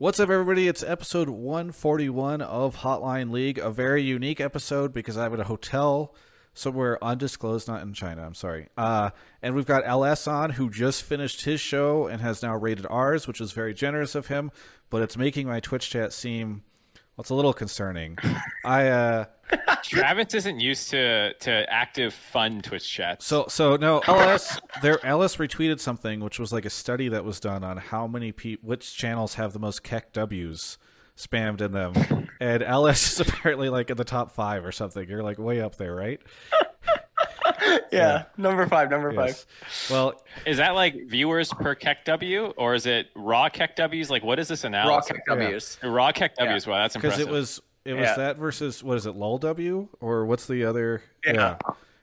What's 0.00 0.20
up, 0.20 0.30
everybody? 0.30 0.68
It's 0.68 0.84
episode 0.84 1.28
141 1.28 2.40
of 2.40 2.76
Hotline 2.76 3.32
League, 3.32 3.58
a 3.58 3.68
very 3.68 4.00
unique 4.00 4.40
episode 4.40 4.92
because 4.92 5.18
I'm 5.18 5.34
at 5.34 5.40
a 5.40 5.44
hotel 5.44 6.14
somewhere 6.54 7.02
undisclosed, 7.02 7.66
not 7.66 7.82
in 7.82 7.94
China. 7.94 8.24
I'm 8.24 8.34
sorry. 8.34 8.68
Uh, 8.76 9.10
and 9.42 9.56
we've 9.56 9.66
got 9.66 9.84
LS 9.84 10.28
on, 10.28 10.50
who 10.50 10.70
just 10.70 11.02
finished 11.02 11.44
his 11.46 11.60
show 11.60 12.06
and 12.06 12.22
has 12.22 12.44
now 12.44 12.54
rated 12.54 12.86
ours, 12.88 13.26
which 13.26 13.40
is 13.40 13.50
very 13.50 13.74
generous 13.74 14.14
of 14.14 14.28
him. 14.28 14.52
But 14.88 15.02
it's 15.02 15.16
making 15.16 15.48
my 15.48 15.58
Twitch 15.58 15.90
chat 15.90 16.12
seem 16.12 16.62
well, 17.16 17.22
it's 17.22 17.30
a 17.30 17.34
little 17.34 17.52
concerning. 17.52 18.18
I 18.64 18.86
uh, 18.86 19.24
Travis 19.82 20.34
isn't 20.34 20.60
used 20.60 20.90
to 20.90 21.34
to 21.34 21.72
active 21.72 22.14
fun 22.14 22.60
Twitch 22.60 22.88
chats. 22.90 23.26
So 23.26 23.46
so 23.48 23.76
no 23.76 24.00
LS 24.00 24.60
there 24.82 25.04
LS 25.04 25.36
retweeted 25.36 25.80
something 25.80 26.20
which 26.20 26.38
was 26.38 26.52
like 26.52 26.64
a 26.64 26.70
study 26.70 27.08
that 27.08 27.24
was 27.24 27.40
done 27.40 27.64
on 27.64 27.76
how 27.76 28.06
many 28.06 28.32
pe- 28.32 28.56
which 28.62 28.96
channels 28.96 29.34
have 29.34 29.52
the 29.52 29.58
most 29.58 29.82
KEKW's 29.82 30.78
spammed 31.18 31.60
in 31.60 31.72
them, 31.72 32.28
and 32.40 32.62
LS 32.62 33.12
is 33.12 33.20
apparently 33.28 33.68
like 33.68 33.90
in 33.90 33.96
the 33.96 34.04
top 34.04 34.32
five 34.32 34.64
or 34.64 34.72
something. 34.72 35.08
You're 35.08 35.22
like 35.22 35.38
way 35.38 35.60
up 35.60 35.76
there, 35.76 35.94
right? 35.94 36.20
yeah, 37.62 37.78
yeah, 37.92 38.24
number 38.36 38.66
five, 38.66 38.90
number 38.90 39.12
yes. 39.12 39.44
five. 39.44 39.90
Well, 39.90 40.22
is 40.46 40.58
that 40.58 40.74
like 40.74 40.94
viewers 41.08 41.52
per 41.52 41.74
KEKW, 41.74 42.54
or 42.56 42.74
is 42.74 42.86
it 42.86 43.08
raw 43.14 43.48
KEKW's? 43.48 44.10
Like, 44.10 44.22
what 44.22 44.38
is 44.38 44.48
this 44.48 44.64
analysis? 44.64 45.12
Raw 45.28 45.34
KEKW's. 45.36 45.78
Yeah. 45.82 45.90
Raw 45.90 46.12
KEKW's. 46.12 46.66
Yeah. 46.66 46.72
Wow, 46.72 46.82
that's 46.82 46.94
impressive. 46.94 47.18
Because 47.18 47.18
it 47.18 47.28
was 47.28 47.60
it 47.88 47.94
was 47.94 48.02
yeah. 48.02 48.16
that 48.16 48.36
versus 48.36 48.84
what 48.84 48.98
is 48.98 49.06
it, 49.06 49.16
lol 49.16 49.38
W, 49.38 49.88
or 50.00 50.26
what's 50.26 50.46
the 50.46 50.66
other? 50.66 51.02
Yeah. 51.24 51.56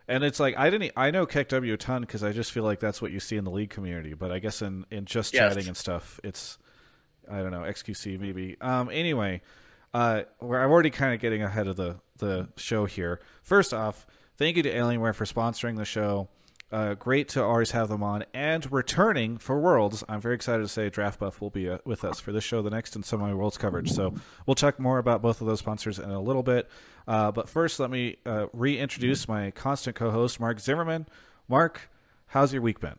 And 0.07 0.23
it's 0.23 0.39
like 0.39 0.57
I 0.57 0.71
didn't. 0.71 0.93
I 0.97 1.11
know 1.11 1.27
KEKW 1.27 1.73
a 1.73 1.77
ton 1.77 2.01
because 2.01 2.23
I 2.23 2.31
just 2.31 2.51
feel 2.51 2.63
like 2.63 2.79
that's 2.79 3.03
what 3.03 3.11
you 3.11 3.19
see 3.19 3.37
in 3.37 3.43
the 3.43 3.51
league 3.51 3.69
community. 3.69 4.15
But 4.15 4.31
I 4.31 4.39
guess 4.39 4.63
in 4.63 4.87
in 4.89 5.05
just 5.05 5.31
yes. 5.31 5.53
chatting 5.53 5.67
and 5.67 5.77
stuff, 5.77 6.19
it's 6.23 6.57
I 7.29 7.37
don't 7.37 7.51
know 7.51 7.59
XQC 7.59 8.19
maybe. 8.19 8.57
Um. 8.61 8.89
Anyway, 8.91 9.43
uh, 9.93 10.23
where 10.39 10.63
I'm 10.63 10.71
already 10.71 10.89
kind 10.89 11.13
of 11.13 11.19
getting 11.19 11.43
ahead 11.43 11.67
of 11.67 11.75
the 11.75 11.97
the 12.17 12.49
show 12.57 12.85
here. 12.85 13.19
First 13.43 13.71
off, 13.71 14.07
thank 14.37 14.57
you 14.57 14.63
to 14.63 14.73
Alienware 14.73 15.13
for 15.13 15.25
sponsoring 15.25 15.77
the 15.77 15.85
show. 15.85 16.29
Uh, 16.71 16.95
great 16.95 17.29
to 17.29 17.43
always 17.43 17.71
have 17.71 17.89
them 17.89 18.01
on 18.01 18.25
and 18.33 18.71
returning 18.71 19.37
for 19.37 19.59
Worlds. 19.59 20.03
I'm 20.09 20.19
very 20.19 20.33
excited 20.33 20.63
to 20.63 20.67
say 20.67 20.89
Draft 20.89 21.19
Buff 21.19 21.39
will 21.39 21.51
be 21.51 21.69
uh, 21.69 21.77
with 21.85 22.03
us 22.03 22.19
for 22.19 22.31
this 22.31 22.43
show, 22.43 22.63
the 22.63 22.71
next, 22.71 22.95
and 22.95 23.05
some 23.05 23.21
of 23.21 23.27
my 23.27 23.35
Worlds 23.35 23.57
coverage. 23.57 23.91
So 23.91 24.15
we'll 24.47 24.55
talk 24.55 24.79
more 24.79 24.97
about 24.97 25.21
both 25.21 25.41
of 25.41 25.47
those 25.47 25.59
sponsors 25.59 25.99
in 25.99 26.09
a 26.09 26.19
little 26.19 26.41
bit. 26.41 26.67
Uh, 27.07 27.31
but 27.31 27.47
first, 27.47 27.79
let 27.79 27.91
me 27.91 28.17
uh, 28.25 28.47
reintroduce 28.51 29.27
my 29.27 29.51
constant 29.51 29.95
co-host, 29.95 30.39
Mark 30.39 30.59
Zimmerman. 30.59 31.05
Mark, 31.47 31.89
how's 32.27 32.51
your 32.51 32.63
week 32.63 32.79
been? 32.79 32.97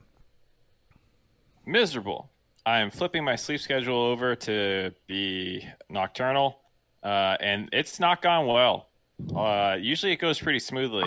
Miserable. 1.67 2.31
I 2.65 2.79
am 2.79 2.91
flipping 2.93 3.25
my 3.25 3.35
sleep 3.35 3.61
schedule 3.61 4.01
over 4.01 4.37
to 4.37 4.93
be 5.09 5.67
nocturnal, 5.91 6.61
uh, 7.03 7.37
and 7.41 7.69
it's 7.73 7.99
not 7.99 8.23
gone 8.23 8.47
well. 8.47 8.89
Uh, 9.35 9.77
usually, 9.81 10.13
it 10.13 10.17
goes 10.17 10.39
pretty 10.41 10.61
smoothly. 10.61 11.05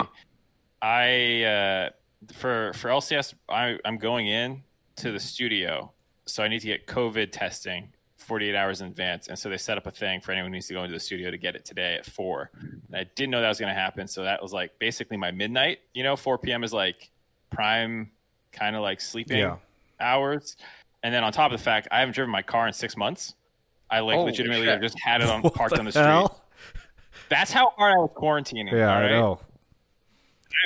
I 0.82 1.90
for 2.32 2.72
for 2.74 2.88
LCS, 2.88 3.34
I, 3.48 3.76
I'm 3.84 3.98
going 3.98 4.26
in 4.26 4.62
to 4.96 5.12
the 5.12 5.20
studio, 5.20 5.92
so 6.26 6.42
I 6.42 6.48
need 6.48 6.60
to 6.60 6.66
get 6.66 6.86
COVID 6.86 7.32
testing 7.32 7.92
48 8.16 8.54
hours 8.54 8.80
in 8.80 8.86
advance, 8.86 9.28
and 9.28 9.38
so 9.38 9.48
they 9.48 9.56
set 9.56 9.78
up 9.78 9.86
a 9.86 9.90
thing 9.90 10.20
for 10.20 10.32
anyone 10.32 10.50
who 10.50 10.54
needs 10.54 10.66
to 10.68 10.74
go 10.74 10.84
into 10.84 10.92
the 10.92 11.00
studio 11.00 11.30
to 11.30 11.38
get 11.38 11.56
it 11.56 11.64
today 11.64 11.96
at 11.96 12.04
four. 12.04 12.50
And 12.60 12.94
I 12.94 13.04
didn't 13.16 13.30
know 13.30 13.40
that 13.40 13.48
was 13.48 13.58
going 13.58 13.74
to 13.74 13.80
happen, 13.80 14.06
so 14.06 14.22
that 14.22 14.42
was 14.42 14.52
like 14.52 14.78
basically 14.78 15.16
my 15.16 15.30
midnight. 15.30 15.78
You 15.94 16.02
know, 16.02 16.16
4 16.16 16.38
p.m. 16.38 16.62
is 16.62 16.72
like 16.72 17.10
prime 17.50 18.10
kind 18.52 18.76
of 18.76 18.82
like 18.82 19.00
sleeping 19.00 19.38
yeah. 19.38 19.56
hours, 19.98 20.56
and 21.02 21.14
then 21.14 21.24
on 21.24 21.32
top 21.32 21.50
of 21.50 21.58
the 21.58 21.64
fact, 21.64 21.88
I 21.90 22.00
haven't 22.00 22.14
driven 22.14 22.30
my 22.30 22.42
car 22.42 22.66
in 22.66 22.72
six 22.72 22.96
months. 22.96 23.34
I 23.90 24.00
like 24.00 24.16
Holy 24.16 24.30
legitimately 24.30 24.66
shit. 24.66 24.82
just 24.82 25.00
had 25.00 25.22
it 25.22 25.28
on 25.28 25.42
parked 25.50 25.78
on 25.78 25.86
the 25.86 25.90
street. 25.90 26.04
Hell? 26.04 26.44
That's 27.28 27.50
how 27.50 27.70
hard 27.76 27.94
I 27.94 27.98
was 27.98 28.10
quarantining. 28.14 28.70
Yeah, 28.70 28.90
I 28.90 29.08
know. 29.08 29.40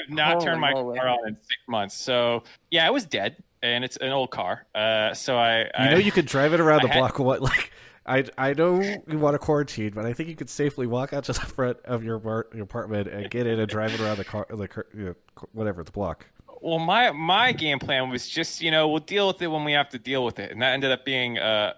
I've 0.03 0.15
not 0.15 0.35
Holy 0.35 0.45
turned 0.45 0.61
my 0.61 0.73
moly. 0.73 0.99
car 0.99 1.09
on 1.09 1.29
in 1.29 1.37
six 1.43 1.61
months. 1.69 1.95
So 1.95 2.43
yeah, 2.71 2.87
it 2.87 2.93
was 2.93 3.05
dead, 3.05 3.43
and 3.63 3.85
it's 3.85 3.97
an 3.99 4.11
old 4.11 4.31
car. 4.31 4.67
Uh, 4.75 5.15
so 5.15 5.37
I, 5.37 5.61
you 5.61 5.71
I, 5.77 5.91
know, 5.91 5.99
you 5.99 6.13
could 6.13 6.27
drive 6.27 6.53
it 6.53 6.61
around 6.61 6.83
the 6.83 6.89
had, 6.89 6.99
block. 6.99 7.19
What 7.19 7.41
like? 7.43 7.73
I, 8.07 8.25
I 8.37 8.53
know 8.53 8.81
you 8.81 9.19
want 9.19 9.35
to 9.35 9.39
quarantine, 9.39 9.93
but 9.95 10.05
I 10.05 10.13
think 10.13 10.29
you 10.29 10.37
could 10.37 10.51
safely 10.51 10.87
walk 10.87 11.13
out 11.15 11.25
to 11.25 11.33
the 11.33 11.41
front 11.41 11.79
of 11.85 12.05
your, 12.05 12.19
bar, 12.19 12.49
your 12.53 12.65
apartment 12.65 13.09
and 13.09 13.31
get 13.31 13.47
in 13.47 13.59
and 13.59 13.69
drive 13.69 13.95
it 13.95 14.01
around 14.01 14.19
the 14.19 14.25
car, 14.25 14.47
the 14.51 14.69
you 14.95 15.05
know, 15.07 15.15
whatever 15.53 15.83
the 15.83 15.91
block. 15.91 16.27
Well, 16.61 16.79
my 16.79 17.13
my 17.13 17.53
game 17.53 17.79
plan 17.79 18.09
was 18.09 18.27
just 18.27 18.63
you 18.63 18.71
know 18.71 18.89
we'll 18.89 19.01
deal 19.01 19.27
with 19.27 19.43
it 19.43 19.49
when 19.49 19.65
we 19.65 19.73
have 19.73 19.91
to 19.91 19.99
deal 19.99 20.25
with 20.25 20.39
it, 20.39 20.51
and 20.51 20.63
that 20.63 20.73
ended 20.73 20.93
up 20.93 21.05
being 21.05 21.39
uh, 21.39 21.75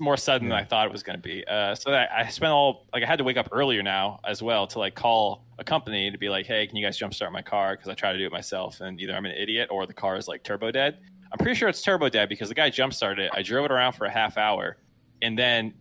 more 0.00 0.16
sudden 0.16 0.48
yeah. 0.48 0.56
than 0.56 0.64
I 0.64 0.66
thought 0.66 0.86
it 0.86 0.92
was 0.92 1.02
going 1.02 1.18
to 1.18 1.22
be. 1.22 1.44
Uh, 1.46 1.74
so 1.74 1.90
that 1.90 2.10
I 2.12 2.28
spent 2.28 2.52
all 2.52 2.86
like 2.92 3.02
I 3.02 3.06
had 3.06 3.18
to 3.18 3.24
wake 3.24 3.36
up 3.36 3.48
earlier 3.52 3.82
now 3.82 4.20
as 4.24 4.42
well 4.42 4.66
to 4.68 4.78
like 4.78 4.94
call 4.94 5.44
a 5.58 5.64
company 5.64 6.10
to 6.10 6.18
be 6.18 6.28
like, 6.28 6.46
hey, 6.46 6.66
can 6.66 6.76
you 6.76 6.84
guys 6.84 6.98
jumpstart 6.98 7.32
my 7.32 7.42
car? 7.42 7.74
Because 7.74 7.88
I 7.88 7.94
try 7.94 8.12
to 8.12 8.18
do 8.18 8.26
it 8.26 8.32
myself, 8.32 8.80
and 8.80 9.00
either 9.00 9.14
I'm 9.14 9.24
an 9.24 9.32
idiot 9.32 9.68
or 9.70 9.86
the 9.86 9.94
car 9.94 10.16
is 10.16 10.28
like 10.28 10.42
turbo 10.42 10.70
dead. 10.70 10.98
I'm 11.30 11.38
pretty 11.38 11.54
sure 11.54 11.68
it's 11.68 11.82
turbo 11.82 12.08
dead 12.08 12.28
because 12.28 12.48
the 12.48 12.54
guy 12.54 12.70
jumpstarted 12.70 13.18
it. 13.18 13.30
I 13.34 13.42
drove 13.42 13.64
it 13.66 13.70
around 13.70 13.92
for 13.92 14.06
a 14.06 14.10
half 14.10 14.36
hour, 14.36 14.78
and 15.22 15.38
then 15.38 15.74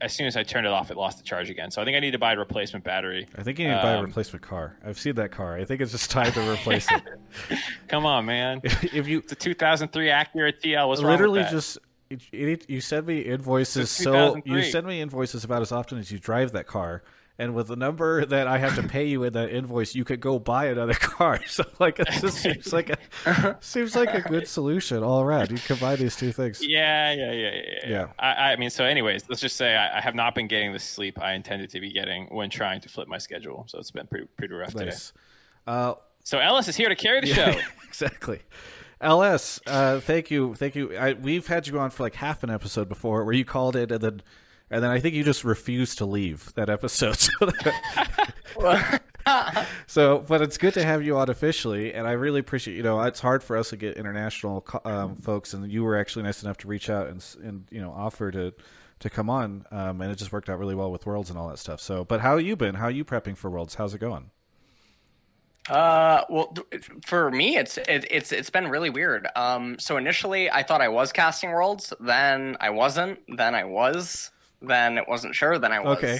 as 0.00 0.12
soon 0.12 0.26
as 0.26 0.36
I 0.36 0.42
turned 0.42 0.66
it 0.66 0.72
off, 0.72 0.90
it 0.90 0.96
lost 0.96 1.18
the 1.18 1.24
charge 1.24 1.48
again. 1.48 1.70
So 1.70 1.80
I 1.80 1.84
think 1.84 1.96
I 1.96 2.00
need 2.00 2.10
to 2.10 2.18
buy 2.18 2.34
a 2.34 2.38
replacement 2.38 2.84
battery. 2.84 3.26
I 3.36 3.42
think 3.42 3.58
you 3.58 3.66
need 3.66 3.74
to 3.74 3.82
buy 3.82 3.92
a 3.92 3.98
um, 3.98 4.04
replacement 4.04 4.42
car. 4.42 4.76
I've 4.84 4.98
seen 4.98 5.14
that 5.14 5.32
car. 5.32 5.56
I 5.56 5.64
think 5.64 5.80
it's 5.80 5.92
just 5.92 6.10
time 6.10 6.32
to 6.32 6.50
replace 6.50 6.86
it. 6.90 7.02
Come 7.88 8.04
on, 8.04 8.26
man! 8.26 8.60
if 8.64 9.06
you, 9.08 9.18
it's 9.18 9.32
a 9.32 9.36
2003 9.36 10.08
Acura 10.08 10.52
TL. 10.52 10.88
Was 10.88 11.02
literally 11.02 11.44
just 11.44 11.78
it, 12.10 12.22
it, 12.32 12.70
you 12.70 12.80
send 12.80 13.06
me 13.06 13.20
invoices 13.20 13.90
so 13.90 14.40
you 14.44 14.62
send 14.62 14.86
me 14.86 15.00
invoices 15.00 15.44
about 15.44 15.62
as 15.62 15.72
often 15.72 15.98
as 15.98 16.10
you 16.10 16.18
drive 16.18 16.52
that 16.52 16.66
car 16.66 17.02
and 17.38 17.54
with 17.54 17.68
the 17.68 17.76
number 17.76 18.24
that 18.24 18.46
I 18.46 18.56
have 18.58 18.76
to 18.76 18.82
pay 18.82 19.04
you 19.04 19.22
in 19.24 19.34
that 19.34 19.50
invoice, 19.50 19.94
you 19.94 20.04
could 20.04 20.20
go 20.20 20.38
buy 20.38 20.66
another 20.66 20.94
car. 20.94 21.40
So 21.46 21.64
like 21.78 21.98
it 21.98 22.08
just 22.20 22.38
seems 22.38 22.72
like 22.72 22.90
a 22.90 23.56
seems 23.60 23.94
like 23.94 24.14
a 24.14 24.22
good 24.22 24.48
solution 24.48 25.02
all 25.02 25.20
around. 25.20 25.50
You 25.50 25.58
combine 25.58 25.98
these 25.98 26.16
two 26.16 26.32
things. 26.32 26.66
Yeah, 26.66 27.12
yeah, 27.12 27.32
yeah, 27.32 27.50
yeah. 27.50 27.60
yeah. 27.66 27.90
yeah. 27.90 28.06
I, 28.18 28.52
I, 28.52 28.56
mean, 28.56 28.70
so 28.70 28.84
anyways, 28.84 29.28
let's 29.28 29.42
just 29.42 29.56
say 29.56 29.76
I, 29.76 29.98
I, 29.98 30.00
have 30.00 30.14
not 30.14 30.34
been 30.34 30.46
getting 30.46 30.72
the 30.72 30.78
sleep 30.78 31.20
I 31.20 31.34
intended 31.34 31.70
to 31.70 31.80
be 31.80 31.92
getting 31.92 32.26
when 32.26 32.48
trying 32.48 32.80
to 32.80 32.88
flip 32.88 33.06
my 33.06 33.18
schedule. 33.18 33.64
So 33.68 33.78
it's 33.78 33.90
been 33.90 34.06
pretty 34.06 34.28
pretty 34.36 34.54
rough 34.54 34.74
nice. 34.74 35.08
today. 35.08 35.20
Uh, 35.66 35.94
so 36.24 36.38
LS 36.38 36.68
is 36.68 36.76
here 36.76 36.88
to 36.88 36.96
carry 36.96 37.20
the 37.20 37.28
yeah, 37.28 37.52
show. 37.52 37.60
exactly. 37.86 38.40
LS, 39.00 39.60
uh, 39.66 40.00
thank 40.00 40.30
you, 40.30 40.54
thank 40.54 40.74
you. 40.74 40.96
I, 40.96 41.12
we've 41.12 41.46
had 41.46 41.66
you 41.66 41.78
on 41.78 41.90
for 41.90 42.02
like 42.02 42.14
half 42.14 42.42
an 42.42 42.50
episode 42.50 42.88
before, 42.88 43.24
where 43.24 43.34
you 43.34 43.44
called 43.44 43.76
it, 43.76 43.92
and 43.92 44.00
then, 44.00 44.22
and 44.70 44.82
then 44.82 44.90
I 44.90 45.00
think 45.00 45.14
you 45.14 45.22
just 45.22 45.44
refused 45.44 45.98
to 45.98 46.06
leave 46.06 46.52
that 46.54 46.70
episode. 46.70 47.18
So, 48.58 48.80
so, 49.86 50.18
but 50.26 50.40
it's 50.40 50.56
good 50.56 50.72
to 50.74 50.82
have 50.82 51.04
you 51.04 51.18
on 51.18 51.28
officially, 51.28 51.92
and 51.92 52.06
I 52.06 52.12
really 52.12 52.40
appreciate. 52.40 52.76
You 52.76 52.82
know, 52.82 53.02
it's 53.02 53.20
hard 53.20 53.42
for 53.42 53.56
us 53.56 53.70
to 53.70 53.76
get 53.76 53.96
international 53.96 54.66
um, 54.84 55.16
folks, 55.16 55.52
and 55.52 55.70
you 55.70 55.84
were 55.84 55.98
actually 55.98 56.22
nice 56.22 56.42
enough 56.42 56.56
to 56.58 56.68
reach 56.68 56.88
out 56.88 57.08
and 57.08 57.22
and 57.42 57.66
you 57.70 57.80
know 57.80 57.90
offer 57.90 58.30
to 58.30 58.54
to 59.00 59.10
come 59.10 59.28
on, 59.28 59.66
um, 59.70 60.00
and 60.00 60.10
it 60.10 60.16
just 60.16 60.32
worked 60.32 60.48
out 60.48 60.58
really 60.58 60.74
well 60.74 60.90
with 60.90 61.04
Worlds 61.04 61.28
and 61.28 61.38
all 61.38 61.48
that 61.48 61.58
stuff. 61.58 61.80
So, 61.80 62.04
but 62.04 62.20
how 62.20 62.36
you 62.36 62.56
been? 62.56 62.76
How 62.76 62.88
you 62.88 63.04
prepping 63.04 63.36
for 63.36 63.50
Worlds? 63.50 63.74
How's 63.74 63.92
it 63.94 63.98
going? 63.98 64.30
Uh, 65.68 66.24
well, 66.28 66.54
for 67.04 67.30
me, 67.30 67.56
it's 67.56 67.76
it, 67.78 68.06
it's 68.10 68.32
it's 68.32 68.50
been 68.50 68.68
really 68.68 68.90
weird. 68.90 69.26
Um, 69.34 69.78
so 69.78 69.96
initially, 69.96 70.50
I 70.50 70.62
thought 70.62 70.80
I 70.80 70.88
was 70.88 71.12
casting 71.12 71.50
worlds, 71.50 71.92
then 72.00 72.56
I 72.60 72.70
wasn't, 72.70 73.18
then 73.36 73.54
I 73.54 73.64
was, 73.64 74.30
then 74.62 74.96
it 74.98 75.08
wasn't 75.08 75.34
sure, 75.34 75.58
then 75.58 75.72
I 75.72 75.80
was. 75.80 75.98
Okay. 75.98 76.18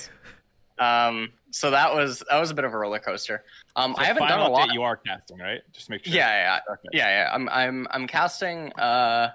Um, 0.78 1.32
so 1.50 1.70
that 1.70 1.94
was 1.94 2.22
that 2.28 2.38
was 2.38 2.50
a 2.50 2.54
bit 2.54 2.64
of 2.64 2.74
a 2.74 2.78
roller 2.78 2.98
coaster. 2.98 3.44
Um, 3.76 3.94
so 3.96 4.02
I 4.02 4.06
haven't 4.06 4.28
done 4.28 4.40
a 4.40 4.48
lot. 4.48 4.72
You 4.72 4.82
are 4.82 4.96
casting, 4.96 5.38
right? 5.38 5.62
Just 5.72 5.90
make 5.90 6.04
sure. 6.04 6.14
Yeah, 6.14 6.28
yeah, 6.28 6.72
okay. 6.72 6.88
yeah, 6.92 7.08
yeah. 7.08 7.30
I'm 7.32 7.48
I'm 7.48 7.86
I'm 7.90 8.06
casting. 8.06 8.72
Uh, 8.72 9.30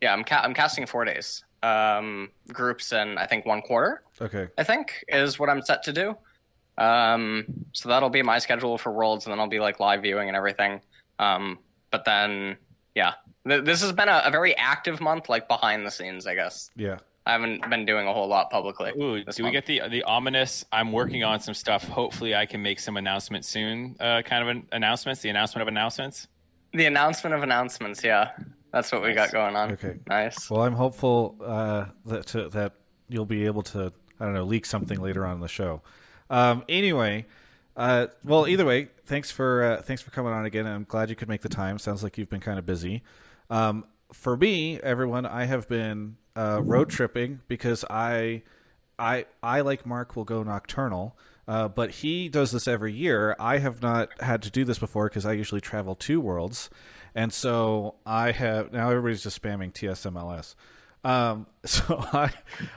yeah, 0.00 0.12
I'm 0.12 0.24
ca- 0.24 0.42
I'm 0.42 0.54
casting 0.54 0.86
four 0.86 1.04
days. 1.04 1.42
Um, 1.62 2.30
groups 2.52 2.92
and 2.92 3.18
I 3.18 3.26
think 3.26 3.44
one 3.44 3.62
quarter. 3.62 4.02
Okay. 4.20 4.46
I 4.56 4.62
think 4.62 5.04
is 5.08 5.38
what 5.38 5.50
I'm 5.50 5.62
set 5.62 5.82
to 5.84 5.92
do. 5.92 6.16
Um, 6.78 7.46
so 7.72 7.88
that'll 7.88 8.10
be 8.10 8.22
my 8.22 8.38
schedule 8.38 8.78
for 8.78 8.92
Worlds, 8.92 9.26
and 9.26 9.32
then 9.32 9.40
I'll 9.40 9.48
be 9.48 9.60
like 9.60 9.80
live 9.80 10.02
viewing 10.02 10.28
and 10.28 10.36
everything. 10.36 10.80
Um, 11.18 11.58
but 11.90 12.04
then, 12.04 12.58
yeah, 12.94 13.14
Th- 13.46 13.64
this 13.64 13.80
has 13.82 13.92
been 13.92 14.08
a, 14.08 14.22
a, 14.24 14.30
very 14.30 14.56
active 14.56 15.00
month, 15.00 15.28
like 15.28 15.46
behind 15.48 15.86
the 15.86 15.90
scenes, 15.90 16.26
I 16.26 16.34
guess. 16.34 16.70
Yeah. 16.76 16.98
I 17.24 17.32
haven't 17.32 17.68
been 17.68 17.84
doing 17.84 18.06
a 18.06 18.12
whole 18.12 18.28
lot 18.28 18.50
publicly. 18.50 18.90
Ooh, 18.90 19.18
do 19.18 19.24
month. 19.24 19.40
we 19.40 19.50
get 19.50 19.66
the 19.66 19.82
the 19.90 20.04
ominous? 20.04 20.64
I'm 20.70 20.92
working 20.92 21.24
on 21.24 21.40
some 21.40 21.54
stuff. 21.54 21.82
Hopefully, 21.82 22.36
I 22.36 22.46
can 22.46 22.62
make 22.62 22.78
some 22.78 22.96
announcements 22.96 23.48
soon. 23.48 23.96
Uh, 23.98 24.22
kind 24.22 24.42
of 24.42 24.48
an 24.48 24.68
announcements. 24.70 25.22
The 25.22 25.30
announcement 25.30 25.62
of 25.62 25.68
announcements. 25.68 26.28
The 26.72 26.86
announcement 26.86 27.34
of 27.34 27.42
announcements. 27.42 28.04
Yeah, 28.04 28.30
that's 28.72 28.92
what 28.92 29.02
nice. 29.02 29.08
we 29.08 29.14
got 29.14 29.32
going 29.32 29.56
on. 29.56 29.72
Okay, 29.72 29.96
nice. 30.08 30.48
Well, 30.48 30.62
I'm 30.62 30.74
hopeful 30.74 31.36
uh, 31.44 31.86
that 32.04 32.26
to, 32.28 32.48
that 32.50 32.74
you'll 33.08 33.26
be 33.26 33.44
able 33.46 33.62
to 33.62 33.92
I 34.20 34.24
don't 34.24 34.34
know 34.34 34.44
leak 34.44 34.64
something 34.64 35.00
later 35.00 35.26
on 35.26 35.34
in 35.34 35.40
the 35.40 35.48
show. 35.48 35.82
Um, 36.30 36.64
anyway, 36.68 37.26
uh, 37.76 38.06
well, 38.24 38.48
either 38.48 38.64
way, 38.64 38.88
thanks 39.04 39.30
for 39.30 39.62
uh, 39.62 39.82
thanks 39.82 40.02
for 40.02 40.10
coming 40.10 40.32
on 40.32 40.44
again. 40.46 40.66
I'm 40.66 40.84
glad 40.84 41.10
you 41.10 41.16
could 41.16 41.28
make 41.28 41.42
the 41.42 41.48
time. 41.48 41.78
Sounds 41.78 42.02
like 42.02 42.18
you've 42.18 42.30
been 42.30 42.40
kind 42.40 42.58
of 42.58 42.66
busy. 42.66 43.02
Um, 43.50 43.84
for 44.12 44.36
me, 44.36 44.80
everyone, 44.80 45.26
I 45.26 45.44
have 45.44 45.68
been 45.68 46.16
uh, 46.36 46.60
road 46.62 46.90
tripping 46.90 47.40
because 47.48 47.84
I, 47.90 48.42
I, 48.98 49.26
I 49.42 49.60
like 49.62 49.84
Mark 49.86 50.16
will 50.16 50.24
go 50.24 50.42
nocturnal. 50.42 51.16
Uh, 51.48 51.68
but 51.68 51.90
he 51.90 52.28
does 52.28 52.50
this 52.50 52.66
every 52.66 52.92
year. 52.92 53.36
I 53.38 53.58
have 53.58 53.80
not 53.80 54.20
had 54.20 54.42
to 54.42 54.50
do 54.50 54.64
this 54.64 54.80
before 54.80 55.08
because 55.08 55.24
I 55.24 55.32
usually 55.32 55.60
travel 55.60 55.94
to 55.94 56.20
worlds, 56.20 56.70
and 57.14 57.32
so 57.32 57.94
I 58.04 58.32
have 58.32 58.72
now. 58.72 58.90
Everybody's 58.90 59.22
just 59.22 59.40
spamming 59.40 59.72
TSMLS. 59.72 60.56
Um, 61.04 61.46
so 61.64 62.04
I, 62.12 62.32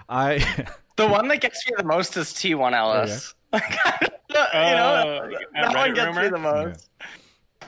I. 0.08 0.68
the 0.98 1.08
one 1.08 1.30
that 1.30 1.42
gets 1.42 1.68
me 1.68 1.74
the 1.78 1.84
most 1.84 2.16
is 2.16 2.28
T1LS. 2.28 2.76
Oh, 2.76 3.06
yeah. 3.08 3.18
you 3.54 3.60
know, 4.36 4.42
uh, 4.42 5.30
that 5.54 5.76
one 5.76 5.94
gets 5.94 6.08
rumor? 6.08 6.24
me 6.24 6.30
the 6.30 6.38
most. 6.38 6.90
Yeah, 7.02 7.08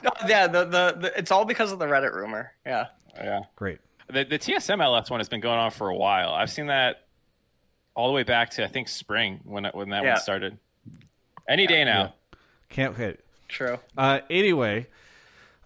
no, 0.04 0.28
yeah 0.28 0.46
the, 0.46 0.64
the, 0.64 0.96
the 1.00 1.18
it's 1.18 1.30
all 1.30 1.44
because 1.44 1.72
of 1.72 1.78
the 1.78 1.86
Reddit 1.86 2.14
rumor. 2.14 2.52
Yeah. 2.64 2.86
Yeah. 3.16 3.40
Great. 3.56 3.78
The 4.08 4.24
the 4.24 4.38
TSMLS 4.38 5.10
one 5.10 5.20
has 5.20 5.28
been 5.28 5.40
going 5.40 5.58
on 5.58 5.70
for 5.70 5.88
a 5.88 5.96
while. 5.96 6.32
I've 6.32 6.50
seen 6.50 6.66
that 6.66 7.06
all 7.94 8.08
the 8.08 8.14
way 8.14 8.22
back 8.22 8.50
to 8.50 8.64
I 8.64 8.68
think 8.68 8.88
spring 8.88 9.40
when 9.44 9.64
when 9.72 9.90
that 9.90 10.04
yeah. 10.04 10.12
one 10.14 10.20
started. 10.20 10.58
Any 11.48 11.66
day 11.66 11.84
now. 11.84 12.02
Yeah. 12.02 12.38
Can't 12.68 12.96
hit. 12.96 13.24
True. 13.48 13.78
Uh, 13.98 14.20
anyway, 14.30 14.86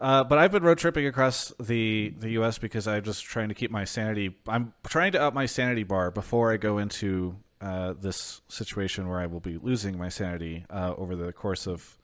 uh, 0.00 0.24
but 0.24 0.38
I've 0.38 0.50
been 0.50 0.62
road 0.62 0.78
tripping 0.78 1.06
across 1.06 1.52
the 1.60 2.12
the 2.18 2.30
U.S. 2.30 2.58
because 2.58 2.88
I'm 2.88 3.02
just 3.02 3.24
trying 3.24 3.48
to 3.48 3.54
keep 3.54 3.70
my 3.70 3.84
sanity. 3.84 4.36
I'm 4.48 4.72
trying 4.86 5.12
to 5.12 5.20
up 5.20 5.34
my 5.34 5.46
sanity 5.46 5.84
bar 5.84 6.10
before 6.10 6.52
I 6.52 6.56
go 6.56 6.78
into 6.78 7.36
uh, 7.60 7.94
this 7.94 8.40
situation 8.48 9.08
where 9.08 9.20
I 9.20 9.26
will 9.26 9.40
be 9.40 9.58
losing 9.58 9.98
my 9.98 10.08
sanity 10.08 10.64
uh, 10.70 10.94
over 10.96 11.16
the 11.16 11.32
course 11.32 11.66
of 11.66 11.98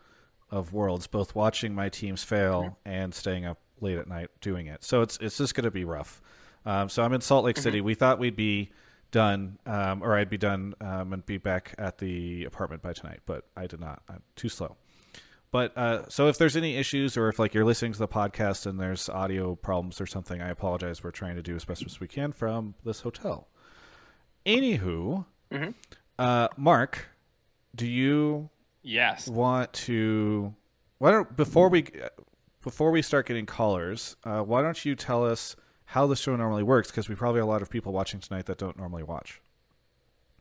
of 0.50 0.72
worlds, 0.74 1.06
both 1.06 1.34
watching 1.34 1.74
my 1.74 1.88
teams 1.88 2.22
fail 2.22 2.78
and 2.84 3.14
staying 3.14 3.46
up 3.46 3.58
late 3.80 3.96
at 3.96 4.06
night 4.06 4.28
doing 4.40 4.66
it. 4.66 4.84
So 4.84 5.00
it's 5.00 5.18
it's 5.20 5.38
just 5.38 5.54
going 5.54 5.64
to 5.64 5.70
be 5.70 5.84
rough. 5.84 6.20
Um, 6.64 6.88
so 6.88 7.02
I'm 7.02 7.12
in 7.12 7.20
Salt 7.20 7.44
Lake 7.44 7.56
City. 7.56 7.78
Mm-hmm. 7.78 7.86
We 7.86 7.94
thought 7.94 8.18
we'd 8.18 8.36
be 8.36 8.70
done, 9.10 9.58
um, 9.66 10.02
or 10.02 10.16
I'd 10.16 10.30
be 10.30 10.38
done 10.38 10.74
um, 10.80 11.12
and 11.12 11.26
be 11.26 11.38
back 11.38 11.74
at 11.78 11.98
the 11.98 12.44
apartment 12.44 12.82
by 12.82 12.92
tonight, 12.92 13.20
but 13.26 13.44
I 13.56 13.66
did 13.66 13.80
not. 13.80 14.02
I'm 14.08 14.22
too 14.36 14.48
slow. 14.48 14.76
But 15.50 15.76
uh, 15.76 16.08
so 16.08 16.28
if 16.28 16.38
there's 16.38 16.56
any 16.56 16.76
issues, 16.76 17.16
or 17.16 17.28
if 17.28 17.38
like 17.38 17.52
you're 17.52 17.64
listening 17.64 17.92
to 17.92 17.98
the 17.98 18.08
podcast 18.08 18.64
and 18.64 18.80
there's 18.80 19.08
audio 19.08 19.54
problems 19.54 20.00
or 20.00 20.06
something, 20.06 20.40
I 20.40 20.48
apologize. 20.48 21.04
We're 21.04 21.10
trying 21.10 21.36
to 21.36 21.42
do 21.42 21.54
as 21.54 21.64
best 21.64 21.84
as 21.84 22.00
we 22.00 22.08
can 22.08 22.32
from 22.32 22.74
this 22.84 23.02
hotel. 23.02 23.48
Anywho, 24.46 25.26
mm-hmm. 25.52 25.70
uh, 26.18 26.48
Mark, 26.56 27.06
do 27.74 27.86
you 27.86 28.50
yes 28.82 29.28
want 29.28 29.72
to? 29.72 30.54
Why 30.98 31.10
don't 31.10 31.36
before 31.36 31.68
we 31.68 31.86
before 32.62 32.90
we 32.90 33.02
start 33.02 33.26
getting 33.26 33.46
callers, 33.46 34.16
uh, 34.24 34.40
why 34.40 34.62
don't 34.62 34.84
you 34.84 34.94
tell 34.94 35.24
us 35.24 35.56
how 35.86 36.06
the 36.06 36.16
show 36.16 36.34
normally 36.36 36.62
works 36.62 36.90
because 36.90 37.08
we 37.08 37.14
probably 37.14 37.40
have 37.40 37.48
a 37.48 37.50
lot 37.50 37.62
of 37.62 37.68
people 37.68 37.92
watching 37.92 38.20
tonight 38.20 38.46
that 38.46 38.58
don't 38.58 38.78
normally 38.78 39.02
watch. 39.02 39.40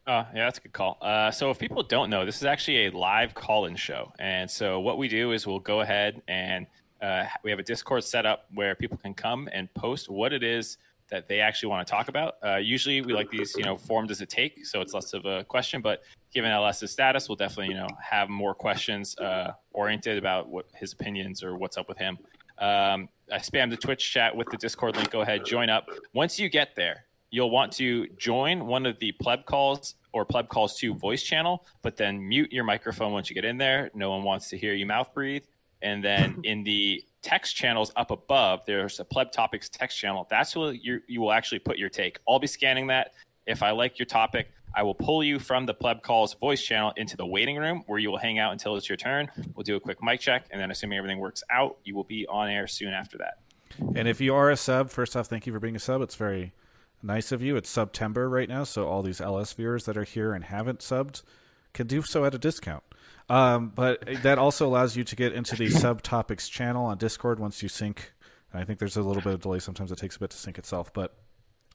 Uh, 0.08 0.24
yeah, 0.34 0.46
that's 0.46 0.58
a 0.58 0.62
good 0.62 0.74
call. 0.74 0.98
Uh, 1.02 1.30
so 1.30 1.52
if 1.52 1.60
people 1.60 1.84
don't 1.84 2.10
know, 2.10 2.26
this 2.26 2.38
is 2.38 2.44
actually 2.44 2.88
a 2.88 2.92
live 2.92 3.34
call-in 3.36 3.76
show, 3.76 4.12
and 4.18 4.50
so 4.50 4.80
what 4.80 4.98
we 4.98 5.08
do 5.08 5.32
is 5.32 5.46
we'll 5.46 5.60
go 5.60 5.82
ahead 5.82 6.22
and 6.28 6.66
uh, 7.02 7.26
we 7.44 7.50
have 7.50 7.60
a 7.60 7.64
Discord 7.64 8.04
set 8.04 8.26
up 8.26 8.46
where 8.54 8.76
people 8.76 8.98
can 8.98 9.14
come 9.14 9.50
and 9.52 9.72
post 9.74 10.10
what 10.10 10.34
it 10.34 10.44
is 10.44 10.78
that 11.12 11.28
they 11.28 11.40
actually 11.40 11.70
want 11.70 11.86
to 11.86 11.92
talk 11.92 12.08
about. 12.08 12.36
Uh, 12.44 12.56
usually, 12.56 13.02
we 13.02 13.14
like 13.14 13.30
these, 13.30 13.54
you 13.58 13.64
know, 13.64 13.78
form 13.78 14.08
does 14.08 14.22
it 14.22 14.30
take, 14.30 14.66
so 14.66 14.82
it's 14.82 14.94
less 14.94 15.14
of 15.14 15.26
a 15.26 15.44
question. 15.44 15.82
But 15.82 16.02
given 16.34 16.52
LS's 16.52 16.92
status, 16.92 17.30
we'll 17.30 17.36
definitely, 17.36 17.74
you 17.74 17.80
know, 17.80 17.88
have 18.02 18.30
more 18.30 18.56
questions 18.56 19.18
uh, 19.18 19.52
oriented 19.74 20.18
about 20.18 20.50
what 20.50 20.66
his 20.74 20.94
opinions 20.94 21.44
or 21.44 21.58
what's 21.58 21.78
up 21.78 21.88
with 21.88 21.98
him. 21.98 22.18
Um, 22.58 23.10
I 23.32 23.38
spammed 23.38 23.72
the 23.72 23.78
Twitch 23.78 24.12
chat 24.12 24.36
with 24.36 24.50
the 24.50 24.58
Discord 24.58 24.96
link. 24.96 25.12
Go 25.12 25.22
ahead, 25.22 25.46
join 25.46 25.70
up. 25.70 25.88
Once 26.14 26.40
you 26.40 26.50
get 26.50 26.76
there, 26.76 27.06
you'll 27.30 27.50
want 27.50 27.72
to 27.74 28.08
join 28.18 28.66
one 28.66 28.86
of 28.86 29.00
the 29.00 29.12
pleb 29.14 29.46
calls 29.46 29.96
or 30.14 30.26
pleb 30.26 30.50
calls 30.50 30.78
to 30.78 30.94
voice 30.94 31.24
channel, 31.24 31.66
but 31.82 31.98
then 31.98 32.28
mute 32.28 32.52
your 32.52 32.64
microphone 32.64 33.14
once 33.14 33.30
you 33.30 33.34
get 33.34 33.46
in 33.46 33.58
there. 33.58 33.90
No 33.94 34.12
one 34.12 34.24
wants 34.24 34.50
to 34.50 34.58
hear 34.58 34.74
you 34.74 34.86
mouth 34.86 35.14
breathe. 35.14 35.44
And 35.82 36.04
then 36.04 36.40
in 36.44 36.64
the 36.64 37.04
text 37.22 37.56
channels 37.56 37.92
up 37.96 38.12
above, 38.12 38.62
there's 38.66 39.00
a 39.00 39.06
pleb 39.06 39.32
topics 39.32 39.70
text 39.70 39.98
channel. 39.98 40.28
That's 40.30 40.56
where 40.56 40.74
you 40.74 41.02
you 41.08 41.22
will 41.22 41.32
actually 41.32 41.60
put 41.60 41.78
your 41.78 41.90
take. 41.90 42.20
I'll 42.28 42.40
be 42.40 42.48
scanning 42.48 42.88
that. 42.88 43.14
If 43.46 43.64
I 43.64 43.72
like 43.72 43.98
your 44.00 44.06
topic, 44.06 44.52
I 44.74 44.84
will 44.84 44.96
pull 44.96 45.24
you 45.24 45.40
from 45.40 45.66
the 45.66 45.74
pleb 45.74 46.02
calls 46.02 46.34
voice 46.36 46.62
channel 46.62 46.94
into 46.96 47.18
the 47.18 47.26
waiting 47.26 47.58
room 47.58 47.84
where 47.88 48.00
you 48.00 48.10
will 48.10 48.18
hang 48.18 48.40
out 48.40 48.54
until 48.54 48.76
it's 48.78 48.88
your 48.88 48.96
turn. 48.96 49.30
We'll 49.56 49.64
do 49.64 49.76
a 49.76 49.80
quick 49.80 50.02
mic 50.02 50.22
check, 50.22 50.46
and 50.52 50.62
then 50.62 50.72
assuming 50.72 50.98
everything 50.98 51.20
works 51.20 51.44
out, 51.50 51.78
you 51.84 51.96
will 51.96 52.06
be 52.06 52.26
on 52.28 52.50
air 52.50 52.68
soon 52.68 52.94
after 52.94 53.18
that. 53.18 53.40
And 53.96 54.08
if 54.08 54.22
you 54.22 54.34
are 54.36 54.50
a 54.50 54.58
sub, 54.58 54.90
first 54.90 55.16
off, 55.16 55.28
thank 55.28 55.46
you 55.46 55.54
for 55.54 55.60
being 55.60 55.76
a 55.76 55.80
sub. 55.80 56.02
It's 56.02 56.16
very 56.16 56.54
nice 57.04 57.32
of 57.32 57.42
you. 57.42 57.58
It's 57.58 57.70
September 57.70 58.30
right 58.30 58.48
now, 58.48 58.64
so 58.64 58.88
all 58.88 59.02
these 59.02 59.20
LS 59.20 59.54
viewers 59.54 59.86
that 59.86 59.98
are 59.98 60.04
here 60.04 60.34
and 60.34 60.46
haven't 60.46 60.80
subbed 60.80 61.24
can 61.74 61.88
do 61.88 62.02
so 62.02 62.24
at 62.26 62.36
a 62.36 62.38
discount. 62.38 62.84
Um, 63.30 63.72
but 63.74 64.04
that 64.24 64.38
also 64.38 64.68
allows 64.68 64.96
you 64.96 65.04
to 65.04 65.16
get 65.16 65.34
into 65.34 65.56
the 65.56 65.68
subtopics 65.68 66.50
channel 66.50 66.86
on 66.86 66.98
Discord 66.98 67.40
once 67.40 67.64
you 67.64 67.70
sync. 67.70 68.12
I 68.54 68.66
think 68.66 68.80
there's 68.80 68.98
a 68.98 69.02
little 69.02 69.22
bit 69.22 69.34
of 69.34 69.42
delay. 69.42 69.60
Sometimes 69.60 69.92
it 69.92 69.98
takes 69.98 70.18
a 70.18 70.20
bit 70.20 70.32
to 70.32 70.38
sync 70.38 70.58
itself, 70.58 70.94
but 70.94 71.16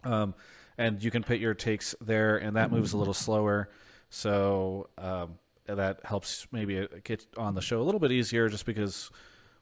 um, 0.04 0.34
and 0.76 1.02
you 1.02 1.10
can 1.10 1.22
put 1.22 1.38
your 1.38 1.54
takes 1.54 1.94
there, 2.00 2.36
and 2.36 2.56
that 2.56 2.70
moves 2.70 2.92
a 2.92 2.98
little 2.98 3.14
slower. 3.14 3.70
So 4.10 4.90
um, 4.98 5.38
that 5.66 6.00
helps 6.04 6.46
maybe 6.52 6.86
get 7.04 7.26
on 7.38 7.54
the 7.54 7.62
show 7.62 7.80
a 7.80 7.84
little 7.84 8.00
bit 8.00 8.12
easier, 8.12 8.48
just 8.48 8.66
because 8.66 9.10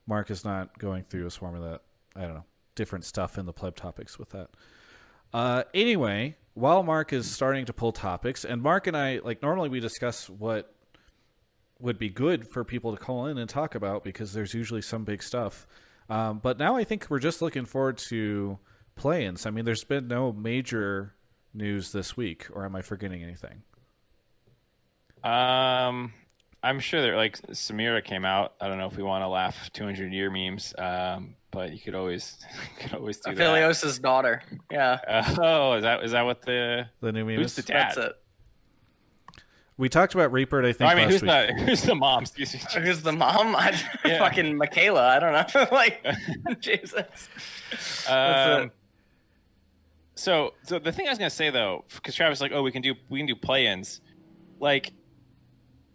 Mark 0.07 0.31
is 0.31 0.45
not 0.45 0.77
going 0.79 1.05
through 1.05 1.27
a 1.27 1.31
swarm 1.31 1.55
of 1.55 1.63
that. 1.63 1.83
I 2.17 2.23
don't 2.23 2.35
know 2.35 2.45
different 2.75 3.05
stuff 3.05 3.39
in 3.39 3.47
the 3.47 3.53
pleb 3.53 3.77
topics 3.77 4.19
with 4.19 4.31
that. 4.31 4.51
Uh, 5.33 5.65
anyway, 5.73 6.37
while 6.55 6.83
Mark 6.83 7.13
is 7.13 7.31
starting 7.31 7.67
to 7.67 7.73
pull 7.73 7.93
topics, 7.93 8.45
and 8.45 8.63
Mark 8.63 8.87
and 8.87 8.97
I 8.97 9.21
like 9.25 9.43
normally 9.43 9.69
we 9.69 9.81
discuss 9.81 10.29
what 10.29 10.74
would 11.81 11.99
be 11.99 12.09
good 12.09 12.47
for 12.49 12.65
people 12.65 12.95
to 12.97 13.03
call 13.03 13.27
in 13.27 13.39
and 13.39 13.49
talk 13.49 13.75
about 13.75 14.05
because 14.05 14.33
there's 14.33 14.55
usually 14.55 14.83
some 14.83 15.05
big 15.05 15.23
stuff. 15.23 15.67
Um, 16.09 16.39
but 16.43 16.59
now 16.59 16.77
I 16.77 16.85
think 16.85 17.07
we're 17.09 17.19
just 17.19 17.43
looking 17.43 17.65
forward 17.65 17.99
to 17.99 18.59
play-ins. 18.95 19.47
I 19.47 19.51
mean, 19.51 19.65
there's 19.65 19.85
been 19.85 20.07
no 20.09 20.33
major 20.33 21.15
news 21.53 21.93
this 21.93 22.17
week, 22.17 22.47
or 22.53 22.65
am 22.65 22.77
I 22.77 22.83
forgetting 22.83 23.23
anything? 23.23 23.63
Um, 25.23 26.13
I'm 26.63 26.81
sure 26.81 27.03
that 27.03 27.17
like 27.17 27.41
Samira 27.49 28.05
came 28.05 28.25
out. 28.25 28.55
I 28.61 28.69
don't 28.69 28.79
know 28.79 28.87
if 28.87 28.97
we 28.97 29.03
want 29.03 29.23
to 29.23 29.29
laugh 29.29 29.71
200 29.73 30.13
year 30.13 30.31
memes, 30.31 30.75
um, 30.79 31.37
but 31.51 31.73
you 31.73 31.79
could 31.79 31.95
always 31.95 32.37
you 32.53 32.69
could 32.89 32.95
always 32.99 33.19
do 33.19 33.35
that. 33.35 33.41
Aphelios's 33.41 33.99
daughter. 33.99 34.43
Yeah. 34.71 34.99
Uh, 35.07 35.35
oh, 35.43 35.73
is 35.75 35.83
that 35.83 36.05
is 36.05 36.13
that 36.13 36.23
what 36.23 36.43
the 36.43 36.87
the 37.01 37.13
new 37.13 37.25
meme 37.25 37.37
who's 37.37 37.55
the 37.55 37.63
dad? 37.63 37.95
That's 37.95 37.97
it. 37.99 38.13
We 39.77 39.89
talked 39.89 40.15
about 40.15 40.31
Reaper. 40.31 40.65
I 40.65 40.73
think. 40.73 40.91
I 40.91 40.95
mean, 40.95 41.11
who's 41.11 41.23
week. 41.23 41.31
the 41.31 41.53
who's 41.65 41.83
the 41.83 41.95
mom? 41.95 42.25
who's 42.37 43.03
the 43.03 43.13
mom? 43.13 43.57
I, 43.57 43.81
yeah. 44.05 44.19
Fucking 44.19 44.57
Michaela. 44.57 45.09
I 45.09 45.19
don't 45.19 45.33
know. 45.33 45.67
like 45.73 46.07
Jesus. 46.61 47.29
Um, 48.09 48.71
so, 50.15 50.55
so 50.63 50.79
the 50.79 50.93
thing 50.93 51.09
I 51.09 51.11
was 51.11 51.19
gonna 51.19 51.31
say 51.31 51.51
though, 51.51 51.85
because 51.93 52.15
Travis 52.15 52.41
like, 52.41 52.53
oh, 52.53 52.63
we 52.63 52.71
can 52.71 52.83
do 52.83 52.95
we 53.09 53.19
can 53.19 53.27
do 53.27 53.35
play-ins. 53.35 54.01
Like, 54.61 54.93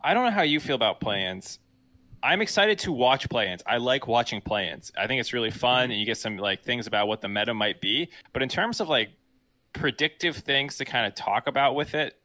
I 0.04 0.14
don't 0.14 0.26
know 0.26 0.32
how 0.32 0.42
you 0.42 0.60
feel 0.60 0.76
about 0.76 1.00
play-ins. 1.00 1.60
I'm 2.22 2.42
excited 2.42 2.80
to 2.80 2.92
watch 2.92 3.30
play-ins. 3.30 3.64
I 3.66 3.78
like 3.78 4.08
watching 4.08 4.42
play-ins. 4.42 4.92
I 4.98 5.08
think 5.08 5.22
it's 5.22 5.32
really 5.32 5.52
fun, 5.52 5.90
and 5.90 5.98
you 5.98 6.06
get 6.06 6.18
some 6.18 6.36
like 6.36 6.66
things 6.66 6.86
about 6.86 7.08
what 7.08 7.22
the 7.22 7.30
meta 7.30 7.54
might 7.54 7.80
be. 7.80 8.10
But 8.34 8.44
in 8.44 8.50
terms 8.50 8.82
of 8.82 8.90
like 8.90 9.12
predictive 9.72 10.36
things 10.36 10.76
to 10.78 10.86
kind 10.86 11.08
of 11.08 11.16
talk 11.16 11.48
about 11.48 11.76
with 11.76 11.96
it, 11.96 12.20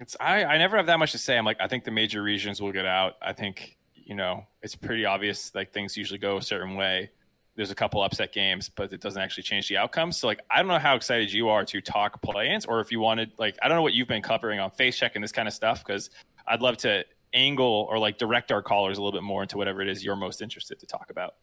it's 0.00 0.16
I 0.20 0.44
I 0.44 0.58
never 0.58 0.76
have 0.76 0.86
that 0.86 0.98
much 0.98 1.12
to 1.12 1.18
say. 1.18 1.36
I'm 1.36 1.44
like, 1.44 1.60
I 1.60 1.68
think 1.68 1.84
the 1.84 1.90
major 1.90 2.22
regions 2.22 2.60
will 2.60 2.72
get 2.72 2.86
out. 2.86 3.14
I 3.22 3.32
think 3.32 3.76
you 3.94 4.14
know 4.14 4.46
it's 4.62 4.74
pretty 4.74 5.04
obvious 5.04 5.54
like 5.54 5.72
things 5.72 5.96
usually 5.96 6.18
go 6.18 6.36
a 6.36 6.42
certain 6.42 6.76
way 6.76 7.10
there's 7.56 7.70
a 7.70 7.74
couple 7.74 8.02
upset 8.02 8.32
games, 8.32 8.68
but 8.68 8.92
it 8.92 9.00
doesn't 9.00 9.20
actually 9.20 9.44
change 9.44 9.68
the 9.68 9.76
outcome. 9.76 10.10
So 10.12 10.26
like 10.26 10.40
I 10.50 10.58
don't 10.58 10.68
know 10.68 10.78
how 10.78 10.96
excited 10.96 11.32
you 11.32 11.48
are 11.48 11.64
to 11.66 11.80
talk 11.80 12.20
play-ins, 12.20 12.64
or 12.64 12.80
if 12.80 12.90
you 12.90 13.00
wanted 13.00 13.32
like 13.38 13.56
I 13.62 13.68
don't 13.68 13.76
know 13.76 13.82
what 13.82 13.92
you've 13.92 14.08
been 14.08 14.22
covering 14.22 14.60
on 14.60 14.70
face 14.70 14.96
check 14.96 15.12
and 15.14 15.22
this 15.22 15.32
kind 15.32 15.46
of 15.46 15.54
stuff 15.54 15.84
because 15.84 16.10
I'd 16.46 16.62
love 16.62 16.76
to 16.78 17.04
angle 17.32 17.86
or 17.90 17.98
like 17.98 18.18
direct 18.18 18.52
our 18.52 18.62
callers 18.62 18.98
a 18.98 19.02
little 19.02 19.18
bit 19.18 19.24
more 19.24 19.42
into 19.42 19.56
whatever 19.56 19.82
it 19.82 19.88
is 19.88 20.04
you're 20.04 20.16
most 20.16 20.42
interested 20.42 20.78
to 20.80 20.86
talk 20.86 21.10
about. 21.10 21.34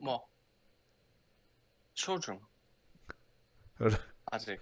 Well, 0.00 0.28
children. 1.94 2.40
I 4.32 4.38
see. 4.38 4.56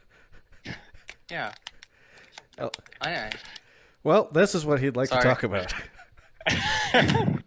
Yeah. 1.30 1.52
Oh. 2.58 2.70
I, 3.00 3.14
I. 3.14 3.30
Well, 4.02 4.28
this 4.32 4.54
is 4.54 4.66
what 4.66 4.80
he'd 4.80 4.96
like 4.96 5.08
Sorry. 5.08 5.22
to 5.22 5.28
talk 5.28 5.42
about. 5.42 5.72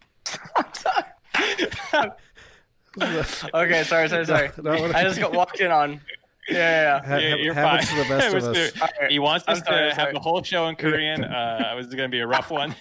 okay, 3.53 3.83
sorry, 3.83 4.09
sorry, 4.09 4.09
sorry. 4.25 4.49
No, 4.61 4.73
no, 4.73 4.93
I 4.93 5.03
just 5.03 5.19
got 5.19 5.33
walked 5.33 5.59
in 5.59 5.71
on. 5.71 6.01
Yeah, 6.49 7.01
yeah, 7.07 7.07
yeah. 7.07 7.19
yeah 7.19 7.35
you're 7.35 7.53
fine. 7.53 7.83
To 7.83 7.95
the 7.95 8.03
best 8.03 8.27
of 8.35 8.43
us. 8.43 8.81
Right. 8.81 9.11
He 9.11 9.19
wants 9.19 9.45
us 9.47 9.59
sorry, 9.59 9.89
to 9.89 9.95
sorry. 9.95 10.05
have 10.05 10.13
the 10.13 10.19
whole 10.19 10.41
show 10.41 10.67
in 10.67 10.75
Korean. 10.75 11.23
Uh, 11.23 11.71
it 11.73 11.75
was 11.75 11.87
going 11.87 12.09
to 12.09 12.15
be 12.15 12.21
a 12.21 12.27
rough 12.27 12.49
one. 12.49 12.75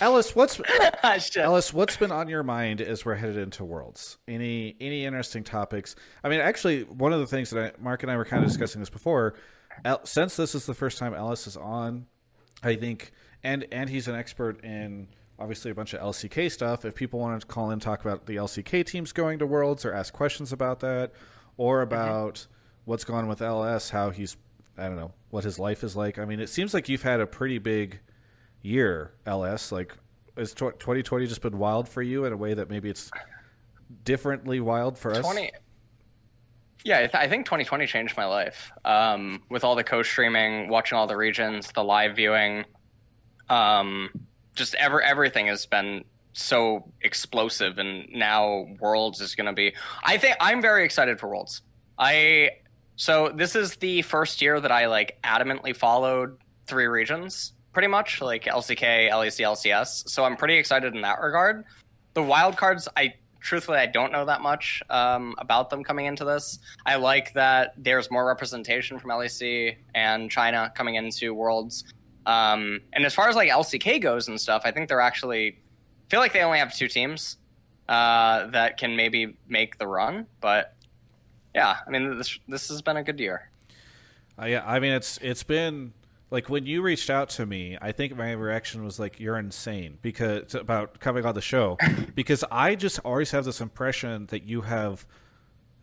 LS, 0.00 0.34
what's 0.34 0.60
LS? 1.36 1.72
What's 1.72 1.96
been 1.96 2.12
on 2.12 2.28
your 2.28 2.42
mind 2.42 2.80
as 2.80 3.04
we're 3.04 3.14
headed 3.14 3.36
into 3.36 3.64
Worlds? 3.64 4.18
Any 4.26 4.76
any 4.80 5.04
interesting 5.04 5.44
topics? 5.44 5.94
I 6.24 6.28
mean, 6.28 6.40
actually, 6.40 6.84
one 6.84 7.12
of 7.12 7.20
the 7.20 7.26
things 7.26 7.50
that 7.50 7.74
I, 7.74 7.82
Mark 7.82 8.02
and 8.02 8.10
I 8.10 8.16
were 8.16 8.24
kind 8.24 8.42
of 8.42 8.48
discussing 8.48 8.80
this 8.80 8.90
before. 8.90 9.34
Since 10.04 10.36
this 10.36 10.54
is 10.54 10.66
the 10.66 10.74
first 10.74 10.98
time 10.98 11.14
LS 11.14 11.46
is 11.46 11.56
on, 11.56 12.06
I 12.62 12.76
think, 12.76 13.12
and 13.42 13.66
and 13.72 13.88
he's 13.88 14.08
an 14.08 14.14
expert 14.14 14.64
in 14.64 15.08
obviously 15.38 15.70
a 15.70 15.74
bunch 15.74 15.94
of 15.94 16.00
LCK 16.00 16.50
stuff. 16.50 16.84
If 16.84 16.94
people 16.94 17.20
wanted 17.20 17.40
to 17.40 17.46
call 17.46 17.70
in 17.70 17.80
talk 17.80 18.02
about 18.02 18.26
the 18.26 18.36
LCK 18.36 18.84
teams 18.86 19.12
going 19.12 19.38
to 19.38 19.46
Worlds 19.46 19.84
or 19.84 19.92
ask 19.92 20.12
questions 20.12 20.52
about 20.52 20.80
that, 20.80 21.12
or 21.56 21.82
about 21.82 22.34
mm-hmm. 22.34 22.50
what's 22.84 23.04
going 23.04 23.20
on 23.20 23.28
with 23.28 23.42
LS, 23.42 23.90
how 23.90 24.10
he's 24.10 24.36
I 24.78 24.84
don't 24.86 24.96
know 24.96 25.12
what 25.30 25.44
his 25.44 25.58
life 25.58 25.84
is 25.84 25.96
like. 25.96 26.18
I 26.18 26.24
mean, 26.24 26.40
it 26.40 26.48
seems 26.48 26.74
like 26.74 26.88
you've 26.88 27.02
had 27.02 27.20
a 27.20 27.26
pretty 27.26 27.58
big 27.58 28.00
year, 28.62 29.12
LS. 29.26 29.72
Like, 29.72 29.96
has 30.36 30.54
2020 30.54 31.26
just 31.26 31.42
been 31.42 31.58
wild 31.58 31.88
for 31.88 32.02
you 32.02 32.24
in 32.24 32.32
a 32.32 32.36
way 32.36 32.54
that 32.54 32.70
maybe 32.70 32.88
it's 32.88 33.10
differently 34.04 34.60
wild 34.60 34.98
for 34.98 35.12
us? 35.12 35.20
20, 35.20 35.50
yeah, 36.84 36.96
I, 36.96 37.00
th- 37.00 37.14
I, 37.14 37.28
think 37.28 37.44
2020 37.46 37.86
changed 37.86 38.16
my 38.16 38.26
life. 38.26 38.72
Um, 38.84 39.42
with 39.50 39.64
all 39.64 39.74
the 39.74 39.84
co-streaming, 39.84 40.68
watching 40.68 40.96
all 40.96 41.06
the 41.06 41.16
regions, 41.16 41.70
the 41.72 41.84
live 41.84 42.16
viewing, 42.16 42.64
um, 43.48 44.10
just 44.54 44.74
ever 44.76 45.02
everything 45.02 45.46
has 45.48 45.66
been 45.66 46.04
so 46.32 46.90
explosive, 47.02 47.78
and 47.78 48.08
now 48.12 48.66
Worlds 48.78 49.20
is 49.20 49.34
going 49.34 49.46
to 49.46 49.52
be. 49.52 49.74
I 50.02 50.16
think 50.16 50.36
I'm 50.40 50.62
very 50.62 50.84
excited 50.84 51.18
for 51.18 51.28
Worlds. 51.28 51.62
I 51.98 52.50
so 52.96 53.32
this 53.34 53.56
is 53.56 53.76
the 53.76 54.02
first 54.02 54.40
year 54.40 54.60
that 54.60 54.72
I 54.72 54.86
like 54.86 55.18
adamantly 55.24 55.74
followed 55.74 56.38
three 56.66 56.86
regions, 56.86 57.52
pretty 57.72 57.88
much 57.88 58.20
like 58.20 58.44
LCK, 58.44 59.10
LEC, 59.10 59.44
LCS. 59.44 60.08
So 60.08 60.24
I'm 60.24 60.36
pretty 60.36 60.56
excited 60.56 60.94
in 60.94 61.02
that 61.02 61.20
regard. 61.20 61.64
The 62.14 62.22
wildcards, 62.22 62.88
I 62.96 63.14
truthfully 63.40 63.78
I 63.78 63.86
don't 63.86 64.12
know 64.12 64.24
that 64.26 64.42
much 64.42 64.82
um, 64.90 65.34
about 65.38 65.70
them 65.70 65.82
coming 65.82 66.06
into 66.06 66.24
this. 66.24 66.58
I 66.84 66.96
like 66.96 67.32
that 67.34 67.74
there's 67.76 68.10
more 68.10 68.26
representation 68.26 68.98
from 68.98 69.10
LEC 69.10 69.76
and 69.94 70.30
China 70.30 70.72
coming 70.74 70.96
into 70.96 71.32
Worlds. 71.34 71.84
Um, 72.26 72.80
and 72.92 73.04
as 73.04 73.14
far 73.14 73.28
as 73.28 73.36
like 73.36 73.50
LCK 73.50 74.00
goes 74.00 74.28
and 74.28 74.40
stuff, 74.40 74.62
I 74.64 74.70
think 74.70 74.88
they're 74.88 75.00
actually 75.00 75.58
feel 76.08 76.20
like 76.20 76.32
they 76.32 76.42
only 76.42 76.58
have 76.58 76.74
two 76.74 76.88
teams 76.88 77.36
uh, 77.88 78.46
that 78.48 78.76
can 78.76 78.96
maybe 78.96 79.36
make 79.48 79.78
the 79.78 79.86
run, 79.86 80.26
but 80.40 80.74
yeah, 81.54 81.78
I 81.86 81.90
mean 81.90 82.18
this 82.18 82.38
this 82.46 82.68
has 82.68 82.82
been 82.82 82.96
a 82.96 83.02
good 83.02 83.18
year. 83.18 83.50
Uh, 84.40 84.46
yeah, 84.46 84.62
I 84.66 84.78
mean 84.78 84.92
it's 84.92 85.18
it's 85.18 85.42
been 85.42 85.92
like 86.30 86.48
when 86.48 86.66
you 86.66 86.82
reached 86.82 87.10
out 87.10 87.30
to 87.30 87.46
me, 87.46 87.76
I 87.80 87.92
think 87.92 88.16
my 88.16 88.32
reaction 88.32 88.84
was 88.84 88.98
like 88.98 89.18
you're 89.18 89.38
insane 89.38 89.98
because 90.02 90.54
about 90.54 91.00
coming 91.00 91.24
on 91.24 91.34
the 91.34 91.40
show 91.40 91.76
because 92.14 92.44
I 92.50 92.74
just 92.74 93.00
always 93.04 93.30
have 93.32 93.44
this 93.44 93.60
impression 93.60 94.26
that 94.26 94.44
you 94.44 94.60
have 94.62 95.06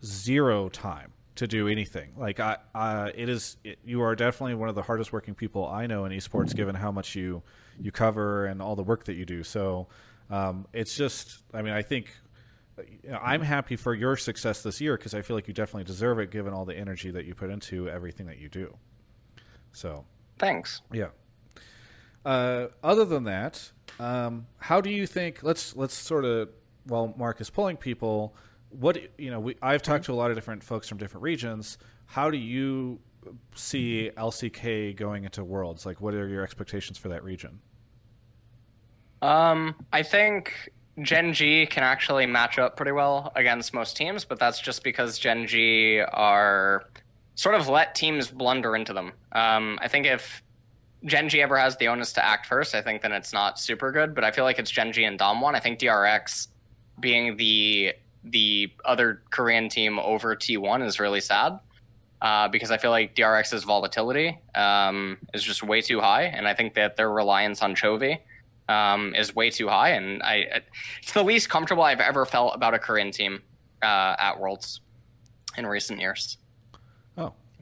zero 0.04 0.70
time 0.70 1.12
to 1.36 1.48
do 1.48 1.68
anything. 1.68 2.12
Like 2.18 2.40
I, 2.40 2.58
uh, 2.74 3.12
it 3.14 3.30
is 3.30 3.58
it, 3.64 3.80
you 3.86 4.02
are 4.02 4.16
definitely 4.16 4.56
one 4.56 4.70
of 4.70 4.76
the 4.76 4.82
hardest 4.82 5.14
working 5.14 5.36
people 5.36 5.68
I 5.68 5.86
know 5.86 6.06
in 6.06 6.12
esports, 6.12 6.56
given 6.56 6.76
how 6.76 6.92
much 6.92 7.16
you 7.16 7.44
you 7.80 7.92
cover 7.92 8.46
and 8.46 8.62
all 8.62 8.76
the 8.76 8.84
work 8.84 9.06
that 9.06 9.14
you 9.14 9.26
do. 9.26 9.44
So 9.44 9.88
um, 10.30 10.68
it's 10.74 10.96
just, 10.96 11.44
I 11.54 11.62
mean, 11.62 11.74
I 11.74 11.82
think 11.82 12.12
you 13.04 13.12
know, 13.12 13.20
I'm 13.22 13.42
happy 13.42 13.76
for 13.76 13.94
your 13.94 14.18
success 14.18 14.62
this 14.62 14.80
year 14.82 14.98
because 14.98 15.14
I 15.14 15.22
feel 15.22 15.36
like 15.36 15.48
you 15.48 15.54
definitely 15.54 15.86
deserve 15.86 16.20
it 16.20 16.32
given 16.32 16.54
all 16.54 16.66
the 16.66 16.76
energy 16.76 17.12
that 17.12 17.26
you 17.26 17.34
put 17.34 17.50
into 17.50 17.90
everything 17.90 18.28
that 18.28 18.38
you 18.38 18.50
do. 18.50 18.76
So, 19.72 20.06
thanks. 20.40 20.82
Yeah. 20.92 21.10
Uh, 22.26 22.68
other 22.84 23.06
than 23.06 23.24
that, 23.24 23.72
um, 24.00 24.48
how 24.58 24.82
do 24.82 24.90
you 24.90 25.08
think? 25.08 25.44
Let's 25.44 25.76
let's 25.76 25.94
sort 25.94 26.26
of 26.26 26.50
while 26.86 27.14
Mark 27.18 27.42
is 27.42 27.50
pulling 27.50 27.78
people, 27.78 28.36
what 28.70 28.98
you 29.18 29.32
know, 29.32 29.40
we, 29.40 29.56
I've 29.62 29.82
talked 29.82 30.06
to 30.06 30.14
a 30.14 30.16
lot 30.16 30.30
of 30.30 30.38
different 30.38 30.64
folks 30.64 30.88
from 30.90 30.98
different 30.98 31.24
regions. 31.24 31.78
How 32.06 32.30
do 32.30 32.38
you 32.38 33.00
see 33.56 34.12
LCK 34.16 34.96
going 34.96 35.26
into 35.26 35.44
Worlds? 35.44 35.86
Like, 35.86 36.02
what 36.02 36.14
are 36.14 36.28
your 36.28 36.44
expectations 36.44 36.98
for 36.98 37.10
that 37.10 37.24
region? 37.24 37.60
Um, 39.22 39.76
I 39.92 40.04
think 40.04 40.72
Gen 41.02 41.34
G 41.34 41.66
can 41.66 41.84
actually 41.84 42.26
match 42.26 42.60
up 42.60 42.78
pretty 42.78 42.92
well 42.92 43.32
against 43.36 43.74
most 43.74 43.98
teams, 43.98 44.26
but 44.26 44.40
that's 44.40 44.60
just 44.60 44.84
because 44.84 45.18
Gen 45.18 45.48
G 45.48 46.00
are 46.00 46.86
sort 47.38 47.56
of 47.56 47.70
let 47.70 47.96
teams 47.96 48.30
blunder 48.30 48.76
into 48.76 48.92
them. 48.92 49.14
Um, 49.32 49.80
I 49.82 49.88
think 49.88 50.06
if 50.06 50.44
Gen 51.06 51.30
G 51.30 51.42
ever 51.42 51.58
has 51.58 51.78
the 51.78 51.88
onus 51.88 52.12
to 52.14 52.26
act 52.26 52.48
first, 52.48 52.76
I 52.76 52.82
think 52.82 53.04
then 53.04 53.14
it's 53.14 53.32
not 53.32 53.60
super 53.60 53.92
good. 53.92 54.14
But 54.14 54.26
I 54.26 54.32
feel 54.32 54.44
like 54.44 54.60
it's 54.60 54.72
Gen 54.72 54.92
G 54.92 55.06
and 55.06 55.18
Damwon. 55.18 55.56
I 55.56 55.60
think 55.60 55.80
DRX 55.80 56.48
being 57.00 57.38
the 57.38 57.94
the 58.24 58.74
other 58.84 59.22
Korean 59.30 59.70
team 59.70 60.00
over 60.00 60.36
T1 60.36 60.86
is 60.86 61.00
really 61.00 61.22
sad. 61.22 61.60
Uh, 62.20 62.48
because 62.48 62.72
I 62.72 62.78
feel 62.78 62.90
like 62.90 63.16
DRX's 63.16 63.64
volatility 63.64 64.40
um, 64.56 65.20
is 65.36 65.44
just 65.44 65.62
way 65.62 65.82
too 65.82 66.00
high, 66.00 66.24
and 66.24 66.48
I 66.48 66.56
think 66.56 66.74
that 66.74 66.96
their 66.96 67.12
reliance 67.12 67.62
on 67.62 67.76
Chovy 67.76 68.18
um, 68.68 69.14
is 69.14 69.36
way 69.36 69.52
too 69.52 69.68
high, 69.68 69.90
and 69.90 70.24
I 70.24 70.64
it's 71.00 71.14
the 71.14 71.24
least 71.24 71.48
comfortable 71.48 71.84
I've 71.84 72.00
ever 72.00 72.26
felt 72.26 72.56
about 72.56 72.74
a 72.74 72.80
Korean 72.80 73.12
team 73.12 73.44
uh, 73.84 74.16
at 74.18 74.40
Worlds 74.40 74.82
in 75.60 75.68
recent 75.68 76.00
years. 76.00 76.40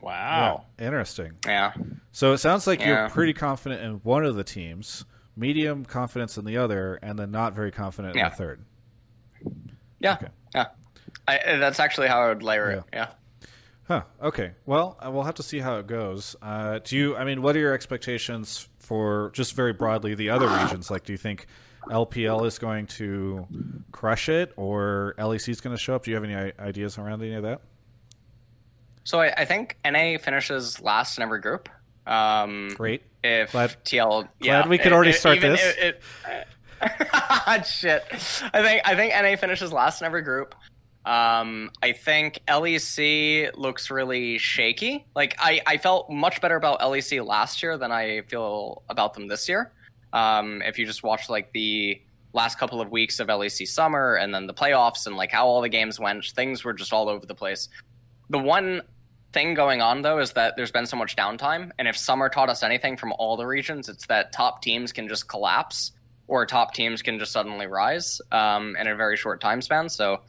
Wow, 0.01 0.65
yeah, 0.77 0.85
interesting. 0.85 1.33
Yeah. 1.45 1.73
So 2.11 2.33
it 2.33 2.37
sounds 2.37 2.67
like 2.67 2.79
yeah. 2.79 2.87
you're 2.87 3.09
pretty 3.09 3.33
confident 3.33 3.81
in 3.81 3.93
one 4.03 4.25
of 4.25 4.35
the 4.35 4.43
teams, 4.43 5.05
medium 5.35 5.85
confidence 5.85 6.37
in 6.37 6.45
the 6.45 6.57
other, 6.57 6.95
and 7.01 7.17
then 7.17 7.31
not 7.31 7.53
very 7.53 7.71
confident 7.71 8.15
yeah. 8.15 8.25
in 8.25 8.31
the 8.31 8.35
third. 8.35 8.65
Yeah. 9.99 10.13
Okay. 10.13 10.27
Yeah. 10.53 10.67
I, 11.27 11.57
that's 11.57 11.79
actually 11.79 12.07
how 12.07 12.21
I 12.21 12.29
would 12.29 12.43
layer 12.43 12.69
it. 12.71 12.83
Yeah. 12.93 13.07
Huh. 13.87 14.03
Okay. 14.21 14.51
Well, 14.65 14.97
uh, 15.03 15.11
we'll 15.11 15.23
have 15.23 15.35
to 15.35 15.43
see 15.43 15.59
how 15.59 15.77
it 15.77 15.87
goes. 15.87 16.35
Uh, 16.41 16.79
do 16.83 16.97
you? 16.97 17.15
I 17.15 17.23
mean, 17.23 17.41
what 17.41 17.55
are 17.55 17.59
your 17.59 17.73
expectations 17.73 18.67
for 18.79 19.31
just 19.33 19.55
very 19.55 19.73
broadly 19.73 20.15
the 20.15 20.29
other 20.29 20.47
regions? 20.63 20.89
Like, 20.89 21.03
do 21.03 21.13
you 21.13 21.17
think 21.17 21.45
LPL 21.89 22.45
is 22.45 22.57
going 22.57 22.87
to 22.87 23.47
crush 23.91 24.29
it, 24.29 24.53
or 24.55 25.13
LEC 25.17 25.49
is 25.49 25.61
going 25.61 25.75
to 25.75 25.81
show 25.81 25.95
up? 25.95 26.03
Do 26.03 26.11
you 26.11 26.15
have 26.15 26.23
any 26.23 26.53
ideas 26.59 26.97
around 26.97 27.21
any 27.21 27.35
of 27.35 27.43
that? 27.43 27.61
So 29.05 29.21
I, 29.21 29.33
I 29.37 29.45
think 29.45 29.77
NA 29.85 30.17
finishes 30.17 30.81
last 30.81 31.17
in 31.17 31.23
every 31.23 31.39
group. 31.39 31.69
Um, 32.05 32.69
Great. 32.75 33.03
If 33.23 33.53
glad, 33.53 33.75
TL, 33.85 34.27
yeah, 34.39 34.61
glad 34.61 34.69
we 34.69 34.77
could 34.77 34.91
already 34.91 35.11
it, 35.11 35.13
start 35.13 35.39
this. 35.41 35.61
It, 35.77 36.01
shit. 37.65 38.03
I 38.53 38.61
think 38.61 38.81
I 38.85 38.95
think 38.95 39.13
NA 39.13 39.35
finishes 39.37 39.71
last 39.71 40.01
in 40.01 40.05
every 40.05 40.21
group. 40.21 40.53
Um, 41.05 41.69
I 41.83 41.91
think 41.91 42.39
LEC 42.47 43.55
looks 43.55 43.91
really 43.91 44.39
shaky. 44.39 45.05
Like 45.15 45.35
I, 45.37 45.61
I 45.67 45.77
felt 45.77 46.09
much 46.09 46.41
better 46.41 46.55
about 46.55 46.79
LEC 46.79 47.23
last 47.25 47.61
year 47.61 47.77
than 47.77 47.91
I 47.91 48.21
feel 48.21 48.83
about 48.89 49.13
them 49.13 49.27
this 49.27 49.47
year. 49.47 49.71
Um, 50.13 50.63
if 50.63 50.79
you 50.79 50.85
just 50.85 51.03
watch 51.03 51.29
like 51.29 51.51
the 51.53 52.01
last 52.33 52.57
couple 52.57 52.81
of 52.81 52.89
weeks 52.89 53.19
of 53.19 53.27
LEC 53.27 53.67
summer 53.67 54.15
and 54.15 54.33
then 54.33 54.47
the 54.47 54.53
playoffs 54.53 55.05
and 55.05 55.15
like 55.15 55.31
how 55.31 55.45
all 55.45 55.61
the 55.61 55.69
games 55.69 55.99
went, 55.99 56.25
things 56.25 56.63
were 56.63 56.73
just 56.73 56.91
all 56.91 57.07
over 57.07 57.25
the 57.25 57.35
place. 57.35 57.69
The 58.29 58.39
one 58.39 58.81
thing 59.35 59.53
going 59.53 59.81
on 59.81 60.01
though 60.01 60.19
is 60.19 60.31
that 60.31 60.55
there's 60.55 60.71
been 60.71 60.85
so 60.87 60.95
much 60.95 61.15
downtime, 61.15 61.69
and 61.77 61.87
if 61.87 61.97
summer 61.97 62.29
taught 62.29 62.49
us 62.49 62.63
anything 62.63 62.95
from 62.95 63.13
all 63.19 63.35
the 63.35 63.45
regions, 63.45 63.89
it's 63.89 64.07
that 64.07 64.31
top 64.31 64.61
teams 64.63 64.93
can 64.93 65.07
just 65.09 65.27
collapse 65.27 65.91
or 66.27 66.45
top 66.45 66.73
teams 66.73 67.01
can 67.03 67.19
just 67.19 67.33
suddenly 67.33 67.67
rise 67.67 68.21
um, 68.31 68.75
in 68.77 68.87
a 68.87 68.95
very 68.95 69.17
short 69.17 69.41
time 69.41 69.61
span. 69.61 69.89
So 69.89 70.21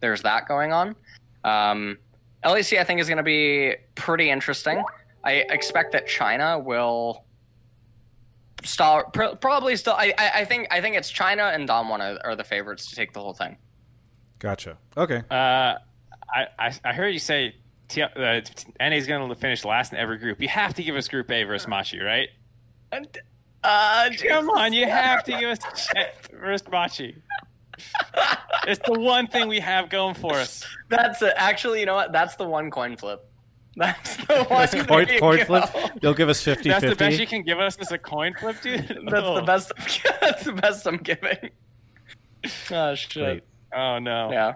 there's 0.00 0.22
that 0.22 0.48
going 0.48 0.72
on. 0.72 0.96
Um, 1.44 1.98
LEC, 2.42 2.78
I 2.78 2.84
think, 2.84 3.00
is 3.00 3.06
going 3.06 3.18
to 3.18 3.22
be 3.22 3.76
pretty 3.94 4.30
interesting. 4.30 4.82
I 5.22 5.32
expect 5.32 5.92
that 5.92 6.08
China 6.08 6.58
will 6.58 7.24
start 8.64 9.12
pr- 9.12 9.36
probably 9.40 9.76
still. 9.76 9.92
I, 9.92 10.14
I, 10.16 10.30
I 10.36 10.44
think 10.46 10.68
I 10.70 10.80
think 10.80 10.96
it's 10.96 11.10
China 11.10 11.44
and 11.44 11.68
Damwon 11.68 12.00
are, 12.00 12.30
are 12.30 12.34
the 12.34 12.44
favorites 12.44 12.88
to 12.90 12.96
take 12.96 13.12
the 13.12 13.20
whole 13.20 13.34
thing. 13.34 13.58
Gotcha. 14.38 14.78
Okay. 14.96 15.22
Uh, 15.30 15.74
I, 16.34 16.46
I, 16.58 16.74
I 16.82 16.92
heard 16.94 17.08
you 17.10 17.18
say 17.18 17.54
T- 17.94 18.02
uh, 18.02 18.40
NA 18.80 18.96
is 18.96 19.06
going 19.06 19.28
to 19.28 19.34
finish 19.34 19.64
last 19.64 19.92
in 19.92 19.98
every 19.98 20.18
group. 20.18 20.40
You 20.40 20.48
have 20.48 20.74
to 20.74 20.82
give 20.82 20.96
us 20.96 21.08
Group 21.08 21.30
A 21.30 21.44
versus 21.44 21.68
Machi, 21.68 22.00
right? 22.00 22.28
Uh, 23.62 24.10
Come 24.28 24.50
on, 24.50 24.72
you 24.72 24.86
have 24.86 25.24
to 25.24 25.32
give 25.38 25.50
us 25.50 25.88
versus 26.32 26.68
Machi 26.70 27.22
it's 28.66 28.80
the 28.86 28.98
one 28.98 29.26
thing 29.26 29.48
we 29.48 29.60
have 29.60 29.88
going 29.90 30.14
for 30.14 30.34
us. 30.34 30.64
That's 30.88 31.22
a, 31.22 31.38
actually, 31.40 31.80
you 31.80 31.86
know 31.86 31.94
what? 31.94 32.12
That's 32.12 32.36
the 32.36 32.44
one 32.44 32.70
coin 32.70 32.96
flip. 32.96 33.28
That's 33.76 34.16
the 34.16 34.44
one 34.44 34.68
That's 34.70 34.86
coin, 34.86 35.06
coin 35.18 35.44
flip. 35.44 35.64
You'll 36.00 36.14
give 36.14 36.28
us 36.28 36.40
50 36.42 36.68
That's 36.68 36.82
50. 36.82 36.94
the 36.94 36.96
best 36.96 37.20
you 37.20 37.26
can 37.26 37.42
give 37.42 37.58
us 37.58 37.76
is 37.78 37.90
a 37.90 37.98
coin 37.98 38.34
flip, 38.38 38.60
dude. 38.62 38.86
That's 39.10 39.26
oh. 39.26 39.34
the 39.34 39.42
best. 39.42 39.72
That's 40.20 40.44
the 40.44 40.52
best 40.52 40.86
I'm 40.86 40.98
giving. 40.98 41.50
Oh 42.70 42.94
shit. 42.94 43.12
Great. 43.12 43.44
Oh 43.74 43.98
no. 43.98 44.30
Yeah. 44.30 44.54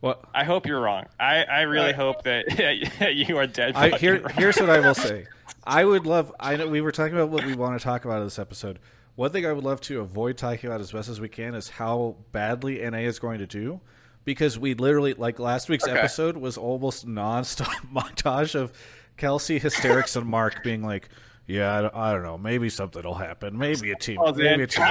Well, 0.00 0.22
I 0.34 0.44
hope 0.44 0.66
you're 0.66 0.80
wrong. 0.80 1.06
I, 1.18 1.44
I 1.44 1.62
really 1.62 1.86
right. 1.86 1.94
hope 1.94 2.22
that 2.24 3.14
you 3.14 3.38
are 3.38 3.46
dead. 3.46 3.74
I, 3.74 3.96
here, 3.96 4.26
here's 4.36 4.56
what 4.56 4.70
I 4.70 4.80
will 4.80 4.94
say. 4.94 5.26
I 5.66 5.84
would 5.84 6.06
love. 6.06 6.32
I 6.38 6.56
know 6.56 6.68
we 6.68 6.80
were 6.80 6.92
talking 6.92 7.14
about 7.14 7.30
what 7.30 7.44
we 7.44 7.54
want 7.54 7.78
to 7.78 7.82
talk 7.82 8.04
about 8.04 8.18
in 8.18 8.24
this 8.24 8.38
episode. 8.38 8.78
one 9.14 9.30
thing 9.30 9.46
I 9.46 9.52
would 9.52 9.64
love 9.64 9.80
to 9.82 10.00
avoid 10.00 10.36
talking 10.36 10.68
about 10.68 10.80
as 10.80 10.92
best 10.92 11.08
as 11.08 11.20
we 11.20 11.28
can 11.28 11.54
is 11.54 11.70
how 11.70 12.16
badly 12.32 12.78
NA 12.78 12.98
is 12.98 13.18
going 13.18 13.38
to 13.38 13.46
do, 13.46 13.80
because 14.24 14.58
we 14.58 14.74
literally 14.74 15.14
like 15.14 15.38
last 15.38 15.68
week's 15.70 15.84
okay. 15.84 15.98
episode 15.98 16.36
was 16.36 16.58
almost 16.58 17.06
nonstop 17.06 17.74
montage 17.94 18.54
of 18.54 18.72
Kelsey 19.16 19.58
hysterics 19.58 20.16
and 20.16 20.26
Mark 20.26 20.62
being 20.62 20.82
like, 20.82 21.08
"Yeah, 21.46 21.78
I 21.78 21.82
don't, 21.82 21.94
I 21.94 22.12
don't 22.12 22.22
know, 22.22 22.36
maybe 22.36 22.68
something 22.68 23.02
will 23.02 23.14
happen, 23.14 23.56
maybe 23.56 23.90
a 23.90 23.96
team, 23.96 24.18
oh, 24.20 24.34
maybe 24.34 24.64
a 24.64 24.66
team." 24.66 24.84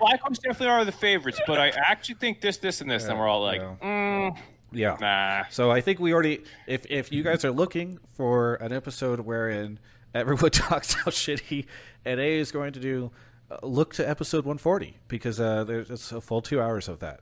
Flycoms 0.00 0.40
definitely 0.40 0.68
are 0.68 0.84
the 0.84 0.92
favorites, 0.92 1.40
but 1.46 1.58
I 1.58 1.68
actually 1.68 2.16
think 2.16 2.40
this, 2.40 2.58
this, 2.58 2.80
and 2.80 2.90
this. 2.90 3.04
Yeah, 3.04 3.10
and 3.10 3.18
we're 3.18 3.28
all 3.28 3.42
like, 3.42 3.60
yeah. 3.60 3.76
Mm, 3.82 4.38
yeah. 4.72 4.96
Nah. 5.00 5.44
So 5.50 5.70
I 5.70 5.80
think 5.80 5.98
we 6.00 6.12
already, 6.12 6.44
if 6.66 6.86
if 6.90 7.10
you 7.12 7.22
guys 7.22 7.44
are 7.44 7.50
looking 7.50 7.98
for 8.14 8.56
an 8.56 8.72
episode 8.72 9.20
wherein 9.20 9.78
everyone 10.14 10.50
talks 10.52 10.94
how 10.94 11.10
shitty 11.10 11.66
NA 12.04 12.22
is 12.22 12.52
going 12.52 12.72
to 12.74 12.80
do, 12.80 13.10
uh, 13.50 13.58
look 13.62 13.94
to 13.94 14.08
episode 14.08 14.44
140 14.44 14.96
because 15.08 15.40
uh, 15.40 15.64
there's 15.64 16.12
a 16.12 16.20
full 16.20 16.42
two 16.42 16.60
hours 16.60 16.88
of 16.88 16.98
that. 17.00 17.20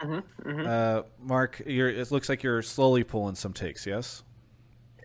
Mm-hmm, 0.00 0.48
mm-hmm. 0.48 0.66
Uh, 0.66 1.02
Mark, 1.20 1.60
it 1.64 2.10
looks 2.10 2.28
like 2.28 2.42
you're 2.42 2.62
slowly 2.62 3.04
pulling 3.04 3.34
some 3.34 3.52
takes. 3.52 3.86
Yes. 3.86 4.22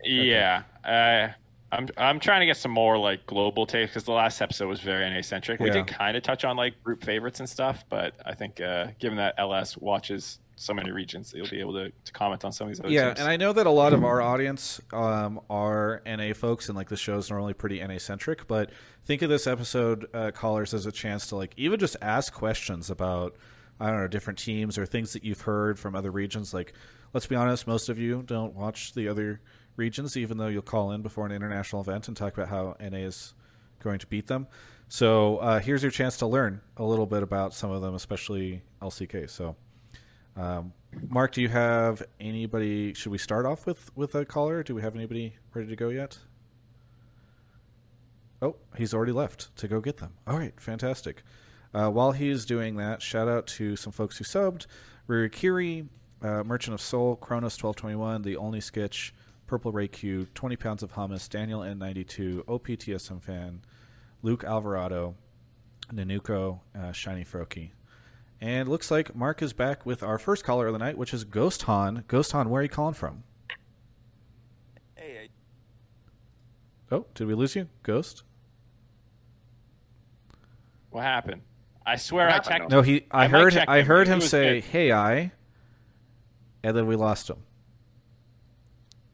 Yeah. 0.04 0.62
Okay. 0.84 1.24
Uh, 1.24 1.32
I'm 1.70 1.88
I'm 1.96 2.20
trying 2.20 2.40
to 2.40 2.46
get 2.46 2.56
some 2.56 2.70
more 2.70 2.96
like 2.96 3.26
global 3.26 3.66
takes 3.66 3.90
because 3.90 4.04
the 4.04 4.12
last 4.12 4.40
episode 4.40 4.68
was 4.68 4.80
very 4.80 5.08
NA 5.08 5.20
centric. 5.20 5.60
We 5.60 5.66
yeah. 5.66 5.74
did 5.74 5.86
kind 5.86 6.16
of 6.16 6.22
touch 6.22 6.44
on 6.44 6.56
like 6.56 6.82
group 6.82 7.04
favorites 7.04 7.40
and 7.40 7.48
stuff, 7.48 7.84
but 7.88 8.14
I 8.24 8.34
think 8.34 8.60
uh, 8.60 8.88
given 8.98 9.18
that 9.18 9.34
LS 9.36 9.76
watches 9.76 10.38
so 10.56 10.74
many 10.74 10.90
regions, 10.90 11.32
you'll 11.36 11.48
be 11.48 11.60
able 11.60 11.74
to, 11.74 11.92
to 12.04 12.12
comment 12.12 12.44
on 12.44 12.52
some 12.52 12.66
of 12.66 12.72
these 12.72 12.80
other 12.80 12.90
yeah, 12.90 13.08
teams. 13.08 13.20
and 13.20 13.28
I 13.28 13.36
know 13.36 13.52
that 13.52 13.66
a 13.66 13.70
lot 13.70 13.92
of 13.92 14.02
our 14.02 14.20
audience 14.20 14.80
um, 14.92 15.40
are 15.48 16.02
NA 16.06 16.32
folks, 16.32 16.68
and 16.68 16.76
like 16.76 16.88
the 16.88 16.96
show's 16.96 17.30
normally 17.30 17.54
pretty 17.54 17.86
NA 17.86 17.98
centric. 17.98 18.46
But 18.46 18.70
think 19.04 19.22
of 19.22 19.28
this 19.28 19.46
episode, 19.46 20.06
uh, 20.14 20.30
callers, 20.30 20.74
as 20.74 20.86
a 20.86 20.92
chance 20.92 21.26
to 21.28 21.36
like 21.36 21.52
even 21.56 21.78
just 21.78 21.96
ask 22.00 22.32
questions 22.32 22.90
about 22.90 23.36
I 23.78 23.90
don't 23.90 24.00
know 24.00 24.08
different 24.08 24.38
teams 24.38 24.78
or 24.78 24.86
things 24.86 25.12
that 25.12 25.24
you've 25.24 25.42
heard 25.42 25.78
from 25.78 25.94
other 25.94 26.10
regions. 26.10 26.52
Like, 26.52 26.72
let's 27.12 27.26
be 27.26 27.36
honest, 27.36 27.66
most 27.66 27.88
of 27.88 27.98
you 27.98 28.22
don't 28.26 28.54
watch 28.54 28.94
the 28.94 29.08
other 29.08 29.40
regions, 29.78 30.16
even 30.16 30.36
though 30.36 30.48
you'll 30.48 30.62
call 30.62 30.92
in 30.92 31.00
before 31.00 31.24
an 31.24 31.32
international 31.32 31.80
event 31.80 32.08
and 32.08 32.16
talk 32.16 32.34
about 32.34 32.48
how 32.48 32.76
NA 32.80 32.98
is 32.98 33.34
going 33.82 33.98
to 34.00 34.06
beat 34.06 34.26
them. 34.26 34.46
So 34.88 35.38
uh, 35.38 35.60
here's 35.60 35.82
your 35.82 35.92
chance 35.92 36.16
to 36.18 36.26
learn 36.26 36.60
a 36.76 36.84
little 36.84 37.06
bit 37.06 37.22
about 37.22 37.54
some 37.54 37.70
of 37.70 37.82
them, 37.82 37.94
especially 37.94 38.62
LCK. 38.82 39.28
So, 39.30 39.54
um, 40.36 40.72
Mark, 41.08 41.32
do 41.32 41.42
you 41.42 41.48
have 41.48 42.02
anybody? 42.18 42.94
Should 42.94 43.12
we 43.12 43.18
start 43.18 43.44
off 43.44 43.66
with 43.66 43.94
with 43.96 44.14
a 44.14 44.24
caller? 44.24 44.62
Do 44.62 44.74
we 44.74 44.82
have 44.82 44.94
anybody 44.94 45.36
ready 45.54 45.68
to 45.68 45.76
go 45.76 45.90
yet? 45.90 46.18
Oh, 48.40 48.56
he's 48.76 48.94
already 48.94 49.12
left 49.12 49.54
to 49.56 49.68
go 49.68 49.80
get 49.80 49.98
them. 49.98 50.14
All 50.26 50.38
right, 50.38 50.58
fantastic. 50.58 51.22
Uh, 51.74 51.90
while 51.90 52.12
he's 52.12 52.46
doing 52.46 52.76
that, 52.76 53.02
shout 53.02 53.28
out 53.28 53.46
to 53.46 53.76
some 53.76 53.92
folks 53.92 54.16
who 54.16 54.24
subbed: 54.24 54.66
Ririkiri, 55.06 55.88
uh, 56.22 56.44
Merchant 56.44 56.72
of 56.72 56.80
Soul, 56.80 57.16
Kronos 57.16 57.58
twelve 57.58 57.76
twenty 57.76 57.96
one, 57.96 58.22
the 58.22 58.38
only 58.38 58.60
sketch, 58.60 59.12
Purple 59.48 59.72
Ray 59.72 59.88
Q, 59.88 60.28
20 60.34 60.56
pounds 60.56 60.82
of 60.84 60.92
hummus, 60.92 61.28
Daniel 61.28 61.60
N92, 61.60 62.44
OPTSM 62.44 63.20
fan, 63.20 63.62
Luke 64.22 64.44
Alvarado, 64.44 65.16
Nanuko, 65.92 66.60
uh, 66.78 66.92
Shiny 66.92 67.24
Froki. 67.24 67.70
And 68.40 68.68
looks 68.68 68.90
like 68.90 69.16
Mark 69.16 69.42
is 69.42 69.52
back 69.52 69.84
with 69.84 70.02
our 70.02 70.18
first 70.18 70.44
caller 70.44 70.68
of 70.68 70.74
the 70.74 70.78
night, 70.78 70.96
which 70.96 71.12
is 71.12 71.24
Ghost 71.24 71.62
Han. 71.62 72.04
Ghost 72.06 72.30
Han, 72.32 72.50
where 72.50 72.60
are 72.60 72.62
you 72.62 72.68
calling 72.68 72.94
from? 72.94 73.24
Hey. 74.94 75.30
I... 76.90 76.94
Oh, 76.94 77.06
did 77.14 77.26
we 77.26 77.34
lose 77.34 77.56
you, 77.56 77.68
Ghost? 77.82 78.22
What 80.90 81.02
happened? 81.02 81.42
I 81.84 81.96
swear 81.96 82.28
I 82.28 82.38
checked. 82.38 82.70
No, 82.70 82.82
he. 82.82 83.06
I, 83.10 83.24
I 83.24 83.28
heard. 83.28 83.56
I 83.56 83.80
heard 83.80 84.06
him, 84.08 84.14
him 84.14 84.20
say, 84.20 84.60
good. 84.60 84.64
"Hey, 84.64 84.92
I," 84.92 85.32
and 86.62 86.76
then 86.76 86.86
we 86.86 86.96
lost 86.96 87.30
him. 87.30 87.38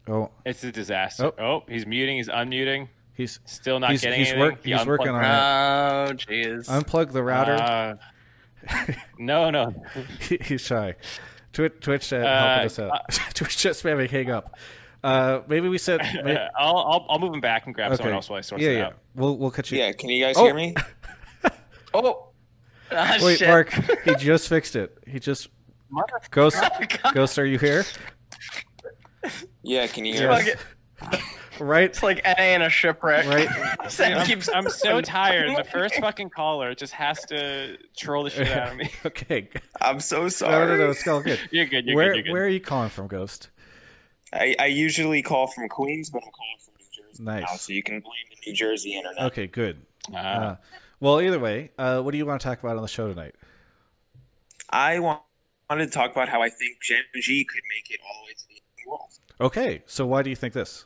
Oh, 0.06 0.30
it's 0.44 0.62
a 0.64 0.73
disaster. 0.73 1.32
Oh, 1.38 1.44
oh 1.44 1.62
he's 1.68 1.87
muting. 1.87 2.17
He's 2.17 2.28
unmuting. 2.28 2.88
He's 3.14 3.38
still 3.45 3.78
not 3.78 3.93
he's, 3.93 4.02
getting 4.02 4.19
he's 4.19 4.28
anything. 4.28 4.40
Work, 4.40 4.64
he 4.64 4.73
he's 4.73 4.86
working 4.86 5.08
on 5.08 5.25
it. 5.25 5.28
Oh, 5.28 6.14
jeez. 6.14 6.69
Unplug 6.69 7.12
the 7.12 7.23
router. 7.23 7.52
Uh, 7.54 8.93
no, 9.19 9.50
no. 9.50 9.73
he, 10.21 10.38
he's 10.43 10.62
shy. 10.62 10.97
Twitch, 11.52 11.75
Twitch 11.80 12.12
uh, 12.12 12.19
helping 12.19 12.67
us 12.67 12.78
out. 12.78 12.90
Uh, 12.90 12.99
Twitch 13.34 13.56
just 13.56 13.82
spamming 13.82 14.10
hang 14.10 14.30
up. 14.30 14.58
Uh, 15.02 15.43
maybe 15.49 15.69
we 15.69 15.78
said. 15.78 16.00
Maybe... 16.25 16.38
I'll, 16.58 16.78
I'll 16.78 17.06
I'll 17.10 17.19
move 17.19 17.34
him 17.34 17.40
back 17.40 17.67
and 17.67 17.75
grab 17.75 17.93
okay. 17.93 17.99
someone 17.99 18.14
else 18.14 18.30
while 18.30 18.38
I 18.38 18.40
sort 18.40 18.62
yeah, 18.62 18.69
it 18.71 18.76
yeah. 18.76 18.86
out. 18.86 18.95
We'll 19.14 19.36
we'll 19.36 19.50
catch 19.50 19.71
you. 19.71 19.78
Yeah, 19.78 19.93
can 19.93 20.08
you 20.08 20.25
guys 20.25 20.34
oh. 20.38 20.45
hear 20.45 20.54
me? 20.54 20.75
oh. 21.93 22.28
Ah, 22.90 23.19
Wait, 23.21 23.38
shit. 23.38 23.49
Mark. 23.49 23.71
He 24.04 24.14
just 24.14 24.49
fixed 24.49 24.76
it. 24.76 24.97
He 25.06 25.21
just. 25.21 25.49
Ghost. 26.30 26.62
Ghost, 27.12 27.38
are 27.38 27.47
you 27.47 27.58
here? 27.58 27.84
Yeah, 29.64 29.86
can 29.86 30.04
you 30.04 30.14
hear 30.14 30.30
us? 30.30 30.48
right? 31.58 31.84
It's 31.84 32.02
like 32.02 32.22
NA 32.24 32.42
in 32.54 32.62
a 32.62 32.68
shipwreck. 32.68 33.26
Right. 33.26 33.48
I'm, 34.00 34.26
keeps, 34.26 34.48
I'm 34.52 34.68
so 34.68 35.00
tired. 35.00 35.56
The 35.56 35.64
first 35.64 35.96
fucking 35.96 36.30
caller 36.30 36.74
just 36.74 36.92
has 36.92 37.20
to 37.26 37.78
troll 37.96 38.24
the 38.24 38.30
shit 38.30 38.48
out 38.48 38.72
of 38.72 38.76
me. 38.76 38.90
okay. 39.06 39.48
I'm 39.80 40.00
so 40.00 40.28
sorry. 40.28 40.66
No, 40.66 40.76
no, 40.76 40.84
no. 40.84 40.90
It's 40.90 41.06
all 41.08 41.20
good. 41.20 41.40
You're 41.50 41.66
good. 41.66 41.86
You're 41.86 41.96
where, 41.96 42.08
good. 42.10 42.16
You're 42.16 42.22
good. 42.24 42.32
Where 42.32 42.44
are 42.44 42.48
you 42.48 42.60
calling 42.60 42.90
from, 42.90 43.06
Ghost? 43.08 43.50
I, 44.32 44.54
I 44.58 44.66
usually 44.66 45.22
call 45.22 45.46
from 45.46 45.68
Queens, 45.68 46.10
but 46.10 46.18
I'm 46.18 46.30
calling 46.30 46.56
from 46.64 46.74
New 46.78 47.08
Jersey 47.08 47.22
nice. 47.22 47.42
now, 47.42 47.56
so 47.56 47.72
you 47.72 47.82
can 47.82 48.00
blame 48.00 48.12
the 48.30 48.50
New 48.50 48.54
Jersey 48.54 48.96
internet. 48.96 49.22
Okay, 49.26 49.46
good. 49.46 49.80
Uh, 50.12 50.16
uh, 50.16 50.56
well, 51.00 51.20
either 51.20 51.38
way, 51.38 51.70
uh, 51.78 52.02
what 52.02 52.10
do 52.10 52.18
you 52.18 52.26
want 52.26 52.40
to 52.40 52.46
talk 52.46 52.58
about 52.58 52.76
on 52.76 52.82
the 52.82 52.88
show 52.88 53.08
tonight? 53.08 53.34
I 54.70 54.98
want, 54.98 55.20
wanted 55.70 55.86
to 55.86 55.92
talk 55.92 56.10
about 56.10 56.28
how 56.28 56.42
I 56.42 56.48
think 56.48 56.82
Gen 56.82 57.02
G 57.14 57.44
could 57.44 57.62
make 57.74 57.94
it 57.94 58.00
all 58.04 58.22
the 58.22 58.26
way 58.26 58.34
to 58.34 58.44
the 58.48 58.90
world. 58.90 59.10
Okay, 59.40 59.82
so 59.86 60.06
why 60.06 60.23
do 60.23 60.30
you 60.30 60.36
think 60.36 60.54
this? 60.54 60.84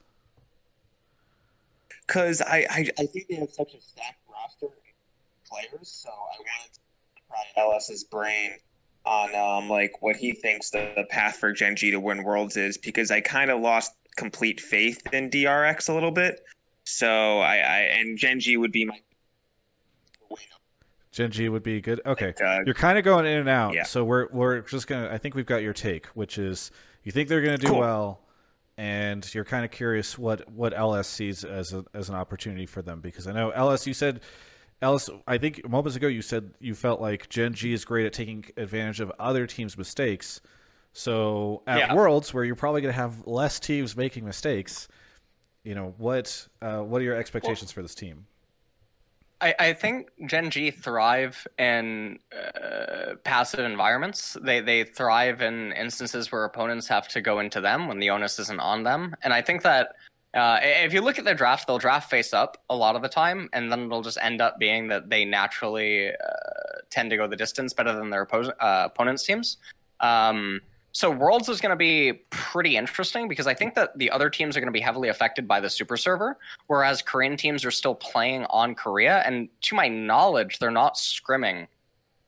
Because 2.06 2.40
I, 2.40 2.66
I, 2.70 2.88
I 2.98 3.06
think 3.06 3.28
they 3.28 3.36
have 3.36 3.50
such 3.50 3.74
a 3.74 3.80
stacked 3.80 4.22
roster 4.30 4.66
of 4.66 4.72
players, 5.48 5.88
so 5.88 6.08
I 6.08 6.38
wanted 6.38 6.74
to 6.74 6.80
pry 7.28 7.62
LS's 7.62 8.04
brain 8.04 8.52
on 9.04 9.34
um, 9.34 9.68
like 9.68 10.00
what 10.00 10.16
he 10.16 10.32
thinks 10.32 10.70
the, 10.70 10.92
the 10.96 11.04
path 11.04 11.36
for 11.36 11.52
Gen 11.52 11.76
G 11.76 11.90
to 11.90 12.00
win 12.00 12.22
Worlds 12.22 12.56
is, 12.56 12.78
because 12.78 13.10
I 13.10 13.20
kind 13.20 13.50
of 13.50 13.60
lost 13.60 13.92
complete 14.16 14.60
faith 14.60 15.02
in 15.12 15.30
DRX 15.30 15.88
a 15.88 15.92
little 15.92 16.10
bit. 16.10 16.44
So 16.84 17.40
I, 17.40 17.56
I 17.56 17.78
and 17.98 18.16
Gen 18.16 18.40
G 18.40 18.56
would 18.56 18.72
be 18.72 18.86
my 18.86 18.98
Gen 21.18 21.30
G 21.30 21.48
would 21.48 21.62
be 21.62 21.80
good. 21.80 22.00
Okay, 22.06 22.32
uh, 22.44 22.60
you're 22.64 22.74
kind 22.74 22.96
of 22.96 23.04
going 23.04 23.26
in 23.26 23.38
and 23.38 23.48
out. 23.48 23.74
Yeah. 23.74 23.82
So 23.82 24.04
we're 24.04 24.28
we're 24.30 24.60
just 24.60 24.86
gonna. 24.86 25.10
I 25.10 25.18
think 25.18 25.34
we've 25.34 25.44
got 25.44 25.62
your 25.62 25.72
take, 25.72 26.06
which 26.08 26.38
is 26.38 26.70
you 27.02 27.10
think 27.10 27.28
they're 27.28 27.40
gonna 27.42 27.58
do 27.58 27.68
cool. 27.68 27.80
well, 27.80 28.20
and 28.78 29.34
you're 29.34 29.44
kind 29.44 29.64
of 29.64 29.72
curious 29.72 30.16
what 30.16 30.48
what 30.50 30.72
LS 30.72 31.08
sees 31.08 31.44
as 31.44 31.74
a, 31.74 31.84
as 31.92 32.08
an 32.08 32.14
opportunity 32.14 32.64
for 32.64 32.80
them 32.80 33.00
because 33.00 33.26
I 33.26 33.32
know 33.32 33.50
LS. 33.50 33.86
You 33.86 33.92
said 33.92 34.20
LS. 34.80 35.10
I 35.26 35.36
think 35.36 35.68
moments 35.68 35.96
ago 35.96 36.06
you 36.06 36.22
said 36.22 36.54
you 36.60 36.74
felt 36.74 37.00
like 37.00 37.28
Gen 37.28 37.52
G 37.52 37.72
is 37.72 37.84
great 37.84 38.06
at 38.06 38.12
taking 38.12 38.44
advantage 38.56 39.00
of 39.00 39.12
other 39.18 39.46
teams' 39.48 39.76
mistakes. 39.76 40.40
So 40.92 41.62
at 41.66 41.78
Yeah. 41.78 41.94
Worlds, 41.94 42.32
where 42.32 42.44
you're 42.44 42.54
probably 42.54 42.80
going 42.80 42.94
to 42.94 43.00
have 43.00 43.26
less 43.26 43.58
teams 43.60 43.96
making 43.96 44.24
mistakes, 44.24 44.88
you 45.64 45.74
know 45.74 45.94
what? 45.98 46.46
Uh, 46.62 46.78
what 46.78 47.02
are 47.02 47.04
your 47.04 47.16
expectations 47.16 47.72
for 47.72 47.82
this 47.82 47.94
team? 47.96 48.26
I, 49.40 49.54
I 49.58 49.72
think 49.72 50.10
Gen 50.26 50.50
G 50.50 50.70
thrive 50.70 51.46
in 51.58 52.18
uh, 52.32 53.14
passive 53.24 53.60
environments. 53.60 54.36
They 54.42 54.60
they 54.60 54.84
thrive 54.84 55.42
in 55.42 55.72
instances 55.72 56.32
where 56.32 56.44
opponents 56.44 56.88
have 56.88 57.08
to 57.08 57.20
go 57.20 57.38
into 57.38 57.60
them 57.60 57.86
when 57.88 57.98
the 57.98 58.10
onus 58.10 58.38
isn't 58.38 58.60
on 58.60 58.82
them. 58.82 59.14
And 59.22 59.32
I 59.32 59.42
think 59.42 59.62
that 59.62 59.94
uh, 60.34 60.58
if 60.62 60.92
you 60.92 61.00
look 61.00 61.18
at 61.18 61.24
their 61.24 61.34
draft, 61.34 61.66
they'll 61.66 61.78
draft 61.78 62.10
face 62.10 62.34
up 62.34 62.62
a 62.68 62.76
lot 62.76 62.96
of 62.96 63.02
the 63.02 63.08
time, 63.08 63.48
and 63.52 63.70
then 63.70 63.86
it'll 63.86 64.02
just 64.02 64.18
end 64.20 64.40
up 64.40 64.58
being 64.58 64.88
that 64.88 65.08
they 65.08 65.24
naturally 65.24 66.10
uh, 66.10 66.80
tend 66.90 67.10
to 67.10 67.16
go 67.16 67.26
the 67.26 67.36
distance 67.36 67.72
better 67.72 67.92
than 67.92 68.10
their 68.10 68.26
uh, 68.34 68.82
opponents' 68.86 69.24
teams. 69.24 69.56
Um, 70.00 70.60
so 70.98 71.12
Worlds 71.12 71.48
is 71.48 71.60
going 71.60 71.70
to 71.70 71.76
be 71.76 72.24
pretty 72.30 72.76
interesting 72.76 73.28
because 73.28 73.46
I 73.46 73.54
think 73.54 73.76
that 73.76 73.96
the 73.96 74.10
other 74.10 74.28
teams 74.28 74.56
are 74.56 74.60
going 74.60 74.66
to 74.66 74.76
be 74.76 74.80
heavily 74.80 75.10
affected 75.10 75.46
by 75.46 75.60
the 75.60 75.70
super 75.70 75.96
server, 75.96 76.36
whereas 76.66 77.02
Korean 77.02 77.36
teams 77.36 77.64
are 77.64 77.70
still 77.70 77.94
playing 77.94 78.46
on 78.46 78.74
Korea. 78.74 79.22
And 79.24 79.48
to 79.60 79.76
my 79.76 79.86
knowledge, 79.86 80.58
they're 80.58 80.72
not 80.72 80.96
scrimming 80.96 81.68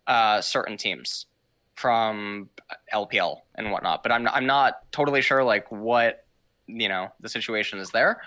uh, 0.07 0.41
certain 0.41 0.77
teams 0.77 1.27
from 1.75 2.49
LPL 2.95 3.39
and 3.57 3.73
whatnot. 3.73 4.05
But 4.05 4.13
I'm 4.13 4.29
I'm 4.29 4.47
not 4.47 4.83
totally 4.93 5.21
sure 5.21 5.43
like 5.43 5.69
what 5.73 6.25
you 6.69 6.89
know 6.89 7.09
the 7.19 7.29
situation 7.29 7.81
is 7.81 7.91
there. 7.91 8.23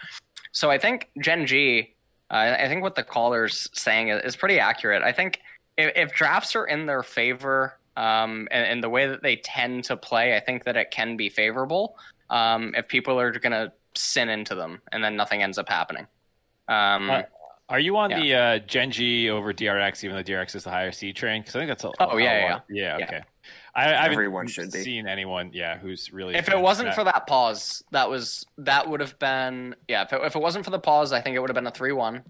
So 0.51 0.69
I 0.69 0.77
think 0.77 1.09
Gen 1.21 1.45
G, 1.45 1.95
uh, 2.29 2.57
I 2.59 2.67
think 2.67 2.81
what 2.81 2.95
the 2.95 3.03
caller's 3.03 3.69
saying 3.71 4.09
is, 4.09 4.21
is 4.25 4.35
pretty 4.35 4.59
accurate. 4.59 5.03
I 5.03 5.13
think 5.13 5.39
if, 5.77 5.93
if 5.95 6.13
drafts 6.13 6.53
are 6.53 6.65
in 6.65 6.85
their 6.85 7.01
favor 7.01 7.79
um, 7.95 8.47
and, 8.51 8.65
and, 8.65 8.83
the 8.83 8.89
way 8.89 9.07
that 9.07 9.21
they 9.21 9.35
tend 9.35 9.83
to 9.85 9.95
play, 9.95 10.35
I 10.35 10.39
think 10.39 10.63
that 10.63 10.75
it 10.75 10.89
can 10.91 11.15
be 11.15 11.29
favorable 11.29 11.95
um, 12.29 12.73
if 12.75 12.87
people 12.87 13.19
are 13.19 13.31
going 13.31 13.51
to 13.51 13.71
sin 13.95 14.29
into 14.29 14.55
them 14.55 14.81
and 14.91 15.03
then 15.03 15.15
nothing 15.15 15.43
ends 15.43 15.57
up 15.57 15.69
happening. 15.69 16.07
Um, 16.67 17.09
uh, 17.09 17.21
Are 17.69 17.79
you 17.79 17.95
on 17.97 18.09
yeah. 18.09 18.19
the 18.19 18.33
uh, 18.33 18.59
Gen 18.59 18.91
G 18.91 19.29
over 19.29 19.53
DRX, 19.53 20.03
even 20.03 20.15
though 20.15 20.23
DRX 20.23 20.55
is 20.55 20.63
the 20.63 20.71
higher 20.71 20.91
seed 20.91 21.15
train? 21.15 21.41
Because 21.41 21.55
I 21.55 21.59
think 21.59 21.69
that's 21.69 21.83
a. 21.83 21.91
Oh 21.99 22.17
yeah, 22.17 22.25
yeah, 22.25 22.59
yeah, 22.69 22.97
yeah. 22.97 23.05
Okay. 23.05 23.21
I, 23.75 23.95
I 23.95 24.09
haven't 24.09 24.47
should 24.47 24.71
seen 24.71 25.07
anyone, 25.07 25.49
yeah, 25.51 25.77
who's 25.77 26.13
really. 26.13 26.35
If 26.35 26.47
it 26.47 26.59
wasn't 26.59 26.89
that. 26.89 26.95
for 26.95 27.03
that 27.03 27.25
pause, 27.25 27.83
that 27.91 28.09
was 28.09 28.45
that 28.59 28.87
would 28.87 28.99
have 28.99 29.17
been 29.17 29.75
yeah. 29.87 30.03
If 30.03 30.13
it, 30.13 30.21
if 30.23 30.35
it 30.35 30.41
wasn't 30.41 30.63
for 30.63 30.71
the 30.71 30.79
pause, 30.79 31.11
I 31.11 31.21
think 31.21 31.35
it 31.35 31.39
would 31.39 31.49
have 31.49 31.55
been 31.55 31.67
a 31.67 31.71
three-one, 31.71 32.23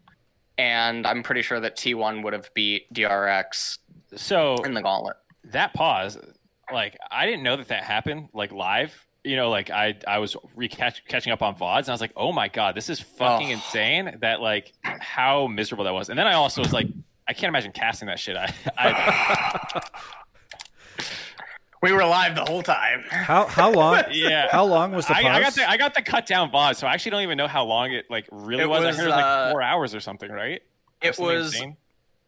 and 0.57 1.05
I'm 1.05 1.21
pretty 1.21 1.41
sure 1.41 1.59
that 1.59 1.75
T1 1.75 2.23
would 2.23 2.33
have 2.33 2.53
beat 2.53 2.91
DRX. 2.93 3.79
So 4.15 4.55
in 4.63 4.73
the 4.73 4.81
gauntlet, 4.81 5.17
that 5.45 5.73
pause, 5.73 6.17
like 6.71 6.97
I 7.11 7.25
didn't 7.25 7.43
know 7.43 7.57
that 7.57 7.69
that 7.69 7.83
happened 7.83 8.29
like 8.33 8.51
live. 8.51 8.93
You 9.23 9.35
know, 9.35 9.49
like 9.49 9.69
I 9.69 9.95
I 10.07 10.19
was 10.19 10.35
recatch, 10.57 11.01
catching 11.07 11.31
up 11.31 11.41
on 11.41 11.55
VODs 11.55 11.79
and 11.79 11.89
I 11.89 11.91
was 11.93 12.01
like, 12.01 12.13
oh 12.15 12.31
my 12.31 12.47
god, 12.47 12.75
this 12.75 12.89
is 12.89 12.99
fucking 12.99 13.49
oh. 13.49 13.53
insane. 13.53 14.17
That 14.21 14.41
like 14.41 14.73
how 14.83 15.47
miserable 15.47 15.85
that 15.85 15.93
was. 15.93 16.09
And 16.09 16.19
then 16.19 16.27
I 16.27 16.33
also 16.33 16.61
was 16.61 16.73
like, 16.73 16.87
I 17.27 17.33
can't 17.33 17.49
imagine 17.49 17.71
casting 17.71 18.07
that 18.07 18.19
shit. 18.19 18.35
I, 18.35 18.53
I 18.77 19.81
We 21.83 21.91
were 21.91 22.05
live 22.05 22.35
the 22.35 22.45
whole 22.45 22.63
time. 22.63 23.03
How 23.09 23.45
how 23.45 23.69
long? 23.69 24.03
yeah. 24.11 24.47
How 24.49 24.63
long 24.63 24.93
was 24.93 25.05
the 25.05 25.17
I, 25.17 25.35
I, 25.35 25.41
got 25.41 25.53
the 25.53 25.69
I 25.69 25.75
got 25.75 25.93
the 25.93 26.01
cut 26.01 26.25
down 26.25 26.49
VOD, 26.49 26.77
so 26.77 26.87
I 26.87 26.93
actually 26.93 27.11
don't 27.11 27.23
even 27.23 27.37
know 27.37 27.49
how 27.49 27.65
long 27.65 27.91
it 27.91 28.09
like 28.09 28.25
really 28.31 28.63
it 28.63 28.67
was. 28.67 28.85
was. 28.85 28.97
I 28.97 29.01
heard 29.01 29.11
uh, 29.11 29.15
like 29.17 29.51
four 29.51 29.61
hours 29.61 29.93
or 29.93 29.99
something, 29.99 30.31
right? 30.31 30.61
It 31.01 31.19
was. 31.19 31.53
Insane. 31.53 31.75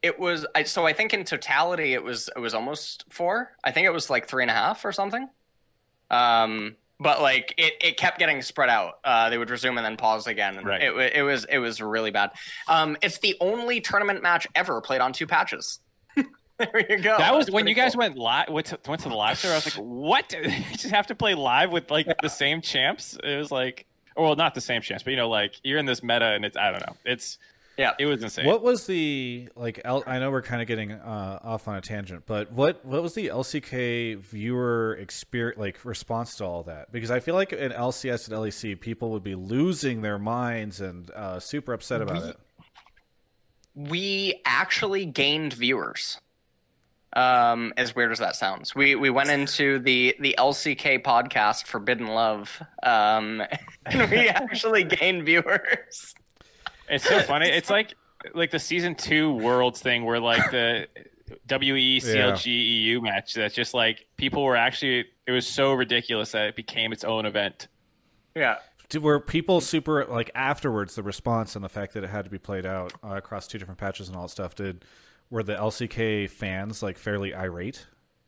It 0.06 0.20
was. 0.20 0.46
I, 0.54 0.62
so 0.64 0.86
I 0.86 0.94
think 0.94 1.16
in 1.16 1.24
totality 1.24 1.94
it 1.94 2.04
was 2.04 2.30
it 2.36 2.40
was 2.40 2.54
almost 2.54 3.06
four. 3.10 3.52
I 3.64 3.72
think 3.72 3.88
it 3.88 3.90
was 3.90 4.08
like 4.08 4.28
three 4.28 4.44
and 4.44 4.52
a 4.52 4.54
half 4.54 4.86
or 4.86 4.92
something. 4.92 5.28
Um, 6.12 6.76
but 7.00 7.24
like 7.24 7.56
it, 7.58 7.74
it 7.82 7.98
kept 7.98 8.20
getting 8.20 8.44
spread 8.44 8.70
out. 8.70 9.00
Uh, 9.04 9.32
they 9.32 9.40
would 9.40 9.50
resume 9.50 9.80
and 9.80 9.84
then 9.84 9.98
pause 9.98 10.28
again. 10.28 10.64
Right. 10.64 10.84
It, 10.84 11.16
it 11.16 11.24
was 11.24 11.46
it 11.46 11.58
was 11.58 11.82
really 11.82 12.12
bad. 12.12 12.30
Um, 12.68 12.98
it's 13.02 13.18
the 13.18 13.36
only 13.42 13.82
tournament 13.82 14.22
match 14.22 14.46
ever 14.54 14.80
played 14.80 15.02
on 15.02 15.12
two 15.12 15.26
patches. 15.26 15.80
there 16.16 16.86
you 16.88 17.00
go. 17.00 17.18
That 17.18 17.34
was 17.34 17.48
That's 17.48 17.56
when 17.56 17.66
you 17.66 17.74
guys 17.74 17.94
cool. 17.94 18.02
went 18.02 18.16
live. 18.16 18.50
Went 18.50 18.68
to, 18.68 18.80
went 18.88 19.02
to 19.02 19.10
the 19.10 19.16
live 19.16 19.40
show. 19.40 19.50
I 19.50 19.56
was 19.56 19.76
like, 19.76 19.84
"What? 19.84 20.34
you 20.44 20.52
just 20.74 20.92
have 20.92 21.08
to 21.08 21.16
play 21.16 21.34
live 21.34 21.72
with 21.72 21.90
like 21.90 22.06
the 22.22 22.30
same 22.30 22.62
champs?" 22.62 23.18
It 23.24 23.38
was 23.38 23.50
like, 23.50 23.88
well, 24.16 24.36
not 24.36 24.54
the 24.54 24.62
same 24.62 24.84
champs, 24.84 25.02
but 25.02 25.10
you 25.10 25.18
know, 25.18 25.30
like 25.30 25.56
you're 25.64 25.80
in 25.80 25.88
this 25.88 26.04
meta, 26.04 26.26
and 26.26 26.46
it's 26.46 26.56
I 26.56 26.70
don't 26.70 26.86
know. 26.86 26.96
It's 27.06 27.40
yeah, 27.78 27.94
it 28.00 28.06
was 28.06 28.24
insane. 28.24 28.46
What 28.46 28.62
was 28.64 28.86
the 28.86 29.50
like? 29.56 29.82
L, 29.84 30.04
I 30.08 30.20
know 30.20 30.32
we're 30.32 30.42
kind 30.42 30.62
of 30.62 30.68
getting 30.68 30.94
uh, 30.94 31.40
off 31.44 31.68
on 31.68 31.76
a 31.76 31.82
tangent, 31.82 32.24
but 32.26 32.52
what 32.52 32.86
what 32.86 33.04
was 33.04 33.14
the 33.14 33.28
LCK 33.28 34.18
viewer 34.18 34.98
experience 35.00 35.60
like 35.60 35.84
response 35.84 36.38
to 36.38 36.46
all 36.46 36.64
that? 36.64 36.92
Because 36.92 37.12
I 37.12 37.20
feel 37.20 37.36
like 37.36 37.52
in 37.52 37.72
LCS 37.72 38.30
and 38.30 38.38
LEC, 38.38 38.80
people 38.80 39.12
would 39.12 39.24
be 39.24 39.36
losing 39.36 40.02
their 40.02 40.18
minds 40.18 40.80
and 40.80 41.10
uh, 41.12 41.40
super 41.40 41.74
upset 41.74 42.02
about 42.02 42.22
we, 42.24 42.30
it. 42.30 42.40
We 43.76 44.42
actually 44.46 45.06
gained 45.06 45.54
viewers. 45.54 46.20
Um, 47.12 47.74
as 47.78 47.96
weird 47.96 48.12
as 48.12 48.20
that 48.20 48.36
sounds, 48.36 48.76
we 48.76 48.96
we 48.96 49.10
went 49.10 49.30
into 49.30 49.80
the 49.80 50.16
the 50.20 50.36
LCK 50.38 51.04
podcast 51.04 51.66
Forbidden 51.66 52.08
Love, 52.08 52.62
um, 52.84 53.42
and 53.86 54.10
we 54.12 54.18
actually 54.30 54.84
gained 54.86 55.26
viewers. 55.26 56.16
It's 56.90 57.08
so 57.08 57.20
funny. 57.22 57.48
It's 57.50 57.70
like 57.70 57.96
like 58.34 58.52
the 58.52 58.60
season 58.60 58.96
two 58.96 59.34
worlds 59.34 59.82
thing 59.82 60.06
where 60.06 60.20
like 60.20 60.52
the 60.52 60.88
WE 61.50 62.00
CLG 62.00 62.46
yeah. 62.46 62.52
EU 62.52 63.02
match 63.02 63.34
that's 63.34 63.56
just 63.56 63.74
like 63.74 64.06
people 64.18 64.44
were 64.44 64.56
actually 64.56 65.06
it 65.28 65.32
was 65.32 65.48
so 65.48 65.74
ridiculous 65.74 66.32
that 66.32 66.48
it 66.48 66.56
became 66.56 66.92
its 66.92 67.04
own 67.04 67.26
event. 67.26 67.68
Yeah. 68.36 68.58
Were 69.00 69.20
people 69.20 69.62
super 69.62 70.06
like 70.06 70.30
afterwards 70.36 70.96
the 70.96 71.04
response 71.04 71.56
and 71.56 71.66
the 71.66 71.70
fact 71.70 71.94
that 71.94 72.04
it 72.04 72.10
had 72.10 72.26
to 72.26 72.32
be 72.32 72.38
played 72.38 72.66
out 72.66 72.94
uh, 73.04 73.16
across 73.16 73.48
two 73.48 73.58
different 73.58 73.80
patches 73.80 74.08
and 74.08 74.16
all 74.16 74.24
that 74.24 74.30
stuff? 74.30 74.56
Did 74.56 74.86
were 75.30 75.44
the 75.44 75.56
LCK 75.56 76.30
fans 76.30 76.84
like 76.84 76.98
fairly 76.98 77.34
irate? 77.34 77.86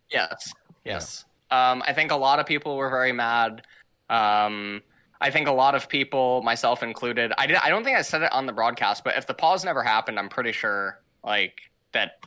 Yes, 0.10 0.52
yes. 0.84 1.26
Yeah. 1.52 1.72
Um, 1.72 1.84
I 1.86 1.94
think 1.94 2.12
a 2.12 2.16
lot 2.16 2.40
of 2.40 2.46
people 2.46 2.76
were 2.76 2.90
very 2.90 3.12
mad. 3.12 3.62
Um, 4.10 4.82
I 5.22 5.32
think 5.32 5.48
a 5.48 5.52
lot 5.52 5.76
of 5.76 5.90
people, 5.90 6.42
myself 6.44 6.84
included, 6.84 7.34
I 7.38 7.48
did, 7.48 7.58
I 7.58 7.70
don't 7.70 7.84
think 7.84 7.98
I 7.98 8.02
said 8.02 8.22
it 8.22 8.32
on 8.32 8.46
the 8.46 8.54
broadcast, 8.54 9.04
but 9.04 9.18
if 9.18 9.26
the 9.26 9.34
pause 9.34 9.66
never 9.66 9.84
happened, 9.84 10.20
I'm 10.20 10.30
pretty 10.30 10.52
sure 10.52 11.02
like 11.24 11.60
that 11.92 12.24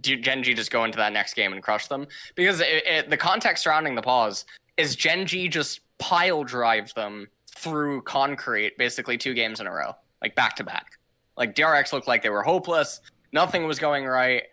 Gen 0.00 0.42
G 0.42 0.54
just 0.54 0.70
go 0.70 0.84
into 0.84 0.96
that 0.98 1.12
next 1.12 1.34
game 1.34 1.52
and 1.52 1.62
crush 1.62 1.88
them 1.88 2.06
because 2.34 2.60
it, 2.60 2.86
it, 2.86 3.10
the 3.10 3.16
context 3.16 3.64
surrounding 3.64 3.94
the 3.94 4.02
pause 4.02 4.44
is 4.76 4.94
Gen 4.94 5.26
G 5.26 5.48
just 5.48 5.80
pile 5.98 6.44
drive 6.44 6.94
them 6.94 7.28
through 7.56 8.02
concrete 8.02 8.78
basically 8.78 9.18
two 9.18 9.34
games 9.34 9.60
in 9.60 9.66
a 9.66 9.72
row, 9.72 9.94
like 10.22 10.34
back 10.34 10.54
to 10.56 10.64
back. 10.64 10.98
Like 11.36 11.54
DRX 11.54 11.92
looked 11.92 12.08
like 12.08 12.22
they 12.22 12.30
were 12.30 12.42
hopeless 12.42 13.00
nothing 13.32 13.66
was 13.66 13.78
going 13.78 14.04
right, 14.06 14.44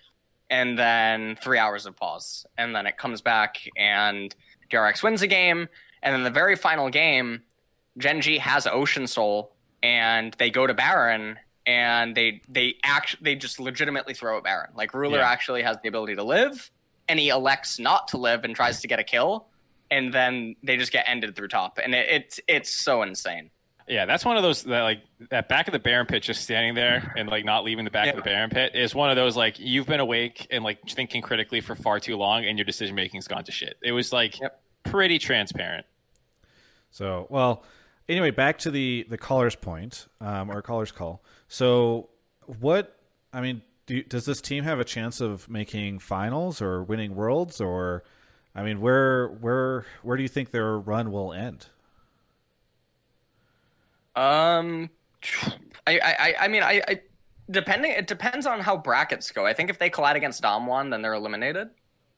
and 0.50 0.78
then 0.78 1.36
three 1.42 1.58
hours 1.58 1.86
of 1.86 1.96
pause, 1.96 2.46
and 2.58 2.76
then 2.76 2.86
it 2.86 2.98
comes 2.98 3.22
back 3.22 3.58
and 3.78 4.36
DRX 4.70 5.04
wins 5.04 5.22
a 5.22 5.28
game, 5.28 5.68
and 6.04 6.14
then 6.14 6.24
the 6.24 6.30
very 6.30 6.56
final 6.56 6.90
game, 6.90 7.42
Gen 7.98 8.22
G 8.22 8.38
has 8.38 8.68
Ocean 8.68 9.08
Soul, 9.08 9.54
and 9.82 10.36
they 10.38 10.50
go 10.50 10.68
to 10.68 10.74
Baron, 10.74 11.38
and 11.66 12.16
they 12.16 12.42
they 12.50 12.76
actually 12.84 13.20
they 13.24 13.36
just 13.36 13.60
legitimately 13.60 14.14
throw 14.14 14.38
at 14.38 14.44
Baron. 14.44 14.72
Like 14.76 14.94
Ruler 14.94 15.20
yeah. 15.20 15.30
actually 15.30 15.64
has 15.64 15.78
the 15.82 15.90
ability 15.90 16.16
to 16.16 16.24
live, 16.24 16.72
and 17.08 17.20
he 17.20 17.30
elects 17.30 17.80
not 17.80 18.08
to 18.10 18.18
live 18.18 18.44
and 18.44 18.56
tries 18.56 18.82
to 18.82 18.88
get 18.88 19.00
a 19.00 19.04
kill, 19.04 19.48
and 19.90 20.14
then 20.14 20.56
they 20.64 20.78
just 20.78 20.92
get 20.92 21.06
ended 21.08 21.36
through 21.36 21.48
top, 21.50 21.80
and 21.84 21.94
it, 21.94 22.08
it's 22.10 22.40
it's 22.48 22.84
so 22.84 23.02
insane. 23.02 23.52
Yeah, 23.88 24.06
that's 24.06 24.26
one 24.26 24.36
of 24.36 24.42
those 24.42 24.64
that 24.64 24.82
like 24.82 25.02
that 25.30 25.48
back 25.48 25.68
of 25.68 25.72
the 25.72 25.80
Baron 25.80 26.08
pit, 26.08 26.24
just 26.24 26.42
standing 26.42 26.74
there 26.74 27.14
and 27.16 27.30
like 27.30 27.46
not 27.46 27.64
leaving 27.64 27.86
the 27.86 27.92
back 27.92 28.10
of 28.10 28.16
the 28.16 28.24
Baron 28.24 28.50
pit 28.50 28.74
is 28.74 28.96
one 28.96 29.12
of 29.12 29.16
those 29.16 29.38
like 29.38 29.60
you've 29.60 29.86
been 29.86 30.00
awake 30.00 30.48
and 30.50 30.64
like 30.64 30.80
thinking 30.90 31.22
critically 31.22 31.62
for 31.62 31.76
far 31.76 32.00
too 32.00 32.18
long, 32.18 32.46
and 32.46 32.58
your 32.58 32.66
decision 32.66 32.96
making's 32.96 33.28
gone 33.28 33.44
to 33.44 33.52
shit. 33.52 33.78
It 33.84 33.92
was 33.92 34.12
like 34.12 34.40
yep. 34.40 34.60
pretty 34.84 35.20
transparent. 35.20 35.86
So 36.90 37.28
well, 37.30 37.64
anyway, 38.08 38.32
back 38.32 38.58
to 38.60 38.72
the 38.72 39.06
the 39.10 39.18
caller's 39.18 39.56
point 39.56 40.08
um, 40.22 40.50
or 40.50 40.62
caller's 40.62 40.92
call. 40.92 41.24
So 41.48 42.10
what? 42.60 42.98
I 43.34 43.42
mean, 43.42 43.62
do, 43.86 44.04
does 44.04 44.26
this 44.26 44.42
team 44.42 44.64
have 44.64 44.80
a 44.80 44.86
chance 44.86 45.20
of 45.22 45.50
making 45.50 46.00
finals 46.00 46.62
or 46.62 46.84
winning 46.84 47.16
worlds 47.16 47.60
or? 47.62 48.04
I 48.58 48.64
mean, 48.64 48.80
where 48.80 49.28
where 49.28 49.86
where 50.02 50.16
do 50.16 50.24
you 50.24 50.30
think 50.30 50.52
their 50.52 50.78
run 50.78 51.12
will 51.12 51.34
end? 51.34 51.68
Um, 54.16 54.90
I, 55.86 56.00
I, 56.00 56.36
I 56.42 56.48
mean, 56.48 56.64
I, 56.64 56.82
I, 56.88 57.02
depending, 57.50 57.92
it 57.92 58.08
depends 58.08 58.46
on 58.46 58.62
how 58.62 58.78
brackets 58.78 59.32
go. 59.32 59.46
I 59.46 59.54
think 59.54 59.70
if 59.70 59.78
they 59.78 59.90
collide 59.90 60.16
against 60.16 60.42
dom 60.42 60.68
Damwon, 60.68 60.92
then 60.92 61.02
they're 61.02 61.14
eliminated. 61.14 61.70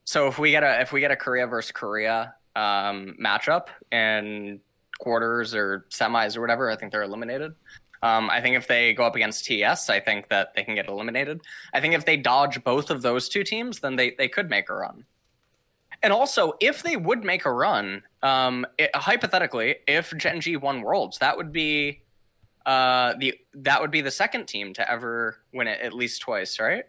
So 0.04 0.28
if 0.28 0.38
we 0.38 0.52
get 0.52 0.62
a, 0.62 0.80
if 0.80 0.92
we 0.92 1.00
get 1.00 1.10
a 1.10 1.16
Korea 1.16 1.46
versus 1.46 1.72
Korea 1.72 2.34
um, 2.56 3.16
matchup 3.20 3.66
in 3.90 4.60
quarters 4.98 5.54
or 5.54 5.86
semis 5.90 6.36
or 6.36 6.40
whatever, 6.40 6.70
I 6.70 6.76
think 6.76 6.92
they're 6.92 7.02
eliminated. 7.02 7.54
Um, 8.02 8.30
I 8.30 8.40
think 8.40 8.56
if 8.56 8.68
they 8.68 8.92
go 8.94 9.04
up 9.04 9.16
against 9.16 9.44
TS, 9.44 9.90
I 9.90 9.98
think 9.98 10.28
that 10.28 10.54
they 10.54 10.62
can 10.62 10.74
get 10.74 10.86
eliminated. 10.86 11.40
I 11.72 11.80
think 11.80 11.94
if 11.94 12.04
they 12.04 12.16
dodge 12.16 12.62
both 12.62 12.90
of 12.90 13.02
those 13.02 13.28
two 13.28 13.42
teams, 13.42 13.80
then 13.80 13.96
they, 13.96 14.12
they 14.16 14.28
could 14.28 14.48
make 14.48 14.70
a 14.70 14.74
run. 14.74 15.04
And 16.02 16.12
also, 16.12 16.52
if 16.60 16.82
they 16.82 16.96
would 16.96 17.24
make 17.24 17.44
a 17.44 17.52
run, 17.52 18.02
um, 18.22 18.64
it, 18.78 18.94
hypothetically, 18.94 19.76
if 19.88 20.16
Gen 20.16 20.40
G 20.40 20.56
won 20.56 20.82
Worlds, 20.82 21.18
that 21.18 21.36
would 21.36 21.50
be 21.50 22.02
uh, 22.66 23.14
the 23.18 23.34
that 23.54 23.80
would 23.80 23.90
be 23.90 24.00
the 24.00 24.10
second 24.10 24.46
team 24.46 24.72
to 24.74 24.88
ever 24.88 25.38
win 25.52 25.66
it 25.66 25.80
at 25.80 25.92
least 25.92 26.20
twice, 26.20 26.60
right? 26.60 26.84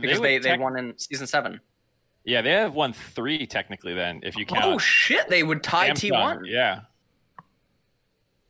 Because 0.00 0.20
they, 0.20 0.38
they, 0.38 0.52
they 0.52 0.58
won 0.58 0.78
in 0.78 0.96
season 0.96 1.26
seven. 1.26 1.60
Yeah, 2.24 2.40
they 2.40 2.52
have 2.52 2.74
won 2.74 2.92
three 2.92 3.46
technically. 3.46 3.94
Then, 3.94 4.20
if 4.22 4.36
you 4.36 4.46
count. 4.46 4.64
Oh 4.64 4.78
shit! 4.78 5.28
They 5.28 5.42
would 5.42 5.62
tie 5.62 5.90
T 5.90 6.10
one. 6.10 6.44
Yeah, 6.46 6.80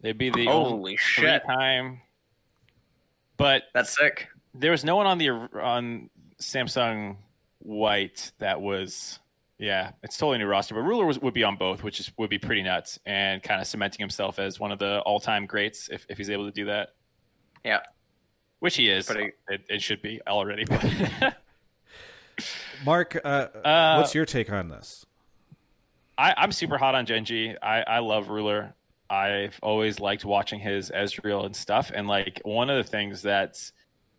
they'd 0.01 0.19
be 0.19 0.31
the 0.31 0.47
holy 0.47 0.97
shit 0.97 1.43
time. 1.47 2.01
But 3.37 3.65
that's 3.75 3.97
sick. 3.97 4.29
There 4.55 4.71
was 4.71 4.85
no 4.85 4.97
one 4.97 5.07
on 5.07 5.19
the 5.19 5.31
on 5.31 6.11
Samsung 6.41 7.17
White 7.61 8.33
that 8.39 8.61
was 8.61 9.21
yeah, 9.59 9.91
it's 10.05 10.17
totally 10.17 10.39
new 10.39 10.47
roster, 10.47 10.75
but 10.75 10.83
Ruler 10.83 11.05
was, 11.05 11.19
would 11.19 11.35
be 11.35 11.43
on 11.43 11.57
both, 11.57 11.83
which 11.83 11.99
is 11.99 12.13
would 12.17 12.31
be 12.31 12.39
pretty 12.39 12.63
nuts, 12.63 12.99
and 13.05 13.43
kind 13.43 13.61
of 13.61 13.67
cementing 13.67 13.99
himself 13.99 14.39
as 14.39 14.61
one 14.61 14.71
of 14.71 14.79
the 14.79 15.01
all-time 15.01 15.47
greats 15.47 15.89
if, 15.91 16.07
if 16.09 16.17
he's 16.17 16.31
able 16.31 16.47
to 16.47 16.53
do 16.53 16.67
that. 16.67 16.91
Yeah, 17.65 17.81
which 18.61 18.77
he 18.77 18.89
is. 18.89 19.09
But 19.09 19.17
it, 19.17 19.39
it, 19.49 19.61
it 19.69 19.83
should 19.83 20.01
be 20.01 20.21
already. 20.29 20.65
Mark, 22.85 23.21
uh, 23.25 23.49
uh, 23.65 23.97
what's 23.97 24.15
your 24.15 24.25
take 24.25 24.53
on 24.53 24.69
this? 24.69 25.05
I, 26.17 26.35
I'm 26.37 26.53
super 26.53 26.79
hot 26.79 26.95
on 26.95 27.05
Gen 27.07 27.57
I 27.61 27.99
love 27.99 28.29
Ruler. 28.29 28.75
I've 29.11 29.59
always 29.63 30.01
liked 30.01 30.25
watching 30.25 30.61
his 30.61 30.91
Ezreal 30.91 31.47
and 31.47 31.57
stuff, 31.57 31.91
and 31.95 32.07
like 32.07 32.41
one 32.45 32.71
of 32.71 32.77
the 32.77 32.89
things 32.89 33.23
that's 33.23 33.73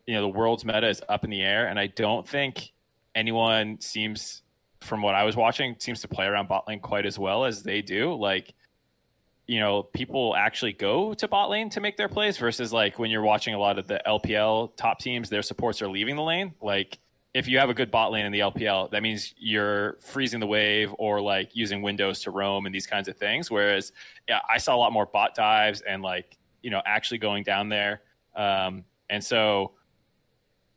you 0.08 0.16
know 0.16 0.22
the 0.22 0.28
world's 0.28 0.66
meta 0.66 0.90
is 0.90 1.02
up 1.08 1.24
in 1.24 1.30
the 1.30 1.42
air, 1.42 1.68
and 1.68 1.80
I 1.80 1.88
don't 1.88 2.28
think 2.28 2.72
anyone 3.14 3.80
seems 3.82 4.42
from 4.82 5.02
what 5.02 5.14
I 5.14 5.24
was 5.24 5.36
watching, 5.36 5.76
seems 5.80 6.02
to 6.02 6.08
play 6.08 6.26
around 6.26 6.48
bot 6.48 6.68
lane 6.68 6.80
quite 6.80 7.06
as 7.06 7.20
well 7.20 7.46
as 7.46 7.64
they 7.64 7.82
do. 7.82 8.16
Like, 8.16 8.54
you 9.46 9.60
know 9.60 9.84
people 9.84 10.36
actually 10.36 10.74
go 10.74 11.14
to 11.16 11.28
bot 11.28 11.50
lane 11.50 11.70
to 11.72 11.82
make 11.82 11.98
their 11.98 12.08
plays 12.08 12.38
versus 12.38 12.72
like 12.72 13.00
when 13.00 13.12
you're 13.12 13.24
watching 13.24 13.54
a 13.54 13.60
lot 13.60 13.80
of 13.80 13.88
the 13.88 14.02
LPL 14.08 14.76
top 14.76 15.00
teams, 15.00 15.30
their 15.30 15.42
supports 15.42 15.82
are 15.82 15.88
leaving 15.88 16.16
the 16.16 16.24
lane. 16.24 16.54
Like 16.62 17.00
if 17.34 17.48
you 17.48 17.60
have 17.60 17.70
a 17.70 17.74
good 17.74 17.92
bot 17.92 18.12
lane 18.12 18.26
in 18.26 18.32
the 18.32 18.40
LPL, 18.40 18.90
that 18.92 19.04
means 19.04 19.36
you're 19.38 19.98
freezing 20.00 20.40
the 20.40 20.48
wave 20.48 20.94
or 20.98 21.22
like 21.22 21.56
using 21.56 21.82
windows 21.82 22.22
to 22.22 22.32
roam 22.32 22.66
and 22.66 22.74
these 22.74 22.88
kinds 22.88 23.08
of 23.08 23.18
things. 23.18 23.52
Whereas, 23.52 23.92
yeah, 24.28 24.40
I 24.50 24.58
saw 24.58 24.76
a 24.76 24.78
lot 24.78 24.92
more 24.92 25.06
bot 25.06 25.36
dives 25.36 25.82
and 25.82 26.02
like 26.02 26.38
you 26.64 26.72
know 26.72 26.82
actually 26.86 27.20
going 27.20 27.44
down 27.44 27.70
there. 27.70 28.02
Um, 28.36 28.84
and 29.10 29.24
so, 29.24 29.74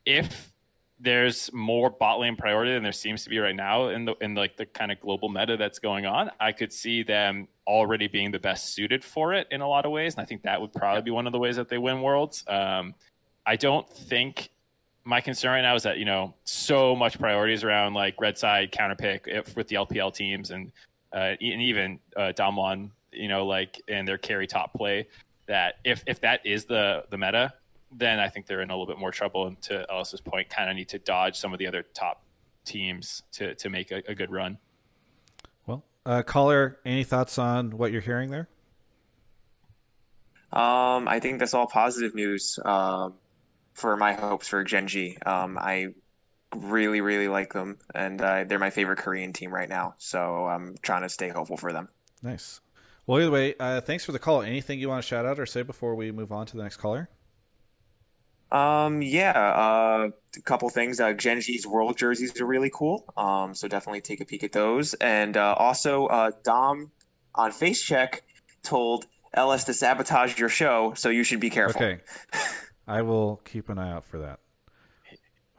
if 0.05 0.53
there's 0.99 1.51
more 1.53 1.89
bot 1.89 2.19
lane 2.19 2.35
priority 2.35 2.73
than 2.73 2.83
there 2.83 2.91
seems 2.91 3.23
to 3.23 3.29
be 3.29 3.39
right 3.39 3.55
now 3.55 3.89
in 3.89 4.05
the 4.05 4.15
in 4.21 4.35
like 4.35 4.55
the 4.55 4.65
kind 4.65 4.91
of 4.91 4.99
global 4.99 5.29
meta 5.29 5.57
that's 5.57 5.79
going 5.79 6.05
on, 6.05 6.29
I 6.39 6.51
could 6.51 6.71
see 6.71 7.01
them 7.01 7.47
already 7.65 8.07
being 8.07 8.29
the 8.29 8.39
best 8.39 8.75
suited 8.75 9.03
for 9.03 9.33
it 9.33 9.47
in 9.49 9.61
a 9.61 9.67
lot 9.67 9.85
of 9.85 9.91
ways, 9.91 10.13
and 10.13 10.21
I 10.21 10.25
think 10.25 10.43
that 10.43 10.61
would 10.61 10.71
probably 10.71 11.01
be 11.01 11.11
one 11.11 11.25
of 11.25 11.33
the 11.33 11.39
ways 11.39 11.55
that 11.55 11.67
they 11.67 11.79
win 11.79 12.01
worlds. 12.03 12.43
Um, 12.47 12.93
I 13.45 13.55
don't 13.55 13.89
think 13.89 14.49
my 15.05 15.21
concern 15.21 15.51
right 15.51 15.61
now 15.61 15.75
is 15.75 15.83
that 15.83 15.97
you 15.97 16.05
know 16.05 16.33
so 16.43 16.95
much 16.95 17.19
priorities 17.19 17.63
around 17.63 17.93
like 17.93 18.19
red 18.19 18.37
side 18.37 18.71
counter 18.71 18.95
pick 18.95 19.25
if, 19.27 19.55
with 19.55 19.67
the 19.67 19.75
LPL 19.75 20.13
teams 20.13 20.51
and 20.51 20.71
uh, 21.13 21.35
and 21.39 21.61
even 21.61 21.99
uh, 22.17 22.33
Damwon, 22.35 22.89
you 23.11 23.27
know, 23.27 23.45
like 23.45 23.81
and 23.87 24.07
their 24.07 24.17
carry 24.17 24.47
top 24.47 24.73
play 24.73 25.07
that 25.45 25.75
if 25.83 26.03
if 26.07 26.21
that 26.21 26.45
is 26.45 26.65
the 26.65 27.03
the 27.09 27.17
meta, 27.17 27.53
then 27.91 28.19
I 28.19 28.29
think 28.29 28.47
they're 28.47 28.61
in 28.61 28.69
a 28.69 28.73
little 28.73 28.87
bit 28.87 28.97
more 28.97 29.11
trouble. 29.11 29.47
And 29.47 29.61
to 29.63 29.85
LS's 29.91 30.21
point, 30.21 30.49
kind 30.49 30.69
of 30.69 30.75
need 30.75 30.89
to 30.89 30.99
dodge 30.99 31.37
some 31.37 31.53
of 31.53 31.59
the 31.59 31.67
other 31.67 31.83
top 31.93 32.23
teams 32.65 33.23
to 33.33 33.55
to 33.55 33.69
make 33.69 33.91
a, 33.91 34.01
a 34.07 34.15
good 34.15 34.31
run. 34.31 34.57
Well, 35.65 35.83
uh, 36.05 36.23
caller, 36.23 36.79
any 36.85 37.03
thoughts 37.03 37.37
on 37.37 37.77
what 37.77 37.91
you're 37.91 38.01
hearing 38.01 38.31
there? 38.31 38.47
Um, 40.51 41.07
I 41.07 41.19
think 41.19 41.39
that's 41.39 41.55
all 41.55 41.65
positive 41.65 42.13
news. 42.13 42.59
Um, 42.63 43.15
for 43.73 43.97
my 43.97 44.13
hopes 44.13 44.47
for 44.47 44.63
Gen 44.63 44.87
G. 44.87 45.17
Um, 45.25 45.57
I 45.57 45.87
really, 46.55 47.01
really 47.01 47.27
like 47.27 47.53
them, 47.53 47.77
and 47.93 48.21
uh, 48.21 48.43
they're 48.45 48.59
my 48.59 48.69
favorite 48.69 48.99
Korean 48.99 49.33
team 49.33 49.53
right 49.53 49.69
now. 49.69 49.95
So 49.97 50.45
I'm 50.45 50.75
trying 50.81 51.01
to 51.01 51.09
stay 51.09 51.29
hopeful 51.29 51.57
for 51.57 51.73
them. 51.73 51.89
Nice. 52.21 52.61
Well, 53.05 53.19
either 53.19 53.31
way, 53.31 53.55
uh, 53.59 53.81
thanks 53.81 54.05
for 54.05 54.11
the 54.13 54.19
call. 54.19 54.41
Anything 54.41 54.79
you 54.79 54.87
want 54.89 55.03
to 55.03 55.07
shout 55.07 55.25
out 55.25 55.39
or 55.39 55.45
say 55.45 55.61
before 55.61 55.95
we 55.95 56.11
move 56.11 56.31
on 56.31 56.45
to 56.47 56.57
the 56.57 56.63
next 56.63 56.77
caller? 56.77 57.09
Um, 58.53 59.01
yeah, 59.01 59.31
uh, 59.31 60.09
a 60.37 60.41
couple 60.41 60.69
things. 60.69 60.99
Uh, 60.99 61.13
Gen 61.13 61.41
G's 61.41 61.65
World 61.65 61.97
jerseys 61.97 62.39
are 62.39 62.45
really 62.45 62.69
cool. 62.71 63.03
Um, 63.17 63.55
so 63.55 63.67
definitely 63.67 64.01
take 64.01 64.21
a 64.21 64.25
peek 64.25 64.43
at 64.43 64.51
those. 64.51 64.93
And 64.95 65.35
uh, 65.35 65.55
also, 65.57 66.05
uh, 66.05 66.31
Dom 66.43 66.91
on 67.33 67.51
Face 67.51 67.81
Check 67.81 68.23
told 68.61 69.07
LS 69.33 69.63
to 69.65 69.73
sabotage 69.73 70.37
your 70.37 70.49
show, 70.49 70.93
so 70.95 71.09
you 71.09 71.23
should 71.23 71.39
be 71.39 71.49
careful. 71.49 71.81
Okay. 71.81 72.01
I 72.87 73.01
will 73.01 73.37
keep 73.45 73.69
an 73.69 73.77
eye 73.77 73.91
out 73.91 74.05
for 74.05 74.19
that. 74.19 74.39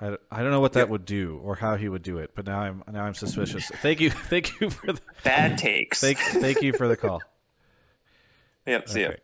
I, 0.00 0.16
I 0.30 0.42
don't 0.42 0.50
know 0.50 0.60
what 0.60 0.72
that 0.74 0.88
would 0.88 1.04
do 1.04 1.40
or 1.42 1.54
how 1.54 1.76
he 1.76 1.88
would 1.88 2.02
do 2.02 2.18
it, 2.18 2.32
but 2.34 2.46
now 2.46 2.60
I'm 2.60 2.82
now 2.90 3.04
I'm 3.04 3.14
suspicious. 3.14 3.68
thank 3.68 4.00
you, 4.00 4.10
thank 4.30 4.60
you 4.60 4.70
for 4.70 4.92
the 4.92 5.00
bad 5.22 5.56
takes. 5.56 6.00
Thank 6.00 6.18
thank 6.18 6.62
you 6.62 6.72
for 6.72 6.88
the 6.88 6.96
call. 6.96 7.20
Yep, 8.66 8.88
see 8.88 9.04
okay. 9.04 9.18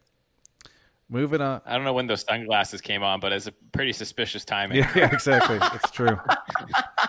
Moving 1.09 1.41
on. 1.41 1.63
I 1.65 1.75
don't 1.75 1.85
know 1.85 1.95
when 1.95 2.07
those 2.07 2.21
sunglasses 2.21 2.83
came 2.83 3.03
on, 3.03 3.21
but 3.21 3.33
it's 3.33 3.47
a 3.47 3.53
pretty 3.73 3.95
suspicious 3.95 4.45
timing. 4.45 4.77
Yeah, 4.77 4.93
yeah 4.95 5.09
exactly. 5.15 5.59
it's 5.73 5.91
true. 5.91 6.21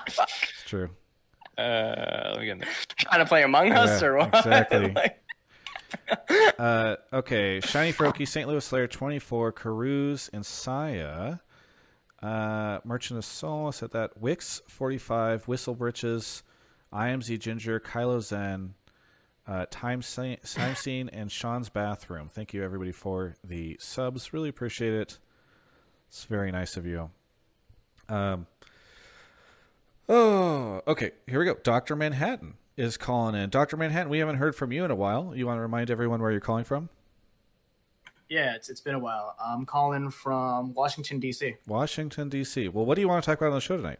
it's 0.08 0.63
true. 0.65 0.89
Uh, 1.58 2.30
let 2.32 2.39
me 2.39 2.45
get 2.45 2.51
in 2.54 2.58
there. 2.60 2.69
Trying 2.99 3.19
to 3.19 3.25
play 3.25 3.43
Among 3.43 3.67
yeah, 3.67 3.82
Us 3.82 4.01
or 4.01 4.15
what? 4.15 4.34
Exactly. 4.34 4.95
uh, 6.60 6.95
okay, 7.13 7.60
Shiny 7.62 7.93
Froakie, 7.93 8.27
St. 8.27 8.47
Louis 8.47 8.63
Slayer 8.63 8.88
24, 8.88 9.51
Carouse, 9.51 10.30
and 10.34 10.45
Saya. 10.45 11.39
Uh, 12.21 12.80
Merchant 12.84 13.17
of 13.17 13.25
Soul 13.25 13.71
said 13.71 13.91
that. 13.91 14.19
Wix 14.19 14.62
45, 14.67 15.47
Whistle 15.47 15.75
Britches, 15.75 16.43
IMZ 16.93 17.39
Ginger, 17.39 17.80
Kylo 17.80 18.21
Zen, 18.21 18.75
uh, 19.47 19.65
Time, 19.71 20.01
Time 20.01 20.75
Scene, 20.75 21.10
and 21.10 21.32
Sean's 21.32 21.69
Bathroom. 21.69 22.30
Thank 22.30 22.54
you, 22.54 22.63
everybody, 22.63 22.91
for 22.91 23.36
the 23.43 23.77
subs. 23.80 24.34
Really 24.34 24.49
appreciate 24.49 24.93
it. 24.93 25.17
It's 26.08 26.25
very 26.25 26.51
nice 26.51 26.77
of 26.77 26.86
you. 26.86 27.10
Um, 28.08 28.45
oh, 30.10 30.82
okay. 30.88 31.12
Here 31.27 31.39
we 31.39 31.45
go. 31.45 31.56
Dr. 31.56 31.95
Manhattan 31.95 32.56
is 32.82 32.98
calling 32.98 33.36
in. 33.36 33.50
Dr. 33.50 33.78
Manhattan, 33.78 34.10
we 34.10 34.20
haven't 34.20 34.38
heard 34.38 34.56
from 34.56 34.72
you 34.72 34.84
in 34.84 34.91
a 34.91 34.96
while. 34.96 35.34
You 35.36 35.46
want 35.46 35.58
to 35.58 35.62
remind 35.62 35.91
everyone 35.91 36.22
where 36.22 36.32
you're 36.32 36.39
calling 36.39 36.63
from? 36.63 36.89
Yeah, 38.28 38.56
it's, 38.56 38.70
it's 38.70 38.82
been 38.82 38.96
a 38.96 39.00
while. 39.00 39.36
I'm 39.44 39.65
calling 39.65 40.10
from 40.10 40.74
Washington, 40.74 41.20
D.C. 41.20 41.56
Washington, 41.67 42.30
D.C. 42.30 42.70
Well, 42.70 42.86
what 42.86 42.96
do 42.96 43.02
you 43.02 43.08
want 43.08 43.24
to 43.24 43.30
talk 43.30 43.38
about 43.38 43.50
on 43.50 43.56
the 43.56 43.62
show 43.62 43.78
tonight? 43.78 44.00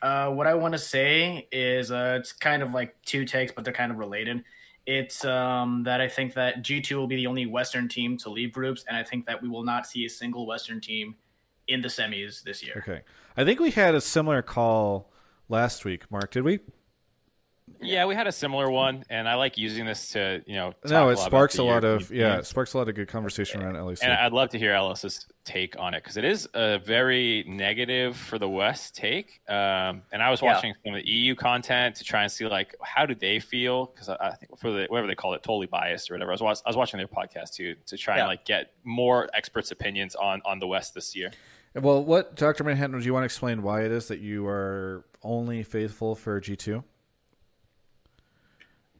Uh, 0.00 0.30
what 0.30 0.46
I 0.46 0.54
want 0.54 0.72
to 0.72 0.78
say 0.78 1.48
is 1.52 1.90
uh, 1.90 2.16
it's 2.18 2.32
kind 2.32 2.62
of 2.62 2.72
like 2.72 2.94
two 3.04 3.24
takes, 3.24 3.52
but 3.52 3.64
they're 3.64 3.74
kind 3.74 3.92
of 3.92 3.98
related. 3.98 4.42
It's 4.86 5.24
um, 5.24 5.82
that 5.84 6.00
I 6.00 6.08
think 6.08 6.34
that 6.34 6.64
G2 6.64 6.96
will 6.96 7.06
be 7.06 7.16
the 7.16 7.26
only 7.26 7.46
Western 7.46 7.88
team 7.88 8.16
to 8.18 8.30
leave 8.30 8.52
groups, 8.52 8.84
and 8.88 8.96
I 8.96 9.04
think 9.04 9.26
that 9.26 9.40
we 9.42 9.48
will 9.48 9.64
not 9.64 9.86
see 9.86 10.04
a 10.06 10.08
single 10.08 10.46
Western 10.46 10.80
team 10.80 11.16
in 11.68 11.82
the 11.82 11.88
semis 11.88 12.42
this 12.42 12.64
year. 12.64 12.74
Okay. 12.78 13.02
I 13.36 13.44
think 13.44 13.60
we 13.60 13.70
had 13.70 13.94
a 13.94 14.00
similar 14.00 14.42
call 14.42 15.12
last 15.48 15.84
week, 15.84 16.10
Mark. 16.10 16.30
Did 16.32 16.42
we? 16.42 16.60
Yeah, 17.80 18.06
we 18.06 18.14
had 18.14 18.26
a 18.26 18.32
similar 18.32 18.70
one, 18.70 19.04
and 19.10 19.28
I 19.28 19.34
like 19.34 19.56
using 19.58 19.86
this 19.86 20.08
to 20.10 20.42
you 20.46 20.54
know. 20.54 20.74
no, 20.84 21.08
it 21.08 21.18
sparks 21.18 21.58
a 21.58 21.62
lot 21.62 21.84
of 21.84 22.10
yeah, 22.10 22.38
it 22.38 22.46
sparks 22.46 22.74
a 22.74 22.78
lot 22.78 22.88
of 22.88 22.94
good 22.94 23.08
conversation 23.08 23.62
around 23.62 23.74
LEC. 23.74 23.98
And 24.02 24.12
I'd 24.12 24.32
love 24.32 24.50
to 24.50 24.58
hear 24.58 24.72
LS's 24.74 25.26
take 25.44 25.78
on 25.78 25.94
it 25.94 26.02
because 26.02 26.16
it 26.16 26.24
is 26.24 26.48
a 26.54 26.78
very 26.78 27.44
negative 27.46 28.16
for 28.16 28.38
the 28.38 28.48
West 28.48 28.94
take. 28.94 29.40
Um, 29.48 30.02
and 30.12 30.22
I 30.22 30.30
was 30.30 30.42
watching 30.42 30.70
yeah. 30.70 30.90
some 30.90 30.94
of 30.94 31.04
the 31.04 31.10
EU 31.10 31.34
content 31.34 31.96
to 31.96 32.04
try 32.04 32.22
and 32.22 32.30
see 32.30 32.46
like 32.46 32.74
how 32.82 33.06
do 33.06 33.14
they 33.14 33.40
feel 33.40 33.86
because 33.86 34.08
I, 34.08 34.16
I, 34.20 34.34
think 34.34 34.58
for 34.58 34.70
the 34.70 34.86
whatever 34.88 35.08
they 35.08 35.14
call 35.14 35.34
it, 35.34 35.42
totally 35.42 35.66
biased 35.66 36.10
or 36.10 36.14
whatever. 36.14 36.32
I 36.32 36.36
was 36.40 36.62
I 36.64 36.68
was 36.68 36.76
watching 36.76 36.98
their 36.98 37.08
podcast 37.08 37.54
too 37.54 37.74
to 37.86 37.96
try 37.96 38.16
yeah. 38.16 38.22
and 38.22 38.28
like 38.28 38.44
get 38.44 38.72
more 38.84 39.28
experts' 39.34 39.70
opinions 39.70 40.14
on 40.14 40.42
on 40.44 40.58
the 40.58 40.66
West 40.66 40.94
this 40.94 41.16
year. 41.16 41.30
Well, 41.74 42.04
what 42.04 42.36
Dr. 42.36 42.64
Manhattan, 42.64 42.98
do 42.98 43.04
you 43.04 43.14
want 43.14 43.22
to 43.22 43.26
explain 43.26 43.62
why 43.62 43.82
it 43.82 43.92
is 43.92 44.08
that 44.08 44.20
you 44.20 44.46
are 44.46 45.04
only 45.22 45.62
faithful 45.62 46.14
for 46.14 46.38
G 46.40 46.56
two? 46.56 46.84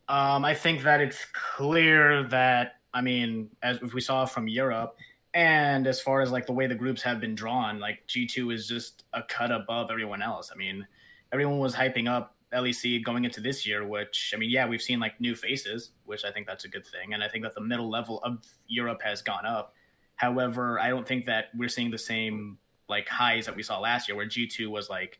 Um, 0.08 0.44
I 0.44 0.54
think 0.54 0.82
that 0.82 1.00
it's 1.00 1.24
clear 1.32 2.24
that 2.24 2.76
I 2.94 3.00
mean, 3.00 3.50
as 3.62 3.80
we 3.80 4.00
saw 4.00 4.26
from 4.26 4.48
Europe, 4.48 4.96
and 5.34 5.86
as 5.86 6.00
far 6.00 6.20
as 6.20 6.30
like 6.30 6.46
the 6.46 6.52
way 6.52 6.66
the 6.66 6.74
groups 6.74 7.02
have 7.02 7.20
been 7.20 7.34
drawn, 7.34 7.78
like 7.80 8.06
G 8.06 8.26
two 8.26 8.50
is 8.50 8.66
just 8.68 9.04
a 9.12 9.22
cut 9.22 9.50
above 9.50 9.90
everyone 9.90 10.22
else. 10.22 10.50
I 10.52 10.56
mean, 10.56 10.86
everyone 11.32 11.58
was 11.58 11.74
hyping 11.74 12.08
up 12.08 12.36
LEC 12.52 13.02
going 13.02 13.24
into 13.24 13.40
this 13.40 13.66
year, 13.66 13.86
which 13.86 14.32
I 14.34 14.38
mean, 14.38 14.50
yeah, 14.50 14.66
we've 14.66 14.82
seen 14.82 15.00
like 15.00 15.18
new 15.20 15.34
faces, 15.34 15.92
which 16.04 16.24
I 16.24 16.30
think 16.30 16.46
that's 16.46 16.64
a 16.64 16.68
good 16.68 16.86
thing, 16.86 17.14
and 17.14 17.22
I 17.22 17.28
think 17.28 17.44
that 17.44 17.54
the 17.54 17.62
middle 17.62 17.88
level 17.90 18.20
of 18.22 18.44
Europe 18.66 19.00
has 19.02 19.22
gone 19.22 19.46
up. 19.46 19.74
However, 20.16 20.78
I 20.78 20.90
don't 20.90 21.08
think 21.08 21.24
that 21.26 21.46
we're 21.56 21.70
seeing 21.70 21.90
the 21.90 21.98
same 21.98 22.58
like 22.88 23.08
highs 23.08 23.46
that 23.46 23.56
we 23.56 23.62
saw 23.62 23.78
last 23.78 24.08
year, 24.08 24.16
where 24.16 24.26
G 24.26 24.46
two 24.46 24.70
was 24.70 24.90
like 24.90 25.18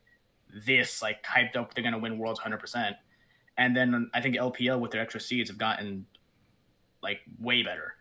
this, 0.53 1.01
like 1.01 1.23
hyped 1.23 1.55
up, 1.55 1.73
they're 1.73 1.83
gonna 1.83 1.97
win 1.97 2.19
worlds 2.19 2.39
hundred 2.39 2.59
percent 2.59 2.95
and 3.57 3.75
then 3.75 4.09
I 4.13 4.21
think 4.21 4.35
LPL 4.35 4.79
with 4.79 4.91
their 4.91 5.01
extra 5.01 5.19
seeds 5.19 5.49
have 5.49 5.57
gotten 5.57 6.05
like 7.01 7.19
way 7.39 7.63
better. 7.63 7.95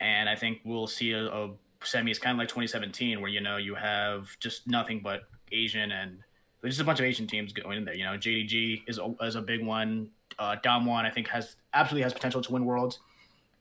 And 0.00 0.28
I 0.28 0.36
think 0.36 0.60
we'll 0.64 0.86
see 0.86 1.12
a, 1.12 1.26
a 1.26 1.50
semis 1.80 2.20
kind 2.20 2.34
of 2.34 2.38
like 2.38 2.48
2017 2.48 3.20
where 3.20 3.30
you 3.30 3.40
know 3.40 3.56
you 3.56 3.74
have 3.74 4.36
just 4.40 4.66
nothing 4.66 5.00
but 5.00 5.22
Asian 5.52 5.92
and 5.92 6.18
just 6.64 6.80
a 6.80 6.84
bunch 6.84 6.98
of 6.98 7.06
Asian 7.06 7.26
teams 7.26 7.52
going 7.52 7.78
in 7.78 7.84
there. 7.84 7.94
You 7.94 8.04
know, 8.04 8.12
JDG 8.12 8.82
is 8.88 8.98
a, 8.98 9.14
is 9.22 9.36
a 9.36 9.42
big 9.42 9.64
one. 9.64 10.10
Uh, 10.38 10.56
Damwon 10.64 11.04
I 11.04 11.10
think 11.10 11.28
has 11.28 11.56
absolutely 11.72 12.02
has 12.02 12.12
potential 12.12 12.42
to 12.42 12.52
win 12.52 12.64
worlds, 12.64 12.98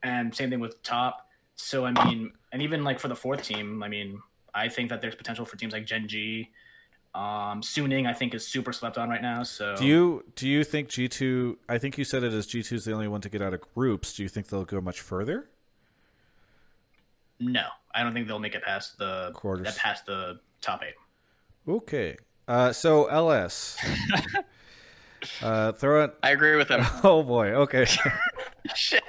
and 0.03 0.33
same 0.33 0.49
thing 0.49 0.59
with 0.59 0.81
Top. 0.83 1.27
So 1.55 1.85
I 1.85 1.91
mean, 2.05 2.31
and 2.51 2.61
even 2.61 2.83
like 2.83 2.99
for 2.99 3.07
the 3.07 3.15
fourth 3.15 3.43
team, 3.43 3.83
I 3.83 3.87
mean, 3.87 4.19
I 4.53 4.67
think 4.69 4.89
that 4.89 5.01
there's 5.01 5.15
potential 5.15 5.45
for 5.45 5.55
teams 5.55 5.73
like 5.73 5.85
Gen 5.85 6.07
G, 6.07 6.49
um, 7.15 7.61
Suning, 7.61 8.05
I 8.05 8.13
think, 8.13 8.33
is 8.33 8.45
super 8.45 8.73
slept 8.73 8.97
on 8.97 9.09
right 9.09 9.21
now. 9.21 9.43
So, 9.43 9.75
do 9.77 9.85
you 9.85 10.25
do 10.35 10.49
you 10.49 10.65
think 10.65 10.89
G 10.89 11.07
two? 11.07 11.57
I 11.69 11.77
think 11.77 11.97
you 11.97 12.03
said 12.03 12.23
it 12.23 12.33
as 12.33 12.45
G 12.45 12.61
two 12.61 12.75
is 12.75 12.83
the 12.83 12.91
only 12.91 13.07
one 13.07 13.21
to 13.21 13.29
get 13.29 13.41
out 13.41 13.53
of 13.53 13.61
groups. 13.73 14.13
Do 14.13 14.23
you 14.23 14.27
think 14.29 14.49
they'll 14.49 14.65
go 14.65 14.81
much 14.81 14.99
further? 14.99 15.49
No, 17.39 17.63
I 17.93 18.03
don't 18.03 18.13
think 18.13 18.27
they'll 18.27 18.39
make 18.39 18.53
it 18.53 18.63
past 18.63 18.97
the 18.97 19.31
quarters. 19.33 19.65
That 19.65 19.77
Past 19.77 20.05
the 20.05 20.39
top 20.59 20.83
eight. 20.83 20.95
Okay, 21.67 22.17
uh, 22.49 22.73
so 22.73 23.05
LS. 23.05 23.77
uh, 25.41 25.71
throw 25.71 26.03
it. 26.03 26.15
I 26.21 26.31
agree 26.31 26.57
with 26.57 26.67
him. 26.67 26.85
Oh 27.03 27.23
boy. 27.23 27.51
Okay. 27.51 27.85
Shit. 28.75 29.03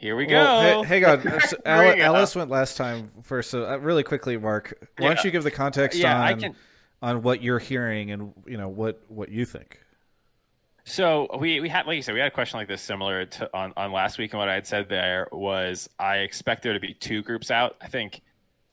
Here 0.00 0.16
we 0.16 0.24
go. 0.24 0.36
Well, 0.36 0.82
hey, 0.82 1.00
hang 1.00 1.26
on. 1.26 1.40
So 1.46 1.58
LS 1.66 2.34
went 2.34 2.48
last 2.48 2.78
time 2.78 3.10
first. 3.22 3.50
So 3.50 3.66
uh, 3.68 3.76
really 3.76 4.02
quickly, 4.02 4.38
Mark, 4.38 4.72
why 4.96 5.08
yeah. 5.08 5.14
don't 5.14 5.24
you 5.24 5.30
give 5.30 5.44
the 5.44 5.50
context 5.50 5.98
yeah, 5.98 6.22
on 6.22 6.40
can... 6.40 6.56
on 7.02 7.22
what 7.22 7.42
you're 7.42 7.58
hearing 7.58 8.10
and 8.10 8.32
you 8.46 8.56
know 8.56 8.68
what 8.68 9.02
what 9.08 9.28
you 9.28 9.44
think? 9.44 9.78
So 10.84 11.28
we 11.38 11.60
we 11.60 11.68
had 11.68 11.86
like 11.86 11.96
you 11.96 12.02
said 12.02 12.14
we 12.14 12.20
had 12.20 12.28
a 12.28 12.34
question 12.34 12.58
like 12.58 12.66
this 12.66 12.80
similar 12.80 13.26
to 13.26 13.50
on 13.54 13.74
on 13.76 13.92
last 13.92 14.16
week 14.16 14.32
and 14.32 14.38
what 14.38 14.48
I 14.48 14.54
had 14.54 14.66
said 14.66 14.88
there 14.88 15.28
was 15.32 15.90
I 15.98 16.18
expect 16.18 16.62
there 16.62 16.72
to 16.72 16.80
be 16.80 16.94
two 16.94 17.22
groups 17.22 17.50
out. 17.50 17.76
I 17.82 17.88
think 17.88 18.22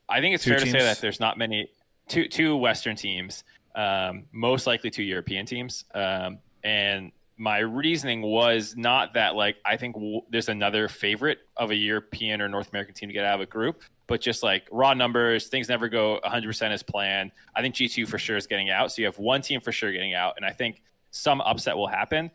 I 0.07 0.21
think 0.21 0.33
it's 0.33 0.45
two 0.45 0.51
fair 0.51 0.59
teams. 0.59 0.71
to 0.71 0.79
say 0.79 0.85
that 0.85 1.01
there's 1.01 1.19
not 1.19 1.37
many 1.37 1.69
two 2.07 2.29
two 2.29 2.55
Western 2.55 2.95
teams, 2.95 3.43
um, 3.75 4.27
most 4.31 4.65
likely 4.65 4.91
two 4.91 5.03
European 5.03 5.45
teams, 5.45 5.83
um, 5.93 6.39
and 6.63 7.11
my 7.37 7.59
reasoning 7.59 8.21
was 8.23 8.75
not 8.75 9.13
that 9.13 9.35
like 9.35 9.57
I 9.63 9.77
think 9.77 9.95
w- 9.95 10.21
there's 10.29 10.49
another 10.49 10.87
favorite 10.87 11.39
of 11.55 11.69
a 11.69 11.75
European 11.75 12.41
or 12.41 12.49
North 12.49 12.69
American 12.69 12.95
team 12.95 13.09
to 13.09 13.13
get 13.13 13.25
out 13.25 13.35
of 13.35 13.41
a 13.41 13.45
group, 13.45 13.81
but 14.07 14.21
just 14.21 14.41
like 14.41 14.67
raw 14.71 14.93
numbers, 14.93 15.47
things 15.47 15.69
never 15.69 15.87
go 15.87 16.19
100% 16.25 16.71
as 16.71 16.81
planned. 16.81 17.31
I 17.55 17.61
think 17.61 17.75
G2 17.75 18.07
for 18.07 18.17
sure 18.17 18.37
is 18.37 18.47
getting 18.47 18.69
out. 18.71 18.91
So 18.91 19.01
you 19.01 19.05
have 19.05 19.19
one 19.19 19.41
team 19.41 19.61
for 19.61 19.71
sure 19.71 19.91
getting 19.91 20.15
out, 20.15 20.33
and 20.37 20.45
I 20.45 20.51
think 20.51 20.81
some 21.11 21.39
upset 21.41 21.77
will 21.77 21.87
happen. 21.87 22.31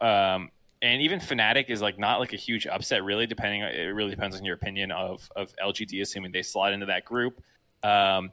Um, 0.00 0.50
and 0.82 1.00
even 1.00 1.20
Fnatic 1.20 1.70
is 1.70 1.80
like 1.80 1.98
not 1.98 2.20
like 2.20 2.32
a 2.32 2.36
huge 2.36 2.66
upset, 2.66 3.04
really. 3.04 3.26
Depending, 3.26 3.62
it 3.62 3.94
really 3.94 4.10
depends 4.10 4.36
on 4.36 4.44
your 4.44 4.56
opinion 4.56 4.90
of 4.90 5.30
of 5.34 5.54
LGD, 5.64 6.02
assuming 6.02 6.32
they 6.32 6.42
slide 6.42 6.74
into 6.74 6.86
that 6.86 7.04
group. 7.04 7.40
Um, 7.82 8.32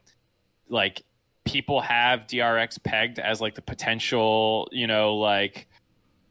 like 0.68 1.02
people 1.44 1.80
have 1.80 2.26
DRX 2.26 2.82
pegged 2.82 3.18
as 3.18 3.40
like 3.40 3.54
the 3.54 3.62
potential, 3.62 4.68
you 4.72 4.86
know, 4.86 5.16
like 5.16 5.68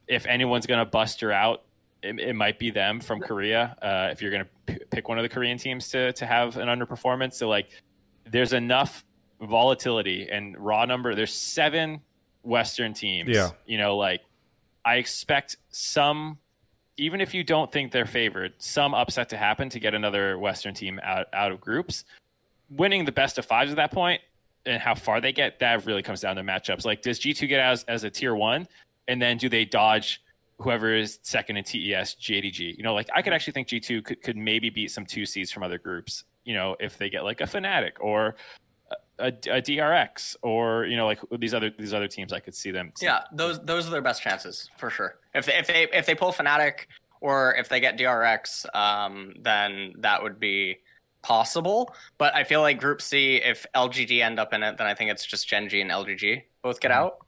if 0.09 0.25
anyone's 0.25 0.65
gonna 0.65 0.85
bust 0.85 1.21
her 1.21 1.31
out, 1.31 1.63
it, 2.03 2.19
it 2.19 2.33
might 2.33 2.59
be 2.59 2.71
them 2.71 2.99
from 2.99 3.21
Korea. 3.21 3.77
Uh, 3.81 4.09
if 4.11 4.21
you're 4.21 4.31
gonna 4.31 4.47
p- 4.65 4.79
pick 4.89 5.07
one 5.07 5.17
of 5.17 5.23
the 5.23 5.29
Korean 5.29 5.57
teams 5.57 5.87
to 5.89 6.11
to 6.13 6.25
have 6.25 6.57
an 6.57 6.67
underperformance, 6.67 7.35
so 7.35 7.47
like 7.47 7.69
there's 8.29 8.53
enough 8.53 9.05
volatility 9.41 10.27
and 10.29 10.57
raw 10.57 10.85
number. 10.85 11.15
There's 11.15 11.33
seven 11.33 12.01
Western 12.43 12.93
teams. 12.93 13.29
Yeah. 13.29 13.51
You 13.65 13.77
know, 13.77 13.95
like 13.95 14.21
I 14.83 14.95
expect 14.95 15.57
some, 15.69 16.37
even 16.97 17.21
if 17.21 17.33
you 17.33 17.43
don't 17.43 17.71
think 17.71 17.91
they're 17.91 18.05
favored, 18.05 18.53
some 18.57 18.93
upset 18.93 19.29
to 19.29 19.37
happen 19.37 19.69
to 19.69 19.79
get 19.79 19.93
another 19.93 20.37
Western 20.37 20.73
team 20.73 20.99
out, 21.03 21.27
out 21.33 21.51
of 21.51 21.61
groups. 21.61 22.05
Winning 22.69 23.05
the 23.05 23.11
best 23.11 23.37
of 23.37 23.45
fives 23.45 23.71
at 23.71 23.77
that 23.77 23.91
point 23.91 24.21
and 24.65 24.81
how 24.81 24.93
far 24.93 25.21
they 25.21 25.31
get, 25.31 25.59
that 25.59 25.85
really 25.85 26.03
comes 26.03 26.21
down 26.21 26.35
to 26.35 26.43
matchups. 26.43 26.85
Like, 26.85 27.01
does 27.01 27.19
G2 27.19 27.47
get 27.47 27.59
out 27.59 27.73
as, 27.73 27.83
as 27.85 28.03
a 28.03 28.09
tier 28.09 28.35
one? 28.35 28.67
And 29.09 29.21
then 29.21 29.37
do 29.37 29.49
they 29.49 29.65
dodge 29.65 30.21
whoever 30.59 30.93
is 30.93 31.19
second 31.23 31.57
in 31.57 31.63
TES, 31.63 32.15
JDG? 32.15 32.77
You 32.77 32.83
know, 32.83 32.93
like 32.93 33.09
I 33.13 33.21
could 33.21 33.33
actually 33.33 33.53
think 33.53 33.67
G2 33.67 34.05
could, 34.05 34.21
could 34.21 34.37
maybe 34.37 34.69
beat 34.69 34.91
some 34.91 35.05
two 35.05 35.25
seeds 35.25 35.51
from 35.51 35.63
other 35.63 35.79
groups, 35.79 36.23
you 36.45 36.53
know, 36.53 36.75
if 36.79 36.97
they 36.97 37.09
get 37.09 37.23
like 37.23 37.41
a 37.41 37.45
Fnatic 37.45 37.93
or 37.99 38.35
a, 39.17 39.27
a, 39.27 39.61
DRX 39.61 40.35
or 40.41 40.85
you 40.85 40.95
know 40.95 41.05
like 41.05 41.19
these 41.39 41.53
other 41.53 41.71
these 41.77 41.93
other 41.93 42.07
teams. 42.07 42.31
I 42.31 42.39
could 42.39 42.55
see 42.55 42.71
them. 42.71 42.93
Yeah, 43.01 43.21
those 43.33 43.59
those 43.65 43.87
are 43.87 43.89
their 43.89 44.01
best 44.01 44.21
chances 44.21 44.69
for 44.77 44.89
sure. 44.89 45.19
If 45.33 45.45
they, 45.45 45.57
if 45.57 45.67
they 45.67 45.87
if 45.91 46.05
they 46.05 46.15
pull 46.15 46.31
Fnatic 46.31 46.85
or 47.19 47.55
if 47.55 47.67
they 47.67 47.79
get 47.79 47.97
DRX, 47.97 48.73
um, 48.75 49.33
then 49.41 49.93
that 49.99 50.23
would 50.23 50.39
be 50.39 50.77
possible. 51.21 51.93
But 52.17 52.33
I 52.33 52.43
feel 52.43 52.61
like 52.61 52.79
Group 52.79 53.01
C, 53.01 53.35
if 53.35 53.65
LGD 53.75 54.21
end 54.21 54.39
up 54.39 54.53
in 54.53 54.63
it, 54.63 54.77
then 54.77 54.87
I 54.87 54.93
think 54.93 55.11
it's 55.11 55.25
just 55.25 55.47
Gen 55.47 55.67
G 55.67 55.81
and 55.81 55.91
LGD 55.91 56.43
both 56.61 56.79
get 56.79 56.91
mm-hmm. 56.91 57.01
out. 57.01 57.25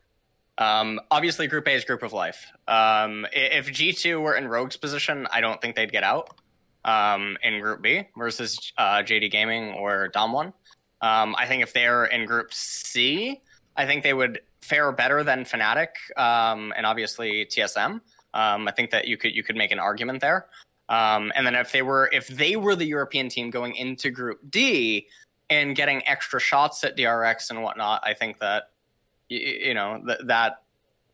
Um, 0.57 0.99
obviously, 1.09 1.47
Group 1.47 1.67
A 1.67 1.71
is 1.71 1.85
Group 1.85 2.03
of 2.03 2.13
Life. 2.13 2.45
Um, 2.67 3.25
if 3.33 3.67
G2 3.67 4.21
were 4.21 4.35
in 4.35 4.47
Rogue's 4.47 4.77
position, 4.77 5.27
I 5.31 5.41
don't 5.41 5.61
think 5.61 5.75
they'd 5.75 5.91
get 5.91 6.03
out 6.03 6.37
um, 6.85 7.37
in 7.43 7.61
Group 7.61 7.81
B 7.81 8.07
versus 8.17 8.71
uh, 8.77 8.97
JD 8.97 9.31
Gaming 9.31 9.73
or 9.73 10.09
Damwon. 10.13 10.53
Um, 11.01 11.35
I 11.37 11.47
think 11.47 11.63
if 11.63 11.73
they're 11.73 12.05
in 12.05 12.25
Group 12.25 12.53
C, 12.53 13.41
I 13.75 13.85
think 13.85 14.03
they 14.03 14.13
would 14.13 14.41
fare 14.61 14.91
better 14.91 15.23
than 15.23 15.45
Fnatic 15.45 15.87
um, 16.17 16.73
and 16.77 16.85
obviously 16.85 17.45
TSM. 17.45 18.01
Um, 18.33 18.67
I 18.67 18.71
think 18.71 18.91
that 18.91 19.07
you 19.07 19.17
could 19.17 19.35
you 19.35 19.43
could 19.43 19.55
make 19.55 19.71
an 19.71 19.79
argument 19.79 20.21
there. 20.21 20.47
And 20.89 21.45
then 21.45 21.55
if 21.55 21.71
they 21.71 21.81
were 21.81 22.09
if 22.13 22.27
they 22.27 22.55
were 22.55 22.75
the 22.75 22.85
European 22.85 23.29
team 23.29 23.49
going 23.49 23.75
into 23.75 24.11
Group 24.11 24.39
D 24.49 25.07
and 25.49 25.75
getting 25.75 26.07
extra 26.07 26.39
shots 26.39 26.83
at 26.83 26.95
DRX 26.95 27.49
and 27.49 27.63
whatnot, 27.63 28.01
I 28.03 28.13
think 28.13 28.39
that 28.39 28.70
you, 29.31 29.67
you 29.67 29.73
know 29.73 30.01
that 30.05 30.27
that 30.27 30.61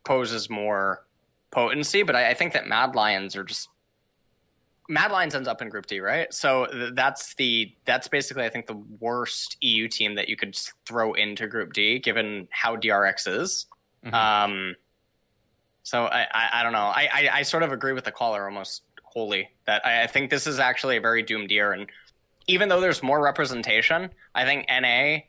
poses 0.04 0.50
more 0.50 1.06
potency. 1.52 2.04
But 2.04 2.16
I, 2.16 2.32
I 2.32 2.34
think 2.34 2.54
that 2.54 2.68
Mad 2.68 2.96
Lions 2.96 3.36
are 3.36 3.44
just 3.44 3.70
Mad 4.90 5.12
Lions 5.12 5.36
ends 5.36 5.48
up 5.48 5.62
in 5.62 5.70
Group 5.70 5.86
D, 5.86 6.00
right? 6.00 6.34
So 6.34 6.68
that's 6.94 7.36
the 7.36 7.74
that's 7.86 8.08
basically 8.08 8.46
I 8.46 8.50
think 8.50 8.68
the 8.68 8.82
worst 9.00 9.58
EU 9.62 9.88
team 9.88 10.16
that 10.16 10.30
you 10.30 10.36
could 10.36 10.58
throw 10.86 11.14
into 11.14 11.48
Group 11.48 11.74
D, 11.74 12.00
given 12.00 12.48
how 12.52 12.76
DRX 12.76 13.28
is. 13.42 13.68
Mm-hmm. 14.06 14.16
Um, 14.16 14.76
so 15.84 16.06
I, 16.06 16.28
I, 16.32 16.50
I 16.54 16.64
don't 16.64 16.74
know. 16.74 16.80
I, 16.80 17.10
I, 17.14 17.30
I 17.34 17.42
sort 17.44 17.64
of 17.64 17.72
agree 17.72 17.94
with 17.94 18.04
the 18.04 18.12
caller 18.12 18.46
almost 18.46 18.84
wholly 19.04 19.50
that 19.66 19.86
I, 19.86 20.04
I 20.04 20.08
think 20.08 20.30
this 20.30 20.48
is 20.48 20.60
actually 20.60 20.98
a 20.98 21.02
very 21.02 21.22
doomed 21.22 21.52
year, 21.52 21.74
and 21.74 21.88
even 22.48 22.70
though 22.70 22.80
there's 22.82 23.04
more 23.04 23.22
representation, 23.22 24.10
I 24.34 24.46
think 24.46 24.66
NA 24.70 25.20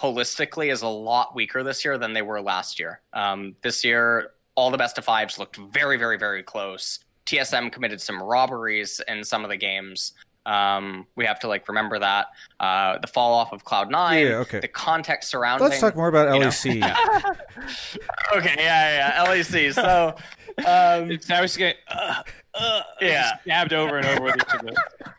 holistically 0.00 0.72
is 0.72 0.82
a 0.82 0.88
lot 0.88 1.34
weaker 1.34 1.62
this 1.62 1.84
year 1.84 1.98
than 1.98 2.12
they 2.12 2.22
were 2.22 2.40
last 2.40 2.78
year. 2.78 3.00
Um, 3.12 3.56
this 3.62 3.84
year, 3.84 4.30
all 4.54 4.70
the 4.70 4.78
best 4.78 4.98
of 4.98 5.04
fives 5.04 5.38
looked 5.38 5.56
very, 5.56 5.96
very, 5.96 6.18
very 6.18 6.42
close. 6.42 7.00
TSM 7.26 7.70
committed 7.70 8.00
some 8.00 8.22
robberies 8.22 9.00
in 9.08 9.22
some 9.22 9.44
of 9.44 9.50
the 9.50 9.56
games. 9.56 10.14
Um, 10.46 11.06
we 11.14 11.26
have 11.26 11.38
to 11.40 11.48
like 11.48 11.68
remember 11.68 11.98
that 11.98 12.28
uh, 12.58 12.98
the 12.98 13.06
fall 13.06 13.34
off 13.34 13.52
of 13.52 13.64
Cloud 13.64 13.90
Nine, 13.90 14.26
yeah, 14.26 14.36
okay. 14.36 14.60
the 14.60 14.68
context 14.68 15.30
surrounding. 15.30 15.68
Let's 15.68 15.78
talk 15.78 15.94
more 15.94 16.08
about 16.08 16.28
LEC. 16.28 16.76
okay, 18.36 18.54
yeah, 18.56 19.12
yeah, 19.18 19.26
LEC. 19.26 19.74
So 19.74 20.14
um, 20.58 21.18
I 21.30 21.42
was 21.42 21.54
getting 21.54 21.78
uh, 21.88 22.22
uh, 22.54 22.82
yeah 23.02 23.36
stabbed 23.42 23.74
over 23.74 23.98
and 23.98 24.06
over 24.06 24.22
with 24.22 24.36
each 24.36 24.54
other. 24.54 24.72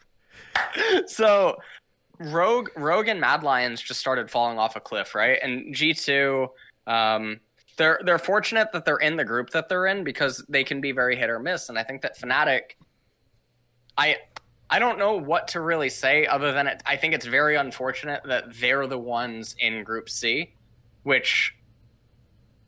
So 1.08 1.58
Rogue, 2.20 2.70
Rogue, 2.76 3.08
and 3.08 3.20
Mad 3.20 3.44
Lions 3.44 3.82
just 3.82 4.00
started 4.00 4.30
falling 4.30 4.60
off 4.60 4.76
a 4.76 4.80
cliff, 4.80 5.16
right? 5.16 5.40
And 5.42 5.74
G 5.74 5.94
two. 5.94 6.50
Um, 6.86 7.40
they're 7.78 8.00
they're 8.04 8.20
fortunate 8.20 8.72
that 8.74 8.84
they're 8.84 8.98
in 8.98 9.16
the 9.16 9.24
group 9.24 9.52
that 9.52 9.70
they're 9.70 9.86
in 9.86 10.04
because 10.04 10.44
they 10.50 10.64
can 10.64 10.82
be 10.82 10.92
very 10.92 11.16
hit 11.16 11.30
or 11.30 11.40
miss. 11.40 11.70
And 11.70 11.80
I 11.80 11.84
think 11.84 12.02
that 12.02 12.20
Fnatic, 12.20 12.76
I 13.98 14.18
I 14.70 14.80
don't 14.80 15.00
know 15.00 15.14
what 15.14 15.48
to 15.50 15.62
really 15.62 15.90
say 15.90 16.26
other 16.26 16.52
than 16.52 16.68
it. 16.68 16.84
I 16.86 16.98
think 16.98 17.14
it's 17.14 17.26
very 17.26 17.56
unfortunate 17.56 18.22
that 18.26 18.60
they're 18.60 18.86
the 18.86 19.00
ones 19.00 19.56
in 19.60 19.84
Group 19.84 20.10
C, 20.10 20.54
which 21.04 21.56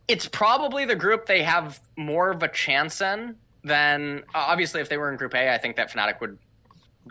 it's 0.08 0.28
probably 0.28 0.86
the 0.86 0.96
group 0.96 1.26
they 1.26 1.44
have 1.44 1.80
more 1.98 2.32
of 2.32 2.42
a 2.42 2.48
chance 2.48 3.02
in 3.02 3.36
than 3.64 4.24
obviously 4.34 4.82
if 4.82 4.90
they 4.90 4.98
were 4.98 5.12
in 5.12 5.18
Group 5.18 5.36
A. 5.36 5.54
I 5.54 5.58
think 5.58 5.76
that 5.76 5.92
Fnatic 5.92 6.22
would 6.22 6.38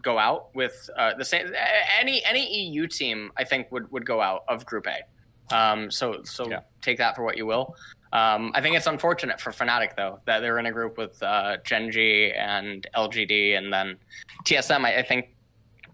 go 0.03 0.19
out 0.19 0.55
with 0.55 0.89
uh, 0.97 1.15
the 1.15 1.25
same 1.25 1.53
any 1.99 2.25
any 2.25 2.47
EU 2.65 2.87
team. 2.87 3.33
I 3.37 3.45
think 3.45 3.71
would 3.73 3.91
would 3.93 4.07
go 4.07 4.21
out 4.21 4.45
of 4.49 4.67
Group 4.67 4.87
A. 4.87 5.55
Um, 5.55 5.91
so 5.91 6.23
so 6.25 6.49
yeah. 6.49 6.61
take 6.81 6.99
that 6.99 7.17
for 7.17 7.25
what 7.25 7.37
you 7.37 7.47
will. 7.47 7.75
Um, 8.13 8.51
I 8.55 8.61
think 8.61 8.77
it's 8.77 8.87
unfortunate 8.87 9.41
for 9.41 9.51
Fnatic 9.53 9.97
though 9.97 10.21
that 10.25 10.41
they're 10.41 10.59
in 10.59 10.67
a 10.67 10.73
group 10.73 10.99
with 10.99 11.23
uh, 11.23 11.59
Gen 11.65 11.91
G 11.91 12.33
and 12.33 12.87
LGD, 12.95 13.57
and 13.57 13.73
then 13.73 13.97
TSM. 14.45 14.85
I, 14.85 14.99
I 14.99 15.03
think 15.03 15.29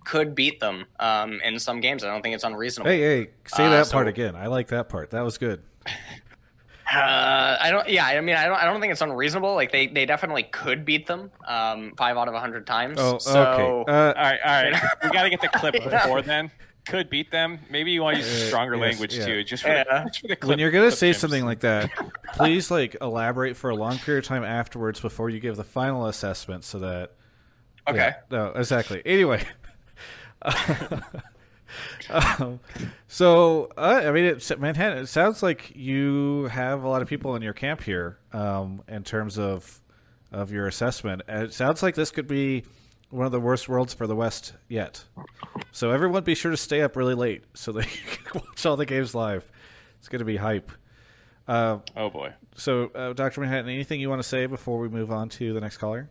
could 0.04 0.34
beat 0.34 0.60
them 0.60 0.86
um, 1.00 1.40
in 1.44 1.58
some 1.58 1.80
games. 1.80 2.04
I 2.04 2.06
don't 2.06 2.22
think 2.22 2.34
it's 2.34 2.44
unreasonable. 2.44 2.90
Hey, 2.90 3.00
hey, 3.00 3.30
say 3.46 3.66
uh, 3.66 3.70
that 3.70 3.86
so, 3.86 3.92
part 3.92 4.08
again. 4.08 4.36
I 4.36 4.46
like 4.46 4.68
that 4.68 4.88
part. 4.88 5.10
That 5.10 5.22
was 5.22 5.36
good. 5.36 5.62
Uh, 6.92 7.56
I 7.60 7.70
don't. 7.70 7.88
Yeah, 7.88 8.06
I 8.06 8.20
mean, 8.20 8.36
I 8.36 8.44
don't. 8.46 8.56
I 8.56 8.64
don't 8.64 8.80
think 8.80 8.92
it's 8.92 9.00
unreasonable. 9.00 9.54
Like 9.54 9.72
they, 9.72 9.88
they 9.88 10.06
definitely 10.06 10.44
could 10.44 10.84
beat 10.84 11.06
them. 11.06 11.32
Um, 11.46 11.94
five 11.96 12.16
out 12.16 12.28
of 12.28 12.34
a 12.34 12.40
hundred 12.40 12.66
times. 12.66 12.98
Oh, 13.00 13.18
so, 13.18 13.42
okay. 13.42 13.92
Uh, 13.92 14.12
all 14.12 14.12
right, 14.14 14.40
all 14.44 14.70
right. 14.70 14.82
we 15.02 15.10
got 15.10 15.24
to 15.24 15.30
get 15.30 15.40
the 15.40 15.48
clip 15.48 15.74
before 15.90 16.22
then 16.22 16.50
could 16.86 17.10
beat 17.10 17.30
them. 17.30 17.58
Maybe 17.68 17.90
you 17.90 18.02
want 18.02 18.16
to 18.16 18.22
use 18.22 18.42
uh, 18.44 18.46
stronger 18.46 18.74
uh, 18.74 18.78
yes, 18.78 18.84
language 18.84 19.16
yeah. 19.16 19.26
too, 19.26 19.44
just 19.44 19.62
for, 19.64 19.68
yeah. 19.68 20.04
just 20.06 20.20
for 20.20 20.28
the 20.28 20.36
clip, 20.36 20.48
When 20.48 20.58
you're 20.58 20.70
gonna 20.70 20.92
say 20.92 21.12
something 21.12 21.44
like 21.44 21.60
that, 21.60 21.90
please 22.34 22.70
like 22.70 22.96
elaborate 23.00 23.56
for 23.56 23.70
a 23.70 23.74
long 23.74 23.98
period 23.98 24.24
of 24.24 24.28
time 24.28 24.44
afterwards 24.44 25.00
before 25.00 25.28
you 25.28 25.40
give 25.40 25.56
the 25.56 25.64
final 25.64 26.06
assessment, 26.06 26.64
so 26.64 26.78
that. 26.78 27.12
Okay. 27.88 27.98
Yeah, 27.98 28.14
no, 28.30 28.46
exactly. 28.48 29.02
Anyway. 29.04 29.44
um, 32.10 32.60
so 33.08 33.70
uh, 33.76 34.02
I 34.04 34.10
mean, 34.10 34.24
it, 34.24 34.58
Manhattan. 34.58 34.98
It 34.98 35.06
sounds 35.06 35.42
like 35.42 35.74
you 35.74 36.44
have 36.44 36.82
a 36.82 36.88
lot 36.88 37.02
of 37.02 37.08
people 37.08 37.36
in 37.36 37.42
your 37.42 37.52
camp 37.52 37.82
here. 37.82 38.18
Um, 38.32 38.82
in 38.88 39.02
terms 39.04 39.38
of 39.38 39.80
of 40.32 40.52
your 40.52 40.66
assessment, 40.66 41.22
and 41.28 41.44
it 41.44 41.52
sounds 41.52 41.82
like 41.82 41.94
this 41.94 42.10
could 42.10 42.26
be 42.26 42.64
one 43.10 43.26
of 43.26 43.32
the 43.32 43.40
worst 43.40 43.68
worlds 43.68 43.94
for 43.94 44.06
the 44.06 44.16
West 44.16 44.52
yet. 44.68 45.04
So 45.72 45.90
everyone 45.90 46.24
be 46.24 46.34
sure 46.34 46.50
to 46.50 46.56
stay 46.56 46.82
up 46.82 46.96
really 46.96 47.14
late 47.14 47.44
so 47.54 47.72
that 47.72 47.84
you 47.94 48.00
can 48.24 48.42
watch 48.42 48.66
all 48.66 48.76
the 48.76 48.86
games 48.86 49.14
live. 49.14 49.50
It's 49.98 50.08
going 50.08 50.20
to 50.20 50.24
be 50.24 50.36
hype. 50.36 50.70
Uh, 51.48 51.78
oh 51.96 52.10
boy! 52.10 52.32
So, 52.56 52.90
uh, 52.94 53.12
Doctor 53.12 53.40
Manhattan, 53.40 53.68
anything 53.68 54.00
you 54.00 54.08
want 54.08 54.20
to 54.20 54.28
say 54.28 54.46
before 54.46 54.78
we 54.78 54.88
move 54.88 55.12
on 55.12 55.28
to 55.30 55.52
the 55.52 55.60
next 55.60 55.76
caller? 55.76 56.10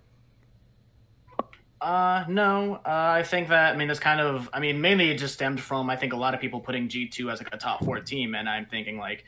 Uh, 1.85 2.25
no. 2.27 2.81
Uh, 2.83 3.13
I 3.19 3.21
think 3.21 3.49
that 3.49 3.75
I 3.75 3.77
mean 3.77 3.87
this 3.87 3.99
kind 3.99 4.19
of 4.19 4.49
I 4.51 4.59
mean 4.59 4.81
mainly 4.81 5.11
it 5.11 5.19
just 5.19 5.35
stemmed 5.35 5.61
from 5.61 5.87
I 5.87 5.95
think 5.95 6.13
a 6.13 6.15
lot 6.15 6.33
of 6.33 6.41
people 6.41 6.59
putting 6.59 6.89
G 6.89 7.07
two 7.07 7.29
as 7.29 7.39
like 7.39 7.53
a 7.53 7.57
top 7.57 7.85
four 7.85 7.99
team, 7.99 8.33
and 8.33 8.49
I'm 8.49 8.65
thinking 8.65 8.97
like 8.97 9.23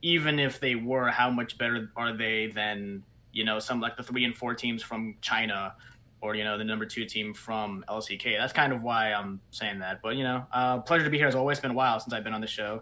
even 0.00 0.38
if 0.38 0.58
they 0.58 0.74
were, 0.74 1.08
how 1.08 1.28
much 1.28 1.58
better 1.58 1.90
are 1.96 2.16
they 2.16 2.46
than 2.46 3.02
you 3.32 3.44
know 3.44 3.58
some 3.58 3.82
like 3.82 3.98
the 3.98 4.02
three 4.02 4.24
and 4.24 4.34
four 4.34 4.54
teams 4.54 4.82
from 4.82 5.16
China 5.20 5.74
or 6.22 6.34
you 6.34 6.44
know 6.44 6.56
the 6.56 6.64
number 6.64 6.86
two 6.86 7.04
team 7.04 7.34
from 7.34 7.84
LCK. 7.90 8.38
That's 8.38 8.54
kind 8.54 8.72
of 8.72 8.82
why 8.82 9.12
I'm 9.12 9.42
saying 9.50 9.80
that. 9.80 10.00
But 10.00 10.16
you 10.16 10.24
know, 10.24 10.46
uh, 10.50 10.78
pleasure 10.78 11.04
to 11.04 11.10
be 11.10 11.18
here. 11.18 11.26
It's 11.26 11.36
always 11.36 11.60
been 11.60 11.72
a 11.72 11.74
while 11.74 12.00
since 12.00 12.14
I've 12.14 12.24
been 12.24 12.32
on 12.32 12.40
the 12.40 12.46
show. 12.46 12.80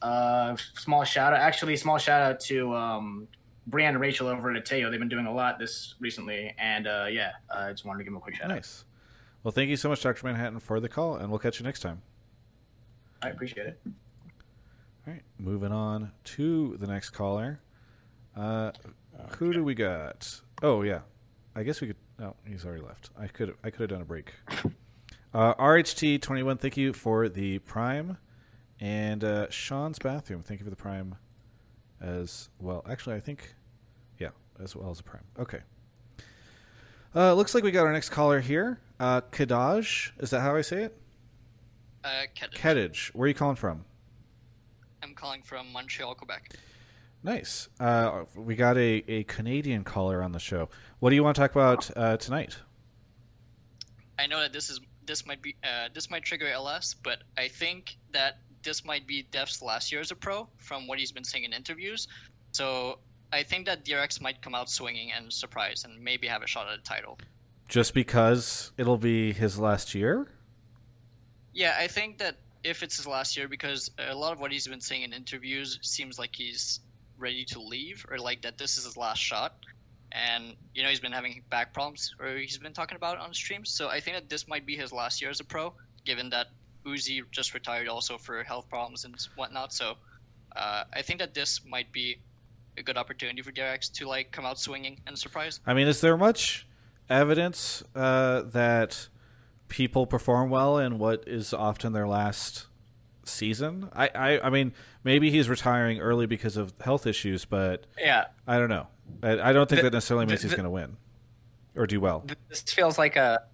Uh, 0.00 0.54
small 0.74 1.02
shout 1.02 1.32
out, 1.32 1.40
actually, 1.40 1.76
small 1.76 1.98
shout 1.98 2.22
out 2.22 2.38
to 2.40 2.72
um, 2.72 3.26
Brian 3.70 3.94
and 3.94 4.00
Rachel 4.00 4.28
over 4.28 4.50
at 4.50 4.62
Ateo. 4.62 4.90
They've 4.90 4.98
been 4.98 5.08
doing 5.08 5.26
a 5.26 5.32
lot 5.32 5.58
this 5.58 5.94
recently, 6.00 6.54
and 6.58 6.86
uh, 6.86 7.06
yeah, 7.10 7.32
I 7.54 7.70
just 7.70 7.84
wanted 7.84 7.98
to 7.98 8.04
give 8.04 8.12
them 8.12 8.18
a 8.18 8.20
quick 8.20 8.34
shout 8.34 8.48
nice. 8.48 8.56
out. 8.56 8.56
Nice. 8.56 8.84
Well, 9.42 9.52
thank 9.52 9.70
you 9.70 9.76
so 9.76 9.88
much, 9.88 10.02
Dr. 10.02 10.26
Manhattan, 10.26 10.60
for 10.60 10.80
the 10.80 10.88
call, 10.88 11.16
and 11.16 11.30
we'll 11.30 11.38
catch 11.38 11.58
you 11.60 11.64
next 11.64 11.80
time. 11.80 12.02
I 13.22 13.28
appreciate 13.30 13.66
it. 13.66 13.80
All 13.86 15.12
right, 15.14 15.22
moving 15.38 15.72
on 15.72 16.12
to 16.24 16.76
the 16.78 16.86
next 16.86 17.10
caller. 17.10 17.60
Uh, 18.36 18.72
okay. 19.18 19.36
Who 19.38 19.52
do 19.52 19.64
we 19.64 19.74
got? 19.74 20.40
Oh 20.62 20.82
yeah, 20.82 21.00
I 21.54 21.62
guess 21.62 21.80
we 21.80 21.88
could. 21.88 21.96
No, 22.18 22.36
he's 22.46 22.66
already 22.66 22.82
left. 22.82 23.10
I 23.18 23.26
could 23.26 23.54
I 23.64 23.70
could 23.70 23.80
have 23.80 23.90
done 23.90 24.02
a 24.02 24.04
break. 24.04 24.32
Uh, 25.32 25.54
RHT 25.54 26.20
twenty 26.22 26.42
one. 26.42 26.56
Thank 26.58 26.76
you 26.76 26.92
for 26.92 27.28
the 27.28 27.60
prime, 27.60 28.18
and 28.80 29.22
uh, 29.22 29.48
Sean's 29.48 30.00
bathroom. 30.00 30.42
Thank 30.42 30.58
you 30.58 30.64
for 30.64 30.70
the 30.70 30.76
prime, 30.76 31.14
as 32.00 32.48
well. 32.58 32.84
Actually, 32.90 33.14
I 33.16 33.20
think, 33.20 33.54
yeah, 33.54 33.59
as 34.62 34.76
well 34.76 34.90
as 34.90 35.00
a 35.00 35.02
prime. 35.02 35.24
Okay. 35.38 35.60
Uh, 37.14 37.34
looks 37.34 37.54
like 37.54 37.64
we 37.64 37.70
got 37.70 37.86
our 37.86 37.92
next 37.92 38.10
caller 38.10 38.40
here. 38.40 38.78
Uh, 38.98 39.20
Kadaj, 39.32 40.12
is 40.18 40.30
that 40.30 40.40
how 40.40 40.54
I 40.54 40.60
say 40.60 40.84
it? 40.84 40.96
Uh, 42.04 42.22
Kedage. 42.36 42.54
Kedage. 42.54 43.08
Where 43.14 43.24
are 43.24 43.28
you 43.28 43.34
calling 43.34 43.56
from? 43.56 43.84
I'm 45.02 45.14
calling 45.14 45.42
from 45.42 45.72
Montreal, 45.72 46.14
Quebec. 46.14 46.54
Nice. 47.22 47.68
Uh, 47.78 48.24
we 48.34 48.54
got 48.54 48.76
a, 48.78 49.04
a 49.08 49.24
Canadian 49.24 49.84
caller 49.84 50.22
on 50.22 50.32
the 50.32 50.38
show. 50.38 50.68
What 51.00 51.10
do 51.10 51.16
you 51.16 51.24
want 51.24 51.36
to 51.36 51.42
talk 51.42 51.50
about 51.50 51.90
uh, 51.96 52.16
tonight? 52.16 52.56
I 54.18 54.26
know 54.26 54.40
that 54.40 54.52
this 54.52 54.70
is 54.70 54.80
this 55.06 55.26
might 55.26 55.42
be 55.42 55.56
uh, 55.64 55.88
this 55.92 56.10
might 56.10 56.22
trigger 56.22 56.48
LS, 56.48 56.94
but 56.94 57.22
I 57.36 57.48
think 57.48 57.96
that 58.12 58.38
this 58.62 58.84
might 58.84 59.06
be 59.06 59.26
Deft's 59.30 59.62
last 59.62 59.90
year 59.90 60.00
as 60.00 60.10
a 60.10 60.14
pro 60.14 60.48
from 60.56 60.86
what 60.86 60.98
he's 60.98 61.12
been 61.12 61.24
saying 61.24 61.44
in 61.44 61.52
interviews. 61.52 62.08
So 62.52 62.98
I 63.32 63.42
think 63.42 63.66
that 63.66 63.84
DRX 63.84 64.20
might 64.20 64.42
come 64.42 64.54
out 64.54 64.68
swinging 64.68 65.12
and 65.12 65.32
surprise 65.32 65.84
and 65.84 66.02
maybe 66.02 66.26
have 66.26 66.42
a 66.42 66.46
shot 66.46 66.68
at 66.68 66.78
a 66.78 66.82
title. 66.82 67.18
Just 67.68 67.94
because 67.94 68.72
it'll 68.76 68.98
be 68.98 69.32
his 69.32 69.58
last 69.58 69.94
year? 69.94 70.28
Yeah, 71.52 71.76
I 71.78 71.86
think 71.86 72.18
that 72.18 72.36
if 72.64 72.82
it's 72.82 72.96
his 72.96 73.06
last 73.06 73.36
year, 73.36 73.48
because 73.48 73.90
a 73.98 74.14
lot 74.14 74.32
of 74.32 74.40
what 74.40 74.50
he's 74.52 74.66
been 74.66 74.80
saying 74.80 75.02
in 75.02 75.12
interviews 75.12 75.78
seems 75.82 76.18
like 76.18 76.34
he's 76.34 76.80
ready 77.18 77.44
to 77.44 77.60
leave 77.60 78.04
or 78.10 78.18
like 78.18 78.42
that 78.42 78.58
this 78.58 78.78
is 78.78 78.84
his 78.84 78.96
last 78.96 79.18
shot. 79.18 79.54
And 80.12 80.56
you 80.74 80.82
know 80.82 80.88
he's 80.88 80.98
been 80.98 81.12
having 81.12 81.44
back 81.50 81.72
problems, 81.72 82.16
or 82.18 82.36
he's 82.36 82.58
been 82.58 82.72
talking 82.72 82.96
about 82.96 83.18
on 83.18 83.32
streams. 83.32 83.70
So 83.70 83.88
I 83.88 84.00
think 84.00 84.16
that 84.16 84.28
this 84.28 84.48
might 84.48 84.66
be 84.66 84.74
his 84.76 84.92
last 84.92 85.22
year 85.22 85.30
as 85.30 85.38
a 85.38 85.44
pro, 85.44 85.72
given 86.04 86.28
that 86.30 86.48
Uzi 86.84 87.22
just 87.30 87.54
retired 87.54 87.86
also 87.86 88.18
for 88.18 88.42
health 88.42 88.68
problems 88.68 89.04
and 89.04 89.14
whatnot. 89.36 89.72
So 89.72 89.94
uh, 90.56 90.84
I 90.92 91.02
think 91.02 91.20
that 91.20 91.32
this 91.32 91.64
might 91.64 91.92
be 91.92 92.18
a 92.76 92.82
good 92.82 92.96
opportunity 92.96 93.42
for 93.42 93.52
DRX 93.52 93.92
to 93.92 94.06
like 94.06 94.30
come 94.32 94.44
out 94.44 94.58
swinging 94.58 95.00
and 95.06 95.18
surprise. 95.18 95.60
I 95.66 95.74
mean, 95.74 95.86
is 95.86 96.00
there 96.00 96.16
much 96.16 96.66
evidence 97.08 97.82
uh, 97.94 98.42
that 98.42 99.08
people 99.68 100.06
perform 100.06 100.50
well 100.50 100.78
in 100.78 100.98
what 100.98 101.24
is 101.26 101.52
often 101.54 101.92
their 101.92 102.06
last 102.06 102.66
season. 103.24 103.88
I, 103.94 104.08
I, 104.14 104.46
I 104.46 104.50
mean, 104.50 104.72
maybe 105.04 105.30
he's 105.30 105.48
retiring 105.48 106.00
early 106.00 106.26
because 106.26 106.56
of 106.56 106.74
health 106.80 107.06
issues, 107.06 107.44
but 107.44 107.86
yeah, 107.98 108.26
I 108.46 108.58
don't 108.58 108.68
know. 108.68 108.88
I, 109.22 109.50
I 109.50 109.52
don't 109.52 109.68
think 109.68 109.80
the, 109.80 109.90
that 109.90 109.92
necessarily 109.92 110.26
means 110.26 110.42
the, 110.42 110.48
he's 110.48 110.54
going 110.54 110.64
to 110.64 110.70
win 110.70 110.96
or 111.76 111.86
do 111.86 112.00
well. 112.00 112.24
This 112.48 112.62
feels 112.62 112.98
like 112.98 113.16
a 113.16 113.44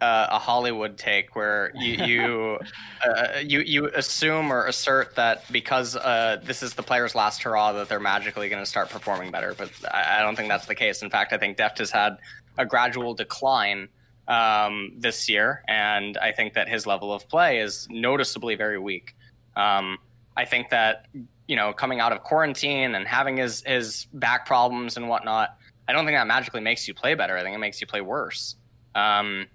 uh, 0.00 0.26
a 0.30 0.38
Hollywood 0.38 0.98
take 0.98 1.34
where 1.34 1.72
you 1.74 1.92
you, 2.04 2.58
uh, 3.04 3.38
you 3.42 3.60
you 3.60 3.86
assume 3.94 4.52
or 4.52 4.66
assert 4.66 5.14
that 5.14 5.50
because 5.50 5.96
uh, 5.96 6.40
this 6.44 6.62
is 6.62 6.74
the 6.74 6.82
player's 6.82 7.14
last 7.14 7.42
hurrah 7.42 7.72
that 7.72 7.88
they're 7.88 8.00
magically 8.00 8.48
going 8.48 8.62
to 8.62 8.66
start 8.68 8.90
performing 8.90 9.30
better. 9.30 9.54
But 9.56 9.70
I, 9.90 10.18
I, 10.18 10.22
don't 10.22 10.36
think 10.36 10.48
that's 10.48 10.66
the 10.66 10.74
case. 10.74 11.02
In 11.02 11.10
fact, 11.10 11.32
I 11.32 11.38
think 11.38 11.56
Deft 11.56 11.78
has 11.78 11.90
had 11.90 12.18
a 12.58 12.66
gradual 12.66 13.14
decline 13.14 13.88
um, 14.28 14.92
this 14.98 15.28
year, 15.28 15.62
and 15.66 16.18
I 16.18 16.32
think 16.32 16.54
that 16.54 16.68
his 16.68 16.86
level 16.86 17.12
of 17.12 17.28
play 17.28 17.58
is 17.58 17.86
noticeably 17.90 18.54
very 18.54 18.78
weak. 18.78 19.14
Um, 19.56 19.98
I 20.36 20.44
think 20.44 20.70
that 20.70 21.06
you 21.46 21.56
know 21.56 21.72
coming 21.72 22.00
out 22.00 22.12
of 22.12 22.22
quarantine 22.22 22.94
and 22.94 23.06
having 23.06 23.38
his 23.38 23.62
his 23.64 24.06
back 24.12 24.44
problems 24.44 24.98
and 24.98 25.08
whatnot, 25.08 25.56
I 25.88 25.92
don't 25.92 26.04
think 26.04 26.18
that 26.18 26.26
magically 26.26 26.60
makes 26.60 26.86
you 26.86 26.92
play 26.92 27.14
better. 27.14 27.36
I 27.38 27.42
think 27.42 27.54
it 27.54 27.60
makes 27.60 27.80
you 27.80 27.86
play 27.86 28.02
worse. 28.02 28.56
Um, 28.94 29.46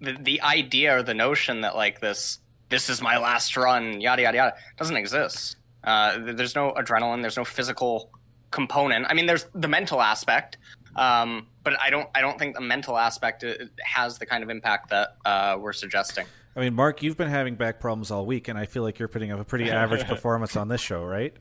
the 0.00 0.16
the 0.20 0.40
idea 0.42 0.96
or 0.96 1.02
the 1.02 1.14
notion 1.14 1.62
that 1.62 1.74
like 1.74 2.00
this 2.00 2.38
this 2.68 2.88
is 2.88 3.00
my 3.00 3.18
last 3.18 3.56
run, 3.56 4.00
yada 4.00 4.22
yada 4.22 4.36
yada, 4.36 4.54
doesn't 4.76 4.96
exist. 4.96 5.56
Uh, 5.84 6.18
there's 6.32 6.54
no 6.54 6.72
adrenaline. 6.72 7.22
There's 7.22 7.36
no 7.36 7.44
physical 7.44 8.10
component. 8.50 9.06
I 9.08 9.14
mean, 9.14 9.26
there's 9.26 9.46
the 9.54 9.68
mental 9.68 10.02
aspect, 10.02 10.58
um, 10.96 11.46
but 11.62 11.74
I 11.80 11.90
don't 11.90 12.08
I 12.14 12.20
don't 12.20 12.38
think 12.38 12.54
the 12.56 12.60
mental 12.60 12.98
aspect 12.98 13.44
uh, 13.44 13.54
has 13.84 14.18
the 14.18 14.26
kind 14.26 14.42
of 14.42 14.50
impact 14.50 14.90
that 14.90 15.16
uh, 15.24 15.56
we're 15.60 15.72
suggesting. 15.72 16.26
I 16.56 16.60
mean, 16.60 16.74
Mark, 16.74 17.02
you've 17.02 17.18
been 17.18 17.28
having 17.28 17.54
back 17.54 17.80
problems 17.80 18.10
all 18.10 18.24
week, 18.24 18.48
and 18.48 18.58
I 18.58 18.64
feel 18.64 18.82
like 18.82 18.98
you're 18.98 19.08
putting 19.08 19.30
up 19.30 19.38
a 19.38 19.44
pretty 19.44 19.70
average 19.70 20.06
performance 20.08 20.56
on 20.56 20.68
this 20.68 20.80
show, 20.80 21.04
right? 21.04 21.34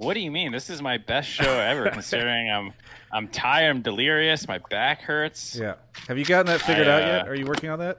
What 0.00 0.14
do 0.14 0.20
you 0.20 0.30
mean? 0.30 0.50
This 0.50 0.70
is 0.70 0.80
my 0.80 0.96
best 0.96 1.28
show 1.28 1.58
ever, 1.58 1.90
considering 1.92 2.50
I'm 2.50 2.72
I'm 3.12 3.28
tired, 3.28 3.68
I'm 3.68 3.82
delirious, 3.82 4.48
my 4.48 4.58
back 4.70 5.02
hurts. 5.02 5.54
Yeah. 5.54 5.74
Have 6.08 6.16
you 6.16 6.24
gotten 6.24 6.46
that 6.46 6.62
figured 6.62 6.88
I, 6.88 6.90
uh, 6.90 6.94
out 6.94 7.06
yet? 7.06 7.28
Are 7.28 7.34
you 7.34 7.44
working 7.44 7.68
on 7.68 7.80
that? 7.80 7.98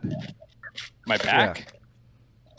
My 1.05 1.17
back. 1.17 1.71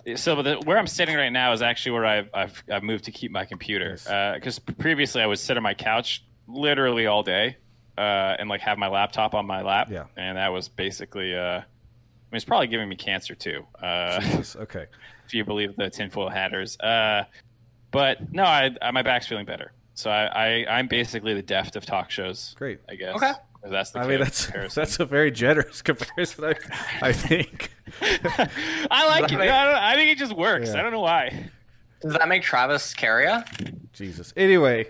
Yeah. 0.07 0.15
So 0.15 0.43
the, 0.43 0.61
where 0.61 0.79
I'm 0.79 0.87
sitting 0.87 1.17
right 1.17 1.33
now 1.33 1.53
is 1.53 1.61
actually 1.61 1.93
where 1.93 2.07
I've 2.07 2.31
I've, 2.33 2.63
I've 2.71 2.83
moved 2.85 3.05
to 3.07 3.11
keep 3.11 3.33
my 3.33 3.45
computer 3.45 3.95
because 4.35 4.59
uh, 4.59 4.73
previously 4.79 5.23
I 5.23 5.27
would 5.27 5.41
sit 5.41 5.57
on 5.57 5.63
my 5.65 5.75
couch 5.75 6.25
literally 6.47 7.09
all 7.09 7.25
day 7.25 7.57
uh, 7.99 8.37
and 8.39 8.49
like 8.49 8.61
have 8.61 8.79
my 8.79 8.89
laptop 8.89 9.35
on 9.35 9.45
my 9.45 9.63
lap. 9.63 9.89
Yeah. 9.91 10.05
And 10.17 10.39
that 10.39 10.53
was 10.53 10.69
basically, 10.69 11.35
uh, 11.35 11.41
I 11.41 11.57
mean, 11.57 11.65
it's 12.31 12.45
probably 12.45 12.69
giving 12.69 12.89
me 12.89 12.95
cancer 12.95 13.35
too. 13.35 13.67
Uh, 13.83 14.21
Jesus, 14.21 14.55
okay. 14.55 14.87
if 15.27 15.35
you 15.35 15.45
believe 15.45 15.75
the 15.75 15.91
tinfoil 15.91 16.29
hatters. 16.29 16.79
Uh, 16.79 17.25
but 17.93 18.33
no, 18.33 18.43
I, 18.43 18.75
I, 18.83 18.91
my 18.91 19.03
back's 19.03 19.29
feeling 19.29 19.45
better. 19.45 19.73
So 19.95 20.11
I, 20.11 20.65
I, 20.69 20.81
am 20.81 20.89
basically 20.89 21.35
the 21.35 21.43
deft 21.43 21.77
of 21.77 21.85
talk 21.85 22.11
shows. 22.11 22.55
Great. 22.59 22.81
I 22.89 22.95
guess. 22.95 23.15
Okay. 23.15 23.33
That's 23.65 23.93
the 23.93 24.01
I 24.01 24.09
mean, 24.09 24.19
that's 24.19 24.47
comparison. 24.47 24.81
that's 24.81 24.99
a 24.99 25.05
very 25.05 25.31
generous 25.31 25.83
comparison. 25.83 26.45
I, 26.45 26.55
I 27.03 27.13
think. 27.13 27.71
I 28.91 29.07
like 29.07 29.31
it. 29.31 29.39
Make... 29.39 29.51
I, 29.51 29.93
I, 29.93 29.95
think 29.95 30.11
it 30.11 30.19
just 30.19 30.33
works. 30.33 30.71
Yeah. 30.71 30.81
I 30.81 30.83
don't 30.83 30.93
know 30.93 31.01
why. 31.01 31.51
Does 32.01 32.15
that 32.15 32.27
make 32.27 32.43
Travis 32.43 32.95
Keria? 32.95 33.47
Jesus. 33.93 34.33
Anyway, 34.37 34.89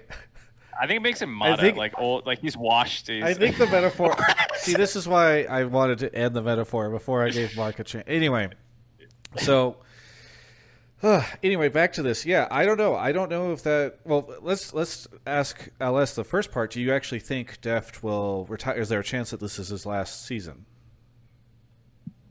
I 0.81 0.87
think 0.87 0.99
it 0.99 1.03
makes 1.03 1.21
him 1.21 1.31
Mata, 1.35 1.61
think, 1.61 1.77
like 1.77 1.99
old, 1.99 2.25
like 2.25 2.39
he's 2.39 2.57
washed. 2.57 3.09
He's... 3.09 3.23
I 3.23 3.35
think 3.35 3.59
the 3.59 3.67
metaphor. 3.67 4.17
see, 4.55 4.75
this 4.75 4.97
is 4.97 5.07
why 5.07 5.43
I 5.43 5.65
wanted 5.65 5.99
to 5.99 6.15
end 6.15 6.35
the 6.35 6.43
metaphor 6.43 6.89
before 6.89 7.23
I 7.23 7.29
gave 7.29 7.55
Mark 7.57 7.79
a 7.81 7.85
chance. 7.85 8.05
Anyway, 8.07 8.49
so 9.37 9.77
anyway, 11.43 11.69
back 11.69 11.93
to 11.95 12.03
this. 12.03 12.25
Yeah, 12.25 12.47
I 12.51 12.65
don't 12.65 12.79
know. 12.79 12.95
I 12.95 13.13
don't 13.13 13.31
know 13.31 13.53
if 13.53 13.63
that. 13.65 13.99
Well, 14.05 14.33
let's 14.41 14.73
let's 14.73 15.09
ask 15.27 15.69
LS 15.81 16.15
the 16.15 16.25
first 16.25 16.53
part. 16.53 16.71
Do 16.71 16.81
you 16.81 16.93
actually 16.93 17.21
think 17.21 17.61
Deft 17.61 18.03
will 18.03 18.47
retire? 18.47 18.79
Is 18.79 18.89
there 18.89 19.01
a 19.01 19.05
chance 19.05 19.31
that 19.31 19.41
this 19.41 19.59
is 19.59 19.69
his 19.69 19.85
last 19.85 20.25
season? 20.25 20.67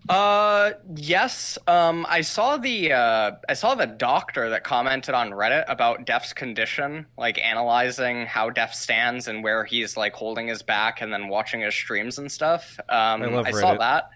Uh, 0.07 0.71
yes. 0.95 1.57
Um, 1.67 2.05
I 2.09 2.21
saw 2.21 2.57
the 2.57 2.93
uh, 2.93 3.31
I 3.47 3.53
saw 3.53 3.75
the 3.75 3.87
doctor 3.87 4.49
that 4.49 4.63
commented 4.63 5.15
on 5.15 5.31
Reddit 5.31 5.65
about 5.67 6.05
Deft's 6.05 6.33
condition, 6.33 7.05
like 7.17 7.37
analyzing 7.39 8.25
how 8.25 8.49
Def 8.49 8.73
stands 8.73 9.27
and 9.27 9.43
where 9.43 9.65
he's 9.65 9.97
like 9.97 10.13
holding 10.13 10.47
his 10.47 10.63
back, 10.63 11.01
and 11.01 11.11
then 11.11 11.27
watching 11.27 11.61
his 11.61 11.75
streams 11.75 12.17
and 12.17 12.31
stuff. 12.31 12.79
Um, 12.87 13.21
I, 13.21 13.25
love 13.25 13.45
I 13.45 13.51
saw 13.51 13.75
that. 13.75 14.09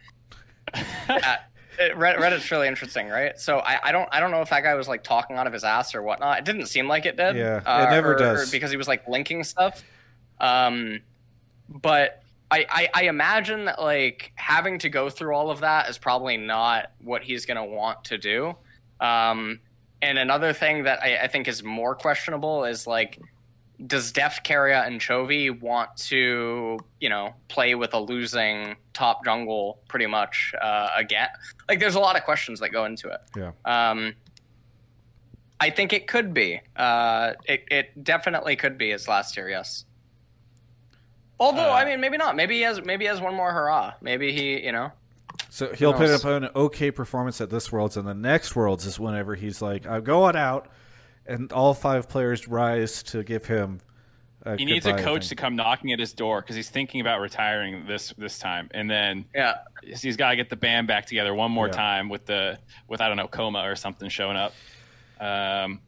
uh, 1.09 1.35
Reddit's 1.77 2.49
really 2.51 2.67
interesting, 2.67 3.09
right? 3.09 3.39
So 3.39 3.59
I, 3.59 3.89
I 3.89 3.91
don't 3.91 4.07
I 4.11 4.19
don't 4.19 4.31
know 4.31 4.41
if 4.41 4.49
that 4.49 4.61
guy 4.61 4.73
was 4.75 4.87
like 4.87 5.03
talking 5.03 5.37
out 5.37 5.47
of 5.47 5.53
his 5.53 5.63
ass 5.63 5.95
or 5.95 6.01
whatnot. 6.01 6.39
It 6.39 6.45
didn't 6.45 6.67
seem 6.67 6.87
like 6.87 7.05
it 7.05 7.17
did. 7.17 7.35
Yeah, 7.35 7.61
uh, 7.65 7.87
it 7.87 7.91
never 7.91 8.13
or, 8.13 8.17
does 8.17 8.47
or 8.47 8.51
because 8.51 8.71
he 8.71 8.77
was 8.77 8.87
like 8.87 9.07
linking 9.07 9.43
stuff. 9.43 9.83
Um, 10.39 11.01
but 11.69 12.21
I, 12.51 12.65
I, 12.69 12.89
I 12.93 13.03
imagine 13.07 13.65
that 13.65 13.81
like 13.81 14.31
having 14.35 14.79
to 14.79 14.89
go 14.89 15.09
through 15.09 15.35
all 15.35 15.49
of 15.49 15.61
that 15.61 15.89
is 15.89 15.97
probably 15.97 16.37
not 16.37 16.91
what 17.01 17.23
he's 17.23 17.45
going 17.45 17.57
to 17.57 17.63
want 17.63 18.03
to 18.05 18.17
do. 18.17 18.55
Um, 18.99 19.59
and 20.01 20.17
another 20.17 20.53
thing 20.53 20.83
that 20.83 21.01
I, 21.01 21.17
I, 21.23 21.27
think 21.27 21.47
is 21.47 21.63
more 21.63 21.95
questionable 21.95 22.63
is 22.63 22.87
like, 22.87 23.19
does 23.85 24.11
Deft 24.11 24.45
Keria 24.45 24.85
and 24.85 24.99
Chovy 25.01 25.59
want 25.59 25.95
to, 25.97 26.79
you 26.99 27.09
know, 27.09 27.33
play 27.47 27.75
with 27.75 27.93
a 27.93 27.99
losing 27.99 28.75
top 28.93 29.25
jungle 29.25 29.79
pretty 29.87 30.07
much 30.07 30.53
uh, 30.61 30.89
again? 30.95 31.29
Like, 31.67 31.79
there's 31.79 31.95
a 31.95 31.99
lot 31.99 32.15
of 32.15 32.23
questions 32.23 32.59
that 32.59 32.69
go 32.69 32.85
into 32.85 33.09
it. 33.09 33.21
Yeah. 33.35 33.51
Um, 33.65 34.15
I 35.59 35.69
think 35.69 35.93
it 35.93 36.07
could 36.07 36.33
be. 36.33 36.61
Uh, 36.75 37.33
it, 37.45 37.63
it 37.71 38.03
definitely 38.03 38.55
could 38.55 38.77
be 38.77 38.91
his 38.91 39.07
last 39.07 39.37
year. 39.37 39.49
Yes. 39.49 39.85
Although, 41.39 41.69
uh, 41.69 41.73
I 41.73 41.85
mean, 41.85 41.99
maybe 41.99 42.17
not. 42.17 42.35
Maybe 42.35 42.55
he 42.55 42.61
has. 42.61 42.83
Maybe 42.83 43.05
he 43.05 43.09
has 43.09 43.21
one 43.21 43.35
more 43.35 43.51
hurrah. 43.51 43.93
Maybe 44.01 44.31
he, 44.31 44.63
you 44.63 44.71
know. 44.71 44.91
So 45.49 45.73
he'll 45.73 45.93
put 45.93 46.09
up 46.09 46.23
an 46.25 46.49
okay 46.55 46.91
performance 46.91 47.41
at 47.41 47.49
this 47.49 47.71
Worlds, 47.71 47.97
and 47.97 48.07
the 48.07 48.13
next 48.13 48.55
Worlds 48.55 48.85
is 48.85 48.99
whenever 48.99 49.35
he's 49.35 49.61
like, 49.61 49.85
"I'm 49.85 50.03
going 50.03 50.35
out," 50.35 50.69
and 51.27 51.51
all 51.51 51.73
five 51.73 52.09
players 52.09 52.47
rise 52.47 53.03
to 53.03 53.23
give 53.23 53.45
him. 53.45 53.79
A 54.43 54.57
he 54.57 54.65
needs 54.65 54.85
a 54.85 54.93
coach 54.93 55.29
to 55.29 55.35
come 55.35 55.55
knocking 55.55 55.91
at 55.91 55.99
his 55.99 56.13
door 56.13 56.41
because 56.41 56.55
he's 56.55 56.69
thinking 56.69 57.01
about 57.01 57.19
retiring 57.19 57.85
this 57.87 58.13
this 58.17 58.37
time, 58.37 58.69
and 58.75 58.89
then 58.89 59.25
yeah, 59.33 59.55
he's 59.83 60.15
got 60.17 60.29
to 60.29 60.35
get 60.35 60.49
the 60.49 60.55
band 60.55 60.87
back 60.87 61.07
together 61.07 61.33
one 61.33 61.51
more 61.51 61.67
yeah. 61.67 61.73
time 61.73 62.09
with 62.09 62.27
the 62.27 62.59
with 62.87 63.01
I 63.01 63.07
don't 63.07 63.17
know 63.17 63.27
kkOma 63.27 63.63
or 63.69 63.75
something 63.75 64.07
showing 64.07 64.37
up. 64.37 64.53
Um, 65.19 65.81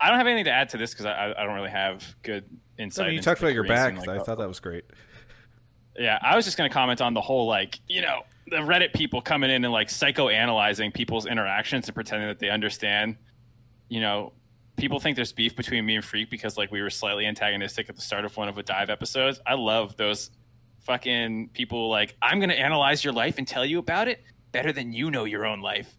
I 0.00 0.08
don't 0.08 0.16
have 0.16 0.26
anything 0.26 0.46
to 0.46 0.50
add 0.50 0.70
to 0.70 0.78
this 0.78 0.92
because 0.92 1.06
I, 1.06 1.34
I 1.36 1.44
don't 1.44 1.54
really 1.54 1.70
have 1.70 2.02
good 2.22 2.44
insight. 2.78 3.04
I 3.04 3.08
mean, 3.08 3.16
you 3.16 3.22
talked 3.22 3.40
about 3.40 3.52
your 3.52 3.64
back. 3.64 3.94
Like, 3.98 4.08
I 4.08 4.18
thought 4.18 4.38
that 4.38 4.48
was 4.48 4.60
great. 4.60 4.84
Yeah, 5.98 6.18
I 6.22 6.36
was 6.36 6.46
just 6.46 6.56
going 6.56 6.68
to 6.68 6.74
comment 6.74 7.00
on 7.02 7.12
the 7.12 7.20
whole 7.20 7.46
like 7.46 7.78
you 7.86 8.00
know 8.00 8.22
the 8.46 8.56
Reddit 8.56 8.94
people 8.94 9.20
coming 9.20 9.50
in 9.50 9.64
and 9.64 9.72
like 9.72 9.88
psychoanalyzing 9.88 10.92
people's 10.94 11.26
interactions 11.26 11.86
and 11.86 11.94
pretending 11.94 12.28
that 12.28 12.38
they 12.38 12.48
understand. 12.48 13.16
You 13.88 14.00
know, 14.00 14.32
people 14.76 15.00
think 15.00 15.16
there's 15.16 15.32
beef 15.32 15.56
between 15.56 15.86
me 15.86 15.96
and 15.96 16.04
Freak 16.04 16.30
because 16.30 16.56
like 16.56 16.70
we 16.70 16.82
were 16.82 16.90
slightly 16.90 17.26
antagonistic 17.26 17.88
at 17.88 17.96
the 17.96 18.02
start 18.02 18.24
of 18.24 18.36
one 18.36 18.48
of 18.48 18.54
the 18.54 18.62
dive 18.62 18.90
episodes. 18.90 19.40
I 19.46 19.54
love 19.54 19.96
those 19.96 20.30
fucking 20.84 21.50
people 21.52 21.88
like 21.88 22.16
I'm 22.20 22.38
going 22.38 22.50
to 22.50 22.58
analyze 22.58 23.04
your 23.04 23.12
life 23.12 23.38
and 23.38 23.46
tell 23.48 23.64
you 23.64 23.78
about 23.78 24.08
it 24.08 24.22
better 24.52 24.72
than 24.72 24.92
you 24.92 25.10
know 25.10 25.24
your 25.24 25.46
own 25.46 25.60
life. 25.60 25.96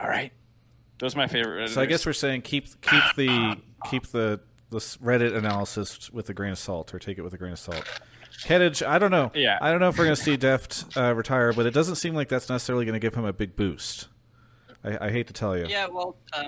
All 0.00 0.08
right. 0.08 0.32
Those 0.98 1.14
are 1.14 1.18
my 1.18 1.26
favorite. 1.26 1.70
So 1.70 1.80
I 1.80 1.86
guess 1.86 2.06
we're 2.06 2.12
saying 2.12 2.42
keep 2.42 2.80
keep 2.80 3.02
the 3.16 3.56
keep 3.84 4.06
the 4.08 4.40
the 4.70 4.78
Reddit 4.78 5.36
analysis 5.36 6.10
with 6.10 6.28
a 6.30 6.34
grain 6.34 6.52
of 6.52 6.58
salt, 6.58 6.94
or 6.94 6.98
take 6.98 7.18
it 7.18 7.22
with 7.22 7.34
a 7.34 7.38
grain 7.38 7.52
of 7.52 7.58
salt. 7.58 7.84
Kedge, 8.42 8.82
I 8.82 8.98
don't 8.98 9.10
know. 9.10 9.30
Yeah, 9.34 9.58
I 9.60 9.70
don't 9.70 9.80
know 9.80 9.88
if 9.88 9.98
we're 9.98 10.04
going 10.04 10.16
to 10.16 10.22
see 10.22 10.36
Deft 10.36 10.96
uh, 10.96 11.14
retire, 11.14 11.52
but 11.52 11.66
it 11.66 11.74
doesn't 11.74 11.96
seem 11.96 12.14
like 12.14 12.28
that's 12.28 12.48
necessarily 12.48 12.84
going 12.84 12.94
to 12.94 13.00
give 13.00 13.14
him 13.14 13.24
a 13.24 13.32
big 13.32 13.56
boost. 13.56 14.08
I, 14.82 15.06
I 15.06 15.10
hate 15.10 15.28
to 15.28 15.32
tell 15.32 15.56
you. 15.56 15.66
Yeah, 15.66 15.86
well, 15.86 16.16
uh, 16.32 16.44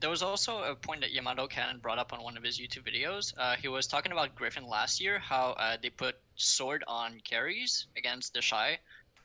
there 0.00 0.10
was 0.10 0.22
also 0.22 0.62
a 0.62 0.74
point 0.74 1.00
that 1.00 1.12
Yamato 1.12 1.46
Cannon 1.46 1.78
brought 1.78 1.98
up 1.98 2.12
on 2.12 2.22
one 2.22 2.36
of 2.36 2.42
his 2.42 2.58
YouTube 2.58 2.86
videos. 2.86 3.32
Uh, 3.36 3.56
he 3.56 3.68
was 3.68 3.86
talking 3.86 4.12
about 4.12 4.34
Griffin 4.34 4.66
last 4.66 5.00
year, 5.00 5.18
how 5.18 5.50
uh, 5.58 5.76
they 5.80 5.90
put 5.90 6.16
sword 6.36 6.84
on 6.86 7.20
carries 7.24 7.86
against 7.96 8.34
TheShy, 8.34 8.76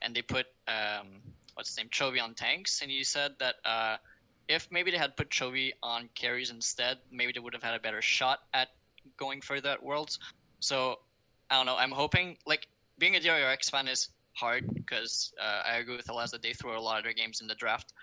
and 0.01 0.15
they 0.15 0.21
put 0.21 0.47
um, 0.67 1.21
what's 1.53 1.69
his 1.69 1.77
name, 1.77 1.89
Chovy 1.89 2.21
on 2.21 2.33
tanks, 2.33 2.81
and 2.81 2.89
he 2.89 3.03
said 3.03 3.33
that 3.39 3.55
uh, 3.65 3.97
if 4.47 4.67
maybe 4.71 4.91
they 4.91 4.97
had 4.97 5.15
put 5.15 5.29
Chovy 5.29 5.71
on 5.83 6.09
carries 6.15 6.49
instead, 6.49 6.97
maybe 7.11 7.31
they 7.31 7.39
would 7.39 7.53
have 7.53 7.63
had 7.63 7.75
a 7.75 7.79
better 7.79 8.01
shot 8.01 8.39
at 8.53 8.69
going 9.17 9.41
further 9.41 9.69
at 9.69 9.83
Worlds. 9.83 10.19
So 10.59 10.99
I 11.49 11.57
don't 11.57 11.65
know. 11.65 11.77
I'm 11.77 11.91
hoping 11.91 12.37
like 12.45 12.67
being 12.97 13.15
a 13.15 13.19
DRX 13.19 13.69
fan 13.69 13.87
is 13.87 14.09
hard 14.33 14.73
because 14.73 15.33
uh, 15.41 15.61
I 15.65 15.77
agree 15.77 15.95
with 15.95 16.09
Elias 16.09 16.31
that 16.31 16.41
they 16.41 16.53
throw 16.53 16.77
a 16.77 16.81
lot 16.81 16.97
of 16.97 17.03
their 17.03 17.13
games 17.13 17.41
in 17.41 17.47
the 17.47 17.55
draft. 17.55 17.93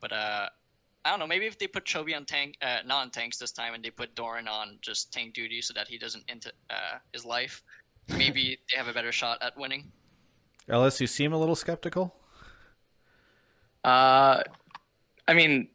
But 0.00 0.12
uh, 0.12 0.48
I 1.04 1.10
don't 1.10 1.18
know. 1.18 1.26
Maybe 1.26 1.46
if 1.46 1.58
they 1.58 1.66
put 1.66 1.84
Chovy 1.84 2.16
on 2.16 2.24
tank, 2.24 2.56
uh, 2.62 2.78
not 2.86 3.02
on 3.02 3.10
tanks 3.10 3.36
this 3.36 3.52
time, 3.52 3.74
and 3.74 3.84
they 3.84 3.90
put 3.90 4.14
Doran 4.14 4.48
on 4.48 4.78
just 4.80 5.12
tank 5.12 5.34
duty 5.34 5.60
so 5.60 5.74
that 5.74 5.86
he 5.86 5.98
doesn't 5.98 6.24
into 6.28 6.50
uh, 6.70 6.98
his 7.12 7.24
life, 7.24 7.62
maybe 8.08 8.58
they 8.70 8.76
have 8.76 8.88
a 8.88 8.92
better 8.92 9.12
shot 9.12 9.38
at 9.42 9.56
winning. 9.56 9.92
Ellis, 10.68 11.00
you 11.00 11.06
seem 11.06 11.32
a 11.32 11.38
little 11.38 11.56
skeptical. 11.56 12.14
Uh, 13.84 14.42
I 15.28 15.34
mean, 15.34 15.68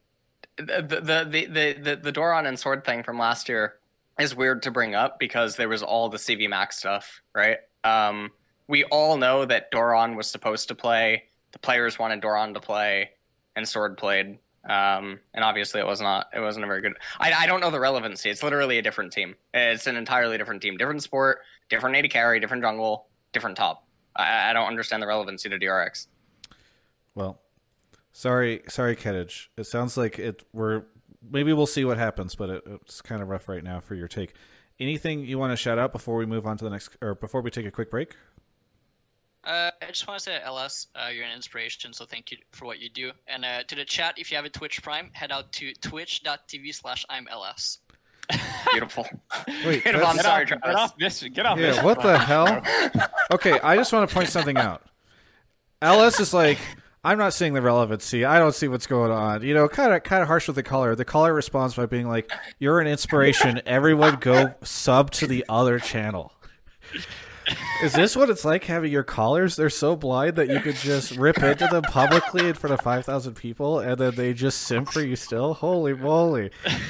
the 0.57 0.81
the 0.81 1.27
the 1.29 1.73
the, 1.79 1.95
the 2.01 2.11
Doran 2.11 2.47
and 2.47 2.59
sword 2.59 2.83
thing 2.83 3.03
from 3.03 3.19
last 3.19 3.47
year 3.47 3.75
is 4.19 4.35
weird 4.35 4.63
to 4.63 4.71
bring 4.71 4.95
up 4.95 5.19
because 5.19 5.55
there 5.55 5.69
was 5.69 5.83
all 5.83 6.09
the 6.09 6.17
CV 6.17 6.49
Max 6.49 6.77
stuff, 6.77 7.21
right? 7.33 7.57
Um, 7.83 8.31
we 8.67 8.83
all 8.85 9.17
know 9.17 9.45
that 9.45 9.71
Doran 9.71 10.15
was 10.15 10.29
supposed 10.29 10.67
to 10.67 10.75
play. 10.75 11.23
The 11.51 11.59
players 11.59 11.97
wanted 11.97 12.21
Doran 12.21 12.53
to 12.55 12.59
play, 12.59 13.11
and 13.55 13.67
Sword 13.67 13.97
played. 13.97 14.39
Um, 14.63 15.19
and 15.33 15.43
obviously, 15.43 15.79
it 15.79 15.87
was 15.87 16.01
not. 16.01 16.27
It 16.35 16.39
wasn't 16.39 16.65
a 16.65 16.67
very 16.67 16.81
good. 16.81 16.93
I, 17.19 17.33
I 17.33 17.45
don't 17.47 17.61
know 17.61 17.71
the 17.71 17.79
relevancy. 17.79 18.29
It's 18.29 18.43
literally 18.43 18.77
a 18.77 18.81
different 18.81 19.13
team. 19.13 19.35
It's 19.53 19.87
an 19.87 19.95
entirely 19.95 20.37
different 20.37 20.61
team, 20.61 20.77
different 20.77 21.03
sport, 21.03 21.39
different 21.69 21.95
AD 21.95 22.09
carry, 22.11 22.39
different 22.39 22.63
jungle, 22.63 23.07
different 23.31 23.57
top. 23.57 23.87
I, 24.15 24.49
I 24.49 24.53
don't 24.53 24.67
understand 24.67 25.01
the 25.01 25.07
relevancy 25.07 25.49
to 25.49 25.57
DRX. 25.57 26.07
Well, 27.15 27.39
Sorry, 28.19 28.63
sorry, 28.67 28.97
Kedge. 28.97 29.49
It 29.55 29.65
sounds 29.65 29.95
like 29.95 30.19
it. 30.19 30.43
We're 30.51 30.83
maybe 31.31 31.53
we'll 31.53 31.65
see 31.65 31.85
what 31.85 31.97
happens, 31.97 32.35
but 32.35 32.49
it, 32.49 32.63
it's 32.65 33.01
kind 33.01 33.21
of 33.21 33.29
rough 33.29 33.47
right 33.47 33.63
now 33.63 33.79
for 33.79 33.95
your 33.95 34.09
take. 34.09 34.33
Anything 34.77 35.25
you 35.25 35.39
want 35.39 35.53
to 35.53 35.55
shout 35.55 35.79
out 35.79 35.93
before 35.93 36.17
we 36.17 36.25
move 36.25 36.45
on 36.45 36.57
to 36.57 36.65
the 36.65 36.69
next, 36.69 36.97
or 37.01 37.15
before 37.15 37.41
we 37.41 37.49
take 37.49 37.65
a 37.65 37.71
quick 37.71 37.89
break? 37.89 38.17
Uh, 39.43 39.71
I 39.81 39.87
just 39.87 40.07
want 40.07 40.19
to 40.19 40.23
say, 40.23 40.39
LS, 40.43 40.87
uh, 40.95 41.09
you're 41.09 41.23
an 41.23 41.33
inspiration, 41.33 41.93
so 41.93 42.05
thank 42.05 42.31
you 42.31 42.37
for 42.51 42.65
what 42.65 42.79
you 42.79 42.89
do. 42.89 43.11
And 43.27 43.45
uh, 43.45 43.63
to 43.63 43.75
the 43.75 43.85
chat, 43.85 44.15
if 44.17 44.31
you 44.31 44.35
have 44.35 44.45
a 44.45 44.49
Twitch 44.49 44.83
Prime, 44.83 45.09
head 45.13 45.31
out 45.31 45.51
to 45.53 45.73
twitch.tv 45.75 46.75
slash 46.75 47.05
I'm 47.09 47.27
LS. 47.29 47.79
Beautiful. 48.71 49.07
Wait, 49.65 49.83
Beautiful. 49.83 50.07
I'm 50.07 50.17
sorry, 50.17 50.43
off, 50.43 50.49
Get 50.49 50.75
off 50.75 50.97
this. 50.97 51.23
Get 51.23 51.45
off 51.45 51.57
yeah, 51.57 51.71
this. 51.71 51.83
what 51.83 52.01
the 52.01 52.17
hell? 52.17 52.61
Okay, 53.31 53.59
I 53.61 53.75
just 53.75 53.93
want 53.93 54.09
to 54.09 54.13
point 54.13 54.29
something 54.29 54.57
out. 54.57 54.83
LS 55.81 56.19
is 56.19 56.33
like, 56.33 56.59
I'm 57.03 57.17
not 57.17 57.33
seeing 57.33 57.53
the 57.53 57.61
relevancy. 57.61 58.25
I 58.25 58.39
don't 58.39 58.53
see 58.53 58.67
what's 58.67 58.87
going 58.87 59.11
on. 59.11 59.41
You 59.41 59.53
know, 59.53 59.69
kind 59.69 59.93
of 59.93 60.03
kind 60.03 60.21
of 60.21 60.27
harsh 60.27 60.47
with 60.47 60.57
the 60.57 60.63
caller. 60.63 60.95
The 60.95 61.05
caller 61.05 61.33
responds 61.33 61.75
by 61.75 61.85
being 61.85 62.09
like, 62.09 62.29
"You're 62.59 62.81
an 62.81 62.87
inspiration. 62.87 63.61
Everyone 63.65 64.17
go 64.19 64.53
sub 64.63 65.11
to 65.11 65.27
the 65.27 65.45
other 65.47 65.79
channel." 65.79 66.33
Is 67.83 67.93
this 67.93 68.15
what 68.15 68.29
it's 68.29 68.45
like 68.45 68.65
having 68.65 68.91
your 68.91 69.03
collars? 69.03 69.55
They're 69.55 69.69
so 69.69 69.95
blind 69.95 70.35
that 70.35 70.49
you 70.49 70.59
could 70.59 70.75
just 70.75 71.15
rip 71.17 71.37
into 71.37 71.67
them 71.67 71.83
publicly 71.83 72.47
in 72.47 72.53
front 72.53 72.73
of 72.73 72.81
5,000 72.81 73.35
people 73.35 73.79
and 73.79 73.97
then 73.97 74.15
they 74.15 74.33
just 74.33 74.63
simp 74.63 74.89
for 74.89 75.01
you 75.01 75.15
still? 75.15 75.53
Holy 75.53 75.93
moly. 75.93 76.51
wait, 76.65 76.81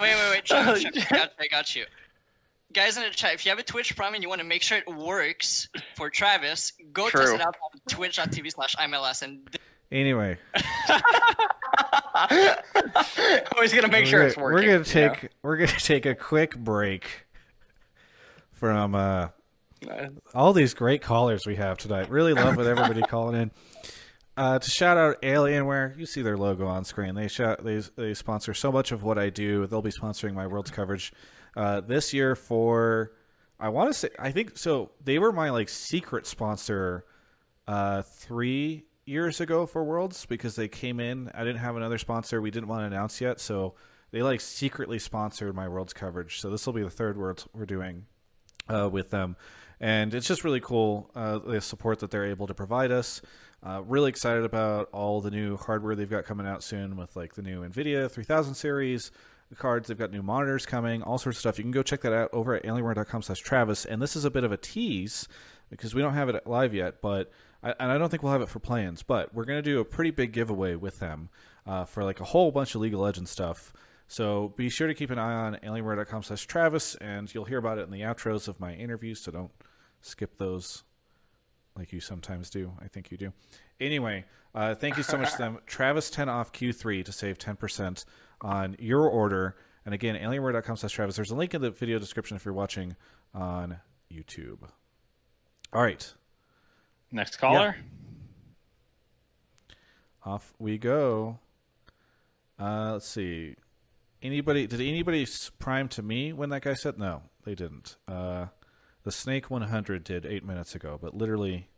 wait, 0.00 0.30
wait. 0.30 0.44
Check, 0.44 0.66
oh, 0.66 0.76
check. 0.76 1.30
I 1.38 1.46
got 1.48 1.76
you 1.76 1.84
guys 2.74 2.96
in 2.96 3.04
the 3.04 3.10
chat, 3.10 3.32
if 3.32 3.46
you 3.46 3.50
have 3.50 3.58
a 3.58 3.62
Twitch 3.62 3.96
Prime 3.96 4.14
and 4.14 4.22
you 4.22 4.28
want 4.28 4.40
to 4.40 4.46
make 4.46 4.62
sure 4.62 4.76
it 4.76 4.86
works 4.86 5.68
for 5.96 6.10
Travis, 6.10 6.72
go 6.92 7.08
True. 7.08 7.20
test 7.20 7.34
it 7.34 7.40
out 7.40 7.56
on 7.62 7.80
twitch.tv 7.88 8.52
slash 8.52 8.76
MLS. 8.76 9.22
And 9.22 9.48
anyway, 9.90 10.36
always 13.56 13.72
gonna 13.72 13.88
make 13.88 14.06
sure 14.06 14.22
it's 14.22 14.36
working. 14.36 14.68
We're 14.68 14.72
gonna 14.72 14.84
take 14.84 15.22
yeah. 15.22 15.28
we're 15.42 15.56
gonna 15.56 15.72
take 15.78 16.04
a 16.04 16.14
quick 16.14 16.58
break 16.58 17.24
from 18.64 18.94
uh, 18.94 19.28
all 20.34 20.54
these 20.54 20.72
great 20.72 21.02
callers 21.02 21.46
we 21.46 21.56
have 21.56 21.76
tonight. 21.76 22.08
Really 22.08 22.32
love 22.32 22.56
with 22.56 22.66
everybody 22.66 23.02
calling 23.10 23.38
in. 23.38 23.50
Uh, 24.38 24.58
to 24.58 24.70
shout 24.70 24.96
out 24.96 25.20
Alienware, 25.20 25.98
you 25.98 26.06
see 26.06 26.22
their 26.22 26.38
logo 26.38 26.66
on 26.66 26.82
screen. 26.82 27.14
They 27.14 27.28
shout, 27.28 27.62
they 27.62 27.82
they 27.94 28.14
sponsor 28.14 28.54
so 28.54 28.72
much 28.72 28.90
of 28.90 29.02
what 29.02 29.18
I 29.18 29.28
do. 29.28 29.66
They'll 29.66 29.82
be 29.82 29.90
sponsoring 29.90 30.32
my 30.32 30.46
Worlds 30.46 30.70
coverage 30.70 31.12
uh, 31.54 31.82
this 31.82 32.14
year 32.14 32.34
for 32.34 33.12
I 33.60 33.68
want 33.68 33.92
to 33.92 33.98
say 33.98 34.08
I 34.18 34.30
think 34.30 34.56
so. 34.56 34.92
They 35.04 35.18
were 35.18 35.30
my 35.30 35.50
like 35.50 35.68
secret 35.68 36.26
sponsor 36.26 37.04
uh, 37.68 38.00
three 38.00 38.84
years 39.04 39.42
ago 39.42 39.66
for 39.66 39.84
Worlds 39.84 40.24
because 40.24 40.56
they 40.56 40.68
came 40.68 41.00
in. 41.00 41.30
I 41.34 41.44
didn't 41.44 41.60
have 41.60 41.76
another 41.76 41.98
sponsor. 41.98 42.40
We 42.40 42.50
didn't 42.50 42.68
want 42.68 42.80
to 42.80 42.86
announce 42.86 43.20
yet, 43.20 43.40
so 43.40 43.74
they 44.10 44.22
like 44.22 44.40
secretly 44.40 44.98
sponsored 44.98 45.54
my 45.54 45.68
Worlds 45.68 45.92
coverage. 45.92 46.40
So 46.40 46.48
this 46.48 46.64
will 46.64 46.72
be 46.72 46.82
the 46.82 46.88
third 46.88 47.18
Worlds 47.18 47.46
we're 47.52 47.66
doing 47.66 48.06
uh, 48.68 48.88
with 48.90 49.10
them, 49.10 49.36
and 49.80 50.14
it's 50.14 50.26
just 50.26 50.44
really 50.44 50.60
cool 50.60 51.10
uh, 51.14 51.38
the 51.38 51.60
support 51.60 51.98
that 52.00 52.10
they're 52.10 52.26
able 52.26 52.46
to 52.46 52.54
provide 52.54 52.90
us. 52.90 53.20
Uh, 53.62 53.82
really 53.86 54.10
excited 54.10 54.44
about 54.44 54.90
all 54.92 55.22
the 55.22 55.30
new 55.30 55.56
hardware 55.56 55.94
they've 55.94 56.10
got 56.10 56.24
coming 56.24 56.46
out 56.46 56.62
soon 56.62 56.96
with 56.96 57.16
like 57.16 57.34
the 57.34 57.42
new 57.42 57.66
NVIDIA 57.66 58.10
3000 58.10 58.54
series, 58.54 59.10
cards. 59.54 59.88
They've 59.88 59.98
got 59.98 60.10
new 60.10 60.22
monitors 60.22 60.66
coming, 60.66 61.02
all 61.02 61.18
sorts 61.18 61.38
of 61.38 61.40
stuff. 61.40 61.58
You 61.58 61.64
can 61.64 61.70
go 61.70 61.82
check 61.82 62.02
that 62.02 62.12
out 62.12 62.30
over 62.32 62.54
at 62.54 62.64
alienware.com 62.64 63.22
slash 63.22 63.40
Travis. 63.40 63.84
And 63.84 64.02
this 64.02 64.16
is 64.16 64.24
a 64.24 64.30
bit 64.30 64.44
of 64.44 64.52
a 64.52 64.56
tease 64.56 65.28
because 65.70 65.94
we 65.94 66.02
don't 66.02 66.14
have 66.14 66.28
it 66.28 66.46
live 66.46 66.74
yet, 66.74 67.00
but 67.00 67.30
I, 67.62 67.74
and 67.80 67.90
I 67.90 67.98
don't 67.98 68.08
think 68.08 68.22
we'll 68.22 68.32
have 68.32 68.42
it 68.42 68.48
for 68.48 68.58
plans, 68.58 69.02
but 69.02 69.34
we're 69.34 69.44
going 69.44 69.62
to 69.62 69.70
do 69.70 69.80
a 69.80 69.84
pretty 69.84 70.10
big 70.10 70.32
giveaway 70.32 70.74
with 70.74 70.98
them 70.98 71.30
uh, 71.66 71.84
for 71.84 72.04
like 72.04 72.20
a 72.20 72.24
whole 72.24 72.50
bunch 72.50 72.74
of 72.74 72.80
League 72.80 72.94
of 72.94 73.00
Legends 73.00 73.30
stuff. 73.30 73.72
So 74.14 74.54
be 74.56 74.68
sure 74.68 74.86
to 74.86 74.94
keep 74.94 75.10
an 75.10 75.18
eye 75.18 75.32
on 75.32 75.56
alienware.com 75.56 76.22
slash 76.22 76.46
Travis, 76.46 76.94
and 76.94 77.34
you'll 77.34 77.46
hear 77.46 77.58
about 77.58 77.78
it 77.78 77.82
in 77.82 77.90
the 77.90 78.02
outros 78.02 78.46
of 78.46 78.60
my 78.60 78.72
interviews, 78.72 79.20
so 79.20 79.32
don't 79.32 79.50
skip 80.02 80.38
those 80.38 80.84
like 81.74 81.92
you 81.92 81.98
sometimes 81.98 82.48
do. 82.48 82.70
I 82.80 82.86
think 82.86 83.10
you 83.10 83.16
do. 83.16 83.32
Anyway, 83.80 84.24
uh, 84.54 84.76
thank 84.76 84.96
you 84.96 85.02
so 85.02 85.18
much 85.18 85.32
to 85.32 85.38
them. 85.38 85.58
Travis 85.66 86.10
10 86.10 86.28
off 86.28 86.52
Q3 86.52 87.04
to 87.06 87.10
save 87.10 87.38
10% 87.38 88.04
on 88.40 88.76
your 88.78 89.08
order. 89.08 89.56
And 89.84 89.92
again, 89.92 90.14
alienware.com 90.14 90.76
slash 90.76 90.92
Travis. 90.92 91.16
There's 91.16 91.32
a 91.32 91.34
link 91.34 91.52
in 91.52 91.60
the 91.60 91.72
video 91.72 91.98
description 91.98 92.36
if 92.36 92.44
you're 92.44 92.54
watching 92.54 92.94
on 93.34 93.78
YouTube. 94.12 94.60
All 95.72 95.82
right. 95.82 96.14
Next 97.10 97.38
caller. 97.38 97.74
Off 100.24 100.54
we 100.60 100.78
go. 100.78 101.40
Uh, 102.60 102.92
let's 102.92 103.08
see. 103.08 103.56
Anybody 104.24 104.66
did 104.66 104.80
anybody 104.80 105.26
prime 105.58 105.86
to 105.88 106.02
me 106.02 106.32
when 106.32 106.48
that 106.48 106.62
guy 106.62 106.72
said 106.74 106.98
no? 106.98 107.22
They 107.44 107.54
didn't. 107.54 107.96
Uh, 108.08 108.46
The 109.02 109.12
Snake 109.12 109.50
100 109.50 110.02
did 110.02 110.24
eight 110.24 110.44
minutes 110.44 110.74
ago, 110.74 110.98
but 111.00 111.14
literally 111.14 111.68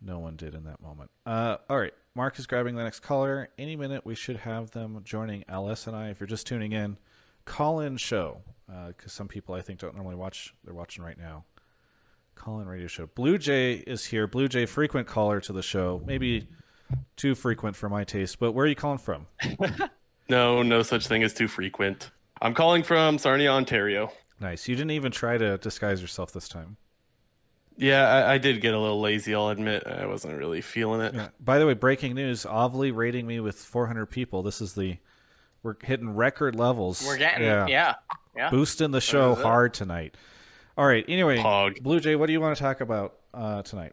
no 0.00 0.18
one 0.18 0.36
did 0.36 0.54
in 0.54 0.64
that 0.64 0.82
moment. 0.82 1.10
Uh, 1.24 1.56
all 1.70 1.78
right, 1.78 1.94
Mark 2.14 2.38
is 2.38 2.46
grabbing 2.46 2.76
the 2.76 2.84
next 2.84 3.00
caller. 3.00 3.48
Any 3.58 3.76
minute 3.76 4.04
we 4.04 4.14
should 4.14 4.36
have 4.36 4.72
them 4.72 5.00
joining 5.04 5.42
LS 5.48 5.86
and 5.86 5.96
I. 5.96 6.10
If 6.10 6.20
you're 6.20 6.26
just 6.26 6.46
tuning 6.46 6.72
in, 6.72 6.98
call 7.46 7.80
in 7.80 7.96
show 7.96 8.42
because 8.66 9.06
uh, 9.06 9.08
some 9.08 9.26
people 9.28 9.54
I 9.54 9.62
think 9.62 9.80
don't 9.80 9.94
normally 9.94 10.16
watch. 10.16 10.54
They're 10.64 10.74
watching 10.74 11.02
right 11.02 11.18
now. 11.18 11.46
Call 12.34 12.60
in 12.60 12.68
radio 12.68 12.88
show. 12.88 13.06
Blue 13.06 13.38
Jay 13.38 13.72
is 13.72 14.04
here. 14.04 14.26
Blue 14.26 14.48
Jay, 14.48 14.66
frequent 14.66 15.08
caller 15.08 15.40
to 15.40 15.52
the 15.54 15.62
show. 15.62 16.02
Maybe 16.04 16.46
too 17.16 17.34
frequent 17.34 17.74
for 17.74 17.88
my 17.88 18.04
taste. 18.04 18.38
But 18.38 18.52
where 18.52 18.66
are 18.66 18.68
you 18.68 18.76
calling 18.76 18.98
from? 18.98 19.26
no, 20.28 20.62
no 20.62 20.82
such 20.82 21.06
thing 21.06 21.22
as 21.22 21.34
too 21.34 21.48
frequent. 21.48 22.10
I'm 22.40 22.54
calling 22.54 22.82
from 22.82 23.18
Sarnia, 23.18 23.50
Ontario. 23.50 24.12
Nice. 24.40 24.68
You 24.68 24.76
didn't 24.76 24.92
even 24.92 25.10
try 25.10 25.38
to 25.38 25.58
disguise 25.58 26.00
yourself 26.00 26.32
this 26.32 26.48
time. 26.48 26.76
Yeah, 27.76 28.08
I, 28.08 28.34
I, 28.34 28.38
did 28.38 28.60
get 28.60 28.74
a 28.74 28.78
little 28.78 29.00
lazy. 29.00 29.34
I'll 29.34 29.50
admit 29.50 29.86
I 29.86 30.06
wasn't 30.06 30.36
really 30.36 30.60
feeling 30.60 31.00
it. 31.00 31.14
Yeah. 31.14 31.28
By 31.38 31.60
the 31.60 31.66
way, 31.66 31.74
breaking 31.74 32.14
news: 32.14 32.44
Ovilee 32.44 32.94
rating 32.94 33.24
me 33.24 33.38
with 33.38 33.56
400 33.56 34.06
people. 34.06 34.42
This 34.42 34.60
is 34.60 34.74
the 34.74 34.98
we're 35.62 35.76
hitting 35.82 36.14
record 36.14 36.56
levels. 36.56 37.04
We're 37.06 37.18
getting 37.18 37.44
yeah, 37.44 37.66
yeah, 37.66 37.94
yeah. 38.36 38.50
boosting 38.50 38.90
the 38.90 39.00
show 39.00 39.34
hard 39.34 39.74
tonight. 39.74 40.16
All 40.76 40.86
right. 40.86 41.04
Anyway, 41.08 41.38
Pog. 41.38 41.80
Blue 41.82 42.00
Jay, 42.00 42.16
what 42.16 42.26
do 42.26 42.32
you 42.32 42.40
want 42.40 42.56
to 42.56 42.62
talk 42.62 42.80
about 42.80 43.16
uh, 43.32 43.62
tonight? 43.62 43.92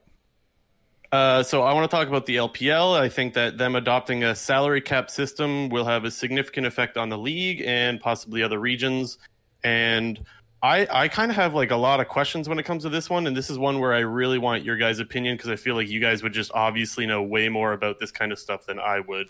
Uh, 1.15 1.41
so 1.41 1.61
I 1.61 1.71
want 1.71 1.89
to 1.89 1.95
talk 1.95 2.09
about 2.09 2.25
the 2.25 2.35
LPL. 2.35 2.99
I 2.99 3.07
think 3.07 3.35
that 3.35 3.57
them 3.57 3.77
adopting 3.77 4.25
a 4.25 4.35
salary 4.35 4.81
cap 4.81 5.09
system 5.09 5.69
will 5.69 5.85
have 5.85 6.03
a 6.03 6.11
significant 6.11 6.67
effect 6.67 6.97
on 6.97 7.07
the 7.07 7.17
league 7.17 7.63
and 7.65 8.01
possibly 8.01 8.43
other 8.43 8.59
regions. 8.59 9.17
And 9.63 10.21
I, 10.61 10.85
I 10.91 11.07
kind 11.07 11.31
of 11.31 11.37
have 11.37 11.53
like 11.53 11.71
a 11.71 11.77
lot 11.77 12.01
of 12.01 12.09
questions 12.09 12.49
when 12.49 12.59
it 12.59 12.63
comes 12.63 12.83
to 12.83 12.89
this 12.89 13.09
one, 13.09 13.27
and 13.27 13.37
this 13.37 13.49
is 13.49 13.57
one 13.57 13.79
where 13.79 13.93
I 13.93 13.99
really 13.99 14.37
want 14.37 14.65
your 14.65 14.75
guys' 14.75 14.99
opinion 14.99 15.37
because 15.37 15.49
I 15.49 15.55
feel 15.55 15.75
like 15.75 15.87
you 15.87 16.01
guys 16.01 16.21
would 16.21 16.33
just 16.33 16.51
obviously 16.53 17.05
know 17.05 17.23
way 17.23 17.47
more 17.47 17.71
about 17.71 17.97
this 17.97 18.11
kind 18.11 18.33
of 18.33 18.37
stuff 18.37 18.65
than 18.65 18.77
I 18.77 18.99
would. 18.99 19.29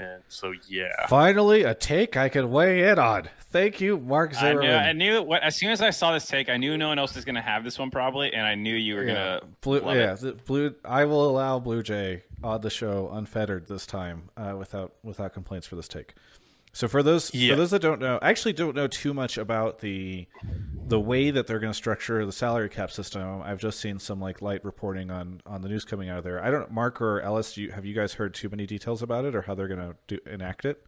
And 0.00 0.22
so, 0.28 0.52
yeah. 0.68 1.06
Finally, 1.08 1.62
a 1.62 1.74
take 1.74 2.16
I 2.16 2.28
can 2.28 2.50
weigh 2.50 2.88
in 2.88 2.98
on. 2.98 3.28
Thank 3.50 3.80
you, 3.80 3.98
Mark 3.98 4.34
Zimmerman. 4.34 4.70
I 4.70 4.92
knew, 4.92 5.16
I 5.16 5.18
knew 5.18 5.22
what, 5.22 5.42
as 5.42 5.56
soon 5.56 5.70
as 5.70 5.82
I 5.82 5.90
saw 5.90 6.12
this 6.12 6.26
take, 6.26 6.48
I 6.48 6.56
knew 6.56 6.78
no 6.78 6.88
one 6.88 6.98
else 6.98 7.16
was 7.16 7.24
going 7.24 7.34
to 7.34 7.40
have 7.40 7.64
this 7.64 7.78
one 7.78 7.90
probably, 7.90 8.32
and 8.32 8.46
I 8.46 8.54
knew 8.54 8.74
you 8.74 8.94
were 8.94 9.04
yeah. 9.04 9.14
going 9.14 9.40
to. 9.40 9.46
yeah, 10.22 10.28
it. 10.28 10.44
blue. 10.44 10.74
I 10.84 11.04
will 11.04 11.28
allow 11.28 11.58
Blue 11.58 11.82
Jay 11.82 12.22
on 12.44 12.60
the 12.60 12.70
show 12.70 13.10
unfettered 13.12 13.66
this 13.66 13.86
time, 13.86 14.30
uh, 14.36 14.54
without 14.56 14.94
without 15.02 15.32
complaints 15.32 15.66
for 15.66 15.74
this 15.76 15.88
take. 15.88 16.14
So 16.72 16.86
for 16.86 17.02
those 17.02 17.34
yeah. 17.34 17.52
for 17.52 17.56
those 17.56 17.72
that 17.72 17.82
don't 17.82 18.00
know, 18.00 18.18
I 18.22 18.30
actually 18.30 18.52
don't 18.52 18.76
know 18.76 18.86
too 18.86 19.12
much 19.12 19.36
about 19.36 19.80
the 19.80 20.28
the 20.90 21.00
way 21.00 21.30
that 21.30 21.46
they're 21.46 21.60
going 21.60 21.72
to 21.72 21.76
structure 21.76 22.26
the 22.26 22.32
salary 22.32 22.68
cap 22.68 22.90
system. 22.90 23.40
I've 23.42 23.60
just 23.60 23.80
seen 23.80 23.98
some 23.98 24.20
like 24.20 24.42
light 24.42 24.64
reporting 24.64 25.10
on 25.10 25.40
on 25.46 25.62
the 25.62 25.68
news 25.68 25.84
coming 25.84 26.08
out 26.08 26.18
of 26.18 26.24
there. 26.24 26.42
I 26.42 26.50
don't 26.50 26.70
Mark 26.70 27.00
or 27.00 27.20
Ellis, 27.20 27.56
you, 27.56 27.70
have 27.70 27.86
you 27.86 27.94
guys 27.94 28.14
heard 28.14 28.34
too 28.34 28.48
many 28.48 28.66
details 28.66 29.00
about 29.00 29.24
it 29.24 29.34
or 29.34 29.42
how 29.42 29.54
they're 29.54 29.68
going 29.68 29.94
to 30.08 30.20
enact 30.30 30.64
it? 30.64 30.84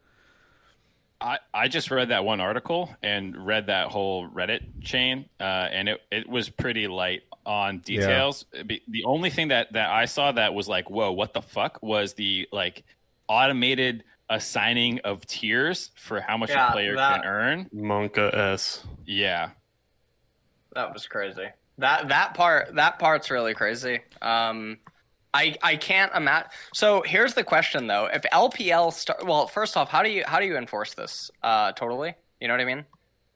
I, 1.20 1.38
I 1.54 1.68
just 1.68 1.92
read 1.92 2.08
that 2.08 2.24
one 2.24 2.40
article 2.40 2.90
and 3.00 3.46
read 3.46 3.68
that 3.68 3.88
whole 3.88 4.28
Reddit 4.28 4.82
chain, 4.82 5.26
uh, 5.38 5.44
and 5.44 5.88
it, 5.88 6.00
it 6.10 6.28
was 6.28 6.48
pretty 6.48 6.88
light 6.88 7.22
on 7.46 7.78
details. 7.78 8.44
Yeah. 8.52 8.78
The 8.88 9.04
only 9.04 9.30
thing 9.30 9.48
that, 9.48 9.72
that 9.72 9.88
I 9.88 10.06
saw 10.06 10.32
that 10.32 10.52
was 10.52 10.68
like, 10.68 10.90
whoa, 10.90 11.12
what 11.12 11.32
the 11.32 11.42
fuck 11.42 11.78
was 11.80 12.14
the 12.14 12.48
like 12.50 12.82
automated 13.28 14.02
assigning 14.28 14.98
of 15.04 15.24
tiers 15.26 15.92
for 15.94 16.20
how 16.20 16.36
much 16.36 16.50
yeah, 16.50 16.70
a 16.70 16.72
player 16.72 16.96
that, 16.96 17.22
can 17.22 17.24
earn. 17.24 17.70
Monka 17.72 18.34
S. 18.34 18.84
Yeah. 19.06 19.50
That 20.74 20.92
was 20.92 21.06
crazy. 21.06 21.46
That 21.78 22.08
that 22.08 22.34
part 22.34 22.74
that 22.74 22.98
part's 22.98 23.30
really 23.30 23.54
crazy. 23.54 24.00
Um 24.20 24.78
I 25.34 25.56
I 25.62 25.76
can't 25.76 26.12
imagine. 26.14 26.50
So 26.74 27.02
here's 27.02 27.34
the 27.34 27.44
question 27.44 27.86
though: 27.86 28.06
If 28.12 28.22
LPL 28.32 28.92
start, 28.92 29.24
well, 29.26 29.46
first 29.46 29.76
off, 29.76 29.88
how 29.88 30.02
do 30.02 30.10
you 30.10 30.24
how 30.26 30.38
do 30.38 30.46
you 30.46 30.56
enforce 30.56 30.92
this? 30.94 31.30
Uh, 31.42 31.72
totally. 31.72 32.14
You 32.40 32.48
know 32.48 32.54
what 32.54 32.60
I 32.60 32.66
mean? 32.66 32.84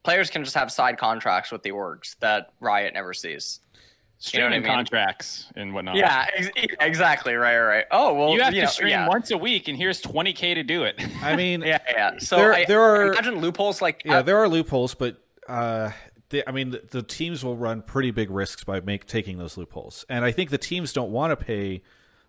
Players 0.03 0.29
can 0.29 0.45
just 0.45 0.55
have 0.57 0.71
side 0.71 0.99
contracts 0.99 1.51
with 1.51 1.63
the 1.63 1.73
orgs 1.73 2.17
that 2.19 2.53
Riot 2.61 2.93
never 2.93 3.15
sees 3.15 3.61
streaming 4.19 4.45
you 4.45 4.51
know 4.51 4.57
I 4.57 4.69
mean? 4.69 4.77
contracts 4.77 5.47
and 5.57 5.75
whatnot. 5.75 5.97
Yeah, 5.97 6.27
ex- 6.35 6.51
exactly. 6.81 7.35
Right, 7.35 7.59
right. 7.59 7.85
Oh 7.91 8.15
well, 8.15 8.33
you 8.33 8.43
have 8.43 8.55
you 8.55 8.61
to 8.61 8.67
know, 8.67 8.71
stream 8.71 8.91
yeah. 8.91 9.09
once 9.09 9.31
a 9.31 9.39
week, 9.39 9.69
and 9.69 9.77
here's 9.77 10.01
20k 10.03 10.55
to 10.55 10.63
do 10.63 10.85
it. 10.85 11.01
I 11.23 11.37
mean, 11.37 11.63
yeah, 11.67 11.79
yeah. 11.89 12.19
So 12.19 12.37
there, 12.37 12.53
I, 12.53 12.65
there 12.65 12.81
are 12.81 13.13
imagine 13.13 13.41
loopholes 13.41 13.83
like 13.83 14.03
yeah, 14.05 14.23
there 14.23 14.39
are 14.39 14.49
loopholes, 14.49 14.95
but 14.95 15.23
uh, 15.49 15.91
I 16.47 16.51
mean, 16.51 16.71
the, 16.71 16.83
the, 16.91 17.03
teams 17.03 17.45
will 17.45 17.57
run 17.57 17.83
pretty 17.83 18.11
big 18.11 18.31
risks 18.31 18.65
by 18.65 18.81
make 18.81 19.07
taking 19.07 19.39
those 19.39 19.57
loopholes, 19.57 20.05
and 20.09 20.25
I 20.25 20.33
think 20.33 20.51
the 20.51 20.59
teams 20.59 20.93
don't 20.93 21.11
want 21.11 21.31
to 21.31 21.37
pay 21.37 21.83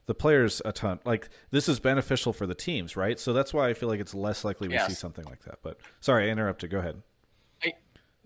the 0.06 0.14
players 0.14 0.62
a 0.66 0.72
ton. 0.72 1.00
Like 1.06 1.30
this 1.52 1.70
is 1.70 1.80
beneficial 1.80 2.34
for 2.34 2.48
the 2.48 2.56
teams, 2.56 2.96
right? 2.96 3.20
So 3.20 3.34
that's 3.34 3.54
why 3.54 3.70
I 3.70 3.74
feel 3.74 3.90
like 3.90 4.00
it's 4.00 4.14
less 4.14 4.44
likely 4.44 4.68
we 4.68 4.76
yes. 4.76 4.88
see 4.88 4.94
something 4.94 5.26
like 5.26 5.44
that. 5.44 5.60
But 5.62 5.80
sorry, 6.00 6.28
I 6.28 6.32
interrupted. 6.32 6.70
Go 6.70 6.80
ahead. 6.80 7.02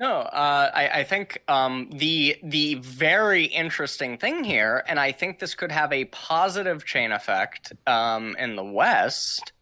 No, 0.01 0.21
uh, 0.21 0.71
I, 0.73 0.87
I, 0.87 1.03
think 1.03 1.43
um, 1.47 1.87
the 1.93 2.35
the 2.41 2.73
very 2.75 3.45
interesting 3.45 4.17
thing 4.17 4.43
here, 4.43 4.83
and 4.87 4.99
I 4.99 5.11
think 5.11 5.37
this 5.37 5.53
could 5.53 5.71
have 5.71 5.93
a 5.93 6.05
positive 6.05 6.85
chain 6.85 7.11
effect 7.11 7.71
um, 7.85 8.35
in 8.39 8.55
the 8.55 8.63
West, 8.63 9.53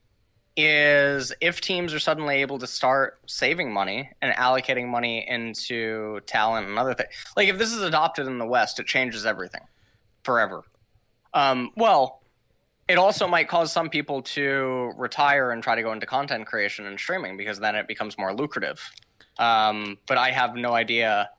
is 0.60 1.34
if 1.42 1.62
teams 1.62 1.94
are 1.94 2.00
suddenly 2.00 2.38
able 2.38 2.60
to 2.60 2.68
start 2.68 3.20
saving 3.26 3.72
money 3.72 4.10
and 4.22 4.34
allocating 4.36 4.88
money 4.88 5.26
into 5.28 6.20
talent 6.26 6.68
and 6.68 6.78
other 6.78 6.94
things. 6.94 7.10
Like 7.38 7.48
if 7.48 7.58
this 7.58 7.72
is 7.72 7.82
adopted 7.82 8.28
in 8.28 8.38
the 8.38 8.46
West, 8.46 8.80
it 8.80 8.88
changes 8.88 9.26
everything 9.26 9.62
forever. 10.24 10.64
Um, 11.34 11.72
well, 11.76 12.22
it 12.88 12.98
also 12.98 13.28
might 13.28 13.48
cause 13.48 13.72
some 13.72 13.90
people 13.90 14.22
to 14.24 14.92
retire 14.98 15.52
and 15.52 15.62
try 15.62 15.76
to 15.76 15.84
go 15.84 15.94
into 15.94 16.06
content 16.06 16.48
creation 16.48 16.86
and 16.88 17.00
streaming 17.00 17.38
because 17.38 17.60
then 17.60 17.76
it 17.76 17.88
becomes 17.88 18.18
more 18.18 18.34
lucrative. 18.34 18.82
Um, 19.38 19.98
but 20.08 20.18
I 20.18 20.32
have 20.32 20.56
no 20.56 20.74
idea 20.74 21.30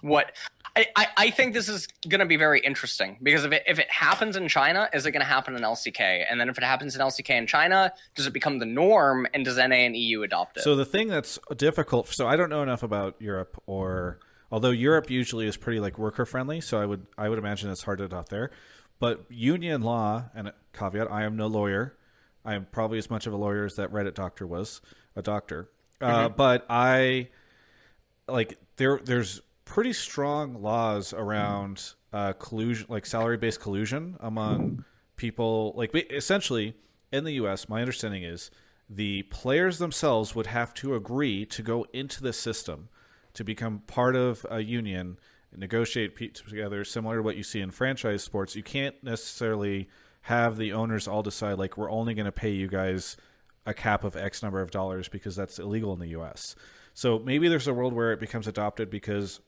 what. 0.00 0.32
I, 0.76 0.86
I, 0.96 1.06
I 1.16 1.30
think 1.30 1.54
this 1.54 1.68
is 1.68 1.86
going 2.08 2.18
to 2.18 2.26
be 2.26 2.36
very 2.36 2.60
interesting 2.60 3.16
because 3.22 3.44
if 3.44 3.52
it, 3.52 3.62
if 3.66 3.78
it 3.78 3.90
happens 3.90 4.36
in 4.36 4.48
China, 4.48 4.88
is 4.92 5.06
it 5.06 5.12
going 5.12 5.20
to 5.20 5.26
happen 5.26 5.54
in 5.54 5.62
LCK? 5.62 6.24
And 6.28 6.40
then 6.40 6.48
if 6.48 6.58
it 6.58 6.64
happens 6.64 6.96
in 6.96 7.00
LCK 7.00 7.30
in 7.30 7.46
China, 7.46 7.92
does 8.16 8.26
it 8.26 8.32
become 8.32 8.58
the 8.58 8.66
norm 8.66 9.26
and 9.32 9.44
does 9.44 9.56
NA 9.56 9.76
and 9.76 9.96
EU 9.96 10.22
adopt 10.22 10.56
it? 10.56 10.62
So 10.64 10.74
the 10.74 10.84
thing 10.84 11.08
that's 11.08 11.38
difficult, 11.56 12.08
so 12.08 12.26
I 12.26 12.36
don't 12.36 12.50
know 12.50 12.62
enough 12.62 12.82
about 12.82 13.14
Europe 13.20 13.60
or 13.66 14.18
although 14.50 14.70
Europe 14.70 15.10
usually 15.10 15.46
is 15.46 15.56
pretty 15.56 15.80
like 15.80 15.98
worker 15.98 16.26
friendly, 16.26 16.60
so 16.60 16.80
I 16.80 16.86
would 16.86 17.06
I 17.16 17.28
would 17.28 17.38
imagine 17.38 17.70
it's 17.70 17.82
hard 17.82 17.98
to 17.98 18.04
adopt 18.04 18.30
there. 18.30 18.50
But 18.98 19.24
union 19.28 19.82
law 19.82 20.24
and 20.34 20.52
caveat, 20.72 21.10
I 21.10 21.24
am 21.24 21.36
no 21.36 21.46
lawyer. 21.46 21.96
I 22.44 22.54
am 22.54 22.66
probably 22.70 22.98
as 22.98 23.10
much 23.10 23.26
of 23.26 23.32
a 23.32 23.36
lawyer 23.36 23.64
as 23.64 23.76
that 23.76 23.92
Reddit 23.92 24.14
doctor 24.14 24.46
was 24.46 24.80
a 25.16 25.22
doctor. 25.22 25.70
Uh, 26.00 26.28
mm-hmm. 26.28 26.36
but 26.36 26.66
I 26.68 27.28
like 28.28 28.58
there 28.76 29.00
there's 29.04 29.40
pretty 29.64 29.92
strong 29.92 30.60
laws 30.60 31.12
around 31.12 31.94
uh, 32.12 32.32
collusion, 32.34 32.86
like 32.88 33.06
salary 33.06 33.36
based 33.36 33.60
collusion 33.60 34.16
among 34.20 34.84
people. 35.16 35.72
Like 35.76 35.94
essentially 36.10 36.74
in 37.12 37.24
the 37.24 37.32
U.S., 37.32 37.68
my 37.68 37.80
understanding 37.80 38.22
is 38.22 38.50
the 38.88 39.22
players 39.24 39.78
themselves 39.78 40.34
would 40.34 40.46
have 40.46 40.74
to 40.74 40.94
agree 40.94 41.46
to 41.46 41.62
go 41.62 41.86
into 41.92 42.22
the 42.22 42.32
system 42.32 42.88
to 43.32 43.44
become 43.44 43.80
part 43.86 44.16
of 44.16 44.46
a 44.50 44.60
union 44.60 45.18
negotiate 45.56 46.16
together 46.34 46.84
similar 46.84 47.16
to 47.18 47.22
what 47.22 47.36
you 47.36 47.42
see 47.44 47.60
in 47.60 47.70
franchise 47.70 48.24
sports 48.24 48.56
you 48.56 48.62
can't 48.62 48.96
necessarily 49.04 49.88
have 50.22 50.56
the 50.56 50.72
owners 50.72 51.06
all 51.06 51.22
decide 51.22 51.58
like 51.58 51.76
we're 51.76 51.90
only 51.90 52.12
going 52.12 52.24
to 52.24 52.32
pay 52.32 52.50
you 52.50 52.66
guys 52.66 53.16
a 53.64 53.72
cap 53.72 54.02
of 54.02 54.16
x 54.16 54.42
number 54.42 54.60
of 54.60 54.72
dollars 54.72 55.08
because 55.08 55.36
that's 55.36 55.60
illegal 55.60 55.92
in 55.92 56.00
the 56.00 56.08
US 56.08 56.56
so 56.92 57.20
maybe 57.20 57.46
there's 57.48 57.68
a 57.68 57.74
world 57.74 57.92
where 57.92 58.12
it 58.12 58.18
becomes 58.18 58.48
adopted 58.48 58.90
because 58.90 59.40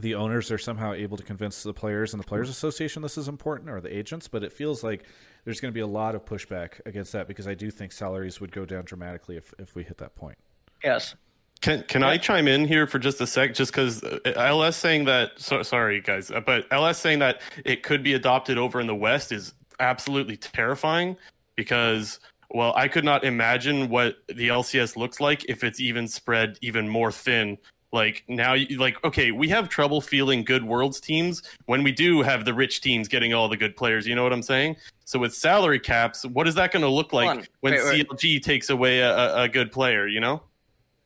the 0.00 0.14
owners 0.14 0.50
are 0.50 0.58
somehow 0.58 0.92
able 0.92 1.16
to 1.16 1.22
convince 1.22 1.62
the 1.62 1.74
players 1.74 2.12
and 2.12 2.22
the 2.22 2.26
players 2.26 2.48
association 2.48 3.02
this 3.02 3.18
is 3.18 3.28
important 3.28 3.68
or 3.68 3.80
the 3.80 3.96
agents 3.96 4.28
but 4.28 4.42
it 4.42 4.52
feels 4.52 4.82
like 4.82 5.04
there's 5.44 5.60
going 5.60 5.72
to 5.72 5.74
be 5.74 5.80
a 5.80 5.86
lot 5.86 6.14
of 6.14 6.24
pushback 6.24 6.80
against 6.86 7.12
that 7.12 7.28
because 7.28 7.46
i 7.46 7.54
do 7.54 7.70
think 7.70 7.92
salaries 7.92 8.40
would 8.40 8.52
go 8.52 8.64
down 8.64 8.84
dramatically 8.84 9.36
if, 9.36 9.52
if 9.58 9.74
we 9.74 9.82
hit 9.82 9.98
that 9.98 10.14
point 10.14 10.38
yes 10.84 11.14
can 11.60 11.82
can 11.82 12.02
I 12.02 12.16
chime 12.16 12.48
in 12.48 12.66
here 12.66 12.86
for 12.86 12.98
just 12.98 13.20
a 13.20 13.26
sec? 13.26 13.52
Just 13.52 13.70
because 13.70 14.02
uh, 14.02 14.18
LS 14.34 14.78
saying 14.78 15.04
that, 15.04 15.32
so, 15.36 15.62
sorry 15.62 16.00
guys, 16.00 16.30
uh, 16.30 16.40
but 16.40 16.66
LS 16.70 16.98
saying 16.98 17.18
that 17.18 17.42
it 17.66 17.82
could 17.82 18.02
be 18.02 18.14
adopted 18.14 18.56
over 18.56 18.80
in 18.80 18.86
the 18.86 18.94
West 18.94 19.30
is 19.30 19.52
absolutely 19.78 20.38
terrifying 20.38 21.16
because 21.56 22.18
well, 22.52 22.72
I 22.76 22.88
could 22.88 23.04
not 23.04 23.24
imagine 23.24 23.88
what 23.88 24.16
the 24.26 24.48
LCS 24.48 24.96
looks 24.96 25.20
like 25.20 25.44
if 25.48 25.62
it's 25.62 25.80
even 25.80 26.08
spread 26.08 26.58
even 26.62 26.88
more 26.88 27.12
thin. 27.12 27.58
Like 27.92 28.22
now, 28.28 28.54
like 28.76 29.02
okay, 29.04 29.32
we 29.32 29.48
have 29.48 29.68
trouble 29.68 30.00
feeling 30.00 30.44
good 30.44 30.64
worlds 30.64 31.00
teams 31.00 31.42
when 31.66 31.82
we 31.82 31.90
do 31.90 32.22
have 32.22 32.44
the 32.44 32.54
rich 32.54 32.80
teams 32.80 33.08
getting 33.08 33.34
all 33.34 33.48
the 33.48 33.56
good 33.56 33.76
players. 33.76 34.06
You 34.06 34.14
know 34.14 34.22
what 34.22 34.32
I'm 34.32 34.42
saying? 34.42 34.76
So 35.04 35.18
with 35.18 35.34
salary 35.34 35.80
caps, 35.80 36.24
what 36.24 36.46
is 36.46 36.54
that 36.54 36.70
going 36.70 36.82
to 36.82 36.88
look 36.88 37.12
like 37.12 37.50
when 37.60 37.74
wait, 37.74 37.84
wait. 37.84 38.08
CLG 38.08 38.42
takes 38.42 38.70
away 38.70 39.00
a, 39.00 39.42
a 39.42 39.48
good 39.48 39.72
player? 39.72 40.06
You 40.06 40.20
know? 40.20 40.42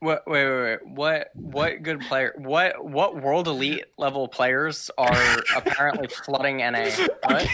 What? 0.04 0.26
Wait, 0.26 0.44
wait, 0.44 0.62
wait. 0.62 0.86
What? 0.86 1.30
What 1.32 1.82
good 1.82 2.00
player? 2.02 2.34
What? 2.36 2.84
What 2.84 3.22
world 3.22 3.48
elite 3.48 3.84
level 3.96 4.28
players 4.28 4.90
are 4.98 5.42
apparently 5.56 6.08
flooding 6.08 6.58
NA? 6.58 6.90
What? 7.22 7.48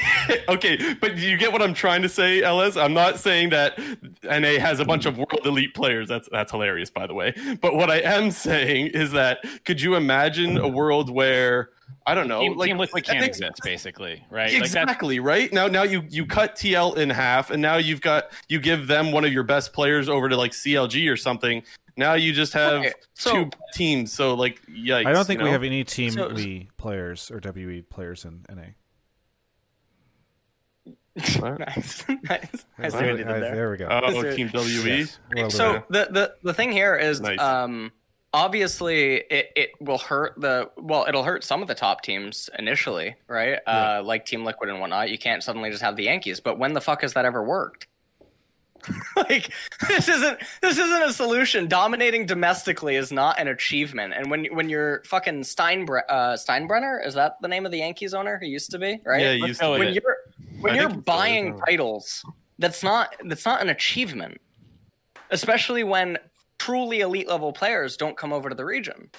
okay, 0.49 0.95
but 0.95 1.17
you 1.17 1.37
get 1.37 1.53
what 1.53 1.63
I'm 1.63 1.75
trying 1.75 2.03
to 2.03 2.09
say, 2.09 2.43
Ellis? 2.43 2.77
I'm 2.77 2.93
not 2.93 3.21
saying 3.21 3.51
that 3.51 3.79
NA 4.25 4.59
has 4.59 4.81
a 4.81 4.85
bunch 4.85 5.07
of 5.07 5.17
world 5.17 5.43
elite 5.47 5.75
players. 5.75 6.09
That's 6.09 6.29
that's 6.33 6.51
hilarious, 6.51 6.91
by 6.91 7.07
the 7.07 7.15
way. 7.15 7.35
But 7.61 7.77
what 7.77 7.89
I 7.89 7.99
am 8.01 8.33
saying 8.33 8.89
is 8.89 9.13
that 9.13 9.45
could 9.65 9.81
you 9.81 9.95
imagine 9.95 10.59
a 10.59 10.67
world 10.67 11.09
where 11.09 11.71
I 12.07 12.15
don't 12.15 12.29
know. 12.29 12.41
Team, 12.41 12.57
like, 12.57 12.69
Team 12.69 12.79
Liquid 12.79 13.05
can't 13.05 13.21
think- 13.21 13.29
exist, 13.29 13.61
basically, 13.63 14.25
right? 14.31 14.53
Exactly 14.53 15.21
right 15.21 15.53
now. 15.53 15.67
Now 15.67 15.83
you 15.83 16.03
you 16.09 16.27
cut 16.27 16.57
TL 16.57 16.97
in 16.97 17.11
half, 17.11 17.51
and 17.51 17.61
now 17.61 17.77
you've 17.77 18.01
got 18.01 18.33
you 18.49 18.59
give 18.59 18.87
them 18.87 19.13
one 19.13 19.25
of 19.25 19.33
your 19.33 19.43
best 19.43 19.73
players 19.73 20.09
over 20.09 20.29
to 20.29 20.37
like 20.37 20.53
CLG 20.53 21.11
or 21.11 21.17
something. 21.17 21.63
Now 21.97 22.15
you 22.15 22.33
just 22.33 22.53
have 22.55 22.81
Okay, 22.81 22.93
so- 23.15 23.45
two 23.45 23.51
teams. 23.75 24.13
So 24.13 24.35
like, 24.35 24.61
yikes! 24.67 25.07
I 25.07 25.13
don't 25.13 25.25
think 25.27 25.41
you 25.41 25.45
we 25.47 25.51
have 25.51 25.63
any 25.65 25.85
Team 25.85 26.13
So- 26.13 26.27
Lee 26.29 26.69
players 26.77 27.31
or 27.31 27.41
WE 27.43 27.83
players 27.83 28.25
in 28.25 28.45
NA. 28.49 28.63
nice, 31.17 32.05
nice. 32.23 32.65
I 32.79 32.89
see 32.89 32.97
There, 32.99 33.11
what 33.11 33.11
you 33.11 33.17
did 33.17 33.27
there. 33.27 33.41
there 33.41 33.71
we 33.71 33.77
go. 33.77 33.89
Oh, 33.91 34.11
Yes, 34.23 34.37
Team 34.37 34.51
WE. 34.55 34.61
Yes. 34.99 35.19
Well, 35.35 35.51
so 35.51 35.83
the, 35.91 36.09
the 36.11 36.35
the 36.43 36.55
thing 36.55 36.71
here 36.73 36.97
is 36.97 37.21
Nice. 37.21 37.41
um 37.41 37.91
obviously 38.33 39.17
it, 39.29 39.51
it 39.57 39.71
will 39.81 39.99
hurt 39.99 40.35
the 40.41 40.71
well 40.77 41.05
it'll 41.09 41.25
hurt 41.25 41.43
some 41.43 41.63
of 41.63 41.69
the 41.69 41.75
top 41.75 42.01
teams 42.03 42.49
initially 42.61 43.17
right 43.27 43.59
uh 43.67 44.01
like 44.05 44.25
team 44.25 44.45
liquid 44.45 44.71
and 44.71 44.79
whatnot 44.79 45.11
you 45.11 45.19
can't 45.19 45.43
suddenly 45.43 45.69
just 45.69 45.83
have 45.83 45.97
the 45.97 46.05
yankees 46.05 46.39
but 46.39 46.57
when 46.57 46.73
the 46.73 46.81
fuck 46.81 47.03
has 47.03 47.13
that 47.15 47.25
ever 47.25 47.43
worked 47.43 47.89
like 49.17 49.53
this 49.89 50.09
isn't 50.09 50.39
this 50.61 50.79
isn't 50.79 51.03
a 51.03 51.13
solution. 51.13 51.69
Dominating 51.69 52.27
domestically 52.27 52.97
is 52.97 53.13
not 53.13 53.39
an 53.39 53.49
achievement. 53.49 54.15
And 54.15 54.31
when 54.31 54.47
when 54.55 54.69
you're 54.69 55.03
fucking 55.05 55.43
Steinbre- 55.43 56.03
uh, 56.09 56.35
steinbrenner 56.35 57.05
is 57.07 57.15
that 57.15 57.37
the 57.41 57.49
name 57.49 57.65
of 57.67 57.73
the 57.73 57.79
yankees 57.79 58.15
owner 58.15 58.39
who 58.39 58.47
used 58.47 58.71
to 58.73 58.79
be 58.79 59.01
right? 59.05 59.21
Yeah, 59.21 59.31
Let's 59.33 59.49
used 59.49 59.61
go 59.61 59.75
to 59.75 59.79
when 59.79 59.93
be. 59.93 59.97
it. 59.97 60.03
you're 60.03 60.17
when 60.61 60.73
I 60.73 60.77
you're 60.77 60.91
think 60.91 60.99
it's 60.99 61.05
still 61.05 61.15
is, 61.15 61.21
buying 61.21 61.61
titles 61.61 62.25
that's 62.59 62.83
not 62.83 63.17
that's 63.25 63.45
not 63.47 63.63
an 63.63 63.71
achievement. 63.71 64.41
Especially 65.31 65.85
when 65.85 66.19
truly 66.59 67.01
elite 67.01 67.29
level 67.29 67.53
players 67.53 67.97
don't 67.97 68.17
come 68.17 68.33
over 68.33 68.49
to 68.49 68.55
the 68.55 68.65
region. 68.65 69.11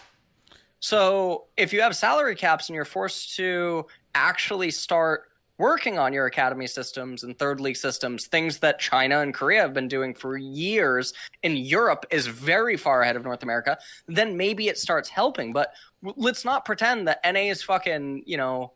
So 0.79 1.45
if 1.57 1.73
you 1.73 1.81
have 1.81 1.95
salary 1.95 2.35
caps 2.35 2.69
and 2.69 2.75
you're 2.75 2.85
forced 2.85 3.35
to 3.37 3.85
actually 4.15 4.71
start 4.71 5.30
working 5.61 5.95
on 5.99 6.11
your 6.11 6.25
academy 6.25 6.67
systems 6.67 7.23
and 7.23 7.37
third 7.37 7.59
league 7.61 7.77
systems 7.77 8.27
things 8.27 8.53
that 8.59 8.79
china 8.79 9.19
and 9.19 9.33
korea 9.33 9.61
have 9.61 9.73
been 9.73 9.87
doing 9.87 10.13
for 10.13 10.35
years 10.37 11.13
and 11.43 11.53
europe 11.57 12.03
is 12.11 12.25
very 12.27 12.75
far 12.85 13.01
ahead 13.03 13.15
of 13.15 13.23
north 13.23 13.43
america 13.43 13.77
then 14.07 14.35
maybe 14.35 14.67
it 14.67 14.77
starts 14.77 15.07
helping 15.07 15.53
but 15.53 15.67
w- 16.03 16.19
let's 16.25 16.43
not 16.43 16.65
pretend 16.65 17.07
that 17.07 17.19
na 17.23 17.39
is 17.53 17.61
fucking 17.63 18.23
you 18.25 18.37
know 18.37 18.73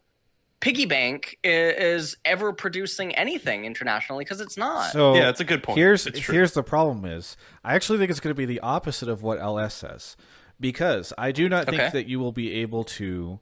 piggy 0.61 0.85
bank 0.85 1.37
i- 1.43 1.47
is 1.47 2.15
ever 2.23 2.53
producing 2.53 3.13
anything 3.15 3.65
internationally 3.65 4.23
because 4.23 4.41
it's 4.41 4.57
not. 4.57 4.91
So 4.91 5.13
Yeah, 5.13 5.29
it's 5.29 5.41
a 5.41 5.43
good 5.51 5.61
point. 5.61 5.77
Here's 5.77 6.07
It's 6.07 6.19
here's 6.25 6.53
the 6.53 6.63
problem 6.63 7.05
is 7.05 7.35
I 7.63 7.75
actually 7.75 7.99
think 7.99 8.09
it's 8.09 8.19
going 8.25 8.33
to 8.33 8.41
be 8.45 8.45
the 8.55 8.61
opposite 8.61 9.09
of 9.09 9.21
what 9.21 9.37
LS 9.39 9.75
says 9.75 10.15
because 10.59 11.13
I 11.17 11.31
do 11.31 11.49
not 11.49 11.65
think 11.65 11.81
Okay. 11.81 11.91
that 11.91 12.07
you 12.07 12.19
will 12.19 12.31
be 12.31 12.47
able 12.63 12.83
to 12.99 13.39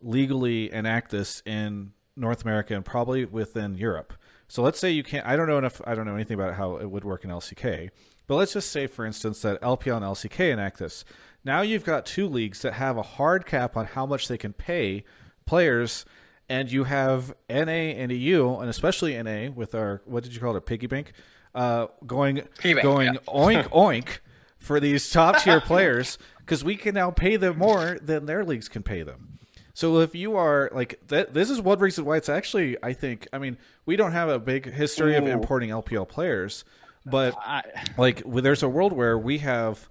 legally 0.00 0.72
enact 0.72 1.10
this 1.10 1.42
in 1.46 1.92
North 2.16 2.42
America 2.42 2.74
and 2.74 2.84
probably 2.84 3.24
within 3.24 3.76
Europe. 3.76 4.14
So 4.48 4.62
let's 4.62 4.78
say 4.78 4.90
you 4.90 5.02
can't. 5.02 5.26
I 5.26 5.36
don't 5.36 5.48
know 5.48 5.58
enough. 5.58 5.80
I 5.86 5.94
don't 5.94 6.06
know 6.06 6.14
anything 6.14 6.34
about 6.34 6.54
how 6.54 6.76
it 6.76 6.90
would 6.90 7.04
work 7.04 7.24
in 7.24 7.30
LCK. 7.30 7.90
But 8.26 8.36
let's 8.36 8.52
just 8.54 8.70
say, 8.70 8.86
for 8.86 9.06
instance, 9.06 9.42
that 9.42 9.60
LPL 9.60 9.96
and 9.96 10.04
LCK 10.04 10.52
enact 10.52 10.78
this. 10.78 11.04
Now 11.44 11.62
you've 11.62 11.84
got 11.84 12.06
two 12.06 12.28
leagues 12.28 12.62
that 12.62 12.72
have 12.74 12.96
a 12.96 13.02
hard 13.02 13.46
cap 13.46 13.76
on 13.76 13.86
how 13.86 14.04
much 14.04 14.26
they 14.26 14.38
can 14.38 14.52
pay 14.52 15.04
players, 15.46 16.04
and 16.48 16.70
you 16.70 16.84
have 16.84 17.34
NA 17.48 17.94
and 17.94 18.10
EU, 18.10 18.56
and 18.58 18.68
especially 18.68 19.20
NA 19.20 19.50
with 19.50 19.74
our 19.74 20.02
what 20.06 20.24
did 20.24 20.34
you 20.34 20.40
call 20.40 20.54
it, 20.54 20.58
a 20.58 20.60
piggy 20.60 20.88
bank, 20.88 21.12
uh, 21.54 21.86
going 22.04 22.42
Piggy 22.58 22.74
bank, 22.74 22.82
going 22.82 23.14
yeah. 23.14 23.20
oink 23.28 23.68
oink 23.70 24.18
for 24.58 24.80
these 24.80 25.08
top 25.08 25.42
tier 25.42 25.60
players 25.60 26.18
because 26.38 26.64
we 26.64 26.76
can 26.76 26.94
now 26.94 27.10
pay 27.10 27.36
them 27.36 27.58
more 27.58 27.98
than 28.02 28.26
their 28.26 28.44
leagues 28.44 28.68
can 28.68 28.82
pay 28.82 29.02
them. 29.02 29.38
So 29.76 29.98
if 30.00 30.14
you 30.14 30.36
are 30.36 30.70
like 30.72 30.98
that, 31.08 31.34
this 31.34 31.50
is 31.50 31.60
one 31.60 31.78
reason 31.80 32.06
why 32.06 32.16
it's 32.16 32.30
actually 32.30 32.78
I 32.82 32.94
think 32.94 33.28
I 33.30 33.36
mean 33.36 33.58
we 33.84 33.96
don't 33.96 34.12
have 34.12 34.30
a 34.30 34.38
big 34.38 34.72
history 34.72 35.16
of 35.16 35.26
importing 35.26 35.68
LPL 35.68 36.08
players, 36.08 36.64
but 37.04 37.36
I, 37.36 37.62
like 37.98 38.22
there's 38.24 38.62
a 38.62 38.70
world 38.70 38.94
where 38.94 39.18
we 39.18 39.36
have 39.38 39.86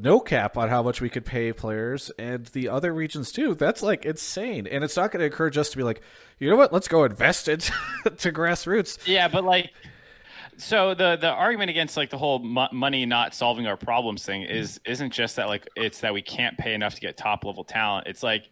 no 0.00 0.18
cap 0.18 0.56
on 0.56 0.68
how 0.68 0.82
much 0.82 1.00
we 1.00 1.08
could 1.08 1.24
pay 1.24 1.52
players 1.52 2.10
and 2.18 2.46
the 2.46 2.68
other 2.68 2.92
regions 2.92 3.30
too. 3.30 3.54
That's 3.54 3.84
like 3.84 4.04
insane. 4.04 4.66
And 4.66 4.82
it's 4.82 4.96
not 4.96 5.12
going 5.12 5.20
to 5.20 5.26
encourage 5.26 5.56
us 5.56 5.70
to 5.70 5.76
be 5.76 5.84
like 5.84 6.02
you 6.40 6.50
know 6.50 6.56
what? 6.56 6.72
Let's 6.72 6.88
go 6.88 7.04
invest 7.04 7.46
it 7.46 7.60
to 8.04 8.32
grassroots. 8.32 9.06
Yeah, 9.06 9.28
but 9.28 9.44
like, 9.44 9.72
so 10.56 10.92
the 10.92 11.14
the 11.14 11.30
argument 11.30 11.70
against 11.70 11.96
like 11.96 12.10
the 12.10 12.18
whole 12.18 12.40
mo- 12.40 12.68
money 12.72 13.06
not 13.06 13.36
solving 13.36 13.68
our 13.68 13.76
problems 13.76 14.24
thing 14.26 14.42
is 14.42 14.80
isn't 14.84 15.12
just 15.12 15.36
that 15.36 15.46
like 15.46 15.68
it's 15.76 16.00
that 16.00 16.14
we 16.14 16.20
can't 16.20 16.58
pay 16.58 16.74
enough 16.74 16.96
to 16.96 17.00
get 17.00 17.16
top 17.16 17.44
level 17.44 17.62
talent. 17.62 18.08
It's 18.08 18.24
like 18.24 18.50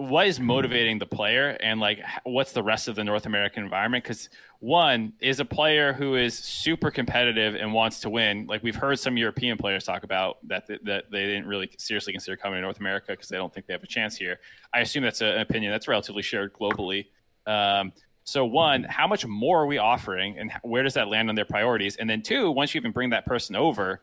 what 0.00 0.26
is 0.26 0.40
motivating 0.40 0.98
the 0.98 1.04
player 1.04 1.58
and 1.60 1.78
like 1.78 2.00
what's 2.24 2.52
the 2.52 2.62
rest 2.62 2.88
of 2.88 2.96
the 2.96 3.04
North 3.04 3.26
American 3.26 3.62
environment? 3.62 4.02
Because 4.02 4.30
one 4.60 5.12
is 5.20 5.40
a 5.40 5.44
player 5.44 5.92
who 5.92 6.14
is 6.14 6.38
super 6.38 6.90
competitive 6.90 7.54
and 7.54 7.74
wants 7.74 8.00
to 8.00 8.08
win. 8.08 8.46
Like 8.46 8.62
we've 8.62 8.74
heard 8.74 8.98
some 8.98 9.18
European 9.18 9.58
players 9.58 9.84
talk 9.84 10.02
about 10.02 10.38
that 10.48 10.66
th- 10.66 10.80
that 10.84 11.10
they 11.12 11.26
didn't 11.26 11.46
really 11.46 11.70
seriously 11.76 12.14
consider 12.14 12.34
coming 12.38 12.56
to 12.56 12.62
North 12.62 12.80
America 12.80 13.08
because 13.08 13.28
they 13.28 13.36
don't 13.36 13.52
think 13.52 13.66
they 13.66 13.74
have 13.74 13.82
a 13.82 13.86
chance 13.86 14.16
here. 14.16 14.40
I 14.72 14.80
assume 14.80 15.02
that's 15.02 15.20
a, 15.20 15.34
an 15.34 15.42
opinion 15.42 15.70
that's 15.70 15.86
relatively 15.86 16.22
shared 16.22 16.54
globally. 16.54 17.08
Um, 17.46 17.92
so 18.24 18.46
one, 18.46 18.84
how 18.84 19.06
much 19.06 19.26
more 19.26 19.60
are 19.62 19.66
we 19.66 19.76
offering, 19.76 20.38
and 20.38 20.50
where 20.62 20.82
does 20.82 20.94
that 20.94 21.08
land 21.08 21.28
on 21.28 21.34
their 21.34 21.44
priorities? 21.44 21.96
And 21.96 22.08
then 22.08 22.22
two, 22.22 22.50
once 22.50 22.74
you 22.74 22.80
even 22.80 22.92
bring 22.92 23.10
that 23.10 23.26
person 23.26 23.54
over, 23.54 24.00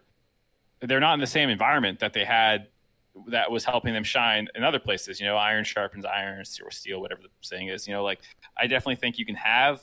they're 0.80 1.00
not 1.00 1.16
in 1.16 1.22
the 1.22 1.26
same 1.28 1.50
environment 1.50 2.00
that 2.02 2.14
they 2.14 2.24
had 2.24 2.68
that 3.28 3.52
was 3.52 3.64
helping 3.66 3.94
them 3.94 4.04
shine 4.04 4.48
in 4.56 4.64
other 4.64 4.80
places. 4.80 5.20
You 5.20 5.26
know, 5.26 5.38
iron 5.38 5.64
sharpens 5.64 6.06
iron, 6.06 6.40
or 6.40 6.72
steel, 6.72 7.02
whatever 7.02 7.22
the 7.22 7.30
saying 7.42 7.68
is. 7.70 7.88
You 7.88 7.94
know, 7.94 8.04
like 8.04 8.20
I 8.58 8.68
definitely 8.68 8.96
think 8.98 9.18
you 9.18 9.26
can 9.26 9.36
have 9.36 9.82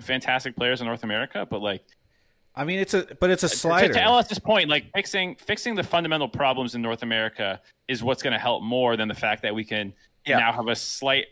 fantastic 0.00 0.56
players 0.56 0.80
in 0.80 0.86
North 0.86 1.04
America, 1.04 1.46
but 1.50 1.60
like 1.60 1.82
i 2.56 2.64
mean 2.64 2.80
it's 2.80 2.94
a 2.94 3.06
but 3.20 3.30
it's 3.30 3.44
a 3.44 3.48
to, 3.48 3.56
slider 3.56 3.94
to 3.94 4.02
LS's 4.02 4.38
point, 4.38 4.68
like 4.68 4.90
fixing 4.94 5.36
fixing 5.36 5.74
the 5.74 5.84
fundamental 5.84 6.28
problems 6.28 6.74
in 6.74 6.82
North 6.82 7.02
America 7.02 7.60
is 7.88 8.02
what's 8.02 8.22
going 8.22 8.32
to 8.32 8.38
help 8.38 8.62
more 8.62 8.96
than 8.96 9.08
the 9.08 9.14
fact 9.14 9.42
that 9.42 9.54
we 9.54 9.64
can 9.64 9.92
Yeah. 10.26 10.38
now 10.38 10.52
have 10.52 10.66
a 10.68 10.74
slight 10.76 11.26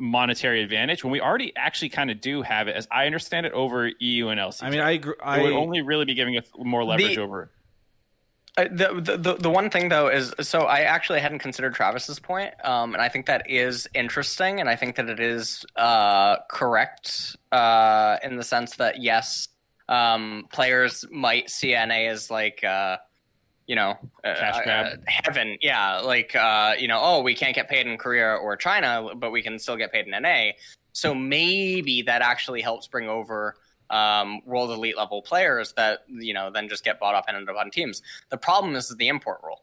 monetary 0.00 0.62
advantage 0.62 1.04
when 1.04 1.12
we 1.12 1.20
already 1.20 1.52
actually 1.56 1.88
kind 1.88 2.10
of 2.10 2.20
do 2.20 2.42
have 2.42 2.66
it, 2.68 2.74
as 2.74 2.88
I 2.90 3.06
understand 3.06 3.46
it, 3.46 3.52
over 3.52 3.90
EU 4.00 4.28
and 4.28 4.40
LCK. 4.40 4.62
i 4.62 4.70
mean 4.70 4.80
i 4.80 4.92
agree 4.92 5.14
it 5.20 5.42
would 5.42 5.52
only 5.52 5.82
really 5.82 6.04
be 6.04 6.14
giving 6.14 6.36
us 6.38 6.46
more 6.58 6.84
leverage 6.84 7.16
The- 7.16 7.22
over. 7.22 7.50
The, 8.56 9.18
the 9.22 9.34
the 9.34 9.50
one 9.50 9.70
thing 9.70 9.88
though 9.88 10.08
is 10.08 10.34
so 10.40 10.62
I 10.62 10.80
actually 10.80 11.20
hadn't 11.20 11.38
considered 11.38 11.74
Travis's 11.74 12.18
point, 12.18 12.52
um, 12.64 12.92
and 12.92 13.00
I 13.00 13.08
think 13.08 13.24
that 13.24 13.50
is 13.50 13.88
interesting, 13.94 14.60
and 14.60 14.68
I 14.68 14.76
think 14.76 14.96
that 14.96 15.08
it 15.08 15.20
is 15.20 15.64
uh, 15.76 16.36
correct 16.50 17.34
uh, 17.50 18.18
in 18.22 18.36
the 18.36 18.44
sense 18.44 18.76
that 18.76 19.00
yes, 19.00 19.48
um, 19.88 20.48
players 20.52 21.06
might 21.10 21.48
see 21.48 21.72
NA 21.72 22.10
as 22.10 22.30
like 22.30 22.62
uh, 22.62 22.98
you 23.66 23.74
know 23.74 23.96
uh, 24.22 24.28
uh, 24.28 24.96
heaven, 25.06 25.56
yeah, 25.62 26.00
like 26.00 26.36
uh, 26.36 26.74
you 26.78 26.88
know, 26.88 27.00
oh, 27.02 27.22
we 27.22 27.34
can't 27.34 27.54
get 27.54 27.70
paid 27.70 27.86
in 27.86 27.96
Korea 27.96 28.34
or 28.34 28.54
China, 28.56 29.14
but 29.16 29.32
we 29.32 29.40
can 29.40 29.58
still 29.58 29.78
get 29.78 29.92
paid 29.92 30.06
in 30.06 30.22
NA. 30.22 30.50
So 30.92 31.14
maybe 31.14 32.02
that 32.02 32.20
actually 32.20 32.60
helps 32.60 32.86
bring 32.86 33.08
over 33.08 33.56
um, 33.92 34.40
world 34.46 34.70
elite 34.70 34.96
level 34.96 35.22
players 35.22 35.72
that 35.74 36.00
you 36.08 36.34
know 36.34 36.50
then 36.50 36.68
just 36.68 36.82
get 36.82 36.98
bought 36.98 37.14
up 37.14 37.26
and 37.28 37.36
end 37.36 37.48
up 37.48 37.56
on 37.56 37.70
teams. 37.70 38.02
The 38.30 38.38
problem 38.38 38.74
is 38.74 38.88
the 38.88 39.08
import 39.08 39.40
rule. 39.44 39.62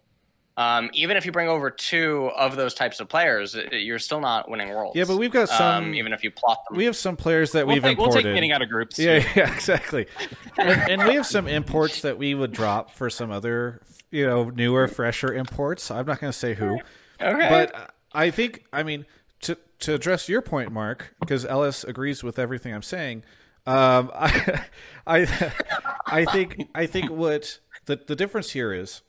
Um, 0.55 0.89
even 0.91 1.15
if 1.15 1.25
you 1.25 1.31
bring 1.31 1.47
over 1.47 1.71
two 1.71 2.31
of 2.35 2.57
those 2.57 2.73
types 2.73 2.99
of 2.99 3.07
players, 3.07 3.55
you're 3.71 3.97
still 3.97 4.19
not 4.19 4.49
winning 4.49 4.67
worlds. 4.67 4.93
yeah 4.93 5.05
but 5.05 5.15
we've 5.15 5.31
got 5.31 5.47
some 5.47 5.85
um, 5.85 5.93
even 5.93 6.11
if 6.11 6.21
you 6.21 6.31
plot 6.31 6.59
them. 6.67 6.77
we 6.77 6.83
have 6.83 6.97
some 6.97 7.15
players 7.15 7.53
that 7.53 7.65
We'll 7.65 7.77
we've 7.77 7.83
take, 7.83 7.97
we'll 7.97 8.11
take 8.11 8.23
getting 8.23 8.51
out 8.51 8.61
of 8.61 8.67
groups. 8.67 8.99
Yeah, 8.99 9.25
yeah, 9.37 9.53
exactly. 9.53 10.05
and, 10.57 10.91
and 10.91 11.03
we 11.05 11.15
have 11.15 11.25
some 11.25 11.47
imports 11.47 12.01
that 12.01 12.17
we 12.17 12.35
would 12.35 12.51
drop 12.51 12.91
for 12.91 13.09
some 13.09 13.31
other, 13.31 13.81
you 14.11 14.25
know, 14.25 14.49
newer, 14.49 14.89
fresher 14.89 15.33
imports. 15.33 15.89
I'm 15.91 16.05
not 16.05 16.19
going 16.19 16.33
to 16.33 16.37
say 16.37 16.55
who, 16.55 16.79
okay, 17.21 17.47
but 17.49 17.93
I 18.11 18.29
think, 18.29 18.65
I 18.73 18.83
mean, 18.83 19.05
to 19.41 19.57
to 19.79 19.93
address 19.93 20.27
your 20.27 20.41
point, 20.41 20.73
Mark, 20.73 21.15
because 21.21 21.45
Ellis 21.45 21.85
agrees 21.85 22.21
with 22.21 22.37
everything 22.37 22.73
I'm 22.73 22.81
saying. 22.81 23.23
Um, 23.69 24.09
I, 24.15 24.65
I, 25.05 25.53
I 26.07 26.25
think, 26.25 26.69
I 26.73 26.87
think 26.87 27.11
what 27.11 27.59
the 27.85 27.97
the 28.07 28.15
difference 28.15 28.51
here 28.51 28.73
is, 28.73 29.03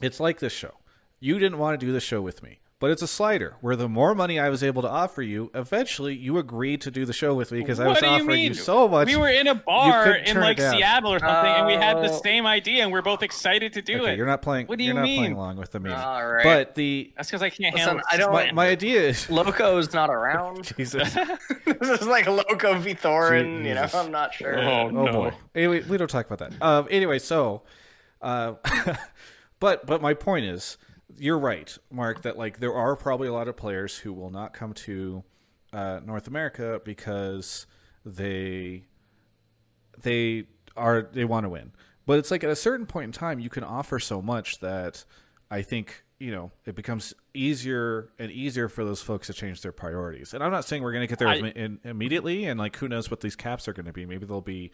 it's 0.00 0.18
like 0.18 0.40
this 0.40 0.52
show. 0.52 0.74
You 1.20 1.38
didn't 1.38 1.58
want 1.58 1.78
to 1.78 1.86
do 1.86 1.92
the 1.92 2.00
show 2.00 2.20
with 2.20 2.42
me, 2.42 2.58
but 2.84 2.88
but 2.88 2.92
it's 2.92 3.00
a 3.02 3.06
slider 3.08 3.54
where 3.62 3.76
the 3.76 3.88
more 3.88 4.14
money 4.14 4.38
I 4.38 4.50
was 4.50 4.62
able 4.62 4.82
to 4.82 4.88
offer 4.90 5.22
you, 5.22 5.50
eventually 5.54 6.14
you 6.14 6.36
agreed 6.36 6.82
to 6.82 6.90
do 6.90 7.06
the 7.06 7.14
show 7.14 7.32
with 7.34 7.50
me 7.50 7.60
because 7.60 7.80
I 7.80 7.88
was 7.88 8.02
you 8.02 8.08
offering 8.08 8.42
you, 8.42 8.52
so 8.52 8.86
much. 8.88 9.06
We 9.08 9.16
were 9.16 9.30
in 9.30 9.46
a 9.46 9.54
bar 9.54 10.12
in 10.16 10.38
like. 10.38 10.60
Seattle 10.60 11.14
or 11.14 11.18
something, 11.18 11.50
and 11.50 11.66
we 11.66 11.72
had 11.72 11.96
the 11.96 12.10
Oh. 12.10 12.20
same 12.22 12.44
idea, 12.44 12.82
and 12.82 12.92
we're 12.92 13.00
both 13.00 13.22
excited 13.22 13.72
to 13.72 13.80
do 13.80 14.02
okay, 14.02 14.12
it. 14.12 14.16
you're 14.18 14.26
not 14.26 14.42
playing. 14.42 14.66
What 14.66 14.76
do 14.76 14.84
you're 14.84 14.92
you 14.92 15.00
not 15.00 15.04
mean? 15.04 15.18
playing 15.20 15.32
along 15.32 15.56
with 15.56 15.72
the 15.72 15.80
meme. 15.80 15.92
All 15.98 16.26
right. 16.26 16.44
But 16.44 16.74
the 16.74 17.10
That's 17.16 17.30
because 17.30 17.40
I 17.40 17.48
can't 17.48 17.74
Listen, 17.74 17.88
handle. 17.88 18.06
I 18.12 18.16
don't- 18.18 18.32
my, 18.34 18.52
my 18.52 18.68
idea 18.68 19.00
is 19.00 19.30
Loco's 19.30 19.94
not 19.94 20.10
around. 20.10 20.70
Jesus. 20.76 21.14
this 21.64 22.00
is 22.02 22.06
like 22.06 22.26
Loco 22.26 22.78
v 22.78 22.94
Thorin. 22.94 23.64
You 23.64 23.74
know, 23.76 23.86
I'm 23.94 24.10
not 24.10 24.34
sure. 24.34 24.58
Oh, 24.58 24.88
Oh 24.88 24.90
no. 24.90 25.10
boy. 25.12 25.32
Anyway, 25.54 25.80
we 25.88 25.96
don't 25.96 26.10
talk 26.10 26.26
about 26.30 26.38
that. 26.50 26.62
Um, 26.62 26.86
anyway, 26.90 27.18
so, 27.18 27.62
uh, 28.20 28.54
but 29.58 29.86
but 29.86 30.02
my 30.02 30.12
point 30.12 30.44
is, 30.44 30.76
you're 31.18 31.38
right, 31.38 31.76
Mark. 31.90 32.22
That 32.22 32.36
like 32.36 32.60
there 32.60 32.74
are 32.74 32.96
probably 32.96 33.28
a 33.28 33.32
lot 33.32 33.48
of 33.48 33.56
players 33.56 33.98
who 33.98 34.12
will 34.12 34.30
not 34.30 34.52
come 34.52 34.72
to 34.74 35.24
uh, 35.72 36.00
North 36.04 36.26
America 36.26 36.80
because 36.84 37.66
they 38.04 38.84
they 40.02 40.44
are 40.76 41.02
they 41.12 41.24
want 41.24 41.44
to 41.44 41.48
win. 41.48 41.72
But 42.06 42.18
it's 42.18 42.30
like 42.30 42.44
at 42.44 42.50
a 42.50 42.56
certain 42.56 42.86
point 42.86 43.04
in 43.06 43.12
time, 43.12 43.38
you 43.40 43.48
can 43.50 43.64
offer 43.64 43.98
so 43.98 44.20
much 44.20 44.60
that 44.60 45.04
I 45.50 45.62
think 45.62 46.04
you 46.18 46.30
know 46.32 46.50
it 46.66 46.74
becomes 46.74 47.14
easier 47.32 48.10
and 48.18 48.30
easier 48.30 48.68
for 48.68 48.84
those 48.84 49.00
folks 49.00 49.26
to 49.28 49.32
change 49.32 49.62
their 49.62 49.72
priorities. 49.72 50.34
And 50.34 50.42
I'm 50.42 50.52
not 50.52 50.64
saying 50.64 50.82
we're 50.82 50.92
going 50.92 51.06
to 51.06 51.08
get 51.08 51.18
there 51.18 51.28
I- 51.28 51.36
in, 51.36 51.80
immediately, 51.84 52.44
and 52.44 52.58
like 52.58 52.76
who 52.76 52.88
knows 52.88 53.10
what 53.10 53.20
these 53.20 53.36
caps 53.36 53.68
are 53.68 53.72
going 53.72 53.86
to 53.86 53.92
be. 53.92 54.06
Maybe 54.06 54.26
they'll 54.26 54.40
be, 54.40 54.70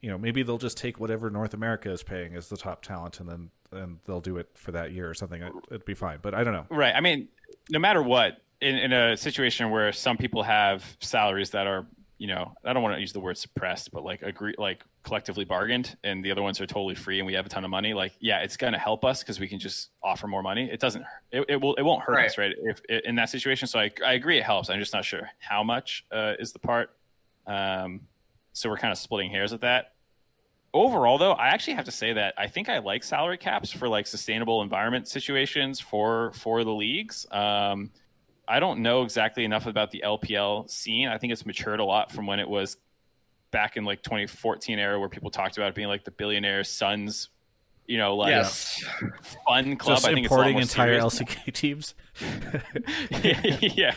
you 0.00 0.10
know, 0.10 0.18
maybe 0.18 0.42
they'll 0.42 0.58
just 0.58 0.76
take 0.76 1.00
whatever 1.00 1.30
North 1.30 1.54
America 1.54 1.90
is 1.90 2.02
paying 2.02 2.34
as 2.34 2.48
the 2.48 2.56
top 2.56 2.82
talent, 2.82 3.20
and 3.20 3.28
then 3.28 3.50
and 3.70 3.98
they'll 4.06 4.20
do 4.20 4.36
it 4.38 4.48
for 4.54 4.72
that 4.72 4.92
year 4.92 5.08
or 5.10 5.14
something. 5.14 5.42
It, 5.42 5.52
it'd 5.70 5.84
be 5.84 5.94
fine. 5.94 6.18
But 6.22 6.34
I 6.34 6.44
don't 6.44 6.54
know. 6.54 6.66
Right. 6.70 6.94
I 6.94 7.00
mean, 7.00 7.28
no 7.70 7.78
matter 7.78 8.02
what, 8.02 8.40
in, 8.60 8.76
in 8.76 8.92
a 8.92 9.16
situation 9.16 9.70
where 9.70 9.92
some 9.92 10.16
people 10.16 10.42
have 10.42 10.96
salaries 11.00 11.50
that 11.50 11.66
are, 11.66 11.86
you 12.16 12.26
know, 12.28 12.52
I 12.64 12.72
don't 12.72 12.82
want 12.82 12.96
to 12.96 13.00
use 13.00 13.12
the 13.12 13.20
word 13.20 13.36
suppressed, 13.38 13.92
but 13.92 14.02
like 14.04 14.22
agree, 14.22 14.54
like 14.58 14.82
collectively 15.04 15.44
bargained, 15.44 15.96
and 16.02 16.24
the 16.24 16.30
other 16.32 16.42
ones 16.42 16.60
are 16.60 16.66
totally 16.66 16.94
free, 16.94 17.18
and 17.20 17.26
we 17.26 17.34
have 17.34 17.46
a 17.46 17.48
ton 17.48 17.62
of 17.64 17.70
money. 17.70 17.92
Like, 17.94 18.12
yeah, 18.20 18.40
it's 18.40 18.56
going 18.56 18.72
to 18.72 18.78
help 18.78 19.04
us 19.04 19.22
because 19.22 19.38
we 19.38 19.46
can 19.48 19.58
just 19.58 19.90
offer 20.02 20.26
more 20.26 20.42
money. 20.42 20.68
It 20.70 20.80
doesn't. 20.80 21.04
It, 21.30 21.44
it 21.48 21.60
will. 21.60 21.74
It 21.74 21.82
won't 21.82 22.02
hurt 22.02 22.14
Right. 22.16 22.26
us, 22.30 22.38
right? 22.38 22.52
If 22.62 22.80
in 23.04 23.16
that 23.16 23.28
situation. 23.30 23.68
So 23.68 23.78
I, 23.78 23.90
I 24.04 24.14
agree, 24.14 24.38
it 24.38 24.44
helps. 24.44 24.70
I'm 24.70 24.80
just 24.80 24.92
not 24.94 25.04
sure 25.04 25.28
how 25.38 25.62
much 25.62 26.04
uh, 26.10 26.32
is 26.38 26.52
the 26.52 26.58
part. 26.58 26.90
Um, 27.46 28.00
so 28.58 28.68
we're 28.68 28.76
kind 28.76 28.92
of 28.92 28.98
splitting 28.98 29.30
hairs 29.30 29.52
at 29.52 29.60
that. 29.60 29.92
Overall 30.74 31.16
though 31.16 31.32
i 31.32 31.48
actually 31.48 31.74
have 31.74 31.86
to 31.86 31.90
say 31.90 32.12
that 32.12 32.34
i 32.36 32.46
think 32.46 32.68
i 32.68 32.78
like 32.78 33.02
salary 33.02 33.38
caps 33.38 33.72
for 33.72 33.88
like 33.88 34.06
sustainable 34.06 34.60
environment 34.60 35.08
situations 35.08 35.80
for 35.80 36.32
for 36.32 36.62
the 36.62 36.72
leagues. 36.72 37.26
Um 37.30 37.90
i 38.46 38.60
don't 38.60 38.80
know 38.80 39.02
exactly 39.02 39.44
enough 39.44 39.66
about 39.66 39.90
the 39.90 40.02
lpl 40.04 40.68
scene. 40.68 41.08
I 41.08 41.16
think 41.16 41.32
it's 41.32 41.46
matured 41.46 41.80
a 41.80 41.84
lot 41.84 42.12
from 42.12 42.26
when 42.26 42.38
it 42.38 42.48
was 42.48 42.76
back 43.50 43.78
in 43.78 43.84
like 43.84 44.02
2014 44.02 44.78
era 44.78 45.00
where 45.00 45.08
people 45.08 45.30
talked 45.30 45.56
about 45.56 45.74
being 45.74 45.88
like 45.88 46.04
the 46.04 46.10
billionaire 46.10 46.64
sons 46.64 47.30
you 47.88 47.98
know 47.98 48.14
like 48.16 48.30
Yes. 48.30 48.84
fun 49.46 49.74
club 49.76 49.96
Just 49.96 50.06
i 50.06 50.14
think 50.14 50.26
it's 50.26 50.32
importing 50.32 50.52
more 50.52 50.62
entire. 50.62 51.00
LCK 51.00 51.52
teams. 51.52 51.94
yeah 53.10 53.58
yeah, 53.74 53.94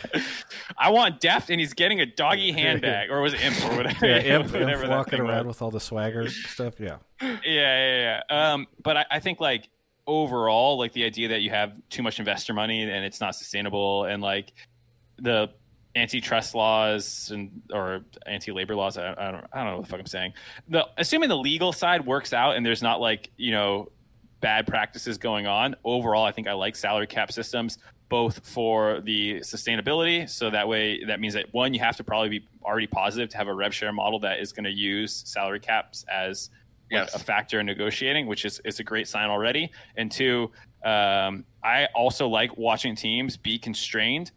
i 0.78 0.90
want 0.90 1.20
deft 1.20 1.50
and 1.50 1.60
he's 1.60 1.74
getting 1.74 2.00
a 2.00 2.06
doggy 2.06 2.52
handbag 2.52 3.10
or 3.10 3.20
was 3.20 3.34
it 3.34 3.44
imp 3.44 3.64
or 3.70 3.76
whatever 3.76 4.06
Yeah, 4.06 4.18
imp, 4.18 4.46
whatever 4.52 4.82
imp 4.84 4.90
walking 4.90 5.10
thing 5.18 5.22
was. 5.24 5.30
around 5.30 5.46
with 5.46 5.62
all 5.62 5.70
the 5.70 5.80
swagger 5.80 6.28
stuff. 6.28 6.74
Yeah. 6.80 6.96
yeah, 7.20 7.30
yeah, 7.44 8.22
yeah. 8.28 8.52
Um, 8.52 8.66
but 8.82 8.96
I, 8.96 9.04
I 9.12 9.20
think 9.20 9.38
like 9.40 9.68
overall, 10.06 10.78
like 10.78 10.92
the 10.92 11.04
idea 11.04 11.28
that 11.28 11.42
you 11.42 11.50
have 11.50 11.72
too 11.90 12.02
much 12.02 12.18
investor 12.18 12.52
money 12.54 12.82
and 12.82 13.04
it's 13.04 13.20
not 13.20 13.34
sustainable, 13.36 14.04
and 14.04 14.22
like 14.22 14.52
the 15.18 15.50
antitrust 15.94 16.54
laws 16.54 17.30
and 17.32 17.62
or 17.72 18.00
anti-labor 18.26 18.74
laws. 18.74 18.96
I, 18.96 19.12
I 19.12 19.30
don't, 19.30 19.44
I 19.52 19.58
don't 19.58 19.66
know 19.66 19.76
what 19.76 19.82
the 19.86 19.90
fuck 19.90 20.00
I'm 20.00 20.06
saying. 20.06 20.32
The 20.68 20.86
assuming 20.96 21.28
the 21.28 21.36
legal 21.36 21.72
side 21.72 22.06
works 22.06 22.32
out 22.32 22.56
and 22.56 22.64
there's 22.64 22.82
not 22.82 23.00
like 23.00 23.30
you 23.36 23.50
know 23.50 23.90
bad 24.40 24.66
practices 24.66 25.18
going 25.18 25.46
on. 25.46 25.76
Overall, 25.84 26.24
I 26.24 26.32
think 26.32 26.48
I 26.48 26.52
like 26.54 26.76
salary 26.76 27.06
cap 27.06 27.30
systems 27.32 27.78
both 28.08 28.46
for 28.46 29.00
the 29.00 29.36
sustainability. 29.40 30.28
So 30.28 30.50
that 30.50 30.68
way, 30.68 31.02
that 31.04 31.18
means 31.18 31.32
that 31.32 31.46
one, 31.54 31.72
you 31.72 31.80
have 31.80 31.96
to 31.96 32.04
probably 32.04 32.28
be 32.28 32.46
already 32.62 32.86
positive 32.86 33.30
to 33.30 33.38
have 33.38 33.48
a 33.48 33.54
rev 33.54 33.72
share 33.72 33.90
model 33.90 34.18
that 34.20 34.38
is 34.38 34.52
going 34.52 34.64
to 34.64 34.70
use 34.70 35.22
salary 35.26 35.60
caps 35.60 36.04
as 36.12 36.50
like, 36.90 37.04
Yes. 37.04 37.14
a 37.14 37.18
factor 37.18 37.60
in 37.60 37.64
negotiating, 37.64 38.26
which 38.26 38.44
is, 38.44 38.60
is 38.66 38.80
a 38.80 38.84
great 38.84 39.08
sign 39.08 39.30
already. 39.30 39.70
And 39.96 40.12
two, 40.12 40.50
um, 40.84 41.46
I 41.64 41.86
also 41.94 42.28
like 42.28 42.54
watching 42.58 42.94
teams 42.94 43.38
be 43.38 43.58
constrained 43.58 44.30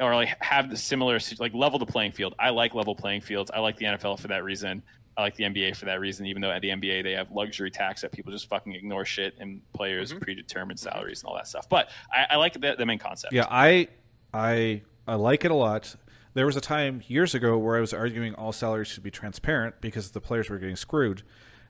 or 0.00 0.14
like 0.14 0.36
have 0.42 0.70
the 0.70 0.76
similar 0.76 1.18
like 1.38 1.54
level 1.54 1.78
the 1.78 1.86
playing 1.86 2.12
field. 2.12 2.34
I 2.38 2.50
like 2.50 2.74
level 2.74 2.94
playing 2.94 3.20
fields. 3.20 3.50
I 3.52 3.60
like 3.60 3.76
the 3.76 3.86
NFL 3.86 4.18
for 4.18 4.28
that 4.28 4.44
reason. 4.44 4.82
I 5.16 5.22
like 5.22 5.36
the 5.36 5.44
NBA 5.44 5.76
for 5.76 5.84
that 5.84 6.00
reason, 6.00 6.26
even 6.26 6.42
though 6.42 6.50
at 6.50 6.60
the 6.60 6.70
NBA 6.70 7.04
they 7.04 7.12
have 7.12 7.30
luxury 7.30 7.70
tax 7.70 8.02
that 8.02 8.10
people 8.10 8.32
just 8.32 8.48
fucking 8.48 8.74
ignore 8.74 9.04
shit 9.04 9.34
and 9.38 9.60
players 9.72 10.10
mm-hmm. 10.10 10.20
predetermined 10.20 10.78
mm-hmm. 10.78 10.90
salaries 10.90 11.22
and 11.22 11.28
all 11.28 11.36
that 11.36 11.46
stuff. 11.46 11.68
But 11.68 11.90
I, 12.12 12.34
I 12.34 12.36
like 12.36 12.54
the, 12.54 12.74
the 12.76 12.86
main 12.86 12.98
concept. 12.98 13.32
Yeah, 13.32 13.46
I 13.48 13.88
I 14.32 14.82
I 15.06 15.14
like 15.14 15.44
it 15.44 15.50
a 15.50 15.54
lot. 15.54 15.94
There 16.34 16.46
was 16.46 16.56
a 16.56 16.60
time 16.60 17.02
years 17.06 17.34
ago 17.34 17.56
where 17.56 17.76
I 17.76 17.80
was 17.80 17.94
arguing 17.94 18.34
all 18.34 18.50
salaries 18.50 18.88
should 18.88 19.04
be 19.04 19.10
transparent 19.12 19.80
because 19.80 20.10
the 20.10 20.20
players 20.20 20.50
were 20.50 20.58
getting 20.58 20.74
screwed. 20.74 21.22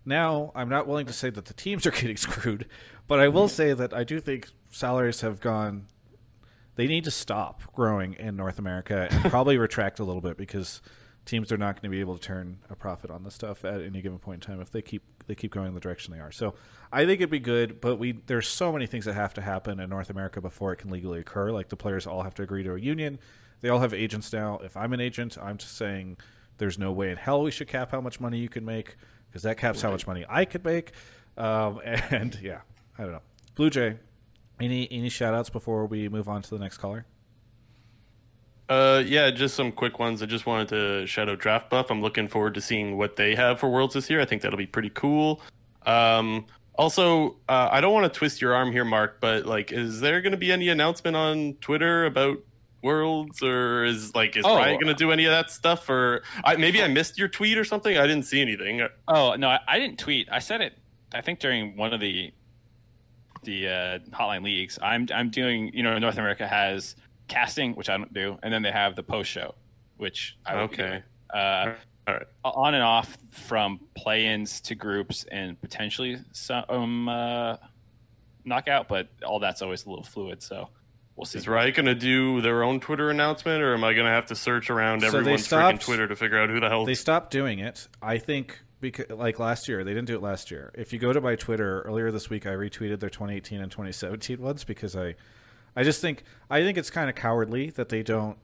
Now, 0.06 0.52
I'm 0.54 0.70
not 0.70 0.86
willing 0.86 1.06
to 1.06 1.12
say 1.12 1.28
that 1.30 1.44
the 1.44 1.54
teams 1.54 1.86
are 1.86 1.90
getting 2.02 2.16
screwed, 2.16 2.66
but 3.06 3.20
I 3.20 3.28
will 3.28 3.44
mm-hmm. 3.44 3.54
say 3.54 3.72
that 3.74 3.92
I 3.92 4.04
do 4.04 4.20
think 4.20 4.48
salaries 4.70 5.20
have 5.20 5.40
gone 5.40 5.86
they 6.76 6.86
need 6.86 7.04
to 7.04 7.10
stop 7.10 7.62
growing 7.72 8.14
in 8.14 8.36
North 8.36 8.58
America 8.58 9.08
and 9.10 9.24
probably 9.30 9.58
retract 9.58 10.00
a 10.00 10.04
little 10.04 10.22
bit 10.22 10.36
because 10.36 10.80
teams 11.24 11.50
are 11.50 11.56
not 11.56 11.74
going 11.74 11.90
to 11.90 11.94
be 11.94 12.00
able 12.00 12.18
to 12.18 12.22
turn 12.22 12.58
a 12.68 12.76
profit 12.76 13.10
on 13.10 13.24
this 13.24 13.34
stuff 13.34 13.64
at 13.64 13.80
any 13.80 14.02
given 14.02 14.18
point 14.18 14.44
in 14.44 14.52
time 14.52 14.60
if 14.60 14.70
they 14.70 14.82
keep 14.82 15.02
they 15.26 15.34
keep 15.34 15.52
going 15.52 15.68
in 15.68 15.74
the 15.74 15.80
direction 15.80 16.12
they 16.12 16.20
are. 16.20 16.32
So 16.32 16.54
I 16.92 17.06
think 17.06 17.20
it'd 17.20 17.30
be 17.30 17.38
good, 17.38 17.80
but 17.80 17.96
we 17.96 18.12
there's 18.26 18.48
so 18.48 18.72
many 18.72 18.86
things 18.86 19.06
that 19.06 19.14
have 19.14 19.34
to 19.34 19.40
happen 19.40 19.80
in 19.80 19.88
North 19.88 20.10
America 20.10 20.40
before 20.40 20.72
it 20.72 20.76
can 20.76 20.90
legally 20.90 21.20
occur. 21.20 21.50
Like 21.50 21.68
the 21.68 21.76
players 21.76 22.06
all 22.06 22.22
have 22.22 22.34
to 22.34 22.42
agree 22.42 22.62
to 22.62 22.74
a 22.74 22.78
union. 22.78 23.18
They 23.60 23.68
all 23.70 23.80
have 23.80 23.94
agents 23.94 24.32
now. 24.32 24.58
If 24.62 24.76
I'm 24.76 24.92
an 24.92 25.00
agent, 25.00 25.38
I'm 25.40 25.56
just 25.56 25.76
saying 25.76 26.18
there's 26.58 26.78
no 26.78 26.92
way 26.92 27.10
in 27.10 27.16
hell 27.16 27.42
we 27.42 27.50
should 27.50 27.68
cap 27.68 27.90
how 27.90 28.00
much 28.00 28.20
money 28.20 28.38
you 28.38 28.48
can 28.48 28.64
make 28.64 28.96
because 29.28 29.42
that 29.42 29.56
caps 29.56 29.80
how 29.80 29.90
much 29.90 30.06
money 30.06 30.24
I 30.28 30.44
could 30.44 30.64
make. 30.64 30.92
Um, 31.36 31.80
and 31.84 32.38
yeah, 32.42 32.60
I 32.98 33.02
don't 33.02 33.12
know. 33.12 33.22
Blue 33.54 33.70
Jay, 33.70 33.96
any 34.64 34.88
any 34.90 35.08
shout 35.08 35.34
outs 35.34 35.50
before 35.50 35.86
we 35.86 36.08
move 36.08 36.28
on 36.28 36.42
to 36.42 36.50
the 36.50 36.58
next 36.58 36.78
caller? 36.78 37.06
Uh, 38.68 39.02
yeah, 39.04 39.30
just 39.30 39.54
some 39.54 39.70
quick 39.70 39.98
ones. 39.98 40.22
I 40.22 40.26
just 40.26 40.46
wanted 40.46 40.68
to 40.68 41.06
shout 41.06 41.28
out 41.28 41.38
Draft 41.38 41.68
Buff. 41.68 41.90
I'm 41.90 42.00
looking 42.00 42.28
forward 42.28 42.54
to 42.54 42.60
seeing 42.62 42.96
what 42.96 43.16
they 43.16 43.34
have 43.34 43.60
for 43.60 43.68
Worlds 43.68 43.94
this 43.94 44.08
year. 44.08 44.20
I 44.20 44.24
think 44.24 44.40
that'll 44.42 44.56
be 44.58 44.66
pretty 44.66 44.90
cool. 44.90 45.42
Um, 45.84 46.46
also, 46.76 47.36
uh, 47.48 47.68
I 47.70 47.80
don't 47.82 47.92
want 47.92 48.10
to 48.10 48.18
twist 48.18 48.40
your 48.40 48.54
arm 48.54 48.72
here, 48.72 48.84
Mark, 48.84 49.20
but 49.20 49.44
like, 49.44 49.70
is 49.70 50.00
there 50.00 50.22
going 50.22 50.32
to 50.32 50.38
be 50.38 50.50
any 50.50 50.70
announcement 50.70 51.14
on 51.14 51.54
Twitter 51.60 52.06
about 52.06 52.38
Worlds, 52.82 53.42
or 53.42 53.84
is 53.84 54.14
like, 54.14 54.34
is 54.36 54.44
Oh. 54.46 54.56
Riot 54.56 54.80
going 54.80 54.92
to 54.92 54.98
do 54.98 55.12
any 55.12 55.26
of 55.26 55.30
that 55.30 55.50
stuff? 55.50 55.88
Or 55.90 56.22
I, 56.42 56.56
maybe 56.56 56.82
I 56.82 56.88
missed 56.88 57.18
your 57.18 57.28
tweet 57.28 57.58
or 57.58 57.64
something. 57.64 57.96
I 57.98 58.06
didn't 58.06 58.24
see 58.24 58.40
anything. 58.40 58.86
Oh 59.08 59.34
no, 59.34 59.48
I, 59.50 59.60
I 59.68 59.78
didn't 59.78 59.98
tweet. 59.98 60.28
I 60.32 60.38
said 60.38 60.62
it. 60.62 60.78
I 61.12 61.20
think 61.20 61.38
during 61.38 61.76
one 61.76 61.92
of 61.92 62.00
the 62.00 62.32
the 63.44 63.68
uh, 63.68 63.98
hotline 64.10 64.42
leagues. 64.44 64.78
I'm 64.82 65.06
I'm 65.14 65.30
doing. 65.30 65.70
You 65.74 65.82
know, 65.82 65.98
North 65.98 66.18
America 66.18 66.46
has 66.46 66.96
casting, 67.28 67.74
which 67.74 67.88
I 67.88 67.96
don't 67.96 68.12
do, 68.12 68.38
and 68.42 68.52
then 68.52 68.62
they 68.62 68.70
have 68.72 68.96
the 68.96 69.02
post 69.02 69.30
show, 69.30 69.54
which 69.96 70.36
I 70.44 70.56
would 70.62 70.70
be 70.70 70.74
Okay. 70.82 70.88
doing. 70.88 71.02
Uh, 71.32 71.74
All 72.06 72.14
right. 72.14 72.26
on 72.44 72.74
and 72.74 72.82
off 72.82 73.16
from 73.30 73.80
play-ins 73.96 74.60
to 74.62 74.74
groups 74.74 75.24
and 75.32 75.58
potentially 75.60 76.18
some 76.32 77.08
uh, 77.08 77.56
knockout, 78.44 78.88
but 78.88 79.08
all 79.24 79.40
that's 79.40 79.62
always 79.62 79.86
a 79.86 79.88
little 79.88 80.04
fluid. 80.04 80.42
So 80.42 80.68
we'll 81.16 81.24
see. 81.24 81.38
Is 81.38 81.48
Riot 81.48 81.74
going 81.74 81.86
to 81.86 81.94
do 81.94 82.40
their 82.40 82.62
own 82.62 82.78
Twitter 82.80 83.10
announcement, 83.10 83.62
or 83.62 83.74
am 83.74 83.84
I 83.84 83.94
going 83.94 84.04
to 84.06 84.12
have 84.12 84.26
to 84.26 84.34
search 84.36 84.70
around 84.70 85.00
So 85.00 85.10
they 85.10 85.18
everyone's 85.18 85.48
freaking 85.48 85.80
Twitter 85.80 86.06
to 86.06 86.14
figure 86.16 86.38
out 86.38 86.50
who 86.50 86.60
the 86.60 86.68
hell? 86.68 86.84
They 86.84 86.94
stopped 86.94 87.30
doing 87.30 87.58
it. 87.58 87.88
I 88.02 88.18
think 88.18 88.60
because 88.90 89.10
like 89.10 89.38
last 89.38 89.68
year, 89.68 89.82
they 89.84 89.92
didn't 89.92 90.06
do 90.06 90.14
it 90.14 90.22
last 90.22 90.50
year. 90.50 90.70
If 90.74 90.92
you 90.92 90.98
go 90.98 91.12
to 91.12 91.20
my 91.20 91.34
Twitter 91.36 91.82
earlier 91.82 92.10
this 92.10 92.28
week, 92.30 92.46
I 92.46 92.50
retweeted 92.50 93.00
their 93.00 93.10
2018 93.10 93.60
and 93.60 93.70
2017 93.70 94.40
ones 94.40 94.64
because 94.64 94.94
I, 94.94 95.14
I 95.74 95.82
just 95.82 96.00
think 96.00 96.22
I 96.50 96.62
think 96.62 96.78
it's 96.78 96.90
kind 96.90 97.08
of 97.08 97.16
cowardly 97.16 97.70
that 97.70 97.88
they 97.88 98.02
don't 98.02 98.36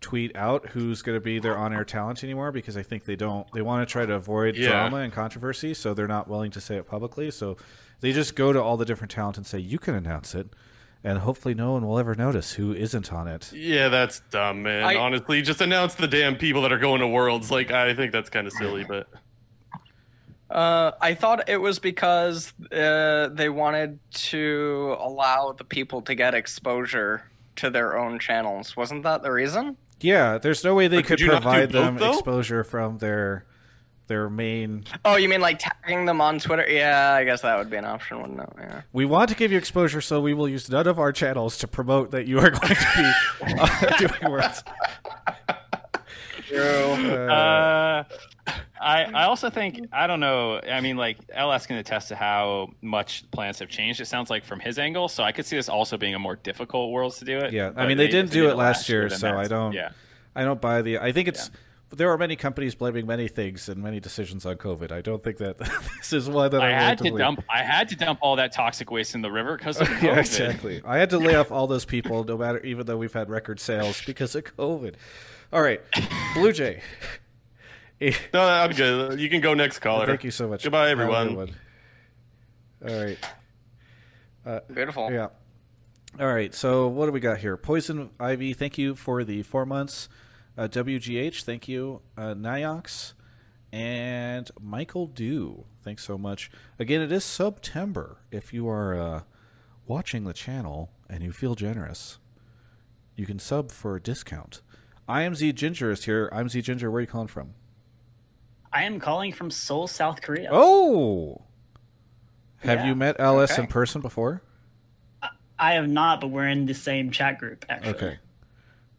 tweet 0.00 0.36
out 0.36 0.66
who's 0.70 1.00
going 1.00 1.16
to 1.16 1.20
be 1.20 1.38
their 1.38 1.56
on-air 1.56 1.84
talent 1.84 2.22
anymore 2.22 2.52
because 2.52 2.76
I 2.76 2.82
think 2.82 3.04
they 3.06 3.16
don't 3.16 3.50
they 3.54 3.62
want 3.62 3.88
to 3.88 3.90
try 3.90 4.04
to 4.04 4.14
avoid 4.14 4.56
Yeah. 4.56 4.68
drama 4.68 4.98
and 4.98 5.12
controversy, 5.12 5.72
so 5.74 5.94
they're 5.94 6.06
not 6.08 6.28
willing 6.28 6.50
to 6.50 6.60
say 6.60 6.76
it 6.76 6.86
publicly. 6.86 7.30
So 7.30 7.56
they 8.00 8.12
just 8.12 8.34
go 8.36 8.52
to 8.52 8.62
all 8.62 8.76
the 8.76 8.84
different 8.84 9.10
talent 9.12 9.38
and 9.38 9.46
say 9.46 9.58
you 9.60 9.78
can 9.78 9.94
announce 9.94 10.34
it, 10.34 10.48
and 11.02 11.20
hopefully 11.20 11.54
no 11.54 11.72
one 11.72 11.86
will 11.86 11.98
ever 11.98 12.14
notice 12.14 12.52
who 12.54 12.74
isn't 12.74 13.12
on 13.14 13.28
it. 13.28 13.50
Yeah, 13.54 13.88
that's 13.88 14.20
dumb, 14.30 14.62
man. 14.64 14.84
I- 14.84 14.96
Honestly, 14.96 15.40
just 15.40 15.62
announce 15.62 15.94
the 15.94 16.06
damn 16.08 16.36
people 16.36 16.60
that 16.62 16.72
are 16.72 16.78
going 16.78 17.00
to 17.00 17.08
Worlds. 17.08 17.50
Like, 17.50 17.70
I 17.70 17.94
think 17.94 18.12
that's 18.12 18.28
kind 18.28 18.46
of 18.46 18.52
silly, 18.52 18.84
but 18.88 19.08
Uh, 20.54 20.92
I 21.00 21.14
thought 21.14 21.48
it 21.48 21.56
was 21.56 21.78
because 21.80 22.54
uh, 22.72 23.28
they 23.32 23.48
wanted 23.48 23.98
to 24.30 24.96
allow 25.00 25.52
the 25.52 25.64
people 25.64 26.00
to 26.02 26.14
get 26.14 26.32
exposure 26.34 27.24
to 27.56 27.70
their 27.70 27.98
own 27.98 28.18
channels. 28.20 28.76
Wasn't 28.76 29.02
that 29.02 29.22
the 29.22 29.32
reason? 29.32 29.76
Yeah, 30.00 30.38
there's 30.38 30.62
no 30.62 30.74
way 30.74 30.86
they 30.86 30.98
could 30.98 31.18
could 31.18 31.20
you 31.20 31.26
not 31.28 31.38
do 31.38 31.42
provide 31.42 31.72
both, 31.72 31.84
them 31.84 31.96
though? 31.98 32.12
exposure 32.12 32.62
from 32.62 32.98
their 32.98 33.46
their 34.06 34.28
main. 34.28 34.84
Oh, 35.04 35.16
you 35.16 35.28
mean 35.30 35.40
like 35.40 35.58
tagging 35.58 36.04
them 36.04 36.20
on 36.20 36.38
Twitter? 36.38 36.66
Yeah, 36.68 37.14
I 37.14 37.24
guess 37.24 37.40
that 37.40 37.56
would 37.58 37.70
be 37.70 37.76
an 37.78 37.86
option, 37.86 38.20
wouldn't 38.20 38.38
it? 38.40 38.48
Yeah. 38.58 38.82
We 38.92 39.06
want 39.06 39.30
to 39.30 39.34
give 39.36 39.50
you 39.50 39.56
exposure, 39.58 40.00
so 40.02 40.20
we 40.20 40.34
will 40.34 40.48
use 40.48 40.68
none 40.70 40.86
of 40.86 40.98
our 40.98 41.10
channels 41.10 41.56
to 41.58 41.66
promote 41.68 42.10
that 42.10 42.26
you 42.26 42.38
are 42.38 42.50
going 42.50 42.74
to 42.74 43.12
be 43.42 43.54
uh, 43.58 43.96
doing 43.96 44.30
words. 44.30 44.62
Uh, 46.52 46.94
Uh, 47.32 48.04
I 48.80 49.04
I 49.04 49.24
also 49.24 49.50
think 49.50 49.80
I 49.92 50.06
don't 50.06 50.20
know. 50.20 50.60
I 50.60 50.80
mean, 50.80 50.96
like 50.96 51.18
LS 51.32 51.66
can 51.66 51.76
attest 51.76 52.08
to 52.08 52.16
how 52.16 52.70
much 52.82 53.30
plans 53.30 53.58
have 53.60 53.68
changed. 53.68 54.00
It 54.00 54.06
sounds 54.06 54.30
like 54.30 54.44
from 54.44 54.60
his 54.60 54.78
angle, 54.78 55.08
so 55.08 55.22
I 55.22 55.32
could 55.32 55.46
see 55.46 55.56
this 55.56 55.68
also 55.68 55.96
being 55.96 56.14
a 56.14 56.18
more 56.18 56.36
difficult 56.36 56.90
Worlds 56.90 57.18
to 57.18 57.24
do 57.24 57.38
it. 57.38 57.52
Yeah, 57.52 57.70
I 57.76 57.86
mean, 57.86 57.96
they 57.98 58.08
didn't 58.08 58.26
if 58.28 58.32
do 58.32 58.48
it 58.50 58.56
last 58.56 58.88
year, 58.88 59.08
so 59.10 59.36
I 59.36 59.46
don't- 59.46 59.72
Yeah, 59.72 59.90
I 60.34 60.42
don't 60.44 60.60
buy 60.60 60.82
the. 60.82 60.98
I 60.98 61.12
think 61.12 61.28
it's. 61.28 61.50
There 61.90 62.10
are 62.10 62.18
many 62.18 62.34
companies 62.34 62.74
blaming 62.74 63.06
many 63.06 63.28
things 63.28 63.68
and 63.68 63.80
many 63.80 64.00
decisions 64.00 64.44
on 64.44 64.56
COVID. 64.56 64.90
I 64.90 65.00
don't 65.00 65.22
think 65.22 65.36
that 65.36 65.58
this 65.98 66.12
is 66.12 66.28
one 66.28 66.50
that 66.50 66.60
I 66.60 66.70
I'm 66.70 66.72
had 66.72 66.98
to 66.98 67.16
dump. 67.16 67.44
I 67.48 67.62
had 67.62 67.88
to 67.90 67.96
dump 67.96 68.18
all 68.20 68.34
that 68.36 68.50
toxic 68.52 68.90
waste 68.90 69.14
in 69.14 69.22
the 69.22 69.30
river 69.30 69.56
because 69.56 69.80
of 69.80 69.86
COVID. 69.88 70.02
yeah, 70.02 70.18
exactly. 70.18 70.82
I 70.84 70.98
had 70.98 71.10
to 71.10 71.18
lay 71.18 71.36
off 71.36 71.52
all 71.52 71.68
those 71.68 71.84
people, 71.84 72.24
no 72.24 72.36
matter, 72.36 72.58
even 72.64 72.86
though 72.86 72.96
we've 72.96 73.12
had 73.12 73.30
record 73.30 73.60
sales 73.60 74.02
because 74.04 74.34
of 74.34 74.42
COVID. 74.56 74.94
All 75.52 75.62
right, 75.62 75.80
Blue 76.34 76.50
Jay. 76.52 76.80
No, 78.34 78.40
I'm 78.42 78.72
good. 78.72 79.18
You 79.20 79.28
can 79.28 79.40
go 79.40 79.54
next 79.54 79.78
caller. 79.80 80.06
Thank 80.06 80.24
you 80.24 80.30
so 80.30 80.48
much. 80.48 80.62
Goodbye, 80.62 80.88
Have 80.88 80.98
a 81.00 81.04
good 81.06 81.12
everyone. 81.14 81.36
one. 81.36 81.54
All 82.88 83.04
right. 83.04 84.64
Beautiful. 84.72 85.10
Yeah. 85.10 85.28
All 86.20 86.32
right. 86.32 86.54
So 86.54 86.86
what 86.88 87.06
do 87.06 87.12
we 87.12 87.20
got 87.20 87.38
here? 87.38 87.56
Poison 87.56 88.10
Ivy, 88.20 88.52
thank 88.52 88.78
you 88.78 88.94
for 88.94 89.24
the 89.24 89.42
four 89.42 89.64
months. 89.66 90.08
Uh, 90.56 90.68
WGH, 90.68 91.42
thank 91.42 91.66
you. 91.66 92.00
Uh, 92.16 92.34
Niox 92.34 93.14
and 93.72 94.50
Michael 94.60 95.06
Dew, 95.08 95.64
thanks 95.82 96.04
so 96.04 96.16
much. 96.16 96.50
Again, 96.78 97.00
it 97.00 97.10
is 97.10 97.24
September. 97.24 98.18
If 98.30 98.52
you 98.52 98.68
are 98.68 98.94
uh, 98.96 99.22
watching 99.86 100.24
the 100.24 100.32
channel 100.32 100.90
and 101.08 101.24
you 101.24 101.32
feel 101.32 101.56
generous, 101.56 102.18
you 103.16 103.26
can 103.26 103.38
sub 103.40 103.72
for 103.72 103.96
a 103.96 104.00
discount. 104.00 104.60
I 105.08 105.22
am 105.22 105.34
Z 105.34 105.52
Ginger 105.54 105.90
is 105.90 106.04
here. 106.04 106.28
I'm 106.32 106.48
Z 106.48 106.62
Ginger. 106.62 106.90
Where 106.90 106.98
are 106.98 107.00
you 107.02 107.06
calling 107.08 107.26
from? 107.28 107.54
I 108.74 108.82
am 108.82 108.98
calling 108.98 109.32
from 109.32 109.50
Seoul, 109.50 109.86
South 109.86 110.20
Korea. 110.20 110.48
Oh. 110.52 111.42
Have 112.58 112.80
Yeah. 112.80 112.86
you 112.86 112.94
met 112.96 113.16
LS 113.20 113.56
in 113.58 113.66
person 113.68 114.00
before? 114.00 114.42
I 115.58 115.74
have 115.74 115.88
not, 115.88 116.20
but 116.20 116.28
we're 116.28 116.48
in 116.48 116.66
the 116.66 116.74
same 116.74 117.10
chat 117.12 117.38
group, 117.38 117.64
actually. 117.68 117.94
Okay. 117.94 118.18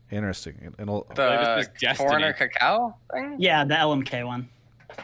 Interesting. 0.10 0.58
And, 0.64 0.76
and 0.78 0.88
The 0.88 1.04
Maybe 1.18 1.62
it's 1.62 1.80
just 1.82 1.98
foreigner 2.00 2.34
Kakao 2.34 2.94
thing. 3.12 3.36
Yeah, 3.38 3.66
the 3.66 3.74
LMK 3.76 4.26
one. 4.26 4.48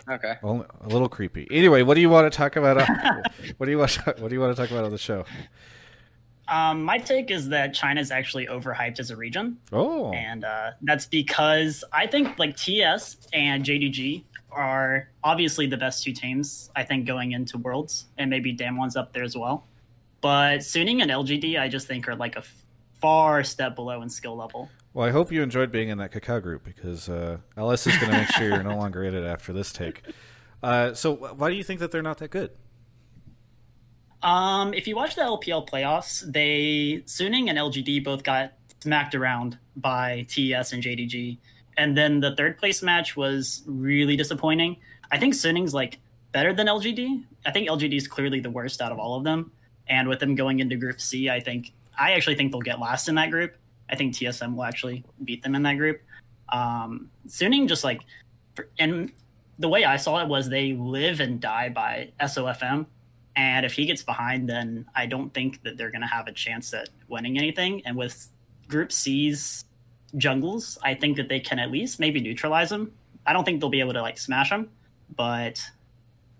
Okay. 0.09 0.35
Well, 0.41 0.65
a 0.79 0.87
little 0.87 1.09
creepy. 1.09 1.47
Anyway, 1.51 1.81
what 1.81 1.95
do 1.95 2.01
you 2.01 2.09
want 2.09 2.31
to 2.31 2.35
talk 2.37 2.55
about? 2.55 2.77
On, 2.77 3.23
what 3.57 3.65
do 3.65 3.71
you 3.71 3.77
want? 3.79 3.97
What 4.19 4.29
do 4.29 4.33
you 4.35 4.39
want 4.39 4.55
to 4.55 4.61
talk 4.61 4.71
about 4.71 4.85
on 4.85 4.91
the 4.91 4.97
show? 4.97 5.25
Um, 6.47 6.83
my 6.83 6.97
take 6.97 7.31
is 7.31 7.49
that 7.49 7.73
China 7.73 7.99
is 7.99 8.11
actually 8.11 8.45
overhyped 8.47 8.99
as 8.99 9.09
a 9.11 9.15
region, 9.17 9.57
Oh, 9.71 10.11
and 10.13 10.43
uh, 10.45 10.71
that's 10.81 11.05
because 11.07 11.83
I 11.91 12.07
think 12.07 12.39
like 12.39 12.55
TS 12.57 13.17
and 13.33 13.63
JDG 13.65 14.23
are 14.51 15.09
obviously 15.23 15.67
the 15.67 15.77
best 15.77 16.03
two 16.03 16.13
teams. 16.13 16.69
I 16.75 16.83
think 16.83 17.05
going 17.05 17.31
into 17.31 17.57
Worlds, 17.57 18.05
and 18.17 18.29
maybe 18.29 18.55
Damwon's 18.55 18.95
up 18.95 19.13
there 19.13 19.23
as 19.23 19.35
well. 19.37 19.65
But 20.21 20.59
Suning 20.59 21.01
and 21.01 21.09
LGD, 21.09 21.59
I 21.59 21.67
just 21.67 21.87
think 21.87 22.07
are 22.07 22.15
like 22.15 22.35
a 22.35 22.39
f- 22.39 22.65
far 23.01 23.43
step 23.43 23.75
below 23.75 24.01
in 24.01 24.09
skill 24.09 24.35
level. 24.35 24.69
well, 24.93 25.07
I 25.07 25.11
hope 25.11 25.31
you 25.31 25.41
enjoyed 25.41 25.71
being 25.71 25.89
in 25.89 25.97
that 25.97 26.11
Kakao 26.11 26.41
group 26.41 26.63
because 26.63 27.09
uh, 27.09 27.37
LS 27.57 27.87
is 27.87 27.97
going 27.97 28.11
to 28.11 28.17
make 28.19 28.27
sure 28.29 28.47
you're 28.47 28.63
no 28.63 28.77
longer 28.77 29.03
in 29.03 29.15
it 29.15 29.25
after 29.25 29.51
this 29.53 29.71
take. 29.73 30.03
Uh, 30.61 30.93
so, 30.93 31.15
why 31.15 31.49
do 31.49 31.55
you 31.55 31.63
think 31.63 31.79
that 31.79 31.91
they're 31.91 32.03
not 32.03 32.19
that 32.19 32.29
good? 32.29 32.51
Um, 34.21 34.73
if 34.75 34.87
you 34.87 34.95
watch 34.95 35.15
the 35.15 35.23
LPL 35.23 35.67
playoffs, 35.67 36.21
they 36.31 37.01
Suning 37.05 37.49
and 37.49 37.57
LGD 37.57 38.03
both 38.03 38.21
got 38.21 38.53
smacked 38.81 39.15
around 39.15 39.57
by 39.75 40.25
TES 40.27 40.73
and 40.73 40.83
JDG, 40.83 41.37
and 41.77 41.97
then 41.97 42.19
the 42.19 42.35
third 42.35 42.57
place 42.57 42.81
match 42.81 43.15
was 43.15 43.63
really 43.65 44.15
disappointing. 44.15 44.77
I 45.11 45.17
think 45.17 45.33
Suning's 45.33 45.73
like 45.73 45.99
better 46.31 46.53
than 46.53 46.67
LGD. 46.67 47.23
I 47.45 47.51
think 47.51 47.69
LGD 47.69 47.95
is 47.95 48.07
clearly 48.07 48.39
the 48.39 48.49
worst 48.49 48.81
out 48.81 48.91
of 48.91 48.99
all 48.99 49.15
of 49.15 49.23
them, 49.23 49.51
and 49.87 50.07
with 50.07 50.19
them 50.19 50.35
going 50.35 50.59
into 50.59 50.75
Group 50.75 51.01
C, 51.01 51.29
I 51.29 51.39
think 51.39 51.73
I 51.97 52.13
actually 52.13 52.35
think 52.35 52.51
they'll 52.51 52.61
get 52.61 52.79
last 52.79 53.09
in 53.09 53.15
that 53.15 53.31
group. 53.31 53.55
I 53.89 53.95
think 53.95 54.13
TSM 54.13 54.55
will 54.55 54.63
actually 54.63 55.03
beat 55.23 55.43
them 55.43 55.55
in 55.55 55.63
that 55.63 55.77
group. 55.77 56.01
Um, 56.49 57.09
Suning 57.27 57.67
just 57.67 57.83
like, 57.83 58.01
and 58.79 59.11
the 59.59 59.69
way 59.69 59.83
I 59.83 59.97
saw 59.97 60.21
it 60.21 60.27
was 60.27 60.49
they 60.49 60.73
live 60.73 61.19
and 61.19 61.39
die 61.39 61.69
by 61.69 62.11
SOFM. 62.21 62.85
And 63.35 63.65
if 63.65 63.73
he 63.73 63.85
gets 63.85 64.03
behind, 64.03 64.49
then 64.49 64.85
I 64.95 65.05
don't 65.05 65.33
think 65.33 65.63
that 65.63 65.77
they're 65.77 65.91
going 65.91 66.01
to 66.01 66.07
have 66.07 66.27
a 66.27 66.31
chance 66.31 66.73
at 66.73 66.89
winning 67.07 67.37
anything. 67.37 67.81
And 67.85 67.95
with 67.95 68.29
Group 68.67 68.91
C's 68.91 69.65
jungles, 70.17 70.77
I 70.83 70.93
think 70.93 71.17
that 71.17 71.29
they 71.29 71.39
can 71.39 71.59
at 71.59 71.71
least 71.71 71.99
maybe 71.99 72.19
neutralize 72.19 72.71
him. 72.71 72.91
I 73.25 73.33
don't 73.33 73.43
think 73.43 73.59
they'll 73.59 73.69
be 73.69 73.79
able 73.79 73.93
to 73.93 74.01
like 74.01 74.17
smash 74.17 74.51
him, 74.51 74.69
but 75.15 75.61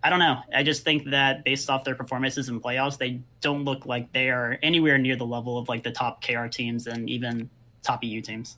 I 0.04 0.10
don't 0.10 0.20
know. 0.20 0.40
I 0.54 0.64
just 0.64 0.84
think 0.84 1.10
that 1.12 1.44
based 1.44 1.70
off 1.70 1.84
their 1.84 1.96
performances 1.96 2.50
in 2.50 2.60
playoffs, 2.60 2.98
they 2.98 3.22
don't 3.40 3.64
look 3.64 3.86
like 3.86 4.12
they 4.14 4.30
are 4.30 4.58
anywhere 4.64 4.98
near 4.98 5.16
the 5.16 5.26
level 5.26 5.58
of 5.58 5.70
like 5.70 5.84
the 5.84 5.92
top 5.92 6.24
KR 6.24 6.48
teams 6.48 6.88
and 6.88 7.10
even 7.10 7.50
top 7.84 8.04
EU 8.04 8.22
teams. 8.22 8.58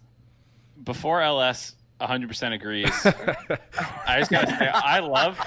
Before 0.84 1.22
LS, 1.22 1.76
100% 2.00 2.54
agrees. 2.54 2.90
I 4.08 4.20
just 4.20 4.32
gotta 4.32 4.48
say, 4.48 4.68
I 4.68 5.00
love, 5.00 5.40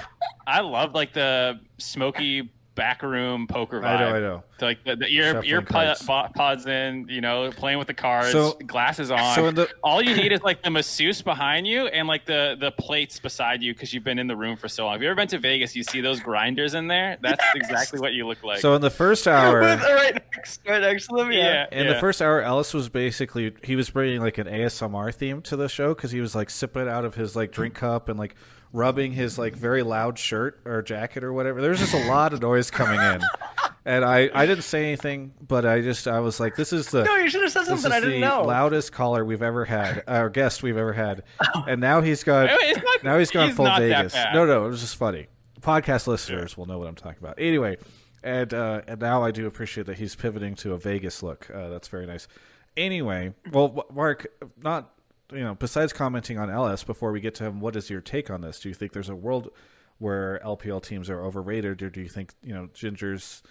I 0.45 0.61
love 0.61 0.93
like 0.93 1.13
the 1.13 1.59
smoky 1.77 2.51
backroom 2.75 3.47
poker 3.47 3.81
vibe. 3.81 3.85
I 3.85 3.99
know, 3.99 4.15
I 4.15 4.19
know. 4.19 4.43
Like 4.61 4.83
the, 4.83 4.95
the 4.95 5.07
ear 5.07 5.33
Shuffling 5.33 5.49
ear 5.49 5.61
cards. 5.61 6.03
pod, 6.03 6.33
pods 6.33 6.65
in, 6.65 7.07
you 7.09 7.21
know, 7.21 7.51
playing 7.51 7.77
with 7.77 7.87
the 7.87 7.93
cards, 7.93 8.31
So- 8.31 8.53
glasses 8.65 9.11
on. 9.11 9.35
So 9.35 9.47
in 9.47 9.55
the 9.55 9.69
All 9.83 10.01
you 10.01 10.15
need 10.15 10.31
is 10.31 10.41
like 10.41 10.63
the 10.63 10.69
masseuse 10.69 11.21
behind 11.21 11.67
you 11.67 11.87
and 11.87 12.07
like 12.07 12.25
the 12.25 12.55
the 12.59 12.71
plates 12.71 13.19
beside 13.19 13.61
you 13.61 13.73
because 13.73 13.93
you've 13.93 14.03
been 14.03 14.19
in 14.19 14.27
the 14.27 14.35
room 14.35 14.57
for 14.57 14.67
so 14.67 14.85
long. 14.85 14.93
Have 14.93 15.01
you 15.01 15.09
ever 15.09 15.15
been 15.15 15.27
to 15.29 15.39
Vegas? 15.39 15.75
You 15.75 15.83
see 15.83 16.01
those 16.01 16.19
grinders 16.19 16.73
in 16.73 16.87
there? 16.87 17.17
That's 17.21 17.43
exactly 17.55 17.99
what 17.99 18.13
you 18.13 18.27
look 18.27 18.43
like. 18.43 18.59
so 18.59 18.73
in 18.75 18.81
the 18.81 18.89
first 18.89 19.27
hour, 19.27 19.59
With, 19.61 19.81
right 19.81 20.13
next, 20.35 20.61
right 20.67 20.81
next 20.81 21.07
to 21.07 21.15
them. 21.17 21.31
Yeah. 21.31 21.37
yeah, 21.71 21.79
In 21.79 21.85
yeah. 21.87 21.93
the 21.93 21.99
first 21.99 22.21
hour, 22.21 22.41
Ellis 22.41 22.73
was 22.73 22.89
basically 22.89 23.53
he 23.63 23.75
was 23.75 23.89
bringing 23.89 24.21
like 24.21 24.37
an 24.37 24.47
ASMR 24.47 25.13
theme 25.13 25.41
to 25.43 25.55
the 25.55 25.69
show 25.69 25.93
because 25.93 26.11
he 26.11 26.19
was 26.21 26.35
like 26.35 26.49
sipping 26.49 26.87
out 26.87 27.05
of 27.05 27.15
his 27.15 27.35
like 27.35 27.51
drink 27.51 27.73
cup 27.75 28.09
and 28.09 28.17
like 28.19 28.35
rubbing 28.73 29.13
his 29.13 29.37
like 29.37 29.55
very 29.55 29.81
loud 29.81 30.19
shirt 30.19 30.59
or 30.65 30.81
jacket 30.81 31.23
or 31.23 31.31
whatever. 31.33 31.61
There 31.61 31.69
was 31.71 31.79
just 31.79 31.93
a 31.93 32.05
lot 32.07 32.33
of 32.33 32.41
noise 32.41 32.69
coming 32.69 32.99
in, 32.99 33.21
and 33.87 34.03
I 34.05 34.29
I 34.33 34.45
didn't 34.45 34.63
say 34.65 34.83
anything, 34.83 35.33
but 35.41 35.65
I 35.65 35.81
just 35.81 36.07
I 36.07 36.19
was 36.19 36.39
like, 36.39 36.55
this 36.55 36.71
is 36.73 36.89
the 36.91 37.03
No, 37.03 37.15
you 37.15 37.29
should 37.29 37.41
have 37.41 37.51
said 37.51 37.65
something 37.65 37.91
I 37.91 37.99
didn't 37.99 38.21
the 38.21 38.27
know. 38.27 38.43
loudest 38.43 38.91
caller 38.91 39.23
we've 39.25 39.41
ever 39.41 39.65
had, 39.65 40.03
our 40.07 40.29
guest 40.39 40.61
we've 40.61 40.77
ever 40.77 40.93
had, 40.93 41.23
and 41.67 41.81
now 41.81 42.01
he's 42.01 42.23
got 42.23 42.49
not- 42.51 43.03
now 43.03 43.17
he's 43.17 43.31
gone 43.31 43.53
full 43.53 43.65
Vegas. 43.65 44.13
No, 44.33 44.45
no, 44.45 44.65
it 44.65 44.69
was 44.69 44.81
just 44.81 44.97
funny. 44.97 45.27
Podcast 45.61 46.05
listeners 46.05 46.55
will 46.57 46.65
know 46.67 46.77
what 46.77 46.87
I'm 46.87 46.95
talking 46.95 47.17
about. 47.19 47.39
Anyway, 47.39 47.77
and 48.23 48.53
uh, 48.53 48.81
and 48.87 48.99
now 49.01 49.23
I 49.23 49.31
do 49.31 49.47
appreciate 49.47 49.87
that 49.87 49.97
he's 49.97 50.15
pivoting 50.15 50.55
to 50.55 50.73
a 50.73 50.77
Vegas 50.77 51.23
look. 51.23 51.49
Uh, 51.49 51.69
that's 51.69 51.87
very 51.87 52.05
nice. 52.05 52.27
Anyway, 52.75 53.33
well, 53.51 53.85
Mark, 53.91 54.27
not 54.61 54.91
you 55.31 55.39
know, 55.39 55.55
besides 55.55 55.93
commenting 55.93 56.37
on 56.37 56.49
LS 56.49 56.83
before 56.83 57.11
we 57.11 57.19
get 57.19 57.35
to 57.35 57.43
him, 57.45 57.59
what 57.59 57.75
is 57.75 57.89
your 57.89 58.01
take 58.01 58.29
on 58.29 58.41
this? 58.41 58.59
Do 58.59 58.69
you 58.69 58.75
think 58.75 58.93
there's 58.93 59.09
a 59.09 59.15
world 59.15 59.49
where 59.97 60.39
LPL 60.45 60.83
teams 60.83 61.09
are 61.09 61.21
overrated, 61.23 61.81
or 61.81 61.89
do 61.89 62.01
you 62.01 62.09
think 62.09 62.33
you 62.43 62.53
know 62.53 62.67
Ginger's? 62.73 63.41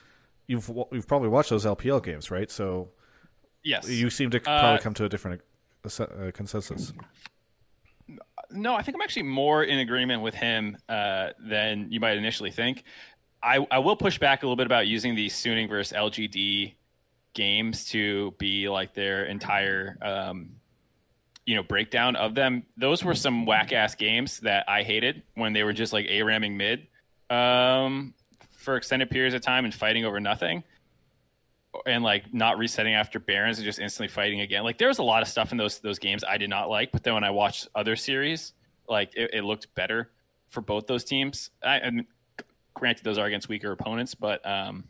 You've 0.46 0.70
you've 0.92 1.08
probably 1.08 1.28
watched 1.28 1.50
those 1.50 1.64
LPL 1.64 2.02
games, 2.02 2.30
right? 2.30 2.50
So 2.50 2.90
yes. 3.64 3.88
you 3.88 4.10
seem 4.10 4.30
to 4.30 4.40
probably 4.40 4.78
Uh, 4.78 4.82
come 4.82 4.94
to 4.94 5.04
a 5.04 5.08
different 5.08 5.42
uh, 5.84 6.30
consensus. 6.32 6.92
No, 8.50 8.74
I 8.74 8.82
think 8.82 8.94
I'm 8.96 9.00
actually 9.02 9.24
more 9.24 9.64
in 9.64 9.80
agreement 9.80 10.22
with 10.22 10.34
him 10.34 10.78
uh, 10.88 11.30
than 11.40 11.90
you 11.90 11.98
might 11.98 12.16
initially 12.16 12.52
think. 12.52 12.84
I, 13.42 13.66
I 13.70 13.80
will 13.80 13.96
push 13.96 14.18
back 14.18 14.42
a 14.42 14.46
little 14.46 14.56
bit 14.56 14.66
about 14.66 14.86
using 14.86 15.14
the 15.14 15.26
Suning 15.28 15.68
versus 15.68 15.96
LGD 15.96 16.74
games 17.34 17.86
to 17.86 18.32
be 18.38 18.68
like 18.68 18.94
their 18.94 19.24
entire, 19.24 19.98
um, 20.00 20.56
you 21.44 21.54
know, 21.56 21.62
breakdown 21.62 22.16
of 22.16 22.34
them. 22.34 22.64
Those 22.76 23.04
were 23.04 23.14
some 23.14 23.46
whack 23.46 23.72
ass 23.72 23.94
games 23.94 24.40
that 24.40 24.68
I 24.68 24.82
hated 24.84 25.22
when 25.34 25.52
they 25.52 25.64
were 25.64 25.72
just 25.72 25.92
like 25.92 26.06
a 26.08 26.22
ramming 26.22 26.56
mid 26.56 26.86
um, 27.30 28.14
for 28.66 28.76
extended 28.76 29.08
periods 29.08 29.34
of 29.34 29.40
time 29.40 29.64
and 29.64 29.72
fighting 29.72 30.04
over 30.04 30.20
nothing 30.20 30.64
and 31.86 32.02
like 32.02 32.34
not 32.34 32.58
resetting 32.58 32.94
after 32.94 33.20
Barons 33.20 33.58
and 33.58 33.64
just 33.64 33.78
instantly 33.78 34.08
fighting 34.08 34.40
again. 34.40 34.64
Like 34.64 34.76
there 34.76 34.88
was 34.88 34.98
a 34.98 35.04
lot 35.04 35.22
of 35.22 35.28
stuff 35.28 35.52
in 35.52 35.58
those 35.58 35.78
those 35.78 36.00
games 36.00 36.24
I 36.24 36.36
did 36.36 36.50
not 36.50 36.68
like, 36.68 36.90
but 36.90 37.04
then 37.04 37.14
when 37.14 37.24
I 37.24 37.30
watched 37.30 37.68
other 37.74 37.94
series, 37.94 38.52
like 38.88 39.12
it, 39.16 39.30
it 39.32 39.44
looked 39.44 39.72
better 39.76 40.10
for 40.48 40.60
both 40.60 40.86
those 40.88 41.04
teams. 41.04 41.50
I, 41.62 41.76
and 41.76 42.06
granted, 42.74 43.04
those 43.04 43.18
are 43.18 43.26
against 43.26 43.48
weaker 43.48 43.70
opponents, 43.70 44.16
but 44.16 44.44
um, 44.44 44.84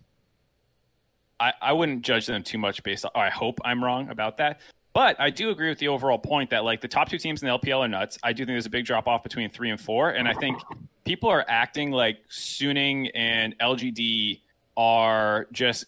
I, 1.39 1.53
I 1.61 1.73
wouldn't 1.75 2.03
judge 2.03 2.27
them 2.27 2.43
too 2.43 2.59
much 2.59 2.83
based 2.83 3.05
on. 3.05 3.11
I 3.15 3.29
hope 3.29 3.61
I'm 3.63 3.85
wrong 3.85 4.09
about 4.09 4.39
that. 4.39 4.61
But 4.95 5.21
I 5.21 5.29
do 5.29 5.51
agree 5.51 5.69
with 5.69 5.79
the 5.79 5.89
overall 5.89 6.19
point 6.19 6.49
that 6.51 6.65
like 6.65 6.81
the 6.81 6.89
top 6.89 7.11
two 7.11 7.19
teams 7.19 7.43
in 7.43 7.49
the 7.49 7.59
LPL 7.59 7.81
are 7.81 7.89
nuts. 7.89 8.17
I 8.23 8.33
do 8.33 8.47
think 8.47 8.55
there's 8.55 8.65
a 8.65 8.71
big 8.71 8.87
drop 8.87 9.07
off 9.07 9.23
between 9.23 9.51
three 9.51 9.69
and 9.69 9.79
four, 9.79 10.09
and 10.09 10.27
I 10.27 10.33
think 10.33 10.59
people 11.07 11.31
are 11.31 11.45
acting 11.49 11.91
like 11.91 12.19
Suning 12.29 13.11
and 13.15 13.57
LGD 13.59 14.41
are 14.77 15.47
just 15.53 15.87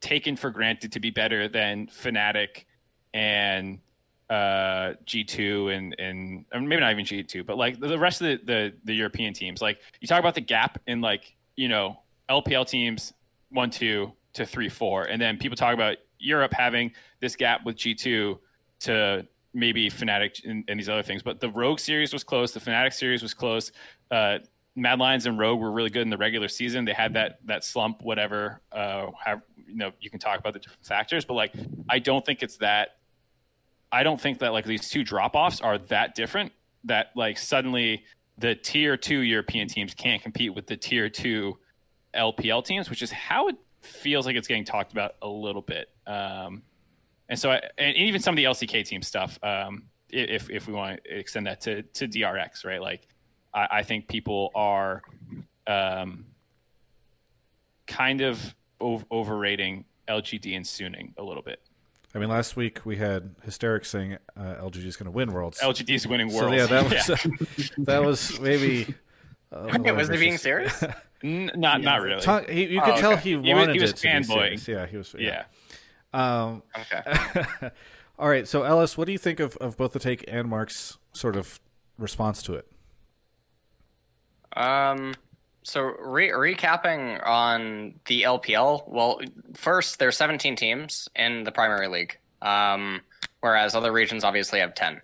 taken 0.00 0.36
for 0.36 0.50
granted 0.50 0.92
to 0.92 1.00
be 1.00 1.10
better 1.10 1.48
than 1.48 1.86
Fnatic 1.86 2.64
and 3.14 3.78
uh, 4.28 4.94
G2 5.06 5.74
and 5.74 5.96
and 5.98 6.68
maybe 6.68 6.80
not 6.80 6.92
even 6.92 7.04
G2, 7.04 7.46
but 7.46 7.56
like 7.56 7.80
the 7.80 7.98
rest 7.98 8.20
of 8.20 8.26
the, 8.26 8.40
the 8.44 8.72
the 8.84 8.94
European 8.94 9.32
teams. 9.32 9.62
Like 9.62 9.80
you 10.00 10.06
talk 10.06 10.20
about 10.20 10.34
the 10.34 10.40
gap 10.40 10.80
in 10.86 11.00
like 11.00 11.34
you 11.56 11.68
know 11.68 12.00
LPL 12.28 12.68
teams 12.68 13.12
one 13.50 13.70
two 13.70 14.12
to 14.34 14.44
three 14.44 14.68
four, 14.68 15.04
and 15.04 15.20
then 15.20 15.38
people 15.38 15.56
talk 15.56 15.74
about 15.74 15.96
Europe 16.18 16.52
having 16.52 16.92
this 17.20 17.34
gap 17.34 17.64
with 17.64 17.76
G2 17.76 18.38
to 18.80 19.26
maybe 19.52 19.90
Fnatic 19.90 20.44
and, 20.44 20.64
and, 20.68 20.78
these 20.78 20.88
other 20.88 21.02
things. 21.02 21.22
But 21.22 21.40
the 21.40 21.50
Rogue 21.50 21.78
series 21.78 22.12
was 22.12 22.24
close. 22.24 22.52
The 22.52 22.60
Fnatic 22.60 22.92
series 22.92 23.22
was 23.22 23.34
close. 23.34 23.72
Uh, 24.10 24.38
Mad 24.76 24.98
Lions 24.98 25.26
and 25.26 25.38
Rogue 25.38 25.60
were 25.60 25.70
really 25.70 25.90
good 25.90 26.02
in 26.02 26.10
the 26.10 26.16
regular 26.16 26.48
season. 26.48 26.84
They 26.84 26.92
had 26.92 27.14
that 27.14 27.40
that 27.46 27.64
slump, 27.64 28.02
whatever. 28.02 28.60
Uh, 28.70 29.06
have, 29.24 29.42
you 29.66 29.76
know, 29.76 29.92
you 30.00 30.10
can 30.10 30.20
talk 30.20 30.38
about 30.38 30.52
the 30.52 30.60
different 30.60 30.84
factors, 30.84 31.24
but 31.24 31.34
like, 31.34 31.52
I 31.88 31.98
don't 31.98 32.24
think 32.24 32.42
it's 32.42 32.58
that. 32.58 32.96
I 33.92 34.04
don't 34.04 34.20
think 34.20 34.38
that 34.38 34.52
like 34.52 34.64
these 34.64 34.88
two 34.88 35.02
drop 35.02 35.34
offs 35.34 35.60
are 35.60 35.78
that 35.78 36.14
different. 36.14 36.52
That 36.84 37.08
like 37.16 37.36
suddenly 37.38 38.04
the 38.38 38.54
tier 38.54 38.96
two 38.96 39.20
European 39.20 39.68
teams 39.68 39.92
can't 39.92 40.22
compete 40.22 40.54
with 40.54 40.66
the 40.66 40.76
tier 40.76 41.08
two 41.08 41.58
LPL 42.14 42.64
teams, 42.64 42.88
which 42.88 43.02
is 43.02 43.10
how 43.10 43.48
it 43.48 43.56
feels 43.82 44.26
like 44.26 44.36
it's 44.36 44.48
getting 44.48 44.64
talked 44.64 44.92
about 44.92 45.16
a 45.22 45.28
little 45.28 45.62
bit. 45.62 45.88
Um, 46.06 46.62
and 47.30 47.38
so, 47.38 47.52
I, 47.52 47.62
and 47.78 47.96
even 47.96 48.20
some 48.20 48.34
of 48.34 48.36
the 48.36 48.44
LCK 48.44 48.84
team 48.84 49.02
stuff, 49.02 49.38
um, 49.42 49.84
if 50.10 50.50
if 50.50 50.66
we 50.66 50.74
want 50.74 51.00
to 51.04 51.16
extend 51.16 51.46
that 51.46 51.60
to 51.62 51.82
to 51.82 52.08
DRX, 52.08 52.64
right? 52.64 52.82
Like, 52.82 53.06
I, 53.54 53.68
I 53.70 53.82
think 53.84 54.08
people 54.08 54.50
are 54.56 55.02
um, 55.68 56.26
kind 57.86 58.20
of 58.20 58.54
ov- 58.80 59.06
overrating 59.12 59.84
LGD 60.08 60.56
and 60.56 60.64
Suning 60.64 61.12
a 61.16 61.22
little 61.22 61.42
bit. 61.42 61.60
I 62.12 62.18
mean, 62.18 62.28
last 62.28 62.56
week 62.56 62.84
we 62.84 62.96
had 62.96 63.36
hysterics 63.44 63.88
saying 63.88 64.18
uh, 64.36 64.56
LGD 64.60 64.86
is 64.86 64.96
going 64.96 65.04
to 65.04 65.12
win 65.12 65.32
Worlds. 65.32 65.60
LGD 65.60 65.90
is 65.90 66.08
winning 66.08 66.32
Worlds. 66.32 66.48
So, 66.48 66.52
yeah, 66.52 66.66
that 66.66 66.84
was 66.84 67.08
yeah. 67.56 67.66
that 67.84 68.04
was 68.04 68.40
maybe. 68.40 68.92
Uh, 69.52 69.78
was 69.94 70.08
he 70.08 70.16
being 70.16 70.36
serious? 70.36 70.82
N- 71.22 71.52
not, 71.54 71.80
yeah. 71.80 71.84
not 71.84 72.02
really. 72.02 72.20
Talk, 72.20 72.48
he, 72.48 72.64
you 72.64 72.80
could 72.80 72.94
oh, 72.94 73.00
tell 73.00 73.16
he 73.16 73.36
wanted 73.36 73.76
he 73.76 73.80
was, 73.80 74.00
he 74.00 74.08
was 74.08 74.26
fanboying. 74.26 74.66
Yeah, 74.66 74.86
he 74.86 74.96
was. 74.96 75.14
Yeah. 75.16 75.28
yeah. 75.28 75.44
Um, 76.12 76.62
okay. 76.78 77.70
all 78.18 78.28
right. 78.28 78.46
So, 78.46 78.62
Ellis, 78.62 78.96
what 78.98 79.06
do 79.06 79.12
you 79.12 79.18
think 79.18 79.40
of, 79.40 79.56
of 79.58 79.76
both 79.76 79.92
the 79.92 79.98
take 79.98 80.24
and 80.28 80.48
Mark's 80.48 80.98
sort 81.12 81.36
of 81.36 81.60
response 81.98 82.42
to 82.44 82.54
it? 82.54 82.66
Um. 84.56 85.14
So, 85.62 85.82
re- 85.82 86.30
recapping 86.30 87.24
on 87.26 87.94
the 88.06 88.22
LPL. 88.22 88.88
Well, 88.88 89.20
first, 89.54 89.98
there's 89.98 90.16
17 90.16 90.56
teams 90.56 91.08
in 91.14 91.44
the 91.44 91.52
primary 91.52 91.86
league, 91.86 92.18
um, 92.40 93.02
whereas 93.40 93.74
other 93.74 93.92
regions 93.92 94.24
obviously 94.24 94.60
have 94.60 94.74
10. 94.74 95.02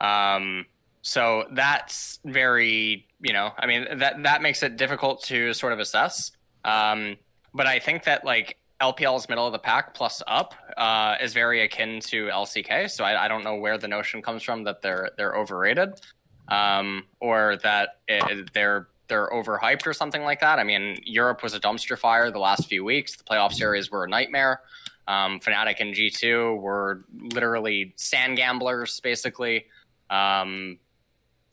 Um, 0.00 0.64
so 1.02 1.44
that's 1.52 2.18
very, 2.24 3.06
you 3.20 3.32
know, 3.32 3.52
I 3.58 3.66
mean 3.66 3.86
that 3.98 4.22
that 4.22 4.42
makes 4.42 4.62
it 4.62 4.76
difficult 4.76 5.22
to 5.24 5.54
sort 5.54 5.72
of 5.72 5.78
assess. 5.78 6.32
Um, 6.64 7.16
but 7.54 7.66
I 7.66 7.78
think 7.78 8.04
that 8.04 8.24
like 8.24 8.56
LPL's 8.80 9.28
middle 9.28 9.46
of 9.46 9.52
the 9.52 9.58
pack 9.58 9.94
plus 9.94 10.22
up 10.26 10.54
uh, 10.76 11.16
is 11.20 11.32
very 11.34 11.62
akin 11.62 12.00
to 12.00 12.26
LCK. 12.26 12.90
So 12.90 13.04
I, 13.04 13.26
I, 13.26 13.28
don't 13.28 13.44
know 13.44 13.56
where 13.56 13.76
the 13.76 13.88
notion 13.88 14.22
comes 14.22 14.42
from 14.42 14.64
that 14.64 14.80
they're 14.80 15.10
they're 15.16 15.36
overrated 15.36 16.00
um, 16.48 17.04
or 17.20 17.56
that 17.62 17.98
it, 18.08 18.52
they're 18.54 18.88
they're 19.08 19.28
overhyped 19.28 19.86
or 19.86 19.92
something 19.92 20.22
like 20.22 20.40
that. 20.40 20.58
I 20.58 20.64
mean, 20.64 20.98
Europe 21.04 21.42
was 21.42 21.52
a 21.52 21.60
dumpster 21.60 21.98
fire 21.98 22.30
the 22.30 22.38
last 22.38 22.68
few 22.68 22.84
weeks. 22.84 23.16
The 23.16 23.24
playoff 23.24 23.52
series 23.52 23.90
were 23.90 24.04
a 24.04 24.08
nightmare. 24.08 24.60
Um, 25.06 25.40
Fnatic 25.40 25.80
and 25.80 25.94
G2 25.94 26.60
were 26.60 27.04
literally 27.34 27.92
sand 27.96 28.36
gamblers, 28.36 29.00
basically. 29.00 29.66
Um, 30.08 30.78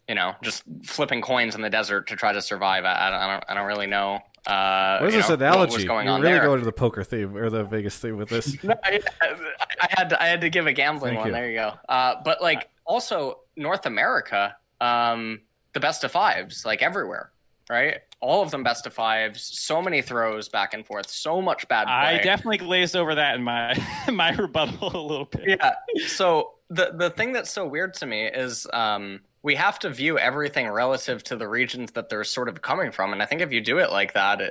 you 0.07 0.15
know, 0.15 0.35
just 0.41 0.63
flipping 0.83 1.21
coins 1.21 1.55
in 1.55 1.61
the 1.61 1.69
desert 1.69 2.07
to 2.07 2.15
try 2.15 2.31
to 2.31 2.41
survive. 2.41 2.85
I, 2.85 3.07
I, 3.07 3.09
don't, 3.09 3.19
I 3.19 3.33
don't, 3.33 3.43
I 3.49 3.53
don't 3.55 3.65
really 3.65 3.87
know. 3.87 4.19
Uh, 4.47 4.99
what 4.99 5.09
is 5.09 5.15
this 5.15 5.27
know, 5.27 5.35
analogy? 5.35 5.83
You're 5.83 5.97
really 5.97 6.21
there. 6.21 6.41
going 6.41 6.59
to 6.59 6.65
the 6.65 6.71
poker 6.71 7.03
theme 7.03 7.35
or 7.35 7.49
the 7.49 7.65
Vegas 7.65 7.97
theme 7.97 8.15
with 8.15 8.29
this. 8.29 8.55
no, 8.63 8.73
I, 8.83 9.01
I, 9.21 9.87
had 9.89 10.09
to, 10.09 10.23
I 10.23 10.27
had 10.27 10.39
to 10.41 10.49
give 10.49 10.67
a 10.67 10.73
gambling 10.73 11.15
Thank 11.15 11.19
one. 11.19 11.27
You. 11.27 11.33
There 11.33 11.49
you 11.49 11.57
go. 11.57 11.73
Uh, 11.89 12.15
but 12.23 12.41
like 12.41 12.69
also 12.85 13.39
North 13.57 13.85
America, 13.85 14.55
um, 14.79 15.41
the 15.73 15.81
best 15.81 16.05
of 16.05 16.13
fives, 16.13 16.65
like 16.65 16.81
everywhere, 16.81 17.31
right? 17.69 17.97
All 18.21 18.41
of 18.41 18.49
them 18.51 18.63
best 18.63 18.87
of 18.87 18.93
fives. 18.93 19.43
So 19.43 19.81
many 19.81 20.01
throws 20.01 20.47
back 20.47 20.73
and 20.73 20.85
forth. 20.85 21.09
So 21.09 21.41
much 21.41 21.67
bad. 21.67 21.85
Play. 21.85 21.93
I 21.93 22.23
definitely 22.23 22.59
glazed 22.59 22.95
over 22.95 23.15
that 23.15 23.35
in 23.35 23.43
my 23.43 23.77
my 24.11 24.31
rebuttal 24.31 24.95
a 24.95 25.03
little 25.05 25.25
bit. 25.25 25.59
Yeah. 25.59 25.73
So 26.07 26.53
the 26.69 26.93
the 26.95 27.09
thing 27.09 27.33
that's 27.33 27.51
so 27.51 27.67
weird 27.67 27.93
to 27.95 28.05
me 28.05 28.27
is 28.27 28.65
um, 28.71 29.19
we 29.47 29.55
have 29.55 29.79
to 29.79 29.89
view 29.89 30.19
everything 30.19 30.69
relative 30.69 31.23
to 31.23 31.37
the 31.37 31.47
regions 31.47 31.93
that 31.93 32.09
they're 32.09 32.25
sort 32.25 32.49
of 32.49 32.61
coming 32.61 32.91
from. 32.91 33.13
And 33.13 33.23
I 33.23 33.25
think 33.25 33.41
if 33.41 33.53
you 33.53 33.61
do 33.61 33.77
it 33.77 33.93
like 33.93 34.13
that, 34.13 34.41
uh, 34.41 34.49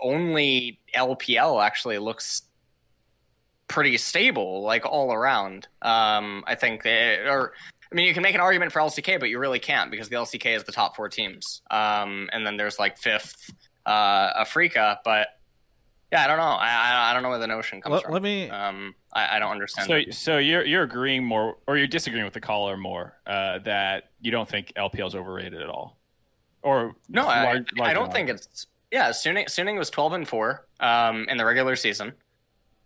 only 0.00 0.80
LPL 0.96 1.62
actually 1.62 1.98
looks 1.98 2.40
pretty 3.68 3.98
stable, 3.98 4.62
like 4.62 4.86
all 4.86 5.12
around. 5.12 5.68
Um, 5.82 6.44
I 6.46 6.54
think, 6.54 6.82
they, 6.82 7.18
or 7.26 7.52
I 7.92 7.94
mean, 7.94 8.06
you 8.06 8.14
can 8.14 8.22
make 8.22 8.34
an 8.34 8.40
argument 8.40 8.72
for 8.72 8.80
LCK, 8.80 9.20
but 9.20 9.28
you 9.28 9.38
really 9.38 9.58
can't 9.58 9.90
because 9.90 10.08
the 10.08 10.16
LCK 10.16 10.56
is 10.56 10.64
the 10.64 10.72
top 10.72 10.96
four 10.96 11.10
teams, 11.10 11.60
um, 11.70 12.30
and 12.32 12.46
then 12.46 12.56
there's 12.56 12.78
like 12.78 12.96
fifth 12.96 13.52
uh, 13.84 14.44
Afreeca, 14.44 14.96
but 15.04 15.28
yeah, 16.10 16.24
I 16.24 16.26
don't 16.26 16.38
know. 16.38 16.44
I, 16.44 17.10
I 17.10 17.12
don't 17.12 17.22
know 17.22 17.28
where 17.28 17.38
the 17.38 17.46
notion 17.46 17.82
comes 17.82 17.92
let, 17.92 18.04
from. 18.04 18.12
Let 18.14 18.22
me. 18.22 18.48
Um, 18.48 18.94
I, 19.12 19.36
I 19.36 19.38
don't 19.38 19.50
understand. 19.50 19.88
So, 19.88 20.10
so 20.10 20.38
you're 20.38 20.64
you're 20.64 20.82
agreeing 20.82 21.24
more, 21.24 21.56
or 21.66 21.76
you're 21.76 21.86
disagreeing 21.86 22.24
with 22.24 22.34
the 22.34 22.40
caller 22.40 22.76
more 22.76 23.14
uh, 23.26 23.58
that 23.60 24.10
you 24.20 24.30
don't 24.30 24.48
think 24.48 24.72
LPL 24.76 25.08
is 25.08 25.14
overrated 25.14 25.60
at 25.60 25.68
all, 25.68 25.98
or 26.62 26.96
no? 27.08 27.26
Large, 27.26 27.68
I, 27.80 27.90
I 27.90 27.92
don't 27.92 28.12
think 28.12 28.30
it's. 28.30 28.66
Yeah, 28.90 29.10
Suning, 29.10 29.46
Suning 29.46 29.78
was 29.78 29.90
twelve 29.90 30.12
and 30.12 30.26
four 30.26 30.66
um, 30.80 31.26
in 31.28 31.36
the 31.36 31.44
regular 31.44 31.76
season. 31.76 32.12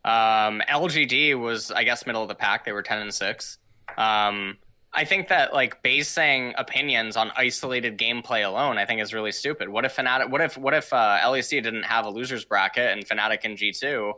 Um, 0.04 0.62
LGD 0.68 1.38
was, 1.38 1.72
I 1.72 1.82
guess, 1.82 2.06
middle 2.06 2.22
of 2.22 2.28
the 2.28 2.34
pack. 2.34 2.64
They 2.64 2.72
were 2.72 2.82
ten 2.82 2.98
and 2.98 3.12
six. 3.12 3.58
Um, 3.96 4.58
I 4.92 5.04
think 5.04 5.28
that 5.28 5.52
like 5.52 5.82
basing 5.82 6.54
opinions 6.58 7.16
on 7.16 7.30
isolated 7.36 7.98
gameplay 7.98 8.46
alone, 8.46 8.78
I 8.78 8.86
think 8.86 9.00
is 9.00 9.12
really 9.12 9.32
stupid. 9.32 9.68
What 9.68 9.84
if 9.84 9.96
Fnatic? 9.96 10.30
What 10.30 10.40
if 10.40 10.56
what 10.56 10.74
if 10.74 10.92
uh, 10.92 11.18
LEC 11.22 11.62
didn't 11.62 11.84
have 11.84 12.06
a 12.06 12.10
losers 12.10 12.44
bracket 12.44 12.96
and 12.96 13.06
Fnatic 13.06 13.40
and 13.44 13.56
G 13.56 13.72
two 13.72 14.14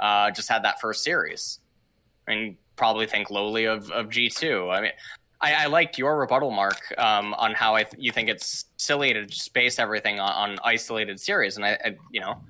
uh, 0.00 0.30
just 0.30 0.48
had 0.48 0.64
that 0.64 0.80
first 0.80 1.02
series? 1.02 1.60
Mean, 2.26 2.56
probably 2.76 3.06
think 3.06 3.30
lowly 3.30 3.64
of 3.64 3.90
of 3.90 4.10
G 4.10 4.28
two. 4.28 4.70
I 4.70 4.80
mean, 4.80 4.92
I, 5.40 5.64
I, 5.64 5.66
liked 5.66 5.98
your 5.98 6.18
rebuttal, 6.18 6.50
Mark, 6.50 6.92
um, 6.98 7.32
on 7.34 7.54
how 7.54 7.74
I 7.74 7.84
th- 7.84 8.02
you 8.02 8.12
think 8.12 8.28
it's 8.28 8.66
silly 8.76 9.12
to 9.12 9.24
just 9.24 9.54
base 9.54 9.78
everything 9.78 10.18
on, 10.18 10.50
on 10.50 10.58
isolated 10.64 11.20
series, 11.20 11.56
and 11.56 11.64
I, 11.64 11.78
I, 11.84 11.96
you 12.10 12.20
know, 12.20 12.42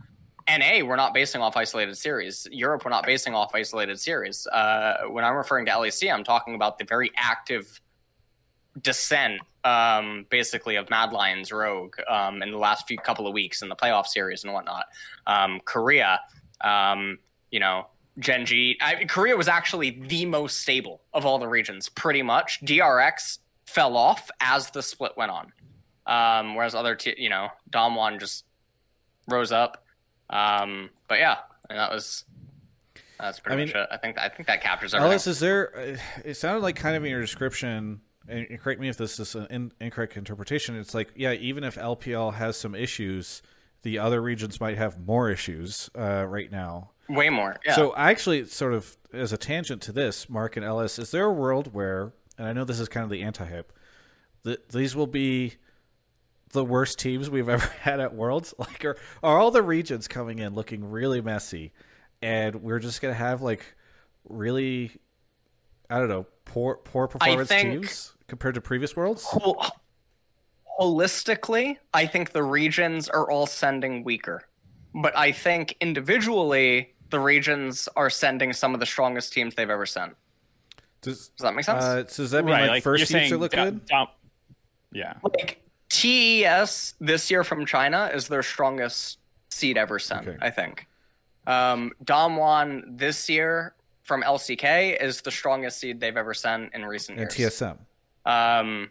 NA, 0.48 0.84
we're 0.84 0.96
not 0.96 1.12
basing 1.12 1.42
off 1.42 1.56
isolated 1.56 1.96
series. 1.96 2.48
Europe, 2.50 2.84
we're 2.84 2.90
not 2.90 3.04
basing 3.04 3.34
off 3.34 3.50
isolated 3.54 4.00
series. 4.00 4.46
Uh, 4.46 5.02
when 5.10 5.24
I'm 5.24 5.34
referring 5.34 5.66
to 5.66 5.72
LEC, 5.72 6.12
I'm 6.12 6.24
talking 6.24 6.54
about 6.54 6.78
the 6.78 6.84
very 6.84 7.10
active 7.16 7.80
descent, 8.80 9.40
um, 9.64 10.24
basically, 10.30 10.76
of 10.76 10.88
Mad 10.88 11.12
Lions 11.12 11.52
Rogue 11.52 11.96
um, 12.08 12.42
in 12.42 12.50
the 12.50 12.56
last 12.56 12.88
few 12.88 12.96
couple 12.96 13.26
of 13.26 13.34
weeks 13.34 13.60
in 13.60 13.68
the 13.68 13.76
playoff 13.76 14.06
series 14.06 14.44
and 14.44 14.54
whatnot. 14.54 14.86
Um, 15.26 15.60
Korea, 15.66 16.20
um, 16.62 17.18
you 17.50 17.60
know, 17.60 17.86
Genji. 18.18 18.74
G. 18.74 18.78
I, 18.80 19.04
Korea 19.04 19.36
was 19.36 19.48
actually 19.48 19.90
the 19.90 20.26
most 20.26 20.58
stable 20.58 21.02
of 21.12 21.24
all 21.24 21.38
the 21.38 21.48
regions, 21.48 21.88
pretty 21.88 22.22
much. 22.22 22.60
DRX 22.62 23.38
fell 23.66 23.96
off 23.96 24.30
as 24.40 24.70
the 24.70 24.82
split 24.82 25.12
went 25.16 25.30
on, 25.30 25.52
um, 26.06 26.54
whereas 26.54 26.74
other, 26.74 26.94
t- 26.94 27.14
you 27.16 27.28
know, 27.28 27.48
Damwon 27.70 28.18
just 28.18 28.44
rose 29.28 29.52
up. 29.52 29.84
Um, 30.30 30.90
but 31.06 31.18
yeah, 31.18 31.38
and 31.70 31.78
that 31.78 31.90
was 31.90 32.24
that's 33.20 33.40
pretty 33.40 33.54
I 33.54 33.64
mean, 33.64 33.66
much 33.68 33.76
it. 33.76 33.88
I 33.90 33.96
think 33.96 34.18
I 34.18 34.28
think 34.28 34.46
that 34.46 34.62
captures 34.62 34.94
everything. 34.94 35.12
Ellis, 35.12 35.26
is 35.26 35.40
there? 35.40 35.98
It 36.24 36.34
sounded 36.34 36.62
like 36.62 36.76
kind 36.76 36.96
of 36.96 37.04
in 37.04 37.10
your 37.10 37.20
description. 37.20 38.00
And 38.30 38.60
correct 38.60 38.78
me 38.78 38.90
if 38.90 38.98
this 38.98 39.18
is 39.18 39.34
an 39.34 39.46
in, 39.48 39.72
incorrect 39.80 40.18
interpretation. 40.18 40.76
It's 40.76 40.94
like, 40.94 41.10
yeah, 41.16 41.32
even 41.32 41.64
if 41.64 41.76
LPL 41.76 42.34
has 42.34 42.58
some 42.58 42.74
issues, 42.74 43.40
the 43.82 43.98
other 43.98 44.20
regions 44.20 44.60
might 44.60 44.76
have 44.76 44.98
more 44.98 45.30
issues 45.30 45.90
uh, 45.98 46.24
right 46.26 46.50
now. 46.50 46.90
Way 47.08 47.30
more. 47.30 47.56
Yeah. 47.64 47.74
So, 47.74 47.94
actually, 47.96 48.44
sort 48.46 48.74
of 48.74 48.96
as 49.12 49.32
a 49.32 49.38
tangent 49.38 49.82
to 49.82 49.92
this, 49.92 50.28
Mark 50.28 50.56
and 50.56 50.64
Ellis, 50.64 50.98
is 50.98 51.10
there 51.10 51.24
a 51.24 51.32
world 51.32 51.72
where, 51.72 52.12
and 52.36 52.46
I 52.46 52.52
know 52.52 52.64
this 52.64 52.80
is 52.80 52.88
kind 52.88 53.04
of 53.04 53.10
the 53.10 53.22
anti-hype, 53.22 53.72
that 54.42 54.68
these 54.68 54.94
will 54.94 55.06
be 55.06 55.54
the 56.52 56.64
worst 56.64 56.98
teams 56.98 57.30
we've 57.30 57.48
ever 57.56 57.66
had 57.80 58.00
at 58.00 58.14
Worlds? 58.14 58.52
Like, 58.58 58.84
are, 58.84 58.96
are 59.22 59.38
all 59.38 59.50
the 59.50 59.62
regions 59.62 60.06
coming 60.08 60.38
in 60.38 60.54
looking 60.54 60.90
really 60.90 61.20
messy? 61.20 61.72
and 62.22 62.56
we're 62.56 62.78
just 62.78 63.00
gonna 63.00 63.14
have 63.14 63.42
like 63.42 63.64
really, 64.28 64.92
I 65.88 65.98
don't 65.98 66.08
know, 66.08 66.26
poor 66.44 66.76
poor 66.76 67.08
performance 67.08 67.48
think- 67.48 67.82
teams 67.84 68.14
compared 68.26 68.54
to 68.56 68.60
previous 68.60 68.96
worlds. 68.96 69.26
Holistically, 70.78 71.76
I 71.92 72.06
think 72.06 72.32
the 72.32 72.42
regions 72.42 73.08
are 73.08 73.30
all 73.30 73.46
sending 73.46 74.04
weaker. 74.04 74.42
But 74.94 75.16
I 75.16 75.32
think 75.32 75.76
individually, 75.80 76.94
the 77.10 77.20
regions 77.20 77.88
are 77.96 78.10
sending 78.10 78.52
some 78.52 78.74
of 78.74 78.80
the 78.80 78.86
strongest 78.86 79.32
teams 79.32 79.54
they've 79.54 79.68
ever 79.70 79.86
sent. 79.86 80.14
Does, 81.02 81.28
Does 81.28 81.42
that 81.44 81.54
make 81.54 81.64
sense? 81.64 81.82
uh, 81.84 82.06
so 82.08 82.22
does 82.24 82.30
that 82.32 82.44
mean 82.44 82.54
right, 82.54 82.62
like, 82.62 82.70
like 82.70 82.82
first 82.82 83.10
you're 83.10 83.20
seeds 83.20 83.32
are 83.32 83.36
look 83.36 83.52
dom- 83.52 83.64
good? 83.70 83.86
dom- 83.86 84.08
yeah. 84.92 85.14
like 85.22 85.60
TES 85.90 86.94
this 87.00 87.30
year 87.30 87.44
from 87.44 87.66
China 87.66 88.10
is 88.12 88.26
their 88.28 88.42
strongest 88.42 89.18
seed 89.50 89.76
ever 89.76 89.98
sent, 89.98 90.26
Okay. 90.28 90.38
I 90.40 90.50
think. 90.50 90.86
Um, 91.46 91.92
Damwon 92.04 92.98
this 92.98 93.28
year 93.28 93.74
from 94.02 94.22
LCK 94.22 95.00
is 95.00 95.20
the 95.22 95.30
strongest 95.30 95.78
seed 95.78 96.00
they've 96.00 96.16
ever 96.16 96.34
sent 96.34 96.74
in 96.74 96.84
recent 96.84 97.18
And 97.18 97.38
years. 97.38 97.52
TSM. 97.60 97.78
Um, 98.26 98.90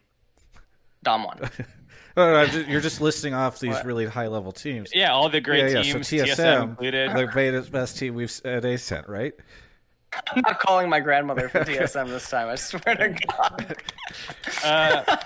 Damwon. 1.06 1.50
No, 2.18 2.34
no, 2.34 2.46
just- 2.48 2.68
you're 2.68 2.82
just 2.82 3.00
listing 3.00 3.34
off 3.36 3.60
these 3.60 3.74
What? 3.76 3.86
really 3.86 4.06
high 4.08 4.28
level 4.28 4.52
teams. 4.52 4.90
Yeah, 4.94 5.12
all 5.14 5.30
the 5.30 5.40
great 5.40 5.72
yeah, 5.72 5.78
yeah. 5.78 5.94
teams, 5.94 6.08
so 6.08 6.16
TSM, 6.18 6.36
TSM, 6.36 6.64
included. 6.64 7.12
the 7.16 7.28
beta- 7.34 7.72
best 7.72 7.98
team 8.00 8.16
we've 8.16 8.42
uh, 8.44 8.60
they 8.60 8.76
sent, 8.78 9.08
right? 9.08 9.34
I'm 10.32 10.42
not 10.42 10.60
calling 10.60 10.90
my 10.90 11.00
grandmother 11.00 11.48
for 11.48 11.60
TSM 11.60 12.08
this 12.08 12.28
time. 12.30 12.48
I 12.48 12.56
swear 12.56 12.96
to 12.96 13.10
God. 13.10 13.76
Uh, 14.64 15.18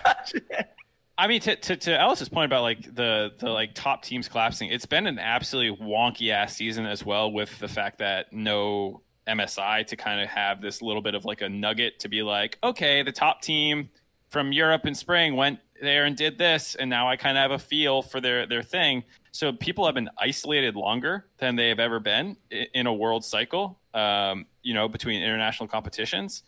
I 1.18 1.28
mean, 1.28 1.40
to, 1.42 1.56
to 1.56 1.78
to 1.78 1.98
Alice's 2.00 2.30
point 2.30 2.46
about 2.48 2.64
like 2.64 2.94
the 2.96 3.32
the 3.40 3.50
like 3.50 3.74
top 3.76 4.04
teams 4.04 4.28
collapsing, 4.28 4.70
it's 4.70 4.88
been 4.88 5.06
an 5.08 5.20
absolutely 5.20 5.86
wonky 5.86 6.32
ass 6.32 6.56
season 6.56 6.86
as 6.86 7.06
well. 7.06 7.32
With 7.32 7.58
the 7.60 7.68
fact 7.68 8.00
that 8.00 8.34
no 8.34 9.02
MSI 9.28 9.86
to 9.88 9.96
kind 9.96 10.20
of 10.20 10.28
have 10.30 10.62
this 10.62 10.82
little 10.82 11.02
bit 11.02 11.14
of 11.16 11.24
like 11.24 11.42
a 11.42 11.48
nugget 11.48 12.00
to 12.00 12.10
be 12.10 12.24
like, 12.24 12.58
okay, 12.64 13.04
the 13.04 13.12
top 13.12 13.42
team 13.42 13.90
from 14.30 14.52
Europe 14.52 14.86
in 14.86 14.96
spring 14.96 15.36
went 15.36 15.60
there 15.82 16.06
and 16.06 16.16
did 16.16 16.38
this, 16.38 16.76
and 16.76 16.90
now 16.90 17.10
I 17.10 17.16
kind 17.16 17.38
of 17.38 17.42
have 17.42 17.52
a 17.52 17.60
feel 17.60 18.02
for 18.02 18.22
their 18.22 18.46
their 18.46 18.64
thing. 18.64 19.04
So 19.32 19.52
people 19.54 19.86
have 19.86 19.96
been 19.96 20.10
isolated 20.18 20.76
longer 20.76 21.26
than 21.38 21.56
they 21.56 21.70
have 21.70 21.80
ever 21.80 22.00
been 22.00 22.38
in 22.50 22.88
a 22.88 22.94
world 22.94 23.24
cycle. 23.24 23.80
Um, 23.94 24.46
you 24.62 24.74
know, 24.74 24.88
between 24.88 25.22
international 25.22 25.68
competitions 25.68 26.44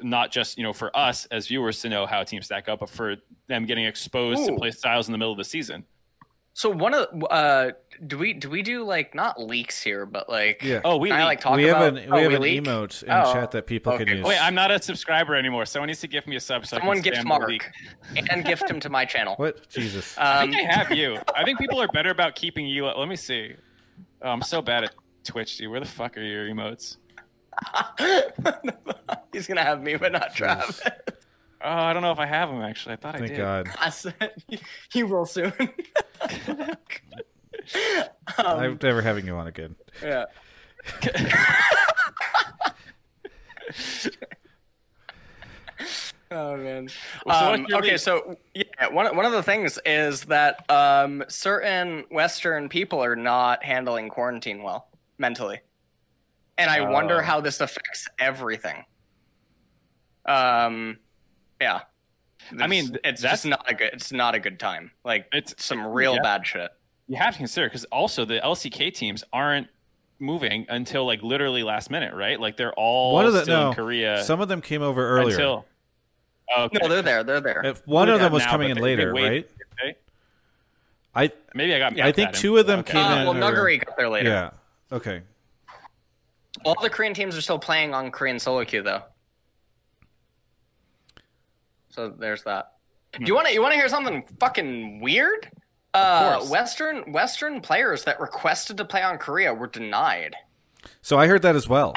not 0.00 0.30
just 0.30 0.56
you 0.56 0.62
know 0.62 0.72
for 0.72 0.96
us 0.96 1.26
as 1.26 1.48
viewers 1.48 1.80
to 1.80 1.88
know 1.88 2.06
how 2.06 2.22
teams 2.22 2.46
stack 2.46 2.68
up, 2.68 2.80
but 2.80 2.88
for 2.88 3.16
them 3.48 3.66
getting 3.66 3.84
exposed 3.84 4.46
to 4.46 4.54
play 4.56 4.70
styles 4.70 5.08
in 5.08 5.12
the 5.12 5.18
middle 5.18 5.32
of 5.32 5.38
the 5.38 5.44
season. 5.44 5.84
So 6.54 6.70
one 6.70 6.94
of 6.94 7.06
uh, 7.30 7.70
do 8.06 8.16
we 8.18 8.32
do 8.32 8.48
we 8.48 8.62
do 8.62 8.84
like 8.84 9.14
not 9.14 9.40
leaks 9.40 9.82
here, 9.82 10.06
but 10.06 10.28
like 10.28 10.62
Yeah. 10.62 10.80
Oh, 10.84 10.96
we 10.98 11.08
kinda, 11.10 11.24
like 11.24 11.40
talk 11.40 11.56
we 11.56 11.64
have 11.64 11.76
about 11.76 12.02
an 12.02 12.12
oh, 12.12 12.16
we 12.16 12.22
have 12.22 12.32
an 12.32 12.42
leak? 12.42 12.62
emote 12.64 13.02
in 13.02 13.10
Oh, 13.10 13.32
chat 13.32 13.50
that 13.52 13.66
people 13.66 13.96
can 13.98 14.06
use. 14.08 14.24
Wait, 14.24 14.38
I'm 14.40 14.54
not 14.54 14.70
a 14.70 14.80
subscriber 14.82 15.34
anymore. 15.34 15.64
Someone 15.66 15.88
needs 15.88 16.00
to 16.00 16.08
give 16.08 16.26
me 16.26 16.36
a 16.36 16.40
sub. 16.40 16.66
So 16.66 16.76
I 16.76 16.80
Someone 16.80 16.96
can 17.02 17.12
gift 17.12 17.16
spam 17.18 17.24
Mark 17.26 17.72
and 18.30 18.44
gift 18.44 18.70
him 18.70 18.80
to 18.80 18.88
my 18.90 19.04
channel. 19.04 19.34
What 19.36 19.68
Jesus? 19.68 20.16
I 20.18 20.42
Um, 20.44 20.50
think 20.52 20.68
I 20.68 20.72
have 20.72 20.92
you. 20.96 21.18
I 21.36 21.44
think 21.44 21.58
people 21.58 21.80
are 21.80 21.88
better 21.88 22.10
about 22.10 22.34
keeping 22.36 22.66
you. 22.66 22.86
Let 22.86 23.08
me 23.08 23.16
see. 23.16 23.54
Oh, 24.22 24.30
I'm 24.30 24.42
so 24.42 24.62
bad 24.62 24.84
at 24.84 24.94
Twitch, 25.24 25.58
dude. 25.58 25.70
Where 25.70 25.80
the 25.80 25.86
fuck 25.86 26.16
are 26.16 26.22
your 26.22 26.46
emotes? 26.46 26.96
He's 29.32 29.46
gonna 29.46 29.62
have 29.62 29.82
me, 29.82 29.96
but 29.96 30.12
not 30.12 30.34
Travis. 30.34 30.80
Oh, 31.60 31.68
I 31.68 31.92
don't 31.92 32.02
know 32.02 32.12
if 32.12 32.20
I 32.20 32.26
have 32.26 32.50
them 32.50 32.62
actually. 32.62 32.92
I 32.92 32.96
thought 32.96 33.16
I 33.16 33.18
did. 33.18 33.26
Thank 33.28 33.36
did. 33.36 33.42
God. 33.42 33.68
I 33.80 33.90
said 33.90 34.32
he 34.92 35.02
will 35.02 35.26
soon. 35.26 35.52
Um, 38.38 38.58
I'm 38.60 38.78
never 38.82 39.02
having 39.02 39.26
you 39.26 39.34
on 39.36 39.46
again. 39.46 39.76
yeah. 40.02 40.24
oh 46.30 46.56
man. 46.56 46.88
So 46.88 46.94
Um, 47.26 47.66
your 47.68 47.78
okay, 47.78 47.96
so 47.96 48.36
yeah, 48.54 48.64
one 48.90 49.14
one 49.16 49.24
of 49.26 49.32
the 49.32 49.42
things 49.42 49.78
is 49.84 50.22
that 50.24 50.68
um, 50.70 51.24
certain 51.28 52.04
Western 52.10 52.68
people 52.68 53.02
are 53.02 53.16
not 53.16 53.64
handling 53.64 54.08
quarantine 54.08 54.62
well 54.62 54.88
mentally, 55.18 55.60
and 56.56 56.70
I 56.70 56.80
Oh. 56.80 56.90
wonder 56.90 57.22
how 57.22 57.40
this 57.40 57.60
affects 57.60 58.08
everything. 58.18 58.84
Um, 60.26 60.98
yeah. 61.60 61.80
I 62.60 62.66
mean, 62.66 62.94
It's- 63.04 63.20
just 63.20 63.44
not 63.46 63.64
a 63.70 63.74
good. 63.74 63.90
It's 63.92 64.12
not 64.12 64.34
a 64.34 64.38
good 64.40 64.58
time. 64.60 64.92
Like 65.04 65.26
It's- 65.32 65.54
some 65.58 65.86
real 65.86 66.14
yeah. 66.16 66.22
bad 66.22 66.46
shit. 66.46 66.70
You 67.08 67.16
have 67.16 67.32
to 67.34 67.38
consider 67.38 67.66
because 67.66 67.84
also 67.86 68.24
the 68.24 68.38
LCK 68.40 68.92
teams 68.94 69.24
aren't 69.32 69.68
moving 70.18 70.66
until 70.68 71.06
like 71.06 71.22
literally 71.22 71.62
last 71.62 71.90
minute, 71.90 72.14
right? 72.14 72.38
Like 72.38 72.56
they're 72.56 72.72
all 72.74 73.14
One 73.14 73.24
of 73.26 73.32
the 73.32 73.42
still 73.42 73.60
no, 73.60 73.68
in 73.70 73.74
Korea 73.74 74.24
some 74.24 74.40
of 74.40 74.48
them 74.48 74.60
came 74.60 74.82
over 74.82 75.06
earlier. 75.08 75.34
until. 75.34 75.64
Oh, 76.56 76.64
okay. 76.64 76.78
No, 76.82 76.88
they're 76.88 77.02
there. 77.02 77.24
They're 77.24 77.40
there. 77.40 77.62
If 77.64 77.86
one 77.86 78.08
Who 78.08 78.14
of 78.14 78.20
them 78.20 78.32
was 78.32 78.42
now, 78.44 78.50
coming 78.50 78.70
in 78.70 78.76
they- 78.76 78.80
they 78.80 78.96
later, 78.96 79.14
waited. 79.14 79.30
right? 79.80 79.90
Okay. 79.90 79.98
I 81.14 81.32
Maybe 81.54 81.74
I 81.74 81.78
got. 81.78 81.98
I 82.00 82.12
think 82.12 82.32
two 82.32 82.56
of 82.58 82.66
them 82.66 82.82
came 82.84 82.96
Uh, 83.04 83.20
in. 83.20 83.26
well, 83.26 83.34
Nuguri 83.52 83.84
got 83.84 83.96
there 83.96 84.08
later. 84.08 84.28
Yeah. 84.28 84.50
Okay. 84.92 85.22
All 86.64 86.76
the 86.82 86.90
Korean 86.90 87.14
teams 87.14 87.36
are 87.36 87.40
still 87.40 87.58
playing 87.58 87.94
on 87.94 88.10
Korean 88.10 88.38
solo 88.38 88.64
queue 88.64 88.82
though. 88.82 89.02
So 91.90 92.10
there's 92.10 92.42
that. 92.44 92.72
Do 93.12 93.24
you 93.24 93.34
want 93.34 93.46
to 93.48 93.52
you 93.54 93.62
want 93.62 93.72
to 93.72 93.78
hear 93.78 93.88
something 93.88 94.22
fucking 94.38 95.00
weird? 95.00 95.50
Uh. 95.98 96.46
Western 96.46 97.12
Western 97.12 97.60
players 97.60 98.04
that 98.04 98.20
requested 98.20 98.76
to 98.78 98.84
play 98.84 99.02
on 99.02 99.18
Korea 99.18 99.52
were 99.54 99.66
denied. 99.66 100.36
So 101.02 101.18
I 101.18 101.26
heard 101.26 101.42
that 101.42 101.56
as 101.56 101.68
well. 101.68 101.94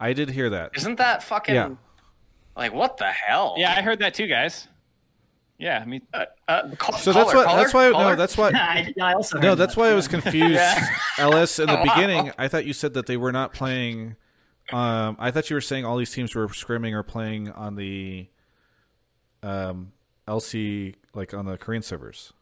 I 0.00 0.12
did 0.12 0.30
hear 0.30 0.50
that. 0.50 0.72
Isn't 0.76 0.96
that 0.96 1.22
fucking 1.22 1.54
Yeah. 1.54 1.70
like 2.56 2.72
what 2.72 2.96
the 2.98 3.10
hell? 3.10 3.54
Yeah, 3.58 3.74
I 3.76 3.82
heard 3.82 3.98
that 4.00 4.14
too, 4.14 4.26
guys. 4.26 4.68
Yeah, 5.60 5.80
I 5.82 5.86
mean, 5.86 6.02
Uh, 6.14 6.26
uh, 6.46 6.68
call, 6.76 6.96
So 6.98 7.12
that's 7.12 7.32
caller, 7.32 7.44
what. 7.46 7.56
That's 7.56 7.74
why. 7.74 7.90
caller, 7.90 8.10
No, 8.10 8.14
that's 8.16 8.36
why. 8.38 8.50
I, 8.54 8.94
I 9.02 9.14
also 9.14 9.38
No, 9.40 9.56
that's 9.56 9.74
that. 9.74 9.80
why 9.80 9.90
I 9.90 9.94
was 9.94 10.06
confused. 10.06 10.54
Yeah. 10.54 10.86
Ellis, 11.18 11.58
in 11.58 11.66
the 11.66 11.74
Wow. 11.74 11.82
beginning, 11.96 12.32
I 12.38 12.46
thought 12.46 12.64
you 12.64 12.72
said 12.72 12.94
that 12.94 13.06
they 13.06 13.16
were 13.16 13.32
not 13.32 13.52
playing. 13.52 14.14
Um, 14.72 15.16
I 15.18 15.32
thought 15.32 15.50
you 15.50 15.56
were 15.56 15.60
saying 15.60 15.84
all 15.84 15.96
these 15.96 16.12
teams 16.12 16.32
were 16.36 16.46
scrimming 16.48 16.92
or 16.92 17.02
playing 17.02 17.50
on 17.50 17.74
the 17.74 18.28
um, 19.42 19.92
LC, 20.28 20.94
like 21.14 21.34
on 21.34 21.46
the 21.46 21.56
Korean 21.58 21.82
servers. 21.82 22.32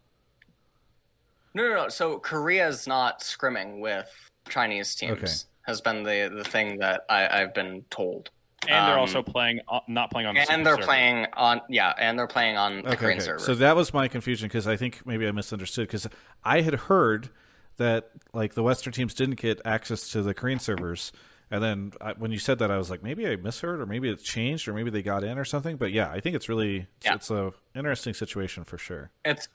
No, 1.57 1.63
no, 1.69 1.75
no. 1.75 1.89
So 1.89 2.19
Korea's 2.19 2.87
not 2.87 3.21
scrimming 3.21 3.81
with 3.81 4.09
Chinese 4.49 4.95
teams. 4.95 5.13
Okay. 5.19 5.33
Has 5.63 5.81
been 5.81 6.03
the 6.05 6.31
the 6.33 6.45
thing 6.45 6.79
that 6.79 7.03
I, 7.09 7.41
I've 7.41 7.55
been 7.55 7.83
told. 7.91 8.31
and 8.69 8.87
they're 8.87 8.95
Um, 8.95 9.01
also 9.01 9.23
playing, 9.23 9.61
on, 9.69 9.81
not 9.89 10.11
playing 10.11 10.27
on. 10.29 10.35
The 10.35 10.49
and 10.53 10.65
they're 10.65 10.75
server. 10.75 10.87
playing 10.87 11.27
on 11.33 11.61
yeah, 11.69 11.93
and 11.99 12.19
they're 12.19 12.27
playing 12.29 12.57
on 12.57 12.83
the 12.83 12.89
Okay, 12.89 12.97
Korean 12.97 13.19
okay. 13.19 13.25
server. 13.27 13.39
So 13.41 13.55
that 13.57 13.75
was 13.75 13.93
my 13.95 14.07
confusion 14.07 14.47
because 14.49 14.67
I 14.69 14.77
think 14.77 15.05
maybe 15.07 15.27
I 15.27 15.33
misunderstood 15.33 15.89
because 15.89 16.07
I 16.45 16.61
had 16.61 16.75
heard 16.75 17.31
that 17.79 18.11
like 18.33 18.55
the 18.55 18.63
Western 18.63 18.93
teams 18.93 19.13
didn't 19.15 19.41
get 19.41 19.61
access 19.65 20.09
to 20.11 20.23
the 20.23 20.35
Korean 20.35 20.59
servers, 20.59 21.11
and 21.51 21.63
then 21.65 21.93
I, 22.01 22.13
when 22.13 22.31
you 22.33 22.39
said 22.39 22.59
that, 22.61 22.71
I 22.71 22.77
was 22.79 22.91
like, 22.91 23.03
maybe 23.03 23.27
I 23.27 23.35
misheard, 23.37 23.81
or 23.81 23.87
maybe 23.87 24.09
it 24.09 24.23
changed, 24.23 24.69
or 24.69 24.73
maybe 24.73 24.91
they 24.91 25.03
got 25.03 25.25
in 25.25 25.37
or 25.39 25.45
something. 25.45 25.77
But 25.77 25.91
yeah, 25.91 26.11
I 26.11 26.21
think 26.21 26.37
it's 26.37 26.49
really 26.49 26.87
it's, 26.99 27.07
Yeah. 27.07 27.15
it's 27.15 27.31
a 27.31 27.53
interesting 27.75 28.15
situation 28.15 28.63
for 28.65 28.79
sure. 28.79 29.11
It's 29.25 29.49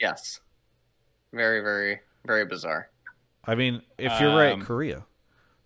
yes, 0.00 0.40
very, 1.32 1.60
very, 1.60 2.00
very 2.24 2.44
bizarre. 2.46 2.88
I 3.44 3.54
mean, 3.54 3.82
if 3.98 4.18
you're 4.20 4.36
right, 4.36 4.52
Um, 4.54 4.62
Korea, 4.62 5.04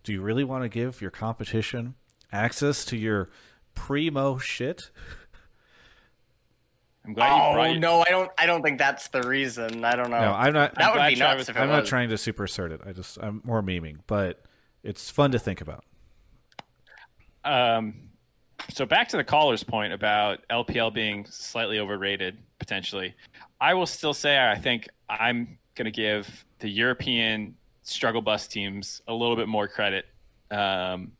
do 0.04 0.12
you 0.12 0.20
really 0.20 0.44
want 0.44 0.64
to 0.64 0.68
give 0.68 1.00
your 1.00 1.10
competition 1.10 1.94
access 2.32 2.84
to 2.86 2.96
your 2.96 3.30
primo 3.74 4.38
shit? 4.38 4.90
I'm 7.04 7.14
glad 7.14 7.28
you 7.28 7.42
Oh 7.42 7.52
brought 7.54 7.70
it- 7.70 7.78
no, 7.78 8.00
I 8.06 8.10
don't. 8.10 8.30
I 8.36 8.44
don't 8.46 8.62
think 8.62 8.78
that's 8.78 9.08
the 9.08 9.22
reason. 9.22 9.84
I 9.86 9.96
don't 9.96 10.10
know. 10.10 10.20
No, 10.20 10.32
I'm 10.32 10.52
not. 10.52 10.74
that 10.74 10.92
would 10.94 11.08
be 11.08 11.16
Travis- 11.16 11.18
nuts 11.18 11.48
if 11.48 11.56
I'm 11.56 11.68
was. 11.70 11.76
not 11.78 11.86
trying 11.86 12.10
to 12.10 12.18
super 12.18 12.44
assert 12.44 12.72
it. 12.72 12.80
I 12.84 12.92
just 12.92 13.18
I'm 13.22 13.40
more 13.44 13.62
memeing, 13.62 14.00
but 14.06 14.42
it's 14.82 15.08
fun 15.08 15.32
to 15.32 15.38
think 15.38 15.62
about. 15.62 15.84
Um, 17.42 18.10
so 18.68 18.84
back 18.84 19.08
to 19.08 19.16
the 19.16 19.24
caller's 19.24 19.64
point 19.64 19.94
about 19.94 20.40
LPL 20.50 20.92
being 20.92 21.24
slightly 21.24 21.78
overrated 21.78 22.36
potentially. 22.58 23.14
I 23.58 23.72
will 23.72 23.86
still 23.86 24.12
say 24.12 24.38
I 24.38 24.56
think 24.56 24.86
I'm 25.10 25.58
going 25.74 25.86
to 25.86 25.90
give 25.90 26.44
the 26.60 26.68
European 26.68 27.56
struggle 27.82 28.22
bus 28.22 28.46
teams 28.46 29.02
a 29.08 29.12
little 29.12 29.36
bit 29.36 29.48
more 29.48 29.66
credit. 29.66 30.06
Um, 30.50 31.12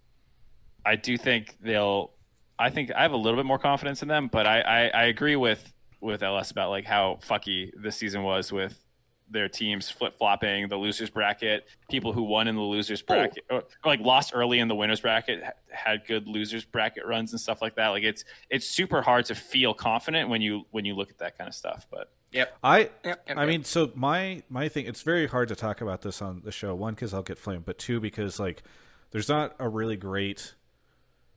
I 0.84 0.96
do 0.96 1.18
think 1.18 1.56
they'll. 1.60 2.12
I 2.58 2.68
think 2.68 2.92
I 2.94 3.02
have 3.02 3.12
a 3.12 3.16
little 3.16 3.38
bit 3.38 3.46
more 3.46 3.58
confidence 3.58 4.02
in 4.02 4.08
them, 4.08 4.28
but 4.30 4.46
I, 4.46 4.60
I, 4.60 4.88
I 4.88 5.04
agree 5.04 5.36
with 5.36 5.72
with 6.00 6.22
LS 6.22 6.50
about 6.50 6.70
like 6.70 6.84
how 6.84 7.18
fucky 7.22 7.70
this 7.76 7.96
season 7.96 8.22
was 8.22 8.52
with 8.52 8.84
their 9.30 9.48
teams 9.48 9.88
flip 9.88 10.18
flopping 10.18 10.68
the 10.68 10.76
losers 10.76 11.08
bracket. 11.08 11.66
People 11.88 12.12
who 12.12 12.22
won 12.22 12.48
in 12.48 12.56
the 12.56 12.62
losers 12.62 13.00
bracket, 13.00 13.44
or, 13.48 13.58
or, 13.58 13.64
like 13.84 14.00
lost 14.00 14.32
early 14.34 14.58
in 14.58 14.68
the 14.68 14.74
winners 14.74 15.00
bracket, 15.00 15.42
had 15.70 16.06
good 16.06 16.26
losers 16.26 16.64
bracket 16.64 17.06
runs 17.06 17.32
and 17.32 17.40
stuff 17.40 17.62
like 17.62 17.76
that. 17.76 17.88
Like 17.88 18.02
it's 18.02 18.24
it's 18.50 18.66
super 18.66 19.00
hard 19.00 19.24
to 19.26 19.34
feel 19.34 19.72
confident 19.72 20.28
when 20.28 20.42
you 20.42 20.64
when 20.70 20.84
you 20.84 20.94
look 20.94 21.10
at 21.10 21.18
that 21.18 21.38
kind 21.38 21.48
of 21.48 21.54
stuff. 21.54 21.86
But 21.90 22.12
Yep. 22.32 22.58
I 22.62 22.78
Yep, 22.78 23.00
yep, 23.04 23.24
I 23.28 23.40
yep. 23.40 23.48
mean, 23.48 23.64
so 23.64 23.90
my 23.94 24.42
my 24.48 24.68
thing, 24.68 24.86
it's 24.86 25.02
very 25.02 25.26
hard 25.26 25.48
to 25.48 25.56
talk 25.56 25.80
about 25.80 26.02
this 26.02 26.22
on 26.22 26.42
the 26.44 26.52
show. 26.52 26.74
One, 26.74 26.94
because 26.94 27.12
I'll 27.12 27.22
get 27.22 27.38
flamed, 27.38 27.64
but 27.64 27.78
two, 27.78 28.00
because 28.00 28.38
like 28.38 28.62
there's 29.10 29.28
not 29.28 29.56
a 29.58 29.68
really 29.68 29.96
great 29.96 30.54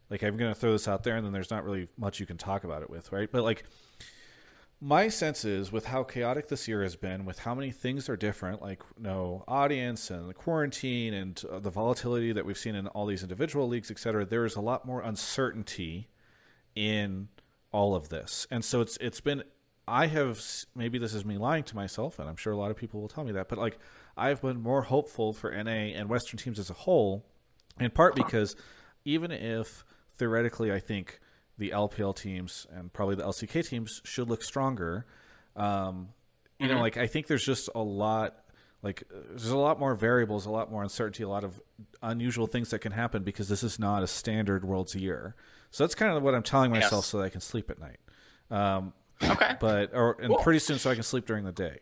like 0.10 0.22
I'm 0.22 0.38
gonna 0.38 0.53
throw 0.53 0.74
this 0.74 0.88
out 0.88 1.03
there, 1.03 1.15
and 1.15 1.26
then 1.26 1.34
there's 1.34 1.49
not 1.49 1.64
really 1.64 1.88
much 1.98 2.20
you 2.20 2.26
can 2.28 2.38
talk 2.38 2.64
about 2.64 2.84
it 2.84 2.90
with, 2.90 3.11
right? 3.11 3.32
But 3.32 3.44
like 3.44 3.64
my 4.80 5.07
sense 5.07 5.45
is 5.45 5.72
with 5.72 5.86
how 5.86 6.03
chaotic 6.03 6.49
this 6.49 6.68
year 6.68 6.84
has 6.84 6.95
been, 6.95 7.26
with 7.26 7.40
how 7.40 7.56
many 7.56 7.72
things 7.72 8.10
are 8.10 8.18
different, 8.18 8.61
like 8.61 8.84
no 8.99 9.44
audience 9.48 10.11
and 10.11 10.30
the 10.30 10.34
quarantine 10.34 11.14
and 11.14 11.41
uh, 11.49 11.57
the 11.57 11.70
volatility 11.72 12.34
that 12.34 12.45
we've 12.45 12.57
seen 12.57 12.76
in 12.76 12.88
all 12.88 13.06
these 13.06 13.24
individual 13.24 13.68
leagues, 13.68 13.90
et 13.90 13.98
cetera, 13.98 14.26
there 14.26 14.45
is 14.45 14.56
a 14.56 14.61
lot 14.61 14.86
more 14.86 15.02
uncertainty 15.02 16.10
in 16.76 17.30
all 17.72 17.95
of 17.95 18.10
this, 18.10 18.45
and 18.52 18.64
so 18.64 18.82
it's 18.82 18.98
it's 18.98 19.22
been. 19.22 19.44
I 19.88 20.07
have 20.07 20.41
maybe 20.76 20.97
this 20.97 21.14
is 21.14 21.26
me 21.26 21.38
lying 21.38 21.64
to 21.65 21.76
myself, 21.76 22.19
and 22.19 22.30
I'm 22.30 22.35
sure 22.38 22.53
a 22.53 22.57
lot 22.57 22.72
of 22.72 22.77
people 22.77 23.01
will 23.01 23.10
tell 23.10 23.23
me 23.23 23.34
that, 23.34 23.49
but 23.49 23.57
like 23.57 23.77
I've 24.15 24.41
been 24.41 24.61
more 24.61 24.84
hopeful 24.84 25.34
for 25.34 25.51
NA 25.51 25.72
and 25.95 26.07
Western 26.10 26.38
teams 26.38 26.60
as 26.60 26.69
a 26.69 26.73
whole, 26.73 27.26
in 27.80 27.91
part 27.91 28.15
because 28.15 28.55
even 29.05 29.31
if 29.31 29.84
theoretically 30.18 30.72
I 30.72 30.80
think 30.80 31.19
the 31.57 31.72
LPL 31.72 32.15
teams 32.15 32.65
and 32.73 32.91
probably 32.93 33.15
the 33.15 33.23
LCK 33.23 33.68
teams 33.68 34.01
should 34.05 34.30
look 34.30 34.43
stronger, 34.43 35.05
um, 35.55 36.10
you 36.60 36.68
know, 36.68 36.80
like 36.80 36.97
I 36.97 37.07
think 37.07 37.27
there's 37.27 37.45
just 37.45 37.69
a 37.76 37.81
lot 37.81 38.35
like 38.84 39.03
there's 39.11 39.49
a 39.49 39.57
lot 39.57 39.80
more 39.80 39.95
variables, 39.95 40.45
a 40.45 40.49
lot 40.51 40.72
more 40.72 40.84
uncertainty, 40.84 41.23
a 41.23 41.30
lot 41.30 41.43
of 41.43 41.61
unusual 42.01 42.47
things 42.47 42.69
that 42.69 42.80
can 42.80 42.91
happen 42.91 43.23
because 43.23 43.49
this 43.49 43.64
is 43.64 43.80
not 43.80 44.03
a 44.03 44.07
standard 44.07 44.64
world's 44.65 44.95
year. 44.95 45.35
So 45.72 45.84
that's 45.84 45.95
kind 45.95 46.15
of 46.15 46.22
what 46.23 46.35
I'm 46.35 46.43
telling 46.43 46.72
myself 46.72 47.03
Yes. 47.03 47.05
so 47.07 47.18
that 47.18 47.23
I 47.26 47.30
can 47.30 47.41
sleep 47.41 47.69
at 47.69 47.80
night. 47.80 47.97
Um, 48.51 48.93
Okay. 49.22 49.56
but 49.60 49.91
or 49.94 50.18
and 50.19 50.30
Cool. 50.30 50.44
pretty 50.44 50.60
soon 50.60 50.80
so 50.80 50.90
I 50.90 50.94
can 50.95 51.03
sleep 51.03 51.26
during 51.26 51.44
the 51.45 51.52
day. 51.52 51.80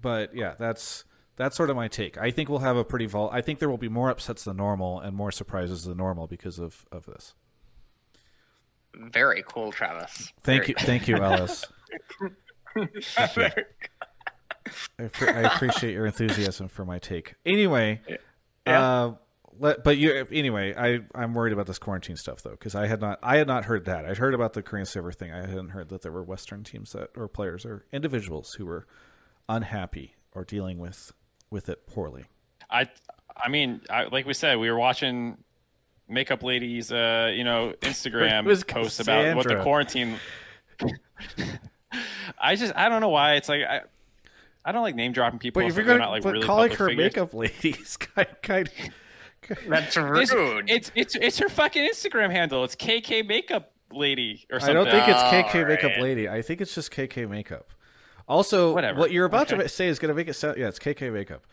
But 0.00 0.34
yeah, 0.34 0.54
that's 0.58 1.04
that's 1.36 1.56
sort 1.56 1.70
of 1.70 1.76
my 1.76 1.88
take. 1.88 2.18
I 2.18 2.30
think 2.30 2.48
we'll 2.48 2.58
have 2.60 2.76
a 2.76 2.84
pretty 2.84 3.06
vol. 3.06 3.30
I 3.30 3.40
think 3.40 3.58
there 3.58 3.70
will 3.70 3.78
be 3.78 3.88
more 3.88 4.10
upsets 4.10 4.44
than 4.44 4.56
normal 4.56 5.00
and 5.00 5.16
more 5.16 5.32
surprises 5.32 5.84
than 5.84 5.96
normal 5.96 6.26
because 6.26 6.58
of 6.58 6.84
of 6.92 7.06
this. 7.06 7.34
Very 8.94 9.42
cool, 9.48 9.72
Travis. 9.72 10.32
Thank 10.42 10.62
Very 10.62 10.68
you, 10.68 10.74
thank 10.86 11.08
you, 11.08 11.16
Ellis. 11.16 11.64
Thank 12.20 13.36
you. 13.36 13.64
I, 14.98 15.02
appre- 15.02 15.34
I 15.34 15.40
appreciate 15.54 15.92
your 15.92 16.06
enthusiasm 16.06 16.68
for 16.68 16.84
my 16.84 16.98
take. 16.98 17.34
Anyway, 17.44 18.00
uh, 18.66 19.12
let, 19.58 19.84
but 19.84 19.96
you 19.96 20.26
anyway. 20.30 20.74
I 20.76 21.00
I'm 21.14 21.34
worried 21.34 21.52
about 21.52 21.66
this 21.66 21.78
quarantine 21.78 22.16
stuff 22.16 22.42
though 22.42 22.50
because 22.50 22.74
I 22.74 22.86
had 22.86 23.00
not 23.00 23.18
I 23.22 23.36
had 23.36 23.46
not 23.46 23.64
heard 23.66 23.84
that. 23.86 24.04
I'd 24.04 24.18
heard 24.18 24.34
about 24.34 24.52
the 24.52 24.62
Korean 24.62 24.86
server 24.86 25.12
thing. 25.12 25.32
I 25.32 25.40
hadn't 25.40 25.70
heard 25.70 25.88
that 25.90 26.02
there 26.02 26.12
were 26.12 26.22
Western 26.22 26.64
teams 26.64 26.92
that 26.92 27.10
or 27.16 27.28
players 27.28 27.64
or 27.64 27.84
individuals 27.92 28.54
who 28.54 28.66
were 28.66 28.86
unhappy 29.48 30.14
or 30.32 30.44
dealing 30.44 30.78
with 30.78 31.12
with 31.50 31.68
it 31.68 31.86
poorly. 31.86 32.24
I, 32.70 32.88
I 33.36 33.48
mean, 33.48 33.80
I, 33.88 34.04
like 34.04 34.26
we 34.26 34.34
said, 34.34 34.58
we 34.58 34.70
were 34.70 34.78
watching 34.78 35.38
makeup 36.08 36.42
ladies, 36.42 36.90
uh, 36.92 37.32
you 37.34 37.44
know, 37.44 37.74
Instagram 37.80 38.44
posts 38.68 39.00
about 39.00 39.36
what 39.36 39.46
the 39.46 39.62
quarantine. 39.62 40.16
I 42.38 42.56
just, 42.56 42.74
I 42.74 42.88
don't 42.88 43.00
know 43.00 43.10
why 43.10 43.34
it's 43.34 43.48
like 43.48 43.62
I, 43.62 43.82
I 44.64 44.72
don't 44.72 44.82
like 44.82 44.94
name 44.94 45.12
dropping 45.12 45.38
people. 45.38 45.62
But 45.62 45.68
if 45.68 45.76
you're 45.76 45.84
gonna 45.84 45.98
not 45.98 46.10
like 46.10 46.24
really 46.24 46.44
calling 46.44 46.70
public 46.70 46.78
her 46.78 46.88
figures. 46.88 47.04
makeup 47.04 47.34
ladies, 47.34 47.96
kind 47.98 48.28
kind. 48.42 48.70
That's 49.68 49.96
rude. 49.96 50.70
it's 50.70 50.90
it's 50.94 51.14
it's 51.16 51.38
her 51.38 51.48
fucking 51.48 51.82
Instagram 51.88 52.30
handle. 52.30 52.64
It's 52.64 52.76
KK 52.76 53.26
Makeup 53.26 53.72
Lady 53.92 54.46
or 54.50 54.60
something. 54.60 54.76
I 54.76 54.80
don't 54.84 54.90
think 54.90 55.08
it's 55.08 55.18
All 55.18 55.32
KK 55.32 55.68
makeup 55.68 55.90
right. 55.92 56.00
lady. 56.02 56.28
I 56.28 56.42
think 56.42 56.60
it's 56.60 56.74
just 56.74 56.90
KK 56.92 57.28
makeup. 57.28 57.70
Also, 58.26 58.72
Whatever. 58.72 58.98
what 58.98 59.10
you're 59.12 59.26
about 59.26 59.52
Okay. 59.52 59.62
to 59.62 59.68
say 59.68 59.86
is 59.88 59.98
going 59.98 60.08
to 60.08 60.14
make 60.14 60.28
it 60.28 60.34
sound. 60.34 60.56
Yeah, 60.56 60.68
it's 60.68 60.78
KK 60.78 61.12
makeup. 61.12 61.46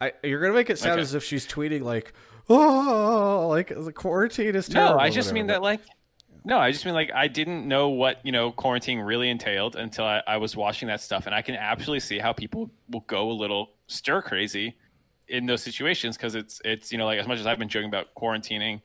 I, 0.00 0.12
you're 0.22 0.40
going 0.40 0.52
to 0.52 0.56
make 0.56 0.70
it 0.70 0.78
sound 0.78 0.92
Okay. 0.94 1.02
as 1.02 1.14
if 1.14 1.24
she's 1.24 1.46
tweeting 1.46 1.82
like, 1.82 2.12
"Oh, 2.48 3.46
like 3.48 3.68
the 3.68 3.92
quarantine 3.92 4.54
is 4.54 4.68
terrible." 4.68 4.94
No, 4.96 5.00
I 5.00 5.10
just 5.10 5.32
mean 5.32 5.46
that 5.48 5.62
like 5.62 5.80
no, 6.44 6.58
I 6.58 6.72
just 6.72 6.84
mean 6.84 6.94
like 6.94 7.10
I 7.14 7.28
didn't 7.28 7.66
know 7.66 7.88
what 7.90 8.24
you 8.24 8.32
know 8.32 8.50
quarantine 8.52 8.98
really 9.00 9.28
entailed 9.28 9.76
until 9.76 10.04
I, 10.04 10.22
I 10.26 10.36
was 10.38 10.56
watching 10.56 10.88
that 10.88 11.00
stuff, 11.00 11.26
and 11.26 11.34
I 11.34 11.42
can 11.42 11.54
absolutely 11.54 12.00
see 12.00 12.18
how 12.18 12.32
people 12.32 12.70
will 12.88 13.04
go 13.06 13.30
a 13.30 13.32
little 13.34 13.72
stir 13.86 14.22
crazy 14.22 14.76
in 15.30 15.46
those 15.46 15.62
situations 15.62 16.16
because 16.16 16.34
it's 16.34 16.60
it's 16.64 16.92
you 16.92 16.98
know 16.98 17.06
like 17.06 17.18
as 17.18 17.26
much 17.26 17.38
as 17.38 17.46
I've 17.46 17.58
been 17.58 17.68
joking 17.68 17.88
about 17.88 18.14
quarantining, 18.14 18.80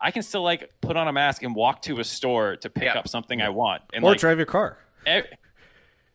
I 0.00 0.10
can 0.10 0.22
still 0.22 0.42
like 0.42 0.70
put 0.80 0.96
on 0.96 1.06
a 1.08 1.12
mask 1.12 1.42
and 1.42 1.54
walk 1.54 1.82
to 1.82 2.00
a 2.00 2.04
store 2.04 2.56
to 2.56 2.70
pick 2.70 2.84
Yeah. 2.84 2.98
up 2.98 3.06
something 3.08 3.40
I 3.42 3.50
want, 3.50 3.82
and 3.92 4.04
or 4.04 4.10
like 4.12 4.20
drive 4.20 4.38
your 4.38 4.46
car. 4.46 4.78
ev- 5.06 5.26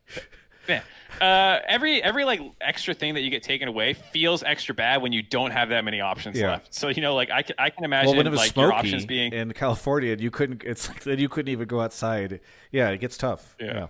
yeah. 0.68 0.82
Uh, 1.22 1.60
every 1.68 2.03
every 2.03 2.26
like 2.26 2.41
extra 2.60 2.94
thing 2.94 3.14
that 3.14 3.22
you 3.22 3.30
get 3.30 3.41
taken 3.41 3.68
away 3.70 3.94
feels 3.94 4.44
extra 4.44 4.76
bad 4.76 5.02
when 5.02 5.14
you 5.14 5.22
don't 5.22 5.52
have 5.52 5.70
that 5.70 5.86
many 5.86 6.02
options 6.02 6.38
Yeah. 6.38 6.52
left. 6.52 6.74
So 6.74 6.90
you 6.90 7.02
know, 7.02 7.16
like 7.16 7.32
I 7.32 7.41
can, 7.41 7.56
I 7.57 7.70
can 7.70 7.86
imagine 7.86 8.07
Well, 8.10 8.18
when 8.18 8.28
it 8.28 8.32
was 8.32 8.40
like 8.40 8.56
your 8.57 8.74
options 8.74 9.06
being 9.06 9.32
in 9.32 9.53
California, 9.53 10.12
and 10.12 10.20
you 10.22 10.30
couldn't. 10.32 10.64
It's 10.66 10.90
like 10.90 11.03
then 11.03 11.20
you 11.20 11.30
couldn't 11.30 11.52
even 11.52 11.68
go 11.68 11.80
outside. 11.80 12.41
Yeah, 12.72 12.90
it 12.90 12.98
gets 12.99 13.18
tough. 13.18 13.56
Yeah. 13.62 13.88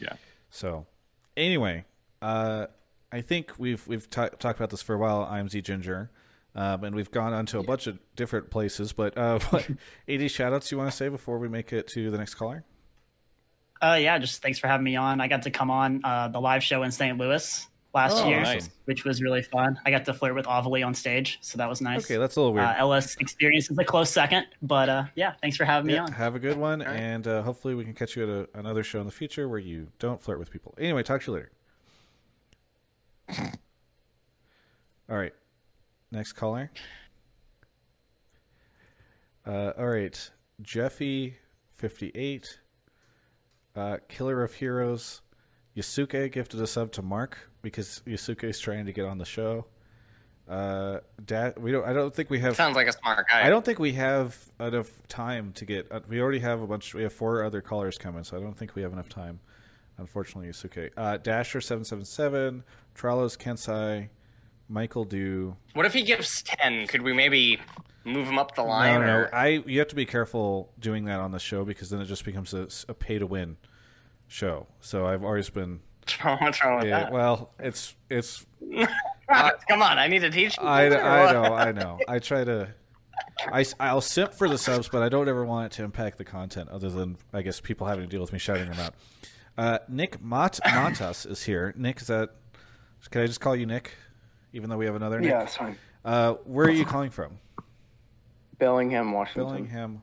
yeah. 0.00 0.14
So, 0.50 0.86
anyway, 1.36 1.84
uh, 2.20 2.66
I 3.10 3.20
think 3.20 3.52
we've 3.58 3.86
we've 3.88 4.08
ta- 4.10 4.28
talked 4.28 4.58
about 4.58 4.70
this 4.70 4.82
for 4.82 4.94
a 4.94 4.98
while. 4.98 5.22
I'm 5.22 5.48
Z 5.48 5.62
Ginger, 5.62 6.10
um, 6.54 6.84
and 6.84 6.94
we've 6.94 7.10
gone 7.10 7.32
on 7.32 7.46
to 7.46 7.58
a 7.58 7.62
bunch 7.62 7.86
of 7.86 7.98
different 8.16 8.50
places. 8.50 8.92
But 8.92 9.16
uh, 9.16 9.38
what, 9.50 9.68
AD 9.68 10.20
shoutouts 10.20 10.70
you 10.70 10.78
want 10.78 10.90
to 10.90 10.96
say 10.96 11.08
before 11.08 11.38
we 11.38 11.48
make 11.48 11.72
it 11.72 11.88
to 11.88 12.10
the 12.10 12.18
next 12.18 12.34
caller? 12.34 12.64
Uh, 13.80 13.96
yeah, 14.00 14.18
just 14.18 14.42
thanks 14.42 14.58
for 14.58 14.66
having 14.66 14.84
me 14.84 14.96
on. 14.96 15.20
I 15.20 15.28
got 15.28 15.42
to 15.42 15.50
come 15.50 15.70
on 15.70 16.00
uh, 16.04 16.28
the 16.28 16.40
live 16.40 16.62
show 16.64 16.82
in 16.82 16.90
St. 16.90 17.16
Louis 17.16 17.66
last 17.94 18.16
Oh, 18.24 18.28
year, 18.28 18.42
nice. 18.42 18.68
which 18.86 19.04
was 19.04 19.22
really 19.22 19.40
fun. 19.40 19.78
I 19.86 19.90
got 19.92 20.04
to 20.06 20.14
flirt 20.14 20.34
with 20.34 20.46
Ovilee 20.46 20.84
on 20.84 20.94
stage, 20.94 21.38
so 21.40 21.58
that 21.58 21.68
was 21.68 21.80
nice. 21.80 22.04
Okay, 22.04 22.16
that's 22.16 22.34
a 22.36 22.40
little 22.40 22.54
weird. 22.54 22.66
Uh, 22.66 22.74
LS 22.78 23.16
experience 23.16 23.70
is 23.70 23.78
a 23.78 23.84
close 23.84 24.10
second, 24.10 24.46
but 24.60 24.88
uh, 24.88 25.04
yeah, 25.14 25.34
thanks 25.40 25.56
for 25.56 25.64
having 25.64 25.86
me 25.86 25.96
on. 25.96 26.10
have 26.12 26.34
a 26.34 26.38
good 26.40 26.56
one, 26.58 26.82
and 26.82 27.26
uh, 27.26 27.40
hopefully 27.42 27.74
we 27.76 27.84
can 27.84 27.94
catch 27.94 28.16
you 28.16 28.24
at 28.24 28.28
a, 28.28 28.58
another 28.58 28.82
show 28.82 28.98
in 29.00 29.06
the 29.06 29.12
future 29.12 29.48
where 29.48 29.60
you 29.60 29.88
don't 30.00 30.20
flirt 30.20 30.38
with 30.40 30.50
people. 30.50 30.74
Anyway, 30.76 31.02
talk 31.04 31.22
to 31.22 31.30
you 31.30 31.34
later. 31.36 31.50
All 33.28 35.16
right, 35.16 35.34
next 36.10 36.32
caller. 36.32 36.70
Uh, 39.46 39.72
all 39.78 39.88
right, 39.88 40.30
Jeffy, 40.62 41.36
fifty-eight. 41.74 42.60
Uh, 43.76 43.98
Killer 44.08 44.42
of 44.42 44.54
Heroes, 44.54 45.20
Yasuke 45.76 46.32
gifted 46.32 46.60
a 46.60 46.66
sub 46.66 46.90
to 46.92 47.02
Mark 47.02 47.38
because 47.62 48.02
Yasuke 48.06 48.44
is 48.44 48.58
trying 48.58 48.86
to 48.86 48.92
get 48.92 49.04
on 49.06 49.18
the 49.18 49.24
show. 49.24 49.66
Uh, 50.48 50.98
da- 51.24 51.52
we 51.58 51.70
don't. 51.70 51.84
I 51.86 51.92
don't 51.92 52.14
think 52.14 52.30
we 52.30 52.40
have. 52.40 52.56
Sounds 52.56 52.74
like 52.74 52.88
a 52.88 52.92
smart 52.92 53.26
guy. 53.28 53.46
I 53.46 53.50
don't 53.50 53.64
think 53.64 53.78
we 53.78 53.92
have 53.92 54.36
enough 54.58 54.90
time 55.08 55.52
to 55.52 55.64
get. 55.64 55.92
Uh, 55.92 56.00
we 56.08 56.20
already 56.20 56.40
have 56.40 56.60
a 56.62 56.66
bunch. 56.66 56.94
We 56.94 57.02
have 57.02 57.12
four 57.12 57.44
other 57.44 57.60
callers 57.60 57.98
coming, 57.98 58.24
so 58.24 58.36
I 58.36 58.40
don't 58.40 58.56
think 58.56 58.74
we 58.74 58.82
have 58.82 58.92
enough 58.92 59.08
time. 59.08 59.40
Unfortunately, 59.98 60.48
Yusuke. 60.48 60.90
Uh, 60.96 61.16
Dasher 61.18 61.60
seven 61.60 61.84
seven 61.84 62.04
seven, 62.04 62.62
Tralos 62.96 63.36
Kensai, 63.36 64.08
Michael 64.68 65.04
Do. 65.04 65.56
What 65.74 65.86
if 65.86 65.92
he 65.94 66.02
gives 66.02 66.42
ten? 66.42 66.86
Could 66.86 67.02
we 67.02 67.12
maybe 67.12 67.58
move 68.04 68.26
him 68.28 68.38
up 68.38 68.54
the 68.54 68.62
line? 68.62 69.00
no, 69.00 69.06
or... 69.06 69.34
I. 69.34 69.62
You 69.66 69.78
have 69.80 69.88
to 69.88 69.96
be 69.96 70.06
careful 70.06 70.72
doing 70.78 71.04
that 71.06 71.20
on 71.20 71.32
the 71.32 71.38
show 71.38 71.64
because 71.64 71.90
then 71.90 72.00
it 72.00 72.06
just 72.06 72.24
becomes 72.24 72.54
a, 72.54 72.68
a 72.88 72.94
pay 72.94 73.18
to 73.18 73.26
win 73.26 73.56
show. 74.28 74.66
So 74.80 75.06
I've 75.06 75.24
always 75.24 75.50
been. 75.50 75.80
What's 76.22 76.64
wrong 76.64 76.78
with 76.78 76.86
Yeah, 76.88 77.00
that? 77.00 77.12
well, 77.12 77.50
it's 77.58 77.94
it's. 78.08 78.46
Ah, 79.28 79.52
Come 79.68 79.82
on, 79.82 79.98
I 79.98 80.06
need 80.06 80.20
to 80.20 80.30
teach 80.30 80.56
you. 80.58 80.64
I, 80.64 80.86
I 80.86 81.32
know, 81.32 81.54
I 81.54 81.72
know. 81.72 81.98
I 82.08 82.18
try 82.18 82.44
to. 82.44 82.68
I, 83.52 83.64
I'll 83.80 84.00
simp 84.00 84.32
for 84.32 84.48
the 84.48 84.56
subs, 84.58 84.88
but 84.88 85.02
I 85.02 85.08
don't 85.08 85.28
ever 85.28 85.44
want 85.44 85.72
it 85.72 85.76
to 85.76 85.82
impact 85.84 86.18
the 86.18 86.24
content 86.24 86.68
other 86.70 86.88
than, 86.88 87.18
I 87.32 87.42
guess, 87.42 87.60
people 87.60 87.86
having 87.88 88.04
to 88.04 88.08
deal 88.08 88.20
with 88.20 88.32
me 88.32 88.38
shouting 88.38 88.70
them 88.70 88.78
out. 88.78 88.94
Uh, 89.58 89.80
Nick 89.88 90.22
Mot- 90.22 90.60
Montas 90.64 91.28
is 91.28 91.42
here. 91.42 91.74
Nick, 91.76 92.00
is 92.00 92.06
that. 92.06 92.30
Can 93.10 93.22
I 93.22 93.26
just 93.26 93.40
call 93.40 93.56
you 93.56 93.66
Nick? 93.66 93.92
Even 94.52 94.70
though 94.70 94.76
we 94.76 94.86
have 94.86 94.94
another 94.94 95.20
Nick? 95.20 95.30
Yeah, 95.30 95.42
it's 95.42 95.56
fine. 95.56 95.76
Uh, 96.04 96.34
where 96.44 96.66
are 96.66 96.70
you 96.70 96.84
calling 96.84 97.10
from? 97.10 97.38
Bellingham, 98.58 99.12
Washington. 99.12 99.44
Bellingham, 99.44 100.02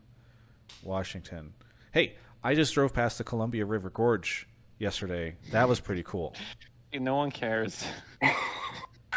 Washington. 0.84 1.54
Hey, 1.94 2.16
I 2.44 2.54
just 2.54 2.74
drove 2.74 2.94
past 2.94 3.18
the 3.18 3.24
Columbia 3.24 3.66
River 3.66 3.90
Gorge 3.90 4.48
yesterday. 4.78 5.36
That 5.52 5.70
was 5.70 5.80
pretty 5.80 6.04
cool. 6.04 6.36
No 6.94 7.16
one 7.16 7.32
cares. 7.32 7.86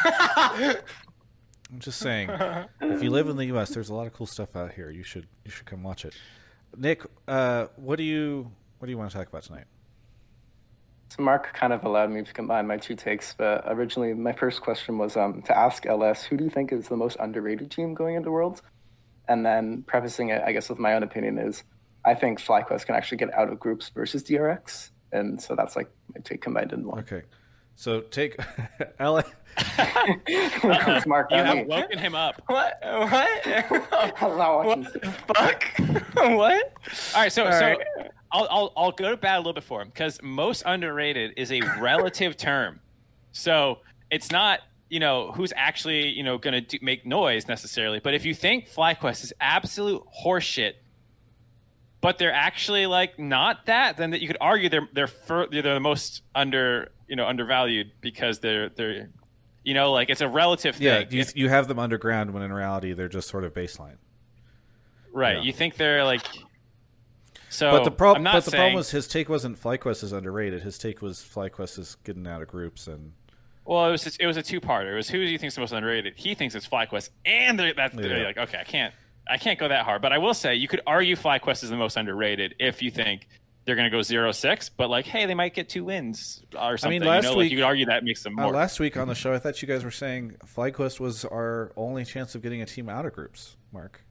I'm 0.04 0.76
just 1.78 1.98
saying, 1.98 2.30
if 2.80 3.02
you 3.02 3.10
live 3.10 3.28
in 3.28 3.36
the 3.36 3.46
U.S., 3.46 3.70
there's 3.70 3.90
a 3.90 3.94
lot 3.94 4.06
of 4.06 4.12
cool 4.12 4.26
stuff 4.26 4.54
out 4.56 4.72
here. 4.72 4.90
You 4.90 5.02
should 5.02 5.26
you 5.44 5.50
should 5.50 5.66
come 5.66 5.82
watch 5.82 6.04
it. 6.04 6.14
Nick, 6.76 7.02
uh, 7.26 7.66
what 7.76 7.96
do 7.96 8.04
you 8.04 8.50
what 8.78 8.86
do 8.86 8.92
you 8.92 8.98
want 8.98 9.10
to 9.10 9.16
talk 9.16 9.26
about 9.28 9.42
tonight? 9.42 9.64
So 11.08 11.22
Mark 11.22 11.54
kind 11.54 11.72
of 11.72 11.84
allowed 11.84 12.10
me 12.10 12.22
to 12.22 12.32
combine 12.32 12.66
my 12.66 12.76
two 12.76 12.94
takes, 12.94 13.34
but 13.36 13.64
originally 13.66 14.12
my 14.12 14.32
first 14.32 14.60
question 14.60 14.98
was 14.98 15.16
um, 15.16 15.40
to 15.42 15.56
ask 15.56 15.86
LS, 15.86 16.24
who 16.24 16.36
do 16.36 16.44
you 16.44 16.50
think 16.50 16.72
is 16.72 16.88
the 16.88 16.96
most 16.96 17.16
underrated 17.18 17.70
team 17.70 17.94
going 17.94 18.14
into 18.14 18.30
Worlds? 18.30 18.62
And 19.26 19.44
then 19.44 19.84
prefacing 19.86 20.28
it, 20.30 20.42
I 20.44 20.52
guess, 20.52 20.68
with 20.68 20.78
my 20.78 20.94
own 20.94 21.02
opinion 21.02 21.38
is 21.38 21.64
I 22.04 22.14
think 22.14 22.40
FlyQuest 22.40 22.86
can 22.86 22.94
actually 22.94 23.18
get 23.18 23.32
out 23.34 23.50
of 23.50 23.58
groups 23.58 23.90
versus 23.90 24.22
DRX, 24.22 24.90
and 25.12 25.40
so 25.40 25.54
that's 25.54 25.76
like 25.76 25.90
my 26.14 26.20
take 26.22 26.40
combined 26.40 26.72
in 26.72 26.86
one. 26.86 27.00
Okay, 27.00 27.22
so 27.74 28.00
take 28.00 28.36
LS. 28.98 29.26
Mark, 31.06 31.30
you 31.30 31.38
have 31.38 31.66
woken 31.66 31.98
him 31.98 32.14
up. 32.14 32.40
What? 32.46 32.78
What? 32.82 33.46
what 33.70 34.92
the 34.92 35.14
fuck? 35.26 35.64
what? 36.14 36.72
All 37.14 37.22
right, 37.22 37.32
so 37.32 37.44
All 37.44 37.50
right. 37.50 37.78
so 37.96 38.04
I'll, 38.30 38.46
I'll 38.50 38.72
I'll 38.76 38.92
go 38.92 39.10
to 39.10 39.16
bat 39.16 39.36
a 39.36 39.38
little 39.38 39.52
bit 39.52 39.64
for 39.64 39.82
him 39.82 39.88
because 39.88 40.20
most 40.22 40.62
underrated 40.66 41.32
is 41.36 41.50
a 41.52 41.60
relative 41.80 42.36
term. 42.36 42.80
So 43.32 43.78
it's 44.10 44.30
not 44.30 44.60
you 44.88 45.00
know 45.00 45.32
who's 45.32 45.52
actually 45.56 46.08
you 46.08 46.22
know 46.22 46.38
going 46.38 46.64
to 46.64 46.78
make 46.82 47.06
noise 47.06 47.48
necessarily. 47.48 48.00
But 48.00 48.14
if 48.14 48.24
you 48.24 48.34
think 48.34 48.68
FlyQuest 48.68 49.24
is 49.24 49.32
absolute 49.40 50.02
horseshit, 50.24 50.74
but 52.00 52.18
they're 52.18 52.32
actually 52.32 52.86
like 52.86 53.18
not 53.18 53.66
that, 53.66 53.96
then 53.96 54.10
that 54.10 54.20
you 54.20 54.26
could 54.26 54.38
argue 54.40 54.68
they're 54.68 54.88
they're 54.92 55.08
they're 55.50 55.62
the 55.62 55.80
most 55.80 56.22
under 56.34 56.90
you 57.06 57.16
know 57.16 57.26
undervalued 57.26 57.92
because 58.00 58.40
they're 58.40 58.68
they're 58.68 59.08
you 59.64 59.74
know 59.74 59.92
like 59.92 60.10
it's 60.10 60.20
a 60.20 60.28
relative 60.28 60.76
thing. 60.76 60.86
Yeah, 60.86 61.04
you, 61.10 61.24
you 61.34 61.48
have 61.48 61.68
them 61.68 61.78
underground 61.78 62.32
when 62.32 62.42
in 62.42 62.52
reality 62.52 62.92
they're 62.92 63.08
just 63.08 63.28
sort 63.28 63.44
of 63.44 63.54
baseline. 63.54 63.96
Right. 65.12 65.36
Yeah. 65.36 65.42
You 65.42 65.52
think 65.52 65.76
they're 65.76 66.04
like 66.04 66.22
so 67.50 67.70
but 67.70 67.84
the, 67.84 67.90
prob- 67.90 68.22
but 68.22 68.44
the 68.44 68.50
problem 68.50 68.74
was 68.74 68.90
his 68.90 69.08
take 69.08 69.28
wasn't 69.28 69.60
FlyQuest 69.60 70.04
is 70.04 70.12
underrated. 70.12 70.62
His 70.62 70.78
take 70.78 71.02
was 71.02 71.18
FlyQuest 71.18 71.78
is 71.78 71.96
getting 72.04 72.26
out 72.26 72.42
of 72.42 72.48
groups 72.48 72.86
and. 72.86 73.12
Well, 73.64 73.86
it 73.86 73.90
was 73.90 74.02
just, 74.02 74.18
it 74.18 74.26
was 74.26 74.38
a 74.38 74.42
two 74.42 74.62
parter. 74.62 74.92
It 74.92 74.96
was 74.96 75.10
who 75.10 75.18
do 75.18 75.30
you 75.30 75.36
think 75.36 75.48
is 75.48 75.54
the 75.54 75.60
most 75.60 75.72
underrated? 75.72 76.14
He 76.16 76.34
thinks 76.34 76.54
it's 76.54 76.66
FlyQuest, 76.66 77.10
and 77.26 77.58
they're, 77.58 77.74
that's 77.74 77.94
yeah. 77.94 78.00
they're 78.00 78.24
like 78.24 78.38
okay, 78.38 78.58
I 78.58 78.64
can't 78.64 78.94
I 79.28 79.36
can't 79.36 79.58
go 79.58 79.68
that 79.68 79.84
hard. 79.84 80.02
But 80.02 80.12
I 80.12 80.18
will 80.18 80.34
say 80.34 80.54
you 80.54 80.68
could 80.68 80.80
argue 80.86 81.16
FlyQuest 81.16 81.64
is 81.64 81.70
the 81.70 81.76
most 81.76 81.96
underrated 81.96 82.54
if 82.58 82.82
you 82.82 82.90
think 82.90 83.28
they're 83.64 83.76
going 83.76 83.90
to 83.90 83.94
go 83.94 84.00
zero 84.00 84.32
six. 84.32 84.70
But 84.70 84.88
like, 84.88 85.04
hey, 85.04 85.26
they 85.26 85.34
might 85.34 85.54
get 85.54 85.68
two 85.68 85.84
wins 85.84 86.42
or 86.58 86.78
something. 86.78 87.02
I 87.02 87.04
mean, 87.04 87.08
last 87.08 87.24
you 87.24 87.30
know, 87.30 87.36
week 87.36 87.44
like 87.44 87.50
you 87.50 87.56
could 87.58 87.64
argue 87.64 87.86
that 87.86 88.04
makes 88.04 88.22
them 88.22 88.38
uh, 88.38 88.42
more. 88.42 88.54
Uh, 88.54 88.56
last 88.56 88.80
week 88.80 88.96
on 88.96 89.08
the 89.08 89.14
show, 89.14 89.34
I 89.34 89.38
thought 89.38 89.60
you 89.60 89.68
guys 89.68 89.84
were 89.84 89.90
saying 89.90 90.36
FlyQuest 90.46 90.98
was 90.98 91.24
our 91.26 91.72
only 91.76 92.04
chance 92.04 92.34
of 92.34 92.42
getting 92.42 92.62
a 92.62 92.66
team 92.66 92.88
out 92.88 93.04
of 93.04 93.12
groups. 93.12 93.56
Mark. 93.70 94.02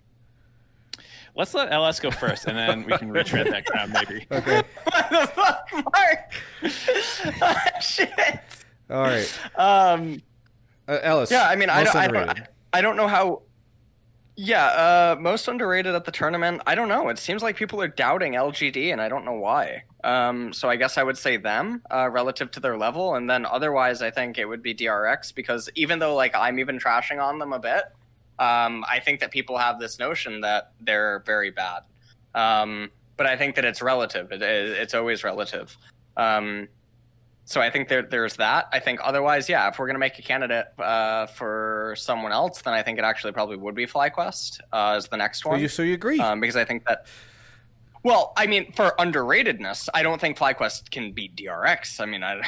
Let's 1.37 1.53
let 1.53 1.71
LS 1.71 1.99
go 1.99 2.09
first, 2.09 2.47
and 2.47 2.57
then 2.57 2.83
we 2.83 2.97
can 2.97 3.11
retread 3.11 3.45
that 3.47 3.65
ground, 3.65 3.93
maybe. 3.93 4.25
Okay. 4.31 4.63
what 4.83 5.09
the 5.09 5.27
fuck, 5.27 5.69
Mark? 5.71 6.31
oh, 7.41 7.79
shit. 7.79 8.09
All 8.89 9.03
right. 9.03 9.39
Um, 9.55 10.21
uh, 10.87 10.99
Ellis. 11.03 11.29
Yeah, 11.29 11.47
I 11.47 11.55
mean, 11.55 11.69
I 11.69 11.83
don't, 11.83 11.95
I 11.95 12.07
don't, 12.07 12.39
I 12.73 12.81
don't 12.81 12.97
know 12.97 13.07
how. 13.07 13.43
Yeah, 14.35 14.65
uh, 14.65 15.15
most 15.19 15.47
underrated 15.47 15.93
at 15.93 16.05
the 16.05 16.11
tournament. 16.11 16.61
I 16.65 16.75
don't 16.75 16.87
know. 16.87 17.09
It 17.09 17.19
seems 17.19 17.43
like 17.43 17.55
people 17.55 17.81
are 17.81 17.87
doubting 17.87 18.33
LGD, 18.33 18.91
and 18.91 18.99
I 19.01 19.07
don't 19.07 19.25
know 19.25 19.33
why. 19.33 19.83
Um, 20.03 20.53
so 20.53 20.69
I 20.69 20.75
guess 20.75 20.97
I 20.97 21.03
would 21.03 21.17
say 21.17 21.37
them 21.37 21.83
uh, 21.91 22.09
relative 22.09 22.49
to 22.51 22.59
their 22.59 22.77
level, 22.77 23.15
and 23.15 23.29
then 23.29 23.45
otherwise, 23.45 24.01
I 24.01 24.09
think 24.09 24.37
it 24.37 24.45
would 24.45 24.63
be 24.63 24.73
DRX 24.73 25.33
because 25.33 25.69
even 25.75 25.99
though 25.99 26.15
like 26.15 26.35
I'm 26.35 26.59
even 26.59 26.79
trashing 26.79 27.23
on 27.23 27.39
them 27.39 27.53
a 27.53 27.59
bit, 27.59 27.83
um, 28.39 28.85
I 28.89 28.99
think 28.99 29.19
that 29.19 29.31
people 29.31 29.57
have 29.57 29.79
this 29.79 29.99
notion 29.99 30.41
that 30.41 30.71
they're 30.79 31.23
very 31.25 31.51
bad. 31.51 31.81
Um, 32.35 32.91
but 33.15 33.25
I 33.25 33.35
think 33.35 33.55
that 33.55 33.65
it's 33.65 33.81
relative. 33.81 34.31
It, 34.31 34.41
it's 34.41 34.93
always 34.93 35.23
relative. 35.23 35.75
Um, 36.15 36.67
so 37.45 37.61
I 37.61 37.69
think 37.69 37.87
there, 37.87 38.01
there's 38.01 38.35
that. 38.35 38.67
I 38.73 38.79
think 38.79 38.99
otherwise, 39.03 39.47
yeah, 39.47 39.69
if 39.69 39.79
we're 39.79 39.87
going 39.87 39.95
to 39.95 39.99
make 39.99 40.19
a 40.19 40.21
candidate 40.21 40.67
uh, 40.77 41.27
for 41.27 41.95
someone 41.97 42.31
else, 42.31 42.61
then 42.61 42.73
I 42.73 42.83
think 42.83 42.99
it 42.99 43.05
actually 43.05 43.31
probably 43.31 43.55
would 43.55 43.73
be 43.73 43.87
FlyQuest 43.87 44.59
uh, 44.73 44.95
as 44.97 45.07
the 45.07 45.17
next 45.17 45.45
one. 45.45 45.57
So 45.57 45.61
you, 45.61 45.67
so 45.69 45.81
you 45.83 45.93
agree? 45.93 46.19
Um, 46.19 46.39
because 46.39 46.57
I 46.57 46.65
think 46.65 46.85
that. 46.85 47.07
Well, 48.03 48.33
I 48.37 48.47
mean, 48.47 48.73
for 48.73 48.93
underratedness, 48.99 49.89
I 49.93 50.03
don't 50.03 50.19
think 50.19 50.37
FlyQuest 50.37 50.91
can 50.91 51.13
beat 51.13 51.35
DRX. 51.35 52.01
I 52.01 52.05
mean, 52.05 52.21
I, 52.23 52.41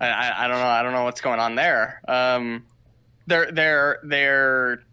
I, 0.00 0.44
I 0.44 0.48
don't 0.48 0.58
know. 0.58 0.66
I 0.66 0.82
don't 0.82 0.92
know 0.92 1.04
what's 1.04 1.20
going 1.20 1.40
on 1.40 1.56
there. 1.56 2.00
Um, 2.06 2.64
they're 3.26 3.50
they're 3.50 3.98
they're 4.04 4.84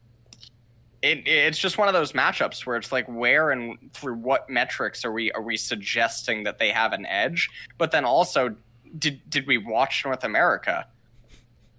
it, 1.02 1.28
it's 1.28 1.58
just 1.58 1.78
one 1.78 1.88
of 1.88 1.94
those 1.94 2.12
matchups 2.12 2.66
where 2.66 2.76
it's 2.76 2.92
like 2.92 3.06
where 3.08 3.52
and 3.52 3.78
through 3.94 4.16
what 4.16 4.50
metrics 4.50 5.06
are 5.06 5.12
we 5.12 5.32
are 5.32 5.42
we 5.42 5.58
suggesting 5.58 6.44
that 6.44 6.60
they 6.60 6.72
have 6.72 6.94
an 6.94 7.06
edge? 7.06 7.50
But 7.78 7.92
then 7.92 8.06
also 8.06 8.56
did 8.98 9.22
did 9.30 9.48
we 9.48 9.58
watch 9.58 10.04
north 10.06 10.24
america? 10.24 10.88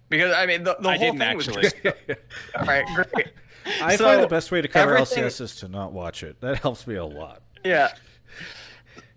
Because 0.09 0.33
i 0.33 0.45
mean 0.45 0.63
the, 0.63 0.75
the 0.79 0.89
I 0.89 0.97
whole 0.97 1.11
thing 1.11 1.21
actually. 1.21 1.63
was 1.63 1.73
just, 1.73 1.95
all 2.55 2.65
right 2.65 2.85
great. 2.95 3.27
I 3.81 3.95
so 3.95 4.05
find 4.05 4.23
the 4.23 4.27
best 4.27 4.51
way 4.51 4.61
to 4.61 4.67
cover 4.67 4.95
lcs 4.95 5.39
is 5.39 5.55
to 5.57 5.67
not 5.67 5.93
watch 5.93 6.23
it. 6.23 6.41
That 6.41 6.59
helps 6.59 6.87
me 6.87 6.95
a 6.95 7.05
lot. 7.05 7.43
Yeah. 7.63 7.89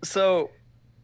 So 0.03 0.51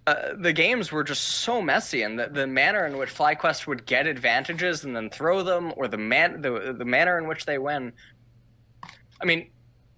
uh, 0.06 0.34
the 0.38 0.54
games 0.54 0.92
were 0.92 1.04
just 1.04 1.24
so 1.24 1.62
messy, 1.62 2.04
and 2.04 2.20
the, 2.20 2.28
the 2.28 2.46
manner 2.46 2.86
in 2.86 2.98
which 2.98 3.14
FlyQuest 3.14 3.66
would 3.66 3.86
get 3.86 4.06
advantages 4.06 4.84
and 4.84 4.96
then 4.96 5.10
throw 5.10 5.42
them, 5.42 5.74
or 5.76 5.88
the 5.88 5.98
man 5.98 6.42
the 6.42 6.76
the 6.78 6.86
manner 6.86 7.18
in 7.18 7.28
which 7.28 7.46
they 7.46 7.58
win 7.58 7.94
I 9.22 9.26
mean, 9.26 9.50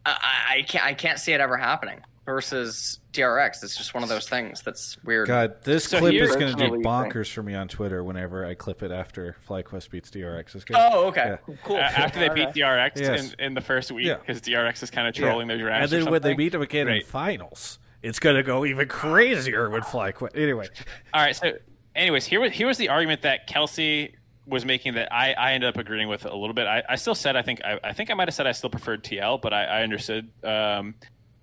I, 0.06 0.18
I 0.50 0.62
can't 0.64 0.86
I 0.86 0.94
can't 0.94 1.20
see 1.20 1.34
it 1.34 1.42
ever 1.42 1.58
happening 1.58 2.02
versus 2.26 3.00
DRX. 3.12 3.64
It's 3.64 3.76
just 3.76 3.94
one 3.94 4.04
of 4.04 4.10
those 4.10 4.28
things 4.28 4.62
that's 4.62 5.02
weird. 5.04 5.28
God, 5.28 5.62
this 5.64 5.86
so 5.86 6.00
clip 6.00 6.14
is 6.14 6.36
going 6.36 6.56
to 6.56 6.70
do 6.70 6.72
bonkers 6.78 7.32
for 7.32 7.44
me 7.44 7.54
on 7.54 7.68
Twitter 7.68 8.04
whenever 8.04 8.46
I 8.46 8.54
clip 8.54 8.82
it 8.84 8.92
after 8.92 9.36
FlyQuest 9.48 9.90
beats 9.90 10.10
DRX. 10.10 10.56
It's 10.56 10.66
Oh, 10.74 11.08
okay, 11.08 11.38
yeah. 11.48 11.56
cool. 11.64 11.76
Uh, 11.78 11.80
after 11.80 12.20
they 12.20 12.30
beat 12.30 12.50
DRX 12.56 12.92
yes. 12.96 13.34
in, 13.34 13.46
in, 13.46 13.54
the 13.54 13.62
first 13.62 13.92
week, 13.92 14.16
because 14.26 14.48
yeah. 14.48 14.60
DRX 14.60 14.84
is 14.84 14.90
kind 14.90 15.08
of 15.08 15.14
trolling 15.14 15.50
yeah. 15.50 15.56
their 15.56 15.66
drafts. 15.66 15.92
And 15.92 16.04
then 16.04 16.12
when 16.12 16.22
they 16.22 16.34
beat 16.34 16.54
them 16.54 16.62
again 16.62 16.86
Great. 16.86 17.04
in 17.04 17.08
finals, 17.08 17.80
it's 18.02 18.20
going 18.20 18.36
to 18.36 18.44
go 18.44 18.66
even 18.66 18.88
crazier 18.88 19.70
with 19.70 19.84
FlyQuest. 19.84 20.38
Anyway, 20.38 20.68
all 21.14 21.22
right. 21.22 21.36
So, 21.36 21.54
anyways, 21.96 22.26
here 22.26 22.40
was 22.40 22.52
here 22.54 22.68
was 22.68 22.78
the 22.78 22.90
argument 22.90 23.22
that 23.24 23.48
Kelsey 23.48 24.16
was 24.46 24.66
making 24.66 24.96
that 24.96 25.14
I, 25.14 25.34
I 25.34 25.54
ended 25.54 25.70
up 25.70 25.78
agreeing 25.78 26.08
with 26.08 26.26
a 26.26 26.36
little 26.36 26.54
bit. 26.54 26.68
I, 26.68 26.84
I 26.88 26.96
still 26.96 27.16
said 27.16 27.36
I 27.36 27.42
think 27.42 27.62
I, 27.64 27.80
I 27.84 27.94
think 27.94 28.12
I 28.12 28.14
might 28.14 28.28
have 28.28 28.36
said 28.36 28.48
I 28.48 28.52
still 28.52 28.70
preferred 28.70 29.04
TL, 29.04 29.42
but 29.42 29.54
I, 29.54 29.64
I 29.66 29.84
understood. 29.84 30.30
Um, 30.44 30.96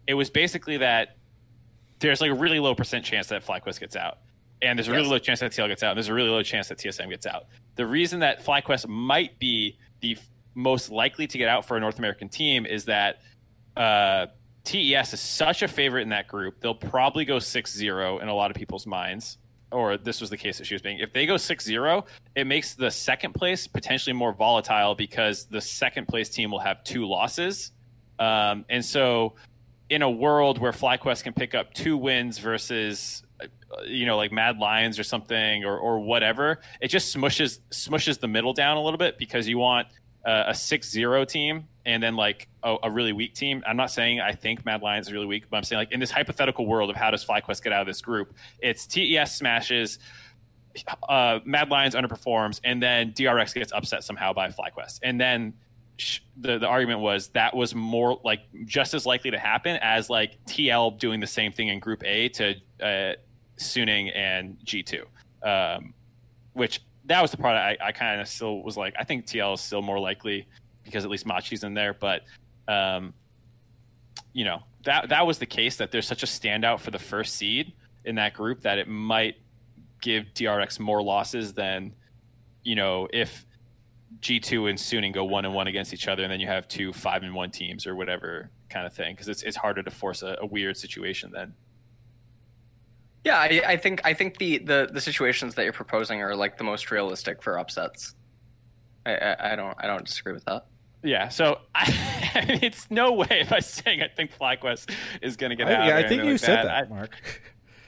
it 0.06 0.14
was 0.14 0.30
basically 0.30 0.78
that 0.78 1.16
there's 2.00 2.20
like 2.20 2.30
a 2.30 2.34
really 2.34 2.60
low 2.60 2.74
percent 2.74 3.04
chance 3.04 3.28
that 3.28 3.44
FlyQuest 3.44 3.80
gets 3.80 3.96
out, 3.96 4.18
and 4.60 4.78
there's 4.78 4.88
a 4.88 4.92
really 4.92 5.08
low 5.08 5.18
chance 5.18 5.40
that 5.40 5.52
TL 5.52 5.68
gets 5.68 5.82
out, 5.82 5.90
and 5.90 5.98
there's 5.98 6.08
a 6.08 6.14
really 6.14 6.30
low 6.30 6.42
chance 6.42 6.68
that 6.68 6.78
TSM 6.78 7.08
gets 7.08 7.26
out. 7.26 7.44
The 7.76 7.86
reason 7.86 8.20
that 8.20 8.44
FlyQuest 8.44 8.88
might 8.88 9.38
be 9.38 9.78
the 10.00 10.12
f- 10.12 10.28
most 10.54 10.90
likely 10.90 11.26
to 11.26 11.38
get 11.38 11.48
out 11.48 11.66
for 11.66 11.76
a 11.76 11.80
North 11.80 11.98
American 11.98 12.28
team 12.28 12.66
is 12.66 12.86
that 12.86 13.20
uh, 13.76 14.26
TES 14.64 15.14
is 15.14 15.20
such 15.20 15.62
a 15.62 15.68
favorite 15.68 16.02
in 16.02 16.10
that 16.10 16.28
group. 16.28 16.60
They'll 16.60 16.74
probably 16.74 17.24
go 17.24 17.36
6-0 17.36 18.20
in 18.20 18.28
a 18.28 18.34
lot 18.34 18.50
of 18.50 18.56
people's 18.56 18.86
minds 18.86 19.38
or 19.72 19.96
this 19.96 20.20
was 20.20 20.30
the 20.30 20.36
case 20.36 20.58
that 20.58 20.66
she 20.66 20.74
was 20.74 20.82
being, 20.82 20.98
if 20.98 21.12
they 21.12 21.26
go 21.26 21.36
6 21.36 21.64
0, 21.64 22.04
it 22.34 22.46
makes 22.46 22.74
the 22.74 22.90
second 22.90 23.34
place 23.34 23.66
potentially 23.66 24.12
more 24.12 24.32
volatile 24.32 24.94
because 24.94 25.44
the 25.46 25.60
second 25.60 26.08
place 26.08 26.28
team 26.28 26.50
will 26.50 26.58
have 26.58 26.82
two 26.84 27.06
losses. 27.06 27.72
Um, 28.18 28.64
and 28.68 28.84
so, 28.84 29.34
in 29.88 30.02
a 30.02 30.10
world 30.10 30.58
where 30.58 30.72
FlyQuest 30.72 31.24
can 31.24 31.32
pick 31.32 31.54
up 31.54 31.74
two 31.74 31.96
wins 31.96 32.38
versus, 32.38 33.22
uh, 33.40 33.82
you 33.84 34.06
know, 34.06 34.16
like 34.16 34.30
Mad 34.30 34.58
Lions 34.58 34.98
or 34.98 35.02
something 35.02 35.64
or, 35.64 35.76
or 35.78 35.98
whatever, 35.98 36.60
it 36.80 36.88
just 36.88 37.14
smushes 37.14 37.60
smushes 37.70 38.20
the 38.20 38.28
middle 38.28 38.52
down 38.52 38.76
a 38.76 38.82
little 38.82 38.98
bit 38.98 39.18
because 39.18 39.48
you 39.48 39.58
want 39.58 39.88
a 40.24 40.54
6 40.54 40.90
0 40.90 41.24
team 41.24 41.66
and 41.86 42.02
then 42.02 42.14
like 42.14 42.48
a, 42.62 42.76
a, 42.82 42.90
really 42.90 43.12
weak 43.12 43.34
team. 43.34 43.62
I'm 43.66 43.76
not 43.76 43.90
saying 43.90 44.20
I 44.20 44.32
think 44.32 44.64
Mad 44.66 44.82
Lions 44.82 45.06
is 45.06 45.12
really 45.12 45.26
weak, 45.26 45.44
but 45.50 45.56
I'm 45.56 45.62
saying 45.62 45.78
like 45.78 45.92
in 45.92 46.00
this 46.00 46.10
hypothetical 46.10 46.66
world 46.66 46.90
of 46.90 46.96
how 46.96 47.10
does 47.10 47.24
FlyQuest 47.24 47.62
get 47.62 47.72
out 47.72 47.80
of 47.80 47.86
this 47.86 48.02
group, 48.02 48.34
it's 48.60 48.86
TES 48.86 49.34
smashes, 49.34 49.98
uh, 51.08 51.40
Mad 51.44 51.70
Lions 51.70 51.94
underperforms, 51.94 52.60
and 52.64 52.82
then 52.82 53.12
DRX 53.12 53.54
gets 53.54 53.72
upset 53.72 54.04
somehow 54.04 54.32
by 54.32 54.48
FlyQuest, 54.48 55.00
and 55.02 55.20
then 55.20 55.54
the 56.36 56.58
the 56.58 56.66
argument 56.66 57.00
was 57.00 57.28
that 57.28 57.54
was 57.54 57.74
more 57.74 58.18
like 58.24 58.40
just 58.64 58.94
as 58.94 59.04
likely 59.04 59.30
to 59.30 59.38
happen 59.38 59.76
as 59.82 60.08
like 60.08 60.42
TL 60.46 60.98
doing 60.98 61.20
the 61.20 61.26
same 61.26 61.52
thing 61.52 61.68
in 61.68 61.78
Group 61.78 62.02
A 62.04 62.28
to 62.30 62.54
uh, 62.82 63.14
Suning 63.58 64.10
and 64.14 64.56
G2, 64.64 65.04
um, 65.42 65.94
which 66.54 66.80
that 67.06 67.20
was 67.22 67.30
the 67.30 67.36
part 67.36 67.56
I, 67.56 67.76
I 67.82 67.92
kind 67.92 68.20
of 68.20 68.28
still 68.28 68.62
was 68.62 68.76
like 68.76 68.94
I 68.98 69.04
think 69.04 69.26
TL 69.26 69.54
is 69.54 69.60
still 69.60 69.82
more 69.82 69.98
likely 69.98 70.46
because 70.84 71.04
at 71.04 71.10
least 71.10 71.26
Machi's 71.26 71.64
in 71.64 71.74
there. 71.74 71.94
But 71.94 72.22
um, 72.68 73.14
you 74.32 74.44
know 74.44 74.62
that 74.84 75.08
that 75.08 75.26
was 75.26 75.38
the 75.38 75.46
case 75.46 75.76
that 75.76 75.90
there's 75.90 76.06
such 76.06 76.22
a 76.22 76.26
standout 76.26 76.80
for 76.80 76.90
the 76.90 76.98
first 76.98 77.34
seed 77.34 77.72
in 78.04 78.14
that 78.16 78.34
group 78.34 78.62
that 78.62 78.78
it 78.78 78.88
might 78.88 79.36
give 80.00 80.24
DRX 80.34 80.80
more 80.80 81.02
losses 81.02 81.52
than 81.52 81.94
you 82.62 82.74
know 82.74 83.08
if 83.12 83.44
G2 84.20 84.68
and 84.68 84.78
Suning 84.78 85.12
go 85.12 85.24
one 85.24 85.44
and 85.44 85.54
one 85.54 85.66
against 85.66 85.94
each 85.94 86.08
other, 86.08 86.22
and 86.22 86.32
then 86.32 86.40
you 86.40 86.46
have 86.46 86.68
two 86.68 86.92
five 86.92 87.22
and 87.22 87.34
one 87.34 87.50
teams 87.50 87.86
or 87.86 87.94
whatever 87.94 88.50
kind 88.68 88.86
of 88.86 88.92
thing 88.92 89.14
because 89.14 89.28
it's 89.28 89.42
it's 89.42 89.56
harder 89.56 89.82
to 89.82 89.90
force 89.90 90.22
a, 90.22 90.36
a 90.40 90.46
weird 90.46 90.76
situation 90.76 91.30
then. 91.32 91.54
Yeah, 93.24 93.36
I, 93.38 93.62
I 93.66 93.76
think 93.76 94.00
I 94.04 94.14
think 94.14 94.38
the, 94.38 94.58
the 94.58 94.88
the 94.92 95.00
situations 95.00 95.54
that 95.56 95.64
you're 95.64 95.72
proposing 95.72 96.22
are 96.22 96.34
like 96.34 96.56
the 96.56 96.64
most 96.64 96.90
realistic 96.90 97.42
for 97.42 97.58
upsets. 97.58 98.14
I, 99.04 99.14
I, 99.14 99.52
I 99.52 99.56
don't 99.56 99.76
I 99.78 99.86
don't 99.86 100.04
disagree 100.04 100.32
with 100.32 100.44
that. 100.46 100.66
Yeah, 101.02 101.28
so 101.28 101.60
I, 101.74 101.86
it's 102.62 102.90
no 102.90 103.12
way 103.12 103.26
if 103.30 103.52
I'm 103.52 103.60
saying 103.62 104.00
I 104.02 104.08
think 104.08 104.36
FlyQuest 104.38 104.90
is 105.22 105.36
going 105.36 105.50
to 105.50 105.56
get 105.56 105.68
I, 105.68 105.74
out. 105.74 105.86
yeah, 105.86 105.96
I 105.96 106.08
think 106.08 106.24
you 106.24 106.32
like 106.32 106.40
said 106.40 106.56
that, 106.56 106.64
that, 106.64 106.86
I- 106.86 106.88
Mark. 106.88 107.10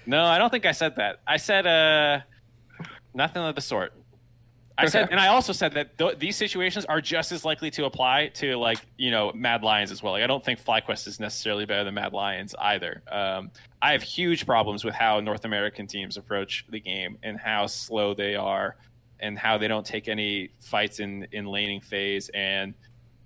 no, 0.06 0.24
I 0.24 0.38
don't 0.38 0.50
think 0.50 0.66
I 0.66 0.72
said 0.72 0.96
that. 0.96 1.20
I 1.26 1.36
said 1.38 1.66
uh, 1.66 2.20
nothing 3.14 3.42
of 3.42 3.54
the 3.54 3.60
sort. 3.60 3.92
I 4.78 4.86
said, 4.86 5.08
and 5.10 5.20
I 5.20 5.28
also 5.28 5.52
said 5.52 5.72
that 5.74 5.98
th- 5.98 6.18
these 6.18 6.36
situations 6.36 6.84
are 6.86 7.00
just 7.00 7.32
as 7.32 7.44
likely 7.44 7.70
to 7.72 7.84
apply 7.84 8.28
to 8.34 8.56
like 8.56 8.78
you 8.96 9.10
know 9.10 9.32
Mad 9.34 9.62
Lions 9.62 9.90
as 9.90 10.02
well. 10.02 10.12
Like 10.12 10.22
I 10.22 10.26
don't 10.26 10.44
think 10.44 10.62
FlyQuest 10.64 11.06
is 11.06 11.20
necessarily 11.20 11.64
better 11.66 11.84
than 11.84 11.94
Mad 11.94 12.12
Lions 12.12 12.54
either. 12.58 13.02
Um, 13.10 13.50
I 13.80 13.92
have 13.92 14.02
huge 14.02 14.46
problems 14.46 14.84
with 14.84 14.94
how 14.94 15.20
North 15.20 15.44
American 15.44 15.86
teams 15.86 16.16
approach 16.16 16.64
the 16.70 16.80
game 16.80 17.18
and 17.22 17.38
how 17.38 17.66
slow 17.66 18.14
they 18.14 18.34
are, 18.34 18.76
and 19.20 19.38
how 19.38 19.58
they 19.58 19.68
don't 19.68 19.84
take 19.86 20.08
any 20.08 20.50
fights 20.60 21.00
in 21.00 21.26
in 21.32 21.46
laning 21.46 21.80
phase. 21.80 22.28
And 22.34 22.74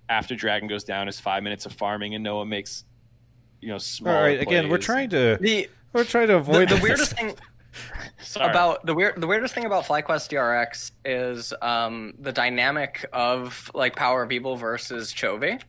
after 0.09 0.35
Dragon 0.37 0.69
goes 0.69 0.85
down, 0.85 1.09
is 1.09 1.19
five 1.21 1.43
minutes 1.43 1.67
of 1.67 1.73
farming, 1.73 2.15
and 2.15 2.23
Noah 2.25 2.47
makes 2.47 2.85
you 3.61 3.69
know 3.69 3.75
All 3.75 3.81
small. 3.81 4.15
right, 4.15 4.41
again, 4.41 4.69
we're 4.69 4.79
trying 4.79 5.11
to 5.11 5.39
The 5.41 5.69
we're 5.93 6.05
trying 6.05 6.29
to 6.29 6.37
avoid 6.37 6.69
the 6.69 6.75
this. 6.75 6.83
weirdest 6.83 7.13
thing 7.13 7.29
Sorry. 7.31 7.41
about 8.37 8.85
the 8.87 8.95
weird 8.95 9.21
the 9.21 9.27
weirdest 9.27 9.55
thing 9.55 9.65
about 9.65 9.85
FlyQuest 9.85 10.31
DRX 10.31 10.93
is 11.05 11.53
um, 11.63 12.15
the 12.19 12.33
dynamic 12.33 13.07
of 13.13 13.71
like 13.75 13.97
Power 13.97 14.23
of 14.23 14.33
Evil 14.33 14.57
versus 14.57 15.13
Chovy. 15.13 15.61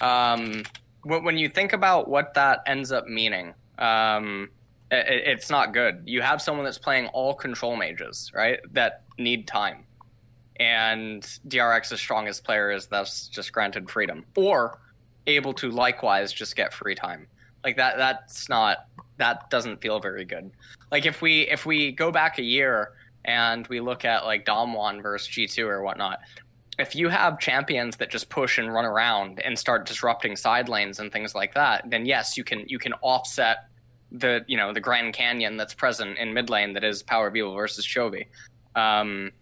Um, 0.00 0.64
when, 1.02 1.24
when 1.24 1.38
you 1.38 1.48
think 1.48 1.72
about 1.72 2.08
what 2.08 2.34
that 2.34 2.60
ends 2.66 2.92
up 2.92 3.06
meaning, 3.06 3.54
um, 3.78 4.50
it, 4.90 5.06
it's 5.26 5.50
not 5.50 5.72
good. 5.72 6.02
You 6.06 6.22
have 6.22 6.40
someone 6.42 6.64
that's 6.64 6.78
playing 6.78 7.08
all 7.08 7.34
control 7.34 7.76
mages, 7.76 8.30
right? 8.34 8.60
That 8.72 9.04
need 9.18 9.46
time, 9.46 9.84
and 10.56 11.22
DRX's 11.46 12.00
strongest 12.00 12.44
player 12.44 12.70
is 12.70 12.86
thus 12.86 13.28
just 13.28 13.52
granted 13.52 13.90
freedom, 13.90 14.24
or 14.36 14.78
able 15.26 15.52
to 15.54 15.70
likewise 15.70 16.32
just 16.32 16.56
get 16.56 16.72
free 16.72 16.94
time. 16.94 17.26
Like 17.64 17.76
that. 17.76 17.96
That's 17.98 18.48
not. 18.48 18.86
That 19.20 19.48
doesn't 19.50 19.80
feel 19.80 20.00
very 20.00 20.24
good 20.24 20.50
like 20.90 21.06
if 21.06 21.22
we 21.22 21.42
if 21.42 21.66
we 21.66 21.92
go 21.92 22.10
back 22.10 22.38
a 22.38 22.42
year 22.42 22.92
and 23.24 23.66
we 23.68 23.80
look 23.80 24.04
at 24.04 24.24
like 24.24 24.44
Dom 24.44 24.74
Damwon 24.74 25.02
versus 25.02 25.28
G2 25.28 25.66
or 25.66 25.82
whatnot, 25.82 26.20
if 26.78 26.94
you 26.94 27.08
have 27.08 27.38
champions 27.38 27.96
that 27.98 28.10
just 28.10 28.30
push 28.30 28.58
and 28.58 28.72
run 28.72 28.84
around 28.84 29.40
and 29.40 29.58
start 29.58 29.86
disrupting 29.86 30.36
side 30.36 30.68
lanes 30.68 30.98
and 30.98 31.12
things 31.12 31.34
like 31.34 31.54
that, 31.54 31.88
then 31.88 32.06
yes, 32.06 32.36
you 32.36 32.44
can 32.44 32.64
you 32.66 32.78
can 32.78 32.92
offset 33.02 33.68
the 34.12 34.44
you 34.48 34.56
know 34.56 34.72
the 34.72 34.80
Grand 34.80 35.14
Canyon 35.14 35.56
that's 35.56 35.74
present 35.74 36.18
in 36.18 36.34
mid 36.34 36.50
lane 36.50 36.72
that 36.72 36.84
is 36.84 37.02
Power 37.02 37.28
of 37.28 37.36
Evil 37.36 37.54
versus 37.54 37.86
Chovy. 37.86 38.26
Um, 38.74 39.32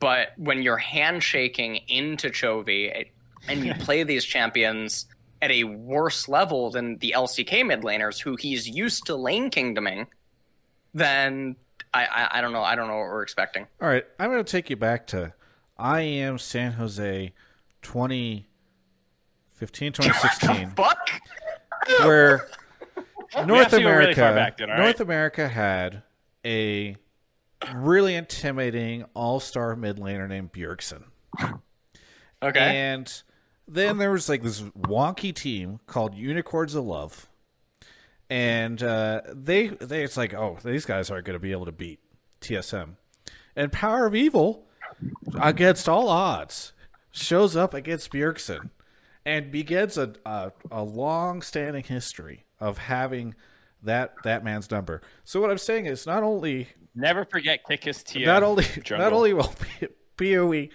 but 0.00 0.28
when 0.36 0.62
you're 0.62 0.76
handshaking 0.76 1.76
into 1.88 2.28
Chovy 2.28 3.06
and 3.48 3.64
you 3.64 3.74
play 3.78 4.02
these 4.02 4.24
champions 4.24 5.06
at 5.44 5.50
a 5.50 5.64
worse 5.64 6.26
level 6.26 6.70
than 6.70 6.96
the 6.98 7.12
LCK 7.14 7.66
mid 7.66 7.82
laners 7.82 8.22
who 8.22 8.34
he's 8.36 8.66
used 8.66 9.04
to 9.04 9.14
lane 9.14 9.50
kingdoming, 9.50 10.06
then 10.94 11.54
I, 11.92 12.06
I 12.06 12.38
I 12.38 12.40
don't 12.40 12.52
know 12.52 12.62
I 12.62 12.74
don't 12.74 12.88
know 12.88 12.96
what 12.96 13.08
we're 13.08 13.22
expecting. 13.22 13.66
All 13.82 13.88
right, 13.88 14.04
I'm 14.18 14.30
going 14.30 14.42
to 14.42 14.50
take 14.50 14.70
you 14.70 14.76
back 14.76 15.06
to 15.08 15.34
IEM 15.78 16.40
San 16.40 16.72
Jose 16.72 17.32
2015, 17.82 19.92
2016, 19.92 20.70
Fuck. 20.70 21.10
where 22.00 22.48
North 23.46 23.68
to 23.68 23.80
go 23.80 23.90
really 23.90 24.12
America, 24.12 24.20
back 24.20 24.56
then, 24.56 24.70
all 24.70 24.78
North 24.78 25.00
right? 25.00 25.00
America 25.00 25.46
had 25.46 26.02
a 26.46 26.96
really 27.74 28.14
intimidating 28.14 29.04
all-star 29.14 29.76
mid 29.76 29.98
laner 29.98 30.26
named 30.26 30.52
Bjergsen. 30.52 31.04
Okay. 32.42 32.76
And 32.76 33.22
then 33.66 33.98
there 33.98 34.10
was 34.10 34.28
like 34.28 34.42
this 34.42 34.60
wonky 34.60 35.34
team 35.34 35.80
called 35.86 36.14
Unicorns 36.14 36.74
of 36.74 36.84
Love. 36.84 37.28
And 38.30 38.82
uh, 38.82 39.20
they 39.32 39.68
they 39.68 40.02
it's 40.02 40.16
like, 40.16 40.34
oh, 40.34 40.58
these 40.64 40.84
guys 40.84 41.10
aren't 41.10 41.26
going 41.26 41.34
to 41.34 41.40
be 41.40 41.52
able 41.52 41.66
to 41.66 41.72
beat 41.72 42.00
TSM. 42.40 42.96
And 43.54 43.70
Power 43.70 44.06
of 44.06 44.14
Evil, 44.14 44.66
against 45.40 45.88
all 45.88 46.08
odds, 46.08 46.72
shows 47.12 47.54
up 47.54 47.74
against 47.74 48.10
Bjergsen 48.12 48.70
and 49.24 49.52
begins 49.52 49.98
a 49.98 50.14
a, 50.24 50.52
a 50.70 50.82
long 50.82 51.42
standing 51.42 51.84
history 51.84 52.44
of 52.58 52.78
having 52.78 53.34
that 53.82 54.14
that 54.24 54.42
man's 54.42 54.70
number. 54.70 55.02
So 55.24 55.40
what 55.40 55.50
I'm 55.50 55.58
saying 55.58 55.86
is 55.86 56.06
not 56.06 56.22
only 56.22 56.68
Never 56.94 57.24
forget 57.24 57.60
kick 57.66 57.84
his 57.84 57.98
TM. 57.98 58.24
not 58.26 58.42
only 58.42 58.64
jungle. 58.82 58.98
not 58.98 59.12
only 59.12 59.32
will 59.34 59.54
PoE, 60.16 60.68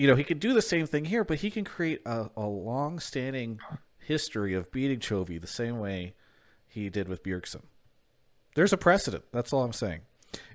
you 0.00 0.06
know, 0.06 0.14
he 0.14 0.24
can 0.24 0.38
do 0.38 0.54
the 0.54 0.62
same 0.62 0.86
thing 0.86 1.04
here, 1.04 1.24
but 1.24 1.40
he 1.40 1.50
can 1.50 1.62
create 1.62 2.00
a, 2.06 2.30
a 2.34 2.46
long-standing 2.46 3.60
history 3.98 4.54
of 4.54 4.72
beating 4.72 4.98
Chovy 4.98 5.38
the 5.38 5.46
same 5.46 5.78
way 5.78 6.14
he 6.66 6.88
did 6.88 7.06
with 7.06 7.22
Bjergsen. 7.22 7.64
There's 8.54 8.72
a 8.72 8.78
precedent. 8.78 9.24
That's 9.30 9.52
all 9.52 9.62
I'm 9.62 9.74
saying. 9.74 10.00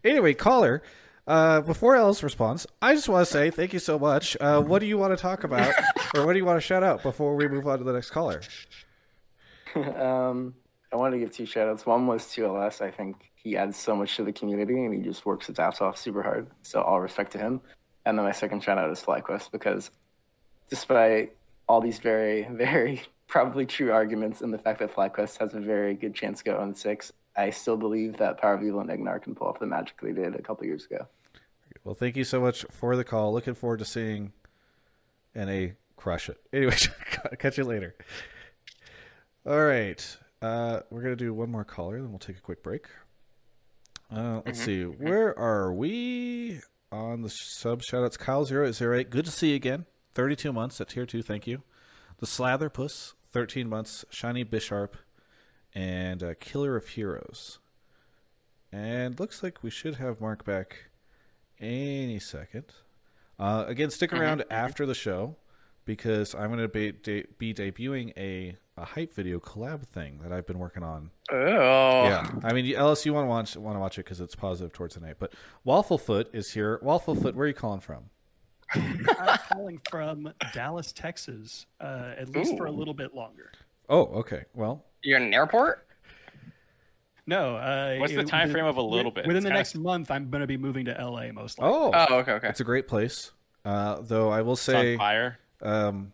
Anyway, 0.03 0.33
caller, 0.33 0.81
uh, 1.27 1.61
before 1.61 1.95
Ellis 1.95 2.23
responds, 2.23 2.65
I 2.81 2.95
just 2.95 3.07
want 3.07 3.27
to 3.27 3.31
say 3.31 3.51
thank 3.51 3.71
you 3.71 3.77
so 3.77 3.99
much. 3.99 4.35
Uh, 4.41 4.63
what 4.63 4.79
do 4.79 4.87
you 4.87 4.97
want 4.97 5.15
to 5.15 5.21
talk 5.21 5.43
about, 5.43 5.75
or 6.15 6.25
what 6.25 6.33
do 6.33 6.39
you 6.39 6.45
want 6.45 6.57
to 6.57 6.65
shout 6.65 6.81
out 6.81 7.03
before 7.03 7.35
we 7.35 7.47
move 7.47 7.67
on 7.67 7.77
to 7.77 7.83
the 7.83 7.93
next 7.93 8.09
caller? 8.09 8.41
um, 9.75 10.55
I 10.91 10.95
wanted 10.95 11.17
to 11.17 11.19
give 11.19 11.31
two 11.31 11.45
shout 11.45 11.69
outs. 11.69 11.85
One 11.85 12.07
was 12.07 12.31
to 12.31 12.45
LS. 12.45 12.81
I 12.81 12.89
think 12.89 13.31
he 13.35 13.55
adds 13.55 13.77
so 13.77 13.95
much 13.95 14.15
to 14.15 14.23
the 14.23 14.33
community 14.33 14.73
and 14.73 14.91
he 14.91 15.01
just 15.01 15.23
works 15.23 15.45
his 15.45 15.59
ass 15.59 15.81
off 15.81 15.97
super 15.99 16.23
hard. 16.23 16.47
So 16.63 16.81
all 16.81 16.99
respect 16.99 17.31
to 17.33 17.37
him. 17.37 17.61
And 18.05 18.17
then 18.17 18.25
my 18.25 18.31
second 18.31 18.63
shout 18.63 18.77
out 18.77 18.91
is 18.91 19.01
FlyQuest 19.01 19.51
because 19.51 19.91
despite 20.69 21.35
all 21.67 21.81
these 21.81 21.99
very, 21.99 22.47
very 22.51 23.01
probably 23.27 23.65
true 23.65 23.91
arguments 23.91 24.41
and 24.41 24.53
the 24.53 24.57
fact 24.57 24.79
that 24.79 24.93
FlyQuest 24.93 25.37
has 25.39 25.53
a 25.53 25.59
very 25.59 25.95
good 25.95 26.13
chance 26.13 26.39
to 26.39 26.45
go 26.45 26.57
on 26.57 26.73
six, 26.75 27.11
I 27.35 27.49
still 27.49 27.77
believe 27.77 28.17
that 28.17 28.37
Power 28.37 28.53
of 28.53 28.63
Evil 28.63 28.79
and 28.79 28.89
Ignar 28.89 29.21
can 29.21 29.35
pull 29.35 29.47
off 29.47 29.59
the 29.59 29.65
magic 29.65 29.99
they 30.01 30.11
did 30.11 30.35
a 30.35 30.41
couple 30.41 30.65
years 30.65 30.85
ago. 30.85 31.07
Well, 31.83 31.95
thank 31.95 32.15
you 32.15 32.23
so 32.23 32.39
much 32.39 32.65
for 32.71 32.95
the 32.95 33.03
call. 33.03 33.33
Looking 33.33 33.53
forward 33.53 33.79
to 33.79 33.85
seeing 33.85 34.31
NA 35.35 35.73
crush 35.97 36.29
it. 36.29 36.37
Anyway, 36.53 36.75
catch 37.39 37.57
you 37.57 37.63
later. 37.63 37.95
All 39.45 39.63
right. 39.63 40.17
Uh, 40.41 40.81
we're 40.89 41.01
going 41.01 41.15
to 41.15 41.23
do 41.23 41.33
one 41.33 41.51
more 41.51 41.63
caller, 41.63 41.99
then 41.99 42.09
we'll 42.09 42.19
take 42.19 42.37
a 42.37 42.41
quick 42.41 42.63
break. 42.63 42.85
Uh, 44.11 44.41
let's 44.45 44.61
see. 44.61 44.83
Where 44.83 45.37
are 45.37 45.73
we 45.73 46.61
on 46.95 47.21
the 47.21 47.29
sub 47.29 47.81
shoutouts? 47.81 48.17
Kyle 48.17 48.45
zero 48.45 48.67
eight 48.67 48.75
zero 48.75 48.97
eight. 48.97 49.09
Good 49.09 49.25
to 49.25 49.31
see 49.31 49.49
you 49.49 49.55
again. 49.55 49.85
Thirty 50.13 50.35
two 50.35 50.53
months 50.53 50.79
at 50.79 50.89
tier 50.89 51.05
two. 51.05 51.21
Thank 51.21 51.45
you. 51.45 51.63
The 52.19 52.25
Slather 52.25 52.69
Puss, 52.69 53.13
thirteen 53.31 53.67
months. 53.67 54.05
Shiny 54.09 54.45
Bisharp, 54.45 54.93
and 55.73 56.23
uh, 56.23 56.33
Killer 56.39 56.75
of 56.75 56.87
Heroes. 56.87 57.59
And 58.71 59.19
looks 59.19 59.43
like 59.43 59.63
we 59.63 59.69
should 59.69 59.95
have 59.95 60.21
Mark 60.21 60.43
back 60.43 60.89
any 61.59 62.19
second. 62.19 62.65
Uh, 63.37 63.65
again, 63.67 63.89
stick 63.89 64.13
around 64.13 64.43
after 64.49 64.85
the 64.85 64.95
show 64.95 65.35
because 65.85 66.33
I'm 66.33 66.47
going 66.47 66.59
to 66.59 66.67
be, 66.67 66.91
de- 66.91 67.25
be 67.37 67.53
debuting 67.53 68.11
a, 68.17 68.57
a 68.77 68.83
hype 68.85 69.13
video 69.13 69.39
collab 69.39 69.83
thing 69.83 70.19
that 70.21 70.31
I've 70.33 70.45
been 70.45 70.59
working 70.59 70.83
on. 70.83 71.09
Oh. 71.31 72.03
Yeah, 72.03 72.29
I 72.43 72.51
mean, 72.53 72.73
Ellis, 72.75 73.05
you 73.05 73.13
want 73.13 73.25
to 73.25 73.29
watch 73.29 73.55
want 73.55 73.75
to 73.75 73.79
watch 73.79 73.97
it 73.97 74.03
because 74.05 74.19
it's 74.19 74.35
positive 74.35 74.73
towards 74.73 74.95
the 74.95 75.01
night. 75.01 75.15
But 75.19 75.33
Wafflefoot 75.65 76.25
is 76.33 76.51
here. 76.51 76.79
Wafflefoot, 76.83 77.33
where 77.35 77.45
are 77.45 77.47
you 77.47 77.53
calling 77.53 77.79
from? 77.79 78.09
I'm 78.73 79.37
calling 79.51 79.79
from 79.89 80.33
Dallas, 80.53 80.91
Texas, 80.91 81.65
uh, 81.79 82.13
at 82.17 82.29
least 82.29 82.57
for 82.57 82.65
a 82.65 82.71
little 82.71 82.93
bit 82.93 83.13
longer. 83.13 83.51
Oh, 83.87 84.05
okay. 84.19 84.45
Well, 84.53 84.83
You're 85.03 85.17
in 85.17 85.23
an 85.27 85.33
airport? 85.33 85.87
No. 87.27 87.55
Uh, 87.55 87.97
What's 87.97 88.13
the 88.13 88.19
it- 88.21 88.27
time 88.27 88.47
within- 88.47 88.53
frame 88.53 88.65
of 88.65 88.77
a 88.77 88.81
little 88.81 89.11
bit? 89.11 89.25
Within 89.25 89.37
It's 89.37 89.43
the 89.45 89.49
kinda- 89.49 89.59
next 89.59 89.75
month, 89.75 90.11
I'm 90.11 90.29
going 90.29 90.41
to 90.41 90.47
be 90.47 90.57
moving 90.57 90.85
to 90.85 90.91
LA 90.99 91.31
most 91.31 91.59
likely. 91.59 91.75
oh, 91.75 91.91
Oh, 91.93 92.15
okay, 92.19 92.33
okay. 92.33 92.49
it's 92.49 92.59
a 92.59 92.63
great 92.65 92.87
place. 92.87 93.31
Uh, 93.63 93.99
though 94.01 94.29
I 94.29 94.41
will 94.41 94.53
It's 94.53 94.67
on 94.69 94.75
say, 94.75 94.97
fire. 94.97 95.39
um, 95.61 96.11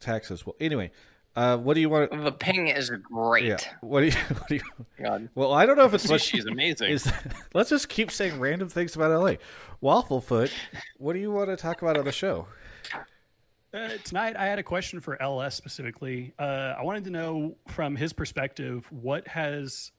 taxes. 0.00 0.44
Well, 0.46 0.56
anyway, 0.60 0.90
uh, 1.38 1.56
what 1.56 1.74
do 1.74 1.80
you 1.80 1.88
want? 1.88 2.10
The 2.10 2.32
ping 2.32 2.66
is 2.66 2.90
great. 2.90 3.44
Yeah. 3.44 3.58
What 3.80 4.00
do 4.00 4.06
you? 4.06 4.12
What 4.28 4.48
do 4.48 4.54
you? 4.56 4.62
God. 5.00 5.28
Well, 5.36 5.52
I 5.52 5.66
don't 5.66 5.76
know 5.76 5.84
if 5.84 5.94
it's 5.94 6.08
much. 6.10 6.22
She's 6.22 6.46
amazing. 6.50 6.90
Is 6.90 7.10
let's 7.54 7.70
just 7.70 7.88
keep 7.88 8.10
saying 8.10 8.40
random 8.40 8.68
things 8.68 8.96
about 8.96 9.12
LA. 9.12 9.34
Wafflefoot, 9.80 10.50
what 10.96 11.12
do 11.12 11.20
you 11.20 11.30
want 11.30 11.48
to 11.50 11.56
talk 11.56 11.80
about 11.80 11.96
on 11.96 12.04
the 12.04 12.12
show? 12.12 12.48
Uh, 13.72 13.90
tonight, 14.02 14.34
I 14.34 14.46
had 14.46 14.58
a 14.58 14.64
question 14.64 14.98
for 15.00 15.20
LS 15.22 15.54
specifically. 15.54 16.34
Uh, 16.40 16.74
I 16.76 16.82
wanted 16.82 17.04
to 17.04 17.10
know 17.10 17.56
from 17.68 17.94
his 17.94 18.12
perspective 18.12 18.84
what 18.90 19.28
has 19.28 19.92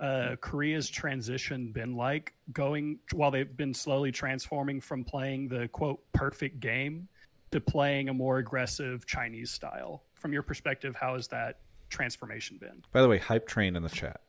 uh, 0.00 0.34
Korea's 0.40 0.90
transition 0.90 1.70
been 1.70 1.94
like 1.94 2.34
going 2.52 2.98
while 3.12 3.30
they've 3.30 3.56
been 3.56 3.74
slowly 3.74 4.10
transforming 4.10 4.80
from 4.80 5.04
playing 5.04 5.46
the 5.46 5.68
quote 5.68 6.00
perfect 6.12 6.58
game 6.58 7.06
to 7.52 7.60
playing 7.60 8.08
a 8.08 8.14
more 8.14 8.38
aggressive 8.38 9.06
Chinese 9.06 9.52
style. 9.52 10.02
From 10.20 10.32
your 10.32 10.42
perspective, 10.42 10.94
how 10.94 11.14
has 11.14 11.28
that 11.28 11.58
transformation 11.88 12.58
been? 12.58 12.82
By 12.92 13.02
the 13.02 13.08
way, 13.08 13.18
hype 13.18 13.48
train 13.48 13.74
in 13.74 13.82
the 13.82 13.88
chat. 13.88 14.20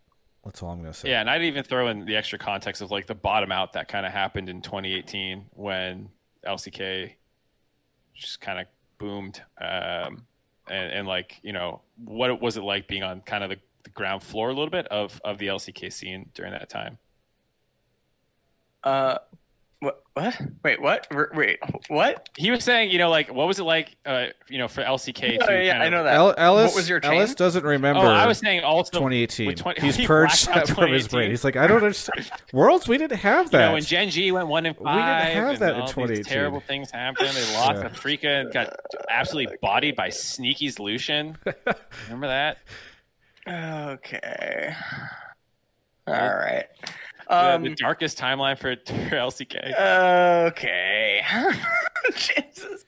That's 0.43 0.63
all 0.63 0.71
I'm 0.71 0.79
gonna 0.79 0.93
say. 0.93 1.09
Yeah, 1.09 1.21
and 1.21 1.29
I'd 1.29 1.43
even 1.43 1.63
throw 1.63 1.87
in 1.89 2.05
the 2.05 2.15
extra 2.15 2.39
context 2.39 2.81
of 2.81 2.89
like 2.89 3.05
the 3.05 3.15
bottom 3.15 3.51
out 3.51 3.73
that 3.73 3.87
kind 3.87 4.05
of 4.05 4.11
happened 4.11 4.49
in 4.49 4.61
2018 4.61 5.45
when 5.51 6.09
LCK 6.47 7.11
just 8.15 8.41
kind 8.41 8.59
of 8.59 8.65
boomed, 8.97 9.41
um, 9.59 10.25
and, 10.67 10.91
and 10.91 11.07
like 11.07 11.39
you 11.43 11.53
know 11.53 11.81
what 12.03 12.41
was 12.41 12.57
it 12.57 12.63
like 12.63 12.87
being 12.87 13.03
on 13.03 13.21
kind 13.21 13.43
of 13.43 13.51
the, 13.51 13.57
the 13.83 13.91
ground 13.91 14.23
floor 14.23 14.49
a 14.49 14.53
little 14.53 14.69
bit 14.69 14.87
of 14.87 15.21
of 15.23 15.37
the 15.37 15.47
LCK 15.47 15.93
scene 15.93 16.29
during 16.33 16.53
that 16.53 16.69
time? 16.69 16.97
Uh, 18.83 19.17
what? 19.81 20.03
What? 20.13 20.41
Wait, 20.63 20.81
what? 20.81 21.07
Wait, 21.33 21.59
what? 21.87 22.29
He 22.37 22.51
was 22.51 22.63
saying, 22.63 22.91
you 22.91 22.97
know, 22.99 23.09
like, 23.09 23.33
what 23.33 23.47
was 23.47 23.59
it 23.59 23.63
like, 23.63 23.95
uh, 24.05 24.27
you 24.47 24.57
know, 24.59 24.67
for 24.67 24.83
LCK? 24.83 25.39
Oh, 25.41 25.45
to 25.47 25.63
yeah, 25.65 25.71
kind 25.71 25.83
I 25.83 25.85
of- 25.87 25.91
know 25.91 26.03
that. 26.03 26.13
El- 26.13 26.35
Ellis, 26.37 26.71
What 26.71 26.75
was 26.75 26.89
your 26.89 26.99
chain? 26.99 27.13
Ellis 27.13 27.33
doesn't 27.33 27.63
remember. 27.63 28.01
Oh, 28.01 28.07
I 28.07 28.27
was 28.27 28.37
saying 28.37 28.63
also 28.63 28.91
2018. 28.91 29.55
20, 29.55 29.81
He's 29.81 29.97
purged 30.05 30.47
that 30.49 30.67
from 30.75 30.91
his 30.91 31.07
brain. 31.07 31.29
He's 31.31 31.43
like, 31.43 31.55
I 31.55 31.65
don't 31.65 31.77
understand. 31.77 32.29
Worlds, 32.53 32.87
we 32.87 32.97
didn't 32.99 33.17
have 33.19 33.45
You 33.47 33.51
that. 33.51 33.67
know, 33.69 33.73
when 33.73 33.81
Gen 33.83 34.09
G 34.11 34.31
went 34.31 34.47
one 34.47 34.65
and 34.67 34.75
We 34.77 34.85
didn't 34.85 34.99
have 35.01 35.49
and 35.53 35.59
that 35.59 35.75
in 35.75 35.81
all 35.81 35.87
these 35.87 35.95
2018. 35.95 36.23
terrible 36.25 36.59
things 36.59 36.91
happened. 36.91 37.29
They 37.29 37.53
lost 37.55 37.81
Yeah. 37.81 37.89
Afreeca 37.89 38.41
and 38.41 38.53
got 38.53 38.75
absolutely 39.09 39.57
bodied 39.61 39.95
by 39.95 40.09
Sneaky's 40.09 40.77
Lucian. 40.79 41.37
Remember 42.05 42.27
that? 42.27 42.57
Okay. 43.47 44.73
All 46.07 46.13
right. 46.35 46.65
The- 47.31 47.55
Um, 47.55 47.63
the 47.63 47.75
darkest 47.75 48.17
timeline 48.19 48.57
for, 48.57 48.75
for 48.85 49.15
LCK. 49.15 49.73
okay. 50.47 51.21
Jesus. 52.15 52.85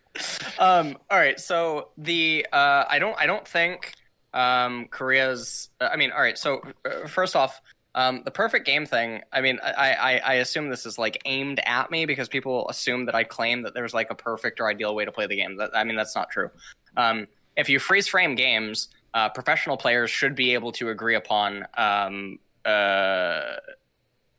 Um, 0.59 0.97
all 1.09 1.17
right. 1.17 1.39
So 1.39 1.89
the 1.97 2.45
uh, 2.53 2.83
I 2.89 2.99
don't 2.99 3.17
I 3.19 3.25
don't 3.25 3.47
think 3.47 3.93
um, 4.33 4.87
Korea's. 4.91 5.69
I 5.81 5.95
mean, 5.95 6.11
all 6.11 6.21
right. 6.21 6.37
So 6.37 6.61
uh, 6.85 7.07
first 7.07 7.35
off, 7.35 7.61
um, 7.95 8.21
the 8.25 8.31
perfect 8.31 8.65
game 8.65 8.85
thing. 8.85 9.21
I 9.31 9.41
mean, 9.41 9.59
I, 9.63 9.93
I 9.93 10.17
I 10.17 10.33
assume 10.35 10.69
this 10.69 10.85
is 10.85 10.97
like 10.97 11.21
aimed 11.25 11.59
at 11.65 11.89
me 11.91 12.05
because 12.05 12.27
people 12.27 12.67
assume 12.69 13.05
that 13.05 13.15
I 13.15 13.23
claim 13.23 13.63
that 13.63 13.73
there's 13.73 13.93
like 13.93 14.09
a 14.11 14.15
perfect 14.15 14.59
or 14.59 14.67
ideal 14.69 14.93
way 14.95 15.05
to 15.05 15.11
play 15.11 15.25
the 15.27 15.35
game. 15.37 15.57
That 15.57 15.71
I 15.75 15.83
mean, 15.83 15.95
that's 15.95 16.15
not 16.15 16.29
true. 16.29 16.49
Um, 16.97 17.27
if 17.55 17.69
you 17.69 17.79
freeze 17.79 18.07
frame 18.07 18.35
games, 18.35 18.89
uh, 19.13 19.29
professional 19.29 19.77
players 19.77 20.09
should 20.11 20.35
be 20.35 20.53
able 20.53 20.71
to 20.73 20.89
agree 20.89 21.15
upon. 21.15 21.65
Um, 21.77 22.39
uh, 22.65 23.41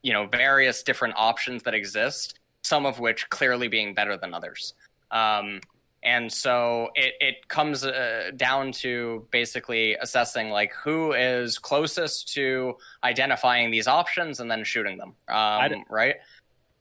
you 0.04 0.12
know 0.12 0.26
various 0.26 0.84
different 0.84 1.14
options 1.16 1.64
that 1.64 1.74
exist 1.74 2.38
some 2.62 2.86
of 2.86 3.00
which 3.00 3.28
clearly 3.30 3.66
being 3.66 3.92
better 3.92 4.16
than 4.16 4.32
others 4.32 4.74
um, 5.10 5.60
and 6.02 6.30
so 6.30 6.90
it, 6.94 7.14
it 7.20 7.48
comes 7.48 7.84
uh, 7.84 8.30
down 8.36 8.70
to 8.70 9.26
basically 9.30 9.96
assessing 9.96 10.50
like 10.50 10.72
who 10.74 11.12
is 11.14 11.58
closest 11.58 12.32
to 12.34 12.76
identifying 13.02 13.70
these 13.70 13.88
options 13.88 14.38
and 14.38 14.50
then 14.50 14.62
shooting 14.62 14.98
them 14.98 15.14
um, 15.28 15.70
don't- 15.70 15.90
right 15.90 16.16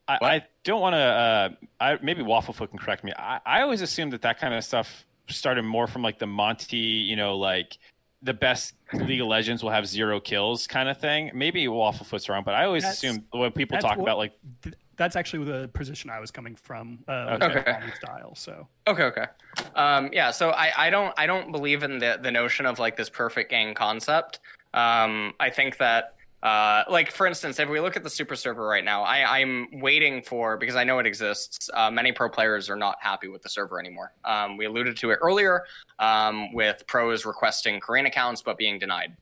I, 0.05 0.17
I 0.21 0.45
don't 0.65 0.81
want 0.81 0.95
to. 0.95 0.99
Uh, 0.99 1.49
I 1.79 1.97
maybe 2.03 2.23
Wafflefoot 2.23 2.69
can 2.69 2.77
correct 2.77 3.05
me. 3.05 3.13
I, 3.17 3.39
I 3.45 3.61
always 3.61 3.79
assumed 3.81 4.11
that 4.11 4.23
that 4.23 4.37
kind 4.37 4.53
of 4.53 4.61
stuff 4.65 5.05
started 5.29 5.63
more 5.63 5.87
from 5.87 6.01
like 6.01 6.19
the 6.19 6.27
Monty, 6.27 6.77
you 6.77 7.15
know, 7.15 7.37
like 7.37 7.77
the 8.23 8.33
best 8.33 8.73
League 8.93 9.21
of 9.21 9.27
Legends 9.27 9.61
will 9.63 9.69
have 9.71 9.85
zero 9.85 10.19
kills 10.19 10.65
kind 10.65 10.87
of 10.89 10.97
thing. 10.97 11.29
Maybe 11.33 11.65
Wafflefoot's 11.65 12.29
wrong, 12.29 12.43
but 12.43 12.53
I 12.55 12.65
always 12.65 12.83
That's- 12.83 12.97
assume 12.97 13.25
when 13.31 13.51
people 13.51 13.77
talk 13.77 13.97
what- 13.97 14.03
about 14.03 14.17
like 14.17 14.33
Th- 14.63 14.75
That's 14.95 15.15
actually 15.15 15.45
the 15.45 15.67
position 15.69 16.09
I 16.11 16.19
was 16.19 16.29
coming 16.31 16.55
from. 16.55 16.99
Uh, 17.07 17.11
Okay. 17.41 17.47
with 17.47 17.57
Okay. 17.57 17.71
Konami 17.71 17.95
style. 17.95 18.35
So 18.35 18.67
Okay, 18.87 19.03
okay. 19.03 19.25
Um, 19.75 20.09
yeah, 20.13 20.29
so 20.31 20.51
I, 20.51 20.71
I 20.85 20.89
don't 20.91 21.13
I 21.17 21.25
don't 21.25 21.51
believe 21.51 21.83
in 21.83 21.97
the 21.99 22.19
the 22.21 22.31
notion 22.31 22.65
of 22.65 22.79
like 22.79 22.95
this 22.95 23.09
perfect 23.09 23.49
gang 23.49 23.73
concept. 23.73 24.39
Um, 24.73 25.33
I 25.39 25.49
think 25.49 25.77
that 25.77 26.15
uh, 26.43 26.83
like 26.89 27.09
for 27.09 27.25
instance, 27.25 27.57
if 27.57 27.69
we 27.69 27.79
look 27.79 27.95
at 27.95 28.03
the 28.03 28.09
super 28.09 28.35
server 28.35 28.67
right 28.67 28.83
now, 28.83 29.03
I, 29.03 29.39
I'm 29.39 29.79
waiting 29.79 30.21
for 30.21 30.57
because 30.57 30.75
I 30.75 30.83
know 30.83 30.99
it 30.99 31.05
exists. 31.05 31.69
Uh, 31.73 31.89
many 31.89 32.11
pro 32.11 32.29
players 32.29 32.69
are 32.69 32.75
not 32.75 32.97
happy 32.99 33.29
with 33.29 33.41
the 33.41 33.49
server 33.49 33.79
anymore. 33.79 34.11
Um, 34.25 34.57
we 34.57 34.65
alluded 34.65 34.97
to 34.97 35.11
it 35.11 35.19
earlier 35.21 35.63
um, 35.99 36.53
with 36.53 36.83
pros 36.85 37.25
requesting 37.25 37.79
Korean 37.79 38.07
accounts 38.07 38.41
but 38.41 38.57
being 38.57 38.77
denied. 38.77 39.15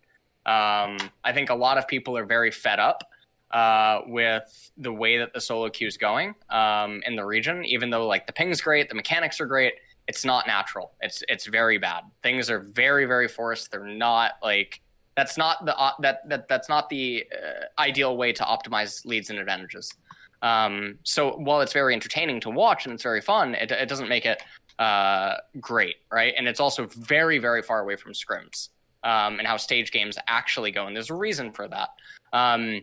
Um, 0.48 0.98
I 1.24 1.32
think 1.32 1.52
a 1.52 1.56
lot 1.56 1.78
of 1.78 1.88
people 1.88 2.18
are 2.18 2.26
very 2.26 2.50
fed 2.50 2.80
up 2.80 3.04
uh, 3.52 4.02
with 4.08 4.72
the 4.78 4.92
way 4.92 5.20
that 5.20 5.32
the 5.32 5.42
solo 5.42 5.70
queue 5.70 5.86
is 5.86 5.98
going 5.98 6.34
um, 6.50 7.04
in 7.06 7.16
the 7.16 7.24
region. 7.24 7.64
Even 7.66 7.92
though 7.92 8.08
like 8.08 8.26
the 8.26 8.34
ping's 8.34 8.62
great, 8.62 8.90
the 8.90 8.96
mechanics 8.96 9.40
are 9.40 9.46
great, 9.46 9.74
it's 10.08 10.26
not 10.26 10.48
natural. 10.48 10.94
It's 11.02 11.22
it's 11.30 11.46
very 11.46 11.78
bad. 11.78 12.04
Things 12.24 12.50
are 12.50 12.62
very 12.62 13.06
very 13.06 13.28
forced. 13.28 13.72
They're 13.72 13.86
not 13.86 14.34
like 14.42 14.82
that's 15.16 15.38
not 15.38 15.66
the 15.66 15.78
uh, 15.78 15.92
that 16.00 16.28
that 16.30 16.48
that's 16.48 16.70
not 16.70 16.90
the 16.90 17.26
uh, 17.32 17.82
ideal 17.82 18.18
way 18.18 18.34
to 18.34 18.44
optimize 18.44 19.06
leads 19.06 19.30
and 19.30 19.40
advantages. 19.40 19.94
Um, 20.42 20.98
so 21.04 21.38
while 21.38 21.62
it's 21.62 21.74
very 21.74 21.94
entertaining 21.94 22.40
to 22.42 22.50
watch 22.50 22.86
and 22.86 22.94
it's 22.94 23.04
very 23.04 23.22
fun, 23.22 23.54
it, 23.54 23.72
it 23.72 23.88
doesn't 23.88 24.10
make 24.10 24.26
it 24.26 24.42
uh, 24.80 25.36
great, 25.60 25.98
right? 26.12 26.34
And 26.38 26.48
it's 26.48 26.60
also 26.60 26.88
very 26.88 27.38
very 27.38 27.62
far 27.62 27.82
away 27.82 27.96
from 27.96 28.14
scrims 28.14 28.70
um, 29.04 29.40
and 29.40 29.48
how 29.48 29.58
stage 29.58 29.92
games 29.92 30.18
actually 30.28 30.72
go. 30.72 30.88
And 30.88 30.96
there's 30.96 31.10
a 31.10 31.16
reason 31.16 31.52
for 31.52 31.68
that. 31.68 31.90
Um, 32.34 32.82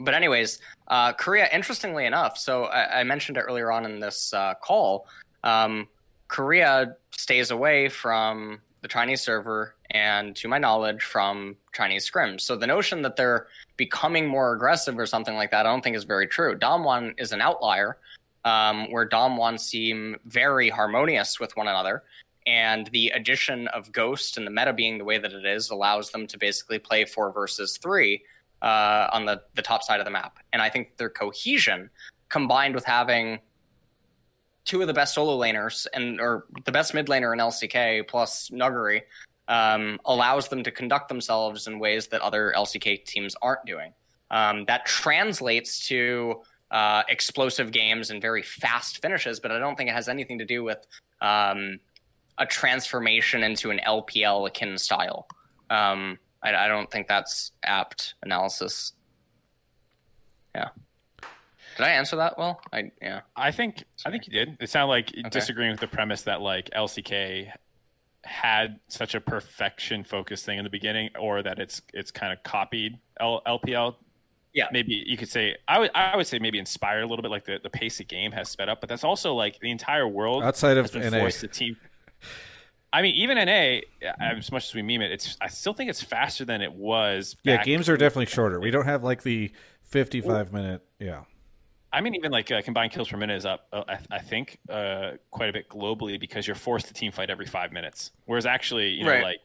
but 0.00 0.14
anyways, 0.14 0.60
uh, 0.86 1.12
Korea, 1.12 1.48
interestingly 1.52 2.06
enough, 2.06 2.38
so 2.38 2.64
I, 2.64 3.00
I 3.00 3.04
mentioned 3.04 3.36
it 3.36 3.40
earlier 3.40 3.72
on 3.72 3.84
in 3.84 3.98
this 3.98 4.32
uh, 4.32 4.54
call. 4.62 5.08
Um, 5.42 5.88
Korea 6.28 6.96
stays 7.10 7.50
away 7.50 7.88
from 7.88 8.60
the 8.82 8.88
Chinese 8.88 9.22
server 9.22 9.74
and, 9.90 10.36
to 10.36 10.48
my 10.48 10.58
knowledge, 10.58 11.02
from 11.02 11.56
Chinese 11.72 12.10
scrims. 12.10 12.42
So 12.42 12.56
the 12.56 12.66
notion 12.66 13.02
that 13.02 13.16
they're 13.16 13.46
becoming 13.76 14.26
more 14.26 14.52
aggressive 14.52 14.98
or 14.98 15.06
something 15.06 15.34
like 15.34 15.50
that, 15.50 15.66
I 15.66 15.70
don't 15.70 15.82
think 15.82 15.96
is 15.96 16.04
very 16.04 16.26
true. 16.26 16.58
Damwon 16.58 17.14
is 17.18 17.32
an 17.32 17.40
outlier, 17.40 17.98
um, 18.44 18.90
where 18.90 19.08
Damwon 19.08 19.58
seem 19.58 20.16
very 20.26 20.68
harmonious 20.68 21.40
with 21.40 21.56
one 21.56 21.68
another. 21.68 22.02
And 22.46 22.86
the 22.88 23.10
addition 23.10 23.68
of 23.68 23.92
Ghost 23.92 24.38
and 24.38 24.46
the 24.46 24.50
meta 24.50 24.72
being 24.72 24.98
the 24.98 25.04
way 25.04 25.18
that 25.18 25.32
it 25.32 25.44
is 25.44 25.70
allows 25.70 26.10
them 26.10 26.26
to 26.28 26.38
basically 26.38 26.78
play 26.78 27.04
four 27.04 27.30
versus 27.30 27.76
three 27.76 28.22
uh, 28.62 29.08
on 29.12 29.26
the, 29.26 29.42
the 29.54 29.62
top 29.62 29.82
side 29.82 30.00
of 30.00 30.06
the 30.06 30.10
map. 30.10 30.38
And 30.52 30.62
I 30.62 30.70
think 30.70 30.96
their 30.96 31.10
cohesion, 31.10 31.90
combined 32.28 32.74
with 32.74 32.84
having 32.84 33.40
two 34.64 34.80
of 34.80 34.86
the 34.86 34.94
best 34.94 35.14
solo 35.14 35.38
laners 35.38 35.86
and 35.94 36.20
or 36.20 36.44
the 36.64 36.72
best 36.72 36.92
mid 36.92 37.06
laner 37.06 37.32
in 37.32 37.38
LCK 37.38 38.06
plus 38.06 38.50
Nuguri, 38.50 39.02
um, 39.48 39.98
allows 40.04 40.48
them 40.48 40.62
to 40.62 40.70
conduct 40.70 41.08
themselves 41.08 41.66
in 41.66 41.78
ways 41.78 42.06
that 42.08 42.20
other 42.20 42.52
LCK 42.56 43.04
teams 43.04 43.34
aren't 43.42 43.64
doing. 43.64 43.92
Um, 44.30 44.64
that 44.66 44.84
translates 44.86 45.86
to 45.88 46.42
uh, 46.70 47.02
explosive 47.08 47.70
games 47.72 48.10
and 48.10 48.20
very 48.20 48.42
fast 48.42 49.00
finishes, 49.00 49.40
but 49.40 49.50
I 49.50 49.58
don't 49.58 49.76
think 49.76 49.88
it 49.88 49.94
has 49.94 50.08
anything 50.08 50.38
to 50.38 50.44
do 50.44 50.62
with 50.62 50.86
um, 51.22 51.80
a 52.36 52.44
transformation 52.46 53.42
into 53.42 53.70
an 53.70 53.80
LPL 53.86 54.46
akin 54.46 54.76
style. 54.76 55.26
Um, 55.70 56.18
I, 56.42 56.54
I 56.54 56.68
don't 56.68 56.90
think 56.90 57.08
that's 57.08 57.52
apt 57.64 58.14
analysis. 58.22 58.92
Yeah. 60.54 60.68
Did 61.76 61.84
I 61.86 61.90
answer 61.90 62.16
that 62.16 62.36
well? 62.36 62.60
I 62.72 62.90
yeah. 63.00 63.20
I 63.36 63.50
think 63.52 63.84
I 64.04 64.10
think 64.10 64.26
you 64.26 64.32
did. 64.32 64.56
It 64.60 64.68
sounded 64.68 64.88
like 64.90 65.10
Okay. 65.16 65.28
disagreeing 65.30 65.70
with 65.70 65.80
the 65.80 65.86
premise 65.86 66.22
that 66.22 66.40
like 66.40 66.68
LCK 66.70 67.52
had 68.24 68.80
such 68.88 69.14
a 69.14 69.20
perfection 69.20 70.04
focused 70.04 70.44
thing 70.44 70.58
in 70.58 70.64
the 70.64 70.70
beginning, 70.70 71.10
or 71.18 71.42
that 71.42 71.58
it's 71.58 71.82
it's 71.94 72.10
kind 72.10 72.32
of 72.32 72.42
copied 72.42 72.98
L- 73.20 73.42
LPL. 73.46 73.96
Yeah. 74.54 74.66
maybe 74.72 75.04
you 75.06 75.16
could 75.16 75.28
say 75.28 75.56
I 75.68 75.78
would 75.78 75.90
I 75.94 76.16
would 76.16 76.26
say 76.26 76.38
maybe 76.40 76.58
inspired 76.58 77.02
a 77.02 77.06
little 77.06 77.22
bit, 77.22 77.30
like 77.30 77.44
the, 77.44 77.60
the 77.62 77.70
pace 77.70 78.00
of 78.00 78.08
game 78.08 78.32
has 78.32 78.48
sped 78.48 78.68
up, 78.68 78.80
but 78.80 78.88
that's 78.88 79.04
also 79.04 79.34
like 79.34 79.60
the 79.60 79.70
entire 79.70 80.08
world 80.08 80.42
Outside 80.42 80.76
of 80.78 80.90
been 80.92 81.10
NA. 81.12 81.18
forced 81.20 81.40
to 81.40 81.48
team. 81.48 81.76
I 82.92 83.02
mean, 83.02 83.14
even 83.16 83.36
NA, 83.36 83.80
as 84.18 84.50
much 84.50 84.68
as 84.68 84.74
we 84.74 84.80
meme 84.82 85.02
it, 85.02 85.12
it's 85.12 85.36
I 85.40 85.48
still 85.48 85.74
think 85.74 85.90
it's 85.90 86.02
faster 86.02 86.44
than 86.46 86.62
it 86.62 86.72
was. 86.72 87.36
Yeah, 87.44 87.62
games 87.62 87.88
are 87.88 87.98
definitely 87.98 88.26
shorter. 88.26 88.58
We 88.58 88.70
don't 88.70 88.86
have 88.86 89.04
like 89.04 89.22
the 89.22 89.52
55 89.84 90.52
minute. 90.52 90.82
Yeah. 90.98 91.24
I 91.92 92.00
mean, 92.02 92.14
even 92.14 92.30
like 92.30 92.50
uh, 92.50 92.60
combined 92.62 92.92
kills 92.92 93.08
per 93.08 93.16
minute 93.16 93.36
is 93.36 93.46
up, 93.46 93.66
uh, 93.72 93.82
I, 93.88 93.98
I 94.16 94.18
think, 94.18 94.58
uh, 94.68 95.12
quite 95.30 95.48
a 95.48 95.52
bit 95.52 95.68
globally 95.68 96.20
because 96.20 96.46
you're 96.46 96.54
forced 96.56 96.86
to 96.88 96.92
team 96.92 97.12
fight 97.12 97.30
every 97.30 97.46
five 97.46 97.72
minutes. 97.72 98.10
Whereas 98.26 98.44
actually, 98.46 98.90
you 98.90 99.04
know, 99.04 99.10
Right. 99.10 99.22
like 99.22 99.38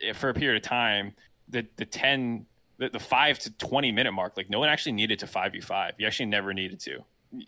if 0.00 0.16
for 0.16 0.28
a 0.28 0.34
period 0.34 0.62
of 0.62 0.68
time, 0.68 1.14
the 1.48 1.66
the 1.76 1.84
ten, 1.84 2.46
the, 2.78 2.88
the 2.88 2.98
five 2.98 3.38
to 3.40 3.50
twenty 3.58 3.92
minute 3.92 4.12
mark, 4.12 4.36
like 4.36 4.50
no 4.50 4.58
one 4.58 4.68
actually 4.68 4.92
needed 4.92 5.18
to 5.20 5.26
five 5.26 5.52
v 5.52 5.60
five. 5.60 5.94
You 5.98 6.06
actually 6.06 6.26
never 6.26 6.52
needed 6.52 6.80
to. 6.80 7.04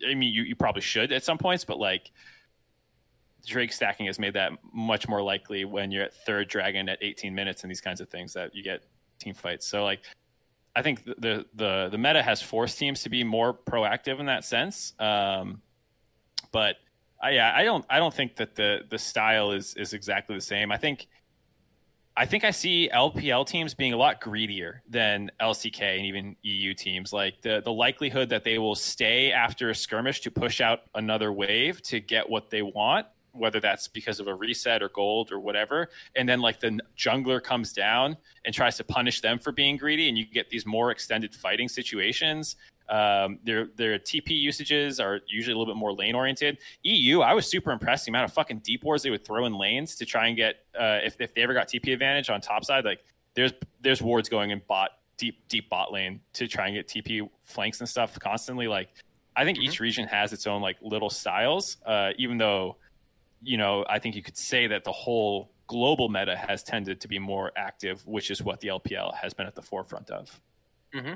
I 0.09 0.15
mean, 0.15 0.33
you, 0.33 0.43
you 0.43 0.55
probably 0.55 0.83
should 0.83 1.11
at 1.11 1.25
some 1.25 1.39
points, 1.39 1.65
but 1.65 1.79
like 1.79 2.11
Drake 3.47 3.73
stacking 3.73 4.07
has 4.07 4.19
made 4.19 4.35
that 4.35 4.53
much 4.73 5.09
more 5.09 5.23
likely 5.23 5.65
when 5.65 5.91
you're 5.91 6.05
at 6.05 6.15
third 6.15 6.49
dragon 6.49 6.89
at 6.89 6.99
18 7.01 7.35
minutes 7.35 7.63
and 7.63 7.71
these 7.71 7.81
kinds 7.81 8.01
of 8.01 8.09
things 8.09 8.35
that 8.35 8.55
you 8.55 8.63
get 8.63 8.83
team 9.19 9.35
fights. 9.35 9.67
So 9.67 9.83
like 9.85 10.01
I 10.75 10.83
think 10.83 11.05
the, 11.05 11.47
the 11.55 11.89
the 11.91 11.99
meta 11.99 12.23
has 12.23 12.41
forced 12.41 12.79
teams 12.79 13.03
to 13.03 13.09
be 13.09 13.25
more 13.25 13.53
proactive 13.53 14.21
in 14.21 14.27
that 14.27 14.45
sense. 14.45 14.95
Um, 14.99 15.63
but 16.53 16.77
I, 17.23 17.31
yeah, 17.31 17.53
I 17.55 17.65
don't 17.65 17.85
I 17.91 17.99
don't 17.99 18.15
think 18.15 18.37
that 18.37 18.55
the 18.55 18.81
the 18.89 18.99
style 18.99 19.53
is 19.53 19.75
is 19.75 19.93
exactly 19.93 20.35
the 20.35 20.41
same. 20.41 20.71
I 20.71 20.77
think 20.77 21.09
I 22.17 22.27
think 22.27 22.45
I 22.45 22.51
see 22.51 22.91
LPL 22.93 23.47
teams 23.47 23.75
being 23.75 23.93
a 23.93 23.97
lot 23.97 24.21
greedier 24.21 24.83
than 24.89 25.31
LCK 25.41 25.81
and 25.97 26.07
even 26.07 26.37
EU 26.43 26.75
teams. 26.75 27.13
Like 27.13 27.41
the 27.43 27.63
the 27.65 27.73
likelihood 27.73 28.29
that 28.31 28.45
they 28.45 28.59
will 28.59 28.75
stay 28.75 29.33
after 29.33 29.71
a 29.71 29.75
skirmish 29.75 30.21
to 30.21 30.31
push 30.31 30.61
out 30.61 30.81
another 30.95 31.33
wave 31.33 31.83
to 31.83 32.01
get 32.01 32.29
what 32.29 32.51
they 32.51 32.63
want, 32.63 33.07
whether 33.33 33.61
that's 33.61 33.89
because 33.89 34.21
of 34.21 34.27
a 34.27 34.35
reset 34.35 34.83
or 34.83 34.89
gold 34.89 35.33
or 35.33 35.41
whatever, 35.41 35.89
and 36.17 36.29
then 36.29 36.41
like 36.41 36.61
the 36.61 36.79
jungler 36.97 37.43
comes 37.43 37.73
down 37.73 38.17
and 38.45 38.55
tries 38.55 38.77
to 38.77 38.85
punish 38.85 39.21
them 39.21 39.39
for 39.39 39.53
being 39.53 39.77
greedy, 39.77 40.09
and 40.09 40.19
you 40.19 40.27
get 40.27 40.51
these 40.51 40.67
more 40.67 40.91
extended 40.91 41.35
fighting 41.35 41.69
situations. 41.69 42.57
Um, 42.91 43.39
their 43.45 43.69
their 43.77 43.99
TP 44.01 44.31
usages 44.31 44.99
are 44.99 45.21
usually 45.29 45.55
a 45.55 45.57
little 45.57 45.73
bit 45.73 45.79
more 45.79 45.93
lane 45.93 46.17
oriented. 46.17 46.59
EU, 46.83 47.21
I 47.21 47.35
was 47.35 47.47
super 47.47 47.71
impressed 47.71 48.05
the 48.05 48.11
amount 48.11 48.25
of 48.25 48.33
fucking 48.33 48.59
deep 48.59 48.83
wars 48.83 49.05
they 49.05 49.11
would 49.11 49.25
throw 49.25 49.47
in 49.47 49.57
lanes 49.57 49.95
to 49.97 50.05
try 50.05 50.27
and 50.27 50.37
get 50.37 50.65
uh, 50.79 50.99
if 51.05 51.21
if 51.21 51.33
they 51.35 51.43
ever 51.43 51.55
got 51.55 51.69
TP 51.69 51.93
advantage 51.93 52.31
on 52.31 52.41
top 52.41 52.65
side. 52.65 52.85
Like 52.85 53.05
there's 53.35 53.53
there's 53.81 54.03
wards 54.03 54.29
going 54.29 54.51
in 54.51 54.61
bot 54.67 54.91
deep 55.17 55.47
deep 55.49 55.69
bot 55.69 55.93
lane 55.93 56.21
to 56.33 56.49
try 56.49 56.67
and 56.67 56.75
get 56.75 56.89
TP 56.89 57.29
flanks 57.45 57.79
and 57.79 57.89
stuff 57.89 58.19
constantly. 58.19 58.67
Like 58.67 58.89
I 59.37 59.45
think 59.45 59.59
mm-hmm. 59.59 59.69
each 59.69 59.79
region 59.79 60.09
has 60.09 60.33
its 60.33 60.49
own 60.49 60.61
like 60.61 60.77
little 60.83 61.11
styles. 61.11 61.77
Uh, 61.87 62.11
even 62.19 62.39
though 62.39 62.77
you 63.43 63.57
know 63.57 63.85
I 63.89 63.99
think 63.99 64.15
you 64.15 64.23
could 64.23 64.37
say 64.37 64.67
that 64.67 64.85
the 64.85 64.93
whole 64.93 65.51
global 65.67 66.09
meta 66.09 66.37
has 66.37 66.63
tended 66.63 67.01
to 67.01 67.09
be 67.09 67.19
more 67.19 67.53
active, 67.57 68.05
which 68.07 68.31
is 68.31 68.43
what 68.43 68.61
the 68.61 68.69
LPL 68.69 69.15
has 69.15 69.35
been 69.35 69.47
at 69.47 69.55
the 69.55 69.63
forefront 69.63 70.11
of. 70.11 70.41
Mm-hmm. 70.95 71.15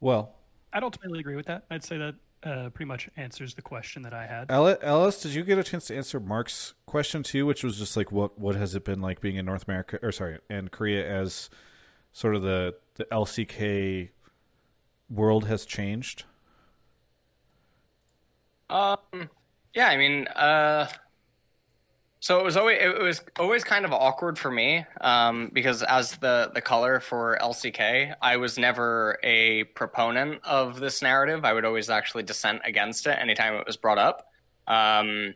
Well, 0.00 0.34
I'd 0.72 0.82
ultimately 0.82 1.20
agree 1.20 1.36
with 1.36 1.46
that. 1.46 1.64
I'd 1.70 1.84
say 1.84 1.98
that 1.98 2.14
uh, 2.42 2.70
pretty 2.70 2.88
much 2.88 3.08
answers 3.16 3.54
the 3.54 3.62
question 3.62 4.02
that 4.02 4.12
I 4.12 4.26
had. 4.26 4.50
Ellis, 4.50 5.20
did 5.20 5.34
you 5.34 5.44
get 5.44 5.58
a 5.58 5.62
chance 5.62 5.86
to 5.86 5.96
answer 5.96 6.18
Mark's 6.18 6.74
question 6.86 7.22
too, 7.22 7.46
which 7.46 7.62
was 7.62 7.78
just 7.78 7.96
like 7.96 8.10
what 8.10 8.38
what 8.38 8.56
has 8.56 8.74
it 8.74 8.84
been 8.84 9.00
like 9.00 9.20
being 9.20 9.36
in 9.36 9.46
North 9.46 9.68
America 9.68 9.98
or 10.02 10.10
sorry, 10.10 10.38
and 10.50 10.70
Korea 10.72 11.08
as 11.08 11.48
sort 12.12 12.34
of 12.34 12.42
the 12.42 12.74
the 12.96 13.04
LCK 13.04 14.10
world 15.08 15.46
has 15.46 15.64
changed? 15.64 16.24
Um 18.68 18.96
yeah, 19.74 19.88
I 19.88 19.96
mean, 19.96 20.28
uh 20.28 20.88
so 22.22 22.38
it 22.38 22.44
was 22.44 22.56
always 22.56 22.78
it 22.80 23.02
was 23.02 23.20
always 23.36 23.64
kind 23.64 23.84
of 23.84 23.92
awkward 23.92 24.38
for 24.38 24.48
me 24.48 24.86
um, 25.00 25.50
because 25.52 25.82
as 25.82 26.16
the 26.18 26.52
the 26.54 26.60
color 26.60 27.00
for 27.00 27.36
LCK, 27.40 28.14
I 28.22 28.36
was 28.36 28.56
never 28.56 29.18
a 29.24 29.64
proponent 29.74 30.40
of 30.44 30.78
this 30.78 31.02
narrative. 31.02 31.44
I 31.44 31.52
would 31.52 31.64
always 31.64 31.90
actually 31.90 32.22
dissent 32.22 32.62
against 32.64 33.08
it 33.08 33.18
anytime 33.18 33.54
it 33.54 33.66
was 33.66 33.76
brought 33.76 33.98
up. 33.98 34.28
Um, 34.68 35.34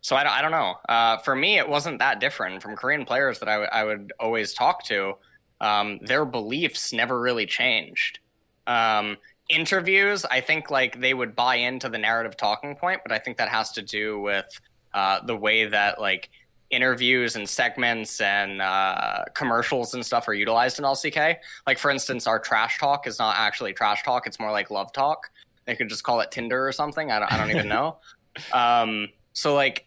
so 0.00 0.14
I 0.14 0.22
don't, 0.22 0.32
I 0.32 0.42
don't 0.42 0.52
know. 0.52 0.74
Uh, 0.88 1.16
for 1.18 1.34
me, 1.34 1.58
it 1.58 1.68
wasn't 1.68 1.98
that 1.98 2.20
different 2.20 2.62
from 2.62 2.76
Korean 2.76 3.04
players 3.04 3.40
that 3.40 3.48
I, 3.48 3.54
w- 3.54 3.70
I 3.72 3.82
would 3.82 4.12
always 4.20 4.54
talk 4.54 4.84
to. 4.84 5.14
Um, 5.60 5.98
their 6.02 6.24
beliefs 6.24 6.92
never 6.92 7.20
really 7.20 7.46
changed. 7.46 8.20
Um, 8.68 9.16
interviews, 9.48 10.24
I 10.24 10.40
think 10.40 10.70
like 10.70 11.00
they 11.00 11.14
would 11.14 11.36
buy 11.36 11.56
into 11.56 11.88
the 11.88 11.98
narrative 11.98 12.36
talking 12.36 12.76
point, 12.76 13.00
but 13.02 13.12
I 13.12 13.18
think 13.18 13.36
that 13.38 13.48
has 13.48 13.72
to 13.72 13.82
do 13.82 14.20
with 14.20 14.60
uh, 14.92 15.24
the 15.24 15.36
way 15.36 15.66
that 15.66 16.00
like 16.00 16.30
interviews 16.70 17.36
and 17.36 17.48
segments 17.48 18.20
and 18.20 18.60
uh, 18.60 19.24
commercials 19.34 19.94
and 19.94 20.04
stuff 20.04 20.28
are 20.28 20.34
utilized 20.34 20.78
in 20.78 20.84
LCK. 20.84 21.36
Like 21.66 21.78
for 21.78 21.90
instance, 21.90 22.26
our 22.26 22.38
trash 22.38 22.78
talk 22.78 23.06
is 23.06 23.18
not 23.18 23.36
actually 23.36 23.72
trash 23.72 24.02
talk; 24.02 24.26
it's 24.26 24.40
more 24.40 24.52
like 24.52 24.70
love 24.70 24.92
talk. 24.92 25.30
They 25.66 25.76
could 25.76 25.88
just 25.88 26.04
call 26.04 26.20
it 26.20 26.30
Tinder 26.30 26.66
or 26.66 26.72
something. 26.72 27.10
I 27.10 27.18
don't, 27.20 27.32
I 27.32 27.38
don't 27.38 27.50
even 27.50 27.68
know. 27.68 27.98
Um, 28.52 29.10
so 29.32 29.54
like 29.54 29.86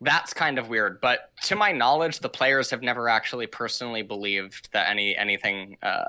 that's 0.00 0.32
kind 0.32 0.60
of 0.60 0.68
weird. 0.68 1.00
But 1.00 1.32
to 1.42 1.56
my 1.56 1.72
knowledge, 1.72 2.20
the 2.20 2.28
players 2.28 2.70
have 2.70 2.82
never 2.82 3.08
actually 3.08 3.48
personally 3.48 4.02
believed 4.02 4.70
that 4.72 4.88
any 4.88 5.16
anything 5.16 5.76
uh, 5.82 6.04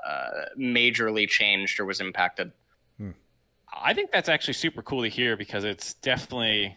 majorly 0.56 1.28
changed 1.28 1.80
or 1.80 1.84
was 1.84 2.00
impacted. 2.00 2.52
I 3.72 3.94
think 3.94 4.10
that's 4.12 4.28
actually 4.28 4.54
super 4.54 4.82
cool 4.82 5.02
to 5.02 5.08
hear 5.08 5.36
because 5.36 5.64
it's 5.64 5.94
definitely 5.94 6.76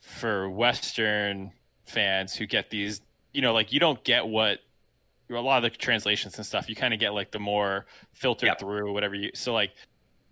for 0.00 0.50
Western 0.50 1.52
fans 1.84 2.34
who 2.34 2.46
get 2.46 2.70
these, 2.70 3.00
you 3.32 3.42
know, 3.42 3.52
like 3.52 3.72
you 3.72 3.80
don't 3.80 4.02
get 4.04 4.26
what 4.26 4.60
a 5.30 5.34
lot 5.34 5.64
of 5.64 5.72
the 5.72 5.76
translations 5.76 6.36
and 6.36 6.46
stuff. 6.46 6.68
You 6.68 6.76
kind 6.76 6.94
of 6.94 7.00
get 7.00 7.14
like 7.14 7.32
the 7.32 7.38
more 7.38 7.86
filtered 8.12 8.48
yep. 8.48 8.60
through 8.60 8.92
whatever 8.92 9.14
you. 9.14 9.30
So 9.34 9.52
like, 9.52 9.72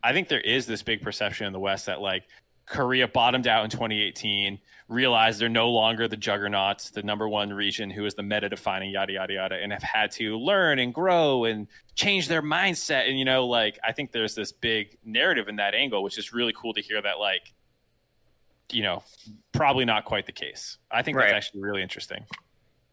I 0.02 0.12
think 0.12 0.28
there 0.28 0.40
is 0.40 0.66
this 0.66 0.82
big 0.82 1.02
perception 1.02 1.46
in 1.46 1.52
the 1.52 1.60
West 1.60 1.86
that 1.86 2.00
like 2.00 2.24
Korea 2.66 3.06
bottomed 3.08 3.46
out 3.46 3.64
in 3.64 3.70
2018, 3.70 4.58
realized 4.88 5.40
they're 5.40 5.48
no 5.48 5.70
longer 5.70 6.08
the 6.08 6.16
juggernauts, 6.16 6.90
the 6.90 7.02
number 7.02 7.28
one 7.28 7.52
region 7.52 7.90
who 7.90 8.04
is 8.06 8.14
the 8.14 8.22
meta 8.22 8.48
defining 8.48 8.90
yada 8.90 9.12
yada 9.12 9.34
yada, 9.34 9.56
and 9.56 9.72
have 9.72 9.82
had 9.82 10.10
to 10.12 10.38
learn 10.38 10.78
and 10.78 10.94
grow 10.94 11.44
and 11.44 11.66
change 11.94 12.28
their 12.28 12.42
mindset. 12.42 13.08
And 13.08 13.18
you 13.18 13.24
know, 13.24 13.46
like 13.46 13.78
I 13.84 13.92
think 13.92 14.12
there's 14.12 14.34
this 14.34 14.52
big 14.52 14.98
narrative 15.04 15.48
in 15.48 15.56
that 15.56 15.74
angle, 15.74 16.02
which 16.02 16.18
is 16.18 16.32
really 16.32 16.52
cool 16.54 16.74
to 16.74 16.80
hear 16.80 17.00
that 17.02 17.18
like 17.18 17.52
you 18.72 18.82
know, 18.82 19.02
probably 19.52 19.84
not 19.84 20.04
quite 20.04 20.26
the 20.26 20.32
case. 20.32 20.78
I 20.90 21.02
think 21.02 21.16
right. 21.16 21.28
that's 21.28 21.46
actually 21.46 21.62
really 21.62 21.82
interesting. 21.82 22.24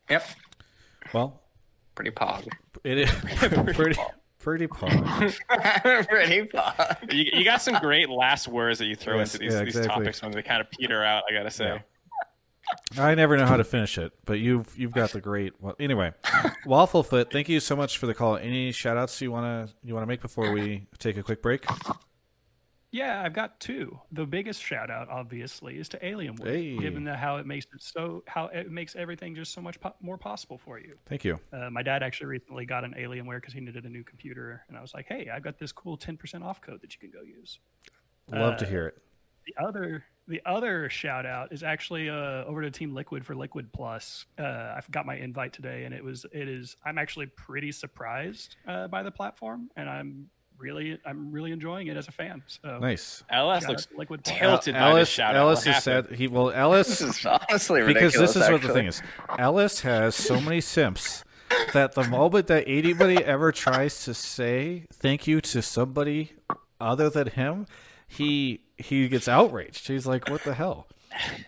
Yep. 0.09 0.27
Well, 1.13 1.41
pretty 1.95 2.11
pog. 2.11 2.47
It 2.83 2.97
is 2.97 3.11
pretty 3.35 3.73
pretty 3.73 4.01
pretty 4.41 4.67
pog. 4.67 5.37
pretty 6.07 6.43
pog. 6.47 7.13
You, 7.13 7.39
you, 7.39 7.45
got 7.45 7.61
some 7.61 7.75
great 7.79 8.09
last 8.09 8.47
words 8.47 8.79
that 8.79 8.85
you 8.85 8.95
throw 8.95 9.17
yes, 9.17 9.33
into 9.33 9.45
these, 9.45 9.53
yeah, 9.53 9.61
exactly. 9.61 9.81
these 9.81 9.87
topics 9.87 10.21
when 10.21 10.31
they 10.31 10.41
kind 10.41 10.61
of 10.61 10.69
peter 10.71 11.03
out. 11.03 11.23
I 11.29 11.33
gotta 11.33 11.51
say. 11.51 11.65
Yeah. 11.65 11.79
I 12.97 13.15
never 13.15 13.37
know 13.37 13.45
how 13.45 13.57
to 13.57 13.63
finish 13.63 13.97
it, 13.97 14.13
but 14.25 14.39
you've 14.39 14.77
you've 14.77 14.91
got 14.91 15.11
the 15.11 15.21
great. 15.21 15.53
Well, 15.59 15.75
anyway, 15.79 16.13
Wafflefoot, 16.65 17.31
thank 17.31 17.49
you 17.49 17.59
so 17.59 17.75
much 17.75 17.97
for 17.97 18.05
the 18.05 18.13
call. 18.13 18.37
Any 18.37 18.71
shout 18.71 18.97
outs 18.97 19.21
you 19.21 19.31
wanna 19.31 19.69
you 19.83 19.93
wanna 19.93 20.05
make 20.05 20.21
before 20.21 20.51
we 20.51 20.87
take 20.97 21.17
a 21.17 21.23
quick 21.23 21.41
break? 21.41 21.65
Yeah, 22.91 23.23
I've 23.23 23.33
got 23.33 23.59
two. 23.61 23.97
The 24.11 24.25
biggest 24.25 24.61
shout 24.61 24.91
out, 24.91 25.07
obviously, 25.09 25.77
is 25.77 25.87
to 25.89 25.99
Alienware, 25.99 26.45
hey. 26.45 26.77
given 26.77 27.05
the, 27.05 27.15
how 27.15 27.37
it 27.37 27.45
makes 27.45 27.65
it 27.73 27.81
so 27.81 28.21
how 28.27 28.47
it 28.47 28.69
makes 28.69 28.97
everything 28.97 29.33
just 29.33 29.53
so 29.53 29.61
much 29.61 29.79
po- 29.79 29.95
more 30.01 30.17
possible 30.17 30.57
for 30.57 30.77
you. 30.77 30.97
Thank 31.05 31.23
you. 31.23 31.39
Uh, 31.53 31.69
my 31.69 31.83
dad 31.83 32.03
actually 32.03 32.27
recently 32.27 32.65
got 32.65 32.83
an 32.83 32.93
Alienware 32.97 33.37
because 33.37 33.53
he 33.53 33.61
needed 33.61 33.85
a 33.85 33.89
new 33.89 34.03
computer, 34.03 34.65
and 34.67 34.77
I 34.77 34.81
was 34.81 34.93
like, 34.93 35.05
"Hey, 35.07 35.29
I've 35.33 35.43
got 35.43 35.57
this 35.57 35.71
cool 35.71 35.95
ten 35.95 36.17
percent 36.17 36.43
off 36.43 36.59
code 36.59 36.81
that 36.81 36.93
you 36.93 36.99
can 36.99 37.17
go 37.17 37.25
use." 37.25 37.59
Love 38.29 38.55
uh, 38.55 38.57
to 38.57 38.65
hear 38.65 38.87
it. 38.87 38.97
The 39.45 39.65
other 39.65 40.03
the 40.27 40.41
other 40.45 40.89
shout 40.89 41.25
out 41.25 41.53
is 41.53 41.63
actually 41.63 42.09
uh, 42.09 42.43
over 42.45 42.61
to 42.61 42.71
Team 42.71 42.93
Liquid 42.93 43.25
for 43.25 43.35
Liquid 43.35 43.71
Plus. 43.71 44.25
Uh, 44.37 44.43
I 44.43 44.81
got 44.91 45.05
my 45.05 45.15
invite 45.15 45.53
today, 45.53 45.85
and 45.85 45.93
it 45.93 46.03
was 46.03 46.25
it 46.33 46.49
is. 46.49 46.75
I'm 46.83 46.97
actually 46.97 47.27
pretty 47.27 47.71
surprised 47.71 48.57
uh, 48.67 48.89
by 48.89 49.01
the 49.01 49.11
platform, 49.11 49.69
and 49.77 49.89
I'm 49.89 50.29
really 50.61 50.99
I'm 51.05 51.31
really 51.31 51.51
enjoying 51.51 51.87
it 51.87 51.97
as 51.97 52.07
a 52.07 52.11
fan. 52.11 52.43
So 52.47 52.79
nice. 52.79 53.23
LS 53.29 53.67
looks 53.67 53.87
liquid 53.95 54.23
tilted. 54.23 54.75
Ellis, 54.75 55.09
shout 55.09 55.35
Ellis 55.35 55.63
has 55.65 55.83
said 55.83 56.11
he 56.11 56.27
well 56.27 56.51
Ellis 56.51 56.87
this 56.87 57.01
is 57.01 57.25
honestly 57.25 57.81
ridiculous 57.81 58.13
because 58.13 58.33
this 58.33 58.35
is 58.35 58.43
actually. 58.43 58.53
what 58.53 58.61
the 58.61 58.73
thing 58.73 58.87
is. 58.87 59.01
Ellis 59.37 59.81
has 59.81 60.15
so 60.15 60.39
many 60.39 60.61
simps 60.61 61.23
that 61.73 61.93
the 61.93 62.03
moment 62.03 62.47
that 62.47 62.63
anybody 62.67 63.23
ever 63.23 63.51
tries 63.51 64.05
to 64.05 64.13
say 64.13 64.85
thank 64.93 65.27
you 65.27 65.41
to 65.41 65.61
somebody 65.61 66.33
other 66.79 67.09
than 67.09 67.27
him, 67.27 67.65
he 68.07 68.61
he 68.77 69.07
gets 69.07 69.27
outraged. 69.27 69.87
He's 69.87 70.05
like, 70.05 70.29
"What 70.29 70.43
the 70.43 70.53
hell?" 70.53 70.87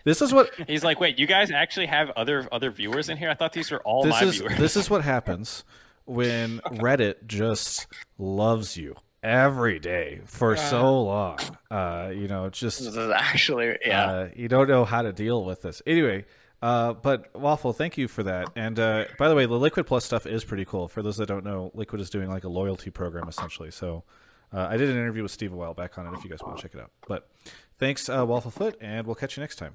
This 0.04 0.20
is 0.20 0.32
what 0.32 0.50
he's 0.66 0.84
like. 0.84 1.00
Wait, 1.00 1.18
you 1.18 1.26
guys 1.26 1.50
actually 1.50 1.86
have 1.86 2.10
other 2.10 2.46
other 2.52 2.70
viewers 2.70 3.08
in 3.08 3.16
here? 3.16 3.30
I 3.30 3.34
thought 3.34 3.52
these 3.52 3.70
were 3.70 3.80
all 3.82 4.02
this 4.02 4.12
my 4.12 4.24
is, 4.24 4.36
viewers. 4.36 4.58
This 4.58 4.76
is 4.76 4.90
what 4.90 5.02
happens 5.02 5.64
when 6.06 6.60
Reddit 6.60 7.26
just 7.26 7.86
loves 8.18 8.76
you 8.76 8.96
every 9.22 9.78
day 9.78 10.20
for 10.26 10.56
so 10.56 11.02
long. 11.02 11.38
Uh, 11.70 12.12
you 12.14 12.28
know, 12.28 12.50
just 12.50 12.78
this 12.78 12.94
is 12.94 13.10
actually 13.10 13.76
yeah. 13.84 14.04
Uh, 14.04 14.28
you 14.36 14.48
don't 14.48 14.68
know 14.68 14.84
how 14.84 15.02
to 15.02 15.12
deal 15.12 15.44
with 15.44 15.62
this. 15.62 15.80
Anyway, 15.86 16.26
uh, 16.62 16.92
but 16.92 17.34
Waffle, 17.34 17.72
thank 17.72 17.98
you 17.98 18.06
for 18.08 18.22
that. 18.22 18.50
And 18.54 18.78
uh, 18.78 19.06
by 19.18 19.28
the 19.28 19.34
way, 19.34 19.46
the 19.46 19.54
Liquid 19.54 19.86
Plus 19.86 20.04
stuff 20.04 20.26
is 20.26 20.44
pretty 20.44 20.64
cool. 20.64 20.88
For 20.88 21.02
those 21.02 21.16
that 21.16 21.26
don't 21.26 21.44
know, 21.44 21.70
Liquid 21.74 22.00
is 22.00 22.10
doing 22.10 22.28
like 22.28 22.44
a 22.44 22.48
loyalty 22.48 22.90
program 22.90 23.28
essentially. 23.28 23.70
So 23.70 24.04
uh, 24.52 24.68
I 24.70 24.76
did 24.76 24.90
an 24.90 24.96
interview 24.96 25.22
with 25.22 25.32
Steve 25.32 25.52
a 25.52 25.56
while 25.56 25.74
back 25.74 25.98
on 25.98 26.06
it. 26.06 26.14
If 26.16 26.24
you 26.24 26.30
guys 26.30 26.40
want 26.42 26.56
to 26.56 26.62
check 26.62 26.74
it 26.74 26.80
out. 26.80 26.90
But 27.08 27.28
thanks, 27.78 28.08
uh, 28.08 28.24
Wafflefoot, 28.24 28.74
and 28.80 29.06
we'll 29.06 29.16
catch 29.16 29.36
you 29.36 29.40
next 29.40 29.56
time. 29.56 29.74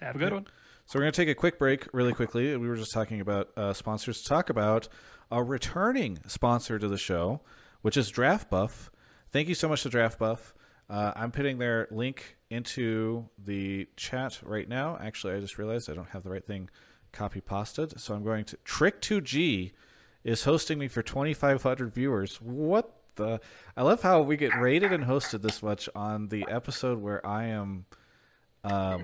Have 0.00 0.16
a 0.16 0.18
good 0.18 0.32
one. 0.32 0.46
So 0.86 0.98
we're 0.98 1.04
going 1.04 1.12
to 1.12 1.20
take 1.22 1.28
a 1.28 1.34
quick 1.34 1.58
break, 1.58 1.86
really 1.92 2.12
quickly. 2.12 2.56
We 2.56 2.68
were 2.68 2.76
just 2.76 2.92
talking 2.92 3.20
about 3.20 3.50
uh, 3.56 3.72
sponsors. 3.72 4.22
To 4.22 4.28
talk 4.28 4.50
about 4.50 4.88
a 5.30 5.42
returning 5.42 6.18
sponsor 6.26 6.78
to 6.78 6.88
the 6.88 6.98
show 6.98 7.40
which 7.84 7.98
is 7.98 8.08
Draft 8.08 8.48
Buff. 8.48 8.90
Thank 9.28 9.46
you 9.46 9.54
so 9.54 9.68
much 9.68 9.82
to 9.82 9.90
Draft 9.90 10.18
Buff. 10.18 10.54
Uh, 10.88 11.12
I'm 11.14 11.30
putting 11.30 11.58
their 11.58 11.86
link 11.90 12.38
into 12.48 13.28
the 13.36 13.86
chat 13.94 14.40
right 14.42 14.66
now. 14.66 14.96
Actually, 14.98 15.34
I 15.34 15.40
just 15.40 15.58
realized 15.58 15.90
I 15.90 15.92
don't 15.92 16.08
have 16.08 16.22
the 16.22 16.30
right 16.30 16.46
thing 16.46 16.70
copy 17.12 17.42
pasted, 17.42 18.00
so 18.00 18.14
I'm 18.14 18.24
going 18.24 18.46
to 18.46 18.56
Trick2G 18.64 19.72
is 20.24 20.44
hosting 20.44 20.78
me 20.78 20.88
for 20.88 21.02
2,500 21.02 21.92
viewers. 21.92 22.40
What 22.40 22.90
the? 23.16 23.38
I 23.76 23.82
love 23.82 24.00
how 24.00 24.22
we 24.22 24.38
get 24.38 24.58
rated 24.58 24.90
and 24.90 25.04
hosted 25.04 25.42
this 25.42 25.62
much 25.62 25.90
on 25.94 26.28
the 26.28 26.46
episode 26.48 27.02
where 27.02 27.24
I 27.26 27.48
am 27.48 27.84
um, 28.64 29.02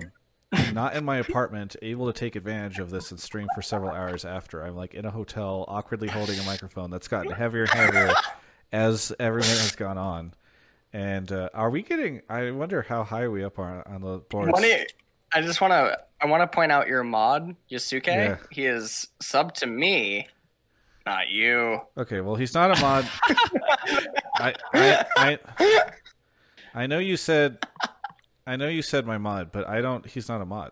not 0.73 0.95
in 0.95 1.05
my 1.05 1.17
apartment, 1.17 1.75
able 1.81 2.11
to 2.11 2.13
take 2.17 2.35
advantage 2.35 2.79
of 2.79 2.89
this 2.89 3.11
and 3.11 3.19
stream 3.19 3.47
for 3.55 3.61
several 3.61 3.91
hours 3.91 4.25
after. 4.25 4.63
I'm 4.63 4.75
like 4.75 4.93
in 4.93 5.05
a 5.05 5.11
hotel, 5.11 5.65
awkwardly 5.67 6.09
holding 6.09 6.39
a 6.39 6.43
microphone 6.43 6.89
that's 6.89 7.07
gotten 7.07 7.31
heavier 7.31 7.61
and 7.63 7.71
heavier 7.71 8.13
as 8.71 9.13
everything 9.19 9.57
has 9.57 9.75
gone 9.75 9.97
on. 9.97 10.33
And 10.93 11.31
uh, 11.31 11.49
are 11.53 11.69
we 11.69 11.83
getting? 11.83 12.21
I 12.29 12.51
wonder 12.51 12.81
how 12.81 13.03
high 13.03 13.27
we 13.29 13.43
up 13.43 13.59
on 13.59 13.83
on 13.85 14.01
the 14.01 14.17
boards. 14.29 14.51
I 15.33 15.41
just 15.41 15.61
want 15.61 15.71
to 15.71 15.97
I 16.19 16.25
want 16.25 16.41
to 16.41 16.53
point 16.53 16.71
out 16.71 16.87
your 16.87 17.03
mod 17.03 17.55
Yasuke. 17.71 18.07
Yeah. 18.07 18.37
He 18.49 18.65
is 18.65 19.07
sub 19.21 19.53
to 19.55 19.67
me, 19.67 20.27
not 21.05 21.29
you. 21.29 21.79
Okay, 21.97 22.19
well 22.19 22.35
he's 22.35 22.53
not 22.53 22.77
a 22.77 22.81
mod. 22.81 23.09
I, 24.35 24.53
I, 24.73 25.05
I 25.15 25.39
I 26.73 26.87
know 26.87 26.99
you 26.99 27.15
said 27.15 27.65
I 28.45 28.55
know 28.55 28.67
you 28.67 28.81
said 28.81 29.05
my 29.05 29.17
mod, 29.17 29.51
but 29.51 29.67
I 29.67 29.81
don't. 29.81 30.05
He's 30.05 30.27
not 30.27 30.41
a 30.41 30.45
mod. 30.45 30.71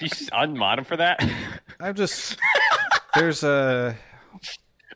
You 0.00 0.08
just 0.08 0.30
unmod 0.30 0.78
him 0.78 0.84
for 0.84 0.96
that? 0.96 1.22
I'm 1.80 1.94
just. 1.94 2.38
There's 3.14 3.42
a. 3.42 3.96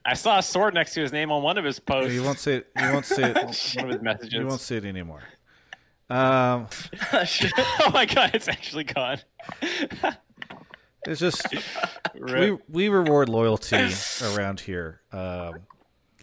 I 0.05 0.15
saw 0.15 0.39
a 0.39 0.43
sword 0.43 0.75
next 0.75 0.95
to 0.95 1.01
his 1.01 1.13
name 1.13 1.33
on 1.33 1.43
one 1.43 1.59
of 1.59 1.65
his 1.65 1.81
posts. 1.81 2.15
You 2.15 2.23
won't 2.23 2.39
see 2.39 2.55
it. 2.55 2.69
You 2.79 2.93
won't 2.93 3.05
see 3.05 3.23
it. 3.23 3.35
one 3.77 3.87
of 3.87 3.91
his 3.91 4.03
messages. 4.03 4.33
You 4.35 4.47
won't 4.47 4.61
see 4.61 4.77
it 4.77 4.85
anymore. 4.85 5.23
Um, 6.09 6.69
oh 7.13 7.91
my 7.93 8.07
god, 8.07 8.31
it's 8.35 8.47
actually 8.47 8.85
gone. 8.85 9.19
it's 11.05 11.21
just 11.21 11.45
we 12.15 12.57
we 12.69 12.89
reward 12.89 13.29
loyalty 13.29 13.91
around 14.23 14.61
here. 14.61 15.01
Um, 15.11 15.63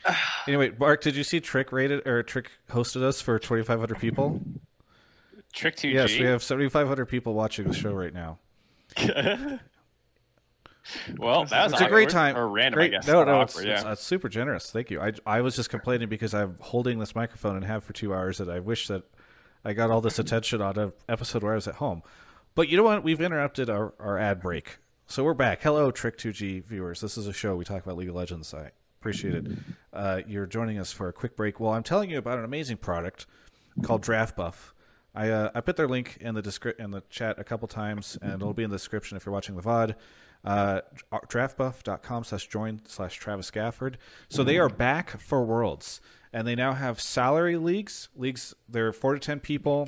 anyway, 0.47 0.71
Mark, 0.77 1.01
did 1.01 1.15
you 1.15 1.23
see 1.23 1.39
Trick 1.39 1.71
rated 1.71 2.07
or 2.07 2.23
Trick 2.23 2.51
hosted 2.69 3.03
us 3.03 3.21
for 3.21 3.39
twenty 3.39 3.63
five 3.63 3.79
hundred 3.79 3.99
people? 3.99 4.41
Trick 5.53 5.75
2G. 5.75 5.93
Yes, 5.93 6.11
we 6.17 6.25
have 6.25 6.41
seventy 6.43 6.69
five 6.69 6.87
hundred 6.87 7.05
people 7.05 7.33
watching 7.33 7.67
the 7.67 7.73
show 7.73 7.93
right 7.93 8.13
now. 8.13 8.39
well, 11.17 11.45
that 11.45 11.63
was 11.63 11.73
it's 11.73 11.81
a 11.81 11.87
great 11.87 12.09
time 12.09 12.35
or 12.35 12.47
random. 12.47 12.79
Great, 12.79 12.93
I 12.93 12.97
guess. 12.97 13.07
No, 13.07 13.23
no, 13.23 13.41
awkward, 13.41 13.65
it's, 13.65 13.83
yeah. 13.83 13.91
it's, 13.91 13.99
it's, 13.99 14.03
super 14.03 14.29
generous. 14.29 14.71
Thank 14.71 14.89
you. 14.91 14.99
I 14.99 15.13
I 15.25 15.41
was 15.41 15.55
just 15.55 15.69
complaining 15.69 16.09
because 16.09 16.33
I'm 16.33 16.57
holding 16.59 16.99
this 16.99 17.15
microphone 17.15 17.55
and 17.55 17.65
have 17.65 17.83
for 17.83 17.93
two 17.93 18.13
hours 18.13 18.39
that 18.39 18.49
I 18.49 18.59
wish 18.59 18.87
that 18.87 19.03
I 19.63 19.73
got 19.73 19.91
all 19.91 20.01
this 20.01 20.19
attention 20.19 20.61
on 20.61 20.77
an 20.77 20.93
episode 21.07 21.43
where 21.43 21.53
I 21.53 21.55
was 21.55 21.67
at 21.67 21.75
home. 21.75 22.03
But 22.55 22.69
you 22.69 22.77
know 22.77 22.83
what? 22.83 23.03
We've 23.03 23.21
interrupted 23.21 23.69
our, 23.69 23.93
our 23.99 24.17
ad 24.17 24.41
break. 24.41 24.77
So 25.07 25.23
we're 25.23 25.33
back. 25.33 25.61
Hello, 25.61 25.91
Trick2G 25.91 26.65
viewers. 26.65 27.01
This 27.01 27.17
is 27.17 27.27
a 27.27 27.33
show 27.33 27.55
we 27.55 27.65
talk 27.65 27.83
about 27.83 27.97
League 27.97 28.09
of 28.09 28.15
Legends. 28.15 28.53
I 28.53 28.71
appreciate 29.03 29.35
it. 29.35 29.51
Uh, 29.91 30.21
you're 30.25 30.45
joining 30.45 30.79
us 30.79 30.93
for 30.93 31.09
a 31.09 31.13
quick 31.13 31.35
break. 31.35 31.59
Well, 31.59 31.73
I'm 31.73 31.83
telling 31.83 32.09
you 32.09 32.17
about 32.17 32.39
an 32.39 32.45
amazing 32.45 32.77
product 32.77 33.25
called 33.81 34.01
Draft 34.01 34.37
Buff. 34.37 34.73
I 35.13 35.29
uh, 35.29 35.51
I 35.53 35.59
put 35.59 35.75
their 35.75 35.89
link 35.89 36.17
in 36.21 36.35
the 36.35 36.41
descri- 36.41 36.79
in 36.79 36.91
the 36.91 37.03
chat 37.09 37.37
a 37.37 37.43
couple 37.43 37.67
times, 37.67 38.17
and 38.21 38.35
it'll 38.41 38.53
be 38.53 38.63
in 38.63 38.69
the 38.69 38.77
description 38.77 39.17
if 39.17 39.25
you're 39.25 39.33
watching 39.33 39.57
the 39.57 39.61
VOD. 39.61 39.95
Uh, 40.45 40.81
draftbuff.com 41.11 42.23
slash 42.23 42.47
join 42.47 42.81
slash 42.87 43.15
Travis 43.15 43.51
Gafford. 43.51 43.95
So 44.29 44.43
they 44.43 44.57
are 44.57 44.69
back 44.69 45.19
for 45.21 45.43
Worlds 45.43 46.01
and 46.33 46.47
they 46.47 46.55
now 46.55 46.73
have 46.73 46.99
salary 46.99 47.57
leagues. 47.57 48.09
Leagues 48.15 48.55
they're 48.67 48.91
four 48.91 49.13
to 49.13 49.19
ten 49.19 49.39
people. 49.39 49.87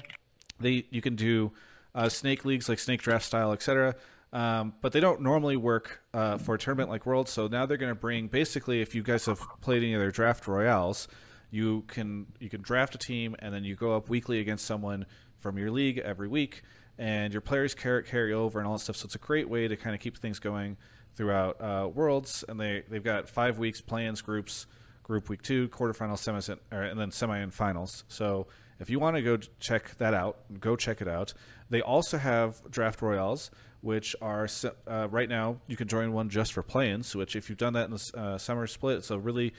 They 0.60 0.86
you 0.92 1.02
can 1.02 1.16
do 1.16 1.52
uh, 1.94 2.08
snake 2.08 2.46
leagues 2.46 2.70
like 2.70 2.80
snake 2.80 3.02
draft 3.02 3.26
style, 3.26 3.52
etc. 3.52 3.96
Um, 4.36 4.74
but 4.82 4.92
they 4.92 5.00
don't 5.00 5.22
normally 5.22 5.56
work 5.56 6.02
uh, 6.14 6.38
for 6.38 6.56
a 6.56 6.58
tournament 6.58 6.90
like 6.90 7.06
Worlds. 7.06 7.32
So 7.32 7.48
now 7.48 7.66
they're 7.66 7.78
going 7.78 7.94
to 7.94 8.00
bring 8.00 8.28
basically, 8.28 8.82
if 8.82 8.94
you 8.94 9.02
guys 9.02 9.26
have 9.28 9.40
played 9.62 9.82
any 9.82 9.94
of 9.94 10.02
their 10.02 10.12
draft 10.12 10.46
royales, 10.46 11.08
you 11.52 11.84
can 11.88 12.26
you 12.42 12.50
can 12.50 12.62
draft 12.62 12.94
a 12.96 12.98
team 12.98 13.38
and 13.40 13.54
then 13.54 13.64
you 13.64 13.76
go 13.76 13.96
up 13.96 14.10
weekly 14.10 14.42
against 14.42 14.66
someone 14.66 15.06
from 15.40 15.58
your 15.58 15.72
league 15.72 16.00
every 16.00 16.28
week, 16.28 16.64
and 16.98 17.32
your 17.32 17.40
players 17.40 17.74
carry 17.74 18.04
carry 18.04 18.34
over 18.34 18.60
and 18.60 18.68
all 18.68 18.74
that 18.74 18.80
stuff. 18.80 18.98
So 18.98 19.06
it's 19.06 19.16
a 19.16 19.20
great 19.20 19.48
way 19.48 19.70
to 19.70 19.78
kind 19.78 19.96
of 19.96 20.02
keep 20.02 20.18
things 20.18 20.40
going 20.40 20.76
throughout 21.14 21.62
uh, 21.62 21.88
Worlds. 21.88 22.44
And 22.50 22.60
they 22.60 22.84
they've 22.90 23.02
got 23.02 23.30
five 23.30 23.58
weeks 23.58 23.80
plans 23.80 24.22
groups 24.22 24.68
group 25.04 25.30
week 25.30 25.44
two, 25.44 25.70
quarterfinals, 25.70 26.20
semis, 26.28 26.54
and 26.72 27.00
then 27.00 27.12
semi 27.12 27.38
and 27.38 27.54
finals. 27.54 28.04
So 28.10 28.48
if 28.80 28.90
you 28.90 29.00
want 29.00 29.16
to 29.16 29.22
go 29.22 29.38
check 29.38 29.96
that 30.00 30.14
out, 30.14 30.40
go 30.60 30.76
check 30.76 31.02
it 31.02 31.08
out. 31.08 31.34
They 31.70 31.82
also 31.82 32.18
have 32.18 32.70
draft 32.70 33.02
royales, 33.02 33.50
which 33.86 34.16
are 34.22 34.48
uh, 34.88 35.08
right 35.12 35.30
now 35.30 35.58
you 35.68 35.78
can 35.78 35.88
join 35.88 36.12
one 36.12 36.28
just 36.30 36.54
for 36.54 36.64
play-ins. 36.64 37.16
Which 37.16 37.36
if 37.36 37.50
you've 37.50 37.58
done 37.58 37.74
that 37.74 37.86
in 37.86 37.92
the 37.92 38.12
uh, 38.18 38.38
summer 38.38 38.66
split, 38.66 38.98
it's 38.98 39.12
a 39.12 39.20
really 39.20 39.54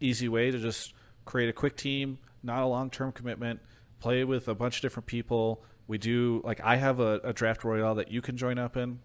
easy 0.00 0.28
way 0.28 0.50
to 0.50 0.58
just 0.58 0.94
create 1.24 1.48
a 1.48 1.52
quick 1.52 1.76
team, 1.76 2.18
not 2.42 2.62
a 2.62 2.66
long-term 2.66 3.12
commitment. 3.12 3.60
Play 4.00 4.24
with 4.24 4.48
a 4.48 4.54
bunch 4.54 4.76
of 4.76 4.82
different 4.82 5.06
people. 5.06 5.62
We 5.86 5.96
do 5.96 6.42
like 6.44 6.60
I 6.62 6.76
have 6.76 6.98
a, 6.98 7.20
a 7.22 7.32
draft 7.32 7.62
royale 7.64 7.94
that 7.94 8.10
you 8.10 8.20
can 8.20 8.36
join 8.36 8.58
up 8.58 8.76
in 8.76 8.98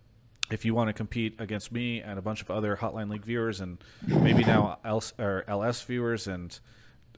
if 0.52 0.66
you 0.66 0.74
want 0.74 0.90
to 0.90 0.94
compete 0.94 1.36
against 1.40 1.72
me 1.72 2.02
and 2.02 2.20
a 2.20 2.22
bunch 2.22 2.42
of 2.42 2.52
other 2.52 2.76
Hotline 2.76 3.10
League 3.10 3.26
viewers, 3.26 3.62
and 3.62 3.78
maybe 4.06 4.44
now 4.44 4.80
LS, 4.84 5.14
or 5.18 5.44
LS 5.48 5.82
viewers 5.84 6.28
and 6.28 6.60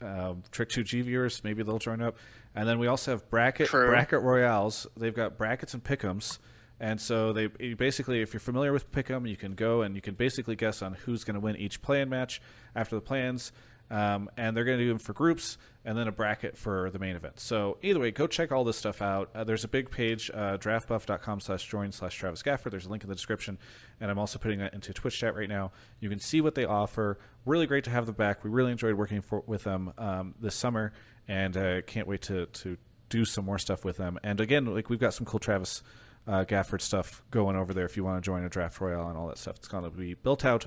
uh, 0.02 0.34
Trick 0.52 0.70
Two 0.70 0.84
G 0.84 1.02
viewers, 1.02 1.44
maybe 1.44 1.64
they'll 1.64 1.80
join 1.80 2.02
up. 2.02 2.18
And 2.54 2.68
then 2.68 2.80
we 2.80 2.88
also 2.88 3.12
have 3.12 3.30
bracket 3.30 3.68
True. 3.68 3.90
bracket 3.90 4.22
royales. 4.22 4.88
They've 4.96 5.16
got 5.16 5.38
brackets 5.38 5.74
and 5.74 5.84
pickums, 5.84 6.38
and 6.80 7.00
so 7.00 7.34
they 7.34 7.48
basically, 7.48 8.22
if 8.22 8.34
you're 8.34 8.40
familiar 8.40 8.74
with 8.74 8.92
pick'em, 8.92 9.30
you 9.30 9.38
can 9.38 9.54
go 9.54 9.82
and 9.82 9.96
you 9.96 10.02
can 10.02 10.16
basically 10.16 10.56
guess 10.56 10.82
on 10.82 10.94
who's 10.94 11.24
going 11.24 11.36
to 11.36 11.40
win 11.40 11.56
each 11.56 11.82
play-in 11.82 12.10
match 12.10 12.42
after 12.76 12.96
the 12.96 13.02
plans. 13.02 13.52
Um, 13.92 14.32
and 14.36 14.58
they're 14.58 14.64
going 14.64 14.80
to 14.80 14.84
do 14.84 14.90
them 14.90 14.98
for 14.98 15.14
groups 15.14 15.60
and 15.86 15.96
then 15.96 16.08
a 16.08 16.12
bracket 16.12 16.58
for 16.58 16.90
the 16.90 16.98
main 16.98 17.16
event. 17.16 17.40
So 17.40 17.78
either 17.84 18.00
way, 18.00 18.10
go 18.10 18.26
check 18.26 18.52
all 18.52 18.64
this 18.64 18.78
stuff 18.78 19.00
out. 19.00 19.30
Uh, 19.36 19.44
there's 19.44 19.64
a 19.64 19.68
big 19.68 19.92
page, 19.92 20.32
uh, 20.34 20.58
draftbuff.com 20.58 21.40
slash 21.40 21.68
join 21.68 21.92
slash 21.92 22.16
Travis 22.16 22.42
Gafford. 22.42 22.72
There's 22.72 22.88
a 22.88 22.90
link 22.90 23.04
in 23.04 23.10
the 23.10 23.16
description, 23.16 23.60
and 24.02 24.10
I'm 24.10 24.18
also 24.18 24.40
putting 24.40 24.58
that 24.58 24.74
into 24.74 24.92
Twitch 24.92 25.20
chat 25.20 25.36
right 25.36 25.48
now. 25.48 25.72
You 26.00 26.10
can 26.10 26.20
see 26.20 26.42
what 26.42 26.56
they 26.56 26.66
offer. 26.66 27.20
Really 27.46 27.68
great 27.68 27.84
to 27.84 27.92
have 27.92 28.08
them 28.08 28.16
back. 28.16 28.44
We 28.44 28.50
really 28.50 28.72
enjoyed 28.72 28.96
working 28.96 29.22
for, 29.22 29.44
with 29.46 29.64
them 29.66 29.94
um, 30.00 30.34
this 30.42 30.56
summer, 30.56 30.92
and 31.28 31.56
uh, 31.56 31.82
can't 31.84 32.08
wait 32.08 32.24
to 32.24 32.48
to 32.48 32.78
do 33.10 33.24
some 33.24 33.46
more 33.46 33.60
stuff 33.60 33.86
with 33.86 33.98
them. 33.98 34.18
And 34.24 34.42
again, 34.42 34.66
like 34.66 34.90
we've 34.90 35.00
got 35.00 35.14
some 35.14 35.28
cool 35.28 35.40
Travis 35.40 35.84
uh, 36.28 36.46
Gafford 36.46 36.82
stuff 36.82 37.24
going 37.32 37.56
over 37.56 37.74
there 37.74 37.86
if 37.86 37.98
you 37.98 38.04
want 38.04 38.22
to 38.24 38.26
join 38.26 38.44
a 38.44 38.50
draft 38.50 38.80
royale 38.82 39.10
and 39.10 39.18
all 39.18 39.28
that 39.28 39.38
stuff. 39.38 39.58
It's 39.58 39.68
going 39.68 39.84
to 39.84 39.90
be 39.90 40.14
built 40.14 40.46
out. 40.46 40.66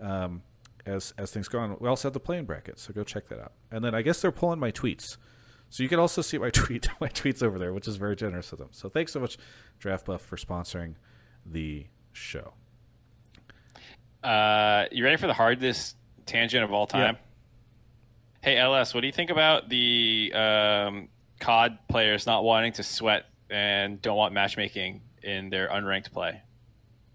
Um, 0.00 0.42
as 0.88 1.14
as 1.18 1.30
things 1.30 1.48
go 1.48 1.58
on. 1.60 1.76
We 1.78 1.88
also 1.88 2.08
have 2.08 2.14
the 2.14 2.20
play-in 2.20 2.44
bracket, 2.44 2.78
so 2.78 2.92
go 2.92 3.04
check 3.04 3.28
that 3.28 3.38
out. 3.38 3.52
And 3.70 3.84
then 3.84 3.94
I 3.94 4.02
guess 4.02 4.20
they're 4.20 4.32
pulling 4.32 4.58
my 4.58 4.72
tweets, 4.72 5.16
so 5.68 5.82
you 5.82 5.88
can 5.88 5.98
also 5.98 6.22
see 6.22 6.38
my 6.38 6.50
tweet 6.52 6.88
my 7.00 7.08
tweets 7.08 7.42
over 7.42 7.58
there, 7.58 7.72
which 7.72 7.86
is 7.86 7.96
very 7.96 8.16
generous 8.16 8.52
of 8.52 8.58
them. 8.58 8.68
So 8.72 8.88
thanks 8.88 9.12
so 9.12 9.20
much, 9.20 9.38
Draft 9.78 10.06
Buff, 10.06 10.22
for 10.22 10.36
sponsoring 10.36 10.94
the 11.44 11.86
show. 12.12 12.54
Uh, 14.22 14.86
you 14.90 15.04
ready 15.04 15.16
for 15.16 15.28
the 15.28 15.34
hardest 15.34 15.96
tangent 16.26 16.64
of 16.64 16.72
all 16.72 16.86
time? 16.86 17.16
Yeah. 17.16 17.20
Hey 18.40 18.56
LS, 18.56 18.94
what 18.94 19.00
do 19.02 19.06
you 19.06 19.12
think 19.12 19.30
about 19.30 19.68
the 19.68 20.32
um, 20.34 21.08
COD 21.40 21.78
players 21.88 22.26
not 22.26 22.44
wanting 22.44 22.72
to 22.74 22.82
sweat 22.82 23.26
and 23.50 24.00
don't 24.02 24.16
want 24.16 24.34
matchmaking 24.34 25.02
in 25.22 25.50
their 25.50 25.68
unranked 25.68 26.12
play? 26.12 26.42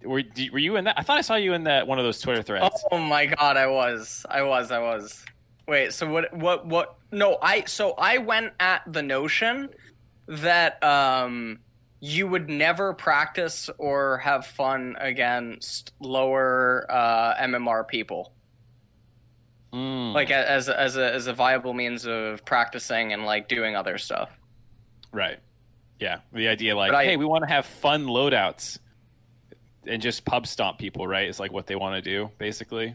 Were, 0.04 0.24
were 0.52 0.60
you 0.60 0.76
in 0.76 0.86
that? 0.86 1.00
I 1.00 1.04
thought 1.04 1.18
I 1.18 1.22
saw 1.22 1.36
you 1.36 1.54
in 1.54 1.64
that 1.64 1.88
one 1.88 1.98
of 1.98 2.06
those 2.06 2.20
Twitter 2.20 2.44
threads. 2.44 2.84
Oh 2.92 3.00
my 3.00 3.28
god, 3.28 3.58
I 3.58 3.68
was, 3.68 4.26
I 4.30 4.42
was, 4.44 4.72
I 4.72 4.80
was. 4.80 5.24
Wait, 5.68 5.94
so 5.94 6.10
what? 6.10 6.34
What? 6.34 6.66
What? 6.66 6.96
No, 7.12 7.38
I. 7.42 7.64
So 7.66 7.94
I 7.98 8.18
went 8.18 8.54
at 8.60 8.82
the 8.92 9.02
notion 9.02 9.70
that 10.28 10.84
um, 10.84 11.60
you 12.02 12.28
would 12.28 12.50
never 12.50 12.94
practice 12.94 13.70
or 13.78 14.18
have 14.18 14.46
fun 14.46 14.98
against 15.00 15.94
lower 16.00 16.86
uh, 16.90 17.36
MMR 17.36 17.88
people. 17.88 18.34
Mm. 19.72 20.14
Like 20.14 20.30
as 20.30 20.68
as 20.70 20.98
a 20.98 21.14
as 21.14 21.28
a 21.28 21.34
viable 21.34 21.74
means 21.74 22.06
of 22.06 22.44
practicing 22.44 23.14
and 23.14 23.26
like 23.26 23.48
doing 23.48 23.76
other 23.76 23.98
stuff. 23.98 24.30
Right. 25.14 25.40
Yeah. 26.04 26.20
The 26.34 26.50
idea, 26.50 26.76
like, 26.76 26.92
I, 26.92 27.06
hey, 27.06 27.16
we 27.16 27.24
want 27.24 27.46
to 27.46 27.50
have 27.50 27.66
fun 27.66 28.08
loadouts 28.08 28.78
and 29.88 30.02
just 30.02 30.26
pub 30.26 30.46
stomp 30.46 30.78
people, 30.78 31.08
right? 31.08 31.30
Is 31.30 31.40
like 31.40 31.54
what 31.54 31.66
they 31.66 31.78
want 31.78 31.96
to 31.96 32.02
do, 32.02 32.30
basically. 32.38 32.94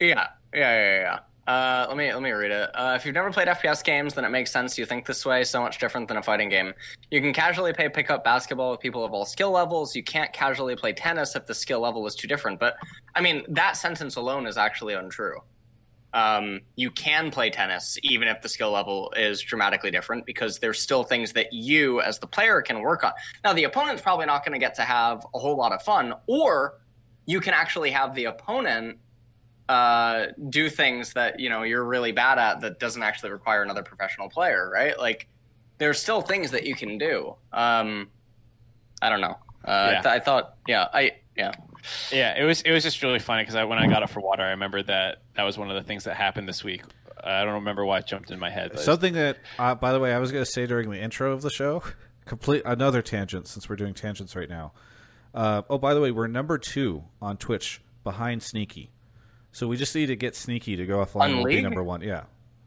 Yeah, 0.00 0.28
yeah, 0.54 0.74
yeah, 0.74 1.00
yeah. 1.00 1.52
Uh, 1.52 1.84
let 1.86 1.98
me 1.98 2.12
let 2.14 2.22
me 2.22 2.30
read 2.30 2.50
it. 2.50 2.70
Uh, 2.74 2.94
if 2.96 3.04
you've 3.04 3.14
never 3.14 3.30
played 3.30 3.46
FPS 3.46 3.84
games, 3.84 4.14
then 4.14 4.24
it 4.24 4.30
makes 4.30 4.50
sense 4.50 4.78
you 4.78 4.86
think 4.86 5.04
this 5.04 5.26
way. 5.26 5.44
So 5.44 5.60
much 5.60 5.78
different 5.78 6.08
than 6.08 6.16
a 6.16 6.22
fighting 6.22 6.48
game. 6.48 6.72
You 7.10 7.20
can 7.20 7.34
casually 7.34 7.74
play 7.74 7.90
pickup 7.90 8.24
basketball 8.24 8.70
with 8.70 8.80
people 8.80 9.04
of 9.04 9.12
all 9.12 9.26
skill 9.26 9.50
levels. 9.50 9.94
You 9.94 10.02
can't 10.02 10.32
casually 10.32 10.76
play 10.76 10.94
tennis 10.94 11.36
if 11.36 11.44
the 11.44 11.54
skill 11.54 11.80
level 11.80 12.06
is 12.06 12.14
too 12.14 12.26
different. 12.26 12.58
But 12.58 12.76
I 13.14 13.20
mean, 13.20 13.44
that 13.48 13.76
sentence 13.76 14.16
alone 14.16 14.46
is 14.46 14.56
actually 14.56 14.94
untrue 14.94 15.40
um, 16.12 16.60
you 16.76 16.90
can 16.90 17.30
play 17.30 17.50
tennis 17.50 17.98
even 18.02 18.28
if 18.28 18.40
the 18.40 18.48
skill 18.48 18.70
level 18.70 19.12
is 19.16 19.40
dramatically 19.42 19.90
different 19.90 20.24
because 20.24 20.58
there's 20.60 20.80
still 20.80 21.04
things 21.04 21.32
that 21.32 21.52
you 21.52 22.00
as 22.00 22.18
the 22.18 22.26
player 22.26 22.62
can 22.62 22.80
work 22.80 23.04
on. 23.04 23.12
Now, 23.44 23.52
the 23.52 23.64
opponent's 23.64 24.02
probably 24.02 24.26
not 24.26 24.44
going 24.44 24.54
to 24.54 24.58
get 24.58 24.74
to 24.76 24.82
have 24.82 25.26
a 25.34 25.38
whole 25.38 25.56
lot 25.56 25.72
of 25.72 25.82
fun, 25.82 26.14
or 26.26 26.74
you 27.26 27.40
can 27.40 27.52
actually 27.54 27.90
have 27.90 28.14
the 28.14 28.24
opponent 28.26 28.98
uh, 29.68 30.26
do 30.48 30.70
things 30.70 31.12
that 31.14 31.40
you 31.40 31.50
know 31.50 31.64
you're 31.64 31.84
really 31.84 32.12
bad 32.12 32.38
at 32.38 32.60
that 32.60 32.78
doesn't 32.78 33.02
actually 33.02 33.30
require 33.30 33.62
another 33.62 33.82
professional 33.82 34.28
player, 34.28 34.70
right? 34.72 34.98
Like 34.98 35.28
there's 35.78 35.98
still 36.00 36.22
things 36.22 36.52
that 36.52 36.64
you 36.64 36.74
can 36.76 36.98
do. 36.98 37.34
Um, 37.52 38.08
I 39.02 39.10
don't 39.10 39.20
know. 39.20 39.36
Uh, 39.64 39.90
Yeah. 39.94 40.02
th- 40.02 40.06
I 40.06 40.20
thought, 40.20 40.54
yeah, 40.68 40.86
I 40.94 41.12
yeah. 41.36 41.52
Yeah, 42.12 42.40
it 42.40 42.44
was 42.44 42.62
it 42.62 42.72
was 42.72 42.82
just 42.82 43.02
really 43.02 43.18
funny 43.18 43.42
because 43.42 43.54
I, 43.54 43.64
when 43.64 43.78
I 43.78 43.86
got 43.86 44.02
up 44.02 44.10
for 44.10 44.20
water, 44.20 44.42
I 44.42 44.50
remember 44.50 44.82
that 44.82 45.22
that 45.34 45.42
was 45.44 45.58
one 45.58 45.70
of 45.70 45.76
the 45.76 45.82
things 45.82 46.04
that 46.04 46.16
happened 46.16 46.48
this 46.48 46.62
week. 46.64 46.82
I 47.22 47.44
don't 47.44 47.54
remember 47.54 47.84
why 47.84 47.98
it 47.98 48.06
jumped 48.06 48.30
in 48.30 48.38
my 48.38 48.50
head. 48.50 48.70
But 48.72 48.80
Something 48.80 49.14
that, 49.14 49.38
uh, 49.58 49.74
by 49.74 49.92
the 49.92 49.98
way, 49.98 50.12
I 50.14 50.18
was 50.18 50.32
going 50.32 50.44
to 50.44 50.50
say 50.50 50.66
during 50.66 50.90
the 50.90 51.00
intro 51.00 51.32
of 51.32 51.42
the 51.42 51.50
show, 51.50 51.82
complete 52.24 52.62
another 52.64 53.02
tangent 53.02 53.48
since 53.48 53.68
we're 53.68 53.76
doing 53.76 53.94
tangents 53.94 54.36
right 54.36 54.48
now. 54.48 54.72
Uh, 55.34 55.62
oh, 55.68 55.78
by 55.78 55.94
the 55.94 56.00
way, 56.00 56.10
we're 56.10 56.26
number 56.26 56.58
two 56.58 57.04
on 57.20 57.36
Twitch 57.36 57.80
behind 58.04 58.42
Sneaky, 58.42 58.90
so 59.52 59.66
we 59.66 59.76
just 59.76 59.94
need 59.94 60.06
to 60.06 60.16
get 60.16 60.36
Sneaky 60.36 60.76
to 60.76 60.86
go 60.86 60.98
offline. 60.98 61.22
On 61.22 61.32
and 61.38 61.44
be 61.44 61.60
number 61.62 61.82
one. 61.82 62.00
Yeah. 62.02 62.24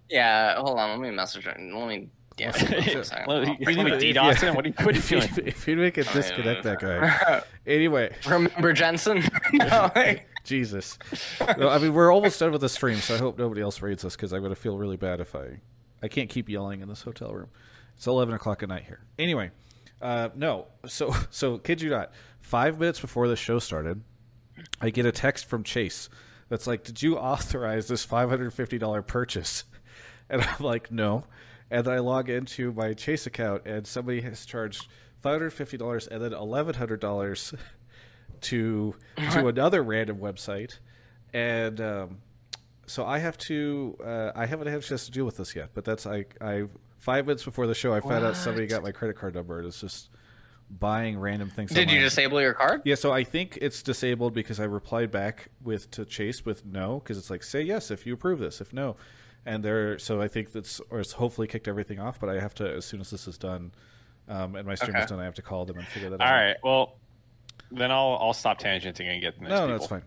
Yeah, 0.09 0.55
hold 0.55 0.79
on. 0.79 0.99
Let 0.99 1.09
me 1.09 1.15
message 1.15 1.45
her. 1.45 1.55
Let 1.57 1.87
me. 1.87 2.09
Yeah. 2.39 2.51
hold 2.51 2.73
on 2.73 2.79
a 2.97 3.03
second. 3.03 3.27
Well, 3.27 3.45
you- 3.45 3.55
you 3.59 3.65
to 3.65 4.13
DDoS 4.13 4.41
him? 4.41 4.55
What 4.55 4.65
are 4.65 4.69
you- 4.69 4.73
what 4.77 4.87
are 4.87 4.91
you 4.91 4.97
if, 4.99 5.11
you, 5.11 5.21
doing? 5.21 5.47
if 5.47 5.67
you 5.67 5.75
make 5.75 5.97
it 5.97 6.07
disconnect 6.13 6.63
that 6.63 6.79
guy. 6.79 7.41
Anyway, 7.67 8.15
Remember 8.27 8.73
Jensen? 8.73 9.23
no, 9.53 9.91
like, 9.95 10.25
Jesus. 10.43 10.97
No, 11.59 11.69
I 11.69 11.77
mean, 11.77 11.93
we're 11.93 12.11
almost 12.11 12.39
done 12.39 12.51
with 12.51 12.61
the 12.61 12.69
stream, 12.69 12.97
so 12.97 13.13
I 13.13 13.19
hope 13.19 13.37
nobody 13.37 13.61
else 13.61 13.79
reads 13.83 14.03
us 14.03 14.15
because 14.15 14.33
I'm 14.33 14.39
going 14.41 14.53
to 14.55 14.59
feel 14.59 14.75
really 14.77 14.97
bad 14.97 15.19
if 15.19 15.35
I 15.35 15.59
I 16.01 16.07
can't 16.07 16.29
keep 16.29 16.49
yelling 16.49 16.81
in 16.81 16.87
this 16.87 17.03
hotel 17.03 17.31
room. 17.31 17.49
It's 17.95 18.07
11 18.07 18.33
o'clock 18.33 18.63
at 18.63 18.69
night 18.69 18.85
here. 18.85 19.01
Anyway, 19.19 19.51
uh, 20.01 20.29
no. 20.35 20.67
So 20.87 21.13
so 21.29 21.57
kid 21.59 21.79
you 21.81 21.91
not. 21.91 22.11
Five 22.41 22.79
minutes 22.79 22.99
before 22.99 23.27
the 23.27 23.35
show 23.35 23.59
started, 23.59 24.01
I 24.81 24.89
get 24.89 25.05
a 25.05 25.11
text 25.11 25.45
from 25.45 25.63
Chase 25.63 26.09
that's 26.47 26.65
like, 26.65 26.83
"Did 26.83 27.03
you 27.03 27.17
authorize 27.17 27.87
this 27.87 28.03
$550 28.03 29.05
purchase?" 29.05 29.65
And 30.31 30.41
I'm 30.41 30.63
like, 30.63 30.91
"No." 30.91 31.25
And 31.71 31.85
then 31.85 31.93
I 31.93 31.99
log 31.99 32.29
into 32.29 32.73
my 32.73 32.93
Chase 32.93 33.27
account, 33.27 33.65
and 33.65 33.85
somebody 33.85 34.21
has 34.21 34.45
charged 34.45 34.87
$550 35.23 36.07
and 36.07 36.23
then 36.23 36.31
$1,100 36.31 37.55
to 38.41 38.95
to 39.31 39.47
another 39.47 39.83
random 39.83 40.17
website, 40.17 40.79
and 41.33 41.81
um, 41.81 42.17
so 42.87 43.05
I 43.05 43.19
have 43.19 43.37
to. 43.39 43.97
Uh, 44.03 44.31
I 44.35 44.45
haven't 44.45 44.67
had 44.67 44.79
a 44.79 44.81
chance 44.81 45.05
to 45.05 45.11
deal 45.11 45.25
with 45.25 45.37
this 45.37 45.55
yet, 45.55 45.69
but 45.73 45.85
that's 45.85 46.05
I. 46.07 46.25
I 46.41 46.65
five 46.97 47.25
minutes 47.25 47.43
before 47.43 47.67
the 47.67 47.75
show, 47.75 47.93
I 47.93 48.01
found 48.01 48.25
out 48.25 48.35
somebody 48.35 48.67
got 48.67 48.83
my 48.83 48.91
credit 48.91 49.15
card 49.15 49.33
number 49.33 49.59
and 49.59 49.67
it's 49.67 49.79
just 49.79 50.09
buying 50.69 51.17
random 51.17 51.49
things. 51.49 51.71
did 51.71 51.89
you 51.89 51.99
disable 51.99 52.41
your 52.41 52.53
card? 52.53 52.81
Yeah, 52.83 52.95
so 52.95 53.11
I 53.11 53.23
think 53.23 53.57
it's 53.61 53.81
disabled 53.81 54.33
because 54.33 54.59
I 54.59 54.65
replied 54.65 55.09
back 55.09 55.49
with 55.63 55.89
to 55.91 56.05
Chase 56.05 56.45
with 56.45 56.65
no 56.65 56.99
because 56.99 57.17
it's 57.17 57.29
like 57.29 57.41
say 57.41 57.61
yes 57.61 57.89
if 57.89 58.05
you 58.05 58.13
approve 58.13 58.39
this, 58.39 58.61
if 58.61 58.73
no, 58.73 58.97
and 59.45 59.63
there. 59.63 59.97
So 59.99 60.21
I 60.21 60.27
think 60.27 60.51
that's 60.51 60.79
or 60.89 60.99
it's 60.99 61.13
hopefully 61.13 61.47
kicked 61.47 61.67
everything 61.67 61.99
off. 61.99 62.19
But 62.19 62.29
I 62.29 62.39
have 62.39 62.53
to 62.55 62.69
as 62.69 62.85
soon 62.85 63.01
as 63.01 63.09
this 63.09 63.27
is 63.27 63.37
done, 63.37 63.71
um, 64.27 64.55
and 64.55 64.67
my 64.67 64.75
stream 64.75 64.95
is 64.95 65.07
done, 65.07 65.19
I 65.19 65.25
have 65.25 65.35
to 65.35 65.41
call 65.41 65.65
them 65.65 65.77
and 65.77 65.87
figure 65.87 66.09
that 66.09 66.21
All 66.21 66.27
out. 66.27 66.33
All 66.33 66.39
right. 66.45 66.55
well, 66.63 66.95
then 67.71 67.91
I'll 67.91 68.17
I'll 68.21 68.33
stop 68.33 68.59
tangenting 68.59 69.07
and 69.07 69.21
get 69.21 69.35
the 69.35 69.41
next 69.41 69.49
No, 69.51 69.55
no, 69.55 69.61
people. 69.61 69.77
that's 69.77 69.87
fine. 69.87 70.03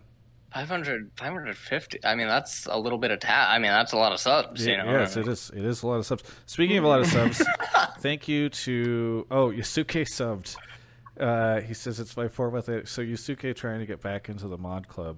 500, 0.53 1.09
550. 1.15 2.05
I 2.05 2.13
mean, 2.13 2.27
that's 2.27 2.67
a 2.67 2.77
little 2.77 2.99
bit 2.99 3.09
of 3.09 3.19
ta- 3.19 3.47
I 3.49 3.57
mean, 3.57 3.71
that's 3.71 3.91
a 3.91 3.97
lot 3.97 4.11
of 4.11 4.19
subs. 4.19 4.67
You 4.67 4.77
know? 4.77 4.85
Yes, 4.85 5.17
it 5.17 5.27
is. 5.27 5.49
It 5.49 5.65
is 5.65 5.81
a 5.81 5.87
lot 5.87 5.95
of 5.95 6.05
subs. 6.05 6.23
Speaking 6.45 6.77
of 6.77 6.83
a 6.83 6.87
lot 6.87 6.99
of 6.99 7.07
subs, 7.07 7.43
thank 8.01 8.27
you 8.27 8.49
to 8.49 9.25
oh 9.31 9.47
Yusuke 9.49 10.03
subbed. 10.03 10.55
Uh, 11.19 11.61
he 11.61 11.73
says 11.73 11.99
it's 11.99 12.15
my 12.15 12.27
four 12.27 12.51
month. 12.51 12.65
So 12.87 13.01
Yusuke 13.01 13.55
trying 13.55 13.79
to 13.79 13.85
get 13.87 14.01
back 14.01 14.29
into 14.29 14.47
the 14.47 14.57
mod 14.57 14.87
club. 14.87 15.17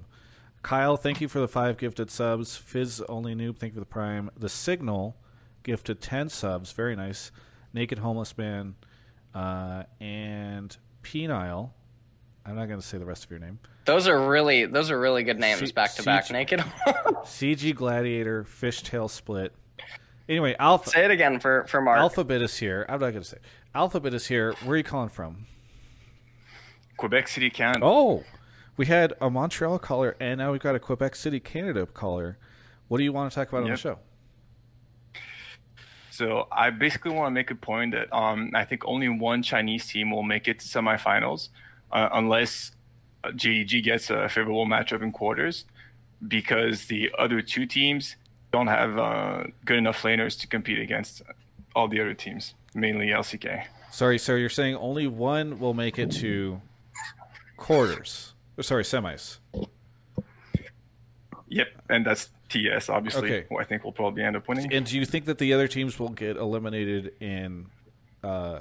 Kyle, 0.65 0.97
thank 0.97 1.21
you 1.21 1.27
for 1.27 1.39
the 1.39 1.47
five 1.47 1.77
gifted 1.77 2.09
subs. 2.09 2.57
Fizz 2.57 3.03
only 3.07 3.35
noob, 3.35 3.55
thank 3.59 3.73
you 3.73 3.75
for 3.75 3.81
the 3.81 3.85
prime. 3.85 4.31
The 4.35 4.49
Signal 4.49 5.15
gifted 5.61 6.01
ten 6.01 6.27
subs, 6.27 6.71
very 6.71 6.95
nice. 6.95 7.31
Naked 7.71 7.99
homeless 7.99 8.35
man, 8.35 8.73
uh, 9.35 9.83
and 10.01 10.75
Penile. 11.03 11.69
I'm 12.47 12.55
not 12.55 12.65
going 12.65 12.79
to 12.79 12.85
say 12.85 12.97
the 12.97 13.05
rest 13.05 13.25
of 13.25 13.29
your 13.29 13.39
name. 13.39 13.59
Those 13.85 14.07
are 14.07 14.27
really, 14.27 14.65
those 14.65 14.89
are 14.89 14.99
really 14.99 15.21
good 15.21 15.39
names 15.39 15.59
C- 15.59 15.71
back 15.71 15.93
to 15.95 16.03
back. 16.03 16.25
CG 16.25 16.31
Naked. 16.31 16.59
CG 16.87 17.75
Gladiator, 17.75 18.43
Fishtail 18.43 19.07
Split. 19.07 19.53
Anyway, 20.27 20.55
Alpha. 20.57 20.89
Say 20.89 21.05
it 21.05 21.11
again 21.11 21.39
for 21.39 21.65
for 21.67 21.79
Mark. 21.79 21.99
Alphabet 21.99 22.41
is 22.41 22.57
here. 22.57 22.87
I'm 22.89 22.99
not 22.99 23.11
going 23.11 23.21
to 23.21 23.29
say. 23.29 23.37
Alphabet 23.75 24.15
is 24.15 24.25
here. 24.25 24.55
Where 24.63 24.73
are 24.73 24.77
you 24.77 24.83
calling 24.83 25.09
from? 25.09 25.45
Quebec 26.97 27.27
City, 27.27 27.51
Canada. 27.51 27.85
Oh, 27.85 28.23
we 28.77 28.85
had 28.85 29.13
a 29.21 29.29
Montreal 29.29 29.79
caller, 29.79 30.15
and 30.19 30.39
now 30.39 30.51
we've 30.51 30.61
got 30.61 30.75
a 30.75 30.79
Quebec 30.79 31.15
City, 31.15 31.39
Canada 31.39 31.85
caller. 31.85 32.37
What 32.87 32.97
do 32.97 33.03
you 33.03 33.13
want 33.13 33.31
to 33.31 33.35
talk 33.35 33.49
about 33.49 33.63
on 33.63 33.69
the 33.69 33.77
show? 33.77 33.99
So 36.11 36.47
I 36.51 36.69
basically 36.69 37.11
want 37.11 37.27
to 37.27 37.31
make 37.31 37.51
a 37.51 37.55
point 37.55 37.91
that 37.91 38.13
um, 38.15 38.51
I 38.53 38.63
think 38.63 38.83
only 38.85 39.09
one 39.09 39.43
Chinese 39.43 39.87
team 39.87 40.11
will 40.11 40.23
make 40.23 40.47
it 40.47 40.59
to 40.59 40.65
semifinals, 40.65 41.49
uh, 41.91 42.09
unless 42.13 42.71
uh, 43.23 43.29
JDG 43.29 43.83
gets 43.83 44.09
a 44.09 44.29
favorable 44.29 44.65
matchup 44.65 45.01
in 45.01 45.11
quarters, 45.11 45.65
because 46.25 46.85
the 46.85 47.11
other 47.17 47.41
two 47.41 47.65
teams 47.65 48.15
don't 48.51 48.67
have 48.67 48.97
uh, 48.97 49.43
good 49.65 49.77
enough 49.77 50.01
laners 50.03 50.39
to 50.39 50.47
compete 50.47 50.79
against 50.79 51.21
all 51.75 51.89
the 51.89 51.99
other 51.99 52.13
teams, 52.13 52.53
mainly 52.73 53.07
LCK. 53.07 53.65
Sorry, 53.91 54.17
so 54.17 54.35
you're 54.35 54.49
saying 54.49 54.75
only 54.75 55.07
one 55.07 55.59
will 55.59 55.73
make 55.73 55.99
it 55.99 56.11
to 56.11 56.61
quarters. 57.57 58.34
Oh, 58.57 58.61
sorry, 58.61 58.83
semis. 58.83 59.37
Yep, 61.47 61.67
and 61.89 62.05
that's 62.05 62.29
TES, 62.49 62.89
obviously, 62.89 63.27
Okay. 63.31 63.45
who 63.49 63.57
I 63.59 63.63
think 63.63 63.83
we'll 63.83 63.93
probably 63.93 64.23
end 64.23 64.35
up 64.35 64.47
winning. 64.47 64.73
And 64.73 64.85
do 64.85 64.97
you 64.97 65.05
think 65.05 65.25
that 65.25 65.37
the 65.37 65.53
other 65.53 65.67
teams 65.67 65.99
will 65.99 66.09
get 66.09 66.37
eliminated 66.37 67.13
in 67.21 67.67
uh, 68.23 68.59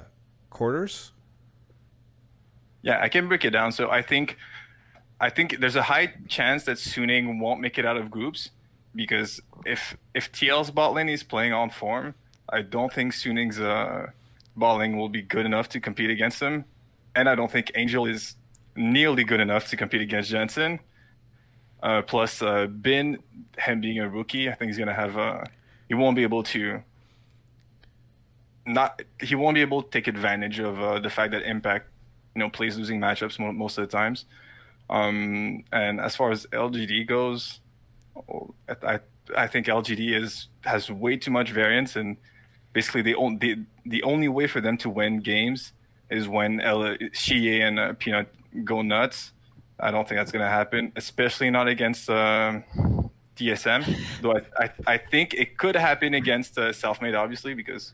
quarters? 0.49 1.11
Yeah, 2.81 2.99
I 3.01 3.09
can 3.09 3.27
break 3.27 3.43
it 3.45 3.49
down. 3.51 3.71
So 3.71 3.89
I 3.89 4.01
think, 4.01 4.37
I 5.19 5.29
think 5.29 5.59
there's 5.59 5.75
a 5.75 5.81
high 5.83 6.13
chance 6.27 6.65
that 6.65 6.77
Suning 6.77 7.39
won't 7.39 7.59
make 7.59 7.77
it 7.79 7.85
out 7.85 7.97
of 7.97 8.11
groups 8.11 8.51
because 8.93 9.41
if 9.65 9.97
if 10.13 10.31
TL's 10.31 10.69
bot 10.71 10.93
lane 10.93 11.09
is 11.09 11.23
playing 11.23 11.51
on 11.53 11.69
form, 11.71 12.13
I 12.47 12.61
don't 12.61 12.93
think 12.93 13.13
Suning's 13.13 13.59
uh, 13.59 14.11
bot 14.55 14.77
lane 14.79 14.97
will 14.97 15.09
be 15.09 15.21
good 15.23 15.45
enough 15.45 15.67
to 15.69 15.79
compete 15.79 16.11
against 16.11 16.39
him, 16.41 16.65
and 17.15 17.27
I 17.27 17.33
don't 17.35 17.51
think 17.51 17.71
Angel 17.75 18.05
is 18.05 18.35
nearly 18.75 19.23
good 19.23 19.39
enough 19.39 19.67
to 19.69 19.77
compete 19.77 20.01
against 20.01 20.29
Jensen. 20.29 20.79
Uh, 21.81 22.01
plus, 22.01 22.41
uh, 22.41 22.67
Bin, 22.67 23.19
him 23.57 23.81
being 23.81 23.99
a 23.99 24.09
rookie, 24.09 24.49
I 24.49 24.53
think 24.53 24.69
he's 24.69 24.77
gonna 24.77 24.93
have 24.93 25.17
uh, 25.17 25.43
he 25.87 25.93
won't 25.93 26.15
be 26.15 26.23
able 26.23 26.43
to 26.43 26.81
not 28.65 29.01
he 29.21 29.35
won't 29.35 29.55
be 29.55 29.61
able 29.61 29.83
to 29.83 29.89
take 29.89 30.07
advantage 30.07 30.59
of 30.59 30.81
uh, 30.81 30.99
the 30.99 31.09
fact 31.09 31.31
that 31.31 31.43
Impact, 31.43 31.87
you 32.35 32.39
know, 32.39 32.49
plays 32.49 32.77
losing 32.77 32.99
matchups 32.99 33.39
mo- 33.39 33.51
most 33.51 33.77
of 33.77 33.87
the 33.87 33.91
times. 33.91 34.25
Um, 34.89 35.63
and 35.71 35.99
as 35.99 36.15
far 36.15 36.31
as 36.31 36.45
LGD 36.47 37.07
goes, 37.07 37.59
I 38.81 38.99
I 39.35 39.47
think 39.47 39.67
LGD 39.67 40.13
is 40.13 40.47
has 40.61 40.89
way 40.89 41.17
too 41.17 41.31
much 41.31 41.51
variance, 41.51 41.95
and 41.95 42.17
basically 42.73 43.01
the 43.01 43.15
only 43.15 43.37
the, 43.37 43.63
the 43.85 44.03
only 44.03 44.27
way 44.27 44.47
for 44.47 44.61
them 44.61 44.77
to 44.77 44.89
win 44.89 45.19
games 45.19 45.73
is 46.09 46.27
when 46.27 46.61
L- 46.61 46.97
Xiye 47.13 47.61
and 47.61 47.79
uh, 47.79 47.93
Peanut 47.93 48.27
go 48.63 48.81
nuts. 48.81 49.31
I 49.79 49.91
don't 49.91 50.07
think 50.07 50.19
that's 50.19 50.31
going 50.31 50.43
to 50.45 50.49
happen, 50.49 50.93
especially 50.95 51.49
not 51.49 51.67
against 51.67 52.09
um 52.09 52.63
TSM. 53.35 53.97
Though 54.21 54.33
I, 54.37 54.63
I 54.63 54.69
I 54.93 54.97
think 54.97 55.33
it 55.33 55.57
could 55.57 55.75
happen 55.75 56.13
against 56.13 56.57
uh, 56.57 56.69
Selfmade, 56.71 57.17
obviously, 57.19 57.53
because 57.53 57.93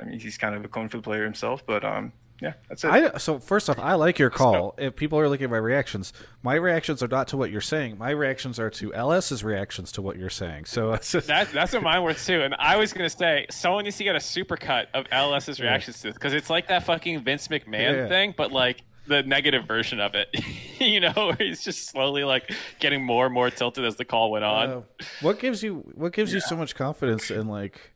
I 0.00 0.04
mean 0.04 0.18
he's 0.18 0.38
kind 0.38 0.54
of 0.54 0.64
a 0.64 0.68
confident 0.68 1.04
player 1.04 1.24
himself. 1.24 1.64
But 1.66 1.84
um, 1.84 2.12
yeah, 2.40 2.54
that's 2.68 2.84
it. 2.84 2.88
I, 2.90 3.16
so 3.18 3.38
first 3.38 3.68
off, 3.68 3.78
I 3.78 3.94
like 3.94 4.18
your 4.18 4.30
call. 4.30 4.74
If 4.78 4.96
people 4.96 5.18
are 5.18 5.28
looking 5.28 5.44
at 5.44 5.50
my 5.50 5.56
reactions, 5.58 6.12
my 6.42 6.54
reactions 6.54 7.02
are 7.02 7.08
not 7.08 7.28
to 7.28 7.36
what 7.36 7.50
you're 7.50 7.60
saying. 7.62 7.98
My 7.98 8.10
reactions 8.10 8.58
are 8.58 8.70
to 8.70 8.94
LS's 8.94 9.42
reactions 9.44 9.92
to 9.92 10.02
what 10.02 10.16
you're 10.16 10.30
saying. 10.30 10.64
So 10.66 10.96
That, 10.96 11.50
that's 11.52 11.72
what 11.74 11.82
mine 11.82 12.02
were 12.02 12.14
too. 12.14 12.42
And 12.42 12.54
I 12.58 12.76
was 12.76 12.92
gonna 12.94 13.10
say 13.10 13.46
someone 13.50 13.84
needs 13.84 13.96
to 13.98 14.04
get 14.04 14.16
a 14.16 14.20
supercut 14.20 14.86
of 14.94 15.06
LS's 15.12 15.60
reactions 15.60 15.96
to 16.00 16.08
this 16.08 16.14
because 16.14 16.32
it's 16.32 16.48
like 16.50 16.68
that 16.68 16.84
fucking 16.84 17.22
Vince 17.24 17.48
McMahon 17.48 17.92
Yeah. 17.94 18.08
thing, 18.08 18.34
but 18.36 18.52
like 18.52 18.82
the 19.06 19.22
negative 19.22 19.66
version 19.66 20.00
of 20.00 20.14
it. 20.14 20.28
you 20.80 21.00
know, 21.00 21.12
where 21.14 21.36
he's 21.38 21.62
just 21.62 21.88
slowly 21.88 22.24
like 22.24 22.50
getting 22.80 23.04
more 23.04 23.26
and 23.26 23.34
more 23.34 23.50
tilted 23.50 23.84
as 23.84 23.96
the 23.96 24.04
call 24.04 24.30
went 24.30 24.44
on. 24.44 24.70
Uh, 24.70 24.82
what 25.20 25.38
gives 25.38 25.62
you 25.62 25.84
what 25.94 26.12
gives 26.12 26.32
you 26.32 26.40
so 26.40 26.56
much 26.56 26.74
confidence 26.74 27.30
in 27.30 27.48
like 27.48 27.92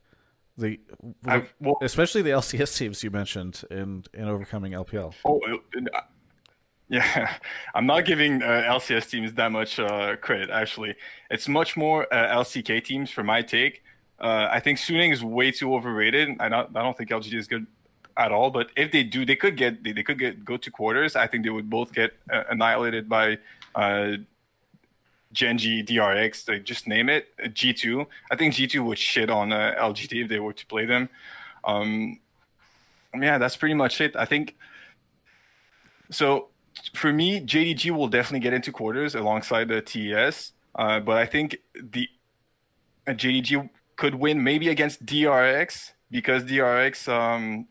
the 0.57 0.79
well- 1.59 1.77
especially 1.81 2.21
the 2.21 2.31
LCS 2.31 2.77
teams 2.77 3.03
you 3.03 3.11
mentioned 3.11 3.63
in 3.69 4.03
in 4.13 4.25
overcoming 4.27 4.73
LPL? 4.73 5.13
Oh, 5.25 5.39
yeah. 6.91 7.35
I'm 7.73 7.85
not 7.85 8.05
giving 8.05 8.43
uh, 8.43 8.63
LCS 8.67 9.09
teams 9.09 9.33
that 9.33 9.51
much 9.51 9.79
uh, 9.79 10.17
credit, 10.17 10.49
actually. 10.49 10.95
It's 11.29 11.47
much 11.47 11.77
more 11.77 12.13
uh, 12.13 12.35
LCK 12.43 12.83
teams 12.83 13.09
for 13.09 13.23
my 13.23 13.41
take. 13.41 13.81
Uh, 14.19 14.49
I 14.51 14.59
think 14.59 14.77
Suning 14.77 15.11
is 15.11 15.23
way 15.23 15.51
too 15.51 15.73
overrated. 15.73 16.29
I 16.39 16.49
don't, 16.49 16.75
I 16.75 16.83
don't 16.83 16.95
think 16.95 17.09
LGD 17.09 17.33
is 17.33 17.47
good 17.47 17.65
at 18.21 18.31
all. 18.31 18.49
But 18.51 18.69
if 18.75 18.91
they 18.91 19.03
do, 19.03 19.25
they 19.25 19.35
could 19.35 19.57
get 19.57 19.83
they, 19.83 19.93
they 19.93 20.03
could 20.03 20.19
get 20.19 20.45
go 20.45 20.57
to 20.57 20.69
quarters. 20.71 21.15
I 21.15 21.27
think 21.27 21.43
they 21.43 21.49
would 21.49 21.69
both 21.69 21.91
get 21.93 22.11
uh, 22.31 22.43
annihilated 22.49 23.09
by 23.09 23.37
uh, 23.75 24.17
Gen 25.33 25.57
G, 25.57 25.83
DRX, 25.83 26.47
like, 26.47 26.63
just 26.63 26.87
name 26.87 27.09
it. 27.09 27.29
uh, 27.43 27.47
G2. 27.47 28.05
I 28.31 28.35
think 28.35 28.53
G2 28.53 28.83
would 28.85 28.97
shit 28.97 29.29
on 29.29 29.51
uh, 29.51 29.75
LGD 29.79 30.23
if 30.23 30.29
they 30.29 30.39
were 30.39 30.53
to 30.53 30.65
play 30.65 30.85
them. 30.85 31.09
Um, 31.63 32.19
yeah, 33.19 33.37
that's 33.37 33.55
pretty 33.55 33.75
much 33.75 34.01
it. 34.01 34.15
I 34.15 34.25
think 34.25 34.55
So 36.09 36.49
for 36.93 37.11
me, 37.13 37.39
JDG 37.39 37.91
will 37.91 38.07
definitely 38.07 38.39
get 38.39 38.53
into 38.53 38.71
quarters 38.71 39.15
alongside 39.15 39.67
the 39.67 39.81
TES, 39.81 40.53
uh, 40.75 40.99
but 40.99 41.17
I 41.17 41.25
think 41.25 41.57
the 41.75 42.07
uh, 43.07 43.11
JDG 43.11 43.69
could 43.95 44.15
win 44.15 44.43
maybe 44.43 44.69
against 44.69 45.05
DRX 45.05 45.91
because 46.09 46.43
DRX 46.43 47.07
um, 47.07 47.67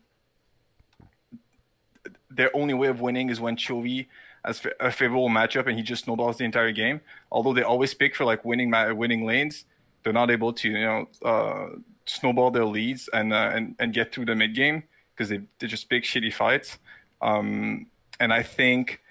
their 2.35 2.55
only 2.55 2.73
way 2.73 2.87
of 2.87 3.01
winning 3.01 3.29
is 3.29 3.39
when 3.39 3.55
Chovy 3.55 4.07
has 4.43 4.61
a 4.79 4.91
favorable 4.91 5.29
matchup 5.29 5.67
and 5.67 5.75
he 5.77 5.83
just 5.83 6.05
snowballs 6.05 6.37
the 6.37 6.45
entire 6.45 6.71
game. 6.71 7.01
Although 7.31 7.53
they 7.53 7.63
always 7.63 7.93
pick 7.93 8.15
for 8.15 8.25
like 8.25 8.43
winning 8.43 8.71
winning 8.95 9.25
lanes, 9.25 9.65
they're 10.03 10.13
not 10.13 10.31
able 10.31 10.53
to 10.53 10.69
you 10.69 10.81
know 10.81 11.07
uh, 11.23 11.67
snowball 12.05 12.51
their 12.51 12.65
leads 12.65 13.09
and 13.13 13.33
uh, 13.33 13.51
and 13.53 13.75
and 13.79 13.93
get 13.93 14.13
through 14.13 14.25
the 14.25 14.35
mid 14.35 14.55
game 14.55 14.83
because 15.13 15.29
they 15.29 15.41
they 15.59 15.67
just 15.67 15.89
pick 15.89 16.03
shitty 16.03 16.33
fights. 16.33 16.79
Um, 17.21 17.87
and 18.19 18.33
I 18.33 18.43
think 18.43 19.01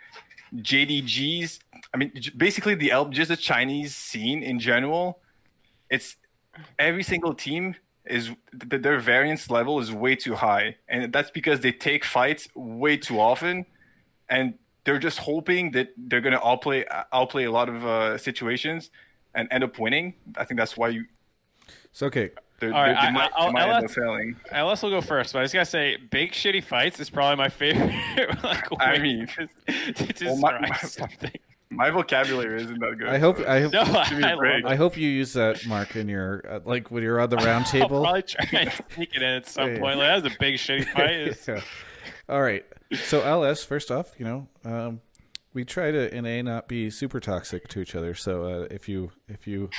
JDG's, 0.54 1.60
I 1.94 1.96
mean, 1.96 2.12
basically 2.36 2.74
the 2.74 2.92
just 3.10 3.28
the 3.28 3.36
Chinese 3.36 3.94
scene 3.94 4.42
in 4.42 4.58
general, 4.58 5.20
it's 5.88 6.16
every 6.78 7.02
single 7.02 7.34
team 7.34 7.76
is 8.10 8.30
their 8.52 8.98
variance 8.98 9.50
level 9.50 9.80
is 9.80 9.92
way 9.92 10.16
too 10.16 10.34
high, 10.34 10.76
and 10.88 11.12
that's 11.12 11.30
because 11.30 11.60
they 11.60 11.72
take 11.72 12.04
fights 12.04 12.48
way 12.54 12.96
too 12.96 13.20
often, 13.20 13.66
and 14.28 14.54
they're 14.84 14.98
just 14.98 15.18
hoping 15.18 15.70
that 15.72 15.90
they're 15.96 16.20
gonna 16.20 16.40
outplay 16.44 16.84
outplay 17.12 17.44
a 17.44 17.50
lot 17.50 17.68
of 17.68 17.86
uh, 17.86 18.18
situations 18.18 18.90
and 19.34 19.48
end 19.50 19.64
up 19.64 19.78
winning. 19.78 20.14
I 20.36 20.44
think 20.44 20.58
that's 20.58 20.76
why 20.76 20.88
you. 20.88 21.04
It's 21.90 22.02
okay. 22.02 22.30
They're, 22.60 22.74
All 22.74 22.82
right, 22.82 22.94
they, 23.00 23.06
they 23.06 23.12
might, 23.12 23.30
I'll, 23.34 23.52
might 23.52 23.68
LS, 23.70 23.94
failing. 23.94 24.36
LS 24.52 24.82
will 24.82 24.90
go 24.90 25.00
first, 25.00 25.32
but 25.32 25.38
I 25.38 25.44
just 25.44 25.54
gotta 25.54 25.64
say, 25.64 25.96
big 25.96 26.32
shitty 26.32 26.62
fights 26.62 27.00
is 27.00 27.08
probably 27.08 27.36
my 27.36 27.48
favorite. 27.48 27.90
like, 28.42 28.66
I 28.78 28.98
mean, 28.98 29.26
to, 29.26 30.12
to 30.12 30.26
well, 30.26 30.36
my, 30.36 30.60
my, 30.60 30.76
something. 30.76 31.30
My 31.72 31.90
vocabulary 31.90 32.62
isn't 32.62 32.80
that 32.80 32.98
good. 32.98 33.08
I 33.08 33.18
hope 33.18 33.38
I 33.40 33.60
hope, 33.60 33.72
no, 33.72 33.82
I, 33.82 34.62
I, 34.72 34.74
hope 34.74 34.96
you 34.96 35.08
use 35.08 35.34
that 35.34 35.64
mark 35.66 35.94
in 35.94 36.08
your 36.08 36.44
uh, 36.48 36.60
like 36.64 36.90
when 36.90 37.04
you're 37.04 37.20
on 37.20 37.30
the 37.30 37.36
round 37.36 37.66
table. 37.66 37.98
I'll 37.98 38.02
probably 38.02 38.22
try 38.22 38.60
and 38.60 38.72
sneak 38.94 39.14
it 39.14 39.22
in 39.22 39.28
at 39.28 39.46
some 39.46 39.76
point. 39.76 39.98
Like, 39.98 40.08
that 40.08 40.24
was 40.24 40.32
a 40.32 40.36
big 40.40 40.54
shitty 40.56 40.88
fight. 40.92 41.38
yeah. 41.46 41.62
All 42.28 42.42
right, 42.42 42.64
so 42.92 43.22
LS, 43.22 43.62
first 43.62 43.90
off, 43.92 44.14
you 44.18 44.24
know, 44.24 44.48
um, 44.64 45.00
we 45.52 45.64
try 45.64 45.92
to 45.92 46.12
in 46.12 46.26
a 46.26 46.42
not 46.42 46.66
be 46.66 46.90
super 46.90 47.20
toxic 47.20 47.68
to 47.68 47.80
each 47.80 47.94
other. 47.94 48.14
So 48.14 48.44
uh, 48.44 48.66
if 48.70 48.88
you 48.88 49.12
if 49.28 49.46
you 49.46 49.70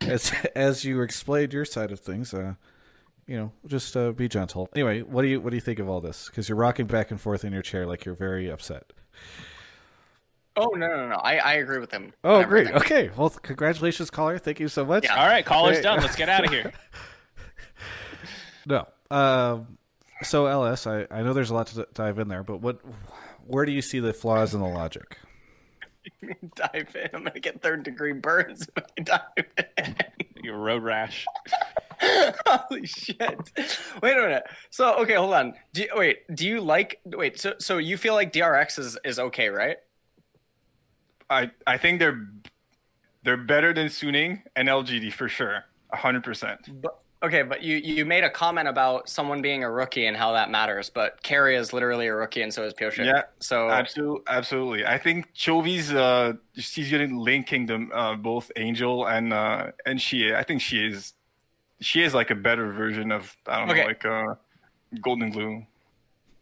as 0.00 0.32
as 0.54 0.84
you 0.84 1.02
explained 1.02 1.52
your 1.52 1.66
side 1.66 1.92
of 1.92 2.00
things, 2.00 2.32
uh, 2.32 2.54
you 3.26 3.36
know, 3.36 3.52
just 3.66 3.94
uh, 3.94 4.12
be 4.12 4.26
gentle. 4.26 4.70
Anyway, 4.74 5.02
what 5.02 5.20
do 5.20 5.28
you 5.28 5.40
what 5.40 5.50
do 5.50 5.56
you 5.56 5.62
think 5.62 5.80
of 5.80 5.88
all 5.88 6.00
this? 6.00 6.28
Because 6.30 6.48
you're 6.48 6.56
rocking 6.56 6.86
back 6.86 7.10
and 7.10 7.20
forth 7.20 7.44
in 7.44 7.52
your 7.52 7.62
chair 7.62 7.86
like 7.86 8.06
you're 8.06 8.14
very 8.14 8.50
upset. 8.50 8.94
Oh 10.56 10.70
no 10.70 10.88
no 10.88 11.08
no! 11.08 11.16
I, 11.16 11.36
I 11.36 11.52
agree 11.54 11.78
with 11.78 11.90
him. 11.90 12.12
Oh 12.24 12.42
great. 12.44 12.70
Okay. 12.70 13.10
Well, 13.16 13.30
congratulations, 13.30 14.10
caller. 14.10 14.38
Thank 14.38 14.58
you 14.58 14.68
so 14.68 14.84
much. 14.86 15.04
Yeah. 15.04 15.20
All 15.20 15.28
right, 15.28 15.44
caller's 15.44 15.80
done. 15.80 16.00
Let's 16.00 16.16
get 16.16 16.28
out 16.28 16.44
of 16.44 16.50
here. 16.50 16.72
no. 18.66 18.86
Um. 19.10 19.78
So 20.22 20.46
LS, 20.46 20.86
I 20.86 21.06
I 21.10 21.22
know 21.22 21.34
there's 21.34 21.50
a 21.50 21.54
lot 21.54 21.66
to 21.68 21.86
dive 21.92 22.18
in 22.18 22.28
there, 22.28 22.42
but 22.42 22.62
what, 22.62 22.80
where 23.46 23.66
do 23.66 23.72
you 23.72 23.82
see 23.82 24.00
the 24.00 24.14
flaws 24.14 24.54
in 24.54 24.60
the 24.60 24.66
logic? 24.66 25.18
dive 26.54 26.96
in. 26.96 27.08
I'm 27.12 27.24
gonna 27.24 27.40
get 27.40 27.60
third 27.62 27.82
degree 27.82 28.12
burns 28.12 28.66
if 28.76 28.84
I 28.98 29.02
dive 29.02 29.46
in. 29.78 29.96
Your 30.42 30.56
road 30.56 30.82
rash. 30.82 31.26
Holy 32.46 32.86
shit! 32.86 33.18
Wait 34.02 34.16
a 34.16 34.20
minute. 34.20 34.44
So 34.70 34.94
okay, 35.00 35.14
hold 35.14 35.34
on. 35.34 35.54
Do 35.72 35.82
you, 35.82 35.88
wait. 35.94 36.18
Do 36.34 36.46
you 36.46 36.60
like? 36.60 37.00
Wait. 37.04 37.38
So 37.38 37.54
so 37.58 37.78
you 37.78 37.96
feel 37.96 38.14
like 38.14 38.32
DRX 38.32 38.78
is 38.78 38.98
is 39.04 39.18
okay, 39.18 39.48
right? 39.48 39.76
I 41.30 41.50
I 41.66 41.76
think 41.76 41.98
they're 41.98 42.26
they're 43.22 43.36
better 43.36 43.72
than 43.72 43.88
Suning 43.88 44.42
and 44.54 44.68
LGD 44.68 45.12
for 45.12 45.28
sure, 45.28 45.64
hundred 45.92 46.24
percent. 46.24 46.68
Okay, 47.22 47.42
but 47.42 47.62
you 47.62 47.76
you 47.78 48.04
made 48.04 48.24
a 48.24 48.30
comment 48.30 48.68
about 48.68 49.08
someone 49.08 49.40
being 49.40 49.64
a 49.64 49.70
rookie 49.70 50.06
and 50.06 50.16
how 50.16 50.32
that 50.32 50.50
matters, 50.50 50.90
but 50.90 51.22
Keria 51.22 51.58
is 51.58 51.72
literally 51.72 52.06
a 52.06 52.14
rookie 52.14 52.42
and 52.42 52.52
so 52.52 52.62
is 52.64 52.74
Pyosik. 52.74 53.06
Yeah, 53.06 53.22
so 53.40 53.70
absolutely, 53.70 54.22
absolutely. 54.28 54.86
I 54.86 54.98
think 54.98 55.32
Chovy's 55.34 55.92
uh 55.92 56.34
she's 56.54 56.90
getting 56.90 57.16
Link 57.16 57.46
Kingdom 57.46 57.90
uh, 57.94 58.14
both 58.14 58.52
Angel 58.56 59.06
and 59.06 59.32
uh 59.32 59.72
and 59.86 60.00
she 60.00 60.34
I 60.34 60.42
think 60.42 60.60
she 60.60 60.86
is 60.86 61.14
she 61.80 62.02
is 62.02 62.12
like 62.12 62.30
a 62.30 62.34
better 62.34 62.70
version 62.70 63.10
of 63.10 63.34
I 63.46 63.60
don't 63.60 63.70
okay. 63.70 63.80
know 63.80 63.86
like 63.86 64.04
uh 64.04 64.34
Golden 65.00 65.30
Glue. 65.30 65.66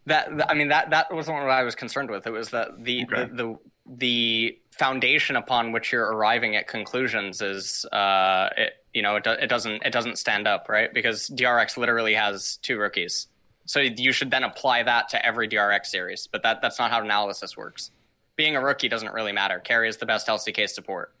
That 0.07 0.49
I 0.49 0.53
mean 0.53 0.67
that 0.67 0.89
that 0.89 1.11
wasn't 1.11 1.37
what 1.37 1.49
I 1.49 1.63
was 1.63 1.73
concerned 1.73 2.11
with. 2.11 2.27
It 2.27 2.31
was 2.31 2.49
that 2.49 2.83
the 2.83 3.05
okay. 3.05 3.25
the, 3.25 3.35
the 3.35 3.57
the 3.85 4.57
foundation 4.71 5.35
upon 5.35 5.71
which 5.71 5.91
you're 5.91 6.11
arriving 6.11 6.55
at 6.55 6.67
conclusions 6.67 7.41
is 7.41 7.85
uh 7.91 8.49
it, 8.57 8.73
you 8.93 9.01
know 9.01 9.15
it, 9.15 9.23
do, 9.23 9.31
it 9.31 9.47
doesn't 9.47 9.83
it 9.85 9.91
doesn't 9.91 10.17
stand 10.17 10.47
up 10.47 10.67
right? 10.67 10.93
Because 10.93 11.29
drx 11.29 11.77
literally 11.77 12.13
has 12.13 12.57
two 12.57 12.77
rookies. 12.77 13.27
So 13.65 13.79
you 13.79 14.11
should 14.11 14.31
then 14.31 14.43
apply 14.43 14.83
that 14.83 15.09
to 15.09 15.25
every 15.25 15.47
drx 15.47 15.87
series 15.87 16.27
but 16.27 16.43
that 16.43 16.61
that's 16.61 16.79
not 16.79 16.91
how 16.91 17.01
analysis 17.01 17.55
works. 17.55 17.91
Being 18.35 18.55
a 18.55 18.61
rookie 18.61 18.89
doesn't 18.89 19.13
really 19.13 19.31
matter. 19.31 19.61
Keria 19.63 19.89
is 19.89 19.97
the 19.97 20.05
best 20.05 20.27
lck 20.27 20.69
support. 20.69 21.13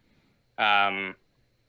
Um 0.57 1.15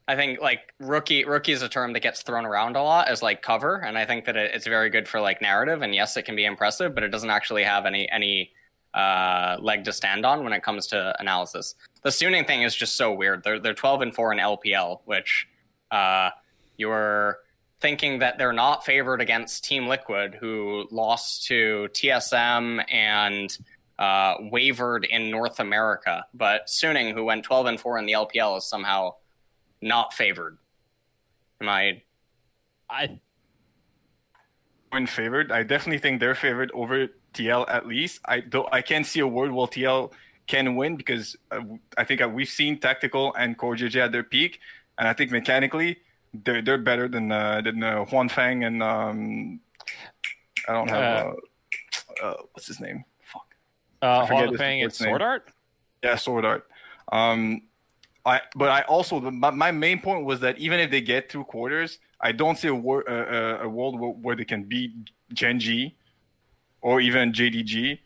I 0.09 0.15
think 0.15 0.39
like 0.39 0.73
rookie 0.79 1.25
rookie 1.25 1.51
is 1.51 1.61
a 1.61 1.69
term 1.69 1.93
that 1.93 1.99
gets 1.99 2.21
thrown 2.21 2.45
around 2.45 2.75
a 2.75 2.81
lot 2.81 3.09
as 3.09 3.21
like 3.21 3.41
cover, 3.41 3.75
and 3.75 3.97
I 3.97 4.05
think 4.05 4.25
that 4.25 4.37
it, 4.37 4.51
it's 4.55 4.65
very 4.65 4.89
good 4.89 5.05
for 5.05 5.19
like 5.19 5.41
narrative. 5.41 5.81
And 5.81 5.93
yes, 5.93 6.15
it 6.15 6.23
can 6.23 6.35
be 6.37 6.45
impressive, 6.45 6.95
but 6.95 7.03
it 7.03 7.09
doesn't 7.09 7.29
actually 7.29 7.63
have 7.63 7.85
any 7.85 8.09
any 8.09 8.53
uh, 8.97 9.57
leg 9.59 9.83
to 9.83 9.93
stand 9.93 10.25
on 10.25 10.43
when 10.43 10.53
it 10.53 10.63
comes 10.63 10.87
to 10.87 11.15
analysis. 11.19 11.75
The 12.01 12.09
Suning 12.09 12.47
thing 12.47 12.63
is 12.63 12.75
just 12.75 12.95
so 12.95 13.13
weird. 13.13 13.43
They're 13.43 13.59
they're 13.59 13.75
12 13.75 14.01
and 14.01 14.15
4 14.15 14.33
in 14.33 14.39
LPL, 14.39 15.01
which 15.05 15.47
uh, 15.91 16.31
you're 16.77 17.37
thinking 17.79 18.19
that 18.19 18.39
they're 18.39 18.53
not 18.53 18.83
favored 18.83 19.21
against 19.21 19.63
Team 19.63 19.87
Liquid, 19.87 20.35
who 20.39 20.87
lost 20.89 21.45
to 21.45 21.87
TSM 21.93 22.83
and 22.91 23.55
uh, 23.99 24.33
wavered 24.51 25.05
in 25.05 25.29
North 25.29 25.59
America. 25.59 26.25
But 26.33 26.65
Suning, 26.67 27.13
who 27.13 27.23
went 27.23 27.43
12 27.43 27.65
and 27.67 27.79
4 27.79 27.99
in 27.99 28.07
the 28.07 28.13
LPL, 28.13 28.57
is 28.57 28.65
somehow 28.65 29.15
not 29.79 30.11
favored. 30.13 30.57
Am 31.61 31.69
I? 31.69 32.01
I. 32.89 33.19
When 34.89 35.05
favored, 35.05 35.51
I 35.51 35.61
definitely 35.61 35.99
think 35.99 36.19
they're 36.19 36.33
favored 36.33 36.71
over 36.73 37.09
TL 37.37 37.65
at 37.69 37.87
least. 37.87 38.21
I 38.25 38.39
don't. 38.39 38.67
I 38.71 38.81
can't 38.81 39.05
see 39.05 39.19
a 39.19 39.27
world 39.27 39.51
where 39.51 39.67
TL 39.67 40.11
can 40.47 40.75
win 40.75 40.95
because 40.95 41.35
uh, 41.51 41.61
I 41.97 42.03
think 42.03 42.21
uh, 42.21 42.27
we've 42.27 42.49
seen 42.49 42.79
tactical 42.79 43.33
and 43.35 43.57
Core 43.57 43.75
JJ 43.75 44.05
at 44.05 44.11
their 44.11 44.23
peak, 44.23 44.59
and 44.97 45.07
I 45.07 45.13
think 45.13 45.31
mechanically 45.31 45.97
they're 46.43 46.61
they're 46.61 46.77
better 46.77 47.07
than 47.07 47.31
uh, 47.31 47.61
than 47.61 47.83
uh, 47.83 48.05
Huanfeng 48.05 48.65
and 48.65 48.83
um, 48.83 49.59
I 50.67 50.73
don't 50.73 50.89
have 50.89 51.27
uh, 51.27 52.25
uh, 52.25 52.33
what's 52.53 52.67
his 52.67 52.79
name. 52.79 53.05
Fuck. 53.23 53.55
Uh, 54.01 54.25
Huanfeng 54.25 54.83
and 54.83 54.93
Sword 54.93 55.21
Art. 55.21 55.51
Yeah, 56.03 56.15
Sword 56.15 56.45
Art. 56.45 56.67
Um, 57.11 57.63
I 58.25 58.41
but 58.55 58.69
I 58.69 58.81
also 58.81 59.19
my, 59.19 59.51
my 59.51 59.71
main 59.71 60.01
point 60.01 60.25
was 60.25 60.39
that 60.41 60.57
even 60.57 60.79
if 60.79 60.91
they 60.91 61.01
get 61.01 61.31
through 61.31 61.45
quarters, 61.45 61.99
I 62.19 62.33
don't 62.33 62.57
see 62.57 62.67
a, 62.67 62.75
wor- 62.75 63.09
uh, 63.09 63.63
a 63.63 63.69
world 63.69 63.99
where, 63.99 64.11
where, 64.11 64.35
they 64.35 64.43
can 64.43 64.63
beat 64.63 64.91
Gen 65.33 65.59
G 65.59 65.95
or 66.87 67.01
even 67.01 67.33
JDG 67.33 67.99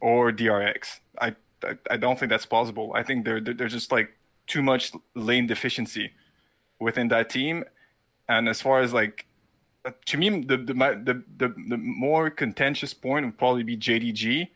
or 0.00 0.30
DRX. 0.30 1.00
I, 1.18 1.34
I, 1.64 1.78
I 1.92 1.96
don't 1.96 2.18
think 2.18 2.28
that's 2.28 2.44
possible. 2.44 2.92
I 2.94 3.02
think 3.02 3.24
there 3.24 3.40
there's 3.40 3.72
just 3.72 3.90
like 3.90 4.10
too 4.46 4.62
much 4.62 4.92
lane 5.14 5.46
deficiency 5.46 6.12
within 6.78 7.08
that 7.08 7.30
team. 7.30 7.64
And 8.28 8.50
as 8.50 8.60
far 8.60 8.82
as 8.82 8.92
like 8.92 9.24
to 10.04 10.18
me, 10.18 10.28
the 10.28 10.58
the 10.58 10.74
the 11.08 11.14
the, 11.40 11.48
the 11.70 11.78
more 11.78 12.28
contentious 12.28 12.92
point 12.92 13.24
would 13.24 13.38
probably 13.38 13.62
be 13.62 13.78
JDG. 13.78 14.48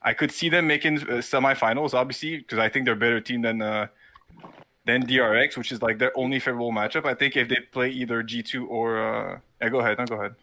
I 0.00 0.14
could 0.14 0.32
see 0.32 0.48
them 0.48 0.66
making 0.66 0.94
uh, 1.02 1.20
semifinals, 1.32 1.92
obviously, 1.92 2.38
because 2.38 2.58
I 2.58 2.70
think 2.70 2.86
they're 2.86 3.00
a 3.02 3.04
better 3.06 3.20
team 3.20 3.42
than 3.42 3.60
uh, 3.60 3.88
than 4.86 5.06
DRX, 5.06 5.58
which 5.58 5.72
is 5.72 5.82
like 5.82 5.98
their 5.98 6.16
only 6.16 6.38
favorable 6.38 6.72
matchup. 6.72 7.04
I 7.04 7.12
think 7.12 7.36
if 7.36 7.50
they 7.50 7.60
play 7.70 7.90
either 7.90 8.22
G2 8.22 8.66
or 8.66 8.86
uh, 8.96 9.40
yeah, 9.60 9.68
go 9.68 9.80
ahead, 9.80 9.98
no, 9.98 10.06
go 10.06 10.14
ahead. 10.14 10.36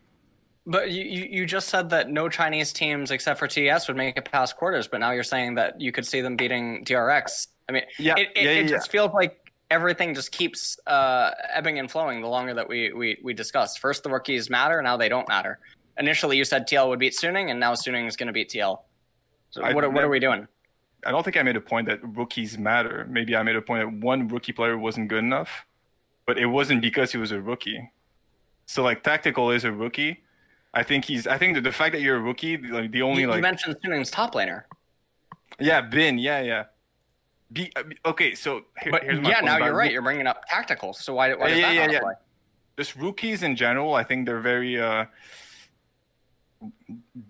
But 0.67 0.91
you, 0.91 1.03
you 1.03 1.45
just 1.45 1.69
said 1.69 1.89
that 1.91 2.09
no 2.09 2.27
Chinese 2.27 2.73
teams 2.73 3.11
except 3.11 3.37
for 3.37 3.47
TES 3.47 3.87
would 3.87 3.97
make 3.97 4.17
it 4.17 4.25
past 4.25 4.57
quarters, 4.57 4.87
but 4.87 4.99
now 4.99 5.11
you're 5.11 5.23
saying 5.23 5.55
that 5.55 5.79
you 5.79 5.91
could 5.91 6.07
see 6.07 6.21
them 6.21 6.35
beating 6.35 6.83
DRX. 6.83 7.47
I 7.69 7.71
mean, 7.71 7.83
yeah, 7.99 8.15
it, 8.17 8.29
it, 8.35 8.43
yeah, 8.43 8.49
it 8.49 8.63
yeah. 8.63 8.69
just 8.69 8.89
feels 8.89 9.13
like 9.13 9.51
everything 9.69 10.15
just 10.15 10.31
keeps 10.31 10.79
uh, 10.87 11.31
ebbing 11.53 11.77
and 11.77 11.89
flowing 11.89 12.21
the 12.21 12.27
longer 12.27 12.53
that 12.55 12.67
we, 12.67 12.91
we, 12.93 13.17
we 13.23 13.33
discussed. 13.33 13.79
First, 13.79 14.03
the 14.03 14.09
rookies 14.09 14.49
matter, 14.49 14.81
now 14.81 14.97
they 14.97 15.09
don't 15.09 15.27
matter. 15.27 15.59
Initially, 15.97 16.35
you 16.35 16.43
said 16.43 16.67
TL 16.67 16.89
would 16.89 16.99
beat 16.99 17.13
Suning, 17.13 17.51
and 17.51 17.59
now 17.59 17.73
Suning 17.73 18.07
is 18.07 18.15
going 18.15 18.27
to 18.27 18.33
beat 18.33 18.49
TL. 18.49 18.79
So 19.51 19.61
what, 19.61 19.93
what 19.93 20.03
are 20.03 20.09
we 20.09 20.19
doing? 20.19 20.47
I 21.05 21.11
don't 21.11 21.23
think 21.23 21.37
I 21.37 21.43
made 21.43 21.55
a 21.55 21.61
point 21.61 21.87
that 21.87 21.99
rookies 22.03 22.57
matter. 22.57 23.05
Maybe 23.07 23.35
I 23.35 23.43
made 23.43 23.55
a 23.55 23.61
point 23.61 23.87
that 23.87 24.05
one 24.05 24.27
rookie 24.27 24.51
player 24.51 24.77
wasn't 24.77 25.07
good 25.07 25.23
enough, 25.23 25.65
but 26.25 26.37
it 26.39 26.47
wasn't 26.47 26.81
because 26.81 27.11
he 27.11 27.17
was 27.17 27.31
a 27.31 27.39
rookie. 27.39 27.91
So, 28.65 28.81
like, 28.81 29.03
Tactical 29.03 29.51
is 29.51 29.63
a 29.63 29.71
rookie 29.71 30.23
I 30.75 30.83
think 30.83 31.05
he's. 31.05 31.25
I 31.25 31.37
think 31.37 31.63
the 31.63 31.71
fact 31.71 31.93
that 31.93 32.01
you're 32.01 32.17
a 32.17 32.21
rookie, 32.21 32.57
like 32.57 32.91
the 32.91 33.01
only 33.01 33.21
you, 33.21 33.27
like 33.27 33.37
you 33.37 33.41
mentioned 33.41 33.77
Suning's 33.81 34.11
top 34.11 34.35
laner. 34.35 34.63
Yeah, 35.59 35.81
Bin. 35.81 36.17
Yeah, 36.17 36.41
yeah. 36.41 36.63
Be, 37.53 37.71
uh, 37.77 37.83
okay, 38.05 38.35
so 38.35 38.63
here, 38.81 38.91
but, 38.91 39.03
here's 39.03 39.21
my 39.21 39.29
yeah. 39.29 39.39
Now 39.39 39.57
you're 39.57 39.73
right. 39.73 39.91
You're 39.91 40.01
bringing 40.01 40.27
up 40.27 40.43
tactical. 40.49 40.91
So 40.93 41.15
why, 41.15 41.33
why 41.33 41.49
does 41.49 41.59
yeah, 41.59 41.69
that 41.69 41.75
yeah, 41.75 41.91
yeah. 41.91 41.97
apply? 41.99 42.13
Just 42.77 42.95
rookies 42.97 43.41
in 43.41 43.55
general. 43.55 43.93
I 43.93 44.03
think 44.03 44.25
they're 44.25 44.41
very. 44.41 44.79
Uh, 44.79 45.05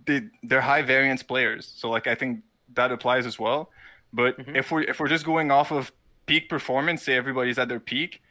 they, 0.05 0.23
they're 0.41 0.61
high 0.61 0.81
variance 0.81 1.21
players. 1.21 1.71
So 1.75 1.89
like 1.89 2.07
I 2.07 2.15
think 2.15 2.41
that 2.73 2.91
applies 2.91 3.27
as 3.27 3.37
well. 3.37 3.69
But 4.11 4.39
mm-hmm. 4.39 4.55
if 4.55 4.71
we're 4.71 4.83
if 4.83 4.99
we're 4.99 5.07
just 5.07 5.25
going 5.25 5.51
off 5.51 5.71
of 5.71 5.91
peak 6.25 6.49
performance, 6.49 7.03
say 7.03 7.13
everybody's 7.13 7.59
at 7.59 7.69
their 7.69 7.79
peak, 7.79 8.23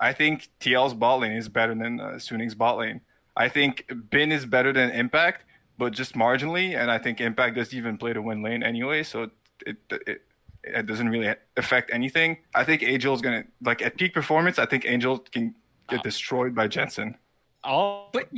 I 0.00 0.12
think 0.12 0.48
TL's 0.58 0.94
bot 0.94 1.20
lane 1.20 1.32
is 1.32 1.48
better 1.48 1.74
than 1.74 2.00
uh, 2.00 2.18
Suning's 2.18 2.56
bot 2.56 2.78
lane. 2.78 3.02
I 3.36 3.48
think 3.48 3.90
Bin 4.10 4.32
is 4.32 4.46
better 4.46 4.72
than 4.72 4.90
Impact, 4.90 5.44
but 5.78 5.92
just 5.92 6.14
marginally, 6.14 6.76
and 6.76 6.90
I 6.90 6.98
think 6.98 7.20
Impact 7.20 7.56
doesn't 7.56 7.76
even 7.76 7.98
play 7.98 8.12
to 8.12 8.22
win 8.22 8.42
lane 8.42 8.62
anyway, 8.62 9.02
so 9.02 9.30
it 9.66 9.76
it, 9.90 10.22
it 10.62 10.86
doesn't 10.86 11.08
really 11.08 11.34
affect 11.56 11.90
anything. 11.92 12.38
I 12.54 12.64
think 12.64 12.82
Angel 12.82 13.14
is 13.14 13.20
gonna 13.20 13.44
like 13.62 13.82
at 13.82 13.96
peak 13.96 14.14
performance. 14.14 14.58
I 14.58 14.66
think 14.66 14.86
Angel 14.86 15.18
can 15.18 15.54
get 15.88 16.02
destroyed 16.02 16.54
by 16.54 16.68
Jensen. 16.68 17.16
Oh, 17.64 18.06
but 18.12 18.28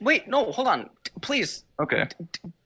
wait, 0.00 0.28
no, 0.28 0.52
hold 0.52 0.68
on, 0.68 0.90
please. 1.20 1.64
Okay. 1.80 2.06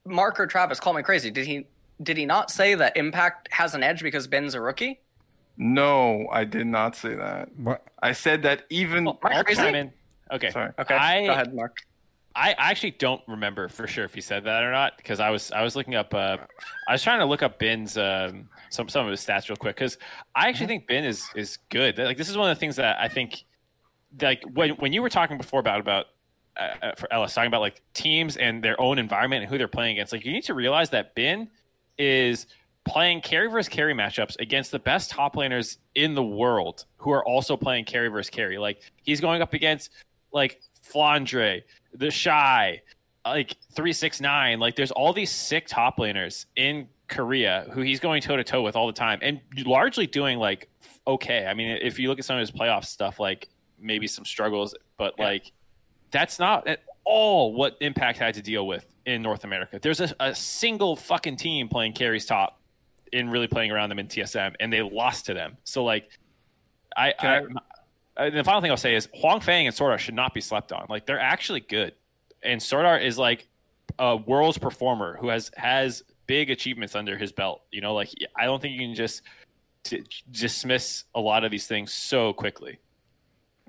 Mark 0.05 0.39
or 0.39 0.47
Travis, 0.47 0.81
call 0.81 0.93
me 0.93 1.03
crazy. 1.03 1.31
Did 1.31 1.47
he 1.47 1.67
did 2.03 2.17
he 2.17 2.27
not 2.27 2.51
say 2.51 2.75
that 2.75 2.97
Impact 2.97 3.49
has 3.53 3.75
an 3.75 3.83
edge 3.83 4.03
because 4.03 4.27
Bin's 4.27 4.55
a 4.55 4.61
rookie? 4.61 5.01
No, 5.57 6.29
I 6.31 6.45
did 6.45 6.67
not 6.67 6.97
say 6.97 7.15
that. 7.15 7.49
What? 7.57 7.83
I 8.03 8.13
said 8.13 8.43
that 8.43 8.65
even. 8.69 9.07
Oh, 9.07 9.19
well, 9.23 9.33
Mark, 9.33 9.47
crazy? 9.47 9.91
Okay. 10.33 10.51
Sorry. 10.51 10.73
Okay. 10.79 10.95
I, 10.95 11.27
Go 11.27 11.33
ahead, 11.33 11.55
Mark. 11.55 11.77
I 12.37 12.55
actually 12.59 12.91
don't 12.91 13.23
remember 13.27 13.69
for 13.69 13.87
sure 13.87 14.05
if 14.05 14.15
he 14.15 14.21
said 14.21 14.45
that 14.45 14.63
or 14.63 14.71
not 14.71 14.99
because 14.99 15.21
I 15.21 15.31
was 15.31 15.51
I 15.53 15.63
was 15.63 15.75
looking 15.75 15.95
up 15.95 16.13
uh, 16.13 16.37
I 16.87 16.93
was 16.93 17.03
trying 17.03 17.21
to 17.21 17.25
look 17.25 17.43
up 17.43 17.59
Bin's 17.59 17.97
um, 17.97 18.51
some 18.69 18.91
some 18.91 19.07
of 19.07 19.11
his 19.11 19.21
stats 19.21 19.49
real 19.49 19.57
quick 19.57 19.77
because 19.77 19.97
I 20.35 20.49
actually 20.49 20.67
think 20.67 20.87
Bin 20.87 21.05
is 21.05 21.25
is 21.35 21.59
good. 21.71 21.97
Like 21.97 22.19
this 22.19 22.29
is 22.29 22.37
one 22.37 22.51
of 22.51 22.57
the 22.57 22.61
things 22.61 22.77
that 22.77 23.01
I 23.01 23.09
think 23.09 23.45
like 24.21 24.45
when 24.53 24.73
when 24.73 24.93
you 24.93 25.01
were 25.01 25.09
talking 25.09 25.39
before 25.39 25.61
about 25.61 25.81
about 25.81 26.07
uh, 26.59 26.69
uh 26.83 26.95
for 26.95 27.11
Ellis 27.11 27.33
talking 27.33 27.49
about 27.49 27.63
like 27.63 27.81
teams 27.95 28.37
and 28.37 28.63
their 28.63 28.79
own 28.79 28.99
environment 28.99 29.43
and 29.43 29.51
who 29.51 29.57
they're 29.57 29.67
playing 29.67 29.93
against. 29.93 30.13
Like 30.13 30.27
you 30.27 30.33
need 30.33 30.45
to 30.45 30.55
realize 30.55 30.91
that 30.91 31.15
Bin 31.15 31.49
is 31.97 32.47
playing 32.85 33.23
carry 33.23 33.49
versus 33.49 33.69
carry 33.71 33.95
matchups 33.95 34.39
against 34.39 34.73
the 34.73 34.79
best 34.79 35.11
top 35.11 35.37
laners 35.37 35.79
in 35.95 36.15
the 36.15 36.23
world 36.23 36.85
who 36.99 37.11
are 37.13 37.25
also 37.25 37.57
playing 37.57 37.87
carry 37.87 38.09
versus 38.09 38.29
carry. 38.29 38.59
Like 38.59 38.81
he's 39.03 39.23
going 39.23 39.41
up 39.41 39.55
against 39.55 39.91
like 40.37 40.61
Flandre, 40.93 41.63
TheShy, 41.97 42.81
like 43.25 43.57
369. 43.75 44.61
Like 44.61 44.77
there's 44.77 44.93
all 44.93 45.13
these 45.13 45.33
sick 45.33 45.67
top 45.67 45.99
laners 45.99 46.47
in 46.55 46.89
Korea 47.09 47.67
who 47.73 47.81
he's 47.81 47.99
going 47.99 48.23
toe 48.23 48.37
to 48.37 48.45
toe 48.45 48.63
with 48.63 48.77
all 48.77 48.87
the 48.87 48.93
time 48.93 49.19
and 49.23 49.41
largely 49.65 50.07
doing 50.07 50.39
like 50.39 50.69
okay. 51.07 51.47
I 51.47 51.55
mean, 51.55 51.79
if 51.83 51.99
you 51.99 52.09
look 52.09 52.19
at 52.19 52.25
some 52.25 52.37
of 52.37 52.41
his 52.41 52.51
playoff 52.51 52.85
stuff, 52.85 53.19
like 53.19 53.49
maybe 53.81 54.07
some 54.07 54.25
struggles, 54.25 54.75
but 54.99 55.15
yeah. 55.19 55.25
like 55.25 55.53
that's 56.11 56.39
not 56.39 56.69
at 56.69 56.81
all 57.05 57.55
what 57.55 57.77
Impact 57.81 58.19
had 58.19 58.35
to 58.35 58.43
deal 58.43 58.67
with 58.67 58.87
in 59.07 59.23
North 59.23 59.45
America. 59.45 59.79
There's 59.81 60.01
a, 60.01 60.15
a 60.21 60.35
single 60.35 60.97
fucking 60.97 61.37
team 61.37 61.69
playing 61.69 61.95
carries 61.95 62.27
top 62.27 62.61
in 63.13 63.31
really 63.31 63.47
playing 63.47 63.71
around 63.71 63.89
them 63.89 63.99
in 63.99 64.09
TSM, 64.09 64.55
and 64.61 64.73
they 64.73 64.83
lost 64.83 65.27
to 65.27 65.35
them. 65.35 65.57
So 65.65 65.85
like, 65.85 66.11
I, 66.97 67.15
I, 67.19 67.37
I 67.37 67.43
the 68.17 68.43
final 68.45 68.61
thing 68.61 68.71
I'll 68.71 68.77
say 68.77 68.95
is 68.95 69.09
Huanfeng 69.09 69.67
and 69.67 69.75
Swordart 69.75 69.99
should 69.99 70.15
not 70.15 70.35
be 70.35 70.41
slept 70.41 70.73
on. 70.73 70.87
Like 70.89 71.07
they're 71.07 71.21
actually 71.21 71.61
good, 71.61 71.95
and 72.43 72.61
Swordart 72.61 73.05
is 73.05 73.19
like 73.19 73.49
a 73.99 74.17
world's 74.17 74.59
performer 74.59 75.17
who 75.21 75.29
has 75.29 75.51
has 75.57 76.03
big 76.27 76.51
achievements 76.51 76.95
under 76.95 77.17
his 77.17 77.33
belt. 77.33 77.63
You 77.71 77.81
know, 77.81 77.95
like 77.95 78.11
I 78.37 78.45
don't 78.45 78.61
think 78.61 78.75
you 78.75 78.87
can 78.87 78.95
just 78.95 79.23
t- 79.85 80.05
dismiss 80.31 81.05
a 81.15 81.21
lot 81.21 81.45
of 81.45 81.51
these 81.51 81.67
things 81.67 81.93
so 81.93 82.33
quickly. 82.33 82.79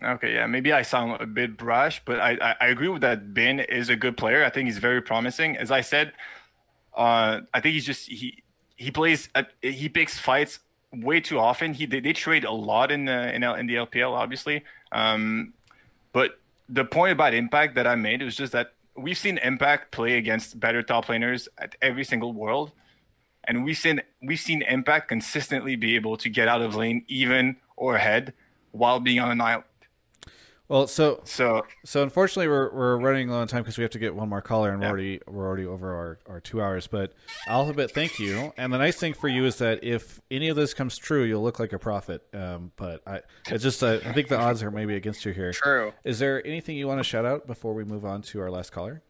Okay, 0.03 0.35
yeah, 0.35 0.45
maybe 0.45 0.71
I 0.71 0.83
sound 0.83 1.19
a 1.21 1.25
bit 1.25 1.57
brash, 1.57 2.03
but 2.05 2.19
I, 2.19 2.37
I, 2.39 2.55
I 2.61 2.67
agree 2.67 2.87
with 2.87 3.01
that. 3.01 3.33
Bin 3.33 3.59
is 3.59 3.89
a 3.89 3.95
good 3.95 4.15
player. 4.15 4.45
I 4.45 4.49
think 4.51 4.67
he's 4.67 4.77
very 4.77 5.01
promising. 5.01 5.57
As 5.57 5.71
I 5.71 5.81
said, 5.81 6.13
uh, 6.95 7.41
I 7.53 7.61
think 7.61 7.73
he's 7.73 7.85
just 7.85 8.07
he 8.07 8.43
he 8.75 8.91
plays 8.91 9.29
uh, 9.33 9.43
he 9.61 9.89
picks 9.89 10.19
fights 10.19 10.59
way 10.93 11.19
too 11.19 11.39
often. 11.39 11.73
He 11.73 11.85
they, 11.85 11.99
they 11.99 12.13
trade 12.13 12.43
a 12.43 12.51
lot 12.51 12.91
in 12.91 13.05
the 13.05 13.33
in, 13.33 13.43
in 13.43 13.67
the 13.67 13.75
LPL, 13.75 14.11
obviously. 14.11 14.63
Um, 14.91 15.53
but 16.13 16.39
the 16.69 16.85
point 16.85 17.13
about 17.13 17.33
Impact 17.33 17.75
that 17.75 17.87
I 17.87 17.95
made 17.95 18.21
was 18.21 18.35
just 18.35 18.53
that 18.53 18.73
we've 18.95 19.17
seen 19.17 19.37
Impact 19.39 19.91
play 19.91 20.17
against 20.17 20.59
better 20.59 20.81
top 20.81 21.05
laners 21.05 21.47
at 21.57 21.75
every 21.81 22.03
single 22.03 22.33
world, 22.33 22.71
and 23.43 23.63
we've 23.63 23.77
seen 23.77 24.01
we've 24.21 24.39
seen 24.39 24.61
Impact 24.63 25.07
consistently 25.07 25.75
be 25.75 25.95
able 25.95 26.17
to 26.17 26.29
get 26.29 26.47
out 26.47 26.61
of 26.61 26.75
lane 26.75 27.03
even 27.07 27.57
or 27.75 27.95
ahead 27.95 28.33
while 28.71 28.99
being 28.99 29.19
on 29.19 29.39
an. 29.39 29.63
Well, 30.69 30.85
so 30.87 31.21
so 31.23 31.65
so 31.85 32.03
unfortunately, 32.03 32.49
we're 32.49 32.73
we're 32.73 32.97
running 32.97 33.29
low 33.29 33.39
on 33.39 33.47
time 33.47 33.61
because 33.61 33.77
we 33.77 33.83
have 33.83 33.91
to 33.91 33.99
get 33.99 34.13
one 34.13 34.27
more 34.27 34.41
caller, 34.41 34.71
and 34.71 34.81
yeah. 34.81 34.87
we're 34.87 34.91
already 34.91 35.21
we're 35.25 35.47
already 35.47 35.65
over 35.65 35.95
our, 35.95 36.19
our 36.27 36.39
two 36.41 36.61
hours. 36.61 36.87
But 36.87 37.13
Alphabet, 37.47 37.91
thank 37.91 38.19
you. 38.19 38.51
And 38.57 38.73
the 38.73 38.77
nice 38.77 38.97
thing 38.97 39.13
for 39.13 39.29
you 39.29 39.45
is 39.45 39.57
that 39.59 39.81
if 39.81 40.19
any 40.29 40.49
of 40.49 40.57
this 40.57 40.73
comes 40.73 40.97
true, 40.97 41.23
you'll 41.23 41.41
look 41.41 41.59
like 41.59 41.71
a 41.71 41.79
prophet. 41.79 42.21
Um, 42.33 42.73
but 42.75 43.01
I 43.07 43.21
it's 43.49 43.63
just 43.63 43.81
uh, 43.81 43.99
I 44.05 44.11
think 44.11 44.27
the 44.27 44.37
odds 44.37 44.61
are 44.61 44.69
maybe 44.69 44.95
against 44.95 45.23
you 45.23 45.31
here. 45.31 45.53
True. 45.53 45.93
Is 46.03 46.19
there 46.19 46.45
anything 46.45 46.75
you 46.75 46.87
want 46.87 46.99
to 46.99 47.03
shout 47.05 47.23
out 47.23 47.47
before 47.47 47.73
we 47.73 47.85
move 47.85 48.03
on 48.03 48.21
to 48.23 48.41
our 48.41 48.51
last 48.51 48.73
caller? 48.73 49.03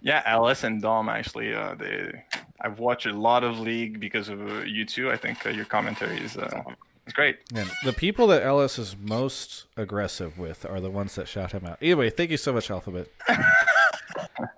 Yeah, 0.00 0.22
Ellis 0.24 0.64
and 0.64 0.80
Dom 0.80 1.10
actually. 1.10 1.52
Uh, 1.54 1.74
they 1.74 2.24
I've 2.62 2.78
watched 2.78 3.04
a 3.04 3.12
lot 3.12 3.44
of 3.44 3.58
League 3.58 4.00
because 4.00 4.30
of 4.30 4.40
uh, 4.40 4.60
you 4.62 4.86
two. 4.86 5.10
I 5.10 5.16
think 5.16 5.44
uh, 5.44 5.50
your 5.50 5.66
commentary 5.66 6.18
is. 6.18 6.38
Uh, 6.38 6.62
it's 7.08 7.14
great. 7.14 7.38
And 7.54 7.70
the 7.84 7.94
people 7.94 8.26
that 8.26 8.42
Ellis 8.42 8.78
is 8.78 8.94
most 8.94 9.64
aggressive 9.78 10.36
with 10.36 10.66
are 10.66 10.78
the 10.78 10.90
ones 10.90 11.14
that 11.14 11.26
shout 11.26 11.52
him 11.52 11.64
out. 11.64 11.78
Anyway, 11.80 12.10
thank 12.10 12.30
you 12.30 12.36
so 12.36 12.52
much, 12.52 12.70
Alphabet. 12.70 13.08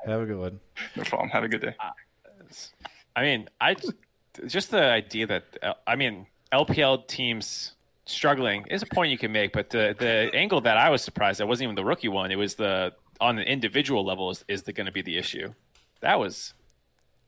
Have 0.05 0.23
a 0.23 0.27
good 0.27 0.37
one. 0.37 0.61
No 0.97 1.05
problem. 1.05 1.29
Have 1.29 1.45
a 1.45 1.49
good 1.49 1.61
day. 1.61 1.77
Uh, 1.79 1.91
I 3.15 3.23
mean, 3.23 3.49
I 3.61 3.77
just 4.49 4.73
the 4.73 4.83
idea 4.83 5.29
that 5.29 5.79
I 5.87 5.95
mean 5.95 6.27
LPL 6.53 7.07
teams 7.07 7.75
struggling 8.05 8.67
is 8.69 8.83
a 8.83 8.87
point 8.87 9.13
you 9.13 9.19
can 9.19 9.31
make, 9.31 9.53
but 9.53 9.71
the 9.71 9.95
the 9.97 10.35
angle 10.35 10.61
that 10.63 10.77
I 10.77 10.91
was 10.91 11.03
surprised 11.05 11.41
at 11.41 11.47
wasn't 11.47 11.67
even 11.67 11.77
the 11.77 11.85
rookie 11.85 12.09
one. 12.09 12.33
It 12.33 12.37
was 12.37 12.57
the 12.57 12.95
on 13.21 13.39
an 13.39 13.45
individual 13.45 14.05
level 14.05 14.29
is 14.31 14.45
is 14.49 14.63
going 14.63 14.87
to 14.87 14.93
be 14.93 15.03
the 15.03 15.17
issue. 15.17 15.55
That 16.01 16.19
was 16.19 16.55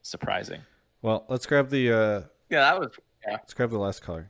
surprising. 0.02 0.62
Well, 1.00 1.26
let's 1.28 1.46
grab 1.46 1.70
the. 1.70 1.92
Uh, 1.92 2.20
yeah, 2.50 2.60
that 2.60 2.80
was. 2.80 2.90
Yeah. 3.24 3.34
Let's 3.34 3.54
grab 3.54 3.70
the 3.70 3.78
last 3.78 4.02
color. 4.02 4.28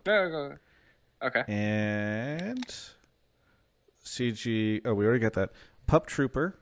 Okay. 1.22 1.44
And 1.46 2.66
CG. 4.04 4.80
Oh, 4.84 4.94
we 4.94 5.04
already 5.04 5.20
got 5.20 5.34
that. 5.34 5.50
Pup 5.86 6.06
Trooper, 6.06 6.58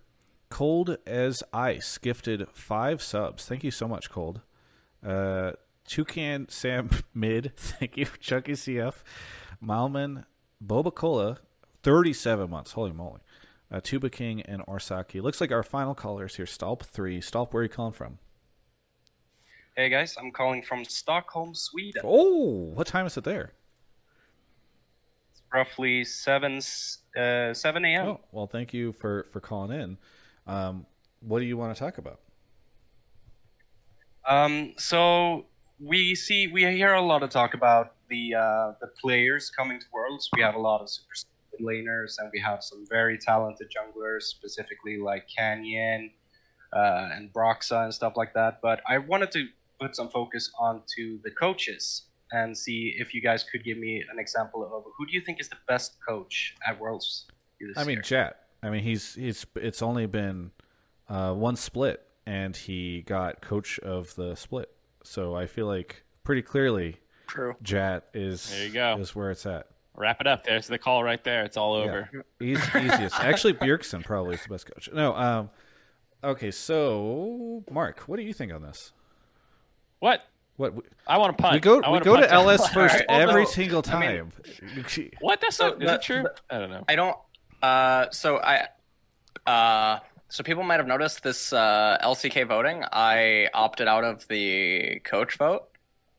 Cold 0.49 0.99
as 1.07 1.43
Ice, 1.53 1.99
gifted 1.99 2.47
five 2.53 3.03
subs. 3.03 3.47
Thank 3.47 3.65
you 3.65 3.71
so 3.71 3.89
much, 3.89 4.11
Cold. 4.11 4.41
Uh, 5.07 5.53
Toucan 5.87 6.49
Sam 6.49 6.91
Mid. 7.15 7.53
Thank 7.57 7.97
you, 7.97 8.07
Chucky 8.21 8.53
CF. 8.53 8.95
Malman 9.63 10.25
Boba 10.65 10.95
Cola, 10.95 11.39
37 11.83 12.49
months. 12.51 12.73
Holy 12.73 12.93
moly. 12.93 13.21
Uh, 13.73 13.81
Tuba 13.83 14.11
King 14.11 14.43
and 14.43 14.65
Orsaki. 14.67 15.23
Looks 15.23 15.41
like 15.41 15.53
our 15.53 15.63
final 15.63 15.95
callers 15.95 16.37
here. 16.37 16.47
Stalp 16.47 16.83
3. 16.83 17.21
Stalp, 17.21 17.55
where 17.55 17.61
are 17.61 17.65
you 17.65 17.69
calling 17.69 17.93
from? 17.93 18.19
Hey 19.77 19.89
guys, 19.89 20.17
I'm 20.21 20.33
calling 20.33 20.63
from 20.63 20.85
Stockholm, 20.85 21.55
Sweden. 21.55 22.03
Oh, 22.05 22.73
what 22.75 22.87
time 22.89 23.07
is 23.07 23.17
it 23.17 23.25
there? 23.25 23.53
Roughly 25.53 26.05
seven 26.05 26.61
uh, 27.17 27.55
seven 27.55 27.85
a.m. 27.85 28.09
Oh, 28.09 28.21
well, 28.33 28.47
thank 28.47 28.73
you 28.73 28.93
for 28.93 29.27
for 29.33 29.41
calling 29.41 29.79
in. 29.79 29.99
Um, 30.47 30.87
what 31.21 31.41
do 31.41 31.45
you 31.45 31.57
want 31.57 31.75
to 31.75 31.79
talk 31.79 31.99
about? 31.99 32.21
Um, 34.27 34.75
so 34.77 35.47
we 35.79 36.15
see 36.15 36.47
we 36.47 36.63
hear 36.63 36.93
a 36.93 37.03
lot 37.03 37.23
of 37.23 37.31
talk 37.31 37.55
about 37.55 37.95
the 38.09 38.35
uh, 38.35 38.73
the 38.81 38.89
players 39.01 39.51
coming 39.51 39.81
to 39.81 39.87
Worlds. 39.93 40.29
We 40.35 40.43
have 40.43 40.55
a 40.55 40.61
lot 40.61 40.81
of 40.81 40.91
super 40.91 41.15
laners, 41.63 42.19
and 42.19 42.31
we 42.33 42.41
have 42.41 42.63
some 42.63 42.85
very 42.89 43.19
talented 43.19 43.69
junglers, 43.71 44.23
specifically 44.23 44.99
like 44.99 45.27
Canyon 45.35 46.11
uh, 46.73 47.09
and 47.13 47.33
Broxah 47.33 47.85
and 47.85 47.95
stuff 47.95 48.15
like 48.17 48.35
that. 48.35 48.61
But 48.63 48.81
I 48.89 48.99
wanted 48.99 49.31
to 49.33 49.47
put 49.81 49.97
some 49.97 50.09
focus 50.11 50.51
onto 50.59 51.21
the 51.23 51.31
coaches 51.31 52.03
and 52.33 52.57
see 52.57 52.95
if 52.99 53.15
you 53.15 53.21
guys 53.21 53.45
could 53.45 53.65
give 53.65 53.79
me 53.79 54.05
an 54.13 54.19
example 54.19 54.65
of 54.65 54.85
who 54.97 55.07
do 55.07 55.13
you 55.13 55.21
think 55.21 55.41
is 55.41 55.49
the 55.49 55.57
best 55.69 55.97
coach 56.07 56.55
at 56.67 56.79
Worlds. 56.79 57.27
I 57.77 57.85
mean, 57.85 58.01
Jatt. 58.03 58.41
I 58.63 58.71
mean, 58.71 58.83
he's 58.83 59.15
he's 59.15 59.47
it's 59.57 59.83
only 59.83 60.07
been 60.07 60.51
uh, 61.09 61.33
one 61.35 61.57
split, 61.57 62.03
and 62.27 62.57
he 62.57 63.03
got 63.03 63.41
coach 63.41 63.79
of 63.81 64.15
the 64.15 64.35
split. 64.35 64.71
So 65.03 65.35
I 65.35 65.47
feel 65.47 65.67
like 65.67 66.05
pretty 66.25 66.43
clearly, 66.43 66.99
True. 67.27 67.55
Jatt 67.63 68.09
is 68.15 68.51
there. 68.51 68.67
You 68.67 68.73
go. 68.73 68.97
Is 68.99 69.15
where 69.15 69.31
it's 69.31 69.47
at. 69.47 69.67
Wrap 69.97 70.21
it 70.21 70.27
up. 70.27 70.45
There's 70.45 70.67
the 70.67 70.79
call 70.79 71.03
right 71.05 71.23
there. 71.25 71.45
It's 71.45 71.57
all 71.57 71.75
over. 71.75 72.09
Yeah. 72.13 72.21
Easy, 72.41 72.79
easiest. 72.79 73.17
Actually, 73.21 73.55
Bjergsen 73.55 74.05
probably 74.05 74.35
is 74.35 74.43
the 74.43 74.49
best 74.49 74.67
coach. 74.67 74.89
No. 74.93 75.15
Um. 75.15 75.51
Okay. 76.23 76.51
So, 76.51 77.65
Mark, 77.71 78.01
what 78.01 78.17
do 78.17 78.23
you 78.23 78.33
think 78.33 78.53
on 78.53 78.63
this? 78.63 78.93
What? 79.99 80.23
What 80.61 80.75
I 81.07 81.17
want 81.17 81.37
to 81.37 81.43
punt. 81.43 81.55
we 81.55 81.61
go 81.61 81.77
we 81.77 81.81
wanna 81.89 82.05
go 82.05 82.15
punt 82.17 82.27
to 82.29 82.33
LS 82.33 82.61
All 82.61 82.67
first 82.69 82.95
right. 82.97 83.05
every 83.09 83.43
Although, 83.43 83.51
single 83.51 83.83
I 83.89 83.99
mean- 84.01 84.31
time. 84.91 85.11
What? 85.21 85.41
That's 85.41 85.57
So 85.57 85.69
not. 85.71 85.83
Is 85.83 85.89
the- 85.89 85.95
it 85.95 86.03
true? 86.03 86.23
the- 86.25 86.55
I 86.55 86.59
don't 86.59 86.71
know. 86.71 86.85
I 86.89 86.97
don't. 86.97 87.17
Uh, 87.63 88.11
so 88.11 88.37
I. 88.39 88.69
Uh, 89.47 90.01
so 90.29 90.45
people 90.45 90.63
might 90.63 90.77
have 90.79 90.87
noticed 90.87 91.23
this 91.23 91.53
uh, 91.53 91.99
LCK 92.03 92.47
voting. 92.47 92.85
I 92.93 93.49
opted 93.55 93.89
out 93.89 94.05
of 94.05 94.29
the 94.29 95.01
coach 95.01 95.37
vote, 95.39 95.65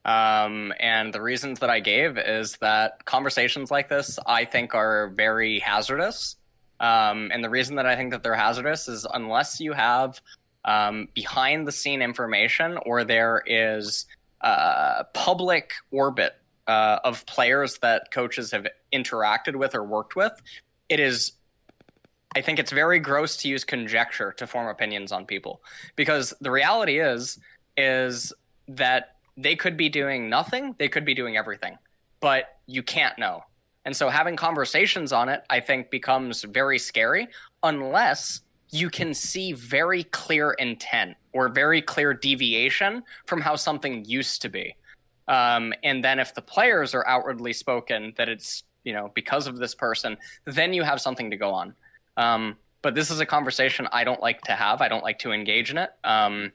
um, 0.04 0.72
and 0.80 1.14
the 1.14 1.22
reasons 1.22 1.60
that 1.60 1.70
I 1.70 1.80
gave 1.80 2.18
is 2.18 2.56
that 2.60 3.04
conversations 3.04 3.70
like 3.70 3.88
this 3.88 4.18
I 4.26 4.44
think 4.44 4.74
are 4.74 5.08
very 5.14 5.60
hazardous. 5.60 6.36
Um, 6.80 7.30
and 7.32 7.44
the 7.44 7.48
reason 7.50 7.76
that 7.76 7.86
I 7.86 7.94
think 7.94 8.10
that 8.10 8.24
they're 8.24 8.34
hazardous 8.34 8.88
is 8.88 9.06
unless 9.14 9.60
you 9.60 9.72
have 9.72 10.20
um, 10.64 11.08
behind 11.14 11.66
the 11.68 11.72
scene 11.72 12.02
information 12.02 12.76
or 12.84 13.04
there 13.04 13.42
is 13.46 14.06
uh, 14.42 15.04
public 15.14 15.72
orbit 15.90 16.34
uh, 16.66 16.98
of 17.04 17.24
players 17.26 17.78
that 17.78 18.10
coaches 18.12 18.50
have 18.50 18.66
interacted 18.92 19.56
with 19.56 19.74
or 19.74 19.84
worked 19.84 20.16
with, 20.16 20.32
it 20.88 21.00
is. 21.00 21.32
I 22.34 22.40
think 22.40 22.58
it's 22.58 22.72
very 22.72 22.98
gross 22.98 23.36
to 23.38 23.48
use 23.48 23.62
conjecture 23.62 24.32
to 24.38 24.46
form 24.46 24.66
opinions 24.66 25.12
on 25.12 25.26
people 25.26 25.60
because 25.96 26.32
the 26.40 26.50
reality 26.50 26.98
is 26.98 27.38
is 27.76 28.32
that 28.68 29.16
they 29.36 29.56
could 29.56 29.76
be 29.76 29.88
doing 29.88 30.30
nothing, 30.30 30.74
they 30.78 30.88
could 30.88 31.04
be 31.04 31.14
doing 31.14 31.36
everything, 31.36 31.76
but 32.20 32.56
you 32.66 32.82
can't 32.82 33.18
know. 33.18 33.42
And 33.84 33.96
so 33.96 34.08
having 34.08 34.36
conversations 34.36 35.12
on 35.12 35.28
it, 35.28 35.42
I 35.50 35.60
think, 35.60 35.90
becomes 35.90 36.42
very 36.42 36.78
scary 36.78 37.28
unless 37.62 38.41
you 38.72 38.88
can 38.88 39.14
see 39.14 39.52
very 39.52 40.02
clear 40.04 40.52
intent 40.52 41.14
or 41.32 41.48
very 41.48 41.80
clear 41.82 42.14
deviation 42.14 43.02
from 43.26 43.40
how 43.40 43.54
something 43.54 44.04
used 44.06 44.42
to 44.42 44.48
be. 44.48 44.74
Um, 45.28 45.72
and 45.84 46.02
then 46.02 46.18
if 46.18 46.34
the 46.34 46.42
players 46.42 46.94
are 46.94 47.06
outwardly 47.06 47.52
spoken 47.52 48.14
that 48.16 48.28
it's 48.28 48.64
you 48.82 48.92
know 48.92 49.12
because 49.14 49.46
of 49.46 49.58
this 49.58 49.74
person, 49.74 50.16
then 50.46 50.72
you 50.72 50.82
have 50.82 51.00
something 51.00 51.30
to 51.30 51.36
go 51.36 51.50
on. 51.50 51.74
Um, 52.16 52.56
but 52.80 52.94
this 52.94 53.10
is 53.10 53.20
a 53.20 53.26
conversation 53.26 53.86
I 53.92 54.04
don't 54.04 54.20
like 54.20 54.40
to 54.42 54.52
have. 54.52 54.80
I 54.80 54.88
don't 54.88 55.04
like 55.04 55.20
to 55.20 55.32
engage 55.32 55.70
in 55.70 55.78
it. 55.78 55.90
Um, 56.02 56.50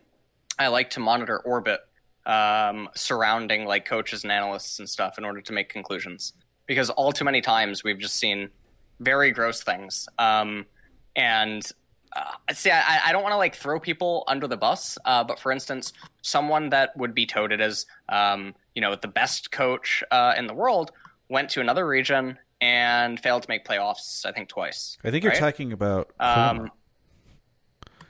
I 0.59 0.67
like 0.67 0.89
to 0.91 0.99
monitor 0.99 1.39
orbit 1.39 1.79
um, 2.25 2.89
surrounding 2.95 3.65
like 3.65 3.85
coaches 3.85 4.23
and 4.23 4.31
analysts 4.31 4.79
and 4.79 4.89
stuff 4.89 5.17
in 5.17 5.23
order 5.23 5.39
to 5.39 5.53
make 5.53 5.69
conclusions. 5.69 6.33
Because 6.65 6.89
all 6.89 7.13
too 7.13 7.23
many 7.23 7.39
times 7.39 7.83
we've 7.83 7.99
just 7.99 8.17
seen 8.17 8.49
very 8.99 9.31
gross 9.31 9.63
things. 9.63 10.09
Um, 10.19 10.65
and 11.15 11.63
uh, 12.17 12.53
see, 12.53 12.71
I, 12.71 13.01
I 13.07 13.11
don't 13.11 13.21
want 13.21 13.33
to 13.33 13.37
like 13.37 13.55
throw 13.55 13.79
people 13.79 14.23
under 14.27 14.47
the 14.47 14.57
bus, 14.57 14.97
uh, 15.05 15.23
but 15.23 15.39
for 15.39 15.51
instance, 15.51 15.93
someone 16.21 16.69
that 16.69 16.95
would 16.97 17.13
be 17.13 17.25
touted 17.25 17.61
as, 17.61 17.85
um, 18.09 18.55
you 18.73 18.81
know, 18.81 18.95
the 18.95 19.07
best 19.07 19.51
coach 19.51 20.03
uh, 20.11 20.33
in 20.37 20.47
the 20.47 20.53
world 20.53 20.91
went 21.29 21.49
to 21.51 21.61
another 21.61 21.85
region 21.85 22.37
and 22.59 23.19
failed 23.19 23.43
to 23.43 23.49
make 23.49 23.65
playoffs. 23.65 24.25
I 24.25 24.31
think 24.31 24.49
twice. 24.49 24.97
I 25.03 25.11
think 25.11 25.23
you're 25.23 25.33
talking 25.33 25.73
about. 25.73 26.09
Um, 26.19 26.71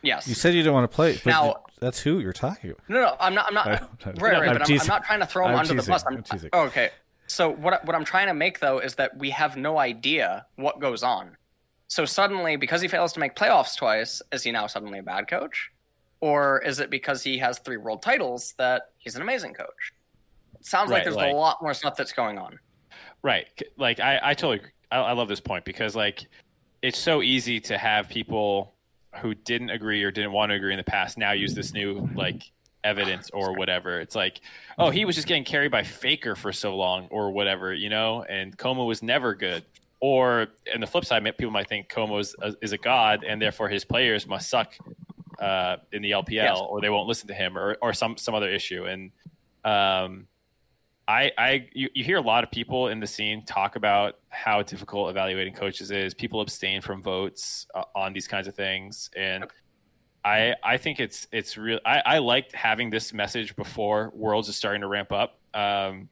yes. 0.01 0.27
you 0.27 0.35
said 0.35 0.53
you 0.53 0.63
don't 0.63 0.73
want 0.73 0.89
to 0.89 0.95
play, 0.95 1.13
but 1.23 1.25
Now- 1.25 1.63
that's 1.79 1.99
who 1.99 2.19
you're 2.19 2.33
talking 2.33 2.71
about. 2.71 2.89
No, 2.89 3.01
no, 3.01 3.15
I'm 3.19 3.35
not. 3.35 3.47
I'm 3.47 3.53
not. 3.53 3.67
right, 4.05 4.21
right. 4.21 4.49
I'm 4.49 4.57
but 4.57 4.69
I'm, 4.69 4.79
I'm 4.81 4.87
not 4.87 5.03
trying 5.03 5.19
to 5.19 5.25
throw 5.27 5.45
him 5.45 5.51
I'm 5.51 5.59
under 5.59 5.73
teasing. 5.73 5.85
the 5.85 5.91
bus. 5.91 6.05
I'm 6.07 6.23
teasing. 6.23 6.49
oh, 6.53 6.61
okay. 6.63 6.89
So 7.27 7.49
what 7.49 7.85
what 7.85 7.95
I'm 7.95 8.05
trying 8.05 8.27
to 8.27 8.33
make 8.33 8.59
though 8.59 8.79
is 8.79 8.95
that 8.95 9.17
we 9.17 9.29
have 9.31 9.57
no 9.57 9.77
idea 9.77 10.45
what 10.55 10.79
goes 10.79 11.03
on. 11.03 11.37
So 11.87 12.05
suddenly, 12.05 12.55
because 12.55 12.81
he 12.81 12.87
fails 12.87 13.13
to 13.13 13.19
make 13.19 13.35
playoffs 13.35 13.75
twice, 13.75 14.21
is 14.31 14.43
he 14.43 14.51
now 14.51 14.67
suddenly 14.67 14.99
a 14.99 15.03
bad 15.03 15.27
coach, 15.27 15.71
or 16.19 16.59
is 16.63 16.79
it 16.79 16.89
because 16.89 17.23
he 17.23 17.37
has 17.37 17.59
three 17.59 17.77
world 17.77 18.01
titles 18.01 18.53
that 18.57 18.89
he's 18.97 19.15
an 19.15 19.21
amazing 19.21 19.53
coach? 19.53 19.93
It 20.59 20.65
sounds 20.65 20.91
like 20.91 21.03
there's 21.03 21.15
like- 21.15 21.31
a 21.31 21.35
lot 21.35 21.61
more 21.61 21.73
stuff 21.73 21.95
that's 21.95 22.13
going 22.13 22.37
on. 22.37 22.59
Right. 23.23 23.47
Like 23.77 23.99
I, 23.99 24.19
I 24.21 24.33
totally. 24.33 24.69
I, 24.91 24.97
I 24.97 25.11
love 25.13 25.27
this 25.27 25.39
point 25.39 25.65
because 25.65 25.95
like 25.95 26.27
it's 26.81 26.97
so 26.99 27.21
easy 27.21 27.59
to 27.61 27.77
have 27.77 28.07
people 28.07 28.73
who 29.21 29.33
didn't 29.33 29.69
agree 29.69 30.03
or 30.03 30.11
didn't 30.11 30.31
want 30.31 30.51
to 30.51 30.55
agree 30.55 30.71
in 30.71 30.77
the 30.77 30.83
past 30.83 31.17
now 31.17 31.31
use 31.31 31.55
this 31.55 31.73
new 31.73 32.07
like 32.15 32.43
evidence 32.83 33.29
or 33.33 33.53
whatever. 33.53 33.99
It's 33.99 34.15
like, 34.15 34.41
oh, 34.77 34.89
he 34.89 35.03
was 35.03 35.15
just 35.15 35.27
getting 35.27 35.43
carried 35.43 35.71
by 35.71 35.83
Faker 35.83 36.35
for 36.35 36.53
so 36.53 36.75
long 36.75 37.07
or 37.09 37.31
whatever, 37.31 37.73
you 37.73 37.89
know, 37.89 38.23
and 38.23 38.55
kkOma 38.57 38.85
was 38.85 39.01
never 39.01 39.33
good. 39.33 39.65
Or, 39.99 40.47
and 40.71 40.81
the 40.83 40.87
flip 40.87 41.05
side, 41.05 41.23
people 41.37 41.51
might 41.51 41.67
think 41.67 41.89
kkOma 41.89 42.19
is 42.19 42.35
a, 42.41 42.53
is 42.61 42.71
a 42.71 42.77
god 42.77 43.23
and 43.23 43.41
therefore 43.41 43.67
his 43.67 43.83
players 43.83 44.27
must 44.27 44.47
suck 44.49 44.73
uh, 45.39 45.77
in 45.91 46.01
the 46.01 46.11
LPL 46.11 46.31
Yes. 46.31 46.57
or 46.59 46.81
they 46.81 46.89
won't 46.89 47.07
listen 47.07 47.27
to 47.27 47.33
him 47.33 47.57
or, 47.57 47.77
or 47.81 47.93
some 47.93 48.17
some 48.17 48.35
other 48.35 48.49
issue. 48.49 48.85
And 48.85 49.11
um, 49.63 50.27
I, 51.07 51.31
I 51.37 51.67
you, 51.73 51.89
you 51.93 52.03
hear 52.03 52.17
a 52.17 52.21
lot 52.21 52.43
of 52.43 52.51
people 52.51 52.89
in 52.89 52.99
the 52.99 53.07
scene 53.07 53.45
talk 53.45 53.75
about 53.75 54.19
how 54.29 54.61
difficult 54.61 55.09
evaluating 55.09 55.53
coaches 55.53 55.89
is. 55.89 56.13
People 56.13 56.41
abstain 56.41 56.81
from 56.81 57.01
votes 57.01 57.65
uh, 57.73 57.83
on 57.95 58.13
these 58.13 58.27
kinds 58.27 58.47
of 58.47 58.55
things, 58.55 59.09
and 59.15 59.45
I 60.25 60.53
I 60.63 60.77
think 60.77 60.99
it's 60.99 61.27
it's 61.31 61.57
real. 61.57 61.79
I, 61.85 62.01
I 62.05 62.17
liked 62.19 62.53
having 62.53 62.89
this 62.89 63.13
message 63.13 63.55
before 63.55 64.11
Worlds 64.13 64.49
is 64.49 64.55
starting 64.55 64.81
to 64.81 64.87
ramp 64.87 65.11
up. 65.11 65.39
Um, 65.53 66.09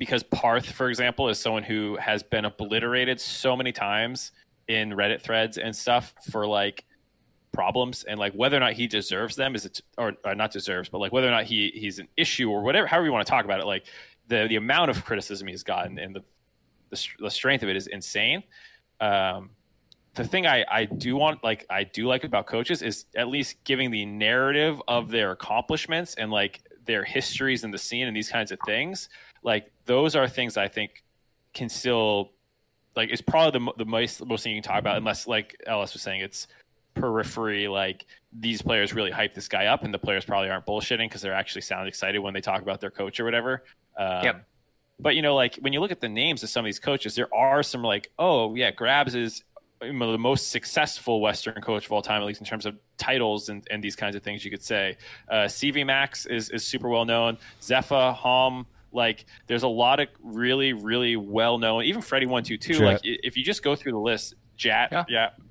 because 0.00 0.22
Parth, 0.22 0.64
for 0.64 0.88
example, 0.88 1.28
is 1.28 1.38
someone 1.38 1.62
who 1.62 1.96
has 1.96 2.22
been 2.22 2.46
obliterated 2.46 3.20
so 3.20 3.54
many 3.54 3.70
times 3.70 4.32
in 4.66 4.92
Reddit 4.92 5.20
threads 5.20 5.58
and 5.58 5.76
stuff 5.76 6.14
for 6.30 6.46
like 6.46 6.86
problems 7.52 8.04
and 8.04 8.18
like 8.18 8.32
whether 8.32 8.56
or 8.56 8.60
not 8.60 8.72
he 8.72 8.86
deserves 8.86 9.36
them 9.36 9.54
is 9.56 9.66
it 9.66 9.80
or, 9.98 10.12
or 10.24 10.36
not 10.36 10.52
deserves 10.52 10.88
but 10.88 10.98
like 10.98 11.12
whether 11.12 11.26
or 11.26 11.32
not 11.32 11.42
he 11.42 11.72
he's 11.74 11.98
an 11.98 12.06
issue 12.16 12.48
or 12.48 12.62
whatever 12.62 12.86
however 12.86 13.04
you 13.04 13.12
want 13.12 13.26
to 13.26 13.28
talk 13.28 13.44
about 13.44 13.58
it 13.58 13.66
like 13.66 13.86
the 14.28 14.46
the 14.48 14.54
amount 14.54 14.88
of 14.88 15.04
criticism 15.04 15.48
he's 15.48 15.64
gotten 15.64 15.98
and 15.98 16.14
the 16.14 16.22
the, 16.90 17.08
the 17.18 17.30
strength 17.30 17.62
of 17.62 17.68
it 17.68 17.76
is 17.76 17.86
insane. 17.86 18.42
Um 19.00 19.50
the 20.14 20.24
thing 20.24 20.46
I, 20.46 20.64
I 20.70 20.84
do 20.86 21.16
want 21.16 21.42
like 21.44 21.66
I 21.68 21.84
do 21.84 22.06
like 22.06 22.24
about 22.24 22.46
coaches 22.46 22.82
is 22.82 23.04
at 23.16 23.28
least 23.28 23.56
giving 23.64 23.90
the 23.90 24.06
narrative 24.06 24.80
of 24.88 25.10
their 25.10 25.32
accomplishments 25.32 26.14
and 26.14 26.30
like 26.30 26.62
their 26.84 27.04
histories 27.04 27.64
in 27.64 27.70
the 27.70 27.78
scene 27.78 28.06
and 28.06 28.16
these 28.16 28.30
kinds 28.30 28.52
of 28.52 28.58
things 28.64 29.08
like 29.42 29.70
those 29.86 30.14
are 30.16 30.28
things 30.28 30.56
I 30.56 30.68
think 30.68 31.02
can 31.52 31.68
still 31.68 32.32
like 32.96 33.10
it's 33.10 33.22
probably 33.22 33.58
the, 33.58 33.84
the 33.84 33.84
most 33.84 34.24
most 34.24 34.44
thing 34.44 34.54
you 34.54 34.60
can 34.62 34.68
talk 34.70 34.78
about 34.78 34.96
unless 34.96 35.26
like 35.26 35.56
Ellis 35.66 35.92
was 35.92 36.02
saying 36.02 36.20
it's 36.20 36.46
periphery 36.94 37.68
like 37.68 38.04
these 38.32 38.62
players 38.62 38.92
really 38.92 39.10
hype 39.10 39.34
this 39.34 39.48
guy 39.48 39.66
up 39.66 39.84
and 39.84 39.94
the 39.94 39.98
players 39.98 40.24
probably 40.24 40.50
aren't 40.50 40.66
bullshitting 40.66 41.08
because 41.08 41.22
they're 41.22 41.32
actually 41.34 41.62
sound 41.62 41.88
excited 41.88 42.18
when 42.18 42.34
they 42.34 42.40
talk 42.40 42.62
about 42.62 42.80
their 42.80 42.90
coach 42.90 43.18
or 43.20 43.24
whatever. 43.24 43.64
Um, 43.96 44.24
Yep. 44.24 44.46
but 44.98 45.16
you 45.16 45.22
know 45.22 45.34
like 45.34 45.56
when 45.56 45.72
you 45.72 45.80
look 45.80 45.92
at 45.92 46.00
the 46.00 46.08
names 46.08 46.42
of 46.42 46.48
some 46.50 46.64
of 46.64 46.66
these 46.66 46.78
coaches 46.80 47.14
there 47.14 47.32
are 47.34 47.62
some 47.62 47.82
like 47.82 48.10
oh 48.18 48.54
yeah 48.54 48.70
Grabz 48.70 49.14
is 49.14 49.42
the 49.80 50.18
most 50.18 50.50
successful 50.50 51.20
western 51.22 51.60
coach 51.62 51.86
of 51.86 51.92
all 51.92 52.02
time 52.02 52.20
at 52.20 52.26
least 52.26 52.40
in 52.40 52.46
terms 52.46 52.66
of 52.66 52.76
titles 52.98 53.48
and, 53.48 53.66
and 53.70 53.82
these 53.82 53.96
kinds 53.96 54.14
of 54.14 54.22
things 54.22 54.44
you 54.44 54.50
could 54.50 54.62
say. 54.62 54.96
Uh, 55.28 55.44
cvMax 55.46 56.28
is, 56.30 56.50
is 56.50 56.66
super 56.66 56.88
well 56.88 57.06
known. 57.06 57.38
Zefa 57.62 58.12
Homme 58.14 58.66
like 58.92 59.26
there's 59.46 59.62
a 59.62 59.68
lot 59.68 60.00
of 60.00 60.08
really 60.22 60.72
really 60.72 61.16
well 61.16 61.58
known 61.58 61.84
even 61.84 62.02
Fredy122 62.02 62.60
Jet. 62.60 62.80
like 62.80 63.00
if 63.02 63.36
you 63.36 63.44
just 63.44 63.62
go 63.62 63.76
through 63.76 63.92
the 63.92 63.98
list 63.98 64.34
Jatt, 64.60 64.92
yeah, 64.92 65.04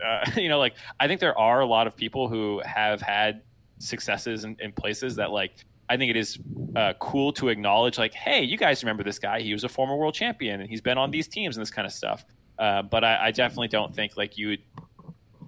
Uh, 0.05 0.29
you 0.39 0.49
know, 0.49 0.59
like 0.59 0.75
I 0.99 1.07
think 1.07 1.19
there 1.19 1.37
are 1.37 1.61
a 1.61 1.65
lot 1.65 1.87
of 1.87 1.95
people 1.95 2.29
who 2.29 2.61
have 2.63 3.01
had 3.01 3.41
successes 3.79 4.43
in, 4.43 4.55
in 4.59 4.71
places 4.71 5.15
that, 5.15 5.31
like, 5.31 5.65
I 5.89 5.97
think 5.97 6.11
it 6.11 6.15
is 6.15 6.37
uh, 6.75 6.93
cool 6.99 7.33
to 7.33 7.49
acknowledge, 7.49 7.97
like, 7.97 8.13
hey, 8.13 8.43
you 8.43 8.55
guys 8.55 8.83
remember 8.83 9.03
this 9.03 9.17
guy? 9.17 9.41
He 9.41 9.51
was 9.51 9.63
a 9.63 9.69
former 9.69 9.97
world 9.97 10.13
champion, 10.13 10.61
and 10.61 10.69
he's 10.69 10.81
been 10.81 10.99
on 10.99 11.09
these 11.09 11.27
teams 11.27 11.57
and 11.57 11.61
this 11.61 11.71
kind 11.71 11.87
of 11.87 11.91
stuff. 11.91 12.23
Uh, 12.59 12.83
but 12.83 13.03
I, 13.03 13.27
I 13.27 13.31
definitely 13.31 13.69
don't 13.69 13.95
think 13.95 14.15
like 14.15 14.37
you 14.37 14.49
would 14.49 14.61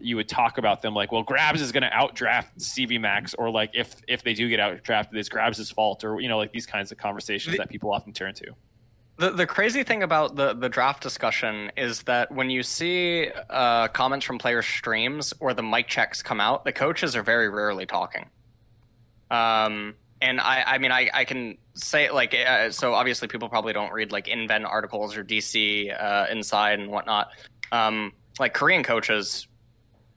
you 0.03 0.15
would 0.15 0.30
talk 0.30 0.57
about 0.57 0.82
them 0.82 0.94
like, 0.94 1.11
well, 1.11 1.23
Grabz 1.23 1.60
is 1.60 1.72
going 1.72 1.84
to 1.84 1.90
outdraft 1.90 2.57
cvMax, 2.60 3.36
or 3.38 3.49
like 3.49 3.72
if 3.73 3.95
if 4.07 4.23
they 4.23 4.34
do 4.34 4.49
get 4.49 4.60
outdrafted, 4.60 5.15
it's 5.15 5.30
Grabz' 5.30 5.73
fault, 5.73 6.03
or 6.03 6.19
you 6.19 6.28
know, 6.28 6.38
like 6.38 6.52
these 6.52 6.65
kinds 6.65 6.91
of 6.91 6.98
conversations 6.98 7.57
that 7.57 7.69
people 7.69 7.91
often 7.91 8.14
turn 8.14 8.34
to. 8.36 8.52
The 9.18 9.32
the 9.32 9.45
crazy 9.45 9.84
thing 9.84 10.03
about 10.03 10.36
the 10.36 10.53
the 10.53 10.69
draft 10.69 11.03
discussion 11.03 11.72
is 11.78 12.03
that 12.03 12.32
when 12.32 12.49
you 12.49 12.64
see 12.64 13.30
uh, 13.49 13.88
comments 13.90 14.26
from 14.26 14.38
players' 14.38 14.65
streams 14.65 15.34
or 15.40 15.53
the 15.53 15.64
mic 15.64 15.88
checks 15.88 16.23
come 16.23 16.40
out, 16.40 16.65
the 16.65 16.72
coaches 16.72 17.15
are 17.15 17.23
very 17.23 17.49
rarely 17.49 17.86
talking. 17.86 18.30
Um, 19.30 19.95
and 20.22 20.40
I 20.40 20.64
I 20.65 20.78
mean 20.78 20.91
I 20.91 21.10
I 21.14 21.26
can 21.26 21.57
say 21.73 22.10
like 22.11 22.34
uh, 22.34 22.72
so 22.72 22.94
obviously 22.94 23.28
people 23.28 23.49
probably 23.49 23.73
don't 23.73 23.91
read 23.91 24.11
like 24.11 24.26
Inven 24.26 24.65
articles 24.65 25.15
or 25.15 25.23
DC 25.23 25.94
uh, 26.02 26.28
Inside 26.32 26.80
and 26.80 26.90
whatnot. 26.90 27.30
Um, 27.72 28.14
like 28.40 28.53
Korean 28.53 28.84
coaches 28.84 29.48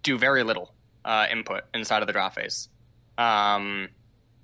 do 0.05 0.17
very 0.17 0.45
little 0.45 0.73
uh, 1.05 1.27
input 1.31 1.65
inside 1.75 2.03
of 2.03 2.07
the 2.07 2.13
draft 2.13 2.37
phase. 2.37 2.69
Um, 3.19 3.89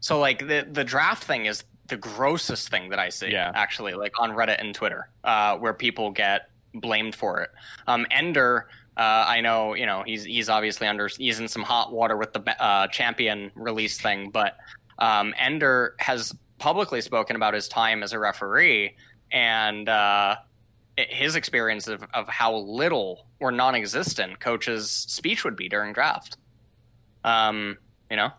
so 0.00 0.18
like 0.18 0.40
the 0.40 0.66
the 0.70 0.84
draft 0.84 1.22
thing 1.22 1.46
is 1.46 1.62
the 1.86 1.96
grossest 1.96 2.68
thing 2.70 2.90
that 2.90 2.98
I 2.98 3.10
see. 3.10 3.30
Yeah. 3.30 3.52
actually, 3.54 3.94
like 3.94 4.18
on 4.18 4.30
Reddit 4.30 4.60
and 4.60 4.74
Twitter, 4.74 5.08
uh, 5.22 5.56
where 5.58 5.74
people 5.74 6.10
get 6.10 6.50
blamed 6.74 7.14
for 7.14 7.40
it. 7.40 7.50
Um, 7.86 8.06
Ender, 8.10 8.68
uh, 8.96 9.24
I 9.28 9.40
know, 9.40 9.74
you 9.74 9.86
know, 9.86 10.02
he's 10.04 10.24
he's 10.24 10.48
obviously 10.48 10.86
under 10.86 11.08
he's 11.08 11.38
in 11.40 11.48
some 11.48 11.62
hot 11.62 11.92
water 11.92 12.16
with 12.16 12.32
the 12.32 12.40
uh, 12.62 12.86
champion 12.88 13.50
release 13.54 14.00
thing, 14.00 14.30
but 14.30 14.56
um, 14.98 15.34
Ender 15.38 15.94
has 15.98 16.34
publicly 16.58 17.00
spoken 17.00 17.36
about 17.36 17.54
his 17.54 17.68
time 17.68 18.02
as 18.02 18.12
a 18.12 18.18
referee 18.18 18.94
and 19.32 19.88
uh, 19.88 20.36
his 21.08 21.36
experience 21.36 21.88
of, 21.88 22.04
of 22.14 22.28
how 22.28 22.56
little 22.56 23.26
or 23.40 23.50
non-existent 23.52 24.40
coach's 24.40 24.90
speech 24.90 25.44
would 25.44 25.56
be 25.56 25.68
during 25.68 25.92
draft. 25.92 26.36
Um, 27.24 27.78
you 28.10 28.16
know, 28.16 28.30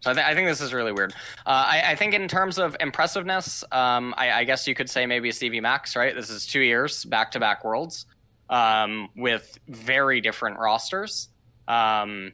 so 0.00 0.10
I, 0.10 0.14
th- 0.14 0.26
I 0.26 0.34
think 0.34 0.48
this 0.48 0.60
is 0.60 0.74
really 0.74 0.92
weird. 0.92 1.14
Uh, 1.46 1.64
I, 1.66 1.82
I, 1.92 1.94
think 1.94 2.12
in 2.12 2.28
terms 2.28 2.58
of 2.58 2.76
impressiveness, 2.78 3.64
um, 3.72 4.14
I, 4.18 4.32
I, 4.32 4.44
guess 4.44 4.66
you 4.66 4.74
could 4.74 4.90
say 4.90 5.06
maybe 5.06 5.30
cvMax, 5.30 5.96
right? 5.96 6.14
This 6.14 6.28
is 6.28 6.46
two 6.46 6.60
years 6.60 7.06
back 7.06 7.30
to 7.30 7.40
back 7.40 7.64
worlds 7.64 8.04
um, 8.50 9.08
with 9.16 9.58
very 9.68 10.20
different 10.20 10.58
rosters. 10.58 11.28
Um, 11.68 12.32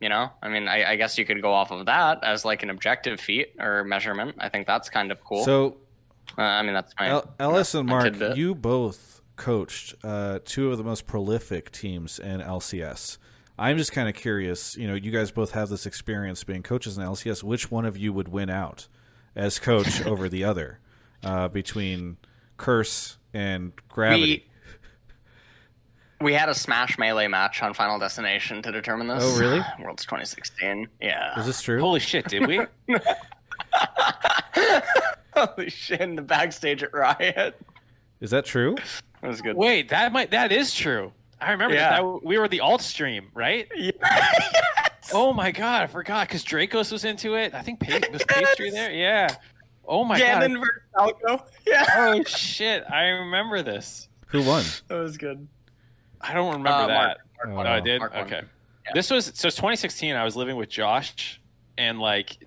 you 0.00 0.10
know, 0.10 0.30
I 0.42 0.48
mean, 0.48 0.68
I, 0.68 0.96
guess 0.96 1.16
you 1.16 1.24
could 1.24 1.40
go 1.40 1.52
off 1.52 1.70
of 1.70 1.86
that 1.86 2.22
as 2.22 2.44
like 2.44 2.62
an 2.62 2.70
objective 2.70 3.20
feat 3.20 3.54
or 3.58 3.84
measurement. 3.84 4.36
I 4.38 4.48
think 4.48 4.66
that's 4.66 4.90
kind 4.90 5.10
of 5.10 5.24
cool. 5.24 5.44
So, 5.44 5.76
uh, 6.38 6.42
I 6.42 6.62
mean, 6.62 6.74
that's 6.74 6.92
my 6.98 7.08
El- 7.08 7.34
Ellis 7.38 7.74
and 7.74 7.88
Mark. 7.88 8.14
You 8.36 8.54
both 8.54 9.20
coached 9.36 9.94
uh, 10.04 10.38
two 10.44 10.70
of 10.70 10.78
the 10.78 10.84
most 10.84 11.06
prolific 11.06 11.70
teams 11.72 12.18
in 12.18 12.40
LCS. 12.40 13.18
I'm 13.58 13.76
just 13.76 13.92
kind 13.92 14.08
of 14.08 14.14
curious. 14.14 14.76
You 14.76 14.88
know, 14.88 14.94
you 14.94 15.10
guys 15.10 15.30
both 15.30 15.52
have 15.52 15.68
this 15.68 15.86
experience 15.86 16.44
being 16.44 16.62
coaches 16.62 16.96
in 16.96 17.04
LCS. 17.04 17.42
Which 17.42 17.70
one 17.70 17.84
of 17.84 17.96
you 17.96 18.12
would 18.12 18.28
win 18.28 18.50
out 18.50 18.88
as 19.36 19.58
coach 19.58 20.04
over 20.06 20.28
the 20.28 20.44
other 20.44 20.78
uh, 21.22 21.48
between 21.48 22.16
Curse 22.56 23.18
and 23.34 23.72
Gravity? 23.88 24.46
We 26.20 26.34
had 26.34 26.50
a 26.50 26.54
Smash 26.54 26.98
Melee 26.98 27.28
match 27.28 27.62
on 27.62 27.72
Final 27.72 27.98
Destination 27.98 28.60
to 28.62 28.72
determine 28.72 29.08
this. 29.08 29.22
Oh, 29.24 29.38
really? 29.40 29.60
Worlds 29.82 30.04
2016. 30.04 30.86
Yeah. 31.00 31.38
Is 31.40 31.46
this 31.46 31.62
true? 31.62 31.80
Holy 31.80 32.00
shit, 32.00 32.26
did 32.28 32.46
we? 32.46 32.60
Holy 35.36 35.70
shit, 35.70 36.00
in 36.00 36.16
the 36.16 36.22
backstage 36.22 36.82
at 36.82 36.92
Riot. 36.92 37.60
Is 38.20 38.30
that 38.30 38.44
true? 38.44 38.76
That 39.22 39.28
was 39.28 39.40
good. 39.40 39.56
Wait, 39.56 39.88
that 39.90 40.12
might 40.12 40.30
that 40.30 40.52
is 40.52 40.74
true. 40.74 41.12
I 41.40 41.52
remember 41.52 41.74
yeah. 41.74 41.90
that, 41.90 42.02
that 42.02 42.24
we 42.24 42.38
were 42.38 42.48
the 42.48 42.60
alt 42.60 42.82
stream, 42.82 43.28
right? 43.34 43.66
Yeah. 43.74 43.92
yes. 44.02 45.10
Oh 45.12 45.32
my 45.32 45.50
god, 45.50 45.82
I 45.82 45.86
forgot 45.86 46.28
because 46.28 46.44
Dracos 46.44 46.92
was 46.92 47.04
into 47.04 47.34
it. 47.34 47.54
I 47.54 47.62
think 47.62 47.80
pa- 47.80 47.94
was 48.12 48.20
yes. 48.20 48.24
pastry 48.28 48.70
there. 48.70 48.92
Yeah. 48.92 49.28
Oh 49.86 50.04
my 50.04 50.18
god. 50.18 50.42
Ganon 50.42 50.54
god. 50.54 50.60
versus 50.60 50.82
Falco. 50.94 51.46
Yeah. 51.66 51.86
Oh 51.96 52.22
shit, 52.24 52.84
I 52.90 53.04
remember 53.08 53.62
this. 53.62 54.08
Who 54.28 54.42
won? 54.42 54.64
That 54.88 54.96
was 54.96 55.16
good. 55.16 55.46
I 56.20 56.34
don't 56.34 56.52
remember 56.52 56.70
uh, 56.70 56.86
that. 56.86 57.18
Mark, 57.44 57.54
Mark 57.54 57.68
oh, 57.68 57.70
I 57.70 57.80
did. 57.80 57.98
Mark 58.00 58.14
okay. 58.16 58.42
Yeah. 58.84 58.92
This 58.94 59.10
was 59.10 59.26
so. 59.34 59.48
It's 59.48 59.56
2016. 59.56 60.14
I 60.14 60.24
was 60.24 60.36
living 60.36 60.56
with 60.56 60.68
Josh 60.68 61.40
and 61.78 61.98
like 61.98 62.38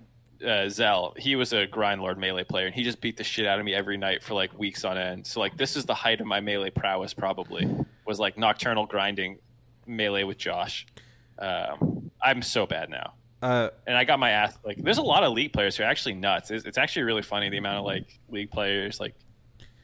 uh, 0.44 0.68
Zell. 0.68 1.14
He 1.16 1.36
was 1.36 1.52
a 1.52 1.66
grind 1.66 2.00
lord 2.00 2.18
melee 2.18 2.44
player, 2.44 2.66
and 2.66 2.74
he 2.74 2.82
just 2.82 3.00
beat 3.00 3.16
the 3.16 3.24
shit 3.24 3.46
out 3.46 3.58
of 3.58 3.64
me 3.64 3.74
every 3.74 3.96
night 3.96 4.22
for 4.22 4.34
like 4.34 4.56
weeks 4.58 4.84
on 4.84 4.98
end. 4.98 5.26
So 5.26 5.40
like 5.40 5.56
this 5.56 5.76
is 5.76 5.84
the 5.84 5.94
height 5.94 6.20
of 6.20 6.26
my 6.26 6.40
melee 6.40 6.70
prowess. 6.70 7.14
Probably 7.14 7.68
was 8.06 8.18
like 8.18 8.36
nocturnal 8.38 8.86
grinding 8.86 9.38
melee 9.86 10.24
with 10.24 10.38
Josh. 10.38 10.86
Um, 11.38 12.10
I'm 12.22 12.42
so 12.42 12.66
bad 12.66 12.90
now. 12.90 13.14
Uh, 13.42 13.68
and 13.86 13.96
I 13.96 14.04
got 14.04 14.18
my 14.18 14.30
ass 14.30 14.56
like. 14.64 14.78
There's 14.82 14.98
a 14.98 15.02
lot 15.02 15.24
of 15.24 15.32
league 15.32 15.52
players 15.52 15.76
who 15.76 15.82
are 15.82 15.86
actually 15.86 16.14
nuts. 16.14 16.50
It's, 16.50 16.64
it's 16.64 16.78
actually 16.78 17.02
really 17.02 17.22
funny 17.22 17.50
the 17.50 17.58
amount 17.58 17.78
of 17.78 17.84
like 17.84 18.06
league 18.28 18.50
players 18.50 19.00
like 19.00 19.14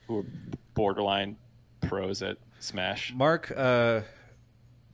who 0.06 0.20
are 0.20 0.24
borderline 0.74 1.36
pros 1.82 2.22
at 2.22 2.38
Smash. 2.58 3.12
Mark, 3.14 3.52
uh, 3.56 4.00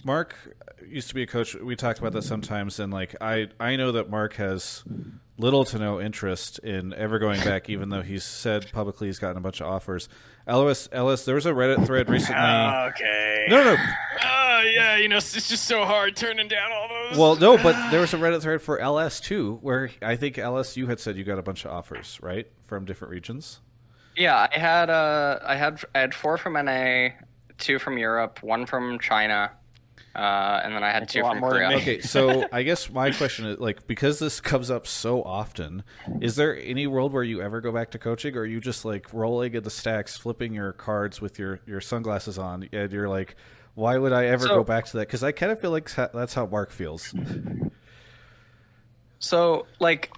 Mark 0.04 0.36
used 0.84 1.08
to 1.08 1.14
be 1.14 1.22
a 1.22 1.26
coach. 1.26 1.54
We 1.54 1.76
talked 1.76 1.98
about 1.98 2.12
that 2.12 2.22
sometimes, 2.22 2.80
and 2.80 2.92
like 2.92 3.14
I, 3.20 3.48
I 3.58 3.76
know 3.76 3.92
that 3.92 4.10
Mark 4.10 4.34
has 4.34 4.84
little 5.38 5.64
to 5.66 5.78
no 5.78 6.00
interest 6.00 6.58
in 6.60 6.94
ever 6.94 7.18
going 7.18 7.40
back, 7.42 7.68
even 7.68 7.90
though 7.90 8.02
he's 8.02 8.24
said 8.24 8.70
publicly 8.72 9.08
he's 9.08 9.18
gotten 9.18 9.36
a 9.36 9.40
bunch 9.40 9.60
of 9.60 9.66
offers. 9.66 10.08
Ellis, 10.46 10.88
Ellis, 10.92 11.24
there 11.24 11.34
was 11.34 11.46
a 11.46 11.50
Reddit 11.52 11.84
thread 11.86 12.08
recently. 12.08 12.40
okay. 12.40 13.46
No, 13.48 13.64
no. 13.64 13.76
Oh 14.24 14.62
yeah, 14.72 14.96
you 14.96 15.08
know 15.08 15.16
it's 15.16 15.32
just 15.32 15.64
so 15.64 15.84
hard 15.84 16.16
turning 16.16 16.48
down 16.48 16.72
all 16.72 16.88
those. 16.88 17.18
Well, 17.18 17.36
no, 17.36 17.56
but 17.62 17.90
there 17.90 18.00
was 18.00 18.14
a 18.14 18.18
Reddit 18.18 18.42
thread 18.42 18.62
for 18.62 18.78
LS 18.78 19.20
too, 19.20 19.58
where 19.62 19.90
I 20.02 20.16
think 20.16 20.38
LS 20.38 20.76
you 20.76 20.86
had 20.86 21.00
said 21.00 21.16
you 21.16 21.24
got 21.24 21.38
a 21.38 21.42
bunch 21.42 21.64
of 21.64 21.72
offers, 21.72 22.18
right, 22.22 22.46
from 22.64 22.84
different 22.84 23.12
regions. 23.12 23.60
Yeah, 24.16 24.46
I 24.50 24.58
had 24.58 24.88
uh, 24.88 25.40
I 25.44 25.56
had 25.56 25.82
I 25.94 26.00
had 26.00 26.14
four 26.14 26.38
from 26.38 26.54
NA, 26.54 27.08
two 27.58 27.78
from 27.78 27.98
Europe, 27.98 28.42
one 28.42 28.64
from 28.64 28.98
China, 28.98 29.50
uh, 30.14 30.60
and 30.64 30.74
then 30.74 30.82
I 30.82 30.90
had 30.90 31.02
That's 31.02 31.12
two 31.12 31.20
from 31.20 31.40
Korea. 31.40 31.76
Okay, 31.76 32.00
so 32.00 32.46
I 32.52 32.62
guess 32.62 32.90
my 32.90 33.10
question 33.10 33.46
is 33.46 33.58
like 33.58 33.86
because 33.86 34.18
this 34.18 34.40
comes 34.40 34.70
up 34.70 34.86
so 34.86 35.22
often, 35.22 35.84
is 36.20 36.36
there 36.36 36.58
any 36.58 36.86
world 36.86 37.12
where 37.12 37.22
you 37.22 37.42
ever 37.42 37.60
go 37.60 37.70
back 37.70 37.90
to 37.92 37.98
coaching, 37.98 38.36
or 38.36 38.40
are 38.40 38.46
you 38.46 38.60
just 38.60 38.84
like 38.84 39.12
rolling 39.12 39.54
in 39.54 39.62
the 39.62 39.70
stacks, 39.70 40.16
flipping 40.16 40.54
your 40.54 40.72
cards 40.72 41.20
with 41.20 41.38
your 41.38 41.60
your 41.66 41.80
sunglasses 41.80 42.38
on, 42.38 42.68
and 42.72 42.92
you're 42.92 43.08
like, 43.08 43.36
why 43.74 43.98
would 43.98 44.12
I 44.12 44.26
ever 44.26 44.46
so, 44.46 44.56
go 44.56 44.64
back 44.64 44.86
to 44.86 44.96
that? 44.98 45.08
Because 45.08 45.22
I 45.22 45.32
kind 45.32 45.52
of 45.52 45.60
feel 45.60 45.70
like 45.70 45.94
that's 45.94 46.32
how 46.32 46.46
Mark 46.46 46.70
feels. 46.70 47.14
So 49.18 49.66
like 49.80 50.10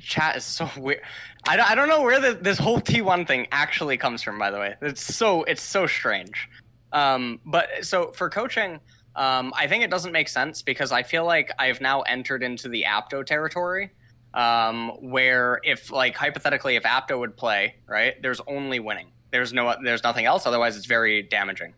chat 0.00 0.36
is 0.36 0.44
so 0.44 0.70
weird. 0.76 1.00
I 1.48 1.56
don't, 1.56 1.70
I 1.70 1.74
don't 1.74 1.88
know 1.88 2.02
where 2.02 2.20
the, 2.20 2.38
this 2.40 2.58
whole 2.58 2.80
T1 2.80 3.26
thing 3.26 3.48
actually 3.50 3.96
comes 3.96 4.22
from. 4.22 4.38
By 4.38 4.50
the 4.50 4.58
way, 4.58 4.76
it's 4.80 5.02
so 5.02 5.42
it's 5.44 5.62
so 5.62 5.86
strange. 5.86 6.48
Um, 6.92 7.40
but 7.44 7.68
so 7.82 8.12
for 8.12 8.28
coaching, 8.28 8.80
um, 9.16 9.52
I 9.56 9.66
think 9.66 9.84
it 9.84 9.90
doesn't 9.90 10.12
make 10.12 10.28
sense 10.28 10.62
because 10.62 10.92
I 10.92 11.02
feel 11.02 11.24
like 11.24 11.50
I've 11.58 11.80
now 11.80 12.02
entered 12.02 12.42
into 12.42 12.68
the 12.68 12.84
Apto 12.88 13.24
territory, 13.24 13.90
um, 14.34 14.90
where 15.00 15.60
if 15.64 15.90
like 15.90 16.14
hypothetically 16.14 16.76
if 16.76 16.84
Apto 16.84 17.18
would 17.18 17.36
play, 17.36 17.76
right, 17.86 18.20
there's 18.22 18.40
only 18.46 18.80
winning. 18.80 19.08
There's 19.30 19.52
no 19.52 19.74
there's 19.82 20.02
nothing 20.02 20.26
else. 20.26 20.46
Otherwise, 20.46 20.76
it's 20.76 20.86
very 20.86 21.22
damaging. 21.22 21.74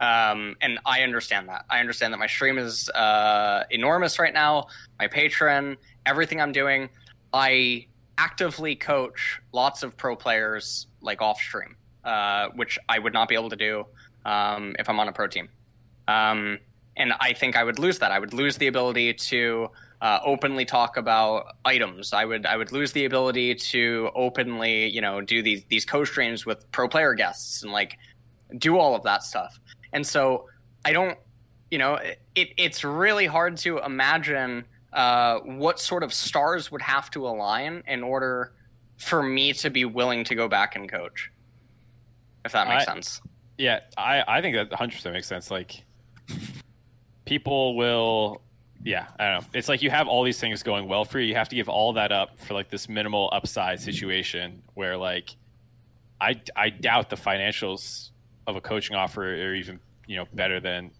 Um, 0.00 0.56
and 0.60 0.78
I 0.84 1.02
understand 1.02 1.48
that. 1.48 1.64
I 1.70 1.80
understand 1.80 2.12
that 2.12 2.18
my 2.18 2.26
stream 2.26 2.58
is 2.58 2.90
uh, 2.90 3.64
enormous 3.70 4.18
right 4.18 4.34
now. 4.34 4.66
My 4.98 5.06
patron, 5.06 5.76
everything 6.04 6.40
I'm 6.40 6.52
doing. 6.52 6.90
I 7.32 7.86
actively 8.18 8.76
coach 8.76 9.40
lots 9.52 9.82
of 9.82 9.96
pro 9.96 10.16
players 10.16 10.88
like 11.00 11.22
off 11.22 11.38
stream, 11.38 11.76
uh, 12.04 12.48
which 12.54 12.78
I 12.88 12.98
would 12.98 13.12
not 13.12 13.28
be 13.28 13.34
able 13.34 13.50
to 13.50 13.56
do 13.56 13.86
um, 14.24 14.74
if 14.78 14.88
I'm 14.88 14.98
on 15.00 15.08
a 15.08 15.12
pro 15.12 15.26
team. 15.26 15.48
Um, 16.08 16.58
and 16.96 17.12
I 17.20 17.32
think 17.32 17.56
I 17.56 17.64
would 17.64 17.78
lose 17.78 17.98
that. 17.98 18.12
I 18.12 18.18
would 18.18 18.32
lose 18.32 18.56
the 18.56 18.66
ability 18.66 19.14
to 19.14 19.68
uh, 20.00 20.20
openly 20.24 20.64
talk 20.64 20.96
about 20.96 21.46
items. 21.64 22.12
I 22.12 22.24
would 22.24 22.46
I 22.46 22.56
would 22.56 22.72
lose 22.72 22.92
the 22.92 23.04
ability 23.04 23.54
to 23.54 24.10
openly 24.14 24.88
you 24.88 25.00
know 25.00 25.20
do 25.20 25.42
these 25.42 25.64
these 25.64 25.84
co 25.84 26.04
streams 26.04 26.46
with 26.46 26.70
pro 26.72 26.88
player 26.88 27.14
guests 27.14 27.62
and 27.62 27.72
like 27.72 27.96
do 28.58 28.78
all 28.78 28.94
of 28.94 29.02
that 29.04 29.22
stuff. 29.22 29.58
And 29.92 30.06
so 30.06 30.46
I 30.84 30.92
don't 30.92 31.18
you 31.70 31.78
know 31.78 31.94
it, 32.34 32.50
it's 32.56 32.84
really 32.84 33.26
hard 33.26 33.56
to 33.58 33.78
imagine 33.78 34.64
uh, 34.92 35.40
what 35.40 35.80
sort 35.80 36.02
of 36.02 36.12
stars 36.12 36.70
would 36.70 36.82
have 36.82 37.10
to 37.10 37.26
align 37.26 37.82
in 37.88 38.02
order 38.02 38.52
for 38.98 39.22
me 39.22 39.52
to 39.54 39.70
be 39.70 39.84
willing 39.84 40.22
to 40.24 40.34
go 40.34 40.46
back 40.46 40.76
and 40.76 40.88
coach. 40.88 41.30
If 42.44 42.52
that 42.52 42.68
makes 42.68 42.86
I, 42.86 42.94
sense. 42.94 43.20
Yeah, 43.58 43.80
I, 43.96 44.24
I 44.26 44.40
think 44.40 44.56
that 44.56 44.70
100% 44.70 45.12
makes 45.12 45.26
sense. 45.26 45.50
Like, 45.50 45.84
people 47.24 47.76
will, 47.76 48.42
yeah, 48.82 49.06
I 49.18 49.24
don't 49.24 49.42
know. 49.42 49.48
It's 49.54 49.68
like 49.68 49.82
you 49.82 49.90
have 49.90 50.08
all 50.08 50.24
these 50.24 50.40
things 50.40 50.62
going 50.62 50.88
well 50.88 51.04
for 51.04 51.20
you. 51.20 51.26
You 51.26 51.36
have 51.36 51.48
to 51.50 51.56
give 51.56 51.68
all 51.68 51.92
that 51.94 52.12
up 52.12 52.40
for 52.40 52.54
like 52.54 52.70
this 52.70 52.88
minimal 52.88 53.30
upside 53.32 53.80
situation 53.80 54.62
where, 54.74 54.96
like, 54.96 55.36
I, 56.20 56.40
I 56.56 56.70
doubt 56.70 57.10
the 57.10 57.16
financials 57.16 58.10
of 58.46 58.56
a 58.56 58.60
coaching 58.60 58.96
offer 58.96 59.22
are 59.22 59.54
even, 59.54 59.80
you 60.06 60.16
know, 60.16 60.26
better 60.32 60.60
than, 60.60 60.90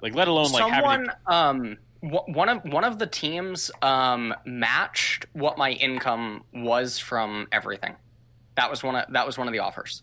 like, 0.00 0.14
let 0.14 0.28
alone 0.28 0.50
like 0.52 0.72
Someone, 0.72 1.08
um, 1.26 1.76
one 2.02 2.48
of 2.48 2.64
one 2.64 2.82
of 2.82 2.98
the 2.98 3.06
teams 3.06 3.70
um, 3.80 4.34
matched 4.44 5.26
what 5.34 5.56
my 5.56 5.70
income 5.70 6.42
was 6.52 6.98
from 6.98 7.46
everything. 7.52 7.94
That 8.56 8.68
was 8.68 8.82
one 8.82 8.96
of 8.96 9.12
that 9.12 9.24
was 9.24 9.38
one 9.38 9.46
of 9.46 9.52
the 9.52 9.60
offers. 9.60 10.02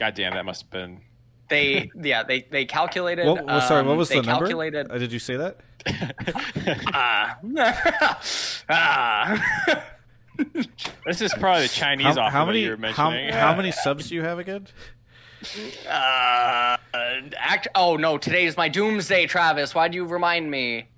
God 0.00 0.14
damn, 0.14 0.32
that 0.32 0.46
must 0.46 0.62
have 0.62 0.70
been. 0.70 1.02
They 1.50 1.90
yeah 1.94 2.22
they 2.22 2.46
they 2.50 2.64
calculated. 2.64 3.26
What, 3.26 3.44
well, 3.44 3.60
sorry, 3.60 3.82
what 3.82 3.92
um, 3.92 3.98
was 3.98 4.08
the 4.08 4.22
number? 4.22 4.46
Calculated, 4.46 4.90
uh, 4.90 4.96
did 4.96 5.12
you 5.12 5.18
say 5.18 5.36
that? 5.36 5.60
Ah. 6.92 7.38
ah. 8.70 9.84
this 11.06 11.20
is 11.20 11.32
probably 11.34 11.62
the 11.62 11.68
Chinese 11.68 12.16
how, 12.16 12.22
offer 12.22 12.30
how 12.30 12.46
many, 12.46 12.60
you 12.60 12.70
were 12.70 12.76
mentioning. 12.76 13.32
How, 13.32 13.48
how 13.48 13.56
many 13.56 13.72
subs 13.72 14.08
do 14.08 14.14
you 14.14 14.22
have 14.22 14.38
again? 14.38 14.66
Uh, 15.86 16.76
act. 17.38 17.68
Oh 17.74 17.96
no, 17.96 18.16
today 18.16 18.46
is 18.46 18.56
my 18.56 18.68
doomsday, 18.68 19.26
Travis. 19.26 19.74
Why 19.74 19.88
do 19.88 19.96
you 19.96 20.06
remind 20.06 20.50
me? 20.50 20.88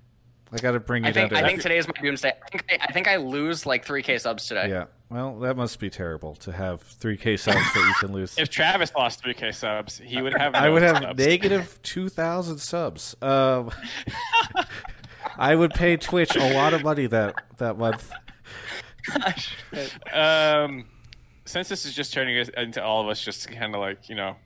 I 0.53 0.59
got 0.59 0.73
to 0.73 0.81
bring 0.81 1.05
you 1.05 1.11
I 1.11 1.13
think, 1.13 1.31
down 1.31 1.41
to 1.41 1.45
I 1.45 1.49
think 1.49 1.63
today 1.63 1.79
is 1.79 1.89
my 1.89 1.95
doomsday. 2.01 2.33
I 2.45 2.49
think 2.51 2.65
I, 2.71 2.79
I 2.89 2.93
think 2.93 3.09
I 3.09 3.17
lose 3.17 3.67
like 3.67 3.85
three 3.85 4.03
K 4.03 4.19
subs 4.19 4.47
today. 4.47 4.69
Yeah. 4.69 4.85
Well, 5.13 5.39
that 5.41 5.57
must 5.57 5.79
be 5.79 5.91
terrible 5.91 6.35
to 6.37 6.53
have 6.53 6.81
three 6.83 7.17
K 7.19 7.37
subs 7.37 7.57
that 7.59 7.87
you 7.87 7.95
can 8.07 8.13
lose. 8.17 8.39
if 8.39 8.49
Travis 8.49 8.93
lost 8.95 9.21
three 9.23 9.35
K 9.35 9.53
subs, 9.53 9.99
he 9.99 10.23
would 10.23 10.33
have. 10.39 10.55
No 10.55 10.59
I 10.59 10.69
would 10.71 10.83
have 10.83 10.99
subs. 11.03 11.19
negative 11.19 11.79
two 11.83 12.09
thousand 12.09 12.59
subs. 12.59 13.15
Um, 13.21 13.71
I 15.39 15.55
would 15.55 15.73
pay 15.75 15.97
Twitch 15.97 16.35
a 16.37 16.55
lot 16.55 16.73
of 16.75 16.83
money 16.83 17.07
that 17.07 17.35
that 17.59 17.77
month 17.79 18.11
um, 20.13 20.85
since 21.45 21.69
this 21.69 21.85
is 21.85 21.95
just 21.95 22.13
turning 22.13 22.37
into 22.57 22.83
all 22.83 23.01
of 23.03 23.09
us 23.09 23.23
just 23.23 23.51
kind 23.51 23.75
of 23.75 23.81
like 23.81 24.09
you 24.09 24.15
know. 24.15 24.37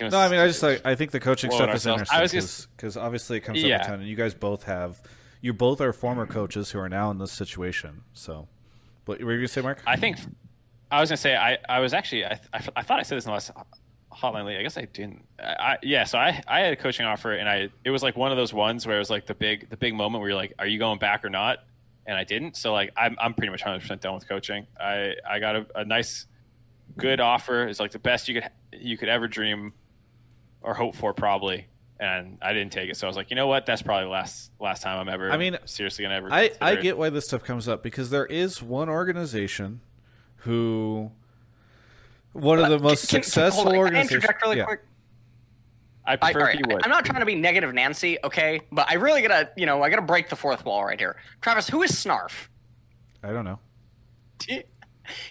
No, 0.00 0.18
I 0.18 0.28
mean, 0.30 0.40
I 0.40 0.46
just 0.46 0.62
like 0.62 0.80
I 0.86 0.94
think 0.94 1.10
the 1.10 1.20
coaching 1.20 1.50
stuff 1.50 1.74
is 1.74 1.86
interesting 1.86 2.42
because 2.76 2.96
obviously 2.96 3.36
it 3.36 3.40
comes 3.42 3.62
Yeah. 3.62 3.76
up 3.76 3.82
a 3.82 3.86
ton, 3.86 4.00
and 4.00 4.08
you 4.08 4.16
guys 4.16 4.32
both 4.34 4.64
have, 4.64 5.02
you 5.42 5.52
both 5.52 5.80
are 5.82 5.92
former 5.92 6.26
coaches 6.26 6.70
who 6.70 6.78
are 6.78 6.88
now 6.88 7.10
in 7.10 7.18
this 7.18 7.32
situation. 7.32 8.02
So, 8.14 8.48
what 9.04 9.20
were 9.22 9.32
you 9.32 9.38
gonna 9.38 9.48
say, 9.48 9.60
Mark? 9.60 9.82
I 9.86 9.96
think 9.96 10.18
I 10.90 11.00
was 11.00 11.10
gonna 11.10 11.16
say 11.16 11.36
I, 11.36 11.58
I 11.68 11.80
was 11.80 11.92
actually 11.92 12.24
I, 12.24 12.38
I, 12.52 12.60
I 12.76 12.82
thought 12.82 13.00
I 13.00 13.02
said 13.02 13.16
this 13.16 13.24
in 13.24 13.30
the 13.30 13.34
last 13.34 13.50
hotline 14.12 14.44
league. 14.44 14.58
I 14.58 14.62
guess 14.62 14.76
I 14.76 14.84
didn't. 14.84 15.24
I, 15.38 15.52
I 15.52 15.78
yeah. 15.82 16.04
So 16.04 16.18
I 16.18 16.42
I 16.46 16.60
had 16.60 16.72
a 16.72 16.76
coaching 16.76 17.06
offer 17.06 17.32
and 17.32 17.48
I 17.48 17.68
it 17.84 17.90
was 17.90 18.02
like 18.02 18.16
one 18.16 18.30
of 18.30 18.36
those 18.36 18.52
ones 18.52 18.86
where 18.86 18.96
it 18.96 18.98
was 18.98 19.10
like 19.10 19.26
the 19.26 19.34
big 19.34 19.68
the 19.70 19.76
big 19.76 19.94
moment 19.94 20.20
where 20.20 20.30
you're 20.30 20.38
like, 20.38 20.54
are 20.58 20.66
you 20.66 20.78
going 20.78 20.98
back 20.98 21.24
or 21.24 21.30
not? 21.30 21.58
And 22.06 22.16
I 22.16 22.24
didn't. 22.24 22.56
So 22.56 22.72
like 22.72 22.92
I'm 22.96 23.16
I'm 23.20 23.34
pretty 23.34 23.50
much 23.50 23.62
100 23.62 23.80
percent 23.80 24.00
done 24.00 24.14
with 24.14 24.28
coaching. 24.28 24.66
I 24.78 25.14
I 25.28 25.38
got 25.38 25.56
a, 25.56 25.66
a 25.76 25.84
nice 25.84 26.26
good 26.96 27.20
offer. 27.20 27.66
It's 27.66 27.80
like 27.80 27.92
the 27.92 27.98
best 27.98 28.28
you 28.28 28.40
could 28.40 28.50
you 28.72 28.96
could 28.96 29.08
ever 29.08 29.28
dream 29.28 29.72
or 30.62 30.74
hope 30.74 30.94
for 30.94 31.12
probably. 31.14 31.66
And 32.02 32.38
I 32.42 32.52
didn't 32.52 32.72
take 32.72 32.90
it, 32.90 32.96
so 32.96 33.06
I 33.06 33.08
was 33.08 33.16
like, 33.16 33.30
you 33.30 33.36
know 33.36 33.46
what? 33.46 33.64
That's 33.64 33.80
probably 33.80 34.06
the 34.06 34.10
last 34.10 34.50
last 34.58 34.82
time 34.82 34.98
I'm 34.98 35.08
ever. 35.08 35.30
I 35.30 35.36
mean, 35.36 35.56
seriously 35.66 36.02
gonna 36.02 36.16
ever. 36.16 36.32
I, 36.32 36.40
I 36.40 36.48
consider 36.48 36.72
it. 36.72 36.82
get 36.82 36.98
why 36.98 37.10
this 37.10 37.26
stuff 37.26 37.44
comes 37.44 37.68
up 37.68 37.84
because 37.84 38.10
there 38.10 38.26
is 38.26 38.60
one 38.60 38.88
organization 38.88 39.82
who 40.38 41.12
one 42.32 42.58
of 42.58 42.68
the 42.70 42.80
most 42.80 43.08
Can- 43.08 43.20
can- 43.20 43.22
successful 43.22 43.62
hold 43.62 43.66
on, 43.66 43.72
can 43.72 43.76
I 43.76 43.82
organizations. 43.82 44.14
interject 44.16 44.42
really 44.42 44.56
yeah. 44.56 44.64
quick? 44.64 44.80
I 46.04 46.14
I, 46.14 46.16
prefer 46.16 46.40
all 46.40 46.46
if 46.46 46.48
right, 46.48 46.58
you 46.58 46.74
would. 46.74 46.84
I'm 46.84 46.90
not 46.90 47.04
trying 47.04 47.20
to 47.20 47.26
be 47.26 47.36
negative 47.36 47.72
Nancy, 47.72 48.18
okay? 48.24 48.62
But 48.72 48.90
I 48.90 48.94
really 48.94 49.22
gotta, 49.22 49.50
you 49.56 49.66
know, 49.66 49.84
I 49.84 49.88
gotta 49.88 50.02
break 50.02 50.28
the 50.28 50.34
fourth 50.34 50.64
wall 50.64 50.84
right 50.84 50.98
here. 50.98 51.14
Travis, 51.40 51.68
who 51.68 51.82
is 51.82 51.92
Snarf? 51.92 52.48
I 53.22 53.32
don't 53.32 53.44
know. 53.44 53.60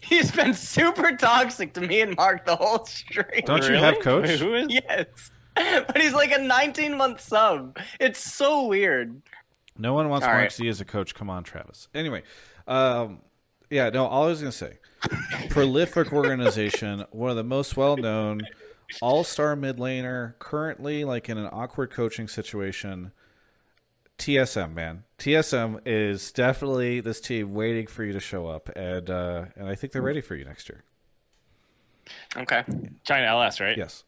He's 0.02 0.32
been 0.32 0.54
super 0.54 1.18
toxic 1.18 1.74
to 1.74 1.82
me 1.82 2.00
and 2.00 2.16
Mark 2.16 2.46
the 2.46 2.56
whole 2.56 2.86
stream. 2.86 3.42
Don't 3.44 3.68
you 3.68 3.76
have 3.76 4.00
coach? 4.00 4.28
Wait, 4.28 4.40
who 4.40 4.54
is? 4.54 4.68
Yes. 4.70 5.32
But 5.88 6.02
he's 6.02 6.14
like 6.14 6.32
a 6.32 6.38
19 6.38 6.98
month 6.98 7.22
sub. 7.22 7.78
It's 8.00 8.20
so 8.20 8.68
weird. 8.68 9.22
No 9.78 9.94
one 9.94 10.10
wants 10.10 10.26
All 10.26 10.32
Mark 10.32 10.44
right. 10.44 10.52
Z 10.52 10.68
as 10.68 10.82
a 10.82 10.86
coach. 10.86 11.16
Come 11.16 11.30
on, 11.30 11.44
Travis. 11.44 11.88
Anyway, 11.94 12.24
um, 12.68 13.20
yeah, 13.70 13.90
no. 13.90 14.06
All 14.06 14.26
I 14.26 14.28
was 14.28 14.40
gonna 14.40 14.52
say, 14.52 14.78
prolific 15.50 16.14
organization, 16.14 17.06
one 17.12 17.32
of 17.32 17.36
the 17.36 17.44
most 17.44 17.76
well 17.76 17.98
known, 17.98 18.42
all 19.02 19.24
star 19.24 19.56
mid 19.56 19.78
laner, 19.78 20.38
currently 20.40 21.04
like 21.04 21.30
in 21.30 21.38
an 21.38 21.50
awkward 21.52 21.92
coaching 21.92 22.28
situation. 22.28 23.12
TSM 24.18 24.76
man, 24.76 25.04
TSM 25.18 25.80
is 25.84 26.32
definitely 26.32 27.00
this 27.00 27.20
team 27.20 27.56
waiting 27.56 27.88
for 27.88 28.04
you 28.04 28.14
to 28.14 28.20
show 28.20 28.46
up, 28.46 28.70
and 28.76 29.10
uh, 29.10 29.46
and 29.56 29.68
I 29.68 29.74
think 29.74 29.94
they're 29.94 30.02
ready 30.02 30.22
for 30.22 30.36
you 30.36 30.46
next 30.46 30.70
year. 30.70 30.84
Okay. 32.38 32.64
China 33.04 33.26
LS, 33.26 33.60
right? 33.60 33.76
Yes, 33.76 34.04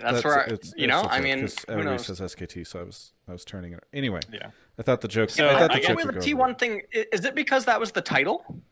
That's, 0.00 0.24
where, 0.24 0.40
I, 0.40 0.44
it's- 0.44 0.72
you 0.76 0.86
know, 0.86 1.02
I 1.02 1.20
mean, 1.20 1.38
mean, 1.38 1.40
'cause 1.46 1.64
everybody 1.68 1.96
knows? 1.96 2.06
says 2.06 2.20
SKT, 2.20 2.66
so 2.66 2.80
I 2.80 2.82
was 2.84 3.12
I 3.28 3.32
was 3.32 3.44
turning 3.44 3.72
it. 3.72 3.82
Anyway, 3.92 4.20
Yeah. 4.32 4.50
I 4.78 4.82
thought 4.82 5.00
the 5.00 5.08
joke. 5.08 5.30
So, 5.30 5.48
I 5.48 5.58
thought 5.58 5.68
the 5.72 5.74
I 5.74 5.78
I 5.78 5.80
joke 5.94 5.96
with 5.96 6.14
the 6.14 6.20
T1 6.20 6.58
thing, 6.58 6.82
is 6.92 7.24
it 7.24 7.34
because 7.34 7.64
that 7.64 7.80
was 7.80 7.92
the 7.92 8.00
title 8.00 8.62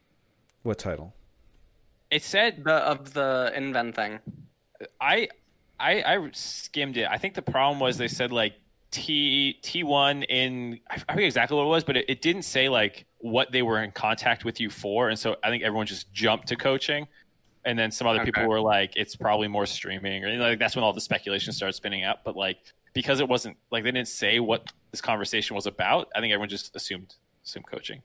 What 0.62 0.78
title? 0.78 1.14
It 2.10 2.22
said 2.22 2.64
the, 2.64 2.72
of 2.74 3.12
the 3.14 3.52
Inven 3.54 3.94
thing? 3.94 4.20
I, 5.00 5.28
I 5.78 6.02
I 6.02 6.30
skimmed 6.32 6.96
it. 6.96 7.06
I 7.10 7.18
think 7.18 7.34
the 7.34 7.42
problem 7.42 7.80
was 7.80 7.98
they 7.98 8.08
said 8.08 8.30
like 8.32 8.54
T 8.90 9.54
T 9.60 9.82
one 9.82 10.22
in 10.24 10.80
I 10.88 10.98
forget 10.98 11.24
exactly 11.24 11.56
what 11.56 11.64
it 11.64 11.68
was, 11.68 11.84
but 11.84 11.96
it, 11.96 12.06
it 12.08 12.22
didn't 12.22 12.42
say 12.42 12.68
like 12.68 13.04
what 13.18 13.50
they 13.52 13.62
were 13.62 13.82
in 13.82 13.90
contact 13.90 14.44
with 14.44 14.60
you 14.60 14.70
for, 14.70 15.08
and 15.10 15.18
so 15.18 15.36
I 15.42 15.50
think 15.50 15.62
everyone 15.64 15.86
just 15.86 16.12
jumped 16.12 16.46
to 16.48 16.56
coaching, 16.56 17.06
and 17.68 17.78
then 17.78 17.90
some 17.90 18.06
other 18.06 18.20
Okay. 18.22 18.32
people 18.32 18.48
were 18.48 18.60
like, 18.60 18.94
it's 18.96 19.14
probably 19.14 19.46
more 19.46 19.66
streaming, 19.66 20.24
or 20.24 20.30
like 20.38 20.58
that's 20.58 20.74
when 20.74 20.82
all 20.84 20.92
the 20.94 21.00
speculation 21.00 21.52
started 21.52 21.74
spinning 21.74 22.02
out. 22.02 22.24
But 22.24 22.34
like 22.36 22.58
because 22.94 23.20
it 23.20 23.28
wasn't 23.28 23.56
like 23.70 23.84
they 23.84 23.90
didn't 23.92 24.08
say 24.08 24.40
what 24.40 24.72
this 24.90 25.00
conversation 25.02 25.54
was 25.54 25.66
about, 25.66 26.08
I 26.16 26.20
think 26.20 26.32
everyone 26.32 26.48
just 26.48 26.74
assumed 26.74 27.14
assumed 27.44 27.66
coaching. 27.66 28.02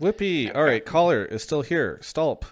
Whippy. 0.00 0.54
All 0.54 0.62
right, 0.64 0.84
caller 0.84 1.24
is 1.24 1.42
still 1.42 1.62
here. 1.62 1.98
Stulp. 2.02 2.44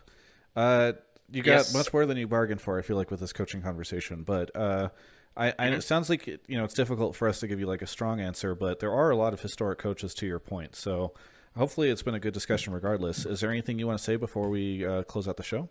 Uh, 0.54 0.92
you 1.30 1.42
got 1.42 1.52
Yes. 1.52 1.74
much 1.74 1.92
more 1.92 2.04
than 2.06 2.16
you 2.18 2.26
bargained 2.26 2.60
for. 2.60 2.78
I 2.78 2.82
feel 2.82 2.96
like 2.96 3.10
with 3.10 3.20
this 3.20 3.32
coaching 3.32 3.62
conversation, 3.62 4.22
but 4.22 4.50
uh, 4.56 4.88
I, 5.36 5.54
I 5.58 5.68
it 5.68 5.82
sounds 5.82 6.10
like 6.10 6.26
you 6.26 6.58
know 6.58 6.64
it's 6.64 6.74
difficult 6.74 7.14
for 7.16 7.28
us 7.28 7.40
to 7.40 7.46
give 7.46 7.60
you 7.60 7.66
like 7.66 7.82
a 7.82 7.86
strong 7.86 8.20
answer, 8.20 8.54
but 8.54 8.80
there 8.80 8.92
are 8.92 9.10
a 9.10 9.16
lot 9.16 9.32
of 9.32 9.40
historic 9.40 9.78
coaches 9.78 10.14
to 10.14 10.26
your 10.26 10.38
point. 10.40 10.74
So 10.76 11.14
hopefully 11.56 11.90
it's 11.90 12.02
been 12.02 12.14
a 12.14 12.20
good 12.20 12.34
discussion 12.34 12.72
regardless. 12.72 13.26
Is 13.26 13.40
there 13.40 13.50
anything 13.50 13.78
you 13.78 13.86
want 13.86 13.98
to 13.98 14.04
say 14.04 14.16
before 14.16 14.48
we 14.48 14.84
uh, 14.86 15.02
close 15.04 15.26
out 15.28 15.36
the 15.36 15.42
show? 15.42 15.68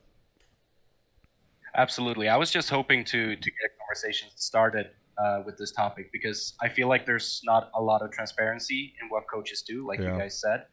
Absolutely. 1.76 2.28
I 2.28 2.38
was 2.38 2.49
just 2.52 2.70
hoping 2.70 3.04
to 3.06 3.36
to 3.36 3.52
get 3.52 3.66
a 3.66 3.70
conversation 3.80 4.30
started 4.36 4.88
uh, 5.18 5.41
with 5.45 5.58
this 5.58 5.72
topic 5.72 6.12
because 6.12 6.54
I 6.62 6.70
feel 6.70 6.88
like 6.88 7.06
there's 7.06 7.41
not 7.44 7.70
a 7.76 7.82
lot 7.82 8.02
of 8.02 8.12
transparency 8.12 8.94
in 9.02 9.10
what 9.10 9.24
coaches 9.32 9.62
do, 9.62 9.88
like 9.88 9.99
Yeah. 9.99 10.14
you 10.14 10.20
guys 10.20 10.40
said. 10.40 10.66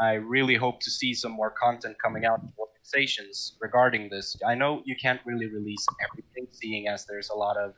I 0.00 0.14
really 0.14 0.56
hope 0.56 0.80
to 0.80 0.90
see 0.90 1.14
some 1.14 1.30
more 1.32 1.50
content 1.50 1.96
coming 2.02 2.24
out 2.24 2.40
from 2.40 2.52
organizations 2.58 3.56
regarding 3.60 4.08
this. 4.10 4.36
I 4.44 4.56
know 4.56 4.82
you 4.84 4.96
can't 5.00 5.20
really 5.24 5.46
release 5.46 5.86
everything, 6.10 6.48
seeing 6.50 6.88
as 6.88 7.06
there's 7.06 7.30
a 7.30 7.34
lot 7.34 7.56
of 7.56 7.74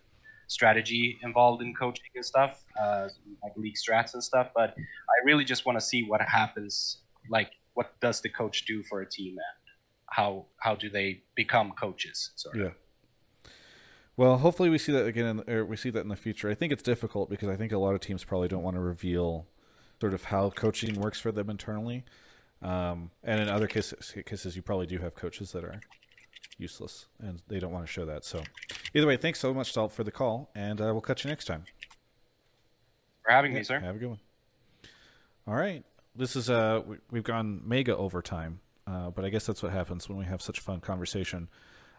strategy 0.46 1.18
involved 1.22 1.62
in 1.62 1.74
coaching 1.74 2.10
and 2.14 2.24
stuff, 2.24 2.64
uh, 2.80 3.08
like 3.42 3.52
league 3.56 3.76
strats 3.76 4.14
and 4.14 4.22
stuff. 4.22 4.50
But 4.54 4.74
I 4.76 5.24
really 5.24 5.44
just 5.44 5.66
want 5.66 5.78
to 5.78 5.84
see 5.84 6.04
what 6.04 6.20
happens. 6.22 6.98
Like, 7.28 7.50
what 7.74 7.98
does 8.00 8.20
the 8.20 8.28
coach 8.28 8.64
do 8.66 8.82
for 8.82 9.00
a 9.00 9.08
team, 9.08 9.32
and 9.32 9.74
how 10.10 10.46
how 10.58 10.74
do 10.74 10.88
they 10.88 11.22
become 11.34 11.72
coaches? 11.72 12.30
Sort. 12.36 12.56
Yeah. 12.56 12.70
Well, 14.16 14.38
hopefully 14.38 14.70
we 14.70 14.78
see 14.78 14.92
that 14.92 15.04
again, 15.06 15.26
in, 15.46 15.54
or 15.54 15.64
we 15.64 15.76
see 15.76 15.90
that 15.90 16.00
in 16.00 16.08
the 16.08 16.16
future. 16.16 16.48
I 16.48 16.54
think 16.54 16.72
it's 16.72 16.82
difficult 16.82 17.28
because 17.28 17.50
I 17.50 17.56
think 17.56 17.72
a 17.72 17.78
lot 17.78 17.94
of 17.94 18.00
teams 18.00 18.24
probably 18.24 18.48
don't 18.48 18.62
want 18.62 18.76
to 18.76 18.80
reveal 18.80 19.46
sort 20.00 20.14
of 20.14 20.24
how 20.24 20.50
coaching 20.50 20.98
works 20.98 21.20
for 21.20 21.32
them 21.32 21.50
internally. 21.50 22.04
Um, 22.62 23.10
and 23.22 23.40
in 23.40 23.48
other 23.50 23.66
cases, 23.66 24.14
cases, 24.24 24.56
you 24.56 24.62
probably 24.62 24.86
do 24.86 24.98
have 24.98 25.14
coaches 25.14 25.52
that 25.52 25.64
are 25.64 25.80
useless 26.58 27.06
and 27.20 27.42
they 27.48 27.58
don't 27.58 27.72
want 27.72 27.86
to 27.86 27.92
show 27.92 28.04
that. 28.06 28.24
So, 28.24 28.42
either 28.94 29.06
way, 29.06 29.16
thanks 29.16 29.38
so 29.40 29.52
much, 29.52 29.72
Salt, 29.72 29.92
for 29.92 30.04
the 30.04 30.10
call, 30.10 30.50
and 30.54 30.80
uh, 30.80 30.84
we'll 30.92 31.00
catch 31.00 31.24
you 31.24 31.30
next 31.30 31.44
time. 31.46 31.64
for 33.22 33.32
having 33.32 33.52
Yeah, 33.52 33.58
me, 33.58 33.64
sir. 33.64 33.80
Have 33.80 33.96
a 33.96 33.98
good 33.98 34.08
one. 34.08 34.20
All 35.46 35.54
right, 35.54 35.84
this 36.14 36.34
is 36.36 36.50
uh, 36.50 36.82
we, 36.86 36.96
we've 37.10 37.22
gone 37.24 37.60
mega 37.64 37.96
overtime, 37.96 38.60
uh, 38.86 39.10
but 39.10 39.24
I 39.24 39.28
guess 39.28 39.46
that's 39.46 39.62
what 39.62 39.72
happens 39.72 40.08
when 40.08 40.18
we 40.18 40.24
have 40.24 40.42
such 40.42 40.60
fun 40.60 40.80
conversation. 40.80 41.48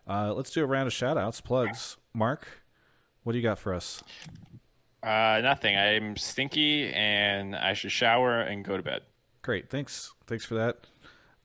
Uh, 0.08 0.34
let's 0.34 0.52
do 0.52 0.64
a 0.64 0.66
round 0.66 0.88
of 0.88 0.94
shout 0.94 1.18
outs, 1.18 1.40
plugs. 1.42 1.98
Mark, 2.14 2.48
what 3.24 3.34
do 3.34 3.38
you 3.38 3.44
got 3.44 3.60
for 3.60 3.74
us? 3.74 4.02
Uh, 5.04 5.40
nothing. 5.44 5.78
I'm 5.78 6.18
stinky 6.18 6.92
and 6.92 7.56
I 7.56 7.74
should 7.74 7.92
shower 7.92 8.42
and 8.42 8.66
go 8.66 8.76
to 8.76 8.84
bed. 8.84 9.02
Great, 9.42 9.70
thanks, 9.70 10.14
thanks 10.26 10.44
for 10.44 10.56
that. 10.56 10.78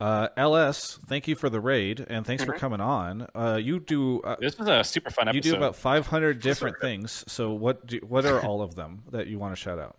Uh, 0.02 0.28
LS, 0.36 0.98
thank 1.06 1.28
you 1.28 1.36
for 1.36 1.48
the 1.48 1.60
raid 1.60 2.04
and 2.08 2.26
thanks 2.26 2.42
for 2.42 2.54
coming 2.54 2.80
on. 2.80 3.28
Uh, 3.36 3.56
you 3.62 3.78
do 3.78 4.20
uh, 4.22 4.34
This 4.40 4.58
was 4.58 4.66
a 4.66 4.82
super 4.82 5.10
fun 5.10 5.28
episode. 5.28 5.34
you 5.44 5.50
episode. 5.52 5.60
do 5.60 5.64
about 5.64 5.76
500 5.76 6.40
different 6.40 6.80
things. 6.80 7.22
So 7.28 7.52
what 7.52 7.86
do 7.86 7.98
what 7.98 8.24
are 8.24 8.44
all 8.44 8.62
of 8.62 8.74
them 8.74 9.04
that 9.12 9.28
you 9.28 9.38
want 9.38 9.54
to 9.54 9.60
shout 9.60 9.78
out? 9.78 9.96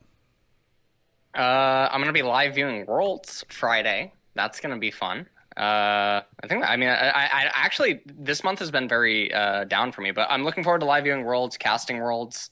Uh, 1.34 1.88
I'm 1.89 2.01
gonna 2.01 2.11
be 2.11 2.21
live 2.21 2.55
viewing 2.55 2.85
Worlds 2.85 3.45
Friday. 3.47 4.11
That's 4.35 4.59
gonna 4.59 4.77
be 4.77 4.91
fun. 4.91 5.25
Uh, 5.55 6.19
I 6.43 6.47
think. 6.49 6.69
I 6.69 6.75
mean, 6.75 6.89
I, 6.89 7.09
I, 7.09 7.23
I 7.23 7.51
actually 7.53 8.01
this 8.05 8.43
month 8.43 8.59
has 8.59 8.71
been 8.71 8.89
very 8.89 9.34
uh, 9.34 9.63
down 9.63 9.93
for 9.93 10.01
me, 10.01 10.11
but 10.11 10.27
I'm 10.30 10.43
looking 10.43 10.65
forward 10.65 10.80
to 10.80 10.85
live 10.85 11.05
viewing 11.05 11.23
Worlds, 11.23 11.55
casting 11.57 11.99
Worlds, 11.99 12.49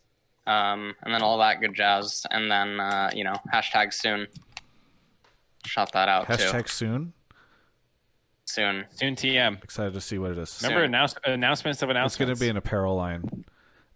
um, 0.48 0.94
and 1.04 1.14
then 1.14 1.22
all 1.22 1.38
that 1.40 1.60
good 1.60 1.76
jazz. 1.76 2.26
And 2.32 2.50
then 2.50 2.80
uh, 2.80 3.10
you 3.14 3.26
know, 3.26 3.36
hashtag 3.54 3.94
soon. 3.94 4.28
Shout 5.66 5.92
that 5.92 6.08
out 6.08 6.28
Hashtag 6.28 6.64
too. 6.68 6.72
soon. 6.72 7.14
Soon. 8.52 8.86
Soon 8.92 9.16
TM. 9.16 9.64
Excited 9.64 9.94
to 9.94 10.02
see 10.02 10.18
what 10.18 10.32
it 10.32 10.38
is. 10.38 10.60
Remember 10.64 10.84
announce- 10.84 11.16
announcements 11.26 11.82
of 11.82 11.90
announcements. 11.90 12.16
It's 12.16 12.20
going 12.20 12.36
to 12.36 12.40
be 12.40 12.50
an 12.50 12.58
apparel 12.58 12.96
line. 12.96 13.46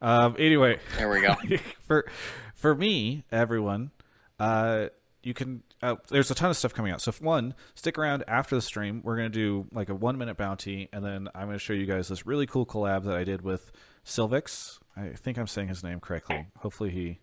Um, 0.01 0.35
anyway, 0.39 0.79
Here 0.97 1.09
we 1.09 1.21
go. 1.21 1.35
for 1.87 2.05
for 2.53 2.75
me, 2.75 3.23
everyone, 3.31 3.91
uh, 4.39 4.87
you 5.23 5.33
can. 5.33 5.63
Uh, 5.81 5.95
there's 6.09 6.31
a 6.31 6.35
ton 6.35 6.49
of 6.49 6.57
stuff 6.57 6.73
coming 6.73 6.91
out. 6.91 7.01
So, 7.01 7.09
if 7.09 7.21
one, 7.21 7.53
stick 7.75 7.97
around 7.97 8.23
after 8.27 8.55
the 8.55 8.61
stream. 8.61 9.01
We're 9.03 9.15
gonna 9.17 9.29
do 9.29 9.65
like 9.71 9.89
a 9.89 9.95
one 9.95 10.17
minute 10.17 10.37
bounty, 10.37 10.89
and 10.93 11.03
then 11.03 11.27
I'm 11.35 11.47
gonna 11.47 11.57
show 11.59 11.73
you 11.73 11.85
guys 11.85 12.07
this 12.07 12.25
really 12.25 12.45
cool 12.45 12.65
collab 12.65 13.03
that 13.05 13.15
I 13.15 13.23
did 13.23 13.41
with 13.41 13.71
Silvix. 14.05 14.79
I 14.95 15.09
think 15.09 15.37
I'm 15.37 15.47
saying 15.47 15.67
his 15.69 15.83
name 15.83 15.99
correctly. 15.99 16.47
Hopefully, 16.59 16.91
he 16.91 17.19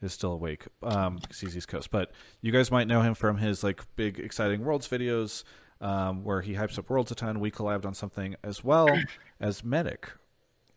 is 0.00 0.12
still 0.12 0.32
awake. 0.32 0.66
Um, 0.82 1.18
'cause 1.18 1.40
he's 1.40 1.56
East 1.56 1.68
Coast, 1.68 1.90
but 1.90 2.10
you 2.40 2.52
guys 2.52 2.70
might 2.70 2.88
know 2.88 3.02
him 3.02 3.14
from 3.14 3.38
his 3.38 3.62
like 3.62 3.82
big 3.96 4.18
exciting 4.18 4.64
worlds 4.64 4.88
videos. 4.88 5.44
Um, 5.80 6.24
where 6.24 6.40
he 6.40 6.54
hypes 6.54 6.78
up 6.78 6.88
worlds 6.88 7.10
a 7.10 7.14
ton. 7.14 7.40
We 7.40 7.50
collabed 7.50 7.84
on 7.84 7.92
something 7.94 8.36
as 8.42 8.64
well 8.64 8.88
as 9.40 9.62
Medic, 9.64 10.08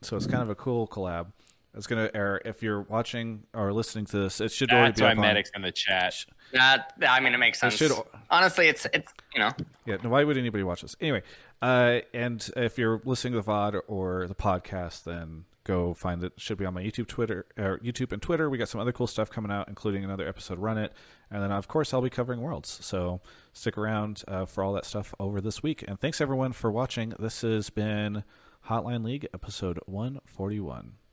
so 0.02 0.18
it's 0.18 0.28
kind 0.28 0.42
of 0.44 0.50
a 0.50 0.56
cool 0.56 0.88
collab. 0.88 1.28
It's 1.76 1.86
going 1.88 2.08
to 2.08 2.18
air 2.18 2.42
if 2.44 2.64
you're 2.64 2.82
watching 2.82 3.44
or 3.54 3.72
listening 3.72 4.06
to 4.08 4.18
this. 4.18 4.42
It 4.42 4.52
should 4.52 4.70
That's 4.70 4.76
already 4.78 4.94
be 4.96 5.02
why 5.04 5.12
up 5.12 5.18
on- 5.18 5.22
medics 5.22 5.52
in 5.56 5.62
the 5.62 5.72
chat. 5.72 6.26
That 6.52 6.94
I 7.08 7.20
mean, 7.20 7.34
it 7.36 7.38
makes 7.38 7.60
It 7.60 7.72
sense. 7.72 7.76
should- 7.76 7.92
Honestly, 8.32 8.68
it's 8.68 8.88
it's 8.94 9.14
you 9.34 9.40
know. 9.40 9.52
Yeah, 9.86 9.98
no, 10.04 10.10
why 10.10 10.24
would 10.24 10.38
anybody 10.38 10.64
watch 10.64 10.82
this? 10.82 10.96
Anyway, 11.00 11.22
uh, 11.62 12.00
and 12.14 12.50
if 12.58 12.78
you're 12.80 13.00
listening 13.06 13.34
to 13.34 13.42
the 13.42 13.44
VOD 13.52 13.82
or 13.88 14.26
the 14.28 14.36
podcast, 14.36 15.04
then 15.04 15.46
go 15.68 15.94
find 15.94 16.24
it. 16.24 16.34
Should 16.38 16.58
be 16.58 16.66
on 16.66 16.74
my 16.74 16.82
YouTube, 16.82 17.08
Twitter, 17.08 17.46
or 17.58 17.80
YouTube 17.80 18.12
and 18.12 18.22
Twitter. 18.22 18.50
We 18.50 18.58
got 18.58 18.70
some 18.70 18.82
other 18.82 18.94
cool 18.94 19.08
stuff 19.08 19.30
coming 19.30 19.52
out, 19.52 19.68
including 19.68 20.04
another 20.04 20.28
episode 20.28 20.60
Run 20.60 20.78
It, 20.78 20.94
and 21.30 21.44
then 21.44 21.52
of 21.52 21.68
course 21.68 21.94
I'll 21.94 22.02
be 22.02 22.10
covering 22.10 22.42
Worlds. 22.42 22.80
So 22.82 23.22
stick 23.54 23.78
around 23.78 24.24
uh, 24.28 24.46
for 24.46 24.64
all 24.64 24.74
that 24.74 24.86
stuff 24.86 25.14
over 25.20 25.42
this 25.42 25.62
week. 25.62 25.84
And 25.88 26.00
thanks 26.00 26.22
everyone 26.22 26.54
for 26.54 26.72
watching. 26.72 27.14
This 27.20 27.42
has 27.42 27.70
been 27.70 28.24
Hotline 28.68 29.04
League 29.04 29.28
episode 29.34 29.80
141. 29.86 31.07